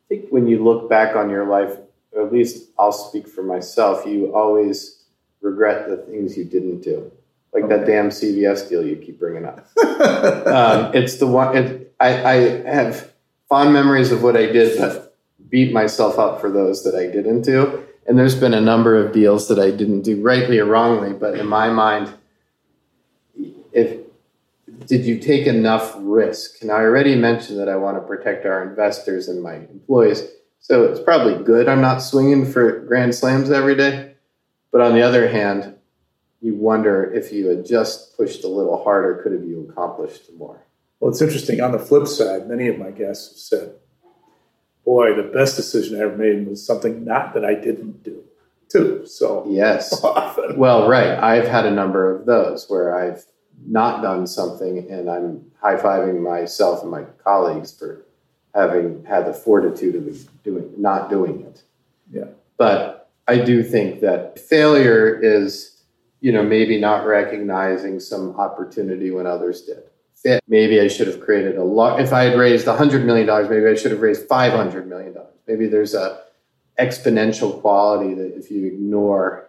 I 0.04 0.14
think 0.14 0.30
when 0.30 0.48
you 0.48 0.64
look 0.64 0.90
back 0.90 1.14
on 1.14 1.30
your 1.30 1.46
life, 1.46 1.76
or 2.12 2.26
at 2.26 2.32
least 2.32 2.70
I'll 2.78 2.92
speak 2.92 3.28
for 3.28 3.44
myself, 3.44 4.04
you 4.06 4.34
always 4.34 5.04
regret 5.40 5.88
the 5.88 5.96
things 5.96 6.36
you 6.36 6.44
didn't 6.44 6.80
do. 6.80 7.12
Like 7.52 7.68
that 7.68 7.86
damn 7.86 8.10
CVS 8.10 8.68
deal 8.68 8.86
you 8.86 8.96
keep 8.96 9.18
bringing 9.18 9.44
up. 9.44 9.68
um, 10.46 10.94
it's 10.94 11.16
the 11.16 11.26
one 11.26 11.56
it, 11.56 11.94
I, 11.98 12.08
I 12.08 12.34
have 12.62 13.12
fond 13.48 13.72
memories 13.72 14.12
of 14.12 14.22
what 14.22 14.36
I 14.36 14.46
did, 14.46 14.78
but 14.78 15.09
beat 15.50 15.72
myself 15.72 16.18
up 16.18 16.40
for 16.40 16.50
those 16.50 16.84
that 16.84 16.94
I 16.94 17.06
didn't 17.06 17.42
do. 17.42 17.86
And 18.06 18.18
there's 18.18 18.34
been 18.34 18.54
a 18.54 18.60
number 18.60 18.96
of 18.96 19.12
deals 19.12 19.48
that 19.48 19.58
I 19.58 19.70
didn't 19.70 20.02
do, 20.02 20.20
rightly 20.22 20.58
or 20.58 20.64
wrongly. 20.64 21.12
But 21.12 21.38
in 21.38 21.46
my 21.46 21.70
mind, 21.70 22.12
if 23.72 23.98
did 24.86 25.04
you 25.04 25.18
take 25.18 25.46
enough 25.46 25.94
risk? 25.98 26.62
And 26.62 26.70
I 26.70 26.76
already 26.76 27.14
mentioned 27.14 27.58
that 27.58 27.68
I 27.68 27.76
want 27.76 27.96
to 27.96 28.00
protect 28.00 28.46
our 28.46 28.62
investors 28.62 29.28
and 29.28 29.42
my 29.42 29.56
employees. 29.56 30.26
So 30.58 30.84
it's 30.84 31.00
probably 31.00 31.42
good 31.44 31.68
I'm 31.68 31.80
not 31.80 31.98
swinging 31.98 32.50
for 32.50 32.80
grand 32.80 33.14
slams 33.14 33.50
every 33.50 33.76
day. 33.76 34.14
But 34.72 34.80
on 34.80 34.94
the 34.94 35.02
other 35.02 35.28
hand, 35.28 35.76
you 36.40 36.54
wonder 36.54 37.12
if 37.12 37.32
you 37.32 37.48
had 37.48 37.66
just 37.66 38.16
pushed 38.16 38.44
a 38.44 38.48
little 38.48 38.82
harder, 38.82 39.20
could 39.22 39.32
have 39.32 39.44
you 39.44 39.68
accomplished 39.68 40.32
more? 40.36 40.64
well, 41.00 41.10
it's 41.10 41.22
interesting. 41.22 41.60
On 41.60 41.72
the 41.72 41.78
flip 41.78 42.06
side, 42.06 42.48
many 42.48 42.68
of 42.68 42.78
my 42.78 42.90
guests 42.90 43.50
have 43.50 43.60
said, 43.60 43.74
"Boy, 44.84 45.14
the 45.14 45.22
best 45.22 45.56
decision 45.56 45.98
I 45.98 46.04
ever 46.04 46.16
made 46.16 46.46
was 46.46 46.64
something 46.64 47.04
not 47.04 47.34
that 47.34 47.44
I 47.44 47.54
didn't 47.54 48.02
do." 48.02 48.24
Too. 48.68 49.04
So 49.04 49.44
Yes. 49.48 50.00
often, 50.04 50.56
Well, 50.56 50.88
right. 50.88 51.18
I've 51.18 51.48
had 51.48 51.66
a 51.66 51.72
number 51.72 52.14
of 52.14 52.24
those 52.24 52.70
where 52.70 52.96
I've 52.96 53.24
not 53.66 54.00
done 54.00 54.26
something 54.26 54.90
and 54.90 55.10
I'm 55.10 55.50
high 55.60 55.76
fiving 55.76 56.20
myself 56.20 56.82
and 56.82 56.90
my 56.90 57.02
colleagues 57.24 57.72
for 57.76 58.06
having 58.54 59.04
had 59.04 59.26
the 59.26 59.32
fortitude 59.32 59.96
of 59.96 60.42
doing 60.44 60.72
not 60.76 61.10
doing 61.10 61.42
it. 61.42 61.62
Yeah. 62.12 62.26
But 62.56 63.10
I 63.28 63.38
do 63.38 63.62
think 63.62 64.00
that 64.00 64.38
failure 64.38 65.18
is, 65.20 65.82
you 66.20 66.32
know, 66.32 66.42
maybe 66.42 66.80
not 66.80 67.06
recognizing 67.06 68.00
some 68.00 68.36
opportunity 68.36 69.10
when 69.10 69.26
others 69.26 69.62
did. 69.62 69.82
Fa- 70.22 70.40
Maybe 70.48 70.80
I 70.80 70.88
should 70.88 71.06
have 71.06 71.20
created 71.20 71.56
a 71.56 71.64
lot. 71.64 72.00
If 72.00 72.12
I 72.12 72.24
had 72.24 72.38
raised 72.38 72.66
$100 72.66 73.04
million, 73.04 73.26
maybe 73.48 73.66
I 73.66 73.74
should 73.74 73.90
have 73.92 74.00
raised 74.00 74.28
$500 74.28 74.86
million. 74.86 75.16
Maybe 75.46 75.66
there's 75.66 75.94
a 75.94 76.20
exponential 76.78 77.60
quality 77.60 78.14
that 78.14 78.36
if 78.36 78.50
you 78.50 78.66
ignore, 78.66 79.48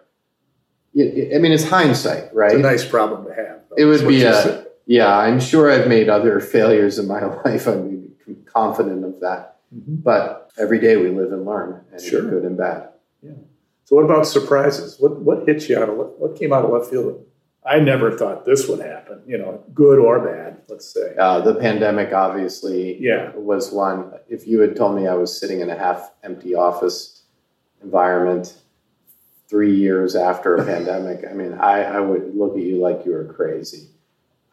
I 0.94 1.38
mean, 1.38 1.52
it's 1.52 1.68
hindsight, 1.68 2.34
right? 2.34 2.52
it's 2.52 2.58
a 2.58 2.62
nice 2.62 2.84
problem 2.84 3.24
to 3.26 3.34
have. 3.34 3.60
though, 3.70 3.76
It 3.76 3.84
would 3.86 4.06
be 4.06 4.22
a- 4.24 4.32
said. 4.34 4.66
Yeah, 4.84 5.16
I'm 5.16 5.38
sure 5.40 5.70
I've 5.70 5.86
made 5.88 6.08
other 6.08 6.40
failures 6.40 6.98
in 6.98 7.06
my 7.06 7.24
life. 7.44 7.66
I'm 7.68 8.12
confident 8.46 9.04
of 9.04 9.20
that. 9.20 9.58
Mhm. 9.74 10.02
But 10.02 10.50
every 10.58 10.80
day 10.80 10.96
we 10.96 11.08
live 11.10 11.32
and 11.32 11.46
learn, 11.46 11.80
and 11.92 12.00
Sure. 12.00 12.22
good 12.28 12.42
and 12.42 12.56
bad. 12.58 12.88
Yeah. 13.22 13.30
So, 13.84 13.96
what 13.96 14.04
about 14.04 14.26
surprises? 14.26 14.96
What 14.98 15.20
what 15.20 15.46
hit 15.48 15.68
you 15.68 15.78
out 15.78 15.88
of 15.88 15.96
what 15.96 16.36
came 16.36 16.52
out 16.52 16.64
of 16.64 16.70
left 16.72 16.90
field? 16.90 17.24
I 17.64 17.78
never 17.78 18.10
thought 18.16 18.44
this 18.44 18.68
would 18.68 18.80
happen. 18.80 19.20
You 19.26 19.38
know, 19.38 19.62
good 19.72 19.98
or 19.98 20.18
bad. 20.20 20.62
Let's 20.68 20.92
say. 20.92 21.14
Uh, 21.16 21.40
the 21.40 21.54
pandemic 21.54 22.12
obviously 22.12 23.00
Yeah. 23.00 23.30
was 23.36 23.70
one. 23.70 24.12
If 24.28 24.46
you 24.48 24.60
had 24.60 24.74
told 24.74 24.96
me 24.96 25.06
I 25.06 25.14
was 25.14 25.38
sitting 25.38 25.60
in 25.60 25.70
a 25.70 25.78
half 25.78 26.10
empty 26.24 26.54
office 26.54 27.22
environment 27.82 28.54
three 29.48 29.74
years 29.74 30.16
after 30.16 30.56
a 30.56 30.64
pandemic, 30.72 31.24
I 31.28 31.34
mean, 31.34 31.52
I, 31.54 31.82
I 31.84 32.00
would 32.00 32.34
look 32.34 32.56
at 32.56 32.62
you 32.62 32.76
like 32.78 33.04
you 33.06 33.12
were 33.12 33.24
crazy. 33.32 33.88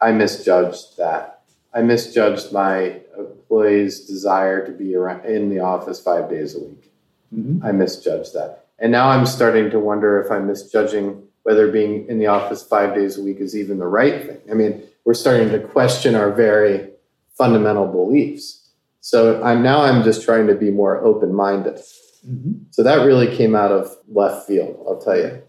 I 0.00 0.12
misjudged 0.12 0.96
that. 0.98 1.42
I 1.74 1.82
misjudged 1.82 2.52
my 2.52 3.00
employees' 3.18 4.06
desire 4.06 4.64
to 4.66 4.72
be 4.72 4.94
around, 4.94 5.24
in 5.24 5.50
the 5.50 5.60
office 5.60 6.00
five 6.00 6.28
days 6.30 6.54
a 6.56 6.60
week. 6.60 6.92
Mhm. 7.34 7.62
I 7.64 7.72
misjudged 7.72 8.34
that. 8.34 8.66
And 8.78 8.90
now 8.92 9.08
I'm 9.10 9.26
starting 9.26 9.70
to 9.70 9.78
wonder 9.78 10.20
if 10.20 10.30
I'm 10.32 10.46
misjudging 10.46 11.22
whether 11.50 11.66
being 11.66 12.06
in 12.06 12.20
the 12.20 12.28
office 12.28 12.62
five 12.62 12.94
days 12.94 13.18
a 13.18 13.22
week 13.22 13.38
is 13.40 13.56
even 13.56 13.80
the 13.80 13.86
right 13.88 14.24
thing. 14.24 14.38
I 14.48 14.54
mean, 14.54 14.84
we're 15.04 15.14
starting 15.14 15.48
to 15.48 15.58
question 15.58 16.14
our 16.14 16.30
very 16.30 16.90
fundamental 17.36 17.88
beliefs. 17.88 18.68
So 19.00 19.42
I'm 19.42 19.60
now 19.60 19.82
I'm 19.82 20.04
just 20.04 20.22
trying 20.22 20.46
to 20.46 20.54
be 20.54 20.70
more 20.70 21.04
open-minded. 21.04 21.80
Mhm. 22.24 22.66
So 22.70 22.84
that 22.84 23.04
really 23.04 23.34
came 23.36 23.56
out 23.56 23.72
of 23.72 23.96
left 24.06 24.46
field, 24.46 24.80
I'll 24.86 25.00
tell 25.00 25.16
you. 25.16 25.42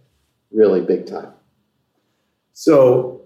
Really 0.52 0.82
big 0.82 1.06
time. 1.06 1.34
So, 2.54 3.22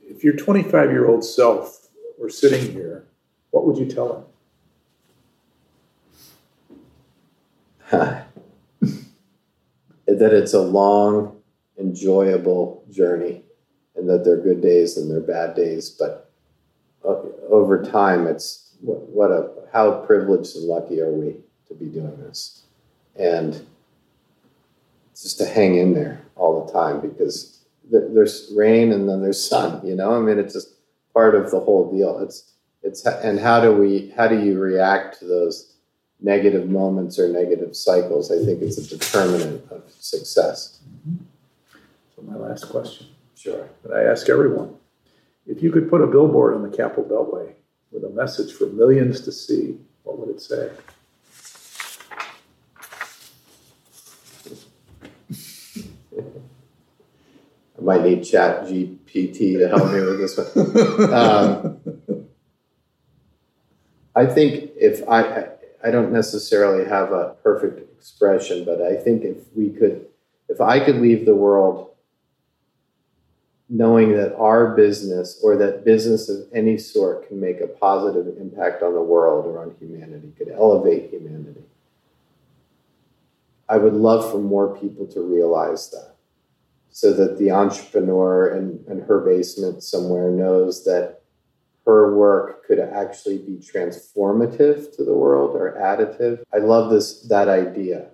if 0.00 0.22
your 0.22 0.34
25 0.34 0.92
year 0.92 1.08
old 1.08 1.24
self 1.24 1.88
were 2.20 2.30
sitting 2.30 2.70
here, 2.70 3.04
what 3.50 3.66
would 3.66 3.78
you 3.78 3.86
tell 3.86 4.24
him? 7.90 8.22
that 10.06 10.32
it's 10.32 10.54
a 10.54 10.60
long, 10.60 11.41
enjoyable 11.82 12.84
journey, 12.90 13.42
and 13.96 14.08
that 14.08 14.24
there 14.24 14.34
are 14.34 14.42
good 14.42 14.62
days 14.62 14.96
and 14.96 15.10
there 15.10 15.18
are 15.18 15.20
bad 15.20 15.54
days. 15.54 15.90
But 15.90 16.30
uh, 17.04 17.16
over 17.48 17.82
time, 17.82 18.26
it's 18.26 18.74
what, 18.80 19.00
what 19.08 19.30
a 19.30 19.50
how 19.72 20.04
privileged 20.06 20.56
and 20.56 20.64
lucky 20.66 21.00
are 21.00 21.12
we 21.12 21.36
to 21.68 21.74
be 21.74 21.86
doing 21.86 22.16
this, 22.18 22.62
and 23.16 23.66
just 25.14 25.38
to 25.38 25.46
hang 25.46 25.76
in 25.76 25.94
there 25.94 26.22
all 26.36 26.64
the 26.64 26.72
time 26.72 27.00
because 27.00 27.58
there's 27.90 28.52
rain 28.56 28.92
and 28.92 29.08
then 29.08 29.22
there's 29.22 29.42
sun. 29.42 29.84
You 29.86 29.94
know, 29.94 30.16
I 30.16 30.20
mean, 30.20 30.38
it's 30.38 30.54
just 30.54 30.74
part 31.12 31.34
of 31.34 31.50
the 31.50 31.60
whole 31.60 31.90
deal. 31.94 32.18
It's 32.20 32.52
it's 32.82 33.04
and 33.04 33.38
how 33.38 33.60
do 33.60 33.72
we 33.72 34.12
how 34.16 34.28
do 34.28 34.40
you 34.40 34.58
react 34.58 35.18
to 35.18 35.26
those 35.26 35.72
negative 36.22 36.68
moments 36.68 37.18
or 37.18 37.28
negative 37.28 37.76
cycles, 37.76 38.30
I 38.30 38.44
think 38.44 38.62
it's 38.62 38.78
a 38.78 38.96
determinant 38.96 39.70
of 39.70 39.82
success. 39.98 40.80
So, 42.24 42.30
my 42.30 42.36
last 42.36 42.64
question 42.68 43.06
Sure. 43.34 43.68
that 43.82 43.92
I 43.92 44.04
ask 44.04 44.28
everyone 44.28 44.76
if 45.46 45.62
you 45.62 45.72
could 45.72 45.90
put 45.90 46.00
a 46.00 46.06
billboard 46.06 46.54
on 46.54 46.62
the 46.62 46.68
Capitol 46.76 47.04
Beltway 47.04 47.54
with 47.90 48.04
a 48.04 48.10
message 48.10 48.52
for 48.52 48.66
millions 48.66 49.20
to 49.22 49.32
see, 49.32 49.78
what 50.04 50.18
would 50.18 50.28
it 50.28 50.40
say? 50.40 50.70
I 57.78 57.80
might 57.80 58.02
need 58.04 58.22
Chat 58.24 58.64
GPT 58.66 59.58
to 59.58 59.68
help 59.68 59.90
me 59.92 60.00
with 60.00 60.18
this 60.18 60.36
one. 60.38 61.12
Um, 61.12 61.80
I 64.14 64.26
think 64.26 64.72
if 64.76 65.06
I- 65.08 65.48
I 65.82 65.90
don't 65.90 66.12
necessarily 66.12 66.84
have 66.84 67.10
a 67.12 67.34
perfect 67.42 67.80
expression, 67.96 68.64
but 68.64 68.80
I 68.80 68.94
think 68.94 69.24
if 69.24 69.38
we 69.56 69.70
could, 69.70 70.06
if 70.48 70.60
I 70.60 70.78
could 70.78 70.96
leave 71.00 71.24
the 71.26 71.34
world 71.34 71.91
knowing 73.72 74.12
that 74.12 74.36
our 74.36 74.76
business 74.76 75.40
or 75.42 75.56
that 75.56 75.82
business 75.82 76.28
of 76.28 76.46
any 76.52 76.76
sort 76.76 77.26
can 77.26 77.40
make 77.40 77.58
a 77.62 77.66
positive 77.66 78.26
impact 78.38 78.82
on 78.82 78.92
the 78.92 79.00
world 79.00 79.46
or 79.46 79.62
on 79.62 79.74
humanity, 79.80 80.30
could 80.36 80.50
elevate 80.50 81.08
humanity, 81.08 81.62
I 83.70 83.78
would 83.78 83.94
love 83.94 84.30
for 84.30 84.36
more 84.36 84.76
people 84.76 85.06
to 85.06 85.22
realize 85.22 85.88
that 85.88 86.16
so 86.90 87.14
that 87.14 87.38
the 87.38 87.50
entrepreneur 87.50 88.50
in, 88.50 88.84
in 88.86 89.00
her 89.06 89.20
basement 89.20 89.82
somewhere 89.82 90.30
knows 90.30 90.84
that 90.84 91.22
her 91.86 92.14
work 92.14 92.66
could 92.66 92.78
actually 92.78 93.38
be 93.38 93.56
transformative 93.56 94.94
to 94.96 95.02
the 95.02 95.14
world 95.14 95.56
or 95.56 95.72
additive. 95.80 96.42
I 96.52 96.58
love 96.58 96.90
this 96.90 97.22
that 97.22 97.48
idea 97.48 98.08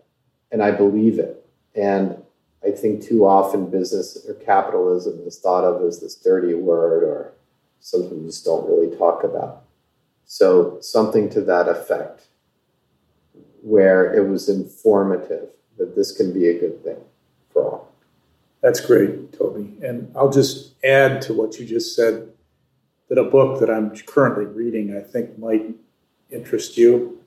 and 0.53 0.63
I 0.63 0.71
believe 0.71 1.19
it. 1.19 1.45
And 1.75 2.23
I 2.69 2.73
think 2.73 3.03
too 3.03 3.25
often 3.25 3.71
business 3.71 4.19
or 4.29 4.35
capitalism 4.35 5.21
is 5.27 5.39
thought 5.39 5.65
of 5.65 5.83
as 5.83 6.01
this 6.01 6.15
dirty 6.15 6.55
word 6.55 7.03
or 7.03 7.33
something 7.81 8.21
you 8.21 8.27
just 8.27 8.45
don't 8.45 8.69
really 8.69 8.95
talk 8.97 9.25
about. 9.25 9.63
So 10.27 10.79
something 10.81 11.31
to 11.31 11.41
that 11.43 11.69
effect 11.69 12.27
where 13.63 14.13
it 14.13 14.29
was 14.29 14.49
informative 14.49 15.49
that 15.79 15.97
this 15.97 16.13
can 16.13 16.33
be 16.33 16.49
a 16.49 16.59
good 16.59 16.85
thing 16.85 16.99
for 17.51 17.65
all. 17.65 17.93
That's 18.61 18.81
great, 18.81 19.33
Toby. 19.33 19.73
And 19.83 20.13
I'll 20.15 20.31
just 20.31 20.75
add 20.85 21.23
to 21.23 21.33
what 21.33 21.59
you 21.59 21.65
just 21.65 21.97
said 21.97 22.29
that 23.09 23.19
a 23.19 23.25
book 23.25 23.61
that 23.61 23.71
I'm 23.71 23.97
currently 23.97 24.45
reading 24.45 24.95
I 24.97 25.01
think 25.01 25.39
might 25.39 25.75
interest 26.31 26.77
you. 26.77 27.21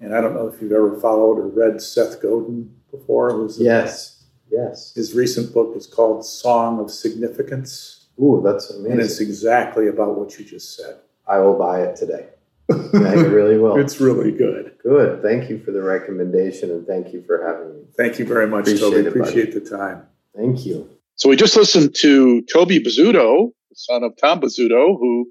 And 0.00 0.14
I 0.14 0.20
don't 0.20 0.34
know 0.34 0.46
if 0.46 0.60
you've 0.62 0.72
ever 0.72 0.98
followed 0.98 1.38
or 1.38 1.48
read 1.48 1.80
Seth 1.82 2.22
Godin 2.22 2.74
before. 2.90 3.32
Who's 3.32 3.58
yes, 3.58 4.13
yes. 4.50 4.92
His 4.94 5.14
recent 5.14 5.52
book 5.52 5.76
is 5.76 5.86
called 5.86 6.24
Song 6.24 6.80
of 6.80 6.90
Significance. 6.90 8.06
Ooh, 8.20 8.42
that's 8.44 8.70
amazing. 8.70 8.92
And 8.92 9.00
it's 9.00 9.20
exactly 9.20 9.88
about 9.88 10.18
what 10.18 10.38
you 10.38 10.44
just 10.44 10.76
said. 10.76 10.96
I 11.26 11.38
will 11.38 11.58
buy 11.58 11.82
it 11.82 11.96
today. 11.96 12.28
I 12.70 13.14
really 13.14 13.58
will. 13.58 13.76
It's 13.80 14.00
really 14.00 14.32
good. 14.32 14.76
Good. 14.82 15.22
Thank 15.22 15.50
you 15.50 15.58
for 15.58 15.70
the 15.70 15.82
recommendation 15.82 16.70
and 16.70 16.86
thank 16.86 17.12
you 17.12 17.22
for 17.26 17.44
having 17.46 17.74
me. 17.74 17.82
Thank 17.96 18.18
you 18.18 18.24
very 18.24 18.46
much, 18.46 18.68
Appreciate 18.68 18.90
Toby. 18.90 18.96
It, 18.98 19.06
Appreciate 19.08 19.54
buddy. 19.54 19.58
the 19.60 19.76
time. 19.76 20.06
Thank 20.36 20.64
you. 20.64 20.88
So 21.16 21.28
we 21.28 21.36
just 21.36 21.56
listened 21.56 21.94
to 21.96 22.42
Toby 22.52 22.80
Bozzuto, 22.80 23.50
the 23.70 23.76
son 23.76 24.02
of 24.02 24.16
Tom 24.20 24.40
Bozzuto, 24.40 24.98
who 24.98 25.30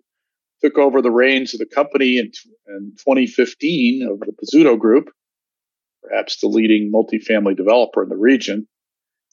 took 0.64 0.77
over 0.77 1.01
the 1.01 1.11
reins 1.11 1.53
of 1.53 1.59
the 1.59 1.66
company 1.66 2.17
in, 2.17 2.32
in 2.67 2.93
2015 2.98 4.08
of 4.09 4.19
the 4.19 4.32
Bozzuto 4.32 4.80
Group, 4.80 5.09
perhaps 6.01 6.40
the 6.40 6.48
leading 6.48 6.92
multifamily 6.92 7.56
developer 7.58 8.03
in 8.03 8.09
the 8.09 8.16
region. 8.16 8.67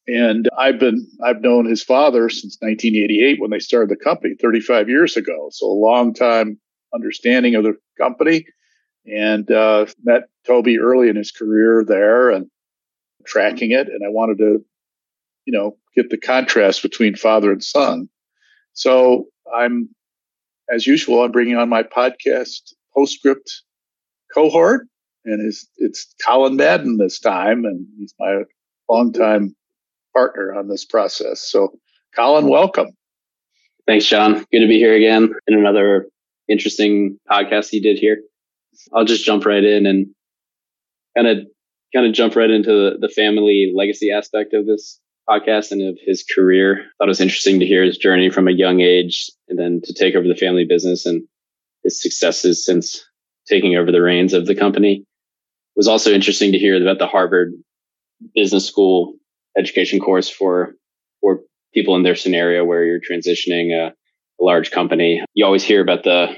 And 0.08 0.48
I've 0.58 0.78
been 0.78 1.06
I've 1.22 1.40
known 1.40 1.66
his 1.66 1.82
father 1.82 2.28
since 2.28 2.56
1988 2.60 3.40
when 3.40 3.50
they 3.50 3.58
started 3.58 3.90
the 3.90 4.02
company 4.02 4.34
35 4.40 4.88
years 4.88 5.16
ago. 5.16 5.48
So 5.52 5.66
a 5.66 5.72
long 5.72 6.14
time 6.14 6.58
understanding 6.92 7.54
of 7.54 7.64
the 7.64 7.76
company, 7.96 8.44
and 9.06 9.50
uh, 9.50 9.86
met 10.02 10.28
Toby 10.46 10.78
early 10.78 11.08
in 11.08 11.16
his 11.16 11.30
career 11.30 11.84
there 11.86 12.30
and 12.30 12.50
tracking 13.26 13.70
it. 13.70 13.88
And 13.88 14.04
I 14.04 14.08
wanted 14.08 14.38
to 14.38 14.64
you 15.50 15.58
know, 15.58 15.76
get 15.94 16.10
the 16.10 16.18
contrast 16.18 16.82
between 16.82 17.16
father 17.16 17.50
and 17.50 17.62
son. 17.62 18.08
So 18.72 19.26
I'm, 19.52 19.88
as 20.72 20.86
usual, 20.86 21.24
I'm 21.24 21.32
bringing 21.32 21.56
on 21.56 21.68
my 21.68 21.82
podcast 21.82 22.72
postscript 22.94 23.62
cohort, 24.32 24.86
and 25.24 25.44
it's, 25.46 25.66
it's 25.78 26.14
Colin 26.24 26.56
Madden 26.56 26.98
this 26.98 27.18
time, 27.18 27.64
and 27.64 27.86
he's 27.98 28.14
my 28.18 28.42
longtime 28.88 29.56
partner 30.14 30.54
on 30.54 30.68
this 30.68 30.84
process. 30.84 31.40
So, 31.40 31.72
Colin, 32.14 32.48
welcome. 32.48 32.88
Thanks, 33.86 34.06
John. 34.06 34.44
Good 34.52 34.60
to 34.60 34.68
be 34.68 34.78
here 34.78 34.94
again 34.94 35.32
in 35.46 35.58
another 35.58 36.06
interesting 36.48 37.18
podcast 37.30 37.72
you 37.72 37.82
did 37.82 37.98
here. 37.98 38.18
I'll 38.92 39.04
just 39.04 39.24
jump 39.24 39.44
right 39.46 39.64
in 39.64 39.86
and 39.86 40.06
kind 41.16 41.26
of 41.26 41.46
kind 41.94 42.06
of 42.06 42.12
jump 42.12 42.36
right 42.36 42.50
into 42.50 42.70
the, 42.70 42.98
the 43.00 43.08
family 43.08 43.72
legacy 43.74 44.10
aspect 44.10 44.54
of 44.54 44.66
this 44.66 45.00
podcast 45.28 45.72
and 45.72 45.82
of 45.82 45.98
his 46.04 46.24
career. 46.24 46.84
Thought 46.98 47.06
it 47.06 47.08
was 47.08 47.20
interesting 47.20 47.60
to 47.60 47.66
hear 47.66 47.84
his 47.84 47.98
journey 47.98 48.30
from 48.30 48.48
a 48.48 48.52
young 48.52 48.80
age 48.80 49.30
and 49.48 49.58
then 49.58 49.80
to 49.84 49.94
take 49.94 50.14
over 50.14 50.26
the 50.26 50.34
family 50.34 50.64
business 50.64 51.06
and 51.06 51.22
his 51.84 52.00
successes 52.00 52.64
since 52.64 53.04
taking 53.48 53.76
over 53.76 53.90
the 53.90 54.02
reins 54.02 54.34
of 54.34 54.46
the 54.46 54.54
company. 54.54 54.98
It 54.98 55.76
was 55.76 55.88
also 55.88 56.12
interesting 56.12 56.52
to 56.52 56.58
hear 56.58 56.80
about 56.80 56.98
the 56.98 57.06
Harvard 57.06 57.52
Business 58.34 58.66
School 58.66 59.14
education 59.58 60.00
course 60.00 60.28
for 60.28 60.74
for 61.20 61.40
people 61.74 61.96
in 61.96 62.02
their 62.02 62.16
scenario 62.16 62.64
where 62.64 62.84
you're 62.84 63.00
transitioning 63.00 63.72
a, 63.72 63.88
a 63.88 64.42
large 64.42 64.70
company. 64.70 65.22
You 65.34 65.44
always 65.44 65.64
hear 65.64 65.82
about 65.82 66.04
the 66.04 66.36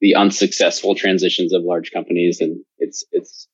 the 0.00 0.16
unsuccessful 0.16 0.94
transitions 0.94 1.52
of 1.52 1.62
large 1.62 1.92
companies 1.92 2.40
and 2.40 2.64
it's 2.78 3.04
it's 3.12 3.48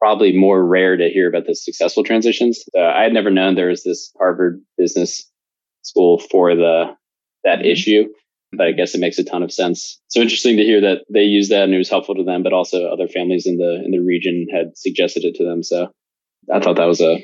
probably 0.00 0.34
more 0.34 0.64
rare 0.64 0.96
to 0.96 1.08
hear 1.08 1.28
about 1.28 1.46
the 1.46 1.54
successful 1.54 2.02
transitions. 2.02 2.64
Uh, 2.76 2.80
I 2.80 3.02
had 3.02 3.12
never 3.12 3.30
known 3.30 3.54
there 3.54 3.68
was 3.68 3.84
this 3.84 4.10
Harvard 4.18 4.60
Business 4.78 5.30
School 5.82 6.18
for 6.18 6.54
the 6.54 6.96
that 7.44 7.58
mm-hmm. 7.58 7.66
issue, 7.66 8.04
but 8.52 8.66
I 8.66 8.72
guess 8.72 8.94
it 8.94 9.00
makes 9.00 9.18
a 9.18 9.24
ton 9.24 9.42
of 9.42 9.52
sense. 9.52 10.00
So 10.08 10.20
interesting 10.20 10.56
to 10.56 10.62
hear 10.62 10.80
that 10.80 11.04
they 11.12 11.22
used 11.22 11.50
that 11.50 11.64
and 11.64 11.74
it 11.74 11.78
was 11.78 11.90
helpful 11.90 12.14
to 12.14 12.24
them, 12.24 12.42
but 12.42 12.52
also 12.52 12.86
other 12.86 13.08
families 13.08 13.46
in 13.46 13.56
the 13.58 13.82
in 13.84 13.90
the 13.90 14.00
region 14.00 14.46
had 14.52 14.76
suggested 14.76 15.24
it 15.24 15.34
to 15.36 15.44
them. 15.44 15.62
So 15.62 15.90
I 16.52 16.60
thought 16.60 16.76
that 16.76 16.86
was 16.86 17.00
a 17.00 17.18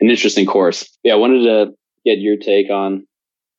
an 0.00 0.10
interesting 0.10 0.46
course. 0.46 0.88
Yeah, 1.02 1.14
I 1.14 1.16
wanted 1.16 1.44
to 1.44 1.72
get 2.04 2.18
your 2.18 2.36
take 2.36 2.70
on 2.70 3.06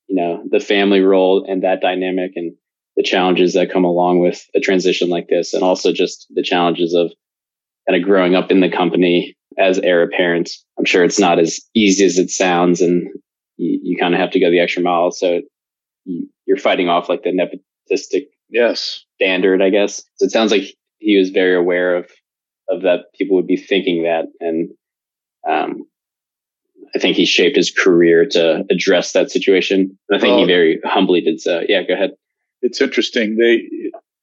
you 0.08 0.16
know 0.16 0.42
the 0.50 0.60
family 0.60 1.00
role 1.00 1.44
and 1.48 1.62
that 1.62 1.80
dynamic 1.80 2.32
and 2.36 2.54
the 2.96 3.02
challenges 3.02 3.54
that 3.54 3.70
come 3.70 3.84
along 3.84 4.18
with 4.18 4.44
a 4.54 4.60
transition 4.60 5.08
like 5.08 5.28
this, 5.28 5.54
and 5.54 5.62
also 5.62 5.92
just 5.92 6.26
the 6.34 6.42
challenges 6.42 6.94
of 6.94 7.12
kind 7.88 8.00
of 8.00 8.06
growing 8.06 8.34
up 8.34 8.50
in 8.50 8.60
the 8.60 8.70
company 8.70 9.36
as 9.58 9.78
heir 9.78 10.02
apparent. 10.02 10.50
I'm 10.78 10.84
sure 10.84 11.04
it's 11.04 11.18
not 11.18 11.38
as 11.38 11.60
easy 11.74 12.04
as 12.04 12.18
it 12.18 12.30
sounds, 12.30 12.80
and 12.80 13.08
you, 13.56 13.80
you 13.82 13.96
kind 13.96 14.14
of 14.14 14.20
have 14.20 14.32
to 14.32 14.40
go 14.40 14.50
the 14.50 14.60
extra 14.60 14.82
mile. 14.82 15.10
So 15.10 15.42
you, 16.04 16.28
you're 16.46 16.56
fighting 16.56 16.88
off 16.88 17.08
like 17.08 17.22
the 17.22 17.30
nepotistic 17.30 18.26
yes 18.48 19.04
standard, 19.14 19.62
I 19.62 19.70
guess. 19.70 20.02
So 20.16 20.26
it 20.26 20.32
sounds 20.32 20.50
like 20.50 20.64
he 20.98 21.16
was 21.18 21.30
very 21.30 21.54
aware 21.54 21.96
of 21.96 22.10
of 22.68 22.82
that. 22.82 23.12
People 23.14 23.36
would 23.36 23.46
be 23.46 23.56
thinking 23.56 24.02
that, 24.02 24.26
and 24.40 24.70
um, 25.48 25.84
I 26.94 26.98
think 26.98 27.16
he 27.16 27.24
shaped 27.24 27.56
his 27.56 27.70
career 27.70 28.26
to 28.32 28.64
address 28.70 29.12
that 29.12 29.30
situation. 29.30 29.98
And 30.08 30.18
I 30.18 30.20
think 30.20 30.32
well, 30.32 30.40
he 30.40 30.46
very 30.46 30.80
humbly 30.84 31.20
did 31.20 31.40
so. 31.40 31.62
Yeah, 31.68 31.82
go 31.82 31.94
ahead. 31.94 32.12
It's 32.62 32.80
interesting. 32.80 33.36
They 33.36 33.68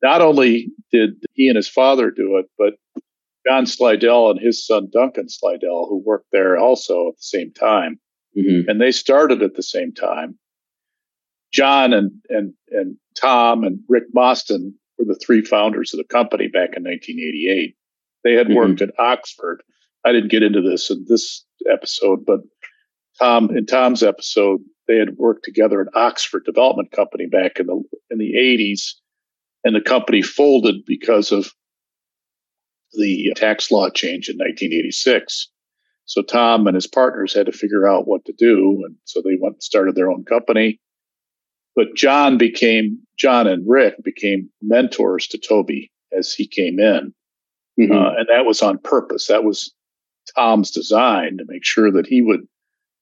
not 0.02 0.22
only 0.22 0.72
did 0.92 1.24
he 1.34 1.48
and 1.48 1.56
his 1.56 1.69
father 1.69 2.11
do 2.11 2.38
it, 2.38 2.45
but 2.58 2.74
John 3.48 3.66
Slidell 3.66 4.32
and 4.32 4.40
his 4.40 4.66
son 4.66 4.90
Duncan 4.92 5.30
Slidell, 5.30 5.88
who 5.88 6.02
worked 6.03 6.27
there 6.32 6.58
also 6.58 7.10
at 7.10 7.18
the 7.18 7.24
same 7.24 7.52
time, 7.52 8.00
mm-hmm. 8.38 8.69
and 8.69 8.82
they 8.82 8.92
started 8.92 9.42
at 9.42 9.56
the 9.56 9.64
same 9.64 9.94
time. 9.94 10.38
John 11.52 11.94
and 11.94 12.11
and 12.30 12.53
and 12.72 12.98
Tom 13.19 13.64
and 13.64 13.80
Rick 13.88 14.06
Mostyn 14.14 14.74
were 14.98 15.06
the 15.06 15.19
three 15.24 15.42
founders 15.42 15.94
of 15.94 16.00
the 16.00 16.03
company 16.03 16.48
back 16.48 16.76
in 16.76 16.84
1988. 16.84 17.76
They 18.24 18.34
had 18.34 18.48
mm-hmm. 18.48 18.56
worked 18.56 18.82
at 18.82 18.98
Oxford. 19.00 19.61
I 20.06 20.11
didn't 20.11 20.32
get 20.32 20.44
into 20.44 20.61
this 20.61 20.90
in 20.90 21.06
this 21.08 21.45
episode, 21.69 22.26
but 22.26 22.42
Tom 23.19 23.50
in 23.56 23.66
Tom's 23.66 24.03
episode, 24.03 24.61
they 24.88 24.98
had 24.98 25.18
worked 25.18 25.44
together 25.44 25.82
at 25.82 25.95
Oxford 25.95 26.44
Development 26.45 26.92
Company 26.92 27.27
back 27.27 27.60
in 27.60 27.68
the 27.68 27.82
in 28.10 28.18
the 28.18 28.34
80s, 28.35 28.94
and 29.64 29.76
the 29.76 29.82
company 29.82 30.22
folded 30.22 30.85
because 30.85 31.32
of 31.32 31.53
the 32.94 33.34
tax 33.35 33.72
law 33.72 33.90
change 33.90 34.30
in 34.30 34.35
1986. 34.35 35.50
So 36.06 36.22
Tom 36.22 36.68
and 36.68 36.76
his 36.76 36.88
partners 36.88 37.34
had 37.34 37.48
to 37.48 37.52
figure 37.52 37.88
out 37.88 38.08
what 38.08 38.26
to 38.26 38.34
do. 38.34 38.84
And 38.85 38.95
so 39.06 39.22
they 39.22 39.38
went 39.40 39.56
and 39.56 39.64
started 39.64 39.95
their 39.95 40.11
own 40.11 40.24
company. 40.24 40.80
But 41.76 41.95
John 41.95 42.38
became, 42.38 43.00
John 43.18 43.48
and 43.48 43.68
Rick 43.68 43.95
became 44.03 44.50
mentors 44.61 45.27
to 45.27 45.38
Toby 45.38 45.92
as 46.18 46.34
he 46.34 46.48
came 46.48 46.80
in. 46.80 47.14
Mm-hmm. 47.80 47.92
Uh, 47.92 48.11
and 48.18 48.27
that 48.30 48.45
was 48.45 48.61
on 48.61 48.77
purpose. 48.77 49.27
That 49.27 49.44
was 49.44 49.74
Tom's 50.35 50.72
design 50.72 51.38
to 51.38 51.45
make 51.48 51.66
sure 51.66 51.92
that 51.92 52.08
he 52.08 52.22
would 52.22 52.48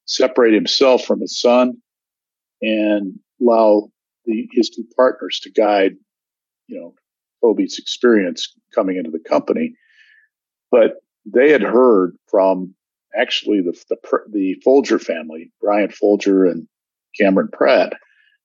separate 0.05 0.53
himself 0.53 1.03
from 1.03 1.21
his 1.21 1.39
son 1.39 1.73
and 2.61 3.19
allow 3.41 3.89
the, 4.25 4.47
his 4.51 4.69
two 4.69 4.85
partners 4.95 5.39
to 5.43 5.51
guide, 5.51 5.93
you 6.67 6.79
know, 6.79 6.93
Toby's 7.41 7.77
experience 7.77 8.53
coming 8.73 8.97
into 8.97 9.11
the 9.11 9.19
company. 9.19 9.73
But 10.71 10.95
they 11.25 11.51
had 11.51 11.61
heard 11.61 12.15
from 12.29 12.73
actually 13.15 13.61
the, 13.61 13.77
the, 13.89 13.97
the 14.31 14.55
Folger 14.63 14.99
family, 14.99 15.51
Brian 15.61 15.89
Folger 15.89 16.45
and 16.45 16.67
Cameron 17.19 17.49
Pratt, 17.51 17.93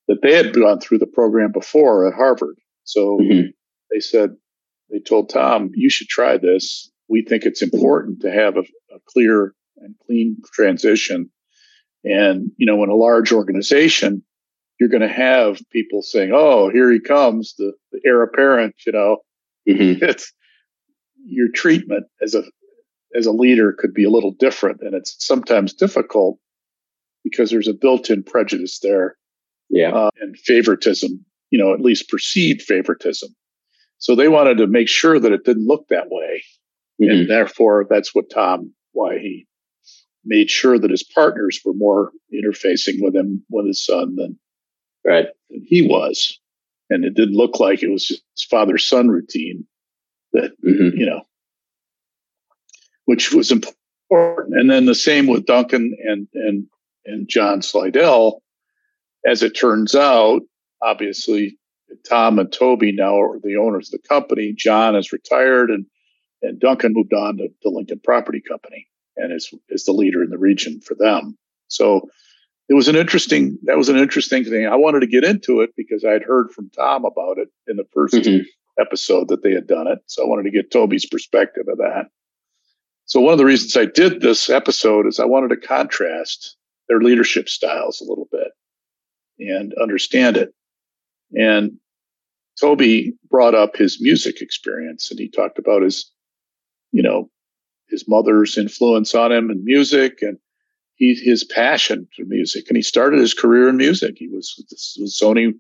that 0.08 0.22
they 0.22 0.34
had 0.34 0.54
gone 0.54 0.80
through 0.80 0.98
the 0.98 1.06
program 1.06 1.52
before 1.52 2.06
at 2.06 2.14
Harvard. 2.14 2.58
So 2.84 3.18
mm-hmm. 3.18 3.48
they 3.90 4.00
said, 4.00 4.30
they 4.90 4.98
told 4.98 5.28
Tom, 5.28 5.70
you 5.74 5.90
should 5.90 6.08
try 6.08 6.38
this. 6.38 6.90
We 7.08 7.22
think 7.22 7.44
it's 7.44 7.62
important 7.62 8.20
to 8.22 8.30
have 8.30 8.56
a, 8.56 8.60
a 8.94 8.98
clear 9.06 9.54
and 9.78 9.94
clean 10.06 10.36
transition. 10.52 11.30
And, 12.04 12.50
you 12.56 12.66
know, 12.66 12.82
in 12.84 12.90
a 12.90 12.94
large 12.94 13.32
organization, 13.32 14.22
you're 14.78 14.88
going 14.88 15.02
to 15.02 15.08
have 15.08 15.60
people 15.70 16.02
saying, 16.02 16.30
"Oh, 16.32 16.70
here 16.70 16.90
he 16.90 17.00
comes, 17.00 17.54
the, 17.58 17.72
the 17.92 18.00
heir 18.04 18.22
apparent." 18.22 18.74
You 18.86 18.92
know, 18.92 19.16
mm-hmm. 19.68 20.04
it's 20.04 20.32
your 21.24 21.48
treatment 21.48 22.06
as 22.22 22.34
a 22.34 22.42
as 23.14 23.26
a 23.26 23.32
leader 23.32 23.74
could 23.76 23.94
be 23.94 24.04
a 24.04 24.10
little 24.10 24.32
different, 24.32 24.80
and 24.80 24.94
it's 24.94 25.16
sometimes 25.18 25.72
difficult 25.72 26.38
because 27.24 27.50
there's 27.50 27.68
a 27.68 27.74
built-in 27.74 28.22
prejudice 28.22 28.78
there, 28.80 29.16
yeah, 29.68 29.90
uh, 29.90 30.10
and 30.20 30.38
favoritism. 30.38 31.24
You 31.50 31.58
know, 31.58 31.72
at 31.72 31.80
least 31.80 32.10
perceived 32.10 32.62
favoritism. 32.62 33.34
So 33.96 34.14
they 34.14 34.28
wanted 34.28 34.58
to 34.58 34.66
make 34.66 34.88
sure 34.88 35.18
that 35.18 35.32
it 35.32 35.44
didn't 35.44 35.66
look 35.66 35.88
that 35.88 36.08
way, 36.10 36.44
mm-hmm. 37.02 37.10
and 37.10 37.30
therefore 37.30 37.86
that's 37.88 38.14
what 38.14 38.30
Tom 38.30 38.72
why 38.92 39.18
he 39.18 39.46
made 40.28 40.50
sure 40.50 40.78
that 40.78 40.90
his 40.90 41.02
partners 41.02 41.60
were 41.64 41.72
more 41.74 42.12
interfacing 42.32 43.00
with 43.00 43.16
him 43.16 43.42
with 43.50 43.66
his 43.66 43.84
son 43.84 44.14
than 44.14 44.38
right 45.04 45.28
than 45.50 45.64
he 45.66 45.82
was, 45.82 46.38
and 46.90 47.04
it 47.04 47.14
didn't 47.14 47.36
look 47.36 47.58
like 47.58 47.82
it 47.82 47.90
was 47.90 48.08
his 48.08 48.44
father 48.44 48.78
son 48.78 49.08
routine 49.08 49.66
that 50.32 50.52
mm-hmm. 50.62 50.96
you 50.96 51.06
know 51.06 51.22
which 53.06 53.32
was 53.32 53.50
important. 53.50 54.60
And 54.60 54.70
then 54.70 54.84
the 54.84 54.94
same 54.94 55.26
with 55.26 55.46
Duncan 55.46 55.96
and 56.06 56.28
and 56.34 56.66
and 57.06 57.28
John 57.28 57.62
Slidell. 57.62 58.42
As 59.26 59.42
it 59.42 59.50
turns 59.56 59.94
out, 59.94 60.42
obviously 60.82 61.58
Tom 62.08 62.38
and 62.38 62.52
Toby 62.52 62.92
now 62.92 63.18
are 63.18 63.40
the 63.42 63.56
owners 63.56 63.92
of 63.92 64.00
the 64.00 64.08
company. 64.08 64.54
John 64.56 64.94
is 64.94 65.12
retired 65.12 65.70
and 65.70 65.86
and 66.42 66.60
Duncan 66.60 66.92
moved 66.92 67.14
on 67.14 67.38
to 67.38 67.48
the 67.62 67.70
Lincoln 67.70 68.00
Property 68.04 68.42
Company 68.46 68.86
and 69.18 69.32
is 69.32 69.52
is 69.68 69.84
the 69.84 69.92
leader 69.92 70.22
in 70.22 70.30
the 70.30 70.38
region 70.38 70.80
for 70.80 70.94
them. 70.94 71.36
So 71.68 72.08
it 72.68 72.74
was 72.74 72.88
an 72.88 72.96
interesting 72.96 73.58
that 73.64 73.76
was 73.76 73.88
an 73.88 73.98
interesting 73.98 74.44
thing. 74.44 74.66
I 74.66 74.76
wanted 74.76 75.00
to 75.00 75.06
get 75.06 75.24
into 75.24 75.60
it 75.60 75.70
because 75.76 76.04
I 76.04 76.12
had 76.12 76.22
heard 76.22 76.50
from 76.50 76.70
Tom 76.70 77.04
about 77.04 77.38
it 77.38 77.48
in 77.66 77.76
the 77.76 77.86
1st 77.96 78.24
mm-hmm. 78.24 78.80
episode 78.80 79.28
that 79.28 79.42
they 79.42 79.52
had 79.52 79.66
done 79.66 79.86
it. 79.86 79.98
So 80.06 80.22
I 80.22 80.28
wanted 80.28 80.44
to 80.44 80.50
get 80.50 80.70
Toby's 80.70 81.06
perspective 81.06 81.66
of 81.68 81.78
that. 81.78 82.06
So 83.06 83.20
one 83.20 83.32
of 83.32 83.38
the 83.38 83.46
reasons 83.46 83.76
I 83.76 83.86
did 83.86 84.20
this 84.20 84.50
episode 84.50 85.06
is 85.06 85.18
I 85.18 85.24
wanted 85.24 85.48
to 85.48 85.66
contrast 85.66 86.56
their 86.88 87.00
leadership 87.00 87.48
styles 87.48 88.00
a 88.00 88.04
little 88.04 88.28
bit 88.30 88.48
and 89.38 89.72
understand 89.80 90.36
it. 90.36 90.52
And 91.34 91.78
Toby 92.60 93.14
brought 93.30 93.54
up 93.54 93.76
his 93.76 93.98
music 94.00 94.42
experience 94.42 95.10
and 95.10 95.18
he 95.18 95.30
talked 95.30 95.58
about 95.58 95.82
his, 95.82 96.10
you 96.92 97.02
know, 97.02 97.30
his 97.88 98.08
mother's 98.08 98.58
influence 98.58 99.14
on 99.14 99.32
him 99.32 99.50
and 99.50 99.64
music 99.64 100.18
and 100.22 100.38
he, 100.96 101.14
his 101.14 101.44
passion 101.44 102.08
for 102.16 102.24
music. 102.24 102.64
And 102.68 102.76
he 102.76 102.82
started 102.82 103.20
his 103.20 103.34
career 103.34 103.68
in 103.68 103.76
music. 103.76 104.16
He 104.18 104.28
was, 104.28 104.54
with 104.98 105.10
Sony 105.10 105.54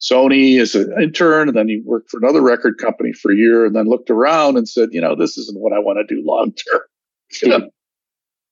Sony 0.00 0.60
as 0.60 0.74
an 0.74 0.92
intern, 1.00 1.48
and 1.48 1.56
then 1.56 1.68
he 1.68 1.80
worked 1.84 2.10
for 2.10 2.18
another 2.18 2.42
record 2.42 2.78
company 2.78 3.12
for 3.12 3.32
a 3.32 3.36
year, 3.36 3.64
and 3.64 3.74
then 3.74 3.88
looked 3.88 4.10
around 4.10 4.56
and 4.56 4.68
said, 4.68 4.90
"You 4.92 5.00
know, 5.00 5.14
this 5.14 5.38
isn't 5.38 5.58
what 5.58 5.72
I 5.72 5.78
want 5.78 5.98
to 6.06 6.14
do 6.14 6.22
long 6.24 6.52
term." 6.52 6.82
you 7.42 7.48
know, 7.48 7.70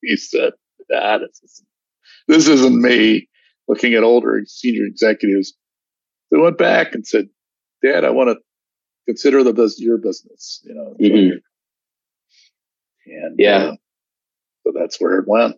he 0.03 0.17
said, 0.17 0.55
"That 0.89 1.21
ah, 1.21 1.25
is, 1.43 1.63
this 2.29 2.49
isn't 2.49 2.81
me." 2.81 3.29
Looking 3.69 3.95
at 3.95 4.03
older 4.03 4.43
senior 4.47 4.85
executives, 4.85 5.55
they 6.31 6.39
went 6.39 6.59
back 6.59 6.95
and 6.95 7.07
said, 7.07 7.29
"Dad, 7.83 8.05
I 8.05 8.11
want 8.11 8.31
to 8.31 8.37
consider 9.07 9.43
the 9.43 9.53
business 9.53 9.81
your 9.81 9.99
business." 9.99 10.63
You 10.65 10.75
know, 10.75 10.97
mm-hmm. 10.99 11.37
And 13.07 13.37
yeah, 13.39 13.57
uh, 13.57 13.77
so 14.65 14.73
that's 14.75 15.01
where 15.01 15.19
it 15.19 15.29
went. 15.29 15.57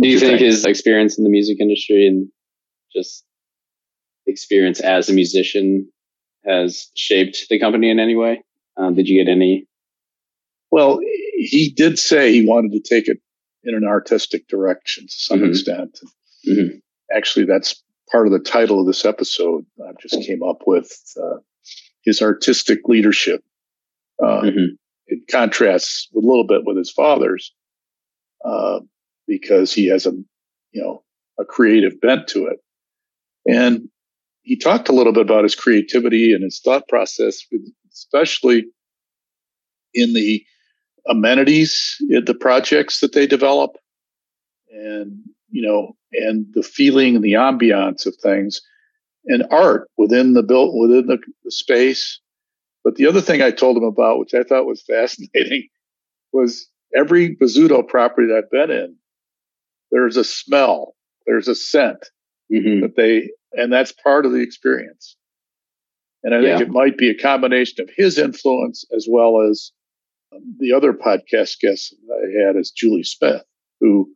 Do 0.00 0.08
you, 0.08 0.14
you 0.14 0.20
think, 0.20 0.38
think 0.38 0.42
his 0.42 0.64
experience 0.64 1.16
in 1.18 1.24
the 1.24 1.30
music 1.30 1.58
industry 1.60 2.06
and 2.06 2.28
just 2.94 3.24
experience 4.26 4.80
as 4.80 5.08
a 5.08 5.12
musician 5.12 5.90
has 6.44 6.90
shaped 6.94 7.46
the 7.48 7.58
company 7.58 7.90
in 7.90 7.98
any 7.98 8.14
way? 8.14 8.44
Um, 8.76 8.94
did 8.94 9.08
you 9.08 9.22
get 9.22 9.30
any? 9.30 9.66
Well, 10.70 11.00
he 11.36 11.72
did 11.74 11.98
say 11.98 12.32
he 12.32 12.46
wanted 12.46 12.72
to 12.72 12.80
take 12.80 13.08
it 13.08 13.18
in 13.64 13.74
an 13.74 13.84
artistic 13.84 14.48
direction 14.48 15.06
to 15.06 15.12
some 15.12 15.40
mm-hmm. 15.40 15.50
extent. 15.50 15.98
Mm-hmm. 16.46 16.78
Actually, 17.16 17.46
that's 17.46 17.82
part 18.10 18.26
of 18.26 18.32
the 18.32 18.38
title 18.38 18.80
of 18.80 18.86
this 18.86 19.04
episode. 19.04 19.64
I 19.80 19.92
just 20.00 20.26
came 20.26 20.42
up 20.42 20.62
with 20.66 20.90
uh, 21.20 21.38
his 22.04 22.22
artistic 22.22 22.80
leadership. 22.86 23.42
Uh, 24.22 24.42
mm-hmm. 24.42 24.74
It 25.06 25.28
contrasts 25.30 26.08
a 26.14 26.18
little 26.18 26.46
bit 26.46 26.62
with 26.64 26.76
his 26.76 26.90
father's 26.90 27.52
uh, 28.44 28.80
because 29.26 29.72
he 29.72 29.88
has 29.88 30.06
a 30.06 30.12
you 30.72 30.82
know 30.82 31.02
a 31.38 31.44
creative 31.44 32.00
bent 32.00 32.28
to 32.28 32.46
it, 32.46 32.58
and 33.46 33.88
he 34.42 34.56
talked 34.56 34.88
a 34.88 34.92
little 34.92 35.12
bit 35.12 35.22
about 35.22 35.42
his 35.42 35.54
creativity 35.54 36.32
and 36.32 36.44
his 36.44 36.60
thought 36.60 36.86
process, 36.88 37.40
especially 37.92 38.64
in 39.92 40.12
the 40.12 40.44
amenities, 41.08 41.96
the 42.08 42.36
projects 42.38 43.00
that 43.00 43.12
they 43.12 43.26
develop, 43.26 43.72
and 44.70 45.18
you 45.50 45.62
know, 45.62 45.96
and 46.12 46.46
the 46.52 46.62
feeling 46.62 47.16
and 47.16 47.24
the 47.24 47.32
ambiance 47.32 48.06
of 48.06 48.14
things, 48.22 48.60
and 49.26 49.44
art 49.50 49.88
within 49.96 50.34
the 50.34 50.42
built 50.42 50.74
within 50.74 51.06
the, 51.06 51.18
the 51.44 51.50
space. 51.50 52.20
But 52.86 52.94
the 52.94 53.08
other 53.08 53.20
thing 53.20 53.42
I 53.42 53.50
told 53.50 53.76
him 53.76 53.82
about, 53.82 54.20
which 54.20 54.32
I 54.32 54.44
thought 54.44 54.64
was 54.64 54.80
fascinating, 54.80 55.66
was 56.32 56.68
every 56.96 57.34
Bozzuto 57.34 57.82
property 57.86 58.28
that 58.28 58.44
I've 58.44 58.50
been 58.52 58.70
in, 58.70 58.94
there's 59.90 60.16
a 60.16 60.22
smell, 60.22 60.94
there's 61.26 61.48
a 61.48 61.56
scent 61.56 62.10
mm-hmm. 62.50 62.82
that 62.82 62.94
they 62.94 63.30
and 63.54 63.72
that's 63.72 63.90
part 63.90 64.24
of 64.24 64.30
the 64.30 64.38
experience. 64.38 65.16
And 66.22 66.32
I 66.32 66.38
think 66.38 66.60
yeah. 66.60 66.64
it 66.64 66.70
might 66.70 66.96
be 66.96 67.10
a 67.10 67.18
combination 67.18 67.82
of 67.82 67.90
his 67.96 68.18
influence 68.18 68.84
as 68.94 69.08
well 69.10 69.40
as 69.50 69.72
um, 70.32 70.54
the 70.60 70.72
other 70.72 70.92
podcast 70.92 71.58
guest 71.58 71.92
I 72.08 72.46
had 72.46 72.54
is 72.54 72.70
Julie 72.70 73.02
Smith, 73.02 73.42
who 73.80 74.12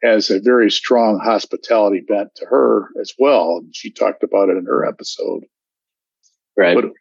has 0.00 0.30
a 0.30 0.38
very 0.38 0.70
strong 0.70 1.18
hospitality 1.18 2.04
bent 2.06 2.36
to 2.36 2.46
her 2.46 2.88
as 3.00 3.12
well. 3.18 3.58
And 3.64 3.74
she 3.74 3.90
talked 3.90 4.22
about 4.22 4.48
it 4.48 4.58
in 4.58 4.66
her 4.66 4.86
episode. 4.86 5.42
Right. 6.56 6.76
But 6.76 6.92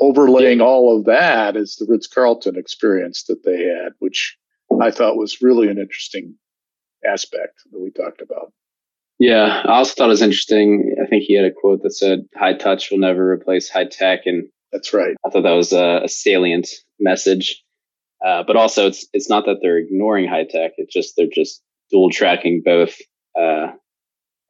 overlaying 0.00 0.60
all 0.60 0.96
of 0.96 1.04
that 1.06 1.56
is 1.56 1.76
the 1.76 1.86
Ritz 1.88 2.06
Carlton 2.06 2.56
experience 2.56 3.24
that 3.24 3.42
they 3.44 3.64
had, 3.64 3.92
which 3.98 4.36
I 4.80 4.90
thought 4.90 5.16
was 5.16 5.42
really 5.42 5.68
an 5.68 5.78
interesting 5.78 6.34
aspect 7.06 7.54
that 7.70 7.80
we 7.80 7.90
talked 7.90 8.20
about. 8.20 8.52
Yeah, 9.18 9.62
I 9.64 9.78
also 9.78 9.94
thought 9.94 10.06
it 10.06 10.08
was 10.08 10.22
interesting. 10.22 10.94
I 11.02 11.06
think 11.06 11.22
he 11.22 11.34
had 11.34 11.46
a 11.46 11.52
quote 11.52 11.82
that 11.82 11.92
said, 11.92 12.26
"High 12.34 12.54
touch 12.54 12.90
will 12.90 12.98
never 12.98 13.30
replace 13.30 13.70
high 13.70 13.86
tech," 13.86 14.26
and 14.26 14.48
that's 14.72 14.92
right. 14.92 15.16
I 15.24 15.30
thought 15.30 15.42
that 15.42 15.52
was 15.52 15.72
a, 15.72 16.02
a 16.04 16.08
salient 16.08 16.68
message. 17.00 17.62
Uh, 18.24 18.42
but 18.46 18.56
also, 18.56 18.88
it's 18.88 19.06
it's 19.14 19.30
not 19.30 19.46
that 19.46 19.58
they're 19.62 19.78
ignoring 19.78 20.28
high 20.28 20.44
tech; 20.44 20.72
it's 20.76 20.92
just 20.92 21.16
they're 21.16 21.26
just 21.32 21.62
dual 21.90 22.10
tracking 22.10 22.62
both 22.62 22.96
uh, 23.38 23.68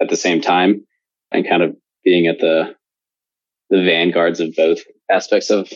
at 0.01 0.09
the 0.09 0.17
same 0.17 0.41
time, 0.41 0.85
and 1.31 1.49
kind 1.49 1.63
of 1.63 1.77
being 2.03 2.27
at 2.27 2.41
the 2.41 2.75
the 3.71 3.85
vanguards 3.85 4.41
of 4.41 4.55
both 4.57 4.81
aspects 5.11 5.51
of 5.51 5.71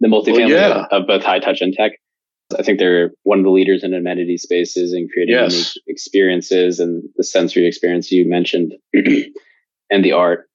the 0.00 0.08
multifamily 0.08 0.48
well, 0.48 0.48
yeah. 0.48 0.86
of 0.90 1.06
both 1.06 1.22
high 1.22 1.38
touch 1.38 1.60
and 1.60 1.72
tech. 1.72 1.92
I 2.58 2.62
think 2.62 2.78
they're 2.78 3.12
one 3.22 3.38
of 3.38 3.44
the 3.44 3.50
leaders 3.50 3.82
in 3.82 3.94
amenity 3.94 4.36
spaces 4.36 4.92
and 4.92 5.10
creating 5.10 5.34
yes. 5.34 5.52
unique 5.52 5.72
experiences 5.86 6.80
and 6.80 7.04
the 7.16 7.24
sensory 7.24 7.66
experience 7.66 8.12
you 8.12 8.28
mentioned 8.28 8.74
and 8.94 10.04
the 10.04 10.12
art. 10.12 10.48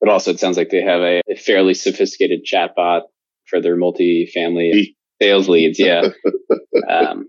But 0.00 0.08
also, 0.08 0.30
it 0.30 0.40
sounds 0.40 0.56
like 0.56 0.70
they 0.70 0.82
have 0.82 1.00
a, 1.00 1.20
a 1.30 1.36
fairly 1.36 1.74
sophisticated 1.74 2.44
chatbot 2.44 3.02
for 3.46 3.60
their 3.60 3.76
multi-family 3.76 4.96
sales 5.20 5.48
leads. 5.48 5.78
Yeah. 5.78 6.08
um, 6.88 7.28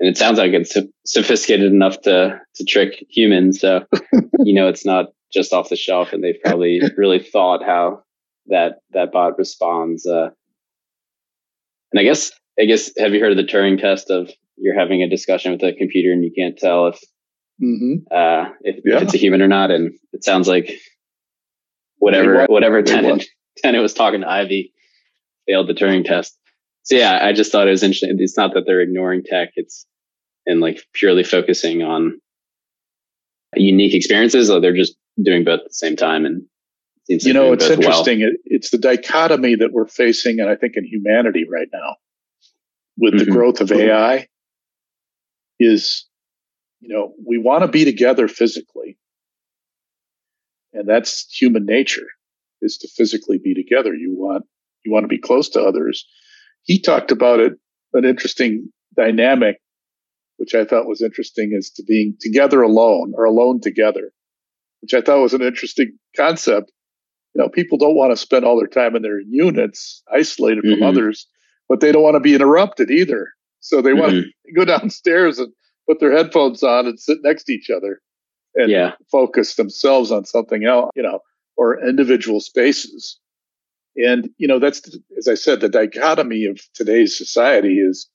and 0.00 0.08
it 0.08 0.16
sounds 0.16 0.38
like 0.38 0.52
it's 0.52 0.76
sophisticated 1.06 1.70
enough 1.72 2.00
to, 2.02 2.40
to 2.56 2.64
trick 2.64 3.04
humans. 3.08 3.60
So, 3.60 3.84
you 4.40 4.54
know, 4.54 4.66
it's 4.66 4.84
not 4.84 5.06
just 5.32 5.52
off 5.52 5.68
the 5.68 5.76
shelf 5.76 6.12
and 6.12 6.24
they've 6.24 6.40
probably 6.44 6.80
really 6.96 7.20
thought 7.20 7.62
how 7.62 8.02
that, 8.52 8.78
that 8.92 9.10
bot 9.12 9.36
responds. 9.36 10.06
Uh, 10.06 10.30
and 11.92 12.00
I 12.00 12.04
guess 12.04 12.32
I 12.58 12.64
guess 12.64 12.90
have 12.98 13.12
you 13.12 13.20
heard 13.20 13.32
of 13.32 13.38
the 13.38 13.50
Turing 13.50 13.80
test 13.80 14.10
of 14.10 14.30
you're 14.56 14.78
having 14.78 15.02
a 15.02 15.08
discussion 15.08 15.52
with 15.52 15.62
a 15.62 15.72
computer 15.72 16.12
and 16.12 16.24
you 16.24 16.32
can't 16.36 16.56
tell 16.56 16.88
if 16.88 17.00
mm-hmm. 17.62 18.04
uh, 18.10 18.52
if, 18.60 18.82
yeah. 18.84 18.96
if, 18.96 19.02
it's 19.02 19.14
a 19.14 19.18
human 19.18 19.42
or 19.42 19.48
not, 19.48 19.70
and 19.70 19.92
it 20.12 20.24
sounds 20.24 20.48
like 20.48 20.70
whatever 21.98 22.46
whatever 22.46 22.82
tenant 22.82 23.24
tenant 23.58 23.82
was 23.82 23.94
talking 23.94 24.20
to 24.20 24.28
Ivy 24.28 24.72
failed 25.46 25.68
the 25.68 25.74
Turing 25.74 26.04
test. 26.04 26.38
So 26.84 26.96
yeah, 26.96 27.18
I 27.22 27.32
just 27.32 27.52
thought 27.52 27.68
it 27.68 27.72
was 27.72 27.82
interesting. 27.82 28.16
It's 28.18 28.36
not 28.36 28.54
that 28.54 28.64
they're 28.66 28.80
ignoring 28.80 29.22
tech; 29.24 29.50
it's 29.56 29.86
and 30.46 30.60
like 30.60 30.82
purely 30.94 31.24
focusing 31.24 31.82
on 31.82 32.20
unique 33.54 33.94
experiences. 33.94 34.50
Or 34.50 34.60
they're 34.60 34.76
just 34.76 34.96
doing 35.22 35.44
both 35.44 35.60
at 35.60 35.68
the 35.68 35.74
same 35.74 35.96
time, 35.96 36.24
and 36.24 36.42
you 37.08 37.32
know, 37.32 37.52
it's 37.52 37.68
interesting. 37.68 38.20
Well. 38.20 38.30
It, 38.30 38.40
it's 38.44 38.70
the 38.70 38.78
dichotomy 38.78 39.56
that 39.56 39.72
we're 39.72 39.88
facing, 39.88 40.40
and 40.40 40.48
I 40.48 40.56
think 40.56 40.74
in 40.76 40.84
humanity 40.84 41.44
right 41.50 41.68
now 41.72 41.96
with 42.96 43.14
mm-hmm. 43.14 43.24
the 43.24 43.30
growth 43.30 43.60
of 43.60 43.72
AI 43.72 44.28
is, 45.58 46.06
you 46.80 46.94
know, 46.94 47.12
we 47.26 47.38
want 47.38 47.62
to 47.62 47.68
be 47.68 47.84
together 47.84 48.28
physically. 48.28 48.98
And 50.72 50.88
that's 50.88 51.30
human 51.30 51.66
nature 51.66 52.06
is 52.60 52.78
to 52.78 52.88
physically 52.88 53.38
be 53.38 53.54
together. 53.54 53.94
You 53.94 54.14
want, 54.16 54.44
you 54.84 54.92
want 54.92 55.04
to 55.04 55.08
be 55.08 55.18
close 55.18 55.48
to 55.50 55.60
others. 55.60 56.06
He 56.62 56.80
talked 56.80 57.10
about 57.10 57.40
it, 57.40 57.54
an 57.92 58.04
interesting 58.04 58.72
dynamic, 58.96 59.58
which 60.36 60.54
I 60.54 60.64
thought 60.64 60.86
was 60.86 61.02
interesting, 61.02 61.52
is 61.52 61.70
to 61.72 61.82
being 61.82 62.16
together 62.20 62.62
alone 62.62 63.12
or 63.16 63.24
alone 63.24 63.60
together, 63.60 64.12
which 64.80 64.94
I 64.94 65.00
thought 65.00 65.22
was 65.22 65.34
an 65.34 65.42
interesting 65.42 65.98
concept. 66.16 66.70
You 67.34 67.42
know, 67.42 67.48
people 67.48 67.78
don't 67.78 67.94
want 67.94 68.12
to 68.12 68.16
spend 68.16 68.44
all 68.44 68.58
their 68.58 68.66
time 68.66 68.94
in 68.94 69.02
their 69.02 69.20
units, 69.20 70.02
isolated 70.12 70.62
from 70.62 70.70
mm-hmm. 70.70 70.82
others, 70.82 71.26
but 71.68 71.80
they 71.80 71.92
don't 71.92 72.02
want 72.02 72.14
to 72.14 72.20
be 72.20 72.34
interrupted 72.34 72.90
either. 72.90 73.32
So 73.60 73.80
they 73.80 73.90
mm-hmm. 73.90 74.00
want 74.00 74.12
to 74.46 74.52
go 74.54 74.64
downstairs 74.64 75.38
and 75.38 75.52
put 75.88 76.00
their 76.00 76.12
headphones 76.12 76.62
on 76.62 76.86
and 76.86 77.00
sit 77.00 77.18
next 77.22 77.44
to 77.44 77.52
each 77.52 77.70
other 77.70 78.00
and 78.54 78.70
yeah. 78.70 78.92
focus 79.10 79.54
themselves 79.54 80.12
on 80.12 80.24
something 80.24 80.64
else, 80.64 80.90
you 80.94 81.02
know, 81.02 81.20
or 81.56 81.82
individual 81.86 82.40
spaces. 82.40 83.18
And, 83.96 84.30
you 84.38 84.48
know, 84.48 84.58
that's, 84.58 84.82
as 85.18 85.28
I 85.28 85.34
said, 85.34 85.60
the 85.60 85.68
dichotomy 85.68 86.46
of 86.46 86.60
today's 86.74 87.16
society 87.16 87.78
is 87.78 88.08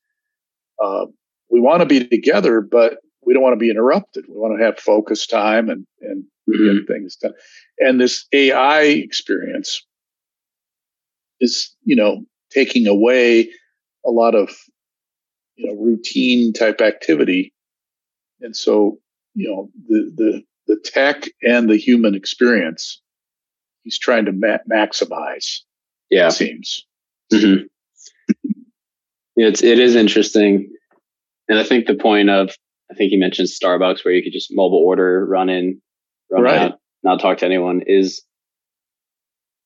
uh, 0.83 1.05
we 1.49 1.59
want 1.59 1.81
to 1.81 1.85
be 1.85 2.07
together, 2.07 2.61
but 2.61 2.97
we 3.25 3.33
don't 3.33 3.43
want 3.43 3.53
to 3.53 3.59
be 3.59 3.69
interrupted. 3.69 4.25
We 4.27 4.35
want 4.35 4.57
to 4.57 4.65
have 4.65 4.79
focus 4.79 5.27
time 5.27 5.69
and, 5.69 5.85
and 6.01 6.23
mm-hmm. 6.49 6.77
get 6.77 6.87
things 6.87 7.15
done. 7.15 7.33
And 7.79 7.99
this 7.99 8.25
AI 8.33 8.81
experience 8.81 9.85
is, 11.39 11.75
you 11.83 11.95
know, 11.95 12.23
taking 12.51 12.87
away 12.87 13.49
a 14.05 14.09
lot 14.09 14.35
of, 14.35 14.49
you 15.55 15.67
know, 15.67 15.81
routine 15.81 16.53
type 16.53 16.81
activity. 16.81 17.53
And 18.41 18.55
so, 18.55 18.99
you 19.33 19.49
know, 19.49 19.69
the, 19.87 20.11
the, 20.15 20.43
the 20.67 20.81
tech 20.83 21.25
and 21.43 21.69
the 21.69 21.77
human 21.77 22.15
experience, 22.15 23.01
he's 23.83 23.99
trying 23.99 24.25
to 24.25 24.31
ma- 24.31 24.57
maximize 24.71 25.61
yeah. 26.09 26.27
It 26.27 26.31
seems. 26.31 26.85
Mm-hmm. 27.33 27.65
it's, 29.35 29.63
it 29.63 29.79
is 29.79 29.95
interesting. 29.95 30.71
And 31.49 31.59
I 31.59 31.63
think 31.63 31.87
the 31.87 31.95
point 31.95 32.29
of, 32.29 32.55
I 32.91 32.93
think 32.93 33.11
you 33.11 33.19
mentioned 33.19 33.49
Starbucks 33.49 34.03
where 34.03 34.13
you 34.13 34.23
could 34.23 34.33
just 34.33 34.53
mobile 34.53 34.83
order, 34.83 35.25
run 35.25 35.49
in, 35.49 35.81
run 36.29 36.43
right. 36.43 36.59
out, 36.59 36.79
not 37.03 37.19
talk 37.19 37.39
to 37.39 37.45
anyone 37.45 37.81
is, 37.85 38.23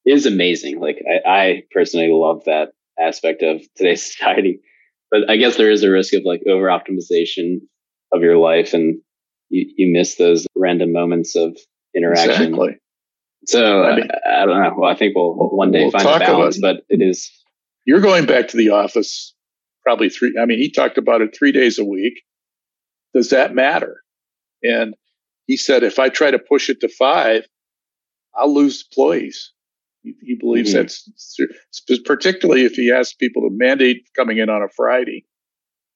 is 0.06 0.26
amazing. 0.26 0.80
Like 0.80 1.02
I, 1.08 1.30
I 1.30 1.64
personally 1.72 2.10
love 2.12 2.44
that 2.46 2.70
aspect 3.00 3.44
of 3.44 3.62
today's 3.76 4.06
society, 4.12 4.62
but 5.10 5.30
I 5.30 5.38
guess 5.38 5.58
there 5.58 5.72
is 5.72 5.84
a 5.84 5.92
risk 5.92 6.14
of 6.14 6.24
like 6.26 6.42
over 6.48 6.68
optimization 6.68 7.62
of 8.12 8.22
your 8.22 8.38
life 8.38 8.74
and 8.74 9.00
you, 9.50 9.72
you 9.78 9.92
miss 9.92 10.16
those 10.16 10.48
random 10.56 10.92
moments 10.92 11.36
of 11.36 11.58
interaction. 11.96 12.54
Exactly. 12.54 12.78
So 13.46 13.84
I, 13.84 13.96
mean, 13.96 14.08
I, 14.26 14.44
I, 14.44 14.46
don't 14.46 14.62
know. 14.62 14.74
Well, 14.78 14.90
I 14.90 14.96
think 14.96 15.16
we'll 15.16 15.34
one 15.34 15.72
day 15.72 15.84
we'll 15.84 15.92
find 15.92 16.08
a 16.08 16.20
balance, 16.20 16.60
but 16.60 16.84
it 16.90 17.02
is. 17.02 17.30
You're 17.86 18.02
going 18.02 18.26
back 18.26 18.50
to 18.50 18.58
the 18.58 18.70
office 18.70 19.34
probably 19.84 20.10
three. 20.10 20.38
I 20.40 20.46
mean, 20.46 20.60
he 20.60 20.72
talked 20.72 20.98
about 20.98 21.22
it 21.22 21.36
three 21.36 21.52
days 21.52 21.80
a 21.80 21.86
week. 21.86 22.22
Does 23.16 23.30
that 23.32 23.56
matter? 23.56 24.02
And 24.64 24.94
he 25.48 25.58
said, 25.58 25.84
if 25.84 26.00
I 26.00 26.10
try 26.10 26.32
to 26.32 26.40
push 26.40 26.70
it 26.70 26.80
to 26.82 26.90
five, 26.90 27.48
I'll 28.36 28.54
lose 28.54 28.86
employees. 28.90 29.52
He, 30.04 30.16
he 30.22 30.36
believes 30.36 30.74
mm-hmm. 30.74 30.84
that's 30.84 32.00
particularly 32.06 32.66
if 32.66 32.74
he 32.74 32.92
asks 32.92 33.14
people 33.14 33.44
to 33.44 33.50
mandate 33.52 34.08
coming 34.16 34.38
in 34.38 34.50
on 34.50 34.64
a 34.64 34.70
Friday. 34.70 35.26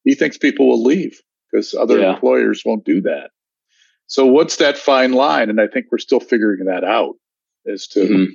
He 0.03 0.13
thinks 0.13 0.37
people 0.37 0.67
will 0.67 0.83
leave 0.83 1.19
because 1.51 1.73
other 1.73 1.99
yeah. 1.99 2.13
employers 2.13 2.63
won't 2.65 2.85
do 2.85 3.01
that. 3.01 3.31
So 4.07 4.25
what's 4.25 4.57
that 4.57 4.77
fine 4.77 5.13
line? 5.13 5.49
And 5.49 5.59
I 5.59 5.67
think 5.67 5.87
we're 5.91 5.97
still 5.97 6.19
figuring 6.19 6.65
that 6.65 6.83
out 6.83 7.15
as 7.65 7.87
to 7.87 7.99
mm-hmm. 7.99 8.33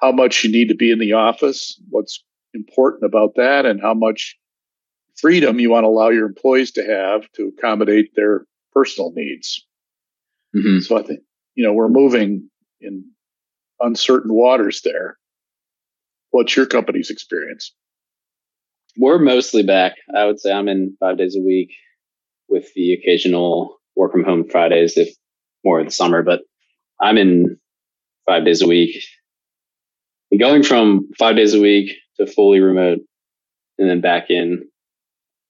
how 0.00 0.10
much 0.10 0.42
you 0.42 0.50
need 0.50 0.68
to 0.68 0.74
be 0.74 0.90
in 0.90 0.98
the 0.98 1.12
office, 1.12 1.80
what's 1.90 2.24
important 2.54 3.04
about 3.04 3.36
that, 3.36 3.66
and 3.66 3.80
how 3.80 3.94
much 3.94 4.36
freedom 5.16 5.60
you 5.60 5.70
want 5.70 5.84
to 5.84 5.88
allow 5.88 6.08
your 6.08 6.26
employees 6.26 6.72
to 6.72 6.84
have 6.84 7.30
to 7.32 7.52
accommodate 7.56 8.10
their 8.16 8.46
personal 8.72 9.12
needs. 9.14 9.64
Mm-hmm. 10.56 10.80
So 10.80 10.98
I 10.98 11.02
think, 11.02 11.20
you 11.54 11.64
know, 11.64 11.72
we're 11.72 11.88
moving 11.88 12.48
in 12.80 13.04
uncertain 13.80 14.32
waters 14.32 14.82
there. 14.84 15.16
What's 16.30 16.56
your 16.56 16.66
company's 16.66 17.10
experience? 17.10 17.74
We're 18.96 19.18
mostly 19.18 19.62
back. 19.62 19.94
I 20.16 20.26
would 20.26 20.40
say 20.40 20.52
I'm 20.52 20.68
in 20.68 20.96
five 21.00 21.18
days 21.18 21.36
a 21.36 21.44
week 21.44 21.72
with 22.48 22.72
the 22.74 22.94
occasional 22.94 23.78
work 23.96 24.12
from 24.12 24.24
home 24.24 24.48
Fridays, 24.48 24.96
if 24.96 25.08
more 25.64 25.80
of 25.80 25.86
the 25.86 25.92
summer, 25.92 26.22
but 26.22 26.40
I'm 27.00 27.16
in 27.16 27.58
five 28.26 28.44
days 28.44 28.62
a 28.62 28.68
week. 28.68 29.02
And 30.30 30.40
going 30.40 30.62
from 30.62 31.08
five 31.18 31.36
days 31.36 31.54
a 31.54 31.60
week 31.60 31.92
to 32.18 32.26
fully 32.26 32.60
remote 32.60 33.00
and 33.78 33.88
then 33.88 34.00
back 34.00 34.30
in, 34.30 34.68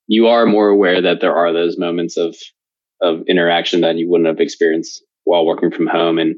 you 0.07 0.29
are 0.29 0.47
more 0.47 0.69
aware 0.69 1.03
that 1.03 1.21
there 1.21 1.35
are 1.35 1.53
those 1.53 1.79
moments 1.79 2.17
of 2.17 2.37
of 3.01 3.23
interaction 3.29 3.81
that 3.81 3.97
you 3.97 4.09
wouldn't 4.09 4.29
have 4.29 4.41
experienced 4.41 5.05
while 5.25 5.47
working 5.47 5.71
from 5.71 5.87
home 5.87 6.19
and 6.19 6.37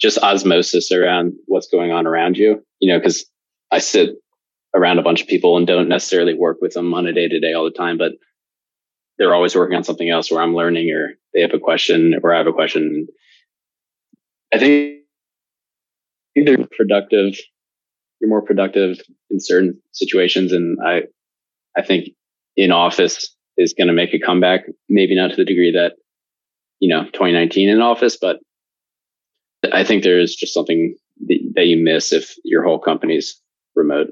just 0.00 0.18
osmosis 0.18 0.90
around 0.92 1.32
what's 1.46 1.68
going 1.68 1.92
on 1.92 2.06
around 2.06 2.36
you. 2.36 2.62
You 2.80 2.92
know, 2.92 2.98
because 2.98 3.24
I 3.70 3.78
sit 3.78 4.16
around 4.74 4.98
a 4.98 5.02
bunch 5.02 5.22
of 5.22 5.28
people 5.28 5.56
and 5.56 5.66
don't 5.66 5.88
necessarily 5.88 6.34
work 6.34 6.58
with 6.60 6.74
them 6.74 6.92
on 6.94 7.06
a 7.06 7.12
day 7.12 7.28
to 7.28 7.40
day 7.40 7.52
all 7.52 7.64
the 7.64 7.70
time, 7.70 7.96
but 7.96 8.12
they're 9.18 9.34
always 9.34 9.54
working 9.54 9.76
on 9.76 9.84
something 9.84 10.10
else 10.10 10.30
where 10.30 10.42
I'm 10.42 10.54
learning 10.54 10.90
or 10.90 11.14
they 11.32 11.40
have 11.40 11.54
a 11.54 11.58
question 11.58 12.14
or 12.22 12.34
I 12.34 12.38
have 12.38 12.46
a 12.46 12.52
question. 12.52 13.06
I 14.52 14.58
think 14.58 15.02
either 16.36 16.66
productive, 16.76 17.38
you're 18.20 18.28
more 18.28 18.42
productive 18.42 18.98
in 19.30 19.40
certain 19.40 19.80
situations. 19.92 20.52
And 20.52 20.78
I, 20.84 21.02
I 21.76 21.82
think 21.82 22.08
in 22.56 22.72
office 22.72 23.33
is 23.56 23.74
going 23.76 23.88
to 23.88 23.94
make 23.94 24.14
a 24.14 24.18
comeback, 24.18 24.62
maybe 24.88 25.14
not 25.16 25.30
to 25.30 25.36
the 25.36 25.44
degree 25.44 25.72
that, 25.72 25.94
you 26.80 26.88
know, 26.88 27.04
2019 27.04 27.68
in 27.68 27.80
office, 27.80 28.16
but 28.20 28.38
I 29.72 29.84
think 29.84 30.02
there 30.02 30.20
is 30.20 30.34
just 30.34 30.54
something 30.54 30.96
that 31.54 31.66
you 31.66 31.82
miss 31.82 32.12
if 32.12 32.34
your 32.44 32.64
whole 32.64 32.78
company's 32.78 33.40
remote. 33.74 34.08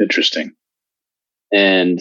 Interesting. 0.00 0.52
And 1.52 2.00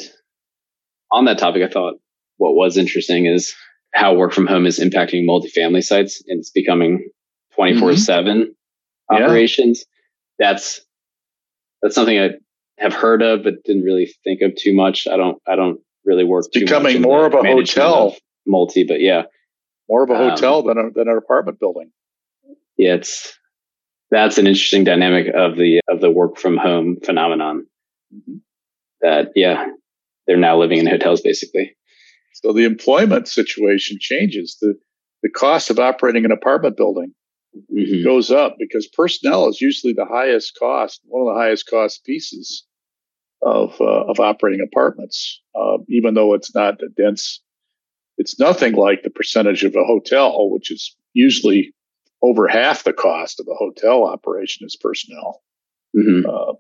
on 1.12 1.26
that 1.26 1.38
topic, 1.38 1.64
I 1.64 1.72
thought 1.72 1.96
what 2.38 2.56
was 2.56 2.78
interesting 2.78 3.26
is 3.26 3.54
how 3.94 4.16
work 4.16 4.34
from 4.34 4.48
home 4.48 4.66
is 4.66 4.80
impacting 4.80 5.28
multifamily 5.28 5.84
sites 5.84 6.24
and 6.28 6.40
it's 6.40 6.50
becoming 6.50 7.08
24 7.56 7.90
mm-hmm. 7.90 7.98
7 7.98 8.56
operations. 9.12 9.86
Yeah. 10.40 10.54
That's, 10.54 10.82
that's 11.82 11.94
something 11.94 12.18
I 12.18 12.32
have 12.78 12.94
heard 12.94 13.22
of, 13.22 13.44
but 13.44 13.64
didn't 13.66 13.84
really 13.84 14.14
think 14.24 14.42
of 14.42 14.56
too 14.56 14.74
much. 14.74 15.08
I 15.08 15.18
don't, 15.18 15.42
I 15.48 15.56
don't 15.56 15.80
really 16.06 16.24
work. 16.24 16.46
It's 16.48 16.60
becoming 16.60 17.02
more 17.02 17.26
of 17.26 17.34
a 17.34 17.44
hotel 17.44 18.08
of 18.08 18.16
multi, 18.46 18.84
but 18.84 19.00
yeah, 19.00 19.24
more 19.90 20.04
of 20.04 20.10
a 20.10 20.18
hotel 20.18 20.60
um, 20.60 20.68
than 20.68 20.78
a, 20.78 20.92
than 20.92 21.08
an 21.08 21.18
apartment 21.18 21.60
building. 21.60 21.92
Yeah. 22.78 22.96
It's, 22.96 23.38
that's 24.12 24.38
an 24.38 24.48
interesting 24.48 24.84
dynamic 24.84 25.28
of 25.34 25.56
the, 25.56 25.82
of 25.88 26.02
the 26.02 26.12
work 26.12 26.38
from 26.38 26.58
home 26.58 26.98
phenomenon 27.04 27.68
mm-hmm. 28.14 28.38
that, 29.02 29.32
yeah, 29.36 29.68
they're 30.28 30.38
now 30.38 30.58
living 30.58 30.80
in 30.80 30.88
hotels 30.88 31.22
basically. 31.22 31.76
So 32.34 32.54
the 32.54 32.66
employment 32.66 33.28
situation 33.28 33.98
changes. 34.00 34.58
The, 34.62 34.76
the 35.22 35.30
cost 35.30 35.70
of 35.70 35.80
operating 35.80 36.26
an 36.26 36.32
apartment 36.32 36.76
building 36.76 37.14
mm-hmm. 37.72 38.04
goes 38.04 38.32
up 38.32 38.56
because 38.60 38.88
personnel 38.88 39.48
is 39.48 39.62
usually 39.62 39.94
the 39.94 40.06
highest 40.06 40.58
cost, 40.58 41.02
one 41.06 41.28
of 41.28 41.34
the 41.34 41.40
highest 41.40 41.70
cost 41.70 42.04
pieces 42.06 42.66
of, 43.42 43.80
uh, 43.82 44.06
of 44.06 44.20
operating 44.20 44.66
apartments, 44.66 45.42
uh, 45.56 45.78
even 45.90 46.14
though 46.14 46.34
it's 46.34 46.56
not 46.56 46.82
a 46.82 46.90
dense, 46.90 47.42
it's 48.18 48.40
nothing 48.40 48.74
like 48.74 49.04
the 49.04 49.10
percentage 49.10 49.64
of 49.64 49.76
a 49.76 49.84
hotel, 49.84 50.50
which 50.50 50.72
is 50.72 50.96
usually 51.14 51.74
over 52.22 52.48
half 52.48 52.84
the 52.84 52.94
cost 52.94 53.40
of 53.40 53.48
a 53.48 53.56
hotel 53.56 54.06
operation 54.06 54.66
is 54.66 54.78
personnel. 54.78 55.42
Mm-hmm. 55.96 56.30
Uh, 56.30 56.54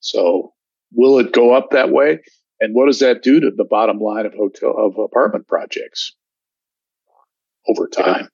so 0.00 0.52
will 0.92 1.18
it 1.18 1.32
go 1.32 1.52
up 1.52 1.70
that 1.70 1.90
way? 1.90 2.20
And 2.60 2.74
what 2.74 2.86
does 2.86 2.98
that 3.00 3.22
do 3.22 3.40
to 3.40 3.50
the 3.50 3.64
bottom 3.64 3.98
line 3.98 4.26
of 4.26 4.34
hotel 4.34 4.74
of 4.76 4.98
apartment 4.98 5.48
projects 5.48 6.14
over 7.66 7.88
time? 7.88 8.28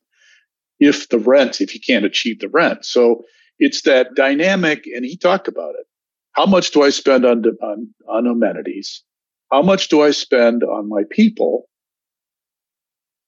If 0.78 1.08
the 1.08 1.18
rent, 1.18 1.60
if 1.60 1.74
you 1.74 1.80
can't 1.80 2.04
achieve 2.04 2.40
the 2.40 2.48
rent. 2.48 2.84
So 2.84 3.24
it's 3.58 3.82
that 3.82 4.14
dynamic, 4.14 4.86
and 4.86 5.04
he 5.04 5.16
talked 5.16 5.48
about 5.48 5.74
it. 5.78 5.86
How 6.32 6.44
much 6.44 6.70
do 6.70 6.82
I 6.82 6.90
spend 6.90 7.24
on, 7.24 7.44
on, 7.62 7.88
on 8.08 8.26
amenities? 8.26 9.02
How 9.50 9.62
much 9.62 9.88
do 9.88 10.02
I 10.02 10.10
spend 10.10 10.62
on 10.62 10.88
my 10.88 11.02
people? 11.10 11.68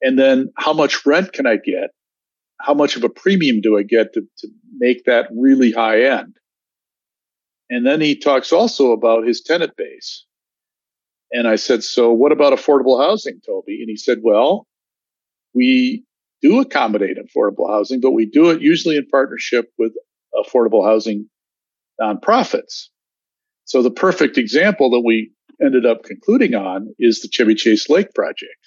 And 0.02 0.18
then 0.18 0.52
how 0.56 0.72
much 0.72 1.06
rent 1.06 1.32
can 1.32 1.46
I 1.46 1.56
get? 1.56 1.90
How 2.60 2.74
much 2.74 2.96
of 2.96 3.04
a 3.04 3.08
premium 3.08 3.60
do 3.60 3.78
I 3.78 3.82
get 3.82 4.12
to, 4.14 4.20
to 4.38 4.48
make 4.76 5.04
that 5.04 5.28
really 5.34 5.72
high 5.72 6.02
end? 6.02 6.36
And 7.70 7.86
then 7.86 8.00
he 8.00 8.16
talks 8.16 8.52
also 8.52 8.92
about 8.92 9.26
his 9.26 9.40
tenant 9.40 9.76
base. 9.76 10.24
And 11.32 11.46
I 11.46 11.56
said, 11.56 11.84
So 11.84 12.12
what 12.12 12.32
about 12.32 12.52
affordable 12.52 13.02
housing, 13.02 13.40
Toby? 13.44 13.80
And 13.80 13.88
he 13.88 13.96
said, 13.96 14.18
Well, 14.22 14.66
we 15.54 16.04
do 16.42 16.60
accommodate 16.60 17.16
affordable 17.18 17.68
housing, 17.68 18.00
but 18.00 18.12
we 18.12 18.26
do 18.26 18.50
it 18.50 18.60
usually 18.60 18.96
in 18.96 19.06
partnership 19.06 19.72
with 19.78 19.92
affordable 20.34 20.84
housing 20.84 21.28
nonprofits. 22.00 22.88
So 23.64 23.82
the 23.82 23.90
perfect 23.90 24.38
example 24.38 24.90
that 24.90 25.02
we 25.04 25.32
ended 25.62 25.84
up 25.84 26.04
concluding 26.04 26.54
on 26.54 26.94
is 26.98 27.20
the 27.20 27.28
Chevy 27.28 27.54
Chase 27.54 27.90
Lake 27.90 28.14
project, 28.14 28.58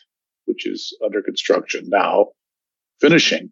which 0.45 0.67
is 0.67 0.95
under 1.03 1.21
construction 1.21 1.85
now, 1.87 2.27
finishing. 2.99 3.51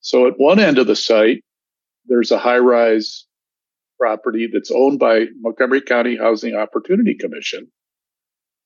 So 0.00 0.26
at 0.26 0.34
one 0.36 0.60
end 0.60 0.78
of 0.78 0.86
the 0.86 0.96
site, 0.96 1.44
there's 2.06 2.30
a 2.30 2.38
high 2.38 2.58
rise 2.58 3.26
property 3.98 4.48
that's 4.50 4.70
owned 4.70 4.98
by 4.98 5.26
Montgomery 5.40 5.82
County 5.82 6.16
Housing 6.16 6.54
Opportunity 6.54 7.14
Commission, 7.14 7.68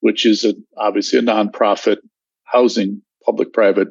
which 0.01 0.27
is 0.27 0.45
a, 0.45 0.55
obviously 0.77 1.19
a 1.19 1.23
nonprofit 1.23 1.97
housing 2.45 3.03
public 3.25 3.53
private 3.53 3.89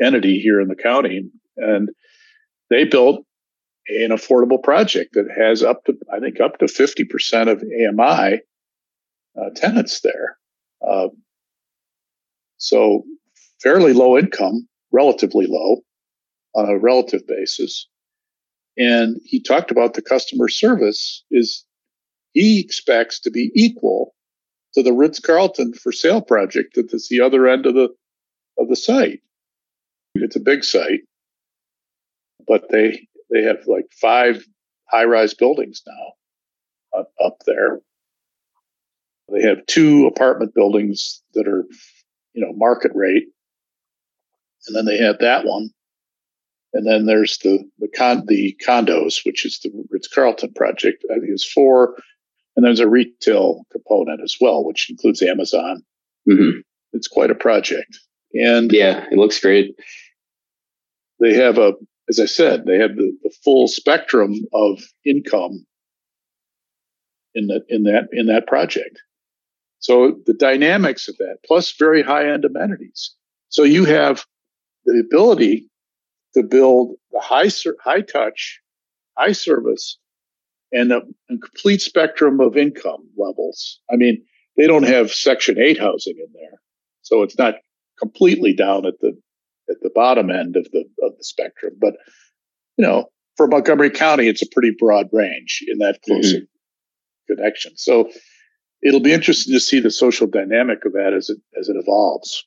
entity 0.00 0.38
here 0.38 0.60
in 0.60 0.68
the 0.68 0.76
county. 0.76 1.28
And 1.56 1.90
they 2.70 2.84
built 2.84 3.24
an 3.88 4.10
affordable 4.10 4.62
project 4.62 5.14
that 5.14 5.28
has 5.36 5.62
up 5.62 5.84
to, 5.86 5.96
I 6.12 6.20
think, 6.20 6.40
up 6.40 6.58
to 6.58 6.66
50% 6.66 7.50
of 7.50 7.62
AMI 7.62 8.40
uh, 9.40 9.50
tenants 9.54 10.00
there. 10.00 10.36
Uh, 10.86 11.08
so 12.58 13.04
fairly 13.60 13.92
low 13.92 14.18
income, 14.18 14.68
relatively 14.92 15.46
low 15.48 15.82
on 16.54 16.68
a 16.68 16.78
relative 16.78 17.26
basis. 17.26 17.88
And 18.76 19.20
he 19.24 19.42
talked 19.42 19.70
about 19.70 19.94
the 19.94 20.02
customer 20.02 20.48
service 20.48 21.24
is 21.30 21.64
he 22.32 22.60
expects 22.60 23.18
to 23.20 23.30
be 23.30 23.50
equal 23.54 24.14
to 24.74 24.82
the 24.82 24.92
Ritz 24.92 25.18
Carlton 25.18 25.72
for 25.74 25.92
sale 25.92 26.20
project 26.20 26.76
that's 26.76 27.08
the 27.08 27.20
other 27.20 27.48
end 27.48 27.66
of 27.66 27.74
the 27.74 27.88
of 28.58 28.68
the 28.68 28.76
site. 28.76 29.20
It's 30.22 30.36
a 30.36 30.40
big 30.40 30.64
site, 30.64 31.00
but 32.46 32.68
they 32.70 33.06
they 33.30 33.42
have 33.42 33.58
like 33.66 33.86
five 34.00 34.44
high 34.90 35.04
rise 35.04 35.34
buildings 35.34 35.82
now 35.86 36.12
up 37.22 37.36
there. 37.46 37.80
They 39.32 39.42
have 39.42 39.66
two 39.66 40.06
apartment 40.06 40.54
buildings 40.54 41.22
that 41.34 41.46
are, 41.46 41.66
you 42.32 42.44
know, 42.44 42.52
market 42.54 42.92
rate. 42.94 43.28
And 44.66 44.76
then 44.76 44.86
they 44.86 44.98
have 44.98 45.18
that 45.20 45.44
one. 45.44 45.70
And 46.72 46.86
then 46.86 47.06
there's 47.06 47.38
the 47.38 47.64
the 47.78 47.88
con 47.88 48.24
the 48.26 48.56
condos, 48.66 49.24
which 49.24 49.46
is 49.46 49.58
the 49.60 49.70
Ritz 49.90 50.08
Carlton 50.08 50.52
project. 50.54 51.04
I 51.10 51.14
think 51.14 51.30
it's 51.30 51.50
four. 51.50 51.96
And 52.56 52.64
there's 52.64 52.80
a 52.80 52.88
retail 52.88 53.62
component 53.70 54.20
as 54.22 54.36
well, 54.40 54.64
which 54.64 54.90
includes 54.90 55.22
Amazon. 55.22 55.82
Mm-hmm. 56.28 56.60
It's 56.92 57.08
quite 57.08 57.30
a 57.30 57.34
project. 57.34 57.98
And 58.34 58.70
yeah, 58.72 59.06
it 59.10 59.16
looks 59.16 59.40
great. 59.40 59.76
They 61.20 61.34
have 61.34 61.58
a 61.58 61.74
as 62.08 62.18
I 62.18 62.26
said, 62.26 62.64
they 62.64 62.78
have 62.78 62.96
the, 62.96 63.16
the 63.22 63.32
full 63.44 63.68
spectrum 63.68 64.34
of 64.52 64.82
income 65.04 65.66
in 67.34 67.48
that 67.48 67.64
in 67.68 67.84
that 67.84 68.08
in 68.12 68.26
that 68.26 68.46
project. 68.46 68.98
So 69.80 70.18
the 70.26 70.34
dynamics 70.34 71.08
of 71.08 71.16
that, 71.18 71.38
plus 71.44 71.72
very 71.78 72.02
high 72.02 72.30
end 72.30 72.44
amenities. 72.44 73.14
So 73.48 73.62
you 73.62 73.84
have 73.84 74.24
the 74.84 75.02
ability 75.06 75.68
to 76.34 76.42
build 76.42 76.96
the 77.12 77.20
high 77.20 77.50
high 77.82 78.00
touch, 78.00 78.60
high 79.16 79.32
service, 79.32 79.98
and 80.72 80.92
a, 80.92 81.02
a 81.30 81.38
complete 81.38 81.82
spectrum 81.82 82.40
of 82.40 82.56
income 82.56 83.08
levels. 83.16 83.80
I 83.90 83.96
mean, 83.96 84.24
they 84.56 84.66
don't 84.66 84.86
have 84.86 85.12
Section 85.12 85.58
Eight 85.58 85.78
housing 85.78 86.16
in 86.18 86.32
there, 86.32 86.58
so 87.02 87.22
it's 87.22 87.38
not 87.38 87.54
completely 87.98 88.54
down 88.54 88.86
at 88.86 88.98
the 89.00 89.16
at 89.70 89.76
the 89.82 89.90
bottom 89.94 90.30
end 90.30 90.56
of 90.56 90.64
the 90.72 90.84
of 91.02 91.16
the 91.16 91.24
spectrum. 91.24 91.74
But 91.80 91.94
you 92.76 92.86
know, 92.86 93.06
for 93.36 93.46
Montgomery 93.46 93.90
County, 93.90 94.28
it's 94.28 94.42
a 94.42 94.48
pretty 94.50 94.72
broad 94.78 95.06
range 95.12 95.64
in 95.66 95.78
that 95.78 96.00
close 96.04 96.34
mm-hmm. 96.34 97.34
connection. 97.34 97.72
So 97.76 98.10
it'll 98.82 99.00
be 99.00 99.12
interesting 99.12 99.54
to 99.54 99.60
see 99.60 99.80
the 99.80 99.90
social 99.90 100.26
dynamic 100.26 100.84
of 100.84 100.92
that 100.92 101.12
as 101.16 101.30
it 101.30 101.38
as 101.58 101.68
it 101.68 101.76
evolves. 101.76 102.44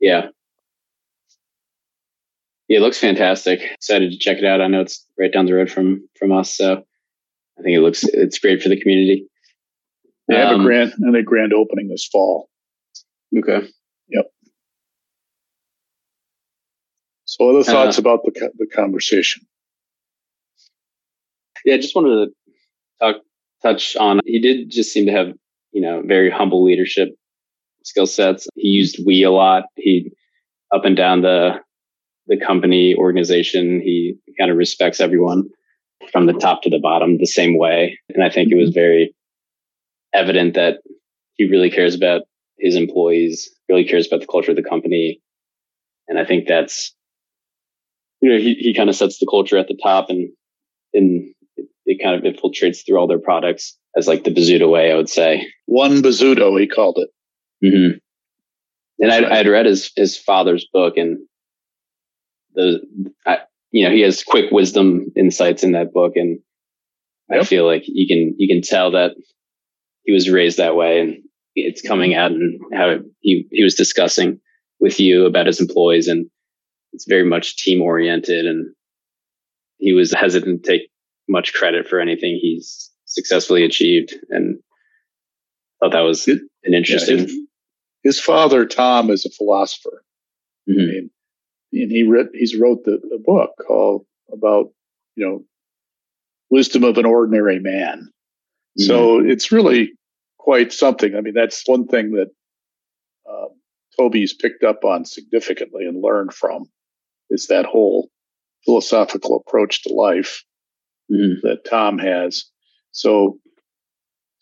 Yeah. 0.00 0.28
Yeah, 2.68 2.78
it 2.78 2.82
looks 2.82 2.98
fantastic. 2.98 3.60
Excited 3.62 4.10
to 4.10 4.18
check 4.18 4.36
it 4.38 4.44
out. 4.44 4.60
I 4.60 4.66
know 4.66 4.82
it's 4.82 5.04
right 5.18 5.32
down 5.32 5.46
the 5.46 5.54
road 5.54 5.70
from 5.70 6.06
from 6.18 6.32
us, 6.32 6.54
so 6.54 6.82
I 7.58 7.62
think 7.62 7.76
it 7.76 7.80
looks 7.80 8.04
it's 8.04 8.38
great 8.38 8.62
for 8.62 8.68
the 8.68 8.80
community. 8.80 9.26
They 10.28 10.36
have 10.36 10.52
um, 10.52 10.60
a 10.60 10.64
grand 10.64 10.92
and 10.98 11.16
a 11.16 11.22
grand 11.22 11.54
opening 11.54 11.88
this 11.88 12.06
fall. 12.06 12.50
Okay. 13.36 13.66
So, 17.28 17.50
other 17.50 17.62
thoughts 17.62 17.98
uh, 17.98 18.00
about 18.00 18.24
the 18.24 18.50
the 18.56 18.66
conversation? 18.66 19.42
Yeah, 21.62 21.74
I 21.74 21.76
just 21.76 21.94
wanted 21.94 22.08
to 22.24 22.32
talk 23.02 23.16
touch 23.62 23.96
on. 23.96 24.20
He 24.24 24.40
did 24.40 24.70
just 24.70 24.92
seem 24.92 25.04
to 25.04 25.12
have 25.12 25.34
you 25.72 25.82
know 25.82 26.02
very 26.06 26.30
humble 26.30 26.64
leadership 26.64 27.10
skill 27.84 28.06
sets. 28.06 28.48
He 28.54 28.68
used 28.68 29.04
we 29.04 29.22
a 29.24 29.30
lot. 29.30 29.64
He 29.76 30.10
up 30.74 30.86
and 30.86 30.96
down 30.96 31.20
the 31.20 31.60
the 32.28 32.38
company 32.38 32.94
organization. 32.94 33.82
He 33.82 34.16
kind 34.38 34.50
of 34.50 34.56
respects 34.56 34.98
everyone 34.98 35.50
from 36.10 36.24
the 36.24 36.32
top 36.32 36.62
to 36.62 36.70
the 36.70 36.80
bottom 36.80 37.18
the 37.18 37.26
same 37.26 37.58
way, 37.58 37.98
and 38.08 38.24
I 38.24 38.30
think 38.30 38.50
it 38.50 38.56
was 38.56 38.70
very 38.70 39.14
evident 40.14 40.54
that 40.54 40.78
he 41.34 41.46
really 41.46 41.68
cares 41.68 41.94
about 41.94 42.22
his 42.58 42.74
employees, 42.74 43.50
really 43.68 43.84
cares 43.84 44.06
about 44.06 44.20
the 44.20 44.26
culture 44.26 44.52
of 44.52 44.56
the 44.56 44.62
company, 44.62 45.20
and 46.08 46.18
I 46.18 46.24
think 46.24 46.48
that's 46.48 46.94
you 48.20 48.30
know, 48.30 48.38
he, 48.38 48.54
he 48.54 48.74
kind 48.74 48.88
of 48.88 48.96
sets 48.96 49.18
the 49.18 49.26
culture 49.30 49.58
at 49.58 49.68
the 49.68 49.78
top 49.82 50.10
and, 50.10 50.30
and 50.92 51.34
it, 51.56 51.68
it 51.86 52.02
kind 52.02 52.14
of 52.14 52.22
infiltrates 52.22 52.84
through 52.84 52.98
all 52.98 53.06
their 53.06 53.18
products 53.18 53.76
as 53.96 54.08
like 54.08 54.24
the 54.24 54.30
Bozzuto 54.30 54.70
way, 54.70 54.90
I 54.92 54.96
would 54.96 55.08
say. 55.08 55.46
One 55.66 56.02
Bozzuto, 56.02 56.58
he 56.58 56.66
called 56.66 56.98
it. 56.98 57.10
Mm-hmm. 57.64 57.98
And 59.00 59.12
I, 59.12 59.38
I'd 59.38 59.48
read 59.48 59.66
his, 59.66 59.92
his 59.96 60.18
father's 60.18 60.66
book 60.72 60.96
and 60.96 61.18
the, 62.54 62.80
I, 63.26 63.38
you 63.70 63.84
know, 63.84 63.94
he 63.94 64.00
has 64.00 64.24
quick 64.24 64.50
wisdom 64.50 65.06
insights 65.16 65.62
in 65.62 65.72
that 65.72 65.92
book. 65.92 66.12
And 66.16 66.40
yep. 67.30 67.42
I 67.42 67.44
feel 67.44 67.66
like 67.66 67.84
you 67.86 68.08
can, 68.08 68.34
you 68.38 68.48
can 68.48 68.62
tell 68.62 68.92
that 68.92 69.12
he 70.02 70.12
was 70.12 70.30
raised 70.30 70.58
that 70.58 70.74
way 70.74 71.00
and 71.00 71.22
it's 71.54 71.82
coming 71.82 72.14
out 72.14 72.32
and 72.32 72.60
how 72.72 72.98
he, 73.20 73.46
he 73.50 73.62
was 73.62 73.74
discussing 73.74 74.40
with 74.80 74.98
you 74.98 75.26
about 75.26 75.46
his 75.46 75.60
employees 75.60 76.08
and 76.08 76.28
it's 76.98 77.06
very 77.06 77.24
much 77.24 77.54
team 77.54 77.80
oriented 77.80 78.44
and 78.44 78.74
he 79.76 79.92
was 79.92 80.12
hesitant 80.12 80.64
to 80.64 80.68
take 80.68 80.90
much 81.28 81.54
credit 81.54 81.86
for 81.86 82.00
anything 82.00 82.36
he's 82.42 82.90
successfully 83.04 83.62
achieved 83.62 84.16
and 84.30 84.58
thought 85.78 85.92
that 85.92 86.00
was 86.00 86.26
an 86.26 86.48
interesting 86.64 87.18
yeah, 87.18 87.22
his, 87.22 87.36
his, 88.02 88.20
father 88.20 88.66
tom 88.66 89.10
is 89.10 89.24
a 89.24 89.30
philosopher. 89.30 90.02
Mm-hmm. 90.68 90.80
I 90.80 90.84
mean, 90.86 91.10
and 91.72 91.92
he 91.92 92.02
wrote 92.02 92.30
he's 92.34 92.58
wrote 92.58 92.82
the, 92.84 92.98
the 93.08 93.22
book 93.24 93.52
called 93.64 94.04
about 94.32 94.72
you 95.14 95.24
know 95.24 95.44
wisdom 96.50 96.82
of 96.82 96.98
an 96.98 97.06
ordinary 97.06 97.60
man. 97.60 98.08
Mm-hmm. 98.76 98.86
so 98.88 99.20
it's 99.20 99.52
really 99.52 99.92
quite 100.36 100.72
something. 100.72 101.14
I 101.14 101.20
mean 101.20 101.34
that's 101.34 101.62
one 101.64 101.86
thing 101.86 102.10
that 102.14 102.30
uh, 103.30 103.50
toby's 103.96 104.34
picked 104.34 104.64
up 104.64 104.84
on 104.84 105.04
significantly 105.04 105.86
and 105.86 106.02
learned 106.02 106.34
from 106.34 106.64
is 107.30 107.46
that 107.46 107.66
whole 107.66 108.10
philosophical 108.64 109.36
approach 109.36 109.82
to 109.82 109.92
life 109.92 110.44
mm-hmm. 111.10 111.46
that 111.46 111.64
Tom 111.64 111.98
has. 111.98 112.44
So 112.92 113.38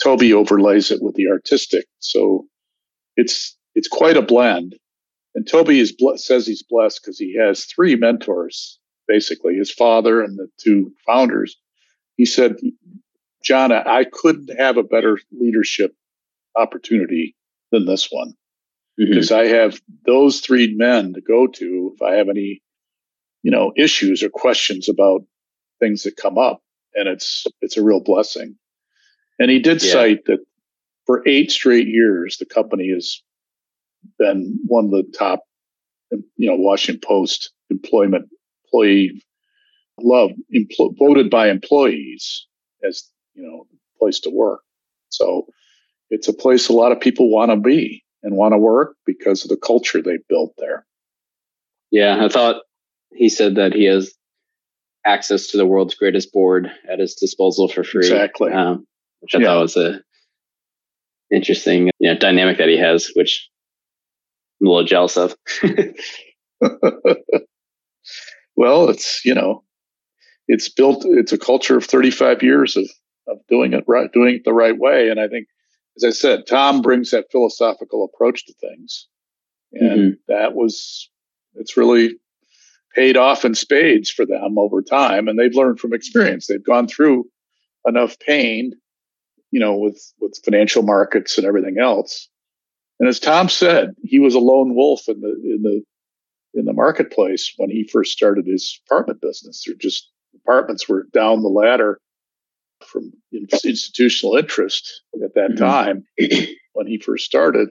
Toby 0.03 0.33
overlays 0.33 0.91
it 0.91 1.03
with 1.03 1.15
the 1.15 1.29
artistic. 1.29 1.87
So 1.99 2.47
it's 3.17 3.57
it's 3.75 3.89
quite 3.89 4.17
a 4.17 4.23
blend. 4.23 4.77
And 5.35 5.47
Toby 5.47 5.81
is 5.81 5.95
says 6.17 6.47
he's 6.47 6.63
blessed 6.63 7.01
because 7.03 7.19
he 7.19 7.37
has 7.39 7.65
three 7.65 7.95
mentors, 7.97 8.79
basically 9.07 9.55
his 9.55 9.71
father 9.71 10.23
and 10.23 10.39
the 10.39 10.49
two 10.59 10.93
founders. 11.07 11.57
He 12.17 12.25
said, 12.25 12.57
"John, 13.45 13.71
I 13.73 14.05
couldn't 14.11 14.59
have 14.59 14.79
a 14.79 14.83
better 14.83 15.19
leadership 15.33 15.95
opportunity 16.57 17.37
than 17.71 17.85
this 17.85 18.09
one." 18.11 18.35
Mm-hmm. 18.99 19.11
because 19.11 19.31
I 19.31 19.47
have 19.49 19.79
those 20.07 20.41
three 20.41 20.75
men 20.75 21.13
to 21.13 21.21
go 21.21 21.47
to 21.47 21.93
if 21.95 22.01
I 22.01 22.15
have 22.15 22.31
any 22.31 22.63
you 23.43 23.51
know, 23.51 23.73
issues 23.77 24.23
or 24.23 24.29
questions 24.29 24.89
about 24.89 25.23
things 25.81 26.03
that 26.03 26.17
come 26.17 26.39
up. 26.39 26.63
And 26.95 27.09
it's, 27.09 27.47
it's 27.61 27.77
a 27.77 27.83
real 27.83 28.01
blessing. 28.01 28.57
And 29.39 29.51
he 29.51 29.59
did 29.59 29.83
yeah. 29.83 29.93
cite 29.93 30.25
that 30.27 30.39
for 31.07 31.23
eight 31.27 31.51
straight 31.51 31.89
years, 31.89 32.39
the 32.39 32.47
company 32.47 32.91
has 32.93 33.23
been 34.19 34.59
one 34.67 34.87
of 34.87 34.91
the 34.91 35.05
top, 35.17 35.41
you 36.11 36.49
know, 36.49 36.57
Washington 36.57 37.01
Post 37.07 37.53
employment 37.71 38.29
employee 38.65 39.23
love 40.01 40.31
empl- 40.55 40.97
voted 40.99 41.31
by 41.31 41.49
employees 41.49 42.47
as, 42.87 43.11
you 43.35 43.43
know, 43.43 43.67
place 43.99 44.21
to 44.21 44.31
work. 44.31 44.61
So 45.09 45.47
it's 46.11 46.29
a 46.29 46.33
place 46.33 46.69
a 46.69 46.73
lot 46.73 46.93
of 46.93 47.01
people 47.01 47.31
want 47.31 47.51
to 47.51 47.57
be 47.57 48.05
and 48.23 48.37
want 48.37 48.53
to 48.53 48.59
work 48.59 48.97
because 49.05 49.45
of 49.45 49.51
the 49.51 49.57
culture 49.57 50.03
they've 50.03 50.27
built 50.29 50.53
there. 50.59 50.87
Yeah, 51.91 52.25
I 52.25 52.29
thought 52.29 52.63
he 53.13 53.29
said 53.29 53.57
that 53.57 53.73
he 53.73 53.85
has 53.85 54.13
access 55.05 55.49
to 55.49 55.57
the 55.57 55.67
world's 55.67 55.95
greatest 55.95 56.33
board 56.33 56.71
at 56.91 56.99
his 56.99 57.15
disposal 57.15 57.69
for 57.69 57.85
free. 57.85 58.07
Exactly. 58.07 58.53
Um, 58.53 58.87
which 59.21 59.35
I 59.35 59.39
yeah. 59.39 59.47
thought 59.47 59.61
was 59.61 59.77
a 59.77 60.01
interesting 61.31 61.91
you 61.99 62.13
know, 62.13 62.19
dynamic 62.19 62.59
that 62.59 62.69
he 62.69 62.79
has, 62.79 63.11
which 63.15 63.49
I'm 64.61 64.67
a 64.67 64.71
little 64.71 64.87
jealous 64.87 65.17
of. 65.17 65.35
well, 68.57 68.89
it's 68.91 69.25
you 69.25 69.35
know, 69.35 69.65
it's 70.49 70.69
built. 70.69 71.05
It's 71.07 71.33
a 71.33 71.39
culture 71.39 71.77
of 71.77 71.85
35 71.85 72.43
years 72.43 72.77
of 72.77 72.89
of 73.29 73.39
doing 73.49 73.73
it 73.73 73.85
right, 73.87 74.13
doing 74.13 74.37
it 74.37 74.45
the 74.45 74.53
right 74.53 74.79
way, 74.79 75.09
and 75.09 75.21
I 75.21 75.29
think, 75.29 75.49
as 75.97 76.05
I 76.05 76.11
said, 76.11 76.47
Tom 76.47 76.83
brings 76.83 77.11
that 77.11 77.31
philosophical 77.33 78.05
approach 78.05 78.47
to 78.47 78.55
things, 78.61 79.09
and 79.73 80.01
mm-hmm. 80.01 80.33
that 80.33 80.55
was 80.55 81.11
it's 81.55 81.77
really 81.77 82.17
paid 82.97 83.17
off 83.17 83.45
in 83.45 83.55
spades 83.55 84.11
for 84.11 84.25
them 84.25 84.59
over 84.59 84.83
time, 84.83 85.29
and 85.29 85.39
they've 85.39 85.55
learned 85.55 85.79
from 85.79 85.93
experience. 85.93 86.47
They've 86.47 86.65
gone 86.65 86.89
through 86.89 87.27
enough 87.87 88.19
pain, 88.19 88.73
you 89.51 89.61
know, 89.61 89.77
with 89.77 90.01
with 90.19 90.41
financial 90.45 90.83
markets 90.83 91.37
and 91.37 91.47
everything 91.47 91.77
else. 91.79 92.29
And 92.99 93.09
as 93.09 93.21
Tom 93.21 93.51
said, 93.51 93.95
he 94.03 94.19
was 94.19 94.35
a 94.35 94.41
lone 94.41 94.75
wolf 94.75 95.09
in 95.09 95.21
the 95.21 95.29
in 95.29 95.63
the 95.63 95.83
in 96.55 96.65
the 96.65 96.73
marketplace 96.73 97.53
when 97.59 97.71
he 97.71 97.89
first 97.93 98.13
started 98.13 98.47
his 98.47 98.81
apartment 98.87 99.21
business. 99.21 99.63
There 99.67 99.77
just 99.79 100.11
apartments 100.35 100.89
were 100.89 101.07
down 101.13 101.43
the 101.43 101.49
ladder 101.49 102.01
from 102.85 103.13
institutional 103.33 104.37
interest 104.37 105.03
at 105.23 105.35
that 105.35 105.51
mm-hmm. 105.51 105.65
time 105.65 106.05
when 106.73 106.87
he 106.87 106.99
first 106.99 107.27
started. 107.27 107.69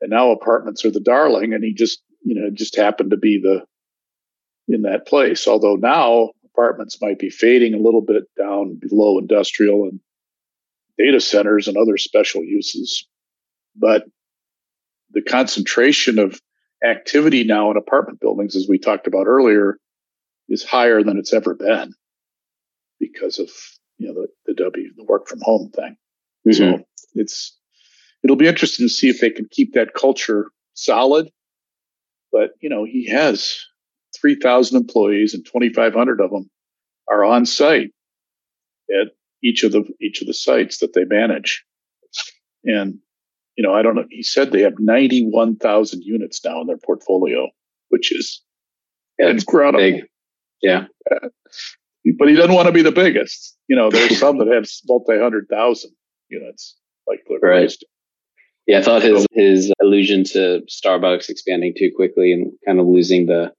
And 0.00 0.10
now 0.10 0.30
apartments 0.30 0.84
are 0.84 0.90
the 0.90 0.98
darling, 0.98 1.52
and 1.54 1.62
he 1.62 1.74
just, 1.74 2.02
you 2.24 2.34
know, 2.34 2.50
just 2.52 2.76
happened 2.76 3.10
to 3.10 3.16
be 3.16 3.40
the 3.40 3.64
in 4.72 4.82
that 4.82 5.06
place. 5.06 5.46
Although 5.46 5.76
now 5.76 6.30
apartments 6.44 6.98
might 7.00 7.18
be 7.18 7.30
fading 7.30 7.74
a 7.74 7.78
little 7.78 8.02
bit 8.02 8.24
down 8.36 8.78
below 8.80 9.18
industrial 9.18 9.84
and 9.84 10.00
data 10.98 11.20
centers 11.20 11.68
and 11.68 11.76
other 11.76 11.96
special 11.96 12.42
uses. 12.42 13.06
But 13.74 14.04
the 15.12 15.22
concentration 15.22 16.18
of 16.18 16.40
activity 16.84 17.44
now 17.44 17.70
in 17.70 17.76
apartment 17.76 18.20
buildings, 18.20 18.56
as 18.56 18.66
we 18.68 18.78
talked 18.78 19.06
about 19.06 19.26
earlier, 19.26 19.78
is 20.48 20.64
higher 20.64 21.02
than 21.02 21.18
it's 21.18 21.32
ever 21.32 21.54
been 21.54 21.94
because 23.00 23.38
of 23.38 23.48
you 23.98 24.08
know 24.08 24.14
the, 24.14 24.28
the 24.46 24.54
W 24.54 24.90
the 24.96 25.04
work 25.04 25.28
from 25.28 25.40
home 25.42 25.70
thing. 25.70 25.96
Mm-hmm. 26.46 26.52
So 26.52 26.84
it's 27.14 27.56
it'll 28.22 28.36
be 28.36 28.48
interesting 28.48 28.86
to 28.86 28.92
see 28.92 29.08
if 29.08 29.20
they 29.20 29.30
can 29.30 29.48
keep 29.50 29.74
that 29.74 29.94
culture 29.94 30.50
solid. 30.74 31.28
But 32.30 32.50
you 32.60 32.68
know 32.68 32.84
he 32.84 33.08
has 33.08 33.58
three 34.22 34.36
thousand 34.36 34.78
employees 34.78 35.34
and 35.34 35.44
twenty 35.44 35.70
five 35.70 35.92
hundred 35.92 36.22
of 36.22 36.30
them 36.30 36.48
are 37.10 37.24
on 37.24 37.44
site 37.44 37.90
at 38.90 39.08
each 39.42 39.64
of 39.64 39.72
the 39.72 39.84
each 40.00 40.22
of 40.22 40.26
the 40.26 40.34
sites 40.34 40.78
that 40.78 40.94
they 40.94 41.04
manage, 41.04 41.64
and 42.64 42.98
you 43.56 43.62
know, 43.62 43.74
I 43.74 43.82
don't 43.82 43.94
know. 43.94 44.06
He 44.10 44.22
said 44.22 44.50
they 44.50 44.62
have 44.62 44.78
91,000 44.78 46.02
units 46.02 46.42
now 46.44 46.60
in 46.60 46.66
their 46.66 46.78
portfolio, 46.78 47.48
which 47.88 48.10
is 48.12 48.42
yeah, 49.18 49.28
incredible. 49.28 49.78
Big. 49.78 50.04
Yeah. 50.62 50.84
Uh, 51.10 51.28
but 52.18 52.28
he 52.28 52.34
doesn't 52.34 52.54
want 52.54 52.66
to 52.66 52.72
be 52.72 52.82
the 52.82 52.92
biggest. 52.92 53.56
You 53.68 53.76
know, 53.76 53.90
there's 53.90 54.18
some 54.18 54.38
that 54.38 54.48
have 54.48 54.66
multi 54.86 55.18
hundred 55.18 55.48
thousand 55.50 55.92
units, 56.28 56.76
like 57.06 57.20
right. 57.42 57.72
Yeah, 58.66 58.78
I 58.78 58.82
thought 58.82 59.02
his 59.02 59.26
his 59.32 59.72
allusion 59.80 60.24
to 60.32 60.62
Starbucks 60.68 61.28
expanding 61.28 61.74
too 61.76 61.90
quickly 61.94 62.32
and 62.32 62.52
kind 62.66 62.80
of 62.80 62.86
losing 62.86 63.26
the 63.26 63.52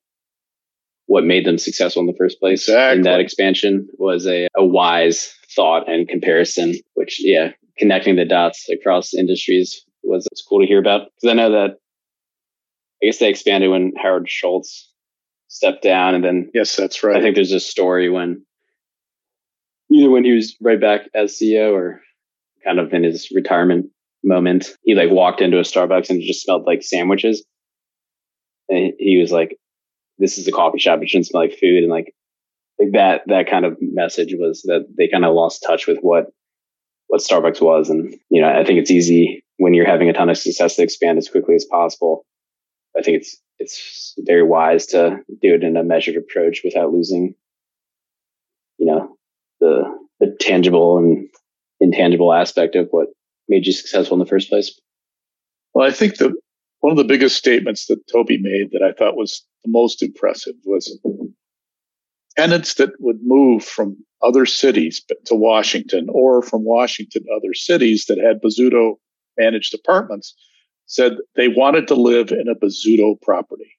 what 1.13 1.23
made 1.23 1.45
them 1.45 1.59
successful 1.59 1.99
in 1.99 2.07
the 2.07 2.17
first 2.17 2.39
place 2.39 2.63
exactly. 2.63 2.97
in 2.97 3.03
that 3.03 3.19
expansion 3.19 3.87
was 3.99 4.25
a, 4.25 4.47
a 4.57 4.65
wise 4.65 5.31
thought 5.55 5.87
and 5.87 6.07
comparison, 6.07 6.73
which 6.95 7.23
yeah, 7.23 7.51
connecting 7.77 8.15
the 8.15 8.25
dots 8.25 8.67
across 8.67 9.13
industries 9.13 9.85
was, 10.01 10.27
was 10.31 10.41
cool 10.41 10.61
to 10.61 10.65
hear 10.65 10.79
about. 10.79 11.09
Because 11.13 11.29
I 11.31 11.35
know 11.35 11.51
that 11.51 11.77
I 12.99 13.05
guess 13.05 13.19
they 13.19 13.29
expanded 13.29 13.69
when 13.69 13.93
Howard 13.95 14.27
Schultz 14.27 14.91
stepped 15.49 15.83
down, 15.83 16.15
and 16.15 16.23
then 16.23 16.49
yes, 16.51 16.75
that's 16.75 17.03
right. 17.03 17.17
I 17.17 17.21
think 17.21 17.35
there's 17.35 17.51
a 17.51 17.59
story 17.59 18.09
when 18.09 18.43
either 19.91 20.09
when 20.09 20.25
he 20.25 20.31
was 20.31 20.55
right 20.59 20.81
back 20.81 21.01
as 21.13 21.33
CEO 21.33 21.73
or 21.73 22.01
kind 22.65 22.79
of 22.79 22.91
in 22.91 23.03
his 23.03 23.29
retirement 23.29 23.85
moment, 24.23 24.75
he 24.81 24.95
like 24.95 25.11
walked 25.11 25.41
into 25.41 25.59
a 25.59 25.61
Starbucks 25.61 26.09
and 26.09 26.23
it 26.23 26.25
just 26.25 26.41
smelled 26.41 26.65
like 26.65 26.81
sandwiches, 26.81 27.45
and 28.67 28.93
he 28.97 29.19
was 29.19 29.31
like, 29.31 29.59
"This 30.19 30.37
is 30.37 30.47
a 30.47 30.51
coffee 30.51 30.79
shop; 30.79 31.01
it 31.01 31.09
shouldn't 31.09 31.27
smell 31.27 31.43
like 31.43 31.57
food." 31.59 31.83
And 31.83 31.89
like, 31.89 32.13
like 32.79 32.91
that 32.93 33.21
that 33.27 33.49
kind 33.49 33.65
of 33.65 33.77
message 33.81 34.33
was 34.37 34.61
that 34.63 34.85
they 34.97 35.07
kind 35.07 35.25
of 35.25 35.33
lost 35.33 35.65
touch 35.67 35.87
with 35.87 35.99
what 36.01 36.27
what 37.13 37.21
Starbucks 37.21 37.61
was. 37.61 37.91
And, 37.91 38.15
you 38.31 38.41
know, 38.41 38.49
I 38.49 38.63
think 38.65 38.79
it's 38.79 38.89
easy 38.89 39.43
when 39.57 39.75
you're 39.75 39.85
having 39.85 40.09
a 40.09 40.13
ton 40.13 40.29
of 40.29 40.37
success 40.37 40.77
to 40.77 40.81
expand 40.81 41.19
as 41.19 41.29
quickly 41.29 41.53
as 41.53 41.63
possible. 41.63 42.25
I 42.97 43.03
think 43.03 43.17
it's, 43.17 43.39
it's 43.59 44.15
very 44.17 44.41
wise 44.41 44.87
to 44.87 45.19
do 45.39 45.53
it 45.53 45.63
in 45.63 45.77
a 45.77 45.83
measured 45.83 46.15
approach 46.15 46.61
without 46.63 46.91
losing, 46.91 47.35
you 48.79 48.87
know, 48.87 49.15
the, 49.59 49.83
the 50.19 50.35
tangible 50.39 50.97
and 50.97 51.29
intangible 51.79 52.33
aspect 52.33 52.75
of 52.75 52.87
what 52.89 53.09
made 53.47 53.67
you 53.67 53.73
successful 53.73 54.15
in 54.15 54.19
the 54.19 54.25
first 54.25 54.49
place. 54.49 54.79
Well, 55.75 55.87
I 55.87 55.91
think 55.91 56.17
the, 56.17 56.33
one 56.83 56.91
of 56.91 56.97
the 56.97 57.05
biggest 57.05 57.37
statements 57.37 57.85
that 57.85 58.05
Toby 58.11 58.37
made 58.41 58.71
that 58.73 58.83
I 58.83 58.91
thought 58.91 59.15
was 59.15 59.41
the 59.63 59.71
most 59.71 60.03
impressive 60.03 60.55
was 60.65 60.99
tenants 62.35 62.73
that 62.73 62.89
would 62.99 63.19
move 63.23 63.63
from 63.63 63.95
other 64.21 64.45
cities 64.45 65.01
to 65.27 65.33
Washington 65.33 66.07
or 66.09 66.41
from 66.41 66.65
Washington 66.65 67.23
to 67.23 67.31
other 67.31 67.53
cities 67.53 68.03
that 68.09 68.17
had 68.17 68.41
Bozzuto 68.41 68.95
managed 69.37 69.73
apartments 69.73 70.35
said 70.85 71.13
they 71.37 71.47
wanted 71.47 71.87
to 71.87 71.95
live 71.95 72.31
in 72.31 72.49
a 72.49 72.55
Bozzuto 72.55 73.15
property. 73.21 73.77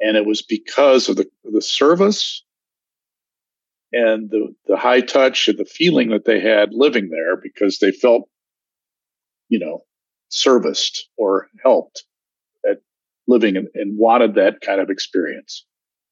And 0.00 0.16
it 0.16 0.26
was 0.26 0.42
because 0.42 1.08
of 1.08 1.14
the, 1.14 1.30
the 1.44 1.62
service 1.62 2.44
and 3.92 4.28
the, 4.30 4.52
the 4.66 4.76
high 4.76 5.02
touch 5.02 5.46
and 5.46 5.58
the 5.58 5.64
feeling 5.64 6.08
that 6.08 6.24
they 6.24 6.40
had 6.40 6.70
living 6.72 7.10
there 7.10 7.36
because 7.36 7.78
they 7.78 7.92
felt, 7.92 8.28
you 9.48 9.60
know, 9.60 9.84
serviced 10.28 11.08
or 11.16 11.48
helped 11.62 12.04
at 12.68 12.78
living 13.26 13.56
and, 13.56 13.68
and 13.74 13.98
wanted 13.98 14.34
that 14.34 14.60
kind 14.60 14.80
of 14.80 14.90
experience. 14.90 15.64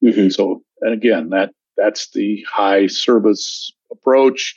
Mm-hmm. 0.03 0.29
So, 0.29 0.63
and 0.81 0.93
again, 0.93 1.31
that 1.31 1.53
that's 1.77 2.11
the 2.11 2.45
high 2.49 2.87
service 2.87 3.73
approach, 3.91 4.55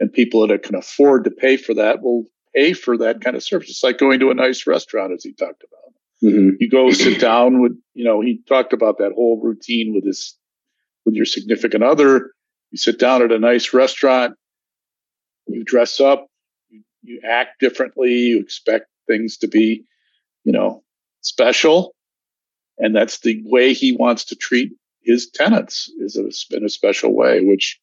and 0.00 0.12
people 0.12 0.46
that 0.46 0.62
can 0.62 0.74
afford 0.74 1.24
to 1.24 1.30
pay 1.30 1.56
for 1.56 1.74
that 1.74 2.02
will 2.02 2.24
pay 2.54 2.72
for 2.72 2.96
that 2.98 3.20
kind 3.20 3.36
of 3.36 3.42
service. 3.42 3.70
It's 3.70 3.82
like 3.82 3.98
going 3.98 4.20
to 4.20 4.30
a 4.30 4.34
nice 4.34 4.66
restaurant, 4.66 5.12
as 5.12 5.22
he 5.22 5.32
talked 5.32 5.62
about. 5.62 5.94
Mm-hmm. 6.22 6.56
You 6.58 6.68
go 6.68 6.90
sit 6.90 7.20
down 7.20 7.62
with, 7.62 7.72
you 7.94 8.04
know, 8.04 8.20
he 8.20 8.40
talked 8.48 8.72
about 8.72 8.98
that 8.98 9.12
whole 9.14 9.40
routine 9.40 9.94
with 9.94 10.04
his, 10.04 10.36
with 11.04 11.14
your 11.14 11.24
significant 11.24 11.84
other. 11.84 12.32
You 12.70 12.78
sit 12.78 12.98
down 12.98 13.22
at 13.22 13.30
a 13.30 13.38
nice 13.38 13.72
restaurant, 13.72 14.34
you 15.46 15.62
dress 15.64 16.00
up, 16.00 16.26
you, 17.02 17.20
act 17.28 17.60
differently, 17.60 18.12
you 18.12 18.40
expect 18.40 18.86
things 19.06 19.36
to 19.38 19.48
be, 19.48 19.84
you 20.44 20.52
know, 20.52 20.82
special. 21.22 21.94
And 22.78 22.94
that's 22.94 23.20
the 23.20 23.42
way 23.44 23.72
he 23.72 23.92
wants 23.92 24.24
to 24.26 24.36
treat 24.36 24.72
his 25.02 25.28
tenants 25.30 25.90
is 25.98 26.16
a, 26.16 26.56
in 26.56 26.64
a 26.64 26.68
special 26.68 27.14
way, 27.14 27.40
which 27.42 27.80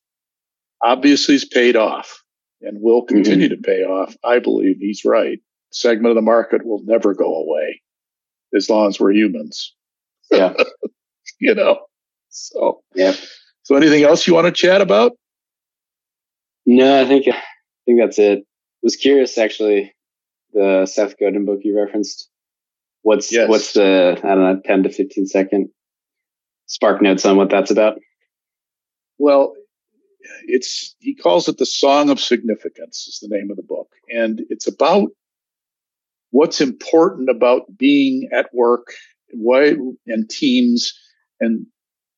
obviously 0.81 1.35
is 1.35 1.45
paid 1.45 1.75
off 1.75 2.23
and 2.61 2.81
will 2.81 3.01
mm-hmm. 3.01 3.15
continue 3.15 3.47
mm-hmm. 3.47 3.61
to 3.61 3.67
pay 3.67 3.83
off. 3.83 4.15
I 4.23 4.39
believe 4.39 4.77
he's 4.79 5.03
right. 5.05 5.39
Segment 5.71 6.11
of 6.11 6.15
the 6.15 6.21
market 6.21 6.65
will 6.65 6.81
never 6.85 7.13
go 7.13 7.35
away 7.35 7.81
as 8.55 8.69
long 8.69 8.87
as 8.87 8.99
we're 8.99 9.11
humans. 9.11 9.73
Yeah. 10.31 10.53
you 11.39 11.55
know, 11.55 11.79
so, 12.29 12.81
yeah. 12.93 13.13
So 13.63 13.75
anything 13.75 14.03
else 14.03 14.27
you 14.27 14.33
want 14.33 14.45
to 14.45 14.51
chat 14.51 14.81
about? 14.81 15.13
No, 16.65 17.01
I 17.01 17.05
think, 17.05 17.27
I 17.27 17.41
think 17.85 17.99
that's 17.99 18.19
it. 18.19 18.45
Was 18.85 18.95
curious 18.95 19.39
actually, 19.39 19.95
the 20.53 20.85
Seth 20.85 21.17
Godin 21.19 21.43
book 21.43 21.61
you 21.63 21.75
referenced. 21.75 22.29
What's, 23.01 23.31
yes. 23.31 23.49
what's 23.49 23.73
the, 23.73 24.15
I 24.23 24.27
don't 24.27 24.43
know, 24.43 24.61
10 24.63 24.83
to 24.83 24.89
15 24.91 25.25
second 25.25 25.69
spark 26.67 27.01
notes 27.01 27.25
on 27.25 27.35
what 27.35 27.49
that's 27.49 27.71
about? 27.71 27.97
Well, 29.17 29.55
it's 30.43 30.95
he 30.99 31.15
calls 31.15 31.47
it 31.47 31.57
the 31.57 31.65
Song 31.65 32.11
of 32.11 32.19
Significance 32.19 33.07
is 33.07 33.17
the 33.19 33.35
name 33.35 33.49
of 33.49 33.57
the 33.57 33.63
book, 33.63 33.87
and 34.07 34.43
it's 34.49 34.67
about 34.67 35.09
what's 36.29 36.61
important 36.61 37.27
about 37.27 37.63
being 37.75 38.29
at 38.31 38.53
work, 38.53 38.93
why 39.33 39.75
and 40.05 40.29
teams, 40.29 40.93
and 41.39 41.65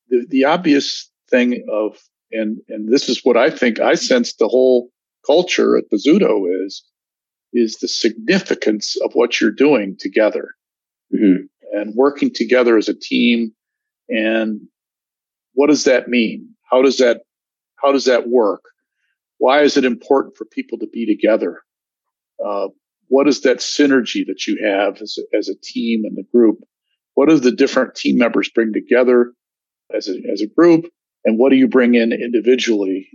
the 0.09 0.25
the 0.27 0.43
obvious 0.43 1.09
thing 1.29 1.65
of 1.71 1.97
and 2.33 2.57
and 2.67 2.91
this 2.91 3.07
is 3.07 3.21
what 3.23 3.37
I 3.37 3.49
think 3.49 3.79
I 3.79 3.95
sense 3.95 4.33
the 4.33 4.49
whole 4.49 4.89
culture 5.25 5.77
at 5.77 5.89
Bozzuto 5.91 6.45
is 6.65 6.83
is 7.53 7.77
the 7.77 7.87
significance 7.87 8.97
of 9.03 9.13
what 9.13 9.39
you're 9.39 9.51
doing 9.51 9.95
together 9.99 10.49
mm-hmm. 11.13 11.45
and 11.71 11.95
working 11.95 12.31
together 12.33 12.77
as 12.77 12.89
a 12.89 12.93
team 12.93 13.53
and 14.09 14.61
what 15.53 15.67
does 15.67 15.85
that 15.85 16.07
mean? 16.07 16.53
How 16.69 16.81
does 16.81 16.97
that 16.97 17.21
how 17.75 17.91
does 17.91 18.05
that 18.05 18.27
work? 18.27 18.61
Why 19.37 19.61
is 19.61 19.77
it 19.77 19.85
important 19.85 20.35
for 20.35 20.45
people 20.45 20.79
to 20.79 20.87
be 20.87 21.05
together? 21.05 21.61
Uh, 22.43 22.67
what 23.07 23.27
is 23.27 23.41
that 23.41 23.57
synergy 23.57 24.25
that 24.27 24.47
you 24.47 24.57
have 24.63 25.01
as 25.01 25.17
a, 25.17 25.37
as 25.37 25.49
a 25.49 25.55
team 25.55 26.03
and 26.05 26.17
the 26.17 26.25
group? 26.31 26.59
What 27.13 27.29
do 27.29 27.39
the 27.39 27.51
different 27.51 27.95
team 27.95 28.17
members 28.17 28.49
bring 28.49 28.73
together 28.73 29.33
as 29.95 30.07
a, 30.07 30.15
as 30.31 30.41
a 30.41 30.47
group? 30.47 30.85
And 31.25 31.37
what 31.37 31.49
do 31.49 31.55
you 31.55 31.67
bring 31.67 31.95
in 31.95 32.11
individually? 32.11 33.09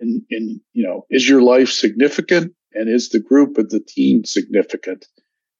In, 0.00 0.24
in, 0.30 0.60
you 0.72 0.86
know, 0.86 1.06
is 1.10 1.28
your 1.28 1.42
life 1.42 1.70
significant? 1.70 2.54
And 2.72 2.90
is 2.90 3.08
the 3.08 3.20
group 3.20 3.56
of 3.56 3.70
the 3.70 3.80
team 3.80 4.24
significant 4.24 5.06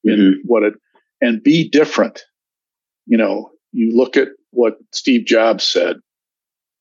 in 0.04 0.18
mm-hmm. 0.18 0.40
what 0.44 0.62
it, 0.62 0.74
and 1.22 1.42
be 1.42 1.68
different? 1.68 2.22
You 3.06 3.16
know, 3.16 3.52
you 3.72 3.96
look 3.96 4.16
at 4.18 4.28
what 4.50 4.76
Steve 4.92 5.24
Jobs 5.24 5.64
said, 5.64 5.96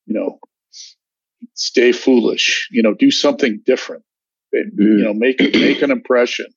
you 0.05 0.13
know, 0.13 0.39
stay 1.53 1.93
foolish, 1.93 2.67
you 2.71 2.83
know, 2.83 2.93
do 2.93 3.11
something 3.11 3.61
different, 3.65 4.03
mm-hmm. 4.53 4.81
you 4.81 5.03
know, 5.03 5.13
make, 5.13 5.39
make 5.39 5.81
an 5.81 5.91
impression. 5.91 6.47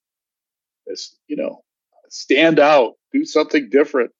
It's, 0.86 1.16
you 1.28 1.36
know, 1.36 1.62
stand 2.08 2.58
out, 2.58 2.94
do 3.12 3.24
something 3.24 3.68
different. 3.70 4.10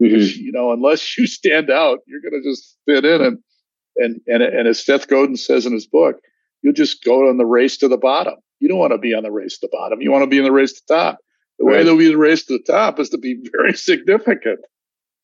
Mm-hmm. 0.00 0.40
You 0.40 0.52
know, 0.52 0.72
unless 0.72 1.18
you 1.18 1.26
stand 1.38 1.70
out, 1.70 1.98
you're 2.06 2.20
going 2.20 2.40
to 2.40 2.48
just 2.48 2.76
fit 2.86 3.04
in 3.04 3.22
and, 3.22 3.38
and, 4.00 4.20
and, 4.26 4.42
and 4.42 4.66
as 4.66 4.84
Seth 4.84 5.08
Godin 5.08 5.36
says 5.36 5.66
in 5.66 5.72
his 5.72 5.86
book, 5.86 6.16
you'll 6.62 6.72
just 6.72 7.04
go 7.04 7.28
on 7.28 7.36
the 7.36 7.46
race 7.46 7.76
to 7.78 7.88
the 7.88 7.96
bottom. 7.96 8.34
You 8.58 8.68
don't 8.68 8.78
want 8.78 8.92
to 8.92 8.98
be 8.98 9.14
on 9.14 9.22
the 9.22 9.30
race 9.30 9.58
to 9.58 9.66
the 9.66 9.76
bottom. 9.76 10.00
You 10.00 10.10
want 10.10 10.22
to 10.22 10.30
be 10.30 10.38
in 10.38 10.44
the 10.44 10.52
race 10.52 10.72
to 10.72 10.82
the 10.86 10.94
top. 10.94 11.18
The 11.58 11.66
right. 11.66 11.78
way 11.78 11.84
to 11.84 11.96
be 11.96 12.08
the 12.08 12.18
race 12.18 12.44
to 12.46 12.54
the 12.54 12.72
top 12.72 12.98
is 12.98 13.10
to 13.10 13.18
be 13.18 13.36
very 13.52 13.74
significant, 13.74 14.60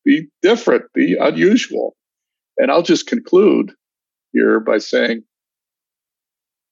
be 0.05 0.27
different, 0.41 0.85
be 0.93 1.17
unusual. 1.19 1.95
And 2.57 2.71
I'll 2.71 2.83
just 2.83 3.07
conclude 3.07 3.71
here 4.33 4.59
by 4.59 4.77
saying, 4.79 5.23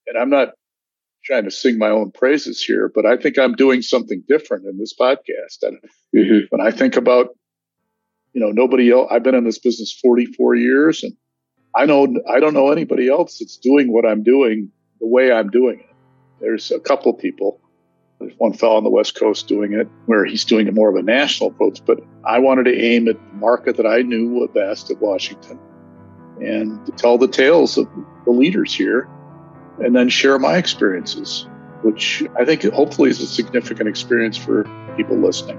and 0.08 0.18
I'm 0.18 0.30
not 0.30 0.50
trying 1.24 1.46
to 1.46 1.52
sing 1.52 1.78
my 1.78 1.90
own 1.90 2.12
praises 2.12 2.62
here, 2.62 2.92
but 2.94 3.06
I 3.06 3.18
think 3.18 3.40
I'm 3.40 3.56
doing 3.56 3.82
something 3.82 4.24
different 4.28 4.66
in 4.66 4.78
this 4.78 4.94
podcast. 4.94 5.64
And 5.64 5.80
mm-hmm. 6.16 6.46
when 6.50 6.66
I 6.66 6.72
think 6.72 6.96
about, 6.96 7.30
you 8.34 8.42
know, 8.42 8.52
nobody 8.52 8.92
else, 8.92 9.10
I've 9.12 9.24
been 9.24 9.36
in 9.36 9.44
this 9.44 9.60
business 9.60 9.98
44 10.00 10.56
years 10.56 11.04
and 11.04 11.14
I 11.76 11.86
know, 11.86 12.08
I 12.30 12.40
don't 12.40 12.54
know 12.54 12.72
anybody 12.72 13.10
else 13.10 13.40
that's 13.40 13.58
doing 13.58 13.92
what 13.92 14.06
I'm 14.06 14.24
doing 14.24 14.72
the 15.02 15.08
way 15.08 15.32
I'm 15.32 15.50
doing 15.50 15.80
it. 15.80 15.96
There's 16.40 16.72
a 16.72 16.80
couple 16.80 17.14
people. 17.14 17.60
There's 18.20 18.34
one 18.38 18.54
fellow 18.54 18.78
on 18.78 18.84
the 18.86 18.90
West 18.90 19.16
Coast 19.20 19.48
doing 19.48 19.74
it 19.74 19.88
where 20.06 20.24
he's 20.26 20.46
doing 20.46 20.68
it 20.68 20.74
more 20.74 20.90
of 20.90 20.96
a 20.96 21.02
national 21.02 21.50
approach, 21.50 21.82
but 21.86 22.00
I 22.24 22.40
wanted 22.40 22.64
to 22.66 22.78
aim 22.78 23.10
at 23.10 23.18
the 23.18 23.36
market 23.36 23.76
that 23.78 23.86
I 23.86 24.04
knew 24.04 24.48
best 24.54 24.90
at 24.90 25.02
Washington 25.02 25.60
and 26.40 26.98
tell 26.98 27.18
the 27.18 27.28
tales 27.28 27.78
of 27.78 27.90
the 28.24 28.32
leaders 28.32 28.74
here 28.74 29.10
and 29.84 29.94
then 29.94 30.08
share 30.08 30.40
my 30.40 30.58
experiences, 30.58 31.48
which 31.82 32.24
I 32.40 32.46
think 32.46 32.64
hopefully 32.64 33.10
is 33.10 33.20
a 33.22 33.28
significant 33.28 33.90
experience 33.90 34.38
for 34.38 34.64
people 34.96 35.18
listening. 35.18 35.58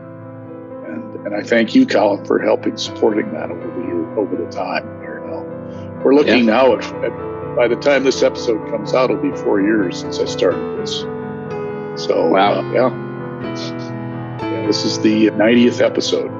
And, 0.86 1.26
and 1.26 1.34
I 1.36 1.42
thank 1.42 1.74
you, 1.74 1.86
Colin, 1.86 2.24
for 2.24 2.38
helping 2.38 2.78
supporting 2.78 3.32
that 3.32 3.50
over 3.50 3.66
the 3.66 3.86
year, 3.86 4.18
over 4.18 4.36
the 4.36 4.50
time. 4.50 5.05
We're 6.02 6.14
looking 6.14 6.44
yeah. 6.44 6.52
now 6.52 6.74
at, 6.74 6.84
at, 7.04 7.56
by 7.56 7.68
the 7.68 7.76
time 7.76 8.04
this 8.04 8.22
episode 8.22 8.68
comes 8.70 8.92
out, 8.94 9.10
it'll 9.10 9.22
be 9.22 9.34
four 9.38 9.60
years 9.60 9.98
since 9.98 10.18
I 10.18 10.26
started 10.26 10.78
this. 10.78 11.00
So, 11.96 12.28
wow. 12.28 12.60
Uh, 12.60 12.72
yeah. 12.72 12.90
yeah. 14.42 14.66
This 14.66 14.84
is 14.84 14.98
the 15.00 15.28
90th 15.28 15.80
episode. 15.80 16.30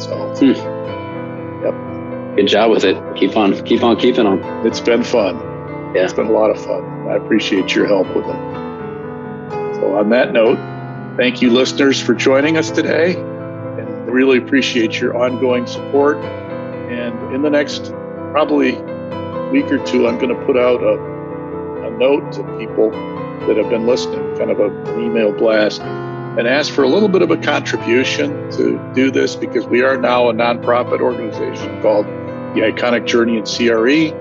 So, 0.00 0.16
hmm. 0.38 1.64
yep. 1.64 2.36
Good 2.36 2.46
job 2.46 2.70
with 2.70 2.84
it. 2.84 2.96
Keep 3.16 3.36
on, 3.36 3.60
keep 3.64 3.82
on 3.82 3.96
keeping 3.98 4.26
on. 4.26 4.40
It's 4.66 4.80
been 4.80 5.02
fun. 5.02 5.36
Yeah. 5.94 6.04
It's 6.04 6.12
been 6.12 6.28
a 6.28 6.32
lot 6.32 6.50
of 6.50 6.64
fun. 6.64 7.08
I 7.08 7.16
appreciate 7.16 7.74
your 7.74 7.86
help 7.86 8.06
with 8.14 8.24
it. 8.24 9.76
So, 9.76 9.96
on 9.96 10.10
that 10.10 10.32
note, 10.32 10.58
thank 11.16 11.42
you, 11.42 11.50
listeners, 11.50 12.00
for 12.00 12.14
joining 12.14 12.56
us 12.56 12.70
today. 12.70 13.16
And 13.16 14.06
really 14.06 14.38
appreciate 14.38 15.00
your 15.00 15.16
ongoing 15.16 15.66
support. 15.66 16.18
And 16.18 17.34
in 17.34 17.42
the 17.42 17.50
next 17.50 17.92
probably 18.32 18.72
week 19.52 19.70
or 19.70 19.78
two, 19.84 20.08
I'm 20.08 20.18
going 20.18 20.36
to 20.36 20.44
put 20.46 20.56
out 20.56 20.82
a, 20.82 21.86
a 21.86 21.90
note 21.96 22.32
to 22.32 22.58
people 22.58 22.90
that 23.46 23.56
have 23.56 23.70
been 23.70 23.86
listening, 23.86 24.36
kind 24.36 24.50
of 24.50 24.58
a, 24.58 24.68
an 24.92 25.00
email 25.00 25.32
blast, 25.32 25.80
and 25.80 26.48
ask 26.48 26.72
for 26.72 26.82
a 26.82 26.88
little 26.88 27.08
bit 27.08 27.22
of 27.22 27.30
a 27.30 27.36
contribution 27.36 28.50
to 28.52 28.92
do 28.94 29.10
this 29.10 29.36
because 29.36 29.66
we 29.66 29.82
are 29.82 29.96
now 29.96 30.28
a 30.28 30.32
nonprofit 30.32 31.00
organization 31.00 31.80
called 31.82 32.06
the 32.06 32.62
Iconic 32.62 33.06
Journey 33.06 33.36
in 33.36 33.44
CRE 33.44 34.18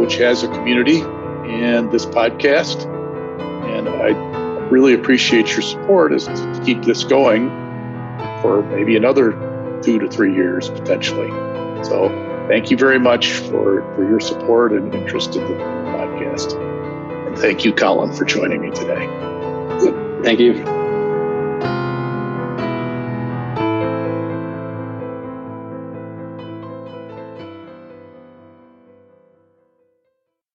which 0.00 0.16
has 0.16 0.42
a 0.42 0.48
community 0.48 1.00
and 1.00 1.90
this 1.92 2.06
podcast. 2.06 2.86
And 3.66 3.88
I 3.88 4.08
really 4.68 4.94
appreciate 4.94 5.50
your 5.50 5.60
support 5.60 6.12
as 6.12 6.24
to 6.24 6.62
keep 6.64 6.82
this 6.82 7.04
going 7.04 7.50
for 8.40 8.62
maybe 8.70 8.96
another 8.96 9.32
two 9.82 9.98
to 9.98 10.08
three 10.08 10.34
years 10.34 10.70
potentially. 10.70 11.28
So 11.84 12.08
thank 12.50 12.68
you 12.68 12.76
very 12.76 12.98
much 12.98 13.30
for, 13.30 13.80
for 13.94 14.08
your 14.08 14.18
support 14.18 14.72
and 14.72 14.92
interest 14.92 15.36
in 15.36 15.42
the 15.42 15.54
podcast. 15.54 16.58
And 17.28 17.38
thank 17.38 17.64
you, 17.64 17.72
Colin, 17.72 18.12
for 18.12 18.24
joining 18.24 18.60
me 18.60 18.70
today. 18.70 19.06
Thank 20.24 20.40
you. 20.40 20.79